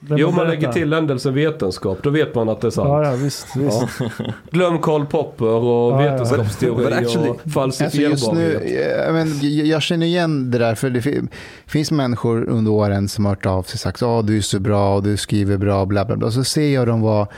Vem 0.00 0.18
jo, 0.18 0.30
man 0.30 0.46
lägger 0.46 0.72
till 0.72 0.92
ändelsen 0.92 1.34
vetenskap. 1.34 1.98
Då 2.02 2.10
vet 2.10 2.34
man 2.34 2.48
att 2.48 2.60
det 2.60 2.66
är 2.66 2.70
sant. 2.70 2.88
Ja, 2.88 3.04
ja 3.04 3.16
visst. 3.16 3.46
visst. 3.56 3.82
Glöm 4.50 4.78
Karl 4.78 5.06
Popper 5.06 5.46
och 5.46 5.92
Ja, 5.92 6.04
ja. 6.04 6.12
vetenskapsteori 6.12 6.84
But 6.84 6.92
actually- 6.92 7.28
och 7.28 7.28
Alltså 7.28 7.44
just 7.44 7.54
falsifierbarhet. 7.54 8.34
nu, 8.62 8.68
jag, 9.04 9.14
men, 9.14 9.28
jag, 9.66 9.82
känner 9.82 10.06
igen 10.06 10.50
det 10.50 10.58
där, 10.58 10.74
för 10.74 10.90
det 10.90 11.02
fi- 11.02 11.22
finns 11.66 11.90
människor 11.90 12.48
under 12.48 12.70
åren 12.72 13.08
som 13.08 13.24
har 13.24 13.32
hört 13.32 13.46
av 13.46 13.62
sig 13.62 13.74
och 13.74 13.80
sagt 13.80 14.02
att 14.02 14.26
du 14.26 14.36
är 14.36 14.40
så 14.40 14.60
bra 14.60 14.96
och 14.96 15.02
du 15.02 15.16
skriver 15.16 15.56
bra, 15.56 15.86
bla 15.86 16.04
bla 16.04 16.16
bla. 16.16 16.26
Och 16.26 16.32
så 16.32 16.44
ser 16.44 16.74
jag 16.74 16.86
dem 16.86 17.00
vara 17.02 17.28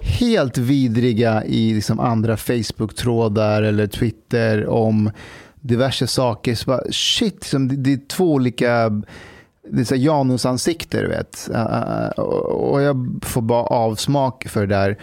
helt 0.00 0.58
vidriga 0.58 1.44
i 1.44 1.74
liksom 1.74 2.00
andra 2.00 2.36
Facebook-trådar 2.36 3.62
eller 3.62 3.86
Twitter 3.86 4.66
om 4.66 5.10
diverse 5.60 6.06
saker. 6.06 6.54
Så 6.54 6.64
bara, 6.70 6.80
shit, 6.90 7.34
liksom, 7.34 7.68
det, 7.68 7.76
det 7.76 7.92
är 7.92 8.00
två 8.08 8.32
olika 8.32 9.02
det 9.70 9.80
är 9.80 9.84
så 9.84 9.94
här 9.94 10.02
du 11.00 11.08
vet. 11.08 11.48
Uh, 11.54 12.08
och 12.08 12.78
och 12.78 12.82
jag 12.82 13.20
får 13.22 13.42
bara 13.42 13.62
avsmak 13.62 14.48
för 14.48 14.60
det 14.60 14.74
där. 14.74 14.98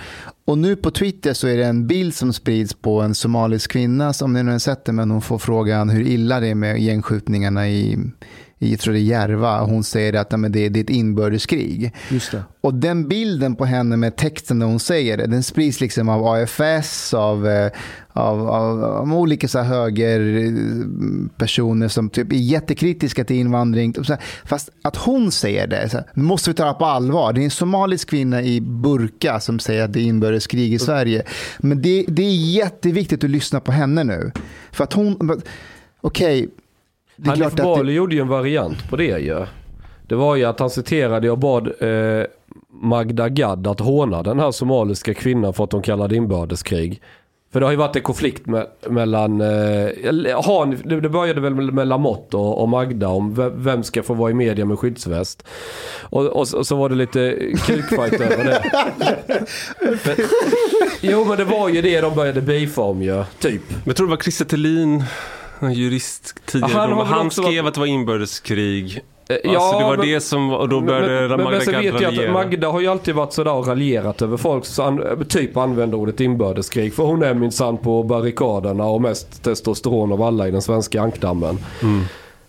Och 0.46 0.58
nu 0.58 0.76
på 0.76 0.92
Twitter 0.92 1.34
så 1.34 1.48
är 1.48 1.58
det 1.58 1.66
en 1.66 1.88
bild 1.88 2.16
som 2.16 2.34
sprids 2.34 2.74
på 2.74 3.02
en 3.02 3.16
somalisk 3.16 3.72
kvinna, 3.72 4.14
som 4.14 4.34
ni 4.34 4.44
nu 4.44 4.52
har 4.52 4.60
sett 4.60 4.86
det, 4.86 4.92
men 4.92 5.12
hon 5.12 5.22
får 5.22 5.38
frågan 5.38 5.90
hur 5.90 6.02
illa 6.02 6.40
det 6.40 6.48
är 6.48 6.56
med 6.56 6.80
gängskjutningarna 6.80 7.70
i, 7.70 7.98
i 8.60 8.78
tror 8.78 8.94
det 8.94 9.00
är 9.00 9.02
Järva. 9.02 9.62
Hon 9.62 9.84
säger 9.84 10.14
att 10.14 10.40
men 10.40 10.52
det, 10.52 10.70
det 10.70 10.80
är 10.80 10.84
ett 10.84 10.90
inbördeskrig. 10.90 11.94
Och 12.62 12.74
den 12.74 13.08
bilden 13.08 13.56
på 13.56 13.66
henne 13.66 13.98
med 13.98 14.16
texten 14.16 14.60
när 14.60 14.66
hon 14.66 14.80
säger 14.80 15.18
det, 15.18 15.28
den 15.28 15.44
sprids 15.44 15.82
liksom 15.82 16.10
av 16.10 16.28
AFS, 16.28 17.14
av, 17.14 17.48
eh, 17.48 17.72
av, 18.14 18.50
av, 18.50 18.84
av 18.84 19.14
olika 19.14 19.48
så 19.48 19.60
högerpersoner 19.60 21.88
som 21.88 22.10
typ 22.10 22.32
är 22.32 22.38
jättekritiska 22.38 23.24
till 23.24 23.36
invandring. 23.36 23.96
Fast 24.46 24.70
att 24.82 24.96
hon 24.96 25.32
säger 25.32 25.68
det, 25.68 25.90
så 25.90 25.98
här, 25.98 26.06
måste 26.14 26.50
vi 26.50 26.54
ta 26.54 26.68
det 26.68 26.74
på 26.74 26.86
allvar. 26.86 27.34
Det 27.34 27.42
är 27.42 27.46
en 27.46 27.52
somalisk 27.52 28.10
kvinna 28.10 28.42
i 28.42 28.62
burka 28.62 29.40
som 29.40 29.60
säger 29.60 29.84
att 29.84 29.94
det 29.94 30.00
är 30.00 30.06
inbördeskrig 30.06 30.74
i 30.74 30.80
Sverige. 30.80 31.24
Men 31.60 31.82
det, 31.82 32.06
det 32.08 32.24
är 32.24 32.36
jätteviktigt 32.36 33.24
att 33.24 33.30
lyssna 33.30 33.60
på 33.60 33.72
henne 33.72 34.04
nu. 34.04 34.32
För 34.72 34.84
att 34.84 34.94
hon, 34.94 35.42
okej, 36.02 36.44
är 36.44 36.48
Hanif 37.26 37.46
att 37.48 37.58
det, 37.58 37.64
Bali 37.64 37.94
gjorde 37.94 38.16
ju 38.16 38.22
en 38.22 38.28
variant 38.28 38.90
på 38.90 38.96
det 38.96 39.20
ju. 39.20 39.46
Det 40.08 40.16
var 40.16 40.36
ju 40.36 40.46
att 40.46 40.60
han 40.60 40.70
citerade 40.70 41.30
och 41.32 41.38
bad 41.40 41.68
eh, 41.80 42.26
Magda 42.82 43.30
Gad 43.30 43.68
att 43.68 43.80
håna 43.80 44.24
den 44.24 44.40
här 44.40 44.52
somaliska 44.52 45.14
kvinnan 45.14 45.54
för 45.54 45.64
att 45.64 45.72
hon 45.72 45.82
kallade 45.82 46.16
inbördeskrig. 46.16 47.02
För 47.54 47.60
det 47.60 47.66
har 47.66 47.72
ju 47.72 47.78
varit 47.78 47.96
en 47.96 48.02
konflikt 48.02 48.46
med, 48.46 48.68
mellan, 48.90 49.42
eh, 49.42 50.42
Han, 50.46 50.78
det 50.86 51.10
började 51.10 51.42
väl 51.42 51.56
med, 51.56 51.74
med 51.74 51.88
Lamotte 51.88 52.38
och, 52.38 52.62
och 52.62 52.70
Magda 52.70 53.08
om 53.08 53.52
vem, 53.56 53.84
ska 53.84 54.04
få 54.04 54.14
vara 54.14 54.32
i 54.32 54.34
media 54.34 54.66
med 54.66 54.80
skyddsväst. 54.80 55.48
Och, 56.02 56.26
och, 56.26 56.48
så- 56.48 56.58
och 56.58 56.68
så 56.68 56.76
var 56.76 56.90
det 56.90 56.96
lite 56.96 57.36
kukfight 57.66 58.14
över 58.22 58.44
det. 58.46 58.64
Men, 59.82 60.16
jo 61.02 61.26
men 61.26 61.38
det 61.38 61.44
var 61.46 61.70
ju 61.70 61.82
det 61.82 62.02
de 62.02 62.16
började 62.16 62.42
beefa 62.42 62.82
om 62.82 63.02
ju, 63.02 63.24
typ. 63.40 63.62
Men 63.70 63.82
jag 63.86 63.96
tror 63.96 64.08
det 64.08 64.12
var 64.12 64.18
Christer 64.18 64.46
Thelin, 64.46 65.04
jurist 65.62 66.36
tidigare. 66.46 66.72
Ja, 66.74 67.04
han 67.04 67.08
han 67.08 67.32
skrev 67.32 67.46
varit- 67.46 67.68
att 67.68 67.74
det 67.74 67.80
var 67.80 67.88
inbördeskrig. 67.88 69.02
Eh, 69.30 69.36
alltså, 69.52 69.80
det 69.80 69.84
var 69.86 69.98
men- 69.98 70.08
det 70.08 70.22
som, 70.22 70.54
och 70.54 70.70
då 70.70 70.82
började 70.82 71.28
men, 71.28 71.38
men, 71.38 71.52
men 71.52 71.62
sen 71.62 71.74
Magda 71.74 71.92
vet 71.92 72.02
jag 72.02 72.26
att. 72.26 72.32
Magda 72.34 72.68
har 72.70 72.80
ju 72.80 72.88
alltid 72.88 73.16
varit 73.16 73.34
sådär 73.34 73.54
och 73.54 73.68
raljerat 73.68 74.22
över 74.22 74.38
folk 74.38 74.66
som 74.66 75.04
typ 75.30 75.58
använder 75.58 75.98
ordet 75.98 76.20
inbördeskrig. 76.20 76.94
För 76.94 77.04
hon 77.04 77.24
är 77.24 77.34
minsann 77.34 77.78
på 77.78 78.04
barrikaderna 78.04 78.86
och 78.86 79.02
mest 79.02 79.44
testosteron 79.44 80.12
av 80.12 80.22
alla 80.22 80.48
i 80.48 80.52
den 80.52 80.62
svenska 80.62 81.02
ankdammen. 81.02 81.58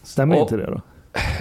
Stämmer 0.02 0.36
Och- 0.36 0.42
inte 0.42 0.56
det 0.56 0.66
då? 0.66 0.80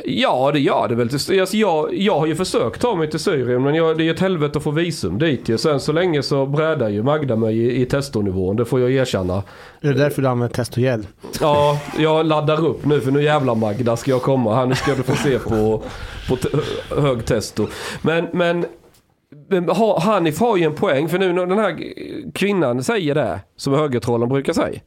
Ja, 0.06 0.52
det 0.54 0.60
gör 0.60 0.88
det 0.88 0.96
väl. 0.96 1.10
Alltså, 1.14 1.34
jag, 1.58 1.94
jag 1.94 2.20
har 2.20 2.26
ju 2.28 2.36
försökt 2.36 2.82
ta 2.82 2.96
mig 2.96 3.10
till 3.10 3.20
Syrien 3.20 3.64
men 3.64 3.76
jag, 3.76 3.98
det 3.98 4.08
är 4.08 4.14
ett 4.14 4.20
helvete 4.20 4.58
att 4.58 4.64
få 4.64 4.72
visum 4.72 5.18
dit 5.20 5.50
ju. 5.50 5.58
Sen 5.58 5.80
så 5.80 5.92
länge 5.92 6.24
så 6.24 6.46
brädar 6.46 6.90
ju 6.90 7.04
Magda 7.04 7.36
mig 7.36 7.58
i, 7.60 7.82
i 7.82 7.86
testonivån. 7.86 8.56
Det 8.56 8.66
får 8.66 8.80
jag 8.80 8.92
erkänna. 8.92 9.44
Är 9.82 9.88
det 9.88 9.94
därför 9.94 10.22
du 10.22 10.28
använder 10.28 10.56
testogel? 10.56 11.08
Ja, 11.42 11.80
jag 12.00 12.26
laddar 12.26 12.66
upp 12.66 12.86
nu 12.86 13.02
för 13.02 13.12
nu 13.12 13.24
jävla 13.24 13.56
Magda 13.56 13.96
ska 13.98 14.12
jag 14.12 14.22
komma 14.22 14.56
här. 14.56 14.66
Nu 14.66 14.76
ska 14.76 14.96
du 14.96 15.04
få 15.04 15.16
se 15.16 15.40
på, 15.40 15.84
på 16.30 16.38
hög 17.02 17.26
testo. 17.26 17.68
Men, 18.02 18.28
men 18.34 18.66
men 19.50 19.70
ha- 19.70 20.00
Hanif 20.00 20.40
har 20.40 20.58
ju 20.58 20.64
en 20.64 20.74
poäng 20.76 21.10
för 21.10 21.20
nu 21.20 21.34
när 21.34 21.46
den 21.46 21.58
här 21.60 21.78
kvinnan 22.34 22.84
säger 22.84 23.16
det 23.16 23.40
som 23.58 23.74
högertrollen 23.74 24.30
brukar 24.30 24.54
säga. 24.54 24.80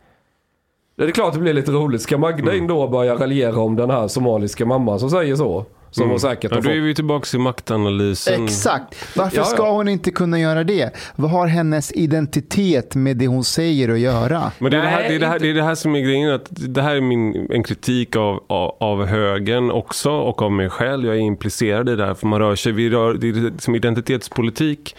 Det 0.98 1.04
är 1.04 1.10
klart 1.10 1.34
det 1.34 1.40
blir 1.40 1.54
lite 1.54 1.70
roligt. 1.70 2.02
Ska 2.02 2.18
Magda 2.18 2.54
in 2.56 2.66
då 2.66 2.80
och 2.82 2.90
börja 2.90 3.14
raljera 3.14 3.60
om 3.60 3.76
den 3.76 3.90
här 3.90 4.08
somaliska 4.08 4.66
mamman 4.66 5.00
som 5.00 5.10
säger 5.10 5.36
så? 5.36 5.66
Som 5.90 6.10
hon 6.10 6.20
säkert 6.20 6.50
Ja, 6.50 6.56
har 6.56 6.62
då 6.62 6.70
är 6.70 6.80
vi 6.80 6.94
tillbaka 6.94 7.24
till 7.24 7.38
maktanalysen. 7.38 8.44
Exakt. 8.44 9.16
Varför 9.16 9.36
Ja, 9.36 9.42
ja. 9.42 9.44
ska 9.44 9.70
hon 9.70 9.88
inte 9.88 10.10
kunna 10.10 10.40
göra 10.40 10.64
det? 10.64 10.96
Vad 11.16 11.30
har 11.30 11.46
hennes 11.46 11.92
identitet 11.92 12.94
med 12.94 13.16
det 13.16 13.26
hon 13.26 13.44
säger 13.44 13.88
att 13.88 13.98
göra? 13.98 14.52
Men 14.58 14.70
det 14.70 14.76
är, 14.76 14.82
det, 14.82 14.88
här, 14.88 15.00
Nej, 15.00 15.08
det, 15.08 15.14
är 15.14 15.20
det, 15.20 15.26
här, 15.26 15.38
det 15.38 15.50
är 15.50 15.54
det 15.54 15.62
här 15.62 15.74
som 15.74 15.94
är 15.96 16.00
grejen. 16.00 16.30
Att 16.34 16.46
det 16.50 16.82
här 16.82 16.96
är 16.96 17.00
min, 17.00 17.52
en 17.52 17.62
kritik 17.62 18.16
av, 18.16 18.44
av, 18.46 18.76
av 18.80 19.06
högern 19.06 19.70
också 19.70 20.10
och 20.10 20.42
av 20.42 20.52
mig 20.52 20.68
själv. 20.68 21.06
Jag 21.06 21.16
är 21.16 21.20
implicerad 21.20 21.88
i 21.88 21.96
det 21.96 22.06
här. 22.06 22.14
För 22.14 22.26
man 22.26 22.38
rör 22.40 22.54
sig, 22.54 22.72
vi 22.72 22.90
rör, 22.90 23.14
det 23.14 23.28
är 23.28 23.52
som 23.60 23.74
identitetspolitik 23.74 24.96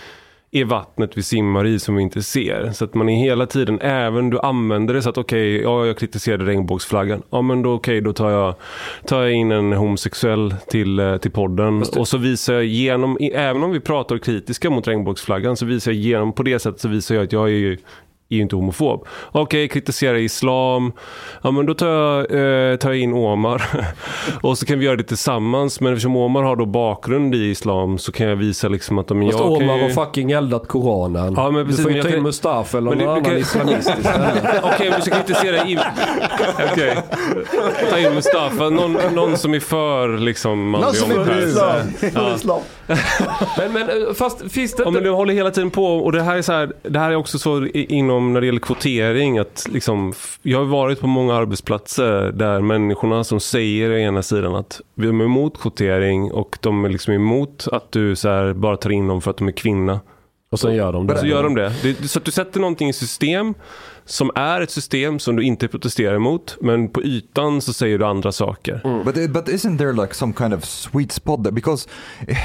är 0.52 0.66
vattnet 0.66 1.18
vi 1.18 1.24
simmar 1.24 1.66
i 1.66 1.80
som 1.80 1.96
vi 1.96 2.04
inte 2.04 2.24
ser. 2.24 2.72
Så 2.72 2.86
att 2.86 2.94
man 2.94 3.10
är 3.10 3.18
hela 3.18 3.46
tiden, 3.46 3.80
även 3.82 4.30
du 4.30 4.40
använder 4.40 4.94
det 4.94 5.02
så 5.02 5.10
att 5.10 5.18
okej, 5.18 5.62
ja, 5.62 5.86
jag 5.86 5.98
kritiserade 5.98 6.46
regnbågsflaggan. 6.46 7.24
Ja 7.30 7.42
men 7.42 7.62
då 7.62 7.74
okej, 7.74 8.02
då 8.02 8.14
tar 8.14 8.30
jag, 8.30 8.56
tar 9.06 9.22
jag 9.22 9.32
in 9.32 9.52
en 9.52 9.74
homosexuell 9.74 10.56
till, 10.68 11.00
eh, 11.00 11.18
till 11.18 11.32
podden. 11.32 11.84
Och 11.98 12.08
så 12.08 12.18
visar 12.18 12.54
jag 12.54 12.66
genom, 12.66 13.18
även 13.34 13.64
om 13.64 13.72
vi 13.72 13.80
pratar 13.80 14.18
kritiska 14.18 14.70
mot 14.70 14.88
regnbågsflaggan, 14.88 15.58
så 15.58 15.66
visar 15.66 15.92
jag 15.92 16.00
genom, 16.02 16.34
på 16.34 16.44
det 16.44 16.60
sättet 16.60 16.82
så 16.82 16.88
visar 16.88 17.16
jag 17.16 17.24
att 17.24 17.34
jag 17.34 17.46
är 17.46 17.54
ju 17.54 17.78
är 18.32 18.36
ju 18.36 18.42
inte 18.42 18.56
homofob. 18.56 19.08
Okej, 19.32 19.68
kritiserar 19.68 20.16
islam. 20.18 20.92
Ja, 21.42 21.52
men 21.52 21.66
då 21.66 21.74
tar 21.74 21.88
jag, 21.88 22.20
eh, 22.72 22.78
tar 22.78 22.90
jag 22.90 23.00
in 23.00 23.14
Omar. 23.14 23.64
och 24.42 24.58
så 24.58 24.66
kan 24.66 24.80
vi 24.80 24.86
göra 24.86 24.96
det 24.96 25.04
tillsammans. 25.04 25.80
Men 25.82 25.94
eftersom 25.94 26.16
Omar 26.16 26.44
har 26.44 26.56
då 26.56 26.66
bakgrund 26.66 27.36
i 27.36 27.50
islam 27.50 27.98
så 27.98 28.12
kan 28.12 28.28
jag 28.28 28.36
visa 28.36 28.68
liksom 28.68 28.98
att 28.98 29.08
de... 29.08 29.22
Fast 29.22 29.40
jag 29.40 29.48
kan 29.60 29.64
Omar 29.64 29.76
ju- 29.78 29.82
har 29.82 29.90
fucking 30.06 30.32
eldat 30.32 30.68
Koranen. 30.68 31.34
Ja, 31.38 31.52
men 31.52 31.66
precis, 31.66 31.78
du 31.78 31.84
får 31.84 31.90
men 31.90 31.94
ju 31.96 31.98
jag 31.98 32.04
ta 32.06 32.10
in 32.10 32.16
kan- 32.16 32.24
Mustafa 32.24 32.78
eller 32.78 32.90
Men 32.90 32.98
det- 32.98 33.06
någon 33.06 33.14
men 33.16 33.26
annan 33.26 33.32
kan- 33.32 33.40
islamist. 33.40 33.90
Okej, 34.64 34.94
vi 34.96 35.02
ska 35.02 35.16
kritisera 35.16 35.66
in... 35.66 35.80
Okej. 36.72 36.98
Ta 37.90 38.00
in 38.00 38.14
Mustafa. 38.14 38.70
Någon, 38.70 38.98
någon 39.16 39.38
som 39.38 39.54
är 39.54 39.60
för 39.60 40.18
liksom 40.18 40.72
Någon 40.72 40.94
som 40.94 41.12
är 41.12 41.26
för 41.26 41.48
islam. 41.48 41.78
Ja. 42.46 42.60
Men, 43.58 43.74
men 43.74 43.90
eh, 43.90 44.14
fast 44.14 44.52
finns 44.52 44.76
det 44.76 44.84
Ja, 44.84 44.92
men 44.92 45.04
du 45.04 45.10
håller 45.10 45.34
hela 45.34 45.52
tiden 45.52 45.72
på 45.72 45.86
och 45.86 46.12
det 46.12 46.22
här 46.22 46.38
är 46.38 46.42
så 46.42 46.54
här, 46.54 46.74
det 46.84 47.00
här 47.00 47.12
är 47.12 47.16
också 47.16 47.40
så 47.40 47.66
inom 47.66 48.34
när 48.34 48.42
det 48.42 48.46
gäller 48.46 48.60
kvotering 48.60 49.38
att 49.38 49.68
liksom, 49.70 50.14
jag 50.42 50.58
har 50.58 50.66
varit 50.66 51.00
på 51.00 51.08
många 51.08 51.36
arbetsplatser 51.36 52.32
där 52.32 52.62
människorna 52.62 53.24
som 53.24 53.40
säger 53.40 53.92
å 53.92 53.98
ena 53.98 54.22
sidan 54.22 54.56
att 54.56 54.82
vi 54.96 55.08
är 55.08 55.10
emot 55.10 55.62
kvotering 55.62 56.32
och 56.32 56.58
de 56.62 56.86
är 56.86 56.90
liksom 56.90 57.14
emot 57.14 57.68
att 57.72 57.92
du 57.92 58.16
så 58.16 58.30
här, 58.30 58.54
bara 58.54 58.78
tar 58.78 58.90
in 58.90 59.08
dem 59.08 59.22
för 59.22 59.32
att 59.32 59.38
de 59.38 59.48
är 59.48 59.52
kvinna. 59.52 60.00
Och 60.52 60.60
sen 60.60 60.76
gör 60.76 60.94
de 60.94 61.08
det. 61.08 61.18
Så 61.18 61.26
gör 61.26 61.44
de 61.44 61.56
det. 61.56 61.74
det. 61.84 62.08
Så 62.08 62.20
att 62.20 62.26
du 62.26 62.32
sätter 62.32 62.60
någonting 62.60 62.90
i 62.90 62.94
system 62.94 63.54
som 64.10 64.32
är 64.36 64.62
ett 64.62 64.72
system 64.72 65.20
som 65.20 65.36
du 65.36 65.44
inte 65.44 65.68
protesterar 65.68 66.16
emot 66.16 66.58
men 66.62 66.90
på 66.90 67.04
ytan 67.04 67.62
så 67.62 67.74
säger 67.74 67.98
du 67.98 68.06
andra 68.06 68.32
saker. 68.32 69.04
But 69.04 69.32
but 69.32 69.48
isn't 69.48 69.78
there 69.78 69.94
like 69.94 70.14
some 70.14 70.34
kind 70.34 70.54
of 70.54 70.66
sweet 70.66 71.12
spot 71.12 71.44
there? 71.44 71.52
Because 71.52 71.88
eh, 72.28 72.36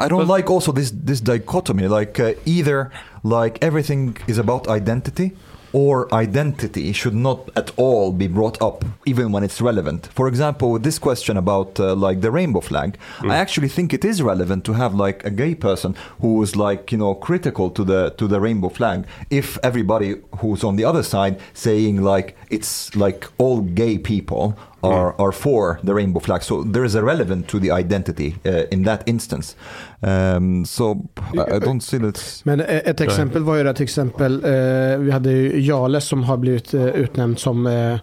I 0.00 0.08
don't 0.08 0.36
like 0.36 0.52
also 0.52 0.72
this 0.72 0.92
this 1.06 1.20
dichotomy. 1.20 1.88
Like 1.88 2.22
uh, 2.22 2.30
either 2.44 2.90
like 3.22 3.66
everything 3.66 4.16
is 4.26 4.38
about 4.38 4.68
identity, 4.68 5.30
or 5.72 6.12
identity 6.14 6.92
should 6.92 7.14
not 7.14 7.48
at 7.56 7.70
all 7.76 8.12
be 8.12 8.26
brought 8.26 8.60
up, 8.60 8.84
even 9.06 9.32
when 9.32 9.42
it's 9.42 9.60
relevant. 9.60 10.06
For 10.08 10.28
example, 10.28 10.70
with 10.70 10.82
this 10.82 10.98
question 10.98 11.36
about 11.36 11.80
uh, 11.80 11.94
like 11.94 12.20
the 12.20 12.30
rainbow 12.30 12.60
flag, 12.60 12.98
I 13.22 13.36
actually 13.36 13.68
think 13.68 13.92
it 13.92 14.04
is 14.04 14.22
relevant 14.22 14.64
to 14.66 14.72
have 14.74 14.94
like 14.94 15.24
a 15.24 15.30
gay 15.30 15.54
person 15.54 15.96
who 16.20 16.42
is 16.42 16.56
like 16.56 16.92
you 16.92 16.98
know 16.98 17.14
critical 17.14 17.70
to 17.70 17.84
the 17.84 18.10
to 18.18 18.26
the 18.28 18.40
rainbow 18.40 18.68
flag. 18.68 19.06
If 19.30 19.58
everybody 19.62 20.16
who's 20.38 20.62
on 20.64 20.76
the 20.76 20.84
other 20.84 21.02
side 21.02 21.40
saying 21.54 22.02
like 22.02 22.36
it's 22.50 22.94
like 22.94 23.26
all 23.38 23.60
gay 23.60 23.98
people 23.98 24.56
are, 24.82 25.14
are 25.18 25.32
for 25.32 25.78
the 25.86 25.94
rainbow 25.94 26.20
flag. 26.20 26.42
So 26.42 26.62
there 26.72 26.84
is 26.84 26.94
a 26.94 27.02
relevant 27.02 27.48
to 27.48 27.58
the 27.60 27.70
identity 27.70 28.34
uh, 28.46 28.62
in 28.70 28.84
that 28.84 29.08
instance. 29.08 29.56
Um, 30.00 30.64
so 30.64 31.08
I, 31.34 31.56
I 31.56 31.58
don't 31.58 31.80
see 31.80 31.98
that. 31.98 32.42
Men 32.44 32.60
eh, 32.60 32.76
ett 32.76 33.00
exempel 33.00 33.42
var 33.42 33.56
ju 33.56 33.64
det 33.64 33.74
till 33.74 33.84
exempel, 33.84 34.44
eh, 34.44 34.98
vi 34.98 35.10
hade 35.10 35.30
ju 35.30 35.60
Jale 35.60 36.00
som 36.00 36.24
har 36.24 36.36
blivit 36.36 36.74
eh, 36.74 36.86
utnämnd 36.86 37.38
som, 37.38 37.66
eh, 37.66 37.98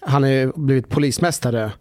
han 0.00 0.22
har 0.22 0.58
blivit 0.58 0.88
polismästare 0.88 1.72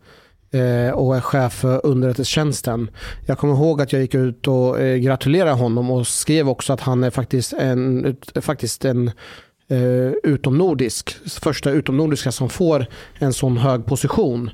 eh, 0.52 0.94
och 0.94 1.16
är 1.16 1.22
chef 1.22 1.54
för 1.54 1.86
underrättelsetjänsten. 1.86 2.90
Jag 3.26 3.38
kommer 3.38 3.54
ihåg 3.54 3.82
att 3.82 3.94
jag 3.94 4.02
gick 4.02 4.16
ut 4.16 4.48
och 4.48 4.80
eh, 4.80 4.98
gratulerade 4.98 5.52
honom 5.52 5.92
och 5.92 6.08
skrev 6.08 6.50
också 6.50 6.74
att 6.74 6.82
han 6.82 7.04
är 7.04 7.10
faktiskt 7.10 7.54
en, 7.54 8.16
faktiskt 8.42 8.86
en 8.86 9.12
eh, 9.70 10.12
utomnordisk, 10.24 11.16
första 11.42 11.72
utomnordiska 11.72 12.32
som 12.32 12.50
får 12.50 12.86
en 13.20 13.34
sån 13.34 13.58
hög 13.58 13.86
position. 13.86 14.50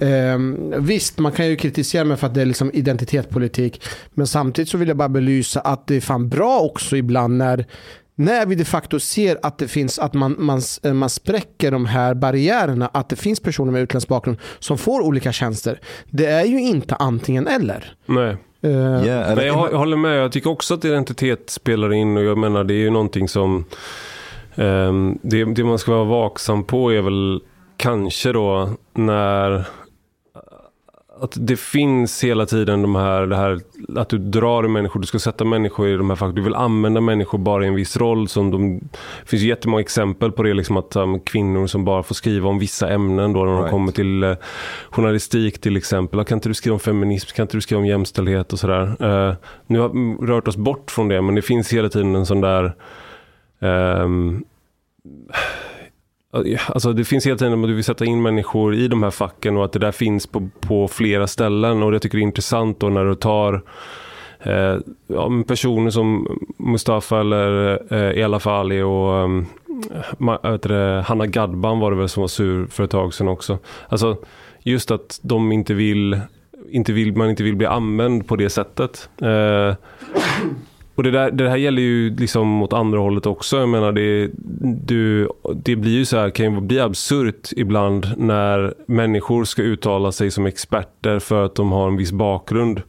Eh, 0.00 0.38
visst, 0.78 1.18
man 1.18 1.32
kan 1.32 1.46
ju 1.46 1.56
kritisera 1.56 2.04
mig 2.04 2.16
för 2.16 2.26
att 2.26 2.34
det 2.34 2.42
är 2.42 2.46
liksom 2.46 2.70
identitetspolitik, 2.74 3.82
men 4.14 4.26
samtidigt 4.26 4.68
så 4.68 4.78
vill 4.78 4.88
jag 4.88 4.96
bara 4.96 5.08
belysa 5.08 5.60
att 5.60 5.86
det 5.86 5.96
är 5.96 6.00
fan 6.00 6.28
bra 6.28 6.58
också 6.60 6.96
ibland 6.96 7.36
när 7.36 7.66
när 8.18 8.46
vi 8.46 8.54
de 8.54 8.64
facto 8.64 9.00
ser 9.00 9.38
att 9.42 9.58
det 9.58 9.68
finns 9.68 9.98
att 9.98 10.14
man, 10.14 10.36
man, 10.38 10.60
man 10.94 11.10
spräcker 11.10 11.70
de 11.70 11.86
här 11.86 12.14
barriärerna, 12.14 12.90
att 12.92 13.08
det 13.08 13.16
finns 13.16 13.40
personer 13.40 13.72
med 13.72 13.82
utländsk 13.82 14.08
bakgrund 14.08 14.38
som 14.58 14.78
får 14.78 15.00
olika 15.00 15.32
tjänster. 15.32 15.80
Det 16.10 16.26
är 16.26 16.44
ju 16.44 16.60
inte 16.60 16.94
antingen 16.94 17.46
eller. 17.46 17.94
Nej. 18.06 18.36
Eh, 18.60 18.70
Yeah, 18.70 19.36
Nej, 19.36 19.46
jag, 19.46 19.72
jag 19.72 19.78
håller 19.78 19.96
med. 19.96 20.18
Jag 20.18 20.32
tycker 20.32 20.50
också 20.50 20.74
att 20.74 20.84
identitet 20.84 21.50
spelar 21.50 21.92
in 21.92 22.16
och 22.16 22.22
jag 22.22 22.38
menar 22.38 22.64
det 22.64 22.74
är 22.74 22.78
ju 22.78 22.90
någonting 22.90 23.28
som 23.28 23.64
det, 25.22 25.44
det 25.44 25.64
man 25.64 25.78
ska 25.78 25.92
vara 25.92 26.04
vaksam 26.04 26.64
på 26.64 26.92
är 26.92 27.02
väl 27.02 27.40
kanske 27.76 28.32
då 28.32 28.70
när 28.94 29.64
att 31.20 31.32
det 31.36 31.56
finns 31.56 32.24
hela 32.24 32.46
tiden 32.46 32.82
de 32.82 32.94
här, 32.94 33.26
det 33.26 33.36
här 33.36 33.60
att 33.96 34.08
du 34.08 34.18
drar 34.18 34.64
i 34.64 34.68
människor, 34.68 35.00
du 35.00 35.06
ska 35.06 35.18
sätta 35.18 35.44
människor 35.44 35.88
i 35.88 35.96
de 35.96 36.10
här 36.10 36.16
faktorerna. 36.16 36.34
Du 36.36 36.42
vill 36.42 36.54
använda 36.54 37.00
människor 37.00 37.38
bara 37.38 37.64
i 37.64 37.68
en 37.68 37.74
viss 37.74 37.96
roll. 37.96 38.28
Som 38.28 38.50
de, 38.50 38.78
det 39.22 39.28
finns 39.28 39.42
jättemånga 39.42 39.80
exempel 39.80 40.32
på 40.32 40.42
det, 40.42 40.54
liksom 40.54 40.76
att 40.76 40.96
um, 40.96 41.20
kvinnor 41.20 41.66
som 41.66 41.84
bara 41.84 42.02
får 42.02 42.14
skriva 42.14 42.48
om 42.48 42.58
vissa 42.58 42.88
ämnen 42.88 43.32
då 43.32 43.44
när 43.44 43.52
de 43.52 43.56
Right. 43.56 43.70
kommer 43.70 43.92
till 43.92 44.22
eh, 44.22 44.36
journalistik 44.90 45.60
till 45.60 45.76
exempel. 45.76 46.24
Kan 46.24 46.36
inte 46.36 46.48
du 46.48 46.54
skriva 46.54 46.74
om 46.74 46.80
feminism, 46.80 47.34
kan 47.36 47.42
inte 47.44 47.56
du 47.56 47.60
skriva 47.60 47.80
om 47.80 47.86
jämställdhet 47.86 48.52
och 48.52 48.58
sådär. 48.58 48.82
Eh, 49.00 49.34
nu 49.66 49.78
har 49.78 49.88
vi 49.88 50.26
rört 50.26 50.48
oss 50.48 50.56
bort 50.56 50.90
från 50.90 51.08
det, 51.08 51.22
men 51.22 51.34
det 51.34 51.42
finns 51.42 51.72
hela 51.72 51.88
tiden 51.88 52.14
en 52.14 52.26
sån 52.26 52.40
där 52.40 52.74
Um, 53.58 54.44
Alltså 56.68 56.92
det 56.92 57.04
finns 57.04 57.26
hela 57.26 57.36
tiden 57.38 57.62
att 57.62 57.68
du 57.68 57.74
vill 57.74 57.84
sätta 57.84 58.04
in 58.04 58.22
människor 58.22 58.74
i 58.74 58.88
de 58.88 59.02
här 59.02 59.10
facken 59.10 59.56
och 59.56 59.64
att 59.64 59.72
det 59.72 59.78
där 59.78 59.92
finns 59.92 60.26
på, 60.26 60.48
på 60.60 60.88
flera 60.88 61.26
ställen. 61.26 61.82
Och 61.82 61.94
jag 61.94 62.02
tycker 62.02 62.18
det 62.18 62.22
är 62.22 62.26
intressant 62.26 62.80
då 62.80 62.88
när 62.88 63.04
du 63.04 63.14
tar 63.14 63.62
eh, 64.40 64.76
ja, 65.06 65.30
personer 65.46 65.90
som 65.90 66.38
Mustafa 66.58 67.20
eller 67.20 67.78
eh, 67.94 68.20
Elaf 68.20 68.46
Ali 68.46 68.82
och 68.82 69.24
um, 69.24 69.46
det, 70.62 71.04
Hanna 71.06 71.26
Gadban 71.26 71.80
var 71.80 71.90
det 71.90 71.96
väl 71.96 72.08
som 72.08 72.20
var 72.20 72.28
sur 72.28 72.66
för 72.66 72.84
ett 72.84 72.90
tag 72.90 73.14
sedan 73.14 73.28
också. 73.28 73.58
Alltså 73.88 74.16
just 74.62 74.90
att 74.90 75.20
de 75.22 75.52
inte 75.52 75.74
vill, 75.74 76.20
inte 76.70 76.92
vill 76.92 77.16
man 77.16 77.30
inte 77.30 77.42
vill 77.42 77.56
bli 77.56 77.66
använd 77.66 78.28
på 78.28 78.36
det 78.36 78.50
sättet. 78.50 79.08
Eh, 79.22 79.74
och 80.96 81.02
det, 81.02 81.10
där, 81.10 81.30
det 81.30 81.48
här 81.48 81.56
gäller 81.56 81.82
ju 81.82 82.16
liksom 82.16 82.62
åt 82.62 82.72
andra 82.72 82.98
hållet 82.98 83.26
också. 83.26 83.56
Jag 83.56 83.68
menar, 83.68 83.92
det, 83.92 84.30
du, 84.86 85.28
det 85.54 85.76
blir 85.76 85.92
ju 85.92 86.04
så 86.04 86.16
här, 86.16 86.30
kan 86.30 86.54
ju 86.54 86.60
bli 86.60 86.80
absurt 86.80 87.52
ibland 87.56 88.06
när 88.16 88.74
människor 88.86 89.44
ska 89.44 89.62
uttala 89.62 90.12
sig 90.12 90.30
som 90.30 90.46
experter 90.46 91.18
för 91.18 91.44
att 91.44 91.54
de 91.54 91.72
har 91.72 91.88
en 91.88 91.96
viss 91.96 92.12
bakgrund. 92.12 92.82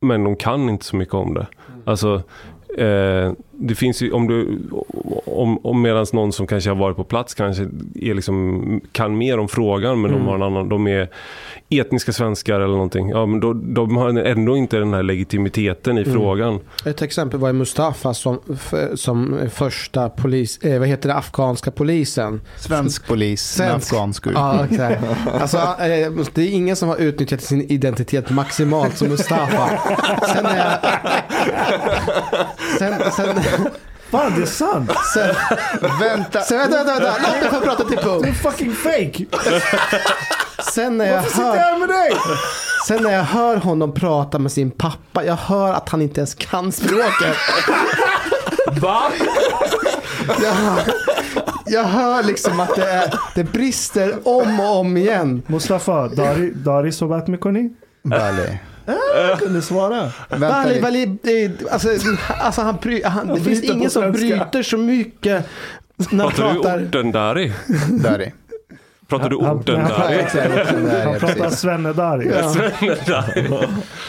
Men 0.00 0.24
de 0.24 0.36
kan 0.36 0.68
inte 0.68 0.84
så 0.84 0.96
mycket 0.96 1.14
om 1.14 1.34
det. 1.34 1.46
Alltså, 1.84 2.22
eh, 2.78 3.32
det 3.58 3.74
finns 3.74 4.02
ju, 4.02 4.12
om 4.12 4.26
du, 4.26 4.58
om, 5.24 5.66
om 5.66 5.82
medan 5.82 6.06
någon 6.12 6.32
som 6.32 6.46
kanske 6.46 6.70
har 6.70 6.76
varit 6.76 6.96
på 6.96 7.04
plats 7.04 7.34
kanske 7.34 7.62
är 7.94 8.14
liksom, 8.14 8.80
kan 8.92 9.18
mer 9.18 9.38
om 9.38 9.48
frågan 9.48 10.00
men 10.00 10.12
de 10.12 10.26
har 10.26 10.34
en 10.34 10.42
annan, 10.42 10.68
de 10.68 10.86
är 10.86 11.08
etniska 11.68 12.12
svenskar 12.12 12.54
eller 12.54 12.74
någonting. 12.74 13.08
Ja, 13.08 13.26
men 13.26 13.40
då, 13.40 13.52
de 13.52 13.96
har 13.96 14.08
ändå 14.08 14.56
inte 14.56 14.76
den 14.76 14.94
här 14.94 15.02
legitimiteten 15.02 15.98
i 15.98 16.04
frågan. 16.04 16.60
Ett 16.84 17.02
exempel 17.02 17.40
var 17.40 17.52
Mustafa 17.52 18.14
som, 18.14 18.40
som 18.94 19.38
första 19.52 20.08
polis, 20.08 20.58
eh, 20.58 20.78
vad 20.78 20.88
heter 20.88 21.08
det, 21.08 21.14
afghanska 21.14 21.70
polisen. 21.70 22.40
Svensk 22.56 23.06
polis 23.06 23.42
Svensk. 23.42 23.92
afghansk. 23.92 24.26
Ja, 24.34 24.64
exakt. 24.70 25.02
Alltså, 25.40 25.56
eh, 25.58 26.12
det 26.34 26.42
är 26.42 26.50
ingen 26.50 26.76
som 26.76 26.88
har 26.88 26.96
utnyttjat 26.96 27.42
sin 27.42 27.62
identitet 27.62 28.30
maximalt 28.30 28.98
som 28.98 29.08
Mustafa. 29.08 29.68
Sen 30.34 30.44
jag... 30.56 30.78
Sen, 32.78 32.94
sen, 33.12 33.36
Fan, 34.10 34.32
det 34.36 34.42
är 34.42 34.46
sant. 34.46 34.90
sen, 35.14 35.34
Vänta, 36.00 36.40
sen, 36.40 36.58
vänta, 36.58 36.76
vänta, 36.84 37.00
vänta, 37.00 37.18
låt 37.22 37.40
mig 37.42 37.50
få 37.50 37.60
prata 37.60 37.84
till 37.84 37.96
Det 37.96 38.02
är 38.02 38.06
punkt. 38.22 38.38
fucking 38.42 38.72
fake. 38.72 39.24
Sen 40.72 40.98
när 40.98 41.06
jag 41.06 41.14
Varför 41.16 41.30
sitter 41.30 41.42
jag 41.44 41.52
hör... 41.54 41.58
här 41.58 41.78
med 41.78 41.88
dig? 41.88 42.12
Sen 42.88 43.02
när 43.02 43.12
jag 43.12 43.22
hör 43.22 43.56
honom 43.56 43.94
prata 43.94 44.38
med 44.38 44.52
sin 44.52 44.70
pappa, 44.70 45.24
jag 45.24 45.36
hör 45.36 45.72
att 45.72 45.88
han 45.88 46.02
inte 46.02 46.20
ens 46.20 46.34
kan 46.34 46.72
språket. 46.72 47.36
Va? 48.80 49.02
Jag 50.42 50.52
hör, 50.52 50.80
jag 51.66 51.84
hör 51.84 52.22
liksom 52.22 52.60
att 52.60 52.76
det, 52.76 52.90
är, 52.90 53.14
det 53.34 53.44
brister 53.44 54.14
om 54.24 54.60
och 54.60 54.76
om 54.80 54.96
igen. 54.96 55.42
Mustafa, 55.46 56.08
Dari, 56.08 56.50
Dari 56.54 56.92
sobat 56.92 57.28
mikoni? 57.28 57.70
Bali. 58.02 58.58
Jag 59.14 59.38
kunde 59.38 59.62
svara. 59.62 60.12
Vänta 60.28 60.48
Vali. 60.48 60.80
Vali, 60.80 61.18
det- 61.22 61.70
alltså, 61.70 61.88
alltså 62.40 62.60
han, 62.62 62.76
bry, 62.82 63.02
han, 63.04 63.26
det 63.34 63.40
finns 63.40 63.62
ingen 63.62 63.90
som 63.90 64.02
svenska. 64.02 64.26
bryter 64.36 64.62
så 64.62 64.76
mycket 64.78 65.48
när 66.10 66.24
han 66.24 66.32
Pratar 66.32 66.54
du 66.54 66.60
pratar. 66.60 66.82
orten 66.84 67.12
Dari? 67.12 67.52
Dari. 67.90 68.32
Pratar 69.08 69.28
du 69.30 69.36
orten 69.36 69.80
han- 69.80 69.90
Ja, 69.98 70.10
exakt. 70.10 70.54
Där, 70.54 70.64
Han 71.04 71.12
ja, 71.12 71.18
pratar 71.18 71.34
precis. 71.34 71.60
svennedari. 71.60 72.30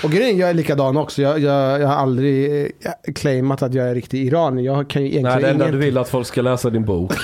Och 0.04 0.12
grejen, 0.12 0.38
jag 0.38 0.50
är 0.50 0.54
likadan 0.54 0.98
också. 0.98 1.22
Jag, 1.22 1.40
jag, 1.40 1.82
jag 1.82 1.88
har 1.88 1.96
aldrig 1.96 2.62
eh, 2.66 2.92
claimat 3.16 3.62
att 3.62 3.74
jag 3.74 3.90
är 3.90 3.96
riktig 3.96 4.26
iranier. 4.28 4.66
Jag 4.66 4.90
kan 4.90 5.02
ju 5.02 5.08
egentligen 5.08 5.34
Nej, 5.34 5.44
det 5.44 5.50
enda 5.50 5.66
ingen... 5.66 5.80
du 5.80 5.86
vill 5.86 5.98
att 5.98 6.10
folk 6.10 6.28
ska 6.28 6.42
läsa 6.42 6.70
din 6.70 6.86
bok. 6.86 7.14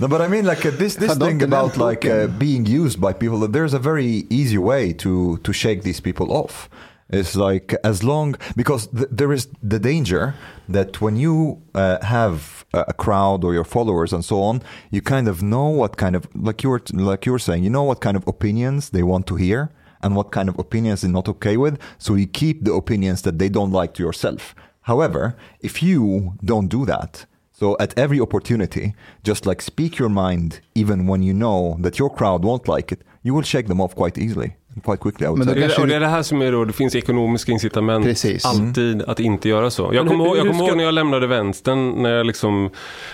No, 0.00 0.06
but 0.08 0.20
I 0.20 0.28
mean, 0.28 0.44
like 0.46 0.64
uh, 0.68 0.70
this 0.78 0.96
this 0.96 1.18
thing 1.18 1.42
about 1.42 1.76
like 1.76 2.04
uh, 2.06 2.28
being 2.28 2.64
used 2.66 3.00
by 3.00 3.12
people. 3.12 3.48
There's 3.48 3.74
a 3.74 3.78
very 3.78 4.26
easy 4.30 4.58
way 4.58 4.92
to 4.92 5.36
to 5.42 5.52
shake 5.52 5.82
these 5.82 6.00
people 6.02 6.26
off. 6.26 6.68
It's 7.10 7.34
like 7.34 7.74
as 7.82 8.04
long 8.04 8.34
because 8.54 8.86
th- 8.88 9.08
there 9.10 9.32
is 9.32 9.48
the 9.62 9.78
danger 9.78 10.34
that 10.68 11.00
when 11.00 11.16
you 11.16 11.62
uh, 11.74 12.04
have 12.04 12.66
a, 12.74 12.92
crowd 12.92 13.44
or 13.44 13.54
your 13.54 13.64
followers 13.64 14.12
and 14.12 14.22
so 14.24 14.42
on, 14.42 14.62
you 14.90 15.00
kind 15.00 15.26
of 15.26 15.42
know 15.42 15.68
what 15.68 15.96
kind 15.96 16.14
of 16.14 16.28
like 16.34 16.62
you 16.62 16.68
were 16.68 16.82
like 16.92 17.24
you 17.24 17.32
were 17.32 17.38
saying, 17.38 17.64
you 17.64 17.70
know 17.70 17.82
what 17.82 18.00
kind 18.00 18.16
of 18.16 18.26
opinions 18.28 18.90
they 18.90 19.02
want 19.02 19.26
to 19.28 19.36
hear 19.36 19.70
and 20.02 20.14
what 20.16 20.30
kind 20.30 20.48
of 20.48 20.58
opinions 20.58 21.00
they're 21.00 21.10
not 21.10 21.28
okay 21.28 21.56
with. 21.56 21.80
So 21.96 22.14
you 22.14 22.26
keep 22.26 22.64
the 22.64 22.74
opinions 22.74 23.22
that 23.22 23.38
they 23.38 23.48
don't 23.48 23.72
like 23.72 23.94
to 23.94 24.02
yourself. 24.02 24.54
However, 24.82 25.36
if 25.60 25.82
you 25.82 26.34
don't 26.44 26.68
do 26.68 26.84
that, 26.86 27.26
so 27.52 27.76
at 27.80 27.98
every 27.98 28.20
opportunity, 28.20 28.94
just 29.24 29.44
like 29.44 29.60
speak 29.60 29.98
your 29.98 30.08
mind, 30.08 30.60
even 30.74 31.06
when 31.06 31.22
you 31.22 31.34
know 31.34 31.76
that 31.80 31.98
your 31.98 32.08
crowd 32.08 32.44
won't 32.44 32.68
like 32.68 32.92
it, 32.92 33.02
you 33.22 33.34
will 33.34 33.42
shake 33.42 33.66
them 33.66 33.80
off 33.80 33.96
quite 33.96 34.16
easily, 34.16 34.56
quite 34.80 35.02
quickly. 35.02 35.26
Men 35.26 35.46
Det 35.46 35.60
kanske 35.60 35.80
och 35.80 35.86
det 35.88 35.94
är 35.94 36.00
det 36.00 36.06
här 36.06 36.22
som 36.22 36.42
är 36.42 36.52
då, 36.52 36.64
det 36.64 36.72
finns 36.72 36.94
ekonomiska 36.96 37.52
incitament 37.52 38.04
Precis. 38.04 38.44
alltid 38.44 39.02
att 39.02 39.20
inte 39.20 39.48
göra 39.48 39.70
så. 39.70 39.90
Jag 39.92 40.06
kommer 40.08 40.24
ihåg, 40.26 40.38
kommer 40.38 40.54
ska- 40.54 40.66
ihåg 40.66 40.76
när 40.76 40.84
jag 40.84 40.94
lämnade 40.94 41.26
vänstern, 41.26 41.90
när 42.02 42.10
jag 42.10 42.26
liksom, 42.26 42.70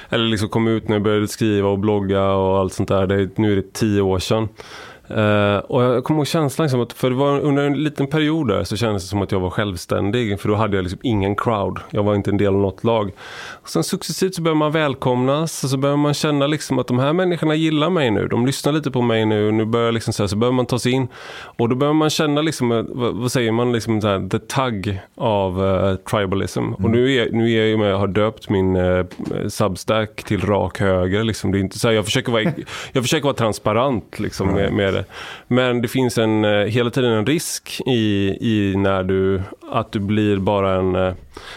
eller 0.08 0.24
liksom 0.24 0.48
kom 0.48 0.68
ut 0.68 0.88
när 0.88 0.94
jag 0.96 1.02
började 1.02 1.28
skriva 1.28 1.68
och 1.68 1.78
blogga 1.78 2.24
och 2.32 2.58
allt 2.58 2.72
sånt 2.72 2.88
där. 2.88 3.06
Det, 3.06 3.14
är- 3.14 3.30
nu 3.36 3.52
är 3.52 3.56
det 3.56 3.72
tio 3.72 4.00
år 4.00 4.18
sedan. 4.18 4.48
Eh, 5.08 5.56
och 5.56 5.82
jag 5.82 6.04
kommer 6.04 6.18
ihåg 6.18 6.26
känslan, 6.26 6.64
liksom 6.64 6.80
att, 6.80 6.92
för 6.92 7.10
det 7.10 7.16
var 7.16 7.40
under 7.40 7.62
en 7.62 7.82
liten 7.82 8.06
period 8.06 8.48
där 8.48 8.64
så 8.64 8.76
kändes 8.76 9.02
det 9.02 9.08
som 9.08 9.22
att 9.22 9.32
jag 9.32 9.40
var 9.40 9.50
självständig. 9.50 10.40
För 10.40 10.48
då 10.48 10.54
hade 10.54 10.76
jag 10.76 10.82
liksom 10.82 11.00
ingen 11.02 11.36
crowd. 11.36 11.78
Jag 11.90 12.02
var 12.02 12.14
inte 12.14 12.30
en 12.30 12.36
del 12.36 12.48
av 12.48 12.60
något 12.60 12.84
lag. 12.84 13.12
Och 13.62 13.68
sen 13.68 13.84
successivt 13.84 14.34
så 14.34 14.42
börjar 14.42 14.56
man 14.56 14.72
välkomnas 14.72 15.64
och 15.64 15.70
så 15.70 15.76
börjar 15.76 15.96
man 15.96 16.14
känna 16.14 16.46
liksom 16.46 16.78
att 16.78 16.86
de 16.86 16.98
här 16.98 17.12
människorna 17.12 17.54
gillar 17.54 17.90
mig 17.90 18.10
nu. 18.10 18.28
De 18.28 18.46
lyssnar 18.46 18.72
lite 18.72 18.90
på 18.90 19.02
mig 19.02 19.26
nu. 19.26 19.52
Nu 19.52 19.64
börjar 19.64 19.92
liksom 19.92 20.12
så, 20.12 20.22
här, 20.22 20.28
så 20.28 20.36
börjar 20.36 20.52
man 20.52 20.66
ta 20.66 20.78
sig 20.78 20.92
in. 20.92 21.08
Och 21.56 21.68
då 21.68 21.76
börjar 21.76 21.94
man 21.94 22.10
känna 22.10 22.42
liksom, 22.42 22.72
eh, 22.72 22.82
vad, 22.88 23.14
vad 23.14 23.32
säger 23.32 23.52
man, 23.52 23.72
liksom 23.72 24.00
så 24.00 24.08
här, 24.08 24.28
the 24.28 24.38
tug 24.38 25.00
av 25.16 25.66
eh, 25.66 25.94
tribalism. 25.94 26.72
Och 26.72 26.90
nu 26.90 27.14
är, 27.14 27.32
nu 27.32 27.52
är 27.52 27.66
jag 27.66 27.78
med, 27.78 27.90
jag 27.90 27.98
har 27.98 28.06
döpt 28.06 28.48
min 28.48 28.76
uh, 28.76 29.06
substack 29.48 30.22
till 30.22 30.40
rak 30.40 30.80
höger. 30.80 31.24
Liksom. 31.24 31.52
Det 31.52 31.58
är 31.58 31.60
inte 31.60 31.78
så 31.78 31.88
här, 31.88 31.94
jag, 31.94 32.04
försöker 32.04 32.32
vara, 32.32 32.42
jag 32.92 33.04
försöker 33.04 33.24
vara 33.24 33.34
transparent 33.34 34.18
liksom, 34.18 34.48
med, 34.48 34.72
med 34.72 34.93
det. 34.94 35.04
Men 35.48 35.82
det 35.82 35.88
finns 35.88 36.18
en, 36.18 36.44
eh, 36.44 36.50
hela 36.66 36.90
tiden 36.90 37.12
en 37.12 37.26
risk 37.26 37.80
i, 37.86 38.28
i 38.40 38.74
när 38.76 39.02
du, 39.02 39.42
att 39.70 39.92
du 39.92 39.98
blir 39.98 40.36
bara 40.36 40.74
en... 40.74 40.94
eh, 40.94 41.14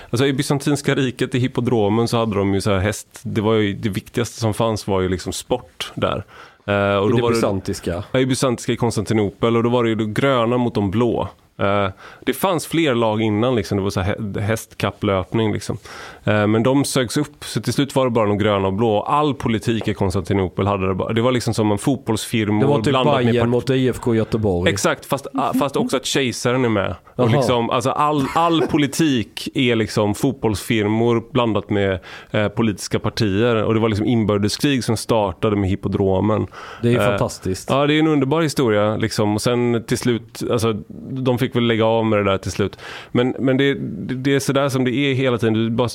Alltså 0.10 0.26
i 0.26 0.34
bysantinska 0.34 0.96
riket, 0.96 1.36
i 1.36 1.40
hippodromen 1.40 2.08
så 2.08 2.18
hade 2.18 2.36
de 2.36 2.54
ju 2.54 2.62
så 2.62 2.72
här 2.72 2.80
häst, 2.80 3.08
det 3.24 3.42
var 3.42 3.54
ju 3.54 3.74
det 3.74 3.90
viktigaste 3.90 4.40
som 4.40 4.54
fanns 4.54 4.88
var 4.88 5.02
ju 5.02 5.10
liksom 5.10 5.34
sport 5.34 5.92
där. 5.96 6.24
Och 6.66 7.08
I 7.08 7.12
då 7.12 7.16
det 7.16 7.22
var 7.22 7.30
det, 7.30 7.36
bysantiska. 7.36 8.04
Ja, 8.12 8.20
i 8.20 8.26
bysantiska 8.26 8.72
i 8.72 8.76
Konstantinopel 8.78 9.58
och 9.58 9.64
då 9.64 9.70
var 9.70 9.84
det 9.84 9.90
ju 9.90 9.96
de 9.96 10.14
gröna 10.14 10.58
mot 10.58 10.76
de 10.76 10.92
blå. 10.92 11.30
Eh, 11.60 11.88
det 12.26 12.34
fanns 12.34 12.68
fler 12.68 12.96
lag 12.96 13.22
innan, 13.22 13.56
liksom. 13.56 13.78
det 13.78 13.84
var 13.84 13.90
så 13.90 14.02
här 14.02 14.16
hä- 14.16 14.40
hästkapplöpning. 14.40 15.54
Liksom. 15.54 15.78
Eh, 16.24 16.48
men 16.48 16.64
de 16.64 16.86
sögs 16.86 17.18
upp, 17.18 17.44
så 17.46 17.62
till 17.62 17.74
slut 17.74 17.96
var 17.96 18.06
det 18.06 18.12
bara 18.12 18.28
de 18.28 18.38
gröna 18.38 18.68
och 18.68 18.74
blå. 18.74 19.02
All 19.02 19.34
politik 19.34 19.88
i 19.88 19.94
Konstantinopel 19.94 20.68
hade 20.68 20.88
det 20.88 20.94
bara. 20.96 21.14
Det 21.14 21.22
var 21.22 21.32
liksom 21.32 21.54
som 21.54 21.72
en 21.72 21.78
fotbollsfirma 21.78 22.60
Det 22.62 22.66
var 22.68 22.82
typ 22.82 22.94
Bayern 23.34 23.50
mot 23.50 23.70
IFK 23.70 24.16
Göteborg. 24.16 24.72
Exakt, 24.72 25.06
fast, 25.06 25.28
ah, 25.34 25.54
fast 25.54 25.76
också 25.76 25.98
att 25.98 26.06
kejsaren 26.06 26.66
är 26.66 26.70
med. 26.70 26.96
Och 27.16 27.30
liksom, 27.30 27.70
alltså 27.70 27.90
all, 27.90 28.26
all 28.36 28.62
politik 28.62 29.50
är 29.54 29.76
liksom 29.76 30.16
fotbollsfirmor 30.16 31.24
blandat 31.32 31.70
med 31.70 32.00
eh, 32.32 32.48
politiska 32.48 33.00
partier. 33.00 33.56
Och 33.64 33.74
det 33.74 33.80
var 33.80 33.90
liksom 33.90 34.06
inbördeskrig 34.06 34.84
som 34.84 34.98
startade 34.98 35.56
med 35.56 35.70
hippodromen. 35.70 36.48
Det 36.82 36.88
är 36.88 36.92
ju 36.92 36.98
Eh, 36.98 37.04
fantastiskt. 37.06 37.70
Ja, 37.70 37.88
det 37.88 37.94
är 37.94 38.00
en 38.00 38.08
underbar 38.08 38.42
historia. 38.42 38.96
Liksom. 38.96 39.36
Och 39.36 39.42
sen 39.42 39.84
till 39.88 39.98
slut, 39.98 40.44
alltså, 40.52 40.74
de 41.12 41.38
fick 41.38 41.47
väl 41.56 41.68
lägga 41.68 41.86
av 41.86 42.06
med 42.06 42.20
det 42.20 42.24
där 42.24 42.38
till 42.38 42.52
slut. 42.52 42.80
Men, 43.12 43.36
men 43.40 43.58
det, 43.58 43.74
det 44.16 44.36
är 44.36 44.40
sådär 44.40 44.70
som 44.70 44.84
det 44.84 44.92
är 44.92 45.14
hela 45.14 45.38
tiden. 45.38 45.76
Bara, 45.76 45.90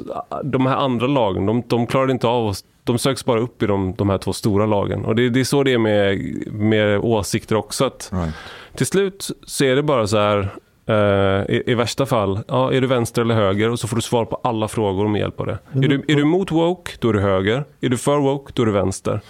de 0.44 0.66
här 0.66 0.76
andra 0.76 1.06
lagen, 1.06 1.46
de, 1.46 1.62
de 1.66 1.86
klarade 1.86 2.12
inte 2.12 2.26
av 2.26 2.46
oss. 2.46 2.64
De 2.84 2.98
söks 2.98 3.24
bara 3.24 3.40
upp 3.40 3.62
i 3.62 3.66
de, 3.66 3.94
de 3.98 4.10
här 4.10 4.18
två 4.18 4.32
stora 4.32 4.66
lagen. 4.66 5.04
Och 5.04 5.16
det, 5.16 5.30
det 5.30 5.40
är 5.40 5.44
så 5.44 5.62
det 5.62 5.72
är 5.72 5.78
med, 5.78 6.18
med 6.52 6.98
åsikter 6.98 7.56
också. 7.56 7.84
Att 7.84 8.10
Right. 8.12 8.34
till 8.74 8.86
slut 8.86 9.30
så 9.46 9.64
är 9.64 9.76
det 9.76 9.82
bara 9.82 10.06
så 10.06 10.16
här, 10.18 10.48
eh, 10.86 11.54
i, 11.56 11.62
i 11.66 11.74
värsta 11.74 12.06
fall, 12.06 12.40
ja, 12.48 12.72
är 12.72 12.80
du 12.80 12.86
vänster 12.86 13.22
eller 13.22 13.34
höger? 13.34 13.70
Och 13.70 13.80
så 13.80 13.88
får 13.88 13.96
du 13.96 14.02
svar 14.02 14.24
på 14.24 14.40
alla 14.42 14.68
frågor 14.68 15.08
med 15.08 15.20
hjälp 15.20 15.40
av 15.40 15.46
det. 15.46 15.58
Är 15.74 15.88
du, 15.88 16.02
är 16.08 16.16
du 16.16 16.22
emot 16.22 16.52
woke, 16.52 16.92
då 17.00 17.08
är 17.08 17.12
du 17.12 17.20
höger. 17.20 17.64
Är 17.80 17.88
du 17.88 17.96
för 17.96 18.18
woke, 18.18 18.52
då 18.54 18.62
är 18.62 18.66
du 18.66 18.72
vänster. 18.72 19.20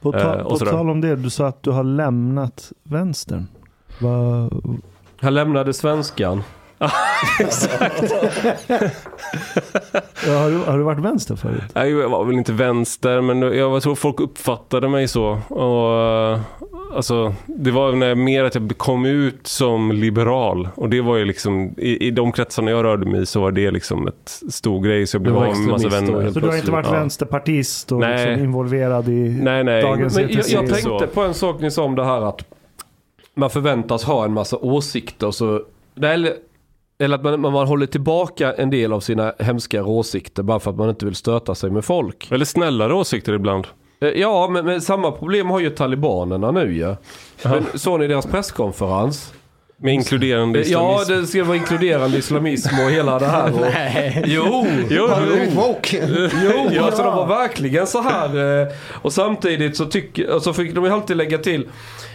På, 0.00 0.12
ta, 0.12 0.34
och 0.42 0.58
på 0.58 0.64
tal 0.64 0.90
om 0.90 1.00
det, 1.00 1.16
du 1.16 1.30
sa 1.30 1.46
att 1.46 1.62
du 1.62 1.70
har 1.70 1.84
lämnat 1.84 2.72
vänstern. 2.82 3.46
Va, 4.00 4.50
Han 5.20 5.34
lämnade 5.34 5.72
svenskan. 5.74 6.42
ja, 6.78 6.88
har, 10.38 10.50
du, 10.50 10.56
har 10.58 10.78
du 10.78 10.84
varit 10.84 10.98
vänster 10.98 11.36
förut? 11.36 11.62
Nej, 11.74 11.90
jag 11.90 12.08
var 12.08 12.24
väl 12.24 12.34
inte 12.34 12.52
vänster, 12.52 13.20
men 13.20 13.42
jag 13.42 13.82
tror 13.82 13.94
folk 13.94 14.20
uppfattade 14.20 14.88
mig 14.88 15.08
så. 15.08 15.30
Och, 15.48 16.38
alltså, 16.96 17.34
det 17.46 17.70
var 17.70 17.92
när 17.92 18.14
mer 18.14 18.44
att 18.44 18.54
jag 18.54 18.72
kom 18.76 19.06
ut 19.06 19.46
som 19.46 19.92
liberal. 19.92 20.68
Och 20.74 20.88
det 20.88 21.00
var 21.00 21.16
ju 21.16 21.24
liksom, 21.24 21.74
i, 21.76 22.06
i 22.06 22.10
de 22.10 22.32
kretsarna 22.32 22.70
jag 22.70 22.84
rörde 22.84 23.06
mig 23.06 23.22
i 23.22 23.26
så 23.26 23.40
var 23.40 23.52
det 23.52 23.70
liksom 23.70 24.08
ett 24.08 24.40
stor 24.50 24.80
grej. 24.80 25.06
Så 25.06 25.14
jag 25.14 25.22
blev 25.22 25.34
Du 25.34 25.40
var 25.40 25.46
av 25.46 25.56
med 25.58 25.68
massa 25.68 25.88
vänner. 25.88 26.20
helt 26.20 26.34
Så 26.34 26.40
du 26.40 26.48
har 26.48 26.56
inte 26.56 26.70
varit 26.70 26.86
Ja. 26.86 26.92
vänsterpartist 26.92 27.92
och 27.92 28.00
Nej. 28.00 28.26
liksom 28.26 28.44
involverad 28.44 29.08
i 29.08 29.38
Nej, 29.42 29.64
nej. 29.64 29.82
dagens 29.82 30.16
Men 30.16 30.22
jag, 30.30 30.32
jag 30.48 30.66
tänkte 30.66 30.74
så. 30.82 31.06
på 31.14 31.22
en 31.22 31.34
sak 31.34 31.60
ni 31.60 31.70
sa 31.70 31.82
om 31.84 31.94
det 31.94 32.04
här 32.04 32.22
att 32.28 32.44
man 33.38 33.50
förväntas 33.50 34.04
ha 34.04 34.24
en 34.24 34.32
massa 34.32 34.56
åsikter. 34.56 35.30
Så, 35.30 35.60
eller, 36.02 36.32
eller 36.98 37.14
att 37.16 37.22
man, 37.22 37.40
man 37.40 37.66
håller 37.68 37.86
tillbaka 37.86 38.52
en 38.52 38.70
del 38.70 38.92
av 38.92 39.00
sina 39.00 39.32
hemska 39.38 39.84
åsikter 39.84 40.42
bara 40.42 40.60
för 40.60 40.70
att 40.70 40.76
man 40.76 40.88
inte 40.88 41.04
vill 41.04 41.14
stöta 41.14 41.54
sig 41.54 41.70
med 41.70 41.84
folk. 41.84 42.28
Eller 42.32 42.44
snällare 42.44 42.94
åsikter 42.94 43.32
ibland. 43.32 43.66
Eh, 44.00 44.08
Ja, 44.08 44.48
men, 44.50 44.64
men 44.64 44.80
samma 44.80 45.10
problem 45.12 45.50
har 45.50 45.60
ju 45.60 45.70
talibanerna 45.70 46.50
nu 46.50 46.74
ju. 46.76 46.94
Men 47.44 47.64
såg 47.74 48.00
ni 48.00 48.06
deras 48.06 48.26
presskonferens? 48.26 49.32
Med 49.80 49.94
inkluderande 49.94 50.60
Eh, 50.60 50.66
Ja, 50.72 51.02
islamism. 51.02 51.20
det 51.22 51.26
ska 51.26 51.44
vara 51.44 51.56
inkluderande 51.56 52.18
islamism 52.18 52.74
och 52.84 52.90
hela 52.90 53.18
det 53.18 53.26
här. 53.26 53.52
Och, 53.54 53.60
Nej. 53.60 54.22
jo, 54.26 54.66
Jo, 54.90 55.06
Har 55.08 55.20
du 55.20 55.26
blivit 55.26 55.54
woke? 55.54 56.08
Jo, 56.44 56.68
ja. 56.72 56.84
alltså 56.84 57.02
de 57.02 57.16
var 57.16 57.26
verkligen 57.26 57.86
så 57.86 58.00
här. 58.02 58.60
eh, 58.62 58.68
Och 59.02 59.12
samtidigt 59.12 59.76
så, 59.76 59.84
tycker, 59.84 60.38
så 60.38 60.52
fick 60.52 60.74
de 60.74 60.84
ju 60.84 60.90
alltid 60.90 61.16
lägga 61.16 61.38
till 61.38 61.68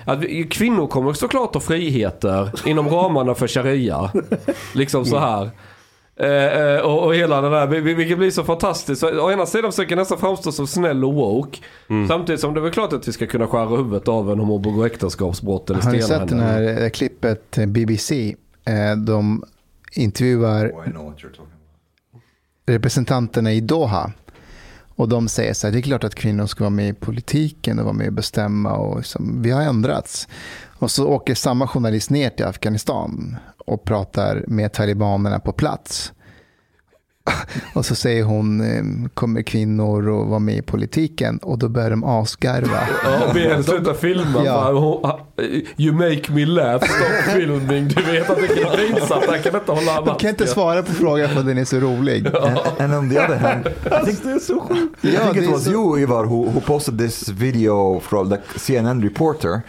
att 0.06 0.20
vi- 0.20 0.44
kvinnor 0.44 0.88
kommer 0.88 1.14
såklart 1.14 1.54
ha 1.54 1.62
friheter 1.62 2.52
inom 2.66 2.90
ramarna 2.90 3.36
för 3.36 3.48
sharia. 3.48 4.12
Liksom 4.74 5.06
så 5.06 5.18
här. 5.20 5.50
Eh, 6.16 6.62
eh, 6.62 6.80
och, 6.80 7.04
och 7.06 7.16
hela 7.16 7.42
det 7.42 7.50
där, 7.50 7.68
vil- 7.68 7.96
vilket 7.96 8.18
blir 8.18 8.32
så 8.32 8.44
fantastiskt. 8.44 9.02
Så, 9.02 9.22
å 9.26 9.32
ena 9.32 9.46
sidan 9.46 9.72
försöker 9.72 9.92
jag 9.92 9.98
nästan 10.02 10.18
framstå 10.18 10.52
som 10.52 10.68
snäll 10.68 11.06
och 11.06 11.14
woke. 11.14 11.60
Samtidigt 12.08 12.42
som 12.42 12.54
det 12.54 12.60
är 12.60 12.62
väl 12.62 12.72
klart 12.72 12.94
att 12.94 13.08
vi 13.08 13.12
ska 13.12 13.28
kunna 13.28 13.48
skära 13.48 13.66
huvudet 13.78 14.08
av 14.08 14.32
en 14.32 14.40
homo 14.40 14.80
och 14.80 14.86
äktenskapsbrott 14.86 15.70
eller 15.70 15.82
Har 15.82 15.92
ni 15.92 16.02
stena 16.02 16.20
sett 16.20 16.30
det 16.30 16.44
här 16.44 16.90
klippet 16.90 17.58
eh, 17.58 17.66
BBC? 17.66 18.36
Eh, 18.66 18.98
De 18.98 19.44
intervjuar 19.96 20.68
Oh, 20.68 21.14
representanterna 22.66 23.54
i 23.54 23.62
Doha. 23.62 24.12
Och 24.96 25.10
de 25.10 25.28
säger 25.28 25.54
så 25.54 25.68
här, 25.68 25.72
det 25.72 25.80
är 25.80 25.82
klart 25.82 26.04
att 26.04 26.16
kvinnor 26.16 26.46
ska 26.46 26.64
vara 26.64 26.70
med 26.70 26.90
i 26.90 26.94
politiken 26.94 27.80
och 27.80 27.86
vara 27.86 27.94
med 27.94 28.08
och 28.08 28.14
bestämma. 28.14 28.74
Och 28.74 28.98
liksom, 28.98 29.42
vi 29.42 29.52
har 29.52 29.62
ändrats. 29.62 30.28
Och 30.80 30.92
så 30.92 31.08
åker 31.08 31.36
samma 31.36 31.68
journalist 31.68 32.10
ner 32.10 32.30
till 32.30 32.46
Afghanistan 32.46 33.38
och 33.66 33.84
pratar 33.84 34.44
med 34.48 34.74
talibanerna 34.74 35.40
på 35.40 35.52
plats. 35.52 36.13
Och 37.74 37.86
så 37.86 37.96
säger 37.96 38.24
hon, 38.24 38.62
eh, 38.62 39.10
kommer 39.14 39.42
kvinnor 39.42 40.22
att 40.22 40.28
vara 40.30 40.40
med 40.40 40.56
i 40.58 40.62
politiken? 40.62 41.38
Och 41.38 41.58
då 41.60 41.70
börjar 41.70 41.90
de 41.90 42.04
asgarva. 42.04 42.80
Ja, 43.04 43.26
och 43.28 43.34
ber 43.34 43.50
henne 43.50 43.64
sluta 43.64 43.94
filma. 43.94 44.44
Ja. 44.46 45.20
You 45.78 45.94
make 45.94 46.22
me 46.34 46.46
laugh, 46.46 46.84
stop 46.86 47.32
filming. 47.34 47.88
Du 47.88 48.02
vet 48.04 48.30
att 48.30 48.38
det 48.38 48.44
är 48.62 48.78
pinsamt, 48.78 49.24
jag 49.28 49.44
kan 49.44 49.56
inte 49.56 49.72
hålla 49.72 50.02
Du 50.02 50.20
kan 50.20 50.30
inte 50.30 50.48
svara 50.48 50.84
på 50.84 50.92
frågan 50.92 51.30
för 51.30 51.40
att 51.40 51.46
den 51.46 51.58
är 51.58 51.66
så 51.66 51.80
rolig. 51.80 52.28
And, 52.80 53.12
the 53.12 53.20
other 53.20 53.36
hand, 53.38 53.68
I 53.68 54.06
think, 54.06 54.24
Det 54.24 54.32
är 54.32 54.40
så 54.40 54.60
sjukt. 54.60 55.06
I 55.06 55.14
Ja, 55.14 55.20
think 55.22 55.34
det 55.36 55.42
it 55.42 55.48
är 55.48 55.52
was 55.52 55.64
så- 55.64 55.72
you, 55.72 56.00
Ivar, 56.00 56.24
who, 56.26 56.46
who 56.52 56.60
posted 56.60 56.98
this 56.98 57.30
video 57.30 58.00
from 58.00 58.30
like 58.30 58.44
CNN 58.60 59.02
reporter, 59.04 59.62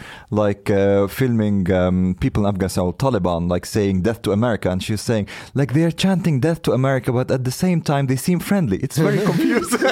like 0.43 0.73
uh, 0.73 1.07
filming 1.07 1.71
um, 1.71 2.13
people 2.15 2.39
in 2.41 2.45
Afghanistan, 2.47 2.93
Taliban, 2.93 3.53
like 3.53 3.65
saying 3.67 4.03
death 4.03 4.19
to 4.21 4.31
America, 4.31 4.71
and 4.71 4.83
she's 4.83 5.01
saying 5.01 5.27
like 5.53 5.73
they're 5.73 5.91
chanting 5.97 6.39
death 6.41 6.61
to 6.61 6.73
America, 6.73 7.11
but 7.11 7.31
at 7.31 7.44
the 7.45 7.51
same 7.51 7.81
time 7.81 8.07
they 8.07 8.17
seem 8.17 8.39
friendly. 8.39 8.77
It's 8.77 8.97
very 9.03 9.17
confusing. 9.25 9.79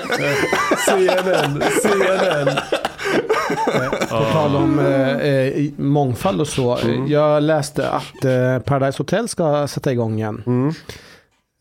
CNN, 0.86 1.62
CNN. 1.82 2.58
På 4.10 4.24
tal 4.32 4.56
om 4.56 4.80
eh, 4.80 5.18
eh, 5.18 5.72
mångfald 5.78 6.42
och 6.42 6.48
så. 6.48 6.78
Mm. 6.78 7.08
Jag 7.08 7.44
läste 7.44 7.90
att 7.90 8.26
eh, 8.26 8.60
Paradise 8.60 8.98
Hotel 8.98 9.28
ska 9.28 9.68
sätta 9.68 9.92
igång 9.92 10.18
igen. 10.18 10.44
Mm. 10.46 10.74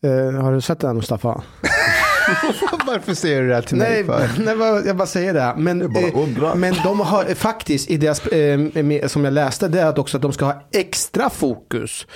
Eh, 0.05 0.41
har 0.43 0.53
du 0.53 0.61
sett 0.61 0.79
den 0.79 0.95
Mustafa? 0.95 1.41
Varför 2.87 3.13
säger 3.13 3.41
du 3.41 3.47
det 3.47 3.55
här 3.55 3.61
till 3.61 3.77
mig 3.77 3.89
Nej, 3.89 4.03
för? 4.03 4.43
nej, 4.43 4.83
jag 4.87 4.97
bara 4.97 5.07
säger 5.07 5.33
det. 5.33 5.53
Men, 5.57 5.79
Jag 5.79 5.93
bara 5.93 6.03
eh, 6.07 6.17
undrar. 6.17 6.55
men 6.55 6.73
de 6.83 6.99
har 6.99 7.25
eh, 7.29 7.35
faktiskt, 7.35 7.89
i 7.89 7.97
deras, 7.97 8.27
eh, 8.27 8.59
med, 8.83 9.11
som 9.11 9.23
jag 9.25 9.33
läste, 9.33 9.67
det 9.67 9.81
är 9.81 9.85
att 9.85 9.97
också 9.97 10.17
att 10.17 10.21
de 10.21 10.33
ska 10.33 10.45
ha 10.45 10.63
extra 10.73 11.29
fokus 11.29 12.07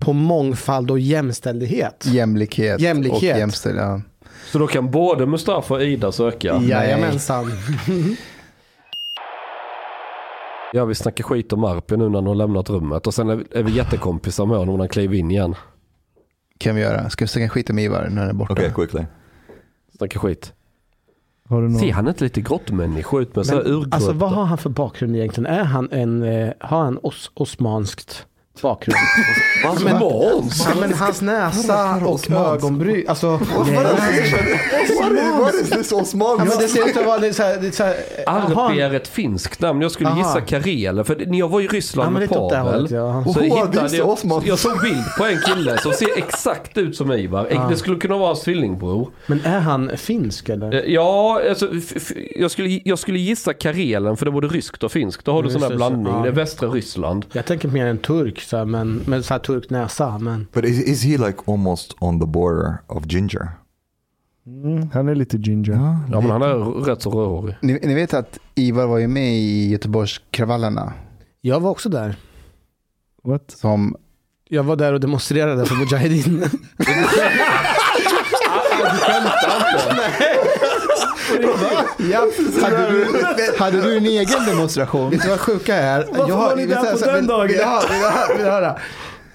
på 0.00 0.12
mångfald 0.12 0.90
och 0.90 0.98
jämställdhet. 1.00 2.04
Jämlikhet, 2.06 2.80
Jämlikhet. 2.80 3.32
och 3.34 3.38
jämställdhet. 3.38 3.84
Ja. 3.86 4.00
Så 4.52 4.58
då 4.58 4.66
kan 4.66 4.90
både 4.90 5.26
Mustafa 5.26 5.74
och 5.74 5.82
Ida 5.82 6.12
söka? 6.12 6.60
Jajamensan. 6.62 7.52
Ja, 10.72 10.84
vi 10.84 10.94
snackar 10.94 11.24
skit 11.24 11.52
om 11.52 11.64
Arpi 11.64 11.96
nu 11.96 12.08
när 12.08 12.14
han 12.18 12.26
har 12.26 12.34
lämnat 12.34 12.70
rummet 12.70 13.06
och 13.06 13.14
sen 13.14 13.28
är, 13.28 13.44
är 13.50 13.62
vi 13.62 13.72
jättekompisar 13.72 14.46
med 14.46 14.58
honom 14.58 14.74
när 14.74 14.78
han 14.82 14.88
kliver 14.88 15.16
in 15.16 15.30
igen. 15.30 15.54
kan 16.58 16.74
vi 16.74 16.80
göra. 16.82 17.10
Ska 17.10 17.24
vi 17.24 17.28
snacka 17.28 17.48
skit 17.48 17.70
om 17.70 17.78
Ivar 17.78 18.08
när 18.10 18.20
han 18.20 18.30
är 18.30 18.34
borta? 18.34 18.52
okay, 18.52 18.70
quickly. 18.70 19.04
Snackar 19.96 20.20
skit. 20.20 20.52
Har 21.48 21.62
du 21.62 21.68
någon? 21.68 21.80
Ser 21.80 21.92
han 21.92 22.08
inte 22.08 22.24
lite 22.24 22.40
grottmänniska 22.40 23.18
ut 23.18 23.36
med 23.36 23.46
Men, 23.46 23.88
alltså 23.90 24.12
vad 24.12 24.30
har 24.30 24.44
han 24.44 24.58
för 24.58 24.70
bakgrund 24.70 25.16
egentligen? 25.16 25.46
Är 25.46 25.64
han 25.64 25.88
en, 25.92 26.22
eh, 26.22 26.52
har 26.60 26.78
han 26.84 26.98
os 27.02 27.30
osmanskt 27.34 28.26
bakgrund? 28.62 28.96
men, 29.84 29.98
Måns? 29.98 30.66
ja, 30.68 30.80
men 30.80 30.94
hans 30.94 31.20
näsa 31.22 31.96
och 32.06 32.30
ögonbryn, 32.30 33.04
alltså. 33.08 33.40
Nej. 33.70 35.32
What 35.40 35.54
is 35.54 35.70
this 35.70 35.92
Osman? 35.92 36.48
Ja, 36.50 36.56
det 36.60 36.68
ser 36.68 36.88
ut 36.88 36.96
att 36.96 37.06
vara 37.06 37.18
lite 37.18 37.34
så 37.34 37.42
här, 37.42 37.60
lite 37.60 37.76
så 37.76 37.84
här 37.84 37.96
jaha. 38.26 38.66
Arpi 38.68 38.80
är 38.80 38.94
ett 38.94 39.08
finskt 39.08 39.60
namn. 39.60 39.82
Jag 39.82 39.90
skulle 39.90 40.08
Aha. 40.08 40.18
gissa 40.18 40.40
Karelen. 40.40 41.04
För 41.04 41.16
när 41.26 41.38
jag 41.38 41.48
var 41.48 41.60
i 41.60 41.66
Ryssland 41.68 42.12
med 42.18 42.28
Pavel. 42.28 42.58
hållet, 42.72 42.90
ja. 42.90 43.24
Så 43.26 43.32
Who 43.32 43.38
are 43.40 43.44
hittade 43.44 43.80
these 43.80 43.96
jag, 43.96 44.08
Osmans? 44.08 44.44
jag 44.46 44.58
såg 44.58 44.80
bild 44.82 45.04
på 45.18 45.24
en 45.26 45.38
kille 45.40 45.78
som 45.78 45.92
ser 45.92 46.18
exakt 46.18 46.78
ut 46.78 46.96
som 46.96 47.12
Ivar. 47.12 47.66
Det 47.70 47.76
skulle 47.76 47.96
kunna 47.96 48.16
vara 48.16 48.26
hans 48.28 48.40
tvillingbror. 48.40 49.10
Men 49.26 49.40
är 49.44 49.60
han 49.60 49.90
finsk 49.96 50.48
eller? 50.48 50.74
Eh, 50.74 50.80
Ja, 50.90 51.40
alltså, 51.48 51.68
jag, 52.36 52.50
skulle, 52.50 52.80
jag 52.84 52.98
skulle 52.98 53.18
gissa 53.18 53.52
Karelen 53.54 54.16
för 54.16 54.24
det 54.26 54.28
är 54.28 54.32
både 54.32 54.48
ryskt 54.48 54.82
och 54.84 54.92
finskt. 54.92 55.24
Då 55.24 55.32
har 55.32 55.42
du 55.42 55.50
sån 55.50 55.62
här 55.62 55.70
blandning. 55.76 56.22
Det 56.22 56.28
är 56.28 56.32
västra 56.32 56.68
Ryssland. 56.68 57.24
Jag 57.32 57.44
tänker 57.46 57.68
mer 57.68 57.86
en 57.86 57.98
turk, 57.98 58.40
så 58.50 58.64
men 58.64 58.96
med 59.06 59.24
så 59.24 59.34
här 59.34 59.38
turk 59.38 59.70
näsa. 59.70 60.18
Men 60.18 60.46
But 60.52 60.64
is, 60.64 60.82
is 60.82 61.04
he 61.04 61.26
like 61.26 61.38
almost 61.46 61.96
on 62.00 62.20
the 62.20 62.26
border 62.26 62.76
of 62.86 63.04
ginger? 63.06 63.48
Mm, 64.46 64.90
han 64.94 65.08
är 65.08 65.14
lite 65.14 65.36
ginger. 65.36 65.72
Ja, 66.10 66.20
men 66.20 66.30
han 66.30 66.42
är 66.42 66.84
rätt 66.84 67.02
så 67.02 67.10
rödhårig. 67.10 67.56
Ni, 67.62 67.78
ni 67.82 67.94
vet 67.94 68.14
att 68.14 68.38
Ivar 68.54 68.86
var 68.86 68.98
ju 68.98 69.08
med 69.08 69.34
i 69.34 69.68
Göteborgskravallerna. 69.70 70.92
jag 71.40 71.60
var 71.60 71.70
också 71.70 71.88
där. 71.88 72.16
What? 73.22 73.50
Som, 73.50 73.96
Jag 74.48 74.62
var 74.62 74.76
där 74.76 74.92
och 74.92 75.00
demonstrerade 75.00 75.66
för 75.66 75.74
Mujahedin. 75.74 76.44
ja, 82.12 82.26
hade, 82.62 82.90
du, 82.90 83.06
hade 83.58 83.80
du 83.82 83.96
en 83.96 84.06
egen 84.06 84.44
demonstration? 84.46 85.10
Vet 85.10 85.22
du 85.22 85.28
vad 85.28 85.40
sjuka 85.40 85.74
är? 85.76 86.06
Varför 86.12 86.34
var 86.36 86.56
ni 86.56 86.66
där 86.66 86.92
på 86.98 87.04
den 87.06 87.26
dagen? 87.26 87.50
Höra? 87.58 88.36
Vill 88.36 88.46
höra? 88.46 88.76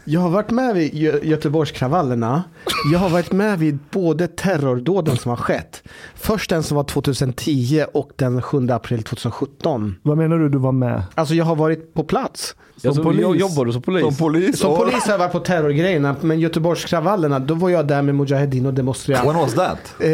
Jag 0.07 0.21
har 0.21 0.29
varit 0.29 0.51
med 0.51 0.75
vid 0.75 0.93
Gö- 0.93 1.25
Göteborgskravallerna. 1.25 2.43
Jag 2.91 2.99
har 2.99 3.09
varit 3.09 3.31
med 3.31 3.59
vid 3.59 3.77
både 3.91 4.27
terrordåden 4.27 5.17
som 5.17 5.29
har 5.29 5.37
skett. 5.37 5.83
Först 6.15 6.49
den 6.49 6.63
som 6.63 6.77
var 6.77 6.83
2010 6.83 7.85
och 7.93 8.11
den 8.15 8.41
7 8.41 8.67
april 8.69 9.03
2017. 9.03 9.95
Vad 10.03 10.17
menar 10.17 10.37
du 10.37 10.49
du 10.49 10.57
var 10.57 10.71
med? 10.71 11.03
Alltså 11.15 11.33
jag 11.33 11.45
har 11.45 11.55
varit 11.55 11.93
på 11.93 12.03
plats. 12.03 12.55
Som 12.77 12.87
Alltså, 12.89 13.03
polis? 13.03 13.21
jag 13.21 13.35
Jobbar 13.35 13.65
du 13.65 13.73
som 13.73 13.81
polis? 13.81 14.01
Som 14.03 14.15
polis? 14.15 14.59
Som 14.59 14.77
polis 14.77 15.03
har 15.03 15.11
jag 15.11 15.17
varit 15.19 15.31
på 15.31 15.39
terrorgrejerna, 15.39 16.15
men 16.21 16.39
Göteborgskravallerna, 16.39 17.39
då 17.39 17.53
var 17.53 17.69
jag 17.69 17.87
där 17.87 18.01
med 18.01 18.15
Mujahedin 18.15 18.65
och 18.65 18.73
demonstrerade. 18.73 19.27
When 19.27 19.35
was 19.37 19.53
that? 19.53 19.77
Eh, 19.99 20.07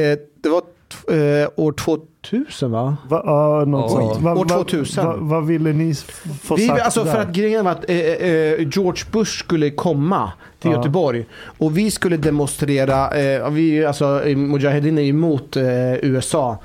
det 0.44 0.50
var 0.50 0.62
år 1.56 1.72
2000 1.72 2.72
va? 2.72 2.98
Va, 3.10 3.22
ja, 3.26 3.66
något 3.66 3.92
Oj. 3.92 3.98
sånt. 4.14 4.22
Va, 4.24 4.32
År 4.32 4.46
va- 4.46 4.56
2000. 4.56 5.06
va- 5.06 5.16
Vad 5.20 5.46
ville 5.46 5.74
ni 5.74 5.94
få 6.44 6.56
Vi, 6.56 6.68
sagt 6.68 6.82
alltså 6.84 7.04
där? 7.04 7.12
för 7.12 7.20
att 7.22 7.34
grejen 7.34 7.66
var 7.66 7.72
att 7.72 7.90
eh, 7.90 7.98
eh, 7.98 8.60
George 8.60 9.04
Bush 9.12 9.32
skulle 9.40 9.70
komma 9.70 10.32
till 10.60 10.72
Ja. 10.72 10.78
Göteborg. 10.78 11.26
Och 11.58 11.78
vi 11.78 11.92
skulle 11.92 12.18
demonstrera, 12.18 13.10
eh, 13.20 13.50
vi, 13.50 13.86
alltså 13.86 14.24
eh, 14.26 14.38
Mujahedin 14.38 14.98
är 14.98 15.04
emot 15.04 15.58
eh, 15.58 15.64
USA. 16.02 16.58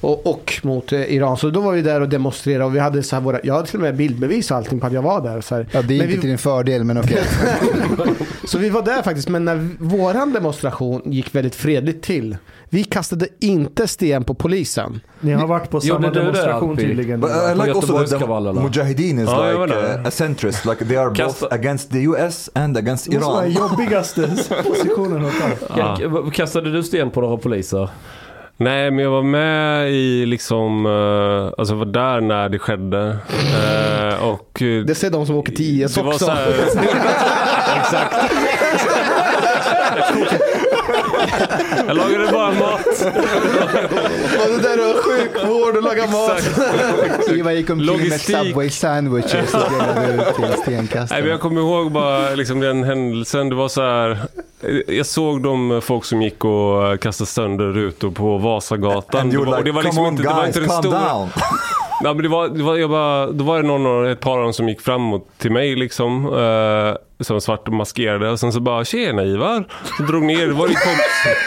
Och, 0.00 0.26
och 0.26 0.60
mot 0.62 0.92
eh, 0.92 1.00
Iran. 1.14 1.36
Så 1.36 1.50
då 1.50 1.60
var 1.60 1.72
vi 1.72 1.82
där 1.82 2.00
och 2.00 2.08
demonstrerade 2.08 2.64
och 2.64 2.74
vi 2.74 2.78
hade 2.78 3.02
så 3.02 3.16
här 3.16 3.22
våra, 3.22 3.40
jag 3.42 3.54
hade 3.54 3.66
till 3.66 3.76
och 3.76 3.82
med 3.82 3.96
bildbevis 3.96 4.50
och 4.50 4.56
allting 4.56 4.80
på 4.80 4.86
att 4.86 4.92
jag 4.92 5.02
var 5.02 5.20
där. 5.20 5.40
Så, 5.40 5.54
här. 5.54 5.66
Ja, 5.72 5.82
det 5.82 5.94
är 5.94 5.98
Men 5.98 6.04
inte 6.06 6.14
vi- 6.14 6.20
till 6.20 6.28
din 6.28 6.38
fördel, 6.38 6.84
men 6.84 6.98
okej. 6.98 7.22
så 8.44 8.58
vi 8.58 8.70
var 8.70 8.82
där 8.82 9.02
faktiskt, 9.02 9.28
men 9.28 9.44
när 9.44 9.68
våran 9.78 10.32
demonstration 10.32 11.02
gick 11.04 11.34
väldigt 11.34 11.54
fredligt 11.54 12.04
till. 12.04 12.36
Vi 12.68 12.84
kastade 12.84 13.28
inte 13.40 13.88
sten 13.88 14.24
på 14.24 14.34
polisen. 14.34 15.00
Ni 15.20 15.32
har 15.32 15.46
varit 15.46 15.70
på 15.70 15.80
samma 15.80 16.10
det, 16.10 16.20
demonstration 16.20 16.76
tydligen. 16.76 17.20
But 17.20 17.30
uh, 17.30 17.36
I 17.36 17.56
På 17.58 17.64
like 17.64 17.72
also 17.78 18.06
that 18.06 18.20
the. 18.54 18.62
Mujahideen 18.62 19.18
is 19.18 19.26
var 19.26 19.66
like 19.66 19.78
uh, 19.78 20.06
a 20.06 20.10
centrist. 20.10 20.64
Like 20.64 20.84
they 20.84 20.96
are 20.96 21.10
Kasta- 21.14 21.40
both 21.40 21.54
against 21.54 21.90
the 21.90 21.98
US 22.02 22.50
and 22.54 22.76
against 22.76 23.10
Det 23.10 23.16
måste 23.18 23.30
vara 23.30 23.42
den 23.42 23.52
Iran. 23.52 23.68
jobbigaste 23.70 24.22
positionen 24.64 25.24
att 25.26 25.32
ta. 25.68 26.30
Kastade 26.32 26.72
du 26.72 26.82
sten 26.82 27.10
på 27.10 27.20
några 27.20 27.36
poliser? 27.36 27.88
Nej, 28.58 28.90
men 28.90 29.04
jag 29.04 29.10
var 29.10 29.22
med 29.22 29.90
i 29.92 30.26
liksom, 30.26 30.86
eh, 30.86 31.52
alltså 31.58 31.74
jag 31.74 31.78
var 31.78 31.86
där 31.86 32.20
när 32.20 32.48
det 32.48 32.58
skedde. 32.58 33.16
Eh, 33.30 34.24
och 34.28 34.62
eh, 34.62 34.84
Det 34.84 34.94
ser 34.94 35.10
de 35.10 35.26
som 35.26 35.36
åker 35.36 35.52
till 35.52 35.82
IS 35.82 35.96
också. 35.96 36.18
så 36.24 36.30
här, 36.30 36.48
Exakt. 37.80 38.14
Jag 41.86 41.96
lagade 41.96 42.32
bara 42.32 42.52
mat. 42.52 42.86
Och 44.44 44.50
det 44.50 44.62
där 44.62 44.78
är 44.78 45.02
sjukvård 45.02 45.76
och 45.76 45.82
laga 45.82 46.06
mat. 46.06 46.42
Ivar 47.30 47.50
gick 47.52 47.70
omkring 47.70 48.08
med. 48.08 48.20
Subway 48.20 48.70
sandwiches 48.70 49.54
och 49.54 49.60
delade 49.70 50.14
ut 50.14 50.34
till 50.34 50.44
Nej, 50.44 50.56
stenkastarna. 50.62 51.26
jag 51.26 51.40
kommer 51.40 51.60
ihåg 51.60 51.92
bara 51.92 52.30
liksom 52.34 52.60
den 52.60 52.84
händelsen. 52.84 53.48
Det 53.48 53.54
var 53.54 53.68
så 53.68 53.82
här. 53.82 54.18
Jag 54.86 55.06
såg 55.06 55.42
de 55.42 55.80
folk 55.84 56.04
som 56.04 56.22
gick 56.22 56.44
och 56.44 57.00
kastade 57.00 57.30
sönder 57.30 57.64
rutor 57.66 58.10
på 58.10 58.38
Vasagatan. 58.38 59.30
Det 59.30 59.38
var, 59.38 59.58
och 59.58 59.64
det 59.64 59.72
var 59.72 59.82
liksom 59.82 60.04
on 60.04 60.08
inte, 60.10 60.22
det 60.22 60.28
var 60.28 60.42
guys, 60.42 60.56
inte 60.56 60.60
den 60.60 60.82
stora. 60.82 60.98
down. 61.12 61.28
Nej, 62.02 62.14
men 62.14 62.22
det 62.22 62.28
var, 62.28 62.48
det 62.48 62.62
var, 62.62 62.76
jag 62.76 62.90
bara, 62.90 63.26
då 63.26 63.44
var 63.44 63.62
det 63.62 63.68
någon, 63.68 64.06
ett 64.10 64.20
par 64.20 64.36
av 64.38 64.42
dem 64.42 64.52
som 64.52 64.68
gick 64.68 64.80
framåt 64.80 65.28
till 65.38 65.50
mig 65.52 65.76
liksom. 65.76 66.24
Eh, 66.26 66.96
som 67.20 67.40
svart 67.40 67.68
och 67.68 67.74
maskerade. 67.74 68.30
Och 68.30 68.40
sen 68.40 68.52
så 68.52 68.60
bara, 68.60 68.84
tjena 68.84 69.24
Ivar. 69.24 69.64
Så 69.96 70.02
drog 70.02 70.22
ner. 70.22 70.46
Var 70.48 70.68
det 70.68 70.74
kompis, 70.74 71.38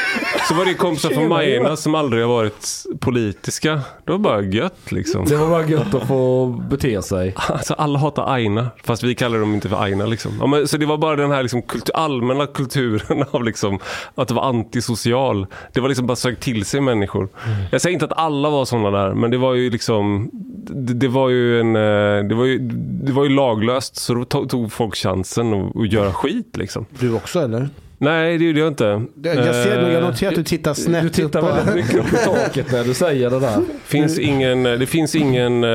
så 0.47 0.53
var 0.53 0.65
det 0.65 0.73
kompisar 0.73 1.09
från 1.09 1.27
Majorna 1.27 1.75
som 1.75 1.95
aldrig 1.95 2.23
har 2.23 2.29
varit 2.29 2.67
politiska. 2.99 3.81
Det 4.05 4.11
var 4.11 4.19
bara 4.19 4.41
gött 4.41 4.91
liksom. 4.91 5.25
Det 5.25 5.35
var 5.35 5.49
bara 5.49 5.65
gött 5.65 5.93
att 5.93 6.07
få 6.07 6.47
bete 6.69 7.01
sig. 7.01 7.35
Alltså 7.35 7.73
alla 7.73 7.99
hatar 7.99 8.33
Aina, 8.33 8.69
fast 8.83 9.03
vi 9.03 9.15
kallar 9.15 9.39
dem 9.39 9.53
inte 9.53 9.69
för 9.69 9.83
Aina. 9.83 10.05
Liksom. 10.05 10.31
Ja, 10.39 10.47
men, 10.47 10.67
så 10.67 10.77
det 10.77 10.85
var 10.85 10.97
bara 10.97 11.15
den 11.15 11.31
här 11.31 11.41
liksom, 11.41 11.61
kultur, 11.61 11.95
allmänna 11.95 12.47
kulturen 12.47 13.25
av 13.31 13.43
liksom, 13.43 13.79
att 14.15 14.27
det 14.27 14.33
var 14.33 14.43
antisocial. 14.43 15.47
Det 15.73 15.81
var 15.81 15.87
liksom 15.87 16.07
bara 16.07 16.15
sökt 16.15 16.43
till 16.43 16.65
sig 16.65 16.81
människor. 16.81 17.29
Jag 17.71 17.81
säger 17.81 17.93
inte 17.93 18.05
att 18.05 18.17
alla 18.17 18.49
var 18.49 18.65
sådana 18.65 18.91
där, 18.91 19.13
men 19.13 19.31
det 19.31 19.37
var 19.37 19.53
ju 19.53 19.69
liksom 19.69 20.29
det, 20.69 20.93
det 20.93 21.07
var 21.07 21.29
ju 21.29 21.59
en 21.59 21.75
eh, 21.75 22.27
det 22.29 22.35
var 22.35 22.45
ju, 22.45 22.59
det 23.03 23.11
var 23.11 23.23
ju 23.23 23.29
laglöst 23.29 23.95
så 23.95 24.13
då 24.13 24.25
tog, 24.25 24.49
tog 24.49 24.73
folk 24.73 24.95
chansen 24.95 25.53
att 25.75 25.91
göra 25.93 26.13
skit 26.13 26.57
liksom. 26.57 26.85
Du 26.99 27.13
också 27.13 27.39
eller? 27.39 27.69
Nej, 28.01 28.37
det 28.37 28.45
gjorde 28.45 28.59
jag 28.59 28.67
inte. 28.67 28.83
Jag 29.23 29.35
ser 29.55 29.81
nog, 29.81 29.91
jag 29.91 29.95
Eh, 30.03 30.07
noterar 30.07 30.29
att 30.29 30.35
du 30.35 30.43
tittar 30.43 30.73
snett 30.73 31.03
Du 31.03 31.09
tittar 31.09 31.39
upp. 31.39 31.57
väldigt 31.57 31.75
mycket 31.75 31.99
upp 31.99 32.13
i 32.13 32.25
taket 32.25 32.71
när 32.71 32.83
du 32.83 32.93
säger 32.93 33.29
det 33.29 33.39
där. 33.39 33.61
finns 33.85 34.19
ingen, 34.19 34.63
det 34.63 34.85
finns 34.85 35.15
ingen 35.15 35.63
eh, 35.63 35.69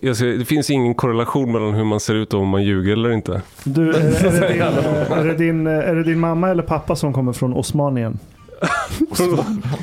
jag 0.00 0.16
säger, 0.16 0.38
det 0.38 0.44
finns 0.44 0.70
ingen 0.70 0.94
korrelation 0.94 1.52
mellan 1.52 1.74
hur 1.74 1.84
man 1.84 2.00
ser 2.00 2.14
ut 2.14 2.34
och 2.34 2.40
om 2.40 2.48
man 2.48 2.64
ljuger 2.64 2.92
eller 2.92 3.12
inte. 3.12 3.42
Du, 3.64 3.90
är, 3.90 4.00
är, 4.00 4.40
det 4.40 4.48
din, 4.48 4.62
är, 5.16 5.24
det 5.24 5.34
din, 5.34 5.66
är 5.66 5.94
det 5.94 6.02
din 6.04 6.20
mamma 6.20 6.50
eller 6.50 6.62
pappa 6.62 6.96
som 6.96 7.12
kommer 7.12 7.32
från 7.32 7.52
Osmanien? 7.54 8.18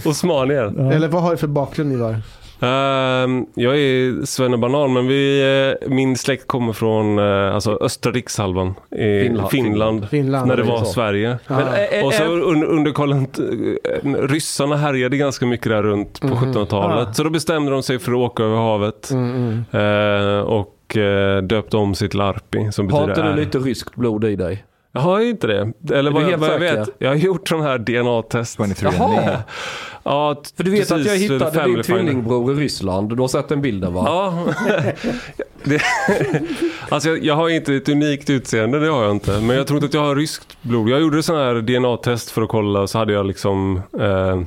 Osmanier. 0.05 0.73
Ja. 0.77 0.91
Eller 0.93 1.07
vad 1.07 1.21
har 1.21 1.31
du 1.31 1.37
för 1.37 1.47
bakgrund 1.47 1.93
Ivar? 1.93 2.15
Ehm, 2.63 3.45
jag 3.55 3.77
är 3.77 4.25
svennebanan 4.25 4.93
men 4.93 5.07
vi, 5.07 5.41
eh, 5.81 5.89
min 5.89 6.15
släkt 6.17 6.47
kommer 6.47 6.73
från 6.73 7.19
eh, 7.19 7.55
alltså 7.55 7.77
östra 7.81 8.11
rikshalvan 8.11 8.73
i 8.91 9.21
Finland. 9.23 9.49
Finland. 9.49 10.09
Finland? 10.09 10.47
När 10.47 10.57
det 10.57 10.63
var 10.63 10.77
så. 10.77 10.85
Sverige. 10.85 11.37
Ja. 11.47 11.55
Men, 11.55 11.67
eh, 11.67 12.05
Och 12.05 12.13
så 12.13 12.23
under, 12.23 12.91
Karl 12.91 13.13
ryssarna 14.27 14.75
härjade 14.75 15.17
ganska 15.17 15.45
mycket 15.45 15.69
där 15.69 15.83
runt 15.83 16.21
på 16.21 16.27
Mhm. 16.27 16.37
1700-talet. 16.37 17.07
Ah. 17.09 17.13
Så 17.13 17.23
då 17.23 17.29
bestämde 17.29 17.71
de 17.71 17.83
sig 17.83 17.99
för 17.99 18.11
att 18.11 18.17
åka 18.17 18.43
över 18.43 18.55
havet. 18.57 19.11
Mm, 19.11 19.63
mm. 19.71 20.45
Och 20.45 20.97
döpte 21.43 21.77
om 21.77 21.95
sitt 21.95 22.13
Larpi 22.13 22.71
som 22.71 22.89
har 22.91 23.07
betyder 23.07 23.21
inte 23.29 23.35
du 23.35 23.45
lite 23.45 23.57
ryskt 23.57 23.95
blod 23.95 24.23
i 24.23 24.35
dig? 24.35 24.63
Jag 24.95 25.01
har 25.01 25.21
ju 25.21 25.29
inte 25.29 25.47
det. 25.47 25.73
Eller 25.95 26.11
vad, 26.11 26.23
jag, 26.23 26.27
helt 26.27 26.41
vad 26.41 26.53
jag 26.53 26.59
vet. 26.59 26.89
Jag 26.97 27.09
har 27.09 27.15
gjort 27.15 27.47
sån 27.49 27.61
här 27.61 27.77
DNA-test. 27.77 28.57
23 28.57 28.89
Jaha! 28.97 29.43
Ja, 30.03 30.41
För 30.57 30.63
du 30.63 30.71
vet 30.71 30.91
att 30.91 30.97
jag 30.97 31.07
precis, 31.07 31.31
hittade 31.31 31.65
din 31.65 31.83
tvillingbror 31.83 32.51
i 32.51 32.55
Ryssland. 32.55 33.09
Du 33.15 33.21
har 33.21 33.27
sett 33.27 33.49
den 33.49 33.61
bilden 33.61 33.93
va? 33.93 34.03
Ja. 34.05 34.45
det, 35.63 35.81
alltså 36.89 37.09
jag, 37.09 37.23
jag 37.23 37.35
har 37.35 37.49
inte 37.49 37.75
ett 37.75 37.89
unikt 37.89 38.29
utseende, 38.29 38.79
det 38.79 38.87
har 38.87 39.03
jag 39.03 39.11
inte. 39.11 39.39
Men 39.41 39.57
jag 39.57 39.67
tror 39.67 39.77
inte 39.77 39.85
att 39.85 39.93
jag 39.93 40.01
har 40.01 40.15
ryskt 40.15 40.61
blod. 40.61 40.89
Jag 40.89 41.01
gjorde 41.01 41.23
sån 41.23 41.37
här 41.37 41.55
DNA-test 41.61 42.31
för 42.31 42.41
att 42.41 42.49
kolla 42.49 42.79
och 42.79 42.89
så 42.89 42.97
hade 42.97 43.13
jag 43.13 43.25
liksom... 43.25 43.81
Eh, 43.99 44.41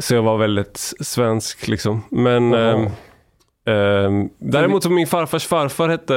så 0.00 0.14
jag 0.14 0.22
var 0.22 0.38
väldigt 0.38 0.92
svensk 1.00 1.68
liksom. 1.68 2.02
Men... 2.10 2.52
Jaha. 2.52 2.90
Ehm, 3.66 4.28
däremot 4.38 4.82
så 4.82 4.90
min 4.90 5.06
farfars 5.06 5.46
farfar 5.46 5.88
hette 5.88 6.12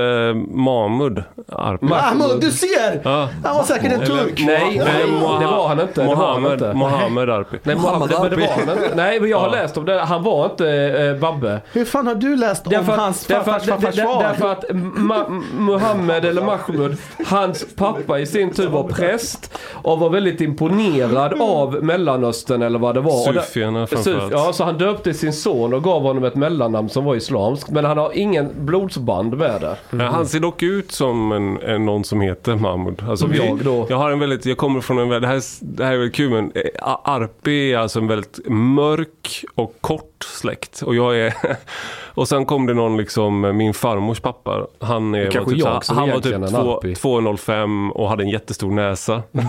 Mahmud 0.53 1.23
Arpi. 1.51 1.85
Mahmoud, 1.85 2.41
du 2.41 2.51
ser! 2.51 3.01
Ja. 3.03 3.29
Han 3.43 3.55
var 3.57 3.63
säkert 3.63 3.91
en 3.91 3.99
turk. 4.05 4.43
Nej, 4.47 4.81
nej, 4.85 5.05
det 5.39 5.45
var 5.45 5.67
han 5.67 5.79
inte. 5.81 6.03
Mohammed. 6.05 6.75
Mohammed 6.75 7.29
Arpi. 7.29 7.57
Nej, 7.63 7.75
Mohammed, 7.75 8.09
men 8.21 8.29
det 8.29 8.35
var 8.35 8.47
han 8.47 8.61
inte. 8.83 8.95
Nej, 8.95 9.19
men 9.19 9.29
jag 9.29 9.39
har 9.39 9.47
Ja. 9.47 9.51
läst 9.61 9.77
om 9.77 9.85
det. 9.85 9.99
Han 9.99 10.23
var 10.23 10.45
inte 10.45 10.69
eh, 10.69 11.15
Babbe. 11.21 11.61
Hur 11.73 11.85
fan 11.85 12.07
har 12.07 12.15
du 12.15 12.35
läst 12.35 12.67
om 12.67 12.73
Därför 12.73 12.91
hans 12.97 13.25
farfars 13.25 13.47
att, 13.61 13.65
farfars 13.81 13.95
far? 13.95 14.23
därför 14.23 14.51
att 14.51 14.63
Ma- 14.69 15.41
Muhammed 15.59 16.25
eller 16.25 16.41
Mahmud, 16.41 16.97
hans 17.25 17.65
pappa 17.75 18.19
i 18.19 18.25
sin 18.25 18.53
tur 18.53 18.67
var 18.69 18.83
präst 18.83 19.57
och 19.71 19.99
var 19.99 20.09
väldigt 20.09 20.41
imponerad 20.41 21.41
av 21.41 21.83
Mellanöstern 21.83 22.61
eller 22.61 22.79
vad 22.79 22.95
det 22.95 23.01
var. 23.01 23.33
Sufierna 23.33 23.87
Suf, 23.87 24.03
framförallt. 24.03 24.31
ja, 24.31 24.53
så 24.53 24.63
han 24.63 24.77
döpte 24.77 25.13
sin 25.13 25.33
son 25.33 25.73
och 25.73 25.83
gav 25.83 26.01
honom 26.01 26.23
ett 26.23 26.35
mellannamn 26.35 26.89
som 26.89 27.05
var 27.05 27.15
islamskt. 27.39 27.69
Men 27.69 27.85
han 27.85 27.97
har 27.97 28.17
ingen 28.17 28.49
blodsband 28.65 29.37
med 29.37 29.61
det. 29.61 29.77
Ja, 29.89 30.05
Han 30.11 30.25
ser 30.25 30.39
dock 30.39 30.63
ut 30.63 30.91
som 30.91 31.31
en, 31.31 31.61
en, 31.61 31.85
någon 31.85 32.03
som 32.03 32.21
heter 32.21 32.55
Mahmud. 32.55 32.99
Alltså, 33.09 33.15
Som 33.25 33.31
vi- 33.31 33.37
jag 33.47 33.57
då. 33.57 33.85
Jag 33.89 33.97
har 33.97 34.11
en 34.11 34.19
väldigt, 34.19 34.45
jag 34.45 34.57
kommer 34.57 34.81
från 34.81 34.99
en 34.99 35.09
väldigt, 35.09 35.21
det 35.21 35.27
här, 35.27 35.35
är- 35.35 35.65
det 35.75 35.85
här 35.85 35.93
är 35.93 35.97
väl 35.97 36.11
kul 36.11 36.29
men 36.31 36.51
eh, 36.55 36.61
Arpi 37.03 37.73
är 37.73 37.77
alltså 37.77 37.99
en 37.99 38.07
väldigt 38.07 38.39
mörk 38.49 39.43
och 39.55 39.75
kort 39.81 40.23
släkt. 40.39 40.81
Och 40.81 40.95
jag 40.95 41.17
är, 41.19 41.33
och 42.13 42.27
sen 42.27 42.45
kom 42.45 42.65
det 42.65 42.73
någon 42.73 42.97
liksom, 42.97 43.57
min 43.57 43.73
farmors 43.73 44.19
pappa. 44.19 44.67
Han, 44.79 45.15
är, 45.15 45.23
kanske 45.31 45.39
var 45.39 45.45
typ, 45.51 45.59
jag 45.65 45.85
så- 45.85 45.93
han 45.93 46.09
var 46.09 46.19
typ 46.19 46.33
är 46.33 46.35
en 46.35 46.47
två- 46.49 46.77
Arpi. 46.77 46.93
2,05 46.93 47.91
och 47.91 48.09
hade 48.09 48.23
en 48.23 48.29
jättestor 48.29 48.71
näsa. 48.71 49.23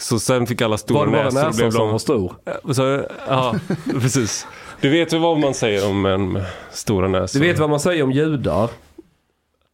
Så 0.00 0.18
sen 0.18 0.46
fick 0.46 0.62
alla 0.62 0.78
stora 0.78 0.98
Var 0.98 1.06
det 1.06 1.12
bara 1.12 1.24
näsor. 1.24 1.46
näsan 1.46 1.72
som 1.72 1.90
var 1.90 1.98
stor? 1.98 2.32
så, 2.72 3.02
ja, 3.28 3.54
precis. 4.00 4.46
Du 4.80 4.88
vet 4.88 5.12
väl 5.12 5.20
vad 5.20 5.38
man 5.38 5.54
säger 5.54 5.88
om 5.88 6.06
en 6.06 6.42
stora 6.70 7.08
näsor? 7.08 7.40
Du 7.40 7.46
vet 7.46 7.58
vad 7.58 7.70
man 7.70 7.80
säger 7.80 8.02
om 8.02 8.12
judar? 8.12 8.70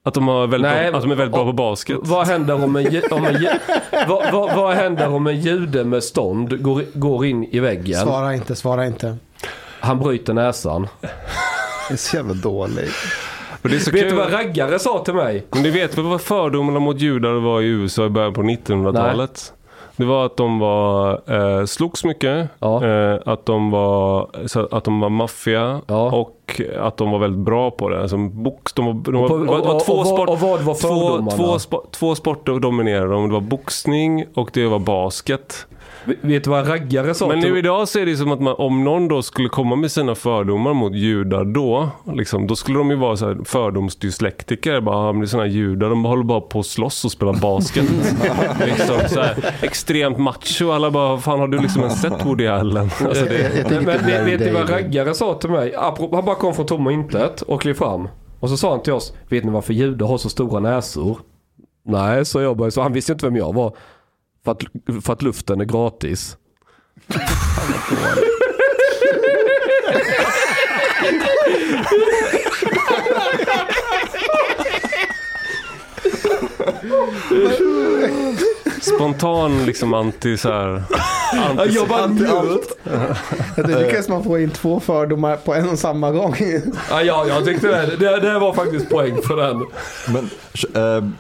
Att 0.07 0.15
de, 0.15 0.29
har 0.29 0.47
väldigt 0.47 0.71
Nej, 0.71 0.91
bra, 0.91 0.99
att 0.99 1.03
de 1.05 1.11
är 1.11 1.17
väldigt 1.17 1.35
bra 1.35 1.45
på 1.45 1.53
basket. 1.53 1.99
Vad 2.03 2.27
händer 2.27 2.55
om 2.55 2.77
en, 2.77 3.03
om 3.11 3.25
en, 3.25 3.47
vad, 4.09 4.33
vad, 4.33 4.57
vad 4.57 4.75
händer 4.75 5.09
om 5.09 5.27
en 5.27 5.41
jude 5.41 5.85
med 5.85 6.05
stånd 6.05 6.63
går, 6.63 6.83
går 6.95 7.27
in 7.27 7.45
i 7.45 7.61
väggen? 7.61 8.01
Svara 8.01 8.35
inte, 8.35 8.57
svara 8.57 8.87
inte. 8.87 9.17
Han 9.81 9.99
bryter 9.99 10.35
näsan. 10.35 10.89
Det 11.01 11.95
är 11.95 11.97
så 11.97 12.17
jävla 12.17 12.35
dåligt. 12.35 12.95
Och 13.63 13.69
det 13.69 13.77
är 13.77 13.81
så 13.81 13.91
Vet 13.91 14.01
kul. 14.01 14.11
du 14.11 14.17
vad 14.17 14.33
raggare 14.33 14.79
sa 14.79 15.05
till 15.05 15.15
mig? 15.15 15.47
Men 15.51 15.63
du 15.63 15.71
vet 15.71 15.99
väl 15.99 16.05
vad 16.05 16.21
fördomarna 16.21 16.79
mot 16.79 17.01
judar 17.01 17.33
var 17.33 17.61
i 17.61 17.65
USA 17.67 18.07
i 18.07 18.09
början 18.09 18.33
på 18.33 18.43
1900-talet? 18.43 19.53
Det 19.97 20.05
var 20.05 20.27
att 20.27 20.37
de 20.37 20.59
var, 20.59 21.21
eh, 21.61 21.65
slogs 21.65 22.05
mycket, 22.05 22.49
Ja. 22.59 22.85
eh, 22.87 23.19
att 23.27 23.47
de 23.47 23.71
var, 23.71 24.29
så 24.47 24.69
att 24.71 24.85
de 24.85 25.01
var 25.01 25.09
maffia 25.09 25.81
Ja. 25.87 26.11
och 26.13 26.61
att 26.81 26.97
de 26.97 27.11
var 27.11 27.19
väldigt 27.19 27.45
bra 27.45 27.71
på 27.71 27.89
det. 27.89 28.01
Alltså, 28.03 28.17
box, 28.17 28.73
de 28.73 28.87
var, 28.87 28.93
de 29.13 29.21
var, 29.23 29.29
på- 29.29 29.37
var, 29.37 29.45
var 29.59 29.75
och, 29.75 29.85
två, 29.85 29.93
och, 29.93 30.07
sport, 30.07 30.29
och 30.29 30.39
vad 30.41 30.61
var 30.61 30.75
två, 30.75 31.59
två, 31.71 31.83
två 31.91 32.15
sporter 32.15 32.59
dominerade 32.61 33.13
de. 33.13 33.29
Det 33.29 33.35
var 33.35 33.41
boxning 33.41 34.25
och 34.35 34.51
det 34.53 34.67
var 34.67 34.79
basket. 34.79 35.67
Vet 36.21 36.45
du 36.45 36.51
vad 36.51 36.69
raggare 36.69 37.15
sa 37.15 37.29
Men 37.29 37.39
nu 37.41 37.59
idag 37.59 37.89
så 37.89 37.99
är 37.99 38.07
det 38.07 38.17
som 38.17 38.33
att 38.33 38.41
man, 38.41 38.55
om 38.59 38.85
någon 38.85 39.09
då 39.09 39.23
skulle 39.23 39.49
komma 39.49 39.77
med 39.77 39.91
sina 39.93 40.15
fördomar 40.15 40.75
mot 40.75 40.95
judar 40.95 41.45
då, 41.45 41.89
liksom, 42.15 42.47
då 42.47 42.57
skulle 42.57 42.79
de 42.79 42.91
ju 42.91 42.97
vara 42.97 43.17
så 43.17 43.27
här 43.27 43.39
fördomsdyslektiker. 43.45 44.81
Bara, 44.81 45.07
"Ja, 45.07 45.13
men 45.13 45.21
det 45.21 45.25
är 45.25 45.29
såna 45.29 45.43
här 45.43 45.51
judar, 45.51 45.89
de 45.91 46.05
håller 46.05 46.25
bara 46.25 46.41
på 46.41 46.59
att 46.61 46.67
slåss 46.67 47.05
och 47.05 47.13
spela 47.13 47.33
basket. 47.33 47.85
liksom, 48.67 48.97
så 49.09 49.21
här, 49.21 49.55
extremt 49.63 50.19
macho. 50.19 50.71
Alla 50.71 50.91
bara, 50.91 51.19
fan 51.19 51.41
har 51.41 51.49
du 51.49 51.59
liksom 51.59 51.83
ens 51.83 52.01
sett 52.01 52.27
Woody 52.27 52.47
Allen? 52.47 52.91
Alltså, 53.05 53.25
det, 53.25 53.39
Jag, 53.39 53.73
jag 53.73 53.85
Men, 53.85 53.85
men 53.85 54.07
vet, 54.07 54.27
vet 54.27 54.39
du 54.39 54.51
vad 54.51 54.71
raggare 54.71 55.15
sa 55.15 55.35
till 55.35 55.51
mig? 55.51 55.75
Han 55.77 56.25
bara 56.25 56.35
kom 56.35 56.55
från 56.55 56.67
tomma 56.67 56.93
intet 56.93 57.43
och 57.43 57.61
klev 57.61 57.75
fram. 57.75 58.09
Och 58.41 58.51
så 58.51 58.57
sa 58.57 58.71
han 58.71 58.83
till 58.83 58.93
oss, 58.93 59.13
vet 59.29 59.45
ni 59.45 59.51
varför 59.51 59.73
judar 59.73 60.07
har 60.07 60.19
så 60.19 60.29
stora 60.29 60.61
näsor? 60.61 61.19
Nej, 61.87 62.25
så 62.25 62.41
jag 62.41 62.57
bara, 62.57 62.71
så 62.71 62.83
han 62.83 62.93
visste 62.93 63.13
inte 63.13 63.27
vem 63.27 63.37
jag 63.37 63.55
var. 63.55 63.77
För 64.45 64.53
att, 64.53 64.63
för 65.05 65.13
att 65.13 65.23
luften 65.23 65.61
är 65.61 65.65
gratis. 65.65 66.37
spontan 78.81 79.67
liksom 79.67 79.95
anti 79.95 80.37
så 80.37 80.49
här, 80.53 80.83
anti, 81.49 81.75
Jag 81.75 81.89
bara 81.89 82.07
njöt. 82.07 82.79
Det 83.57 83.83
lyckas 83.83 84.09
man 84.09 84.25
få 84.25 84.39
in 84.39 84.51
två 84.51 84.81
fördomar 84.81 85.37
på 85.37 85.55
en 85.55 85.69
och 85.69 85.79
samma 85.79 86.11
gång. 86.11 86.37
Ja, 86.91 87.03
ja, 87.03 87.27
jag 87.29 87.45
tyckte 87.45 87.69
det. 87.69 87.97
det. 87.97 88.21
Det 88.21 88.39
var 88.39 88.53
faktiskt 88.53 88.91
poäng 88.91 89.23
för 89.23 89.37
den. 89.37 89.63
Sh- 90.53 90.99
um, 90.99 91.17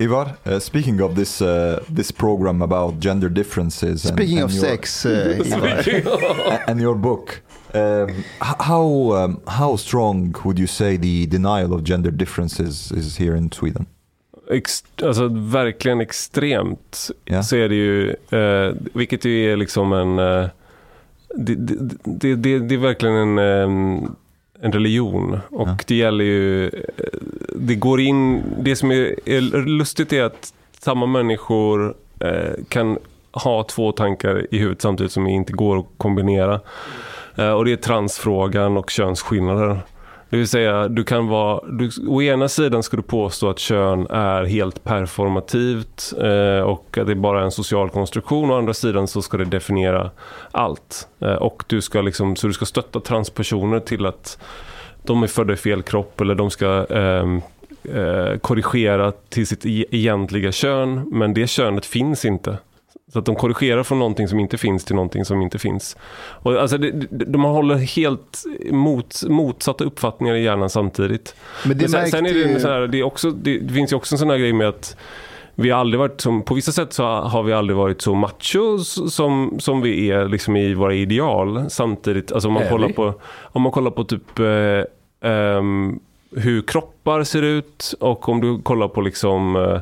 Ivar, 0.00 0.36
uh, 0.46 0.58
speaking 0.60 1.00
of 1.00 1.14
this 1.14 1.42
uh, 1.42 1.84
this 1.96 2.12
program 2.12 2.62
about 2.62 3.00
gender 3.00 3.28
differences, 3.28 4.04
and, 4.04 4.14
Speaking 4.16 4.38
and 4.38 4.44
of 4.44 4.52
your, 4.52 4.64
sex, 4.64 5.04
uh, 5.04 5.38
Ivar. 5.44 6.64
and 6.68 6.80
your 6.80 6.94
book, 6.94 7.42
um, 7.74 8.24
how 8.40 9.12
um, 9.12 9.40
how 9.46 9.76
strong 9.76 10.34
would 10.44 10.58
you 10.58 10.68
say 10.68 10.96
the 10.96 11.26
denial 11.26 11.74
of 11.74 11.82
gender 11.82 12.12
differences 12.12 12.92
is 12.92 13.16
here 13.16 13.34
in 13.34 13.50
Sweden? 13.50 13.86
ex, 14.50 14.84
alltså 15.02 15.28
verkligen 15.28 16.00
extremt. 16.00 17.10
Ja. 17.24 17.42
Så 17.42 17.56
är 17.56 17.68
det 17.68 17.74
ju, 17.74 18.10
eh, 18.10 18.74
vilket 18.92 19.24
ju 19.24 19.52
är 19.52 19.56
liksom 19.56 19.92
en, 19.92 20.18
eh, 20.18 20.48
det, 21.34 21.54
det, 21.54 21.74
det, 22.04 22.34
det, 22.36 22.58
det 22.58 22.74
är 22.74 22.78
verkligen 22.78 23.14
en, 23.14 23.38
eh, 23.38 24.10
en 24.62 24.72
religion. 24.72 25.38
Och 25.50 25.68
Ja. 25.68 25.76
det 25.86 25.94
gäller 25.94 26.24
ju, 26.24 26.70
det 27.54 27.74
går 27.74 28.00
in, 28.00 28.42
det 28.60 28.76
som 28.76 28.90
är, 28.90 29.28
är 29.28 29.40
lustigt 29.66 30.12
är 30.12 30.22
att 30.22 30.52
samma 30.80 31.06
människor 31.06 31.94
eh, 32.20 32.64
kan 32.68 32.98
ha 33.32 33.62
två 33.64 33.92
tankar 33.92 34.46
i 34.50 34.58
huvudet 34.58 34.82
samtidigt 34.82 35.12
som 35.12 35.26
inte 35.26 35.52
går 35.52 35.78
att 35.78 35.86
kombinera. 35.96 36.60
Eh, 37.36 37.50
och 37.50 37.64
det 37.64 37.72
är 37.72 37.76
transfrågan 37.76 38.76
och 38.76 38.90
könsskillnader. 38.90 39.80
Det 40.30 40.36
vill 40.36 40.48
säga, 40.48 40.88
du 40.88 41.04
kan 41.04 41.28
vara, 41.28 41.60
du, 41.68 41.90
å 42.08 42.22
ena 42.22 42.48
sidan 42.48 42.82
ska 42.82 42.96
du 42.96 43.02
påstå 43.02 43.50
att 43.50 43.58
kön 43.58 44.06
är 44.10 44.44
helt 44.44 44.84
performativt 44.84 46.12
eh, 46.20 46.60
och 46.60 46.98
att 46.98 47.06
det 47.06 47.12
är 47.12 47.14
bara 47.14 47.44
en 47.44 47.50
social 47.50 47.90
konstruktion. 47.90 48.50
Å 48.50 48.58
andra 48.58 48.74
sidan 48.74 49.08
så 49.08 49.22
ska 49.22 49.36
det 49.36 49.44
definiera 49.44 50.10
allt. 50.50 51.08
Eh, 51.20 51.32
och 51.32 51.64
du 51.66 51.80
ska 51.80 52.00
liksom, 52.00 52.36
så 52.36 52.46
du 52.46 52.52
ska 52.52 52.64
stötta 52.64 53.00
transpersoner 53.00 53.80
till 53.80 54.06
att 54.06 54.38
de 55.02 55.22
är 55.22 55.26
födda 55.26 55.52
i 55.52 55.56
fel 55.56 55.82
kropp 55.82 56.20
eller 56.20 56.34
de 56.34 56.50
ska 56.50 56.86
ehm, 56.90 57.40
eh, 57.84 58.38
korrigera 58.38 59.12
till 59.28 59.46
sitt 59.46 59.66
e-, 59.66 59.84
egentliga 59.90 60.52
kön. 60.52 61.08
Men 61.12 61.34
det 61.34 61.46
könet 61.46 61.86
finns 61.86 62.24
inte. 62.24 62.58
Så 63.12 63.18
att 63.18 63.24
de 63.24 63.36
korrigerar 63.36 63.82
från 63.82 63.98
någonting 63.98 64.28
som 64.28 64.40
inte 64.40 64.58
finns 64.58 64.84
till 64.84 64.94
någonting 64.94 65.24
som 65.24 65.42
inte 65.42 65.58
finns. 65.58 65.96
Och 66.18 66.52
alltså 66.56 66.78
det, 66.78 66.90
de 67.10 67.44
håller 67.44 67.74
helt 67.74 68.44
mot, 68.70 69.22
motsatta 69.28 69.84
uppfattningar 69.84 70.34
i 70.34 70.42
hjärnan 70.42 70.70
samtidigt. 70.70 71.34
Men 71.66 71.78
det 71.78 71.82
Men 71.82 71.90
sen, 71.90 72.00
märkte 72.00 72.16
sen 72.16 72.26
är 72.26 72.34
det, 72.34 72.60
sån 72.60 72.70
här, 72.70 72.80
det, 72.80 72.98
är 72.98 73.02
också, 73.02 73.30
det, 73.30 73.58
det 73.58 73.74
finns 73.74 73.92
ju 73.92 73.96
också 73.96 74.14
en 74.14 74.18
sån 74.18 74.30
här 74.30 74.38
grej 74.38 74.52
med 74.52 74.68
att 74.68 74.96
vi 75.54 75.70
har 75.70 75.80
aldrig 75.80 75.98
varit 75.98 76.20
som, 76.20 76.42
på 76.42 76.54
vissa 76.54 76.72
sätt 76.72 76.92
så 76.92 77.04
har 77.04 77.42
vi 77.42 77.52
aldrig 77.52 77.76
varit 77.76 78.02
så 78.02 78.14
macho 78.14 78.78
som, 78.78 79.56
som 79.60 79.80
vi 79.80 80.10
är 80.10 80.28
liksom 80.28 80.56
i 80.56 80.74
våra 80.74 80.94
ideal. 80.94 81.70
Samtidigt, 81.70 82.32
alltså 82.32 82.48
om 82.48 82.54
man 82.54 82.62
Är 82.62 82.70
kollar 82.70 82.88
vi? 82.88 82.94
på, 82.94 83.14
om 83.42 83.62
man 83.62 83.72
kollar 83.72 83.90
på 83.90 84.04
typ 84.04 84.38
eh, 84.38 85.30
ehm, 85.30 86.00
hur 86.36 86.62
kroppar 86.62 87.24
ser 87.24 87.42
ut 87.42 87.94
och 88.00 88.28
om 88.28 88.40
du 88.40 88.62
kollar 88.62 88.88
på 88.88 89.00
liksom, 89.00 89.56
eh, 89.56 89.80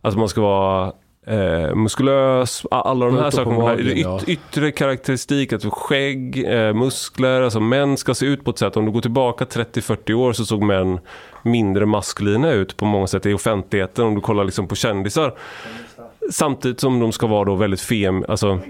alltså 0.00 0.18
man 0.18 0.28
ska 0.28 0.40
vara 0.40 0.92
eh, 1.26 1.74
muskulös, 1.74 2.62
alla 2.70 3.06
de 3.06 3.18
här 3.18 3.30
sakerna. 3.30 3.58
magen, 3.58 3.86
Yt. 3.86 4.28
Yttre 4.28 4.70
karaktäristik, 4.72 5.52
att 5.52 5.64
skägg, 5.64 6.44
eh, 6.46 6.74
muskler, 6.74 7.42
alltså 7.42 7.60
män 7.60 7.96
ska 7.96 8.14
se 8.14 8.26
ut 8.26 8.44
på 8.44 8.50
ett 8.50 8.58
sätt. 8.58 8.76
Om 8.76 8.84
du 8.84 8.92
går 8.92 9.00
tillbaka 9.00 9.44
30-40 9.44 10.14
år 10.14 10.32
så 10.32 10.44
såg 10.44 10.62
män 10.62 10.98
mindre 11.42 11.86
maskulina 11.86 12.52
ut 12.52 12.76
på 12.76 12.84
många 12.84 13.06
sätt 13.06 13.26
i 13.26 13.34
offentligheten. 13.34 14.04
Om 14.04 14.14
du 14.14 14.20
kollar 14.20 14.44
liksom 14.44 14.68
på 14.68 14.74
kändisar. 14.74 15.34
Samtidigt 16.30 16.80
som 16.80 17.00
de 17.00 17.12
ska 17.12 17.26
vara 17.26 17.44
då 17.44 17.54
väldigt 17.54 17.80
fem, 17.80 18.24
alltså 18.28 18.60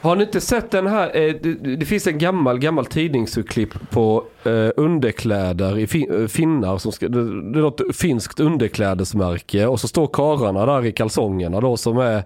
har 0.00 0.16
ni 0.16 0.24
inte 0.24 0.40
sett 0.40 0.70
den 0.70 0.86
här? 0.86 1.16
Eh, 1.16 1.34
det, 1.42 1.76
det 1.76 1.86
finns 1.86 2.06
en 2.06 2.18
gammal, 2.18 2.58
gammal 2.58 2.86
tidningsurklipp 2.86 3.90
på 3.90 4.24
eh, 4.44 4.70
underkläder 4.76 5.78
i 5.78 5.86
fin, 5.86 6.22
eh, 6.22 6.26
finnar. 6.26 6.78
Som 6.78 6.92
ska, 6.92 7.08
det, 7.08 7.52
det 7.52 7.58
är 7.58 7.62
något 7.62 7.80
finskt 7.96 8.40
underklädesmärke 8.40 9.66
och 9.66 9.80
så 9.80 9.88
står 9.88 10.06
karlarna 10.06 10.66
där 10.66 10.86
i 10.86 10.92
kalsongerna 10.92 11.60
då 11.60 11.76
som 11.76 11.98
är 11.98 12.22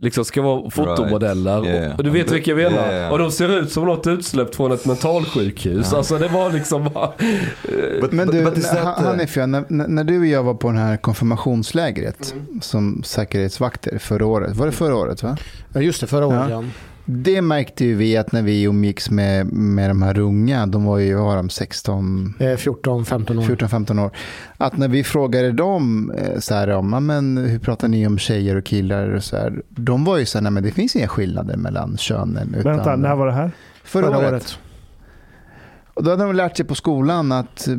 Liksom 0.00 0.24
ska 0.24 0.42
vara 0.42 0.70
fotomodeller. 0.70 1.60
Right. 1.60 1.74
Yeah. 1.74 1.96
Och 1.96 2.04
du 2.04 2.10
vet 2.10 2.32
vilka 2.32 2.50
jag 2.50 2.56
menar? 2.56 2.92
Yeah. 2.92 3.12
Och 3.12 3.18
de 3.18 3.30
ser 3.30 3.58
ut 3.58 3.72
som 3.72 3.84
något 3.84 4.06
utsläppt 4.06 4.56
från 4.56 4.72
ett 4.72 4.86
mentalsjukhus. 4.86 5.92
Alltså 5.92 6.18
det 6.18 6.28
var 6.28 6.50
liksom 6.50 6.90
bara... 6.94 7.12
But, 8.00 8.12
Men 8.12 8.28
du, 8.28 8.44
but 8.44 8.66
Han- 8.66 9.04
uh, 9.04 9.08
Hanif, 9.10 9.36
ja, 9.36 9.46
när, 9.46 9.64
när 9.68 10.04
du 10.04 10.18
och 10.18 10.26
jag 10.26 10.42
var 10.42 10.54
på 10.54 10.72
det 10.72 10.78
här 10.78 10.96
konfirmationslägret 10.96 12.34
som 12.60 13.02
säkerhetsvakter 13.04 13.98
förra 13.98 14.26
året. 14.26 14.56
Var 14.56 14.66
det 14.66 14.72
förra 14.72 14.96
året? 14.96 15.22
va? 15.22 15.36
Ja, 15.72 15.80
just 15.80 16.00
det, 16.00 16.06
förra 16.06 16.26
året 16.26 16.50
Ja. 16.50 16.64
Det 17.10 17.42
märkte 17.42 17.84
ju 17.84 17.94
vi 17.94 18.16
att 18.16 18.32
när 18.32 18.42
vi 18.42 18.62
umgicks 18.62 19.10
med, 19.10 19.52
med 19.52 19.90
de 19.90 20.02
här 20.02 20.18
unga, 20.18 20.66
de 20.66 20.84
var 20.84 20.98
ju, 20.98 21.14
var 21.14 21.36
de, 21.36 21.48
16, 21.50 22.34
Eh, 22.38 22.44
14-15 22.44 23.38
år. 23.38 23.42
14-15 23.42 24.04
år. 24.04 24.10
Att 24.56 24.76
när 24.76 24.88
vi 24.88 25.04
frågade 25.04 25.52
dem 25.52 26.12
eh, 26.18 26.38
så 26.38 26.54
här 26.54 26.68
om, 26.68 26.92
"Ja, 26.92 27.00
men 27.00 27.36
hur 27.36 27.58
pratar 27.58 27.88
ni 27.88 28.06
om 28.06 28.18
tjejer 28.18 28.56
och 28.56 28.64
killar 28.64 29.08
och 29.14 29.24
så 29.24 29.36
här. 29.36 29.62
De 29.68 30.04
var 30.04 30.18
ju 30.18 30.24
så 30.26 30.38
här, 30.38 30.42
nej 30.42 30.52
men 30.52 30.62
det 30.62 30.70
finns 30.70 30.96
inga 30.96 31.08
skillnader 31.08 31.56
mellan 31.56 31.96
könen. 31.96 32.54
Utan, 32.58 32.76
Vänta, 32.76 32.96
när 32.96 33.14
var 33.16 33.26
det 33.26 33.32
här? 33.32 33.50
förra, 33.84 34.06
Förra 34.06 34.18
året. 34.18 34.32
året. 34.32 34.58
Och 35.94 36.04
då 36.04 36.10
hade 36.10 36.22
de 36.24 36.34
lärt 36.34 36.56
sig 36.56 36.66
på 36.66 36.74
skolan 36.74 37.32
att 37.32 37.68
eh, 37.68 37.74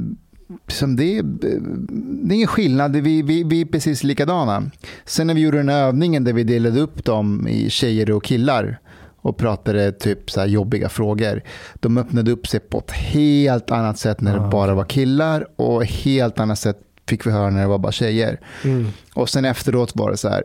som 0.68 0.95
det, 0.95 1.18
är, 1.18 1.23
det 1.23 2.34
är 2.34 2.35
ingen 2.35 2.47
skillnad, 2.47 2.95
vi, 2.95 3.22
vi, 3.22 3.43
vi 3.43 3.61
är 3.61 3.65
precis 3.65 4.03
likadana. 4.03 4.64
Sen 5.06 5.27
när 5.27 5.34
vi 5.34 5.41
gjorde 5.41 5.57
den 5.57 5.69
här 5.69 5.84
övningen 5.88 6.23
där 6.23 6.34
vi 6.34 6.43
delade 6.43 6.80
upp 6.80 7.06
dem 7.06 7.47
i 7.47 7.69
tjejer 7.69 8.11
och 8.11 8.23
killar 8.23 8.80
och 9.22 9.38
pratade 9.38 9.91
typ 9.91 10.32
så 10.32 10.40
här 10.40 10.48
jobbiga 10.48 10.90
frågor. 10.90 11.44
De 11.76 11.98
öppnade 11.98 12.32
upp 12.32 12.48
sig 12.48 12.60
på 12.60 12.78
ett 12.80 12.91
helt 12.91 13.72
annat 13.72 13.98
sätt 14.00 14.22
när 14.22 14.34
det 14.34 14.46
Ah, 14.46 14.50
bara 14.50 14.74
var 14.74 14.84
killar 14.86 15.48
och 15.56 15.86
helt 15.86 16.40
annat 16.40 16.60
sätt 16.60 16.78
fick 17.08 17.28
vi 17.28 17.32
höra 17.32 17.50
när 17.50 17.62
det 17.62 17.68
var 17.68 17.78
bara 17.78 17.91
tjejer. 17.91 18.40
Mm. 18.64 18.88
Och 19.14 19.30
sen 19.30 19.46
efteråt 19.46 19.91
var 19.96 20.12
det 20.12 20.18
så 20.18 20.30
här, 20.30 20.44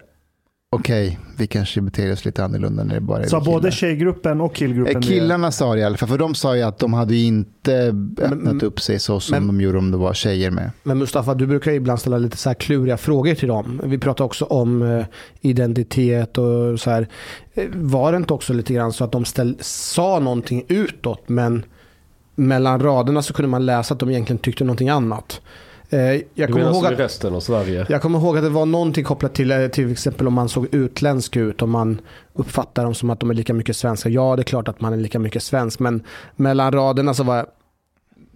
okej, 0.74 1.18
vi 1.36 1.46
kanske 1.46 1.80
beter 1.80 2.12
oss 2.12 2.24
lite 2.24 2.44
annorlunda 2.44 2.84
när 2.84 2.94
det 2.94 3.00
bara 3.00 3.22
är 3.22 3.26
Sa 3.26 3.40
både 3.40 3.70
tjejgruppen 3.70 4.40
och 4.40 4.54
killgruppen 4.54 4.94
Eh, 4.96 5.00
det? 5.00 5.06
Killarna 5.06 5.52
sa 5.52 5.74
det 5.74 5.80
i 5.80 5.84
alla 5.84 5.96
fall, 5.96 6.08
för 6.08 6.18
de 6.18 6.34
sa 6.34 6.56
ju 6.56 6.62
att 6.62 6.78
de 6.78 6.92
hade 6.92 7.14
ju 7.14 7.26
inte 7.26 7.86
öppnat 8.22 8.38
Men- 8.42 8.60
upp 8.62 8.80
sig 8.80 8.98
så 8.98 9.20
som 9.20 9.32
men- 9.38 9.46
de 9.46 9.60
gjorde 9.60 9.78
om 9.78 9.90
det 9.90 9.96
var 9.96 10.14
tjejer 10.14 10.50
med. 10.50 10.70
Men 10.82 10.98
Mustafa, 10.98 11.34
du 11.34 11.46
brukar 11.46 11.70
ju 11.70 11.76
ibland 11.76 12.00
ställa 12.00 12.18
lite 12.18 12.36
så 12.36 12.48
här 12.48 12.54
kluriga 12.54 12.96
frågor 12.96 13.34
till 13.34 13.48
dem. 13.48 13.80
Vi 13.84 13.98
pratar 13.98 14.24
också 14.24 14.44
om 14.44 14.82
eh, 14.82 15.04
identitet 15.40 16.38
och 16.38 16.80
så 16.80 16.90
här. 16.90 17.08
Eh, 17.54 17.64
Var 17.74 18.12
det 18.12 18.16
inte 18.16 18.34
också 18.34 18.52
lite 18.52 18.74
grann 18.74 18.92
så 18.92 19.04
att 19.04 19.12
de 19.12 19.24
ställ, 19.24 19.56
sa 19.60 20.18
någonting 20.18 20.64
utåt 20.68 21.28
men 21.28 21.64
mellan 22.34 22.80
raderna 22.80 23.22
så 23.22 23.32
kunde 23.32 23.48
man 23.48 23.66
läsa 23.66 23.94
att 23.94 24.00
de 24.00 24.10
egentligen 24.10 24.38
tyckte 24.38 24.64
någonting 24.64 24.88
annat. 24.88 25.40
Eh, 25.94 26.20
Jag 26.34 26.48
kommer, 26.52 26.70
ihåg 26.70 26.86
att, 26.86 26.98
resten 26.98 27.34
av 27.34 27.40
Sverige? 27.40 27.86
jag 27.88 28.02
kommer 28.02 28.18
ihåg 28.18 28.36
att 28.36 28.42
det 28.44 28.48
var 28.50 28.66
någonting 28.66 29.04
kopplat 29.04 29.34
till 29.34 29.50
eh, 29.50 29.66
till 29.68 29.92
exempel 29.92 30.26
om 30.26 30.32
man 30.34 30.48
såg 30.48 30.74
utländsk 30.74 31.36
ut, 31.36 31.62
om 31.62 31.70
man 31.70 32.00
uppfattar 32.32 32.84
dem 32.84 32.94
som 32.94 33.10
att 33.10 33.20
de 33.20 33.30
är 33.30 33.34
lika 33.34 33.54
mycket 33.54 33.76
svenska. 33.76 34.08
Ja, 34.08 34.36
det 34.36 34.42
är 34.42 34.44
klart 34.44 34.68
att 34.68 34.80
man 34.80 34.92
är 34.92 34.96
lika 34.96 35.18
mycket 35.18 35.42
svensk, 35.42 35.78
men 35.78 36.02
mellan 36.36 36.72
raderna 36.72 37.14
så 37.14 37.22
var 37.22 37.46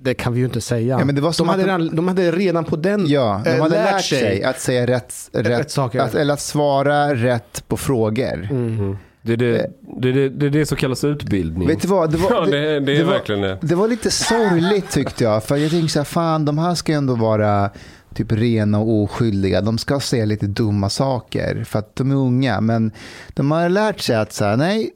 det 0.01 0.15
kan 0.15 0.33
vi 0.33 0.39
ju 0.39 0.45
inte 0.45 0.61
säga. 0.61 0.99
Ja, 0.99 1.05
men 1.05 1.15
det 1.15 1.21
var 1.21 1.33
som 1.33 1.47
de, 1.47 1.51
hade 1.51 1.63
de- 1.63 1.67
redan, 1.69 1.97
de 1.97 2.09
hade 2.09 2.33
redan 2.33 2.65
på 2.65 2.77
den 2.77 3.07
Ja, 3.07 3.41
de 3.45 3.51
eh, 3.51 3.63
hade 3.63 3.75
lärt 3.85 4.05
sig 4.05 4.43
att 4.45 4.61
säga 4.61 4.87
rätt, 4.87 5.15
rätt, 5.33 5.47
rätt 5.47 5.71
saker. 5.71 6.01
att, 6.01 6.15
eller 6.15 6.35
att 6.35 6.41
svara 6.41 7.15
rätt 7.15 7.65
på 7.69 7.77
frågor. 7.77 8.49
Mm. 8.51 8.97
Det 9.29 9.33
är 9.33 9.37
det, 9.37 9.71
det, 10.01 10.13
det, 10.13 10.29
det 10.29 10.47
är 10.47 10.51
det 10.51 10.67
som 10.67 10.77
kallas 10.77 11.05
utbildning. 11.05 11.69
Vet 11.69 11.83
du 11.83 11.89
vad, 11.89 12.11
det 12.11 12.17
var, 12.17 12.31
Ja, 12.31 12.41
det, 12.41 12.51
det 12.81 12.93
är 12.93 12.99
det 12.99 13.05
var- 13.05 13.13
verkligen 13.13 13.41
det. 13.41 13.59
Det 13.63 13.75
var 13.75 13.89
lite 13.89 14.11
sorgligt 14.11 14.91
tyckte 14.91 15.25
jag. 15.25 15.45
För 15.45 15.57
jag 15.57 15.71
tänkte 15.71 15.89
så 15.93 15.99
här, 15.99 16.05
fan 16.05 16.45
de 16.45 16.59
här 16.59 16.75
ska 16.75 16.93
ju 16.93 16.99
ändå 16.99 17.15
vara 17.15 17.71
typ 18.15 18.33
rena 18.33 18.79
och 18.79 19.03
oskyldiga. 19.03 19.61
De 19.61 19.79
ska 19.79 20.01
säga 20.01 20.25
lite 20.25 20.47
dumma 20.47 20.91
saker 20.91 21.65
för 21.65 21.79
att 21.79 21.97
de 21.97 22.11
är 22.11 22.15
unga. 22.17 22.61
Men 22.61 22.91
de 23.29 23.51
har 23.51 23.69
lärt 23.69 24.01
sig 24.01 24.17
att 24.17 24.33
så 24.33 24.45
här, 24.45 24.57
nej, 24.57 24.91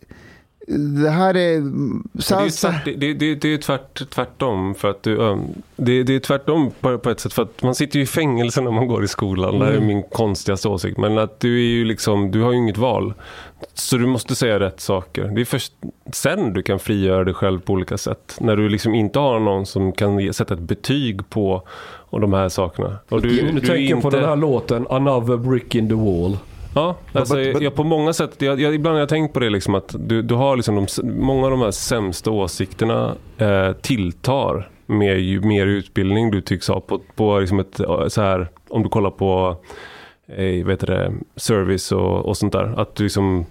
det 1.02 1.10
här 1.10 1.36
är... 1.36 1.60
Så, 2.20 2.34
Det 2.36 2.42
är, 2.44 2.50
tvärt, 2.60 2.84
det, 2.84 3.14
det, 3.14 3.34
det 3.34 3.54
är 3.54 3.58
tvärt, 3.58 4.10
tvärtom. 4.10 4.74
För 4.74 4.90
att 4.90 5.02
du, 5.02 5.16
det, 5.76 6.02
det 6.02 6.14
är 6.14 6.20
tvärtom 6.20 6.70
på, 6.80 6.98
på 6.98 7.10
ett 7.10 7.20
sätt. 7.20 7.32
För 7.32 7.42
att 7.42 7.62
man 7.62 7.74
sitter 7.74 7.96
ju 7.98 8.02
i 8.02 8.06
fängelse 8.06 8.60
när 8.60 8.70
man 8.70 8.86
går 8.88 9.04
i 9.04 9.08
skolan. 9.08 9.58
Det 9.58 9.64
här 9.66 9.72
är 9.72 9.80
min 9.80 10.02
konstigaste 10.02 10.68
åsikt. 10.68 10.98
Men 10.98 11.18
att 11.18 11.40
du 11.40 11.56
är 11.56 11.68
ju 11.70 11.84
liksom, 11.84 12.30
du 12.30 12.40
har 12.42 12.52
ju 12.52 12.58
inget 12.58 12.78
val. 12.78 13.14
Så 13.74 13.96
du 13.96 14.06
måste 14.06 14.34
säga 14.34 14.60
rätt 14.60 14.80
saker. 14.80 15.24
Det 15.34 15.40
är 15.40 15.44
först 15.44 15.72
sen 16.12 16.52
du 16.52 16.62
kan 16.62 16.78
frigöra 16.78 17.24
dig 17.24 17.34
själv 17.34 17.60
på 17.60 17.72
olika 17.72 17.98
sätt. 17.98 18.36
När 18.40 18.56
du 18.56 18.68
liksom 18.68 18.94
inte 18.94 19.18
har 19.18 19.40
någon 19.40 19.66
som 19.66 19.92
kan 19.92 20.32
sätta 20.32 20.54
ett 20.54 20.60
betyg 20.60 21.30
på 21.30 21.62
och 22.10 22.20
de 22.20 22.32
här 22.32 22.48
sakerna. 22.48 22.96
Och 23.08 23.22
du, 23.22 23.28
Du, 23.28 23.52
du 23.52 23.60
tänker 23.60 23.94
på 23.94 24.08
inte- 24.08 24.16
den 24.20 24.28
här 24.28 24.36
låten 24.36 24.86
Another 24.90 25.36
brick 25.36 25.74
in 25.74 25.88
the 25.88 25.94
wall. 25.94 26.36
Ja, 26.74 26.96
alltså, 27.12 27.34
but- 27.34 27.54
but- 27.54 27.62
jag, 27.62 27.74
på 27.74 27.84
många 27.84 28.12
sätt. 28.12 28.42
Jag, 28.42 28.60
jag, 28.60 28.74
ibland 28.74 28.94
har 28.94 29.00
jag 29.00 29.08
tänkt 29.08 29.32
på 29.34 29.40
det 29.40 29.50
liksom 29.50 29.74
att 29.74 29.94
du, 29.98 30.22
du 30.22 30.34
har 30.34 30.56
liksom 30.56 30.74
de, 30.74 30.86
många 31.04 31.44
av 31.44 31.50
de 31.50 31.60
här 31.60 31.70
sämsta 31.70 32.30
åsikterna 32.30 33.14
eh, 33.38 33.72
tilltar 33.72 34.68
med 34.86 35.20
ju 35.20 35.40
mer 35.40 35.66
utbildning 35.66 36.30
du 36.30 36.40
tycks 36.40 36.68
ha. 36.68 36.80
På, 36.80 37.00
på 37.14 37.40
liksom 37.40 37.60
ett, 37.60 37.80
eh, 37.80 38.06
så 38.08 38.22
här, 38.22 38.48
om 38.68 38.82
du 38.82 38.88
kollar 38.88 39.10
på 39.10 39.56
eh, 40.26 40.66
vet 40.66 40.80
det, 40.80 41.12
service 41.36 41.92
och, 41.92 42.26
och 42.26 42.36
sånt 42.36 42.52
där. 42.52 42.80
Att 42.80 42.94
du 42.94 43.02
liksom, 43.02 43.46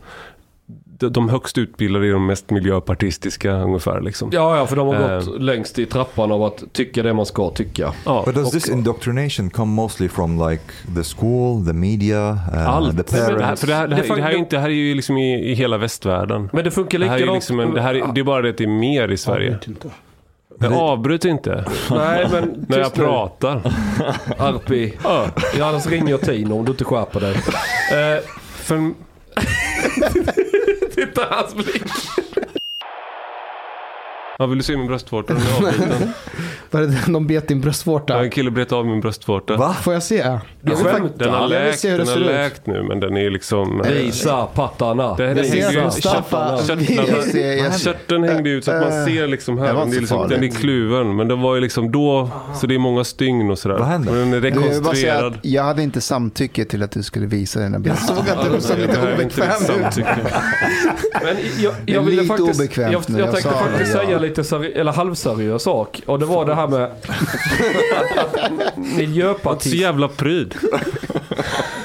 de, 1.09 1.29
högst 1.29 1.57
utbildade 1.57 2.07
är 2.07 2.11
de 2.13 2.25
mest 2.25 2.49
miljöpartistiska 2.49 3.51
ungefär. 3.51 4.01
Liksom. 4.01 4.29
Ja, 4.33 4.57
ja, 4.57 4.65
för 4.67 4.75
de 4.75 4.87
har 4.87 4.95
Eh. 4.95 5.15
gått 5.25 5.41
längst 5.41 5.79
i 5.79 5.85
trappan 5.85 6.31
av 6.31 6.43
att 6.43 6.63
tycka 6.73 7.03
det 7.03 7.13
man 7.13 7.25
ska 7.25 7.49
tycka. 7.49 7.93
Ja, 8.05 8.23
But 8.25 8.35
does 8.35 8.45
och- 8.47 8.51
this 8.53 8.69
indoctrination 8.69 9.49
come 9.49 9.71
mostly 9.73 10.09
from 10.09 10.49
like 10.49 10.63
the 10.95 11.03
school, 11.17 11.65
the 11.65 11.73
media, 11.73 12.31
uh, 12.31 12.67
allt. 12.69 12.89
the 12.89 12.95
Men 12.95 13.05
det 13.05 13.33
här, 13.33 13.39
parents? 13.39 13.61
det 13.61 13.73
här, 13.75 13.87
det 13.87 13.95
här, 13.95 14.15
Det 14.15 14.21
är, 14.21 14.37
inte, 14.37 14.55
det 14.55 14.59
här 14.61 14.69
är 14.69 14.73
ju 14.73 14.95
liksom 14.95 15.17
i, 15.17 15.51
i 15.51 15.53
hela 15.53 15.77
västvärlden. 15.77 16.49
Men 16.53 16.63
det 16.63 16.71
funkar 16.71 16.99
Det 16.99 17.05
här 17.05 17.13
är, 17.13 17.17
ju 17.17 17.23
likadant. 17.23 17.35
liksom 17.43 17.59
en, 17.59 17.73
det, 17.73 17.81
här 17.81 17.95
är, 17.95 18.13
det 18.13 18.21
är 18.21 18.23
bara 18.25 18.41
det 18.41 18.49
att 18.49 18.57
det 18.57 18.63
är 18.63 18.67
mer 18.67 19.11
i 19.11 19.17
Sverige. 19.17 19.59
Jag 20.59 20.73
avbryter 20.73 21.29
inte 21.29 21.65
Nej, 21.91 22.27
men 22.31 22.65
när 22.69 22.79
jag 22.79 22.91
nu. 22.97 23.03
pratar. 23.03 23.55
Arpi. 24.37 24.93
Ja, 25.03 25.25
Ja, 25.59 25.65
annars 25.65 25.87
ringer 25.87 26.09
jag 26.09 26.21
Tino 26.21 26.53
om 26.59 26.65
du 26.65 26.71
inte 26.71 26.83
skärper 26.83 27.19
dig. 27.19 27.31
Eh, 27.35 28.23
för, 28.55 28.91
titta 31.13 31.27
hans 31.29 31.53
blick 31.53 31.83
ja, 34.41 34.47
vill 34.47 34.57
du 34.57 34.63
se 34.63 34.77
min 34.77 34.88
bröstvårta? 34.88 35.34
Den 35.34 35.41
är 35.63 35.68
avbruten. 35.68 36.13
Var 36.72 36.81
det 36.81 36.97
de 37.13 37.27
bet 37.27 37.47
din 37.47 37.61
bröstvårta? 37.61 38.13
Ja, 38.13 38.23
En 38.23 38.30
kille 38.30 38.51
bröt 38.51 38.72
av 38.72 38.85
min 38.85 39.01
bröstvårta. 39.01 39.57
Va? 39.57 39.73
Får 39.81 39.93
jag 39.93 40.03
se? 40.03 40.15
Jag 40.18 40.39
vill 40.61 40.76
fakt- 40.85 41.03
Den 41.19 41.30
har 41.34 41.47
läkt, 41.47 41.81
det 41.81 41.97
den 41.97 42.07
har 42.07 42.15
läkt 42.18 42.68
nu 42.68 42.84
men 42.84 42.99
den 42.99 43.18
är 43.18 43.30
liksom... 43.30 43.81
Visa 43.88 44.45
pattarna. 44.45 45.15
Det, 45.15 45.34
det 45.34 45.43
hänger 45.47 45.72
ju- 45.72 45.80
körtlarna- 45.89 46.57
Körteln 47.80 48.23
hängde 48.23 48.49
ut 48.49 48.65
så 48.65 48.72
att 48.72 48.81
man 48.81 48.91
Eh, 48.99 49.05
ser 49.05 49.27
liksom 49.27 49.55
det 49.55 49.61
här. 49.61 49.73
Den 49.73 49.93
är, 49.93 49.99
liksom, 49.99 50.30
den 50.30 50.43
är 50.43 50.47
kluven. 50.47 51.15
Men 51.15 51.27
den 51.27 51.41
var 51.41 51.55
ju 51.55 51.61
liksom 51.61 51.91
då, 51.91 52.30
så 52.55 52.68
det 52.68 52.76
är 52.76 52.80
många 52.80 53.03
stygn 53.03 53.51
och 53.51 53.59
sådär. 53.59 53.77
Vad 53.77 53.88
hände? 53.88 54.19
Den 54.19 54.34
är 54.34 54.41
rekonstruerad. 54.41 55.38
jag 55.41 55.63
hade 55.63 55.84
inte 55.84 56.01
samtycke 56.01 56.65
till 56.65 56.84
att 56.84 56.91
du 56.91 57.03
skulle 57.03 57.26
visa 57.27 57.59
den 57.59 57.72
här 57.73 57.80
bilden. 57.80 57.97
Jag 58.07 58.18
såg 58.18 58.30
att 58.30 58.53
du 58.55 58.61
såg 58.61 58.77
lite 58.80 59.13
obekväm 59.13 59.61
ut. 59.85 60.05
Men 61.23 61.38
jag, 61.59 61.73
Det 61.85 61.99
ville 61.99 62.22
lite 62.22 62.26
faktiskt, 62.26 62.59
obekvämt 62.59 62.91
jag, 62.93 63.03
nu, 63.09 63.19
jag 63.19 63.27
jag 63.27 63.34
tänkte 63.34 63.49
det, 63.49 63.55
faktiskt 63.72 63.91
säga 63.91 64.19
lite 64.19 64.30
seri- 64.37 64.73
eller 64.79 64.91
halvseriös 64.91 65.63
sak. 65.63 66.01
Och 66.05 66.19
det 66.19 66.25
var 66.25 66.45
det 66.45 66.55
här 66.55 66.67
med 66.67 66.83
att 68.23 68.35
Så 68.75 68.81
Miljöpartiet. 68.97 69.75
jävla 69.75 70.07
pryd. 70.07 70.55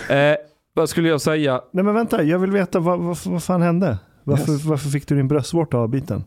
Eh, 0.08 0.36
vad 0.74 0.88
skulle 0.88 1.08
jag 1.08 1.20
säga? 1.20 1.60
Nej 1.70 1.84
men 1.84 1.94
vänta, 1.94 2.22
jag 2.22 2.38
vill 2.38 2.50
veta 2.50 2.78
vad, 2.78 2.98
vad, 2.98 3.18
vad 3.26 3.42
fan 3.42 3.62
hände? 3.62 3.98
Varför, 4.24 4.68
varför 4.68 4.88
fick 4.88 5.08
du 5.08 5.16
din 5.16 5.28
bröstvårta 5.28 5.76
avbiten? 5.76 6.24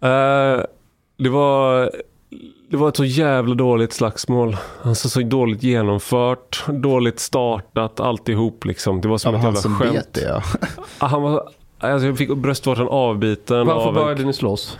Eh, 0.00 0.60
det 1.18 1.28
var... 1.30 1.90
Det 2.70 2.76
var 2.76 2.88
ett 2.88 2.96
så 2.96 3.04
jävla 3.04 3.54
dåligt 3.54 3.92
slagsmål. 3.92 4.56
Alltså 4.82 5.08
så 5.08 5.20
dåligt 5.20 5.62
genomfört, 5.62 6.64
dåligt 6.68 7.20
startat, 7.20 8.00
alltihop 8.00 8.64
liksom. 8.64 9.00
Det 9.00 9.08
var 9.08 9.18
som 9.18 9.28
Av 9.28 9.34
ett 9.34 9.40
han 9.44 9.48
jävla 9.54 9.60
som 9.60 9.74
skämt. 9.78 9.92
bet 9.94 10.12
det 10.14 10.20
ja. 10.22 10.42
Ah, 10.98 11.06
Han 11.06 11.22
var, 11.22 11.48
alltså 11.78 12.06
jag 12.06 12.18
fick 12.18 12.36
bröstvårtan 12.36 12.88
avbiten 12.88 13.66
Varför 13.66 13.80
av 13.80 13.88
en 13.88 13.94
började 13.94 14.24
ni 14.24 14.32
slåss? 14.32 14.78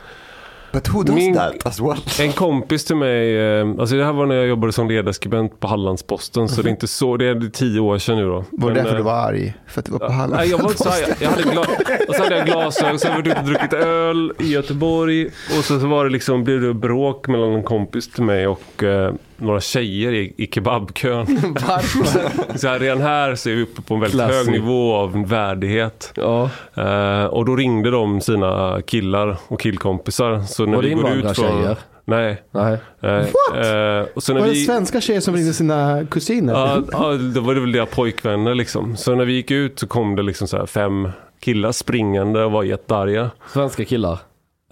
But 0.74 0.88
who 0.94 1.02
does 1.02 1.14
Min- 1.14 1.34
that 1.34 1.66
as 1.66 1.80
well? 1.80 1.98
En 2.20 2.32
kompis 2.32 2.84
till 2.84 2.96
mig, 2.96 3.36
eh, 3.60 3.66
alltså 3.78 3.96
det 3.96 4.04
här 4.04 4.12
var 4.12 4.26
när 4.26 4.34
jag 4.34 4.46
jobbade 4.46 4.72
som 4.72 4.88
ledarskribent 4.88 5.60
på 5.60 5.66
Hallandsposten, 5.68 6.48
så 6.48 6.62
det 6.62 6.68
är 6.68 6.70
inte 6.70 6.86
så, 6.88 7.16
det 7.16 7.26
är 7.26 7.50
tio 7.50 7.80
år 7.80 7.98
sedan 7.98 8.16
nu 8.16 8.24
då. 8.24 8.44
Var 8.50 8.70
det 8.70 8.74
därför 8.74 8.90
eh, 8.90 8.96
du 8.96 9.02
var 9.02 9.12
arg? 9.12 9.54
För 9.66 9.80
att 9.80 9.84
du 9.86 9.92
var 9.92 9.98
på 9.98 10.12
Halland? 10.12 10.32
Nej, 10.40 10.50
jag 10.50 10.58
var 10.58 10.68
inte 10.68 10.82
så 10.82 10.88
arg. 10.88 11.14
Jag 11.20 11.30
hade, 11.30 11.42
gla- 11.42 12.06
och 12.08 12.14
så 12.14 12.22
hade 12.22 12.36
jag 12.36 12.46
glasögon, 12.46 12.98
så 12.98 13.08
hade 13.08 13.28
jag 13.30 13.36
varit 13.36 13.38
ute 13.38 13.40
och 13.40 13.46
druckit 13.46 13.72
öl 13.72 14.32
i 14.38 14.52
Göteborg. 14.52 15.26
Och 15.26 15.64
så, 15.64 15.80
så 15.80 15.86
var 15.86 16.04
det 16.04 16.10
liksom, 16.10 16.44
blev 16.44 16.60
det 16.60 16.74
bråk 16.74 17.28
mellan 17.28 17.52
en 17.52 17.62
kompis 17.62 18.10
till 18.12 18.22
mig 18.24 18.46
och 18.46 18.82
eh, 18.82 19.14
några 19.36 19.60
tjejer 19.60 20.12
i, 20.12 20.34
i 20.36 20.46
kebabkön. 20.46 21.26
Varför? 21.68 22.58
Så 22.58 22.68
här, 22.68 22.78
redan 22.78 23.00
här 23.00 23.34
så 23.34 23.50
är 23.50 23.54
vi 23.54 23.62
uppe 23.62 23.82
på 23.82 23.94
en 23.94 24.00
väldigt 24.00 24.20
Classic. 24.20 24.36
hög 24.36 24.60
nivå 24.60 24.94
av 24.94 25.28
värdighet. 25.28 26.12
Ja. 26.16 26.50
Eh, 26.74 27.24
och 27.24 27.44
då 27.44 27.56
ringde 27.56 27.90
de 27.90 28.20
sina 28.20 28.82
killar 28.86 29.36
och 29.48 29.60
killkompisar. 29.60 30.40
Så 30.40 30.66
när 30.66 30.82
det 30.82 30.88
vi 30.88 30.94
går 30.94 31.10
ut 31.10 31.36
från... 31.36 31.46
invandrartjejer? 31.46 31.76
Nej. 32.04 32.42
Nej. 32.50 32.78
Eh, 33.02 33.10
eh, 33.10 34.06
och 34.14 34.22
så 34.22 34.32
när 34.32 34.40
Var 34.40 34.46
det 34.46 34.52
vi... 34.52 34.64
svenska 34.64 35.00
tjejer 35.00 35.20
som 35.20 35.34
ringde 35.34 35.52
sina 35.52 36.06
kusiner? 36.10 36.52
Ja, 36.52 36.82
ja, 36.92 37.12
då 37.34 37.40
var 37.40 37.54
det 37.54 37.60
väl 37.60 37.72
deras 37.72 37.90
pojkvänner 37.90 38.54
liksom. 38.54 38.96
Så 38.96 39.14
när 39.14 39.24
vi 39.24 39.32
gick 39.32 39.50
ut 39.50 39.78
så 39.78 39.86
kom 39.86 40.16
det 40.16 40.22
liksom 40.22 40.48
så 40.48 40.66
fem 40.66 41.08
killar 41.40 41.72
springande 41.72 42.44
och 42.44 42.52
var 42.52 42.62
jättearga. 42.62 43.30
Svenska 43.52 43.84
killar. 43.84 44.12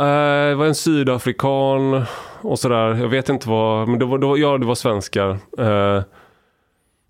Eh, 0.01 0.49
det 0.49 0.55
var 0.55 0.67
en 0.67 0.75
sydafrikan 0.75 2.05
och 2.43 2.59
sådär. 2.59 2.95
Jag 2.95 3.09
vet 3.09 3.29
inte 3.29 3.49
vad, 3.49 3.89
men 3.89 3.99
det 3.99 4.05
var, 4.05 4.19
det 4.19 4.27
var, 4.27 4.37
ja 4.37 4.59
det 4.59 4.67
var 4.67 4.75
svenskar. 4.75 5.31
eh, 5.59 6.03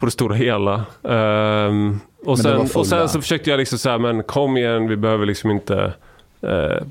på 0.02 0.06
det 0.06 0.12
stora 0.12 0.34
hela. 0.34 0.84
Ehm, 1.08 2.00
och, 2.24 2.38
sen, 2.38 2.60
och 2.74 2.86
sen 2.86 3.08
så 3.08 3.20
försökte 3.20 3.50
jag 3.50 3.58
liksom 3.58 3.78
säga, 3.78 3.98
men 3.98 4.22
kom 4.22 4.56
igen, 4.56 4.88
vi 4.88 4.96
behöver 4.96 5.26
liksom 5.26 5.50
inte 5.50 5.92
eh, 6.42 6.82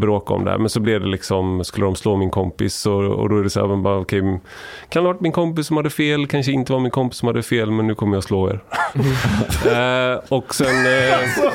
bråka 0.00 0.34
om 0.34 0.44
det 0.44 0.50
här. 0.50 0.58
Men 0.58 0.68
så 0.68 0.80
blev 0.80 1.00
det 1.00 1.06
liksom, 1.06 1.64
skulle 1.64 1.86
de 1.86 1.94
slå 1.96 2.16
min 2.16 2.30
kompis 2.30 2.86
och, 2.86 3.04
och 3.04 3.28
då 3.28 3.38
är 3.38 3.42
det 3.42 3.50
så 3.50 3.60
här, 3.60 3.66
man 3.66 3.82
bara, 3.82 3.98
okej, 3.98 4.20
kan 4.20 4.40
det 4.88 5.00
ha 5.00 5.06
varit 5.06 5.20
min 5.20 5.32
kompis 5.32 5.66
som 5.66 5.76
hade 5.76 5.90
fel, 5.90 6.26
kanske 6.26 6.52
inte 6.52 6.72
var 6.72 6.80
min 6.80 6.90
kompis 6.90 7.18
som 7.18 7.26
hade 7.26 7.42
fel, 7.42 7.70
men 7.70 7.86
nu 7.86 7.94
kommer 7.94 8.16
jag 8.16 8.24
slå 8.24 8.50
er. 8.50 8.60
eh, 10.14 10.20
och 10.28 10.54
sen... 10.54 10.86
Eh, 10.86 11.50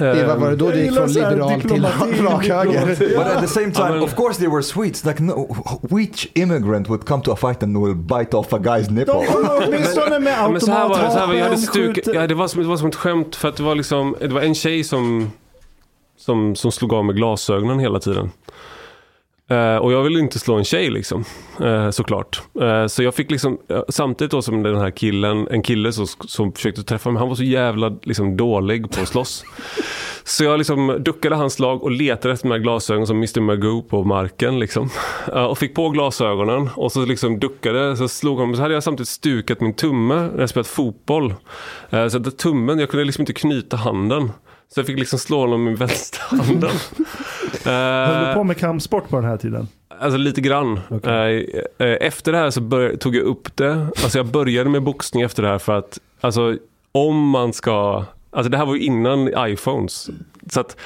Eva, 0.00 0.36
var 0.36 0.50
det 0.50 0.56
då 0.56 0.70
det 0.70 0.76
Jag 0.76 0.84
gick 0.84 0.94
från 0.94 1.12
liberal 1.12 1.60
till 1.60 1.82
rak 2.24 2.46
höger? 2.48 2.86
But 3.16 3.26
at 3.26 3.40
the 3.40 3.46
same 3.48 3.72
time, 3.72 4.00
of 4.00 4.14
course 4.16 4.38
they 4.40 4.48
were 4.48 4.62
sweets. 4.62 5.04
Like, 5.04 5.22
no, 5.22 5.56
which 5.90 6.28
immigrant 6.34 6.88
would 6.88 7.04
come 7.06 7.22
to 7.22 7.32
a 7.32 7.36
fight 7.36 7.62
and 7.62 7.84
will 7.86 7.94
bite 7.94 8.36
off 8.36 8.52
a 8.52 8.58
guy's 8.58 8.90
nipple? 8.90 9.14
De 9.14 9.64
åtminstone 9.66 10.18
med 10.18 10.32
Ja, 10.38 10.48
men 10.48 10.60
så 10.60 10.70
här 10.72 10.88
var 10.88 11.02
det, 11.02 11.10
så 11.10 11.18
här 11.18 11.26
var, 11.26 11.34
jag 11.34 11.42
hade 11.44 11.54
automatvapen, 11.56 11.94
stuk, 11.94 11.96
skjuter- 11.96 12.14
ja, 12.14 12.26
det, 12.26 12.34
var 12.34 12.48
som, 12.48 12.62
det 12.62 12.68
var 12.68 12.76
som 12.76 12.88
ett 12.88 12.94
skämt 12.94 13.36
för 13.36 13.48
att 13.48 13.56
det 13.56 13.62
var 13.62 13.74
liksom, 13.74 14.16
det 14.20 14.28
var 14.28 14.40
en 14.40 14.54
tjej 14.54 14.84
som, 14.84 15.32
som, 16.18 16.56
som 16.56 16.72
slog 16.72 16.92
av 16.92 17.04
med 17.04 17.16
glasögonen 17.16 17.78
hela 17.78 18.00
tiden. 18.00 18.30
Eh, 19.50 19.76
och 19.76 19.92
jag 19.92 20.02
ville 20.02 20.18
inte 20.18 20.38
slå 20.38 20.54
en 20.54 20.64
tjej 20.64 20.90
liksom, 20.90 21.24
eh, 21.60 21.90
såklart. 21.90 22.42
Eh, 22.60 22.86
så 22.86 23.02
jag 23.02 23.14
fick 23.14 23.30
liksom, 23.30 23.58
samtidigt 23.88 24.30
då 24.30 24.42
som 24.42 24.62
den 24.62 24.76
här 24.76 24.90
killen, 24.90 25.48
en 25.50 25.62
kille 25.62 25.92
som, 25.92 26.06
som 26.06 26.52
försökte 26.52 26.82
träffa 26.82 27.10
mig, 27.10 27.20
han 27.20 27.28
var 27.28 27.36
så 27.36 27.42
jävla 27.42 27.96
liksom, 28.02 28.36
dålig 28.36 28.90
på 28.90 29.00
att 29.00 29.08
slåss. 29.08 29.44
Så 30.24 30.44
jag 30.44 30.58
liksom 30.58 30.96
duckade 31.00 31.36
hans 31.36 31.52
slag 31.52 31.82
och 31.82 31.90
letade 31.90 32.34
efter 32.34 32.48
de 32.48 32.52
här 32.52 32.58
glasögonen 32.58 33.06
som 33.06 33.16
Mr. 33.16 33.40
Magoo 33.40 33.82
på 33.82 34.04
marken. 34.04 34.58
Liksom. 34.58 34.90
Och 35.48 35.58
fick 35.58 35.74
på 35.74 35.88
glasögonen 35.88 36.68
och 36.74 36.92
så 36.92 37.04
liksom 37.04 37.38
duckade, 37.38 37.96
så 37.96 38.08
slog 38.08 38.40
han, 38.40 38.56
så 38.56 38.62
hade 38.62 38.74
jag 38.74 38.82
samtidigt 38.82 39.08
stukat 39.08 39.60
min 39.60 39.74
tumme 39.74 40.14
när 40.14 40.40
jag 40.40 40.48
spelat 40.48 40.66
fotboll. 40.66 41.34
Så 41.90 42.16
att 42.16 42.38
tummen, 42.38 42.78
jag 42.78 42.90
kunde 42.90 43.04
liksom 43.04 43.22
inte 43.22 43.32
knyta 43.32 43.76
handen. 43.76 44.30
Så 44.74 44.80
jag 44.80 44.86
fick 44.86 44.98
liksom 44.98 45.18
slå 45.18 45.40
honom 45.40 45.64
med 45.64 45.78
vänsterhanden. 45.78 46.70
Höll 47.64 48.24
du 48.24 48.28
Eh, 48.30 48.34
på 48.34 48.44
med 48.44 48.56
kampsport 48.58 49.08
på 49.08 49.16
den 49.16 49.24
här 49.24 49.36
tiden? 49.36 49.68
Alltså 50.00 50.16
lite 50.18 50.40
grann. 50.40 50.80
Eh, 51.02 51.12
eh, 51.12 51.42
Efter 51.78 52.32
det 52.32 52.38
här 52.38 52.50
så 52.50 52.60
bör, 52.60 52.96
tog 52.96 53.16
jag 53.16 53.22
upp 53.24 53.56
det. 53.56 53.72
Alltså 54.02 54.18
jag 54.18 54.26
började 54.26 54.70
med 54.70 54.82
boxning 54.82 55.22
efter 55.22 55.42
det 55.42 55.48
här 55.48 55.58
för 55.58 55.78
att 55.78 55.98
alltså, 56.20 56.56
om 56.92 57.28
man 57.28 57.52
ska... 57.52 58.04
Alltså 58.30 58.50
det 58.50 58.56
här 58.56 58.66
var 58.66 58.74
ju 58.74 58.80
innan 58.80 59.48
iPhones. 59.50 60.10
Så 60.50 60.60
att 60.60 60.76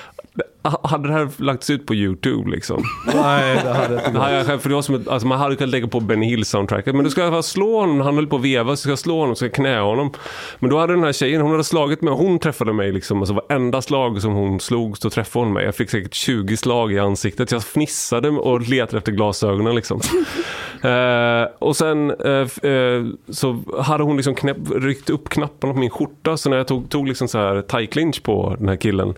hade 0.83 1.09
det 1.09 1.15
här 1.15 1.29
lagts 1.37 1.71
ut 1.71 1.87
på 1.87 1.95
YouTube 1.95 2.51
liksom. 2.51 2.83
Nej, 3.15 3.61
det 3.65 3.73
hade 3.73 3.95
inte 4.41 4.59
för 4.59 4.69
det 4.69 4.75
var 4.75 4.83
som 4.83 4.95
ett, 4.95 5.09
alltså 5.09 5.29
man 5.29 5.39
hade 5.39 5.57
kunnat 5.57 5.71
lägga 5.71 5.87
på 5.89 6.01
Benny 6.01 6.27
Hill 6.27 6.45
soundtracket. 6.45 6.95
Men 6.95 7.05
då 7.05 7.11
ska 7.11 7.21
jag 7.23 7.45
slå 7.45 7.81
honom, 7.81 8.01
han 8.01 8.15
höll 8.15 8.27
på 8.27 8.37
att 8.37 8.43
veva, 8.43 8.71
så 8.71 8.77
ska 8.77 8.89
jag 8.91 8.99
slå 8.99 9.21
honom, 9.21 9.35
så 9.35 9.39
ska 9.39 9.47
jag 9.47 9.55
knä 9.55 9.79
honom. 9.79 10.11
Men 10.59 10.71
då 10.71 10.79
hade 10.79 10.93
den 10.93 11.05
här 11.05 11.13
tjejen, 11.13 11.41
hon 11.43 11.51
hade 11.51 11.65
slagit 11.65 12.03
mig, 12.03 12.15
hon 12.15 12.39
träffade 12.39 12.73
mig 12.73 12.93
liksom. 12.93 13.19
Alltså 13.19 13.35
varenda 13.35 13.83
slag 13.83 14.23
som 14.23 14.33
hon 14.33 14.61
slog 14.61 14.99
så 14.99 15.11
träffade 15.11 15.45
hon 15.45 15.53
mig. 15.55 15.65
Jag 15.65 15.75
fick 15.75 15.91
säkert 15.91 16.15
20 16.15 16.57
slag 16.57 16.93
i 16.93 16.99
ansiktet. 16.99 17.51
Jag 17.53 17.63
fnissade 17.65 18.29
och 18.29 18.61
letade 18.61 18.99
efter 18.99 19.13
glasögonen 19.13 19.75
liksom. 19.75 20.01
eh, 20.83 21.49
och 21.59 21.77
sen 21.77 22.11
f- 22.25 22.65
eh, 22.65 23.05
så 23.29 23.63
hade 23.83 24.05
hon 24.05 24.17
liksom 24.17 24.35
knäpp, 24.35 24.57
ryckt 24.77 25.11
upp 25.11 25.29
knapparna 25.29 25.73
på 25.73 25.79
min 25.81 25.91
skjorta. 25.91 26.37
Så 26.37 26.51
när 26.51 26.57
jag 26.57 26.67
tog, 26.67 26.91
tog 26.91 27.09
liksom 27.09 27.29
så 27.29 27.39
här 27.39 27.63
tie 27.63 27.87
clinch 27.87 28.23
på 28.23 28.57
den 28.59 28.69
här 28.69 28.77
killen 28.77 29.15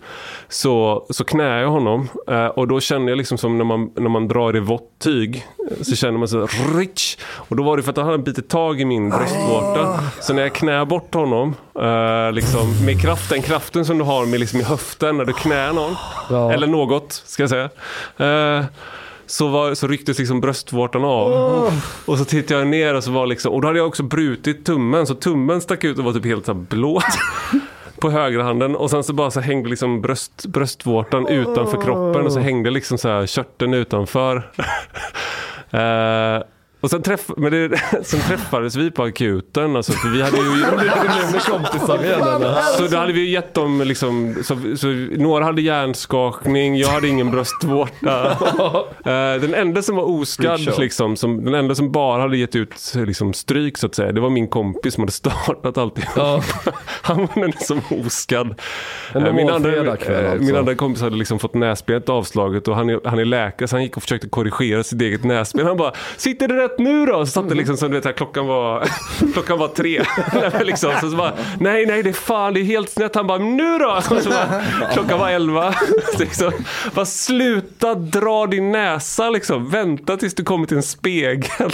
så, 0.49 1.05
så 1.09 1.23
knäade 1.37 1.61
jag 1.61 1.69
honom. 1.69 2.09
Eh, 2.27 2.45
och 2.45 2.67
då 2.67 2.79
kände 2.79 3.11
jag 3.11 3.17
liksom 3.17 3.37
som 3.37 3.57
när 3.57 3.65
man, 3.65 3.91
när 3.95 4.09
man 4.09 4.27
drar 4.27 4.55
i 4.55 4.59
vått 4.59 4.99
tyg 4.99 5.45
eh, 5.71 5.83
så 5.83 5.95
känner 5.95 6.17
man 6.17 6.27
så 6.27 6.47
rich. 6.75 7.17
Och 7.23 7.55
då 7.55 7.63
var 7.63 7.77
det 7.77 7.83
för 7.83 7.91
att 7.91 7.97
han 7.97 8.05
hade 8.05 8.17
bitit 8.17 8.49
tag 8.49 8.81
i 8.81 8.85
min 8.85 9.09
bröstvårta. 9.09 9.99
Så 10.21 10.33
när 10.33 10.41
jag 10.41 10.53
knäade 10.53 10.85
bort 10.85 11.13
honom 11.13 11.55
eh, 11.79 12.31
liksom, 12.31 12.85
med 12.85 13.01
kraften, 13.01 13.41
kraften 13.41 13.85
som 13.85 13.97
du 13.97 14.03
har 14.03 14.25
med 14.25 14.39
liksom 14.39 14.59
i 14.59 14.63
höften 14.63 15.17
när 15.17 15.25
du 15.25 15.33
knäar 15.33 15.73
någon. 15.73 15.95
Ja. 16.29 16.53
Eller 16.53 16.67
något, 16.67 17.13
ska 17.25 17.43
jag 17.43 17.49
säga. 17.49 17.69
Så, 19.25 19.47
var, 19.47 19.73
så 19.73 19.87
rycktes 19.87 20.19
liksom 20.19 20.41
bröstvårtan 20.41 21.05
av. 21.05 21.71
Och 22.05 22.17
så 22.17 22.25
tittade 22.25 22.59
jag 22.59 22.67
ner 22.67 22.93
och 22.93 23.03
så 23.03 23.11
var 23.11 23.27
liksom, 23.27 23.53
och 23.53 23.61
då 23.61 23.67
hade 23.67 23.79
jag 23.79 23.87
också 23.87 24.03
brutit 24.03 24.65
tummen. 24.65 25.07
Så 25.07 25.15
tummen 25.15 25.61
stack 25.61 25.83
ut 25.83 25.97
och 25.97 26.03
var 26.03 26.13
typ 26.13 26.25
helt 26.25 26.45
så 26.45 26.53
blå. 26.53 27.01
På 28.01 28.09
högerhanden 28.09 28.75
och 28.75 28.89
sen 28.89 29.03
så 29.03 29.13
bara 29.13 29.31
så 29.31 29.39
hängde 29.39 29.69
liksom 29.69 30.01
bröst, 30.01 30.45
bröstvårtan 30.45 31.27
utanför 31.27 31.81
kroppen 31.81 32.25
och 32.25 32.33
så 32.33 32.39
hängde 32.39 32.69
liksom 32.69 32.97
så 32.97 33.09
här 33.09 33.25
körteln 33.25 33.73
utanför. 33.73 34.51
Eh, 35.71 36.41
och 36.81 36.89
sen, 36.89 37.01
träff, 37.01 37.31
men 37.37 37.51
det, 37.51 37.77
sen 38.03 38.19
träffades 38.19 38.75
vi 38.75 38.91
på 38.91 39.03
akuten, 39.03 39.75
alltså, 39.75 39.91
för 39.91 40.09
vi 40.09 40.21
hade 40.21 40.37
ju... 40.37 40.43
kompisar 41.51 42.03
igen? 42.03 42.55
Så 42.77 42.87
då 42.87 42.97
hade 42.97 43.13
vi 43.13 43.29
gett 43.29 43.53
dem 43.53 43.81
liksom, 43.81 44.35
så, 44.43 44.57
så 44.77 44.87
några 45.17 45.45
hade 45.45 45.61
hjärnskakning, 45.61 46.77
jag 46.77 46.87
hade 46.87 47.07
ingen 47.07 47.31
bröstvårta. 47.31 48.37
Eh, 48.97 49.41
den 49.41 49.53
enda 49.53 49.81
som 49.81 49.95
var 49.95 50.03
oskadd, 50.03 50.79
liksom, 50.79 51.15
som, 51.15 51.45
den 51.45 51.53
enda 51.53 51.75
som 51.75 51.91
bara 51.91 52.21
hade 52.21 52.37
gett 52.37 52.55
ut 52.55 52.93
liksom, 52.95 53.33
stryk 53.33 53.77
så 53.77 53.87
att 53.87 53.95
säga, 53.95 54.11
det 54.11 54.21
var 54.21 54.29
min 54.29 54.47
kompis 54.47 54.93
som 54.93 55.01
hade 55.01 55.11
startat 55.11 55.77
alltihop. 55.77 56.13
Ja. 56.15 56.41
Han 57.01 57.17
var 57.17 57.29
den 57.33 57.43
enda 57.43 57.57
som 57.57 57.81
var 57.89 58.05
oskadd. 58.05 58.61
Eh, 59.15 59.33
min, 59.33 59.49
andra, 59.49 59.71
fredagkväll 59.71 60.25
eh, 60.25 60.31
alltså. 60.31 60.45
min 60.45 60.55
andra 60.55 60.75
kompis 60.75 61.01
hade 61.01 61.15
liksom 61.15 61.39
fått 61.39 61.53
näsbenet 61.53 62.09
avslaget 62.09 62.67
och 62.67 62.75
han 62.75 62.89
är, 62.89 62.99
han 63.05 63.19
är 63.19 63.25
läkare 63.25 63.67
så 63.67 63.75
han 63.75 63.83
gick 63.83 63.97
och 63.97 64.03
försökte 64.03 64.29
korrigera 64.29 64.83
sitt 64.83 65.01
eget 65.01 65.23
näsben. 65.23 65.65
Han 65.65 65.77
bara, 65.77 65.93
sitter 66.17 66.47
det 66.47 66.66
rätt 66.67 66.79
nu 66.79 67.05
då? 67.05 67.25
Så 67.25 67.31
satt 67.31 67.49
det 67.49 67.55
liksom 67.55 67.77
som 67.77 67.89
du 67.89 67.97
vet, 67.97 68.05
här, 68.05 68.11
klockan 68.11 68.47
var, 68.47 68.87
klockan 69.33 69.59
var 69.59 69.67
tre. 69.67 70.03
liksom, 70.65 70.91
så, 71.01 71.09
så 71.09 71.15
bara, 71.15 71.33
nej 71.59 71.85
nej 71.85 72.03
det 72.03 72.09
är 72.09 72.13
fan 72.13 72.53
det 72.53 72.59
är 72.59 72.63
helt 72.63 72.89
snett. 72.89 73.15
Han 73.15 73.27
bara, 73.27 73.37
nu 73.37 73.77
då? 73.77 73.95
Och 73.95 74.03
så 74.23 74.29
bara, 74.29 74.61
klockan 74.93 75.19
var 75.19 75.29
elva. 75.29 75.73
Så 76.13 76.19
liksom, 76.19 76.51
bara 76.93 77.05
sluta 77.05 77.95
dra 77.95 78.47
din 78.47 78.71
näsa 78.71 79.29
liksom. 79.29 79.69
Vänta 79.69 80.17
tills 80.17 80.35
du 80.35 80.43
kommer 80.43 80.67
till 80.67 80.77
en 80.77 80.83
spegel. 80.83 81.71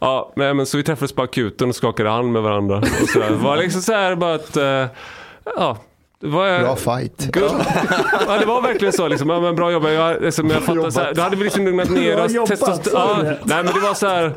ja, 0.00 0.32
men, 0.36 0.56
men 0.56 0.66
så 0.66 0.76
vi 0.76 0.82
träffades 0.82 1.12
på 1.12 1.22
akuten 1.22 1.68
och 1.68 1.74
skakade 1.74 2.10
hand 2.10 2.32
med 2.32 2.42
varandra. 2.42 2.76
Och 2.76 3.08
så 3.08 3.18
där. 3.18 3.30
Det 3.30 3.36
var 3.36 3.56
liksom 3.56 3.82
så 3.82 3.92
här 3.92 4.14
bara 4.14 4.34
att, 4.34 4.56
eh, 4.56 4.86
ja. 5.56 5.78
Var, 6.22 6.60
Bra 6.62 6.76
fight. 6.76 7.30
Good. 7.32 7.50
Ja, 8.26 8.38
det 8.40 8.46
var 8.46 8.62
verkligen 8.62 8.92
så. 8.92 9.08
Liksom. 9.08 9.30
Ja, 9.30 9.40
men 9.40 9.56
bra 9.56 9.72
jobbat. 9.72 9.92
Jag, 9.92 10.22
liksom, 10.22 10.50
jag 10.50 10.62
fattar, 10.62 10.90
så 10.90 11.00
här, 11.00 11.14
då 11.14 11.22
hade 11.22 11.36
vi 11.36 11.44
liksom 11.44 11.64
lugnat 11.64 11.90
ner 11.90 12.24
oss. 12.24 12.32
jobbat, 12.32 12.58
sa 12.58 12.90
ja, 12.92 13.18
nej, 13.22 13.64
men 13.64 13.74
det 13.74 13.80
var 13.80 13.94
så 13.94 14.06
här. 14.06 14.32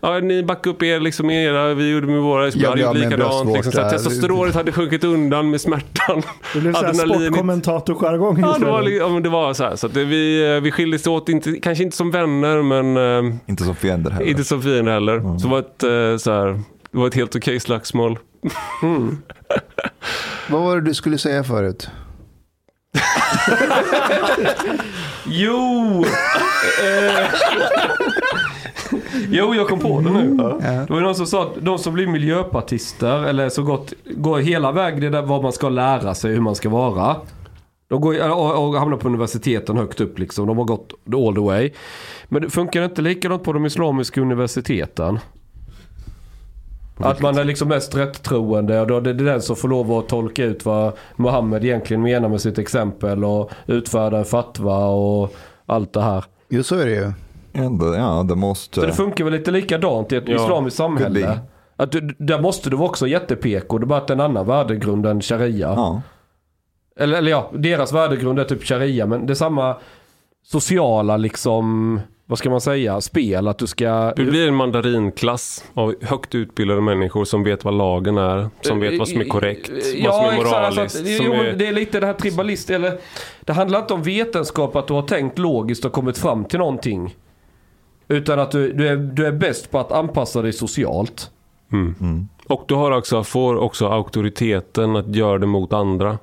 Ja, 0.00 0.18
ni 0.20 0.42
backade 0.42 0.70
upp 0.74 0.82
er 0.82 1.00
liksom 1.00 1.30
era, 1.30 1.74
vi 1.74 1.90
gjorde 1.90 2.06
med 2.06 2.20
våra. 2.20 2.44
Vi 2.44 2.50
Ja, 2.60 2.68
hade 2.68 2.80
ja, 2.80 2.86
gjort 2.86 2.96
med 2.98 3.10
likadant. 3.10 3.52
Liksom, 3.54 3.72
så 3.72 3.80
här, 3.80 3.90
testosteronet 3.90 4.54
hade 4.54 4.72
sjunkit 4.72 5.04
undan 5.04 5.50
med 5.50 5.60
smärtan. 5.60 6.22
Det 6.54 6.60
blev 6.60 6.72
såhär 6.74 6.92
sportkommentatorjargong 6.94 8.40
Ja, 8.40 8.56
det 8.58 8.66
var, 8.66 8.82
ja, 8.82 9.08
men 9.08 9.22
det 9.22 9.28
var 9.28 9.54
så 9.54 9.64
här. 9.64 9.76
Så 9.76 9.86
att 9.86 9.94
det, 9.94 10.04
vi, 10.04 10.60
vi 10.60 10.70
skildes 10.72 11.06
åt, 11.06 11.28
inte, 11.28 11.52
kanske 11.52 11.84
inte 11.84 11.96
som 11.96 12.10
vänner, 12.10 12.62
men 12.62 12.96
eh, 13.26 13.34
Inte 13.46 13.64
som 13.64 13.74
fiender 13.74 14.10
heller. 14.10 14.26
inte 14.30 14.44
som 14.44 14.62
fiender 14.62 14.92
heller. 14.92 15.20
Så 15.38 15.46
det 15.46 15.48
var 15.52 15.58
ett, 15.58 15.82
eh, 15.82 16.16
så 16.18 16.30
här, 16.32 16.60
det 16.92 16.98
var 16.98 17.06
ett 17.06 17.14
helt 17.14 17.36
okej 17.36 17.60
slagsmål. 17.60 18.18
Vad 20.50 20.62
var 20.62 20.76
det 20.76 20.82
du 20.82 20.94
skulle 20.94 21.18
säga 21.18 21.44
förut? 21.44 21.88
Jo! 25.26 26.04
Eh, 26.84 27.28
jo, 29.28 29.54
jag 29.54 29.68
kom 29.68 29.78
på 29.80 30.00
det 30.00 30.10
nu. 30.10 30.34
Det 30.60 30.86
var 30.88 30.96
ju 30.96 31.02
någon 31.02 31.14
som 31.14 31.26
sa 31.26 31.42
att 31.42 31.54
de 31.60 31.78
som 31.78 31.94
blir 31.94 32.06
miljöpartister, 32.06 33.24
eller 33.24 33.48
så 33.48 33.62
gott, 33.62 33.92
går 34.04 34.38
hela 34.38 34.72
vägen 34.72 35.00
det 35.00 35.10
där 35.10 35.22
vad 35.22 35.42
man 35.42 35.52
ska 35.52 35.68
lära 35.68 36.14
sig, 36.14 36.32
hur 36.32 36.40
man 36.40 36.54
ska 36.54 36.68
vara. 36.68 37.16
De 37.88 38.00
går, 38.00 38.30
och, 38.30 38.68
och 38.68 38.74
hamnar 38.74 38.96
på 38.96 39.08
universiteten 39.08 39.76
högt 39.76 40.00
upp 40.00 40.18
liksom. 40.18 40.46
De 40.46 40.58
har 40.58 40.64
gått 40.64 40.92
all 41.14 41.34
the 41.34 41.40
way. 41.40 41.70
Men 42.28 42.42
det 42.42 42.50
funkar 42.50 42.84
inte 42.84 43.02
likadant 43.02 43.42
på 43.44 43.52
de 43.52 43.66
islamiska 43.66 44.20
universiteten? 44.20 45.18
Att 46.96 47.20
man 47.20 47.38
är 47.38 47.44
liksom 47.44 47.68
mest 47.68 47.96
rättroende 47.96 48.80
och 48.80 48.86
då 48.86 48.96
är 48.96 49.00
det 49.00 49.12
den 49.12 49.42
som 49.42 49.56
får 49.56 49.68
lov 49.68 49.92
att 49.92 50.08
tolka 50.08 50.44
ut 50.44 50.64
vad 50.64 50.92
Mohammed 51.16 51.64
egentligen 51.64 52.02
menar 52.02 52.28
med 52.28 52.40
sitt 52.40 52.58
exempel 52.58 53.24
och 53.24 53.50
utfärda 53.66 54.18
en 54.18 54.24
fatwa 54.24 54.86
och 54.86 55.34
allt 55.66 55.92
det 55.92 56.02
här. 56.02 56.24
Jo, 56.48 56.62
så 56.62 56.74
är 56.78 56.86
det 56.86 56.92
ju. 56.92 57.12
Yeah, 57.54 58.26
the 58.28 58.34
most... 58.34 58.74
Så 58.74 58.80
det 58.80 58.92
funkar 58.92 59.24
väl 59.24 59.32
lite 59.32 59.50
likadant 59.50 60.12
i 60.12 60.16
ett 60.16 60.28
Ja, 60.28 60.34
islamiskt 60.34 60.76
samhälle? 60.76 61.38
Att 61.76 61.92
du, 61.92 62.00
där 62.18 62.40
måste 62.40 62.70
du 62.70 62.76
vara 62.76 62.88
också 62.88 63.06
jätte-PK, 63.06 63.78
det 63.78 63.84
är 63.84 63.86
bara 63.86 63.98
att 63.98 64.06
det 64.06 64.14
en 64.14 64.20
annan 64.20 64.46
värdegrund 64.46 65.06
än 65.06 65.20
sharia. 65.20 65.68
ja. 65.76 66.02
Eller, 66.98 67.18
eller 67.18 67.30
ja, 67.30 67.50
deras 67.54 67.92
värdegrund 67.92 68.38
är 68.38 68.44
typ 68.44 68.64
sharia, 68.64 69.06
men 69.06 69.26
det 69.26 69.32
är 69.32 69.34
samma 69.34 69.76
sociala 70.42 71.16
liksom, 71.16 72.00
vad 72.26 72.38
ska 72.38 72.50
man 72.50 72.60
säga, 72.60 73.00
spel. 73.00 73.48
Att 73.48 73.58
du 73.58 73.66
ska... 73.66 74.12
Du 74.16 74.26
blir 74.26 74.48
en 74.48 74.54
mandarinklass 74.54 75.64
av 75.74 75.94
högt 76.02 76.34
utbildade 76.34 76.80
människor 76.80 77.24
som 77.24 77.44
vet 77.44 77.64
vad 77.64 77.74
lagen 77.74 78.18
är, 78.18 78.48
som 78.60 78.80
vet 78.80 78.98
vad 78.98 79.08
som 79.08 79.20
är 79.20 79.24
korrekt, 79.24 79.70
vad 79.70 79.82
som 80.14 80.24
är 80.24 80.28
exakt, 80.28 80.36
moraliskt. 80.36 80.54
alltså 80.54 80.80
att- 80.80 81.16
som 81.16 81.26
jo, 81.26 81.32
är... 81.32 81.52
Det 81.52 81.66
är 81.66 81.72
lite 81.72 82.00
det 82.00 82.06
här 82.06 82.14
tribalist, 82.14 82.70
eller 82.70 82.98
det 83.40 83.52
handlar 83.52 83.78
inte 83.78 83.94
om 83.94 84.02
vetenskap 84.02 84.76
att 84.76 84.86
du 84.86 84.94
har 84.94 85.02
tänkt 85.02 85.38
logiskt 85.38 85.84
och 85.84 85.92
kommit 85.92 86.18
fram 86.18 86.44
till 86.44 86.58
någonting. 86.58 87.16
Utan 88.08 88.38
att 88.40 88.50
du, 88.50 88.72
du, 88.72 88.88
är, 88.88 88.96
du 88.96 89.26
är 89.26 89.32
bäst 89.32 89.70
på 89.70 89.78
att 89.78 89.92
anpassa 89.92 90.42
dig 90.42 90.52
socialt. 90.52 91.30
Mm. 91.72 92.28
Och 92.46 92.64
du 92.68 92.74
har 92.74 92.90
också, 92.90 93.24
får 93.24 93.56
också 93.56 93.88
auktoriteten 93.88 94.96
att 94.96 95.14
göra 95.14 95.38
det 95.38 95.46
mot 95.46 95.72
andra. 95.72 96.18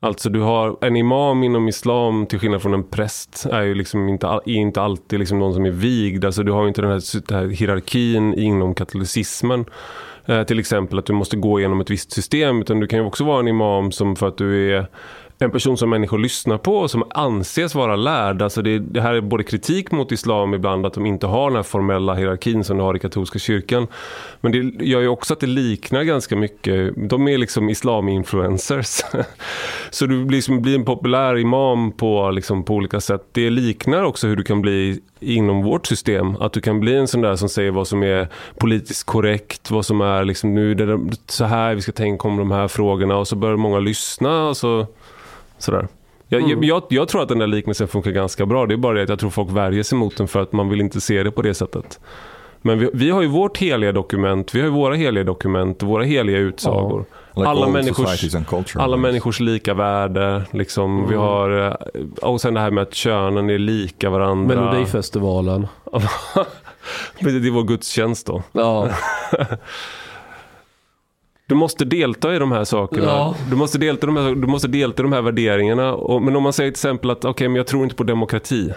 Alltså 0.00 0.30
du 0.30 0.40
har 0.40 0.84
en 0.84 0.96
imam 0.96 1.42
inom 1.42 1.68
islam 1.68 2.26
till 2.26 2.38
skillnad 2.38 2.62
från 2.62 2.74
en 2.74 2.84
präst 2.84 3.46
är 3.52 3.62
ju 3.62 3.74
liksom 3.74 4.08
inte, 4.08 4.26
är 4.26 4.48
inte 4.48 4.82
alltid 4.82 5.18
liksom 5.18 5.38
någon 5.38 5.54
som 5.54 5.64
är 5.64 5.70
vigd. 5.70 6.24
Alltså 6.24 6.42
du 6.42 6.52
har 6.52 6.62
ju 6.62 6.68
inte 6.68 6.82
den 6.82 6.90
här, 6.90 7.26
den 7.28 7.38
här 7.38 7.46
hierarkin 7.46 8.34
inom 8.34 8.74
katolicismen. 8.74 9.64
Eh, 10.26 10.42
till 10.42 10.58
exempel 10.58 10.98
att 10.98 11.06
du 11.06 11.12
måste 11.12 11.36
gå 11.36 11.58
igenom 11.58 11.80
ett 11.80 11.90
visst 11.90 12.12
system. 12.12 12.60
Utan 12.60 12.80
du 12.80 12.86
kan 12.86 12.98
ju 12.98 13.04
också 13.04 13.24
vara 13.24 13.40
en 13.40 13.48
imam 13.48 13.92
som 13.92 14.16
för 14.16 14.28
att 14.28 14.38
du 14.38 14.76
är 14.76 14.86
en 15.38 15.50
person 15.50 15.76
som 15.76 15.90
människor 15.90 16.18
lyssnar 16.18 16.58
på 16.58 16.76
och 16.78 16.90
som 16.90 17.04
anses 17.10 17.74
vara 17.74 17.96
lärd. 17.96 18.42
Alltså 18.42 18.62
det, 18.62 18.78
det 18.78 19.00
här 19.00 19.14
är 19.14 19.20
både 19.20 19.44
kritik 19.44 19.90
mot 19.90 20.12
islam 20.12 20.54
ibland 20.54 20.86
att 20.86 20.94
de 20.94 21.06
inte 21.06 21.26
har 21.26 21.50
den 21.50 21.56
här 21.56 21.62
formella 21.62 22.14
hierarkin 22.14 22.64
som 22.64 22.76
du 22.76 22.82
har 22.82 22.96
i 22.96 22.98
katolska 22.98 23.38
kyrkan. 23.38 23.86
Men 24.40 24.52
det 24.52 24.84
gör 24.84 25.00
ju 25.00 25.08
också 25.08 25.32
att 25.32 25.40
det 25.40 25.46
liknar 25.46 26.02
ganska 26.02 26.36
mycket. 26.36 26.92
De 27.10 27.28
är 27.28 27.38
liksom 27.38 27.68
islaminfluencers. 27.68 29.00
Så 29.90 30.06
du 30.06 30.24
blir, 30.24 30.36
liksom, 30.36 30.62
blir 30.62 30.74
en 30.74 30.84
populär 30.84 31.38
imam 31.38 31.92
på, 31.92 32.30
liksom, 32.30 32.64
på 32.64 32.74
olika 32.74 33.00
sätt. 33.00 33.28
Det 33.32 33.50
liknar 33.50 34.02
också 34.02 34.26
hur 34.26 34.36
du 34.36 34.42
kan 34.42 34.62
bli 34.62 35.00
inom 35.20 35.62
vårt 35.62 35.86
system. 35.86 36.36
Att 36.36 36.52
du 36.52 36.60
kan 36.60 36.80
bli 36.80 36.96
en 36.96 37.08
sån 37.08 37.20
där 37.20 37.36
som 37.36 37.48
säger 37.48 37.70
vad 37.70 37.88
som 37.88 38.02
är 38.02 38.28
politiskt 38.58 39.04
korrekt, 39.04 39.70
vad 39.70 39.86
som 39.86 40.00
är 40.00 40.24
liksom, 40.24 40.54
nu 40.54 40.74
det 40.74 41.00
så 41.26 41.44
här 41.44 41.74
vi 41.74 41.82
ska 41.82 41.92
tänka 41.92 42.28
om 42.28 42.36
de 42.36 42.50
här 42.50 42.68
frågorna 42.68 43.16
och 43.16 43.28
så 43.28 43.36
börjar 43.36 43.56
många 43.56 43.78
lyssna 43.78 44.48
och 44.48 44.56
så 44.56 44.86
sådär. 45.58 45.88
Jag, 46.28 46.50
jag, 46.50 46.64
jag, 46.64 46.82
jag 46.88 47.08
tror 47.08 47.22
att 47.22 47.28
den 47.28 47.38
där 47.38 47.46
liknelsen 47.46 47.88
funkar 47.88 48.10
ganska 48.10 48.46
bra. 48.46 48.66
Det 48.66 48.74
är 48.74 48.78
bara 48.78 48.94
det 48.94 49.02
att 49.02 49.08
jag 49.08 49.18
tror 49.18 49.30
folk 49.30 49.50
värjer 49.50 49.82
sig 49.82 49.98
mot 49.98 50.16
den 50.16 50.28
för 50.28 50.42
att 50.42 50.52
man 50.52 50.68
vill 50.68 50.80
inte 50.80 51.00
se 51.00 51.22
det 51.22 51.30
på 51.30 51.42
det 51.42 51.54
sättet. 51.54 52.00
Men 52.62 52.78
vi, 52.78 52.90
vi 52.94 53.10
har 53.10 53.22
ju 53.22 53.28
vårt 53.28 53.58
heliga 53.58 53.92
dokument, 53.92 54.54
vi 54.54 54.60
har 54.60 54.66
ju 54.66 54.72
våra 54.72 54.94
heliga 54.94 55.24
dokument, 55.24 55.82
våra 55.82 56.04
heliga 56.04 56.38
utsagor. 56.38 57.04
Like 57.34 57.48
alla 57.48 57.66
all 57.66 57.72
människors, 57.72 58.20
culture. 58.48 58.84
alla 58.84 58.96
människors 58.96 59.40
lika 59.40 59.74
värde. 59.74 60.42
Liksom. 60.50 61.08
Vi 61.08 61.14
har, 61.14 61.66
eh, 61.66 62.02
och 62.22 62.40
sen 62.40 62.54
det 62.54 62.60
här 62.60 62.70
med 62.70 62.82
att 62.82 62.94
könen 62.94 63.50
är 63.50 63.58
lika 63.58 64.10
varandra. 64.10 64.54
Melodifestivalen. 64.54 65.66
det 67.20 67.30
är 67.30 67.50
vår 67.50 67.62
gudstjänst 67.62 68.26
då. 68.26 68.42
Ja. 68.52 68.88
Du 71.46 71.54
måste 71.54 71.84
delta 71.84 72.34
i 72.36 72.38
de 72.38 72.52
här 72.52 72.64
sakerna. 72.64 73.06
Ja. 73.06 73.34
Du, 73.50 73.56
måste 73.56 73.78
delta 73.78 74.06
i 74.06 74.06
de 74.06 74.16
här, 74.16 74.34
du 74.34 74.46
måste 74.46 74.68
delta 74.68 75.02
i 75.02 75.04
de 75.04 75.12
här 75.12 75.22
värderingarna. 75.22 75.94
Och, 75.94 76.22
men 76.22 76.36
om 76.36 76.42
man 76.42 76.52
säger 76.52 76.70
till 76.70 76.78
exempel 76.78 77.10
att 77.10 77.24
okej, 77.24 77.48
men 77.48 77.56
jag 77.56 77.66
tror 77.66 77.82
inte 77.84 77.96
på 77.96 78.04
demokrati. 78.04 78.72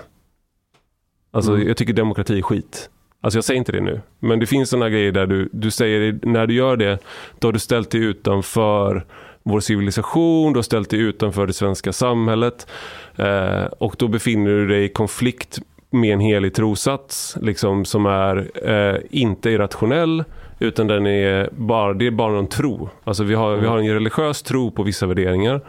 Alltså 1.31 1.53
Mm. 1.55 1.67
jag 1.67 1.77
tycker 1.77 1.93
demokrati 1.93 2.37
är 2.37 2.41
skit. 2.41 2.89
Alltså 3.21 3.37
jag 3.37 3.43
säger 3.43 3.57
inte 3.57 3.71
det 3.71 3.81
nu. 3.81 4.01
Men 4.19 4.39
det 4.39 4.45
finns 4.45 4.69
sådana 4.69 4.89
grejer 4.89 5.11
där 5.11 5.25
du, 5.27 5.49
du 5.51 5.71
säger, 5.71 6.19
när 6.21 6.47
du 6.47 6.53
gör 6.53 6.77
det, 6.77 6.99
då 7.39 7.47
har 7.47 7.53
du 7.53 7.59
ställt 7.59 7.91
dig 7.91 8.01
utanför 8.01 9.05
vår 9.43 9.59
civilisation, 9.59 10.53
du 10.53 10.57
har 10.57 10.63
ställt 10.63 10.89
dig 10.89 10.99
utanför 10.99 11.47
det 11.47 11.53
svenska 11.53 11.93
samhället. 11.93 12.67
Eh, 13.15 13.63
och 13.63 13.95
då 13.99 14.07
befinner 14.07 14.51
du 14.51 14.67
dig 14.67 14.83
i 14.83 14.89
konflikt 14.89 15.59
med 15.91 16.13
en 16.13 16.19
helig 16.19 16.53
trosats, 16.53 17.37
liksom, 17.41 17.85
som 17.85 18.05
är 18.05 18.51
eh, 18.69 18.97
inte 19.09 19.49
irrationell, 19.49 20.23
utan 20.59 20.87
den 20.87 21.07
är 21.07 21.49
bara, 21.51 21.93
det 21.93 22.07
är 22.07 22.11
bara 22.11 22.31
någon 22.31 22.47
tro. 22.47 22.89
Alltså 23.03 23.23
vi 23.23 23.33
har, 23.33 23.55
vi 23.55 23.67
har 23.67 23.77
en 23.77 23.93
religiös 23.93 24.41
tro 24.41 24.71
på 24.71 24.83
vissa 24.83 25.05
värderingar. 25.05 25.61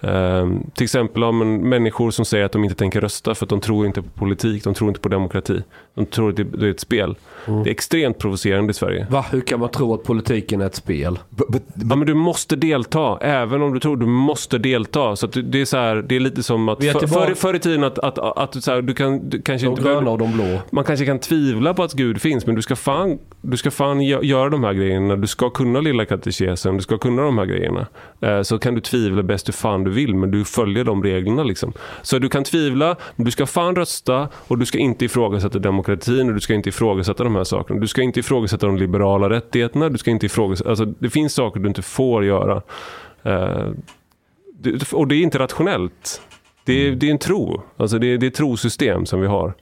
Eh, 0.00 0.48
till 0.74 0.84
exempel 0.84 1.24
om 1.24 1.42
en, 1.42 1.68
människor 1.68 2.10
som 2.10 2.24
säger 2.24 2.44
att 2.44 2.52
de 2.52 2.64
inte 2.64 2.76
tänker 2.76 3.00
rösta 3.00 3.34
för 3.34 3.46
att 3.46 3.50
de 3.50 3.60
tror 3.60 3.86
inte 3.86 4.02
på 4.02 4.08
politik, 4.08 4.64
de 4.64 4.74
tror 4.74 4.88
inte 4.88 5.00
på 5.00 5.08
demokrati. 5.08 5.62
De 5.94 6.06
tror 6.06 6.28
att 6.30 6.36
det, 6.36 6.44
det 6.44 6.66
är 6.66 6.70
ett 6.70 6.80
spel. 6.80 7.16
Det 7.46 7.52
är 7.52 7.68
extremt 7.68 8.18
provocerande 8.18 8.70
i 8.70 8.74
Sverige. 8.74 9.06
Va? 9.10 9.24
Hur 9.30 9.40
kan 9.40 9.60
man 9.60 9.68
tro 9.68 9.94
att 9.94 10.02
politiken 10.04 10.60
är 10.60 10.66
ett 10.66 10.74
spel? 10.74 11.18
But, 11.30 11.48
but, 11.48 11.62
Ja, 11.90 11.96
men 11.96 12.06
du 12.06 12.14
måste 12.14 12.56
delta, 12.56 13.18
även 13.20 13.62
om 13.62 13.74
du 13.74 13.80
tror 13.80 13.96
du 13.96 14.06
måste 14.06 14.58
delta. 14.58 15.16
Så 15.16 15.26
du- 15.26 15.42
det, 15.42 15.60
är 15.60 15.64
så 15.64 15.76
här, 15.76 15.96
det 15.96 16.16
är 16.16 16.20
lite 16.20 16.42
som 16.42 16.68
att 16.68 16.84
för, 16.84 17.06
förr, 17.06 17.34
förr 17.34 17.54
i 17.54 17.58
tiden 17.58 17.84
att, 17.84 17.98
att, 17.98 18.18
att, 18.18 18.38
att 18.56 18.64
så 18.64 18.70
här, 18.70 18.82
du 18.82 18.94
kan 18.94 19.28
du 19.30 19.42
kanske 19.42 19.66
De 19.66 19.70
inte 19.70 19.82
gröna 19.82 20.10
och 20.10 20.18
de 20.18 20.32
blå. 20.32 20.58
man 20.70 20.84
kanske 20.84 21.06
kan 21.06 21.18
tvivla 21.18 21.74
på 21.74 21.82
att 21.82 21.92
Gud 21.92 22.20
finns, 22.20 22.46
men 22.46 22.54
du 22.54 22.62
ska 22.62 22.76
fan, 22.76 23.18
du 23.40 23.56
ska 23.56 23.70
fan 23.70 24.00
gö- 24.00 24.22
göra 24.24 24.48
de 24.50 24.64
här 24.64 24.72
grejerna. 24.72 25.16
Du 25.16 25.26
ska 25.26 25.50
kunna 25.50 25.80
lilla 25.80 26.04
katekesen, 26.04 26.76
du 26.76 26.82
ska 26.82 26.98
kunna 26.98 27.22
de 27.22 27.38
här 27.38 27.46
grejerna. 27.46 27.86
Eh, 28.20 28.42
så 28.42 28.58
kan 28.58 28.74
du 28.74 28.80
tvivla 28.80 29.22
bäst 29.22 29.48
hur 29.48 29.52
fan 29.52 29.84
du 29.84 29.90
vill, 29.90 30.14
men 30.14 30.30
du 30.30 30.44
följer 30.44 30.84
de 30.84 31.02
reglerna. 31.02 31.42
Liksom. 31.42 31.72
Så 32.02 32.18
du 32.18 32.28
kan 32.28 32.44
tvivla, 32.44 32.96
men 33.16 33.24
du 33.24 33.30
ska 33.30 33.46
fan 33.46 33.76
rösta 33.76 34.28
och 34.34 34.58
du 34.58 34.66
ska 34.66 34.78
inte 34.78 35.04
ifrågasätta 35.04 35.58
demokratin 35.58 35.89
och 36.28 36.34
du 36.34 36.40
ska 36.40 36.54
inte 36.54 36.68
ifrågasätta 36.68 37.24
de 37.24 37.34
här 37.34 37.44
sakerna. 37.44 37.80
Du 37.80 37.86
ska 37.86 38.02
inte 38.02 38.20
ifrågasätta 38.20 38.66
de 38.66 38.76
liberala 38.76 39.30
rättigheterna, 39.30 39.88
du 39.88 39.98
ska 39.98 40.10
inte 40.10 40.26
ifrågasätta, 40.26 40.70
alltså, 40.70 40.84
det 40.84 41.10
finns 41.10 41.34
saker 41.34 41.60
du 41.60 41.68
inte 41.68 41.82
får 41.82 42.24
göra. 42.24 42.62
Det, 44.52 44.92
och 44.92 45.08
det 45.08 45.14
är 45.14 45.22
inte 45.22 45.38
rationellt. 45.38 46.22
Det 46.64 46.72
är, 46.88 46.92
det 46.92 47.06
är 47.06 47.10
en 47.10 47.18
tro. 47.18 47.62
Alltså 47.76 47.98
det, 47.98 48.06
är, 48.06 48.18
det 48.18 48.26
är 48.26 48.28
ett 48.28 48.34
trosystem 48.34 49.06
som 49.06 49.20
vi 49.20 49.26
har. 49.26 49.54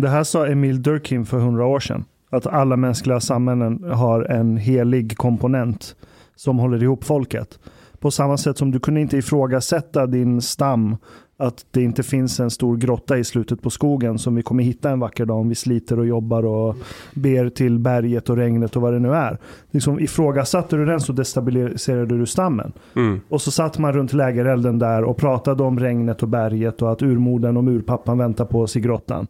Det 0.00 0.08
här 0.08 0.24
sa 0.24 0.46
Emil 0.46 0.82
Durkheim 0.82 1.26
för 1.26 1.38
hundra 1.38 1.66
år 1.66 1.80
sedan. 1.80 2.04
Att 2.30 2.46
alla 2.46 2.76
mänskliga 2.76 3.20
samhällen 3.20 3.84
har 3.92 4.22
en 4.22 4.56
helig 4.56 5.16
komponent 5.16 5.96
som 6.36 6.58
håller 6.58 6.82
ihop 6.82 7.04
folket. 7.04 7.58
På 7.98 8.10
samma 8.10 8.36
sätt 8.36 8.58
som 8.58 8.70
du 8.70 8.80
kunde 8.80 9.00
inte 9.00 9.16
ifrågasätta 9.16 10.06
din 10.06 10.42
stam 10.42 10.96
att 11.38 11.66
det 11.70 11.82
inte 11.82 12.02
finns 12.02 12.40
en 12.40 12.50
stor 12.50 12.76
grotta 12.76 13.18
i 13.18 13.24
slutet 13.24 13.62
på 13.62 13.70
skogen 13.70 14.18
som 14.18 14.34
vi 14.34 14.42
kommer 14.42 14.64
hitta 14.64 14.90
en 14.90 15.00
vacker 15.00 15.24
dag 15.24 15.38
om 15.38 15.48
vi 15.48 15.54
sliter 15.54 15.98
och 15.98 16.06
jobbar 16.06 16.46
och 16.46 16.76
ber 17.14 17.48
till 17.48 17.78
berget 17.78 18.30
och 18.30 18.36
regnet 18.36 18.76
och 18.76 18.82
vad 18.82 18.92
det 18.92 18.98
nu 18.98 19.14
är. 19.14 19.38
Liksom 19.70 20.00
ifrågasatte 20.00 20.76
du 20.76 20.84
den 20.84 21.00
så 21.00 21.12
destabiliserade 21.12 22.18
du 22.18 22.26
stammen. 22.26 22.72
Mm. 22.96 23.20
Och 23.28 23.42
så 23.42 23.50
satt 23.50 23.78
man 23.78 23.92
runt 23.92 24.12
lägerelden 24.12 24.78
där 24.78 25.04
och 25.04 25.16
pratade 25.16 25.62
om 25.62 25.80
regnet 25.80 26.22
och 26.22 26.28
berget 26.28 26.82
och 26.82 26.92
att 26.92 27.02
urmodern 27.02 27.56
och 27.56 27.64
murpappan 27.64 28.18
väntar 28.18 28.44
på 28.44 28.60
oss 28.60 28.76
i 28.76 28.80
grottan. 28.80 29.26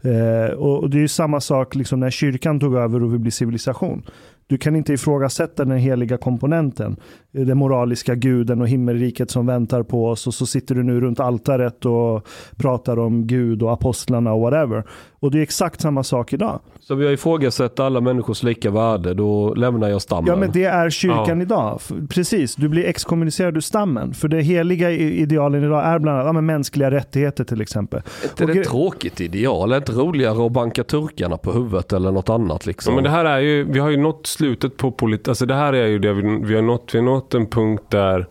Eh, 0.00 0.54
och, 0.54 0.90
det 0.90 0.96
är 0.96 1.00
ju 1.00 1.08
samma 1.08 1.40
sak 1.40 1.74
liksom 1.74 2.00
när 2.00 2.10
kyrkan 2.10 2.60
tog 2.60 2.74
över 2.74 3.02
och 3.02 3.14
vi 3.14 3.18
blev 3.18 3.30
civilisation. 3.30 4.02
Du 4.50 4.58
kan 4.58 4.76
inte 4.76 4.92
ifrågasätta 4.92 5.64
den 5.64 5.78
heliga 5.78 6.18
komponenten. 6.18 6.96
Eh, 7.32 7.46
den 7.46 7.58
moraliska 7.58 8.14
guden 8.14 8.60
och 8.60 8.68
himmelriket 8.68 9.30
som 9.30 9.46
väntar 9.46 9.82
på 9.82 10.08
oss. 10.08 10.26
Och 10.26 10.34
så 10.34 10.46
sitter 10.46 10.74
du 10.74 10.82
nu 10.82 11.00
runt 11.00 11.20
altaret 11.20 11.86
och 11.86 12.26
pratar 12.56 12.98
om 12.98 13.26
Gud 13.26 13.62
och 13.62 13.72
apostlarna 13.72 14.32
och 14.32 14.40
whatever. 14.40 14.84
Och 15.20 15.30
det 15.30 15.38
är 15.38 15.42
exakt 15.42 15.80
samma 15.80 16.02
sak 16.02 16.32
idag. 16.32 16.60
Så 16.90 16.94
vi 16.96 17.04
har 17.06 17.12
ifrågasatt 17.12 17.80
alla 17.80 18.00
människors 18.00 18.42
lika 18.42 18.70
värde, 18.70 19.14
då 19.14 19.54
lämnar 19.54 19.88
jag 19.88 20.02
stammen. 20.02 20.26
Ja, 20.26 20.36
men 20.36 20.52
det 20.52 20.64
är 20.64 20.90
kyrkan 20.90 21.38
Ja. 21.38 21.42
idag. 21.42 21.80
Precis, 22.08 22.54
du 22.56 22.68
blir 22.68 22.84
exkommunicerad 22.84 23.56
ur 23.56 23.60
stammen. 23.60 24.14
För 24.14 24.28
det 24.28 24.40
heliga 24.40 24.90
idealen 24.90 25.64
idag 25.64 25.84
är 25.84 25.98
bland 25.98 26.16
annat 26.18 26.28
ja, 26.28 26.32
men 26.32 26.46
mänskliga 26.46 26.90
rättigheter 26.90 27.44
till 27.44 27.60
exempel. 27.60 28.02
inte 28.22 28.46
det 28.46 28.52
gre- 28.52 28.60
ett 28.60 28.68
tråkigt 28.68 29.20
ideal? 29.20 29.70
Är 29.72 29.74
det 29.74 29.76
inte 29.78 29.92
roligare 29.92 30.46
att 30.46 30.52
banka 30.52 30.84
turkarna 30.84 31.36
på 31.36 31.52
huvudet 31.52 31.92
eller 31.92 32.12
något 32.12 32.28
annat 32.30 32.66
liksom? 32.66 32.92
Ja, 32.92 32.94
men 32.94 33.04
det 33.04 33.10
här 33.10 33.24
är 33.24 33.38
ju, 33.38 33.64
vi 33.64 33.78
har 33.78 33.90
ju 33.90 33.96
nått 33.96 34.26
slutet 34.26 34.76
på 34.76 34.90
politik. 34.92 35.28
Alltså 35.28 35.46
det 35.46 35.54
här 35.54 35.72
är 35.72 35.86
ju 35.86 35.98
det 35.98 36.12
vi, 36.12 36.40
vi 36.44 36.54
har 36.54 36.62
nått. 36.62 36.90
Vi 36.94 36.98
har 36.98 37.04
nått 37.06 37.34
en 37.34 37.46
punkt 37.46 37.84
där 37.88 38.26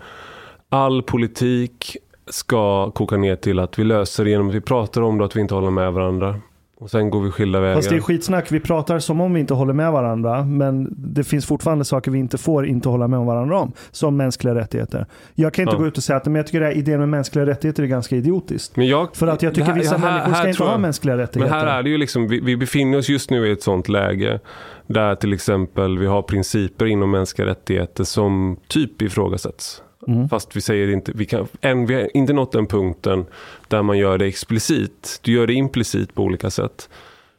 all 0.70 1.04
politik 1.04 1.98
ska 2.30 2.92
koka 2.92 3.18
ner 3.18 3.36
till 3.36 3.60
att 3.60 3.80
vi 3.80 3.84
löser 3.84 4.24
det 4.24 4.30
genom 4.30 4.50
att 4.50 4.56
vi 4.56 4.62
pratar 4.62 5.02
om 5.02 5.18
det 5.18 5.24
och 5.24 5.30
att 5.30 5.36
vi 5.36 5.42
inte 5.42 5.56
håller 5.56 5.72
med 5.72 5.94
varandra. 5.94 6.36
Och 6.82 6.90
sen 6.92 7.10
går 7.10 7.22
vi 7.22 7.32
skilda 7.32 7.60
vägar. 7.60 7.76
Fast 7.76 7.90
det 7.90 7.96
är 7.96 8.00
skitsnack, 8.02 8.52
vi 8.52 8.60
pratar 8.60 9.00
som 9.00 9.22
om 9.22 9.34
vi 9.34 9.40
inte 9.40 9.54
håller 9.54 9.74
med 9.74 9.92
varandra, 9.92 10.44
men 10.44 10.94
det 10.98 11.24
finns 11.24 11.46
fortfarande 11.46 11.86
saker 11.86 12.12
vi 12.12 12.20
inte 12.20 12.38
får 12.38 12.66
inte 12.66 12.90
hålla 12.90 13.08
med 13.08 13.20
varandra 13.20 13.58
om, 13.60 13.72
som 13.92 14.18
mänskliga 14.18 14.56
rättigheter. 14.56 15.06
Jag 15.36 15.54
kan 15.54 15.64
inte 15.64 15.76
Ja. 15.76 15.80
gå 15.80 15.88
ut 15.88 15.98
och 15.98 16.04
säga 16.04 16.18
att 16.18 16.26
men 16.26 16.36
jag 16.36 16.46
tycker 16.48 16.62
att 16.62 16.76
idén 16.76 17.00
med 17.00 17.10
mänskliga 17.10 17.46
rättigheter 17.46 17.84
är 17.84 17.88
ganska 17.88 18.16
idiotiskt. 18.16 18.76
Men 18.76 18.88
jag, 18.88 19.16
För 19.16 19.28
att 19.28 19.42
jag 19.44 19.54
tycker 19.54 19.68
här- 19.68 19.80
vissa 19.80 19.98
här- 19.98 20.12
människor 20.12 20.34
ska 20.34 20.48
inte 20.48 20.58
tror 20.58 20.66
ha 20.68 20.74
jag- 20.74 20.82
mänskliga 20.82 21.18
rättigheter. 21.18 21.52
Men 21.56 21.60
här 21.68 21.78
är 21.80 21.84
det 21.84 21.90
ju 21.90 21.98
liksom, 21.98 22.28
vi, 22.28 22.40
vi 22.40 22.58
befinner 22.58 22.98
oss 22.98 23.10
just 23.10 23.30
nu 23.30 23.48
i 23.48 23.52
ett 23.52 23.64
sånt 23.64 23.90
läge 23.90 24.40
där 24.88 25.16
till 25.16 25.34
exempel 25.34 25.98
vi 26.00 26.06
har 26.06 26.22
principer 26.22 26.86
inom 26.86 27.12
mänskliga 27.12 27.48
rättigheter 27.48 28.04
som 28.04 28.58
typ 28.68 29.02
ifrågasätts. 29.02 29.84
Mm. 30.10 30.30
Fast 30.30 30.56
vi 30.56 30.62
säger 30.62 30.92
inte, 30.92 31.12
vi, 31.16 31.26
kan, 31.26 31.48
än, 31.62 31.86
vi 31.86 31.94
har 31.94 32.18
inte 32.18 32.34
nått 32.34 32.52
den 32.52 32.68
punkten 32.68 33.26
där 33.68 33.82
man 33.82 33.98
gör 33.98 34.18
det 34.18 34.26
explicit. 34.26 35.20
Du 35.24 35.32
gör 35.32 35.48
det 35.48 35.54
implicit 35.54 36.16
på 36.16 36.24
olika 36.24 36.50
sätt. 36.50 36.90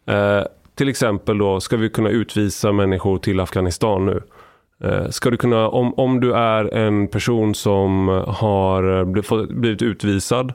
Eh, 0.07 0.43
till 0.75 0.89
exempel 0.89 1.39
då, 1.39 1.61
ska 1.61 1.77
vi 1.77 1.89
kunna 1.89 2.09
utvisa 2.09 2.73
människor 2.73 3.19
till 3.19 3.41
Afghanistan 3.41 4.07
nu? 4.07 4.23
Eh, 4.85 5.09
ska 5.09 5.31
du 5.31 5.37
kunna, 5.37 5.69
om, 5.69 5.95
om 5.95 6.21
du 6.21 6.35
är 6.35 6.75
en 6.75 7.09
person 7.09 7.55
som 7.55 8.09
har 8.27 8.99
eh, 8.99 9.47
blivit 9.47 9.83
utvisad 9.83 10.53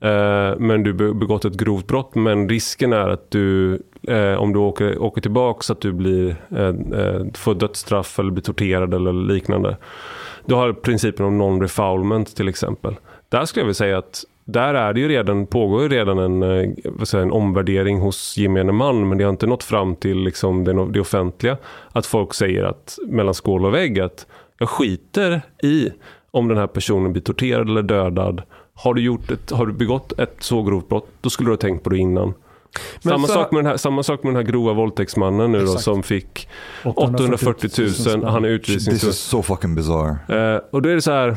eh, 0.00 0.58
men 0.58 0.82
du 0.82 0.92
begått 0.92 1.44
ett 1.44 1.56
grovt 1.56 1.86
brott 1.86 2.14
men 2.14 2.48
risken 2.48 2.92
är 2.92 3.08
att 3.08 3.30
du 3.30 3.78
eh, 4.08 4.34
om 4.34 4.52
du 4.52 4.58
åker, 4.58 5.02
åker 5.02 5.20
tillbaks 5.20 5.70
att 5.70 5.80
du 5.80 5.92
blir, 5.92 6.36
eh, 6.50 7.00
eh 7.00 7.24
får 7.34 7.54
dödsstraff 7.54 8.18
eller 8.18 8.30
blir 8.30 8.42
torterad 8.42 8.94
eller 8.94 9.12
liknande. 9.12 9.76
Du 10.50 10.54
har 10.54 10.72
principen 10.72 11.26
om 11.26 11.42
non-refoulement 11.42 12.36
till 12.36 12.48
exempel. 12.48 12.96
Där 13.28 13.44
skulle 13.44 13.60
jag 13.60 13.66
vilja 13.66 13.74
säga 13.74 13.98
att 13.98 14.24
där 14.44 14.74
är 14.74 14.92
det 14.92 15.00
ju 15.00 15.08
redan, 15.08 15.46
pågår 15.46 15.82
ju 15.82 15.88
redan 15.88 16.18
en, 16.18 16.42
eh, 16.42 16.70
vad 16.84 17.08
säger, 17.08 17.24
en 17.24 17.32
omvärdering 17.32 17.98
hos 18.00 18.36
gemene 18.36 18.72
man 18.72 19.08
men 19.08 19.18
det 19.18 19.24
har 19.24 19.30
inte 19.30 19.46
nått 19.46 19.62
fram 19.62 19.96
till 19.96 20.18
liksom 20.18 20.64
det, 20.64 20.92
det 20.92 21.00
offentliga. 21.00 21.56
Att 21.92 22.06
folk 22.06 22.34
säger 22.34 22.64
att 22.64 22.98
mellan 23.06 23.34
skål 23.34 23.64
och 23.64 23.74
vägg 23.74 24.00
att 24.00 24.26
jag 24.58 24.68
skiter 24.68 25.42
i 25.62 25.90
om 26.30 26.48
den 26.48 26.58
här 26.58 26.66
personen 26.66 27.12
blir 27.12 27.22
torterad 27.22 27.68
eller 27.68 27.82
dödad. 27.82 28.42
Har 28.74 28.94
du, 28.94 29.02
gjort 29.02 29.30
ett, 29.30 29.50
har 29.50 29.66
du 29.66 29.72
begått 29.72 30.18
ett 30.18 30.36
så 30.38 30.62
grovt 30.62 30.88
brott, 30.88 31.08
då 31.20 31.30
skulle 31.30 31.48
du 31.48 31.52
ha 31.52 31.58
tänkt 31.58 31.84
på 31.84 31.90
det 31.90 31.98
innan. 31.98 32.34
Men 33.02 33.12
Samma, 33.12 33.26
så- 33.26 33.32
sak 33.34 33.52
med 33.52 33.58
den 33.58 33.70
här, 33.70 33.76
samma 33.76 34.02
sak 34.02 34.22
med 34.22 34.34
den 34.34 34.44
här 34.44 34.52
grova 34.52 34.72
våldtäktsmannen 34.72 35.52
nu 35.52 35.64
då, 35.64 35.76
som 35.78 36.02
fick 36.02 36.48
840 36.84 37.70
000, 38.16 38.24
han 38.24 38.44
är 38.44 38.48
This 38.58 38.68
utvisningsdömd. 38.68 39.10
is 39.12 39.18
so 39.20 39.42
fucking 39.42 39.74
bizarre. 39.74 40.10
Eh, 40.54 40.60
och 40.70 40.82
då 40.82 40.88
är 40.88 40.94
det 40.94 41.02
så 41.02 41.10
här, 41.12 41.36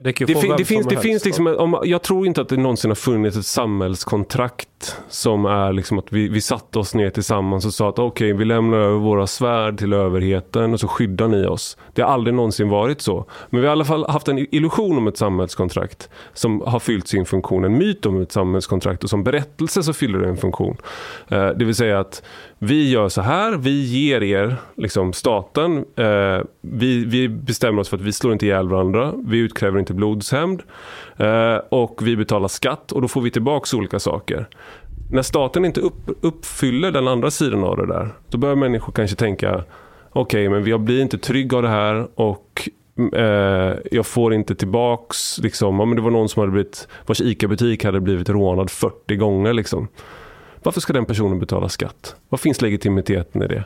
Det, 0.00 0.12
det, 0.12 0.26
fin, 0.26 0.54
det, 0.58 0.64
finns, 0.64 0.86
det 0.86 0.94
helst 0.94 1.02
finns 1.02 1.24
liksom, 1.24 1.46
om, 1.46 1.78
jag 1.84 2.02
tror 2.02 2.26
inte 2.26 2.40
att 2.40 2.48
det 2.48 2.56
någonsin 2.56 2.90
har 2.90 2.94
funnits 2.94 3.36
ett 3.36 3.46
samhällskontrakt 3.46 4.96
som 5.08 5.44
är 5.44 5.72
liksom 5.72 5.98
att 5.98 6.12
vi, 6.12 6.28
vi 6.28 6.40
satte 6.40 6.78
oss 6.78 6.94
ner 6.94 7.10
tillsammans 7.10 7.66
och 7.66 7.74
sa 7.74 7.88
att 7.88 7.98
okej, 7.98 8.32
vi 8.32 8.44
lämnar 8.44 8.78
över 8.78 8.98
våra 8.98 9.26
svärd 9.26 9.78
till 9.78 9.92
överheten 9.92 10.72
och 10.72 10.80
så 10.80 10.88
skyddar 10.88 11.28
ni 11.28 11.46
oss. 11.46 11.76
Det 11.92 12.02
har 12.02 12.08
aldrig 12.08 12.34
någonsin 12.34 12.68
varit 12.68 13.00
så. 13.00 13.24
Men 13.50 13.60
vi 13.60 13.66
har 13.66 13.72
i 13.72 13.76
alla 13.76 13.84
fall 13.84 14.06
haft 14.08 14.28
en 14.28 14.54
illusion 14.54 14.98
om 14.98 15.08
ett 15.08 15.16
samhällskontrakt 15.16 16.08
som 16.32 16.60
har 16.60 16.80
fyllt 16.80 17.08
sin 17.08 17.24
funktion. 17.24 17.64
En 17.64 17.78
myt 17.78 18.06
om 18.06 18.22
ett 18.22 18.32
samhällskontrakt 18.32 19.04
och 19.04 19.10
som 19.10 19.24
berättelse 19.24 19.82
så 19.82 19.92
fyller 19.92 20.18
det 20.18 20.28
en 20.28 20.36
funktion. 20.36 20.76
Eh, 21.28 21.48
det 21.48 21.64
vill 21.64 21.74
säga 21.74 22.00
att 22.00 22.22
vi 22.58 22.90
gör 22.90 23.08
så 23.08 23.22
här, 23.22 23.56
vi 23.56 23.84
ger 23.84 24.22
er, 24.22 24.56
liksom 24.76 25.12
staten, 25.12 25.84
eh, 25.96 26.40
vi, 26.60 27.04
vi 27.04 27.28
bestämmer 27.28 27.80
oss 27.80 27.88
för 27.88 27.96
att 27.96 28.02
vi 28.02 28.12
slår 28.12 28.32
inte 28.32 28.46
ihjäl 28.46 28.68
varandra, 28.68 29.12
vi 29.26 29.38
utkräver 29.38 29.78
inte 29.78 29.93
blodshämnd 29.94 30.62
eh, 31.16 31.56
och 31.68 32.06
vi 32.06 32.16
betalar 32.16 32.48
skatt 32.48 32.92
och 32.92 33.02
då 33.02 33.08
får 33.08 33.20
vi 33.20 33.30
tillbaka 33.30 33.76
olika 33.76 33.98
saker. 33.98 34.48
När 35.10 35.22
staten 35.22 35.64
inte 35.64 35.80
upp, 35.80 36.10
uppfyller 36.20 36.90
den 36.90 37.08
andra 37.08 37.30
sidan 37.30 37.64
av 37.64 37.76
det 37.76 37.86
där, 37.86 38.08
då 38.28 38.38
börjar 38.38 38.56
människor 38.56 38.92
kanske 38.92 39.16
tänka 39.16 39.64
okej, 40.12 40.48
men 40.48 40.66
jag 40.66 40.80
blir 40.80 41.02
inte 41.02 41.18
trygg 41.18 41.54
av 41.54 41.62
det 41.62 41.68
här 41.68 42.08
och 42.14 42.68
eh, 43.12 43.76
jag 43.90 44.06
får 44.06 44.34
inte 44.34 44.54
tillbaks, 44.54 45.38
liksom, 45.38 45.78
ja, 45.78 45.84
men 45.84 45.96
det 45.96 46.02
var 46.02 46.10
någon 46.10 46.28
som 46.28 46.40
hade 46.40 46.52
blivit, 46.52 46.88
vars 47.06 47.20
ICA-butik 47.20 47.84
hade 47.84 48.00
blivit 48.00 48.28
rånad 48.28 48.70
40 48.70 49.16
gånger 49.16 49.52
liksom. 49.52 49.88
Varför 50.62 50.80
ska 50.80 50.92
den 50.92 51.04
personen 51.04 51.38
betala 51.38 51.68
skatt? 51.68 52.16
Vad 52.28 52.40
finns 52.40 52.62
legitimiteten 52.62 53.42
i 53.42 53.46
det? 53.46 53.64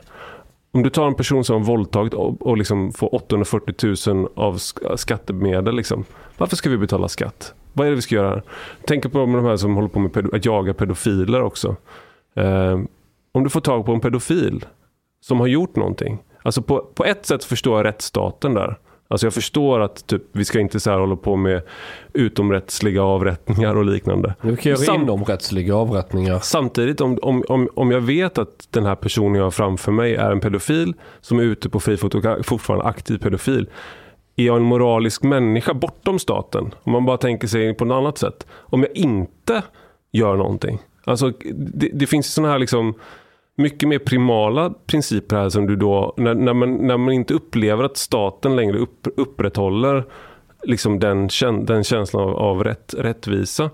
Om 0.71 0.83
du 0.83 0.89
tar 0.89 1.07
en 1.07 1.15
person 1.15 1.43
som 1.43 1.55
har 1.55 1.67
våldtagit 1.67 2.13
och, 2.13 2.47
och 2.47 2.57
liksom 2.57 2.91
får 2.93 3.15
840 3.15 4.13
000 4.13 4.27
av 4.35 4.57
skattemedel, 4.95 5.75
liksom, 5.75 6.05
varför 6.37 6.55
ska 6.55 6.69
vi 6.69 6.77
betala 6.77 7.07
skatt? 7.07 7.53
Vad 7.73 7.87
är 7.87 7.91
det 7.91 7.95
vi 7.95 8.01
ska 8.01 8.15
göra? 8.15 8.41
Tänk 8.87 9.11
på 9.11 9.17
de 9.19 9.45
här 9.45 9.57
som 9.57 9.75
håller 9.75 9.87
på 9.87 9.99
med 9.99 10.11
pedo- 10.13 10.35
att 10.35 10.45
jaga 10.45 10.73
pedofiler 10.73 11.41
också. 11.41 11.75
Eh, 12.35 12.79
om 13.31 13.43
du 13.43 13.49
får 13.49 13.61
tag 13.61 13.85
på 13.85 13.93
en 13.93 13.99
pedofil 13.99 14.65
som 15.21 15.39
har 15.39 15.47
gjort 15.47 15.75
någonting. 15.75 16.19
Alltså 16.43 16.61
på, 16.61 16.79
på 16.95 17.05
ett 17.05 17.25
sätt 17.25 17.43
förstår 17.43 17.77
jag 17.77 17.85
rättsstaten 17.85 18.53
där. 18.53 18.77
Alltså 19.11 19.25
jag 19.25 19.33
förstår 19.33 19.79
att 19.79 20.07
typ, 20.07 20.21
vi 20.31 20.45
ska 20.45 20.59
inte 20.59 20.79
så 20.79 20.91
här 20.91 20.99
hålla 20.99 21.15
på 21.15 21.35
med 21.35 21.61
utomrättsliga 22.13 23.03
avrättningar 23.03 23.75
och 23.75 23.85
liknande. 23.85 24.35
Vi 24.41 24.57
kan 24.57 24.69
göra 24.69 24.81
Sam- 24.81 25.01
inomrättsliga 25.01 25.75
avrättningar. 25.75 26.39
Samtidigt 26.39 27.01
om, 27.01 27.19
om, 27.21 27.43
om, 27.49 27.69
om 27.75 27.91
jag 27.91 28.01
vet 28.01 28.37
att 28.37 28.67
den 28.71 28.85
här 28.85 28.95
personen 28.95 29.35
jag 29.35 29.43
har 29.43 29.51
framför 29.51 29.91
mig 29.91 30.15
är 30.15 30.31
en 30.31 30.39
pedofil 30.39 30.93
som 31.21 31.39
är 31.39 31.43
ute 31.43 31.69
på 31.69 31.79
frifot 31.79 32.15
och 32.15 32.25
är 32.25 32.43
fortfarande 32.43 32.85
aktiv 32.85 33.17
pedofil. 33.17 33.69
Är 34.35 34.43
jag 34.45 34.57
en 34.57 34.63
moralisk 34.63 35.23
människa 35.23 35.73
bortom 35.73 36.19
staten? 36.19 36.73
Om 36.83 36.91
man 36.91 37.05
bara 37.05 37.17
tänker 37.17 37.47
sig 37.47 37.73
på 37.73 37.85
något 37.85 37.95
annat 37.95 38.17
sätt. 38.17 38.47
Om 38.51 38.81
jag 38.83 38.95
inte 38.95 39.61
gör 40.11 40.35
någonting. 40.35 40.79
Alltså 41.03 41.31
det, 41.53 41.89
det 41.93 42.07
finns 42.07 42.33
sådana 42.33 42.51
här 42.51 42.59
liksom 42.59 42.93
mycket 43.59 43.89
mer 43.89 43.99
primala 43.99 44.73
principer 44.87 45.35
här 45.35 45.49
som 45.49 45.67
du 45.67 45.75
då, 45.75 46.13
när, 46.17 46.35
när, 46.35 46.53
man, 46.53 46.87
när 46.87 46.97
man 46.97 47.13
inte 47.13 47.33
upplever 47.33 47.83
att 47.83 47.97
staten 47.97 48.55
längre 48.55 48.77
upp, 48.77 49.07
upprätthåller 49.17 50.05
liksom 50.63 50.99
den, 50.99 51.29
den 51.61 51.83
känslan 51.83 52.23
av, 52.23 52.35
av 52.35 52.63
rätt, 52.63 52.93
rättvisa. 52.97 53.69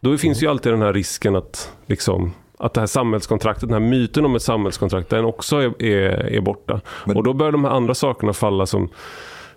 Då 0.00 0.18
finns 0.18 0.42
ju 0.42 0.46
alltid 0.46 0.72
den 0.72 0.82
här 0.82 0.92
risken 0.92 1.36
att, 1.36 1.72
liksom, 1.86 2.32
att 2.58 2.74
det 2.74 2.80
här 2.80 2.86
samhällskontraktet, 2.86 3.68
den 3.68 3.82
här 3.82 3.90
myten 3.90 4.24
om 4.24 4.36
ett 4.36 4.42
samhällskontrakt, 4.42 5.10
den 5.10 5.24
också 5.24 5.56
är, 5.56 5.82
är, 5.82 6.10
är 6.10 6.40
borta. 6.40 6.80
Men- 7.04 7.16
och 7.16 7.22
då 7.22 7.32
börjar 7.32 7.52
de 7.52 7.64
här 7.64 7.70
andra 7.70 7.94
sakerna 7.94 8.32
falla 8.32 8.66
som 8.66 8.88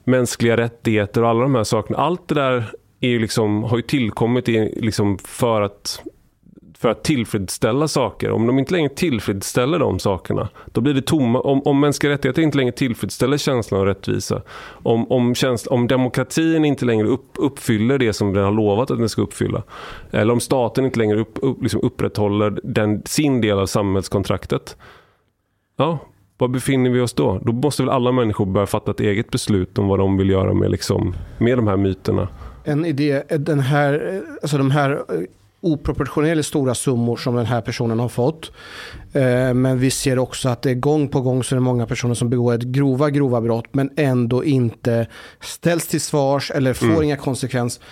mänskliga 0.03 0.58
rättigheter 0.58 1.24
och 1.24 1.30
alla 1.30 1.42
de 1.42 1.56
här 1.56 1.64
sakerna. 1.64 2.00
Allt 2.00 2.28
det 2.28 2.36
där 2.36 2.72
är 3.00 3.20
liksom, 3.20 3.64
har 3.64 3.78
ju 3.78 3.84
tillkommit 3.84 4.50
i, 4.50 4.80
liksom 4.82 5.18
för 5.18 5.61
att 5.61 6.02
för 6.82 6.90
att 6.90 7.03
tillfredsställa 7.03 7.88
saker. 7.88 8.32
Om 8.32 8.48
de 8.48 8.60
inte 8.60 8.74
längre 8.74 8.90
tillfredsställer 8.90 9.80
de 9.80 10.00
sakerna, 10.00 10.50
då 10.66 10.82
blir 10.82 10.93
det 10.93 11.01
tomma. 11.01 11.40
Om, 11.40 11.61
om 11.61 11.80
mänskliga 11.80 12.14
rättigheter 12.14 12.42
inte 12.42 12.58
längre 12.58 12.72
tillfredsställer 12.72 13.38
känslan 13.38 13.80
av 13.80 13.85
rättvisa, 13.85 14.42
om, 14.84 15.11
om, 15.11 15.35
käns- 15.35 15.68
om 15.68 15.88
demokratin 15.88 16.66
inte 16.66 16.85
längre 16.85 17.08
upp, 17.08 17.26
uppfyller 17.38 17.98
det 17.98 18.14
som 18.14 18.34
den 18.34 18.43
har 18.43 18.51
lovat 18.51 18.92
att 18.92 18.98
den 18.98 19.10
ska 19.10 19.22
uppfylla, 19.22 19.64
eller 20.11 20.34
om 20.34 20.40
staten 20.40 20.85
inte 20.85 21.00
längre 21.00 21.19
upp, 21.19 21.40
upp, 21.42 21.61
liksom 21.61 21.82
upprätthåller 21.82 22.60
den, 22.64 23.01
sin 23.06 23.42
del 23.42 23.60
av 23.60 23.66
samhällskontraktet, 23.66 24.77
ja, 25.77 26.00
var 26.38 26.48
befinner 26.48 26.90
vi 26.90 27.00
oss 27.00 27.14
då? 27.14 27.40
Då 27.45 27.51
måste 27.51 27.84
väl 27.84 27.90
alla 27.90 28.11
människor 28.11 28.45
börja 28.45 28.68
fatta 28.68 28.92
ett 28.92 29.00
eget 29.00 29.32
beslut 29.32 29.77
om 29.77 29.88
vad 29.88 30.00
de 30.00 30.18
vill 30.18 30.30
göra 30.30 30.53
med, 30.53 30.72
liksom, 30.72 31.16
med 31.38 31.58
de 31.58 31.68
här 31.68 31.77
myterna. 31.77 32.27
En 32.64 32.85
idé, 32.85 33.24
den 33.30 33.60
här, 33.60 34.22
alltså 34.42 34.58
de 34.58 34.72
här 34.72 34.92
eh, 34.92 35.22
oproportionerligt 35.62 36.48
stora 36.48 36.76
summor 36.76 37.18
som 37.18 37.36
den 37.36 37.46
här 37.46 37.62
personen 37.62 38.00
har 38.00 38.10
fått. 38.10 38.52
Eh, 39.14 39.54
Men 39.54 39.80
vi 39.80 39.92
ser 39.92 40.20
också 40.20 40.50
att 40.50 40.62
det 40.62 40.70
är 40.70 40.76
gång 40.76 41.08
på 41.08 41.22
gång 41.22 41.44
så 41.44 41.56
är 41.56 41.58
det 41.58 41.62
många 41.62 41.88
personer 41.88 42.14
som 42.14 42.30
begår 42.30 42.54
ett 42.54 42.62
grova, 42.64 43.10
grova 43.10 43.42
brott 43.42 43.68
men 43.72 43.90
ändå 43.98 44.44
inte 44.44 45.08
ställs 45.40 45.88
till 45.88 46.02
svars 46.02 46.52
eller 46.52 46.74
får 46.74 47.04
inga 47.04 47.18
konsekvenser. 47.18 47.84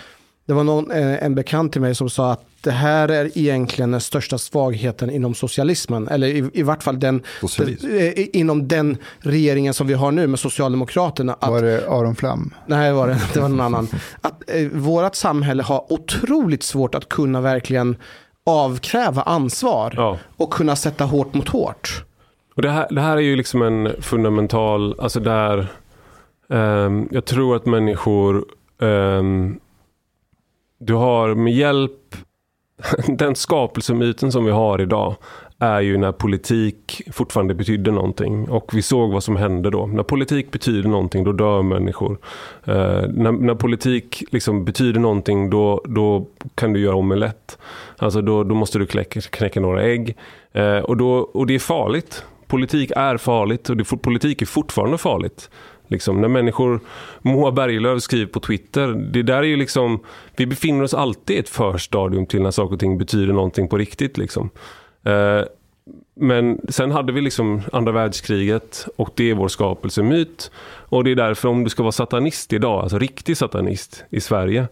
Det 0.50 0.54
var 0.54 0.64
någon, 0.64 0.90
eh, 0.90 1.24
en 1.24 1.34
bekant 1.34 1.72
till 1.72 1.80
mig 1.80 1.94
som 1.94 2.10
sa 2.10 2.32
att 2.32 2.44
det 2.60 2.70
här 2.70 3.08
är 3.08 3.38
egentligen 3.38 3.90
den 3.90 4.00
största 4.00 4.38
svagheten 4.38 5.10
inom 5.10 5.34
socialismen. 5.34 6.08
Eller 6.08 6.26
i, 6.26 6.50
i 6.52 6.62
vart 6.62 6.82
fall 6.82 7.00
den, 7.00 7.22
den, 7.58 7.68
eh, 7.98 8.26
inom 8.32 8.68
den 8.68 8.96
regeringen 9.18 9.74
som 9.74 9.86
vi 9.86 9.94
har 9.94 10.12
nu 10.12 10.26
med 10.26 10.38
Socialdemokraterna. 10.38 11.36
Att 11.40 11.50
Var 11.50 11.62
det 11.62 11.88
Aron 11.88 12.16
Flam? 12.16 12.54
Nej, 12.66 12.92
var 12.92 13.08
det 13.08 13.20
Det 13.34 13.40
var 13.40 13.48
någon 13.48 13.60
annan. 13.60 13.88
Att 14.20 14.50
eh, 14.50 14.68
vårt 14.72 15.14
samhälle 15.14 15.62
har 15.62 15.92
otroligt 15.92 16.62
svårt 16.62 16.94
att 16.94 17.08
kunna 17.08 17.40
verkligen 17.40 17.96
avkräva 18.46 19.22
ansvar 19.22 19.94
Ja. 19.96 20.18
och 20.36 20.52
kunna 20.52 20.76
sätta 20.76 21.04
hårt 21.04 21.34
mot 21.34 21.48
hårt. 21.48 22.04
Och 22.56 22.62
det, 22.62 22.70
här, 22.70 22.86
det 22.90 23.00
här 23.00 23.16
är 23.16 23.20
ju 23.20 23.36
liksom 23.36 23.62
en 23.62 24.02
fundamental, 24.02 25.00
alltså 25.00 25.20
där 25.20 25.66
ehm, 26.50 27.08
jag 27.10 27.24
tror 27.24 27.56
att 27.56 27.66
människor, 27.66 28.44
ehm, 28.82 29.60
du 30.80 30.94
har 30.94 31.34
med 31.34 31.52
hjälp, 31.52 32.16
den 33.06 33.34
skapelsemyten 33.34 34.32
som 34.32 34.44
vi 34.44 34.50
har 34.50 34.80
idag 34.80 35.16
är 35.58 35.80
ju 35.80 35.98
när 35.98 36.12
politik 36.12 37.02
fortfarande 37.12 37.54
betydde 37.54 37.90
någonting. 37.90 38.48
Och 38.48 38.74
vi 38.74 38.82
såg 38.82 39.12
vad 39.12 39.24
som 39.24 39.36
hände 39.36 39.70
då. 39.70 39.86
När 39.86 40.02
politik 40.02 40.50
betyder 40.50 40.88
någonting, 40.88 41.24
då 41.24 41.32
dör 41.32 41.62
människor. 41.62 42.18
Eh, 42.64 43.02
när, 43.08 43.32
när 43.32 43.54
politik 43.54 44.24
liksom 44.30 44.64
betyder 44.64 45.00
någonting, 45.00 45.50
då, 45.50 45.82
då 45.84 46.26
kan 46.54 46.72
du 46.72 46.80
göra 46.80 46.96
omelett. 46.96 47.58
Alltså 47.96 48.22
då, 48.22 48.44
då 48.44 48.54
måste 48.54 48.78
du 48.78 48.86
knäcka, 48.86 49.20
knäcka 49.20 49.60
några 49.60 49.82
ägg. 49.82 50.16
Eh, 50.52 50.78
och, 50.78 50.96
då, 50.96 51.12
och 51.12 51.46
det 51.46 51.54
är 51.54 51.58
farligt. 51.58 52.24
Politik 52.46 52.92
är 52.96 53.16
farligt 53.16 53.70
och 53.70 53.76
det, 53.76 53.84
politik 53.84 54.42
är 54.42 54.46
fortfarande 54.46 54.98
farligt. 54.98 55.50
Liksom, 55.90 56.20
när 56.20 56.28
människor, 56.28 56.80
Moa 57.22 57.52
Berglöf 57.52 58.02
skriver 58.02 58.26
på 58.26 58.40
Twitter, 58.40 58.88
det 58.88 59.22
där 59.22 59.38
är 59.38 59.42
ju 59.42 59.56
liksom, 59.56 60.00
vi 60.36 60.46
befinner 60.46 60.84
oss 60.84 60.94
alltid 60.94 61.36
i 61.36 61.38
ett 61.38 61.48
förstadium 61.48 62.26
till 62.26 62.42
när 62.42 62.50
saker 62.50 62.74
och 62.74 62.80
ting 62.80 62.98
betyder 62.98 63.32
någonting 63.32 63.68
på 63.68 63.78
riktigt. 63.78 64.18
Liksom. 64.18 64.50
Eh, 65.04 65.42
men 66.14 66.60
sen 66.68 66.90
hade 66.90 67.12
vi 67.12 67.20
liksom 67.20 67.62
andra 67.72 67.92
världskriget 67.92 68.86
och 68.96 69.10
det 69.14 69.30
är 69.30 69.34
vår 69.34 69.48
skapelsemyt. 69.48 70.50
Och 70.64 71.04
det 71.04 71.10
är 71.10 71.16
därför 71.16 71.48
om 71.48 71.64
du 71.64 71.70
ska 71.70 71.82
vara 71.82 71.92
satanist 71.92 72.52
idag, 72.52 72.82
alltså 72.82 72.98
riktig 72.98 73.36
satanist 73.36 74.04
i 74.10 74.20
Sverige, 74.20 74.68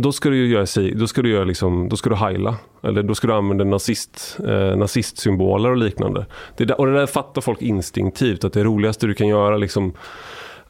då 0.00 0.12
ska 0.12 0.30
du 0.30 0.46
göra 0.46 0.66
sig, 0.66 0.94
då 0.94 1.06
ska 1.06 1.22
du 1.22 1.30
göra 1.30 1.44
liksom, 1.44 1.88
då 1.88 1.96
ska 1.96 2.10
du 2.10 2.16
heila. 2.16 2.56
Eller 2.82 3.02
då 3.02 3.14
ska 3.14 3.26
du 3.26 3.32
använda 3.32 3.64
nazist, 3.64 4.38
eh, 4.46 4.76
nazistsymboler 4.76 5.70
och 5.70 5.76
liknande. 5.76 6.26
Det 6.56 6.64
där, 6.64 6.80
och 6.80 6.86
det 6.86 6.92
där 6.92 7.06
fattar 7.06 7.40
folk 7.40 7.62
instinktivt, 7.62 8.44
att 8.44 8.52
det 8.52 8.64
roligaste 8.64 9.06
du 9.06 9.14
kan 9.14 9.28
göra 9.28 9.56
liksom, 9.56 9.92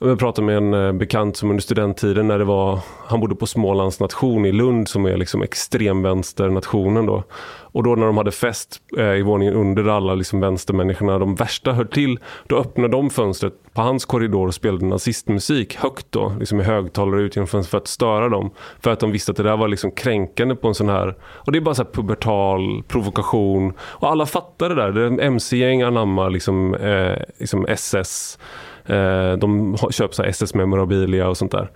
jag 0.00 0.18
pratade 0.18 0.46
med 0.46 0.56
en 0.56 0.74
eh, 0.74 0.92
bekant 0.92 1.36
som 1.36 1.50
under 1.50 1.62
studenttiden 1.62 2.28
när 2.28 2.38
det 2.38 2.44
var, 2.44 2.78
han 3.06 3.20
bodde 3.20 3.34
på 3.34 3.46
Smålands 3.46 4.00
nation 4.00 4.46
i 4.46 4.52
Lund 4.52 4.88
som 4.88 5.04
är 5.04 5.16
liksom 5.16 5.42
extremvänsternationen 5.42 7.06
då. 7.06 7.24
Och 7.72 7.82
då 7.82 7.94
när 7.94 8.06
de 8.06 8.16
hade 8.16 8.30
fest 8.30 8.76
eh, 8.98 9.04
i 9.04 9.22
våningen 9.22 9.54
under 9.54 9.88
alla 9.88 10.14
liksom 10.14 10.40
vänstermänniskorna, 10.40 11.18
de 11.18 11.34
värsta 11.34 11.72
hör 11.72 11.84
till, 11.84 12.18
då 12.46 12.56
öppnade 12.56 12.88
de 12.88 13.10
fönstret 13.10 13.54
på 13.72 13.82
hans 13.82 14.04
korridor 14.04 14.46
och 14.46 14.54
spelade 14.54 14.86
nazistmusik 14.86 15.76
högt 15.76 16.06
då, 16.10 16.32
liksom 16.40 16.60
i 16.60 16.64
högtalare 16.64 17.22
ut 17.22 17.36
genom 17.36 17.46
fönstret 17.46 17.70
för 17.70 17.78
att 17.78 17.88
störa 17.88 18.28
dem. 18.28 18.50
För 18.80 18.90
att 18.90 19.00
de 19.00 19.12
visste 19.12 19.30
att 19.30 19.36
det 19.36 19.42
där 19.42 19.56
var 19.56 19.68
liksom 19.68 19.90
kränkande 19.90 20.54
på 20.54 20.68
en 20.68 20.74
sån 20.74 20.88
här, 20.88 21.16
och 21.22 21.52
det 21.52 21.58
är 21.58 21.60
bara 21.60 21.74
så 21.74 21.82
här 21.82 21.90
pubertal 21.90 22.82
provokation. 22.88 23.72
Och 23.80 24.10
alla 24.10 24.26
fattar 24.26 24.68
det 24.68 24.74
där, 24.74 24.92
det 24.92 25.02
är 25.02 25.06
en 25.06 25.20
mc-gäng 25.20 25.82
anammar 25.82 26.30
liksom, 26.30 26.74
eh, 26.74 27.18
liksom 27.38 27.66
SS 27.68 28.38
Eh, 28.88 29.32
de 29.32 29.76
köper 29.90 30.14
så 30.14 30.22
SS 30.22 30.54
memorabilia 30.54 31.28
och 31.28 31.36
sånt 31.36 31.52
där. 31.52 31.70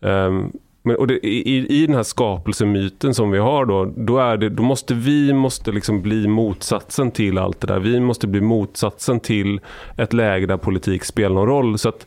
Ehm, 0.00 0.52
men, 0.82 0.96
och 0.96 1.06
det, 1.06 1.26
i, 1.26 1.82
I 1.82 1.86
den 1.86 1.96
här 1.96 2.02
skapelsemyten 2.02 3.14
som 3.14 3.30
vi 3.30 3.38
har 3.38 3.64
då, 3.64 3.92
då, 3.96 4.18
är 4.18 4.36
det, 4.36 4.48
då 4.48 4.62
måste 4.62 4.94
vi 4.94 5.32
måste 5.32 5.72
liksom 5.72 6.02
bli 6.02 6.28
motsatsen 6.28 7.10
till 7.10 7.38
allt 7.38 7.60
det 7.60 7.66
där. 7.66 7.78
Vi 7.78 8.00
måste 8.00 8.26
bli 8.26 8.40
motsatsen 8.40 9.20
till 9.20 9.60
ett 9.96 10.12
läge 10.12 10.46
där 10.46 10.56
politik 10.56 11.04
spelar 11.04 11.34
någon 11.34 11.46
roll. 11.46 11.78
Så 11.78 11.88
att 11.88 12.06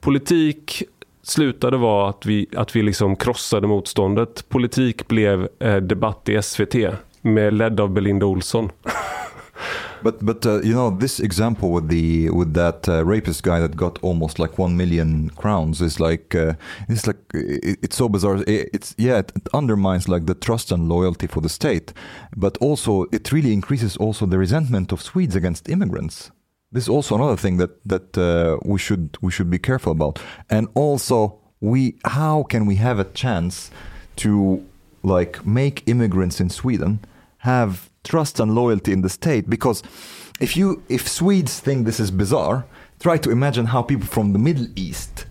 politik 0.00 0.82
slutade 1.22 1.76
vara 1.76 2.08
att 2.08 2.26
vi, 2.26 2.46
att 2.56 2.76
vi 2.76 2.82
liksom 2.82 3.16
krossade 3.16 3.66
motståndet. 3.66 4.48
Politik 4.48 5.08
blev 5.08 5.48
eh, 5.58 5.76
debatt 5.76 6.28
i 6.28 6.42
SVT 6.42 6.74
med 7.20 7.54
ledd 7.54 7.80
av 7.80 7.90
Belinda 7.90 8.26
Olsson. 8.26 8.70
But 10.04 10.22
but 10.22 10.44
uh, 10.44 10.60
you 10.60 10.74
know 10.74 10.90
this 10.90 11.18
example 11.18 11.70
with 11.72 11.88
the 11.88 12.28
with 12.28 12.52
that 12.52 12.86
uh, 12.86 13.02
rapist 13.06 13.42
guy 13.42 13.58
that 13.60 13.74
got 13.74 13.98
almost 14.02 14.38
like 14.38 14.58
one 14.58 14.76
million 14.76 15.30
crowns 15.30 15.80
is 15.80 15.98
like 15.98 16.34
uh, 16.34 16.52
it's 16.90 17.06
like 17.06 17.20
it, 17.32 17.78
it's 17.82 17.96
so 17.96 18.10
bizarre. 18.10 18.36
It, 18.46 18.68
it's 18.74 18.94
yeah, 18.98 19.20
it, 19.20 19.32
it, 19.34 19.48
undermines 19.54 20.06
like 20.06 20.26
the 20.26 20.34
trust 20.34 20.70
and 20.70 20.90
loyalty 20.90 21.26
for 21.26 21.40
the 21.40 21.48
state, 21.48 21.94
but 22.36 22.58
also 22.58 23.06
it 23.12 23.32
really 23.32 23.54
increases 23.54 23.96
also 23.96 24.26
the 24.26 24.36
resentment 24.36 24.92
of 24.92 25.00
Swedes 25.00 25.34
against 25.36 25.70
immigrants. 25.70 26.30
This 26.70 26.84
is 26.84 26.90
also 26.90 27.14
another 27.14 27.38
thing 27.38 27.56
that 27.56 27.70
that 27.88 28.18
uh, 28.18 28.58
we 28.62 28.78
should 28.78 29.16
we 29.22 29.32
should 29.32 29.48
be 29.48 29.58
careful 29.58 29.92
about, 29.92 30.20
and 30.50 30.68
also 30.74 31.38
we 31.60 31.96
how 32.04 32.42
can 32.42 32.66
we 32.66 32.76
have 32.76 32.98
a 32.98 33.04
chance 33.14 33.70
to 34.16 34.62
like 35.02 35.46
make 35.46 35.82
immigrants 35.86 36.40
in 36.40 36.50
Sweden 36.50 37.00
have 37.38 37.88
trust 38.04 38.40
and 38.40 38.54
loyalty 38.54 38.92
in 38.92 39.02
the 39.02 39.08
state 39.08 39.42
because 39.48 39.82
if 40.40 40.56
you 40.56 40.82
if 40.88 41.08
Swedes 41.08 41.60
think 41.60 41.86
this 41.86 42.00
is 42.00 42.10
bizarre, 42.10 42.64
try 43.00 43.18
to 43.18 43.30
imagine 43.30 43.66
how 43.66 43.82
people 43.82 44.06
from 44.06 44.32
the 44.32 44.38
Middle 44.38 44.66
East 44.76 45.26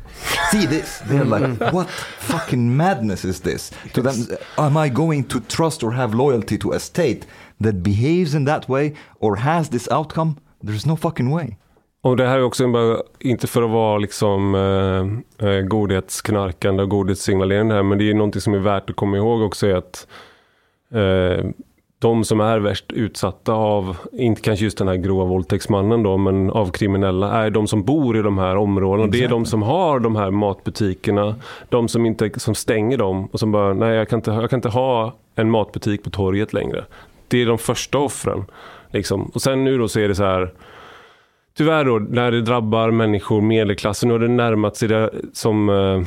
see 0.51 0.65
this. 0.67 0.99
They're 1.09 1.25
like, 1.25 1.43
Mm. 1.43 1.73
what 1.73 1.87
fucking 2.19 2.77
madness 2.77 3.25
is 3.25 3.39
this? 3.41 3.71
To 3.93 4.01
them, 4.01 4.15
am 4.57 4.77
I 4.85 4.89
going 4.89 5.23
to 5.27 5.39
trust 5.39 5.83
or 5.83 5.91
have 5.93 6.13
loyalty 6.17 6.57
to 6.57 6.71
a 6.73 6.79
state 6.79 7.25
that 7.63 7.73
behaves 7.83 8.33
in 8.33 8.45
that 8.45 8.69
way 8.69 8.93
or 9.19 9.35
has 9.37 9.69
this 9.69 9.87
outcome? 9.91 10.35
There's 10.65 10.85
no 10.87 10.95
fucking 10.95 11.31
way. 11.31 11.57
Och 12.01 12.17
det 12.17 12.27
här 12.27 12.37
är 12.37 12.43
också 12.43 12.67
bara, 12.71 12.97
inte 13.19 13.47
för 13.47 13.61
att 13.63 13.69
vara 13.69 13.97
liksom 13.97 14.55
eh, 14.55 15.47
eh, 15.49 15.61
godhetsknarkande 15.61 16.83
och 16.83 16.89
godhetssignalering 16.89 17.71
här, 17.71 17.83
men 17.83 17.97
det 17.97 18.09
är 18.09 18.13
någonting 18.13 18.41
som 18.41 18.53
är 18.53 18.59
värt 18.59 18.89
att 18.89 18.95
komma 18.95 19.17
ihåg 19.17 19.41
också 19.41 19.67
är 19.67 19.75
att 19.75 20.07
eh, 20.91 21.45
de 22.03 22.23
som 22.23 22.40
är 22.40 22.59
värst 22.59 22.91
utsatta 22.91 23.53
av, 23.53 23.98
inte 24.11 24.41
kanske 24.41 24.65
just 24.65 24.77
den 24.77 24.88
här 24.88 24.95
grova 24.95 25.25
våldtäktsmannen 25.25 26.03
då, 26.03 26.17
men 26.17 26.49
av 26.49 26.72
kriminella, 26.72 27.32
är 27.32 27.49
de 27.49 27.67
som 27.67 27.83
bor 27.83 28.17
i 28.17 28.22
de 28.22 28.38
här 28.38 28.56
områdena. 28.56 29.07
Det 29.07 29.23
är 29.23 29.27
de 29.27 29.45
som 29.45 29.61
har 29.61 29.99
de 29.99 30.15
här 30.15 30.32
matbutikerna, 30.32 31.35
de 31.69 31.88
som, 31.88 32.06
inte, 32.06 32.40
som 32.40 32.56
stänger 32.56 32.98
dem 32.98 33.25
och 33.25 33.40
som 33.40 33.51
bara, 33.51 33.73
nej 33.73 33.95
jag 33.95 34.09
kan, 34.09 34.19
inte, 34.19 34.32
jag 34.32 34.49
kan 34.49 34.57
inte 34.57 34.69
ha 34.69 35.14
en 35.35 35.49
matbutik 35.51 36.03
på 36.03 36.09
torget 36.09 36.53
längre. 36.53 36.85
Det 37.27 37.41
är 37.41 37.45
de 37.45 37.57
första 37.57 37.98
offren. 37.98 38.45
Liksom. 38.91 39.32
Och 39.33 39.41
sen 39.41 39.64
nu 39.64 39.77
då 39.77 39.88
så 39.88 39.99
är 39.99 40.07
det 40.07 40.15
så 40.15 40.23
här, 40.23 40.51
tyvärr 41.57 41.85
då, 41.85 41.99
när 41.99 42.32
det 42.32 42.41
drabbar 42.41 42.91
människor, 42.91 43.41
medelklassen, 43.41 44.07
nu 44.09 44.14
har 44.14 44.19
det 44.19 44.27
närmat 44.27 44.77
sig 44.77 44.88
det 44.88 45.09
som 45.33 45.69
eh, 45.69 46.01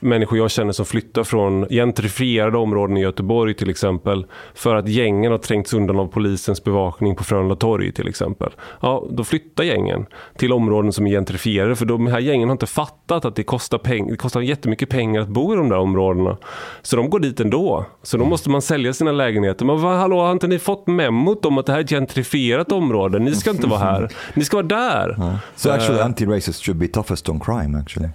människor 0.00 0.38
jag 0.38 0.50
känner 0.50 0.72
som 0.72 0.86
flyttar 0.86 1.24
från 1.24 1.66
gentrifierade 1.68 2.58
områden 2.58 2.96
i 2.96 3.00
Göteborg 3.00 3.54
till 3.54 3.70
exempel. 3.70 4.26
För 4.54 4.74
att 4.74 4.88
gängen 4.88 5.32
har 5.32 5.38
trängts 5.38 5.72
undan 5.72 5.98
av 5.98 6.06
polisens 6.06 6.64
bevakning 6.64 7.16
på 7.16 7.24
Frölunda 7.24 7.56
torg 7.56 7.92
till 7.92 8.08
exempel. 8.08 8.50
Ja, 8.80 9.06
då 9.10 9.24
flyttar 9.24 9.64
gängen 9.64 10.06
till 10.36 10.52
områden 10.52 10.92
som 10.92 11.06
är 11.06 11.10
gentrifierade. 11.10 11.76
För 11.76 11.86
de 11.86 12.06
här 12.06 12.20
gängen 12.20 12.48
har 12.48 12.54
inte 12.54 12.66
fattat 12.66 13.24
att 13.24 13.36
det 13.36 13.42
kostar, 13.42 13.78
peng 13.78 14.10
det 14.10 14.16
kostar 14.16 14.40
jättemycket 14.40 14.88
pengar 14.88 15.20
att 15.20 15.28
bo 15.28 15.52
i 15.52 15.56
de 15.56 15.68
där 15.68 15.78
områdena. 15.78 16.36
Så 16.82 16.96
de 16.96 17.10
går 17.10 17.20
dit 17.20 17.40
ändå. 17.40 17.86
Så 18.02 18.16
då 18.16 18.24
måste 18.24 18.50
man 18.50 18.62
sälja 18.62 18.92
sina 18.92 19.12
lägenheter. 19.12 19.64
Men 19.64 19.82
vad, 19.82 19.96
hallå, 19.96 20.20
har 20.20 20.32
inte 20.32 20.46
ni 20.46 20.58
fått 20.58 20.86
memot 20.86 21.44
om 21.44 21.58
att 21.58 21.66
det 21.66 21.72
här 21.72 21.78
är 21.78 21.84
ett 21.84 21.90
gentrifierat 21.90 22.72
område? 22.72 23.18
Ni 23.18 23.34
ska 23.34 23.50
inte 23.50 23.66
vara 23.66 23.80
här. 23.80 24.12
Ni 24.34 24.44
ska 24.44 24.56
vara 24.56 24.66
där. 24.66 25.38
So 25.56 25.70
actually, 25.70 25.98
Uh, 25.98 26.04
anti-racist 26.04 26.62
should 26.62 26.78
be 26.78 26.88
toughest 26.88 27.28
on 27.28 27.40
crime 27.40 27.78
actually, 27.78 28.08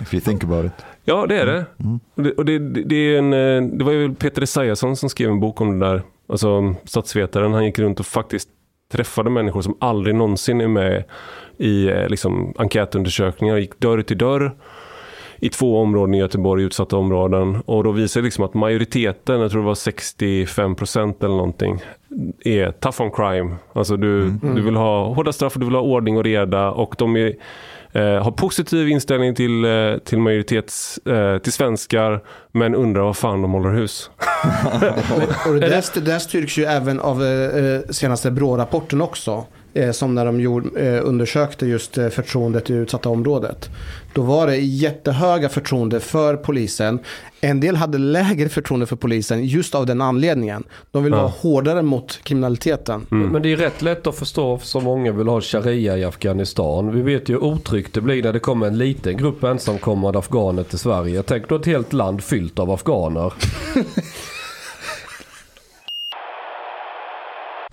if 0.00 0.14
you 0.14 0.20
think 0.20 0.44
about 0.44 0.64
it. 0.64 0.72
Ja, 1.04 1.26
det 1.26 1.40
är 1.40 1.46
det. 1.46 1.64
Och 2.14 2.22
det, 2.22 2.32
och 2.32 2.44
det, 2.44 2.58
det, 2.58 2.94
är 2.96 3.18
en, 3.18 3.32
eh, 3.32 3.78
det 3.78 3.84
var 3.84 3.92
ju 3.92 4.14
Peter 4.14 4.42
Esaiasson 4.42 4.96
som 4.96 5.08
skrev 5.08 5.30
en 5.30 5.40
bok 5.40 5.60
om 5.60 5.78
det 5.78 5.86
där. 5.86 6.02
Alltså 6.28 6.74
statsvetaren. 6.84 7.52
Han 7.52 7.64
gick 7.64 7.78
runt 7.78 8.00
och 8.00 8.06
faktiskt 8.06 8.48
träffade 8.92 9.30
människor 9.30 9.62
som 9.62 9.76
aldrig 9.80 10.14
någonsin 10.14 10.60
är 10.60 10.68
med 10.68 11.04
i 11.58 11.88
eh, 11.88 12.08
liksom, 12.08 12.54
enkätundersökningar. 12.58 13.56
Gick 13.56 13.80
dörr 13.80 14.02
till 14.02 14.18
dörr 14.18 14.52
i 15.40 15.48
två 15.48 15.80
områden 15.80 16.14
i 16.14 16.18
Göteborg, 16.18 16.64
utsatta 16.64 16.96
områden. 16.96 17.62
Och 17.66 17.84
då 17.84 17.92
visade 17.92 18.22
det 18.22 18.24
liksom 18.24 18.44
att 18.44 18.54
majoriteten, 18.54 19.40
jag 19.40 19.50
tror 19.50 19.60
det 19.60 19.66
var 19.66 19.74
65 19.74 20.74
procent 20.74 21.24
eller 21.24 21.34
någonting, 21.34 21.82
är 22.44 22.72
tough 22.72 23.02
on 23.02 23.10
crime. 23.10 23.56
Alltså 23.72 23.96
du, 23.96 24.30
du 24.30 24.62
vill 24.62 24.76
ha 24.76 25.14
hårda 25.14 25.32
straff 25.32 25.54
du 25.54 25.64
vill 25.64 25.74
ha 25.74 25.82
ordning 25.82 26.16
och 26.16 26.24
reda 26.24 26.70
och 26.70 26.94
de 26.98 27.16
är 27.16 27.34
Eh, 27.92 28.22
har 28.22 28.30
positiv 28.30 28.88
inställning 28.88 29.34
till, 29.34 29.64
eh, 29.64 29.98
till 30.04 30.18
majoritets, 30.18 30.98
eh, 30.98 31.38
till 31.38 31.52
svenskar 31.52 32.22
men 32.52 32.74
undrar 32.74 33.02
vad 33.02 33.16
fan 33.16 33.42
de 33.42 33.52
håller 33.52 33.70
hus. 33.70 34.10
Och 35.46 35.54
det 35.54 35.60
där, 35.60 35.94
det 35.94 36.00
där 36.00 36.18
styrks 36.18 36.58
ju 36.58 36.64
även 36.64 37.00
av 37.00 37.24
eh, 37.24 37.80
senaste 37.90 38.30
BRÅ-rapporten 38.30 39.00
också. 39.00 39.46
Eh, 39.74 39.90
som 39.92 40.14
när 40.14 40.24
de 40.24 40.40
gjorde, 40.40 40.80
eh, 40.80 41.00
undersökte 41.06 41.66
just 41.66 41.98
eh, 41.98 42.08
förtroendet 42.08 42.70
i 42.70 42.72
utsatta 42.72 43.08
området. 43.08 43.70
Då 44.12 44.22
var 44.22 44.46
det 44.46 44.56
jättehöga 44.56 45.48
förtroende 45.48 46.00
för 46.00 46.36
polisen. 46.36 46.98
En 47.40 47.60
del 47.60 47.76
hade 47.76 47.98
lägre 47.98 48.48
förtroende 48.48 48.86
för 48.86 48.96
polisen 48.96 49.44
just 49.44 49.74
av 49.74 49.86
den 49.86 50.00
anledningen. 50.00 50.64
De 50.90 51.04
vill 51.04 51.12
Ja. 51.12 51.18
vara 51.18 51.28
hårdare 51.30 51.82
mot 51.82 52.20
kriminaliteten. 52.22 53.06
Men 53.08 53.42
det 53.42 53.52
är 53.52 53.56
rätt 53.56 53.82
lätt 53.82 54.06
att 54.06 54.16
förstå 54.18 54.58
för 54.58 54.66
så 54.66 54.80
många 54.80 55.12
vill 55.12 55.28
ha 55.28 55.40
sharia 55.40 55.98
i 55.98 56.04
Afghanistan. 56.04 56.92
Vi 56.94 57.02
vet 57.02 57.28
ju 57.28 57.32
hur 57.34 57.44
otryggt 57.44 57.94
det 57.94 58.00
blir 58.00 58.22
när 58.22 58.32
det 58.32 58.38
kommer 58.38 58.66
en 58.66 58.78
liten 58.78 59.16
grupp 59.16 59.44
ensamkommande 59.44 60.18
afghaner 60.18 60.62
till 60.62 60.78
Sverige. 60.78 61.22
Tänk 61.22 61.48
då 61.48 61.56
ett 61.56 61.66
helt 61.66 61.92
land 61.92 62.22
fyllt 62.24 62.58
av 62.58 62.70
afghaner. 62.70 63.32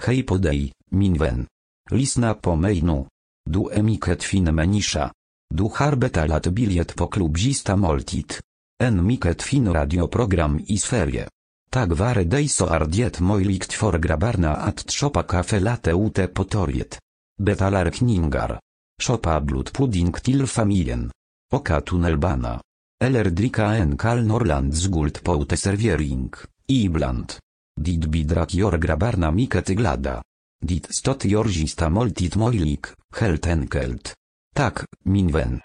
Hej 0.05 0.23
på 0.23 0.37
dig, 0.37 0.71
min 0.91 1.13
vän. 1.17 1.45
Lyssna 1.91 2.33
på 2.33 2.55
mig 2.55 2.81
nu. 2.81 3.05
Du 3.49 3.69
är 3.71 3.83
mycket 3.83 4.23
fin 4.23 4.55
människa. 4.55 5.11
Du 5.53 5.63
har 5.63 5.95
betalat 5.95 6.47
biljett 6.47 6.95
på 6.95 7.07
klubbzista 7.07 7.75
måltid. 7.75 8.33
En 8.83 9.07
mycket 9.07 9.43
fin 9.43 9.73
radioprogram 9.73 10.59
i 10.67 10.77
Sverige. 10.77 11.29
Tak 11.69 11.91
vare 11.91 12.23
deiso 12.23 12.65
ardiet 12.65 13.19
moilikt 13.19 13.73
for 13.73 13.97
grabarna 13.97 14.55
at 14.55 14.91
chopa 14.91 15.23
kafe 15.23 15.59
late 15.59 15.91
ute 15.91 16.27
potoriet. 16.27 16.99
Betalar 17.41 17.89
kningar. 17.91 18.59
Chopa 19.01 19.41
blut 19.41 19.73
pudding 19.73 20.13
til 20.13 20.47
familien. 20.47 21.11
Oka 21.53 21.81
tunnelbana. 21.81 22.61
Eller 23.03 23.29
drika 23.29 23.75
en 23.75 23.97
kal 23.97 24.25
norland 24.25 24.73
zgult 24.73 25.23
poute 25.23 25.57
serviering, 25.57 26.33
ibland. 26.67 27.33
Dit 27.79 28.05
bidrak 28.09 28.53
jor 28.53 28.77
grabarna 28.77 29.31
miket 29.31 29.67
glada. 29.67 30.23
Dit 30.57 30.87
stot 30.89 31.23
jorzista 31.23 31.89
moltit 31.89 32.35
moilik, 32.35 32.89
helt 33.15 33.45
enkelt. 33.45 34.15
Tak, 34.55 34.83
minwen. 35.03 35.59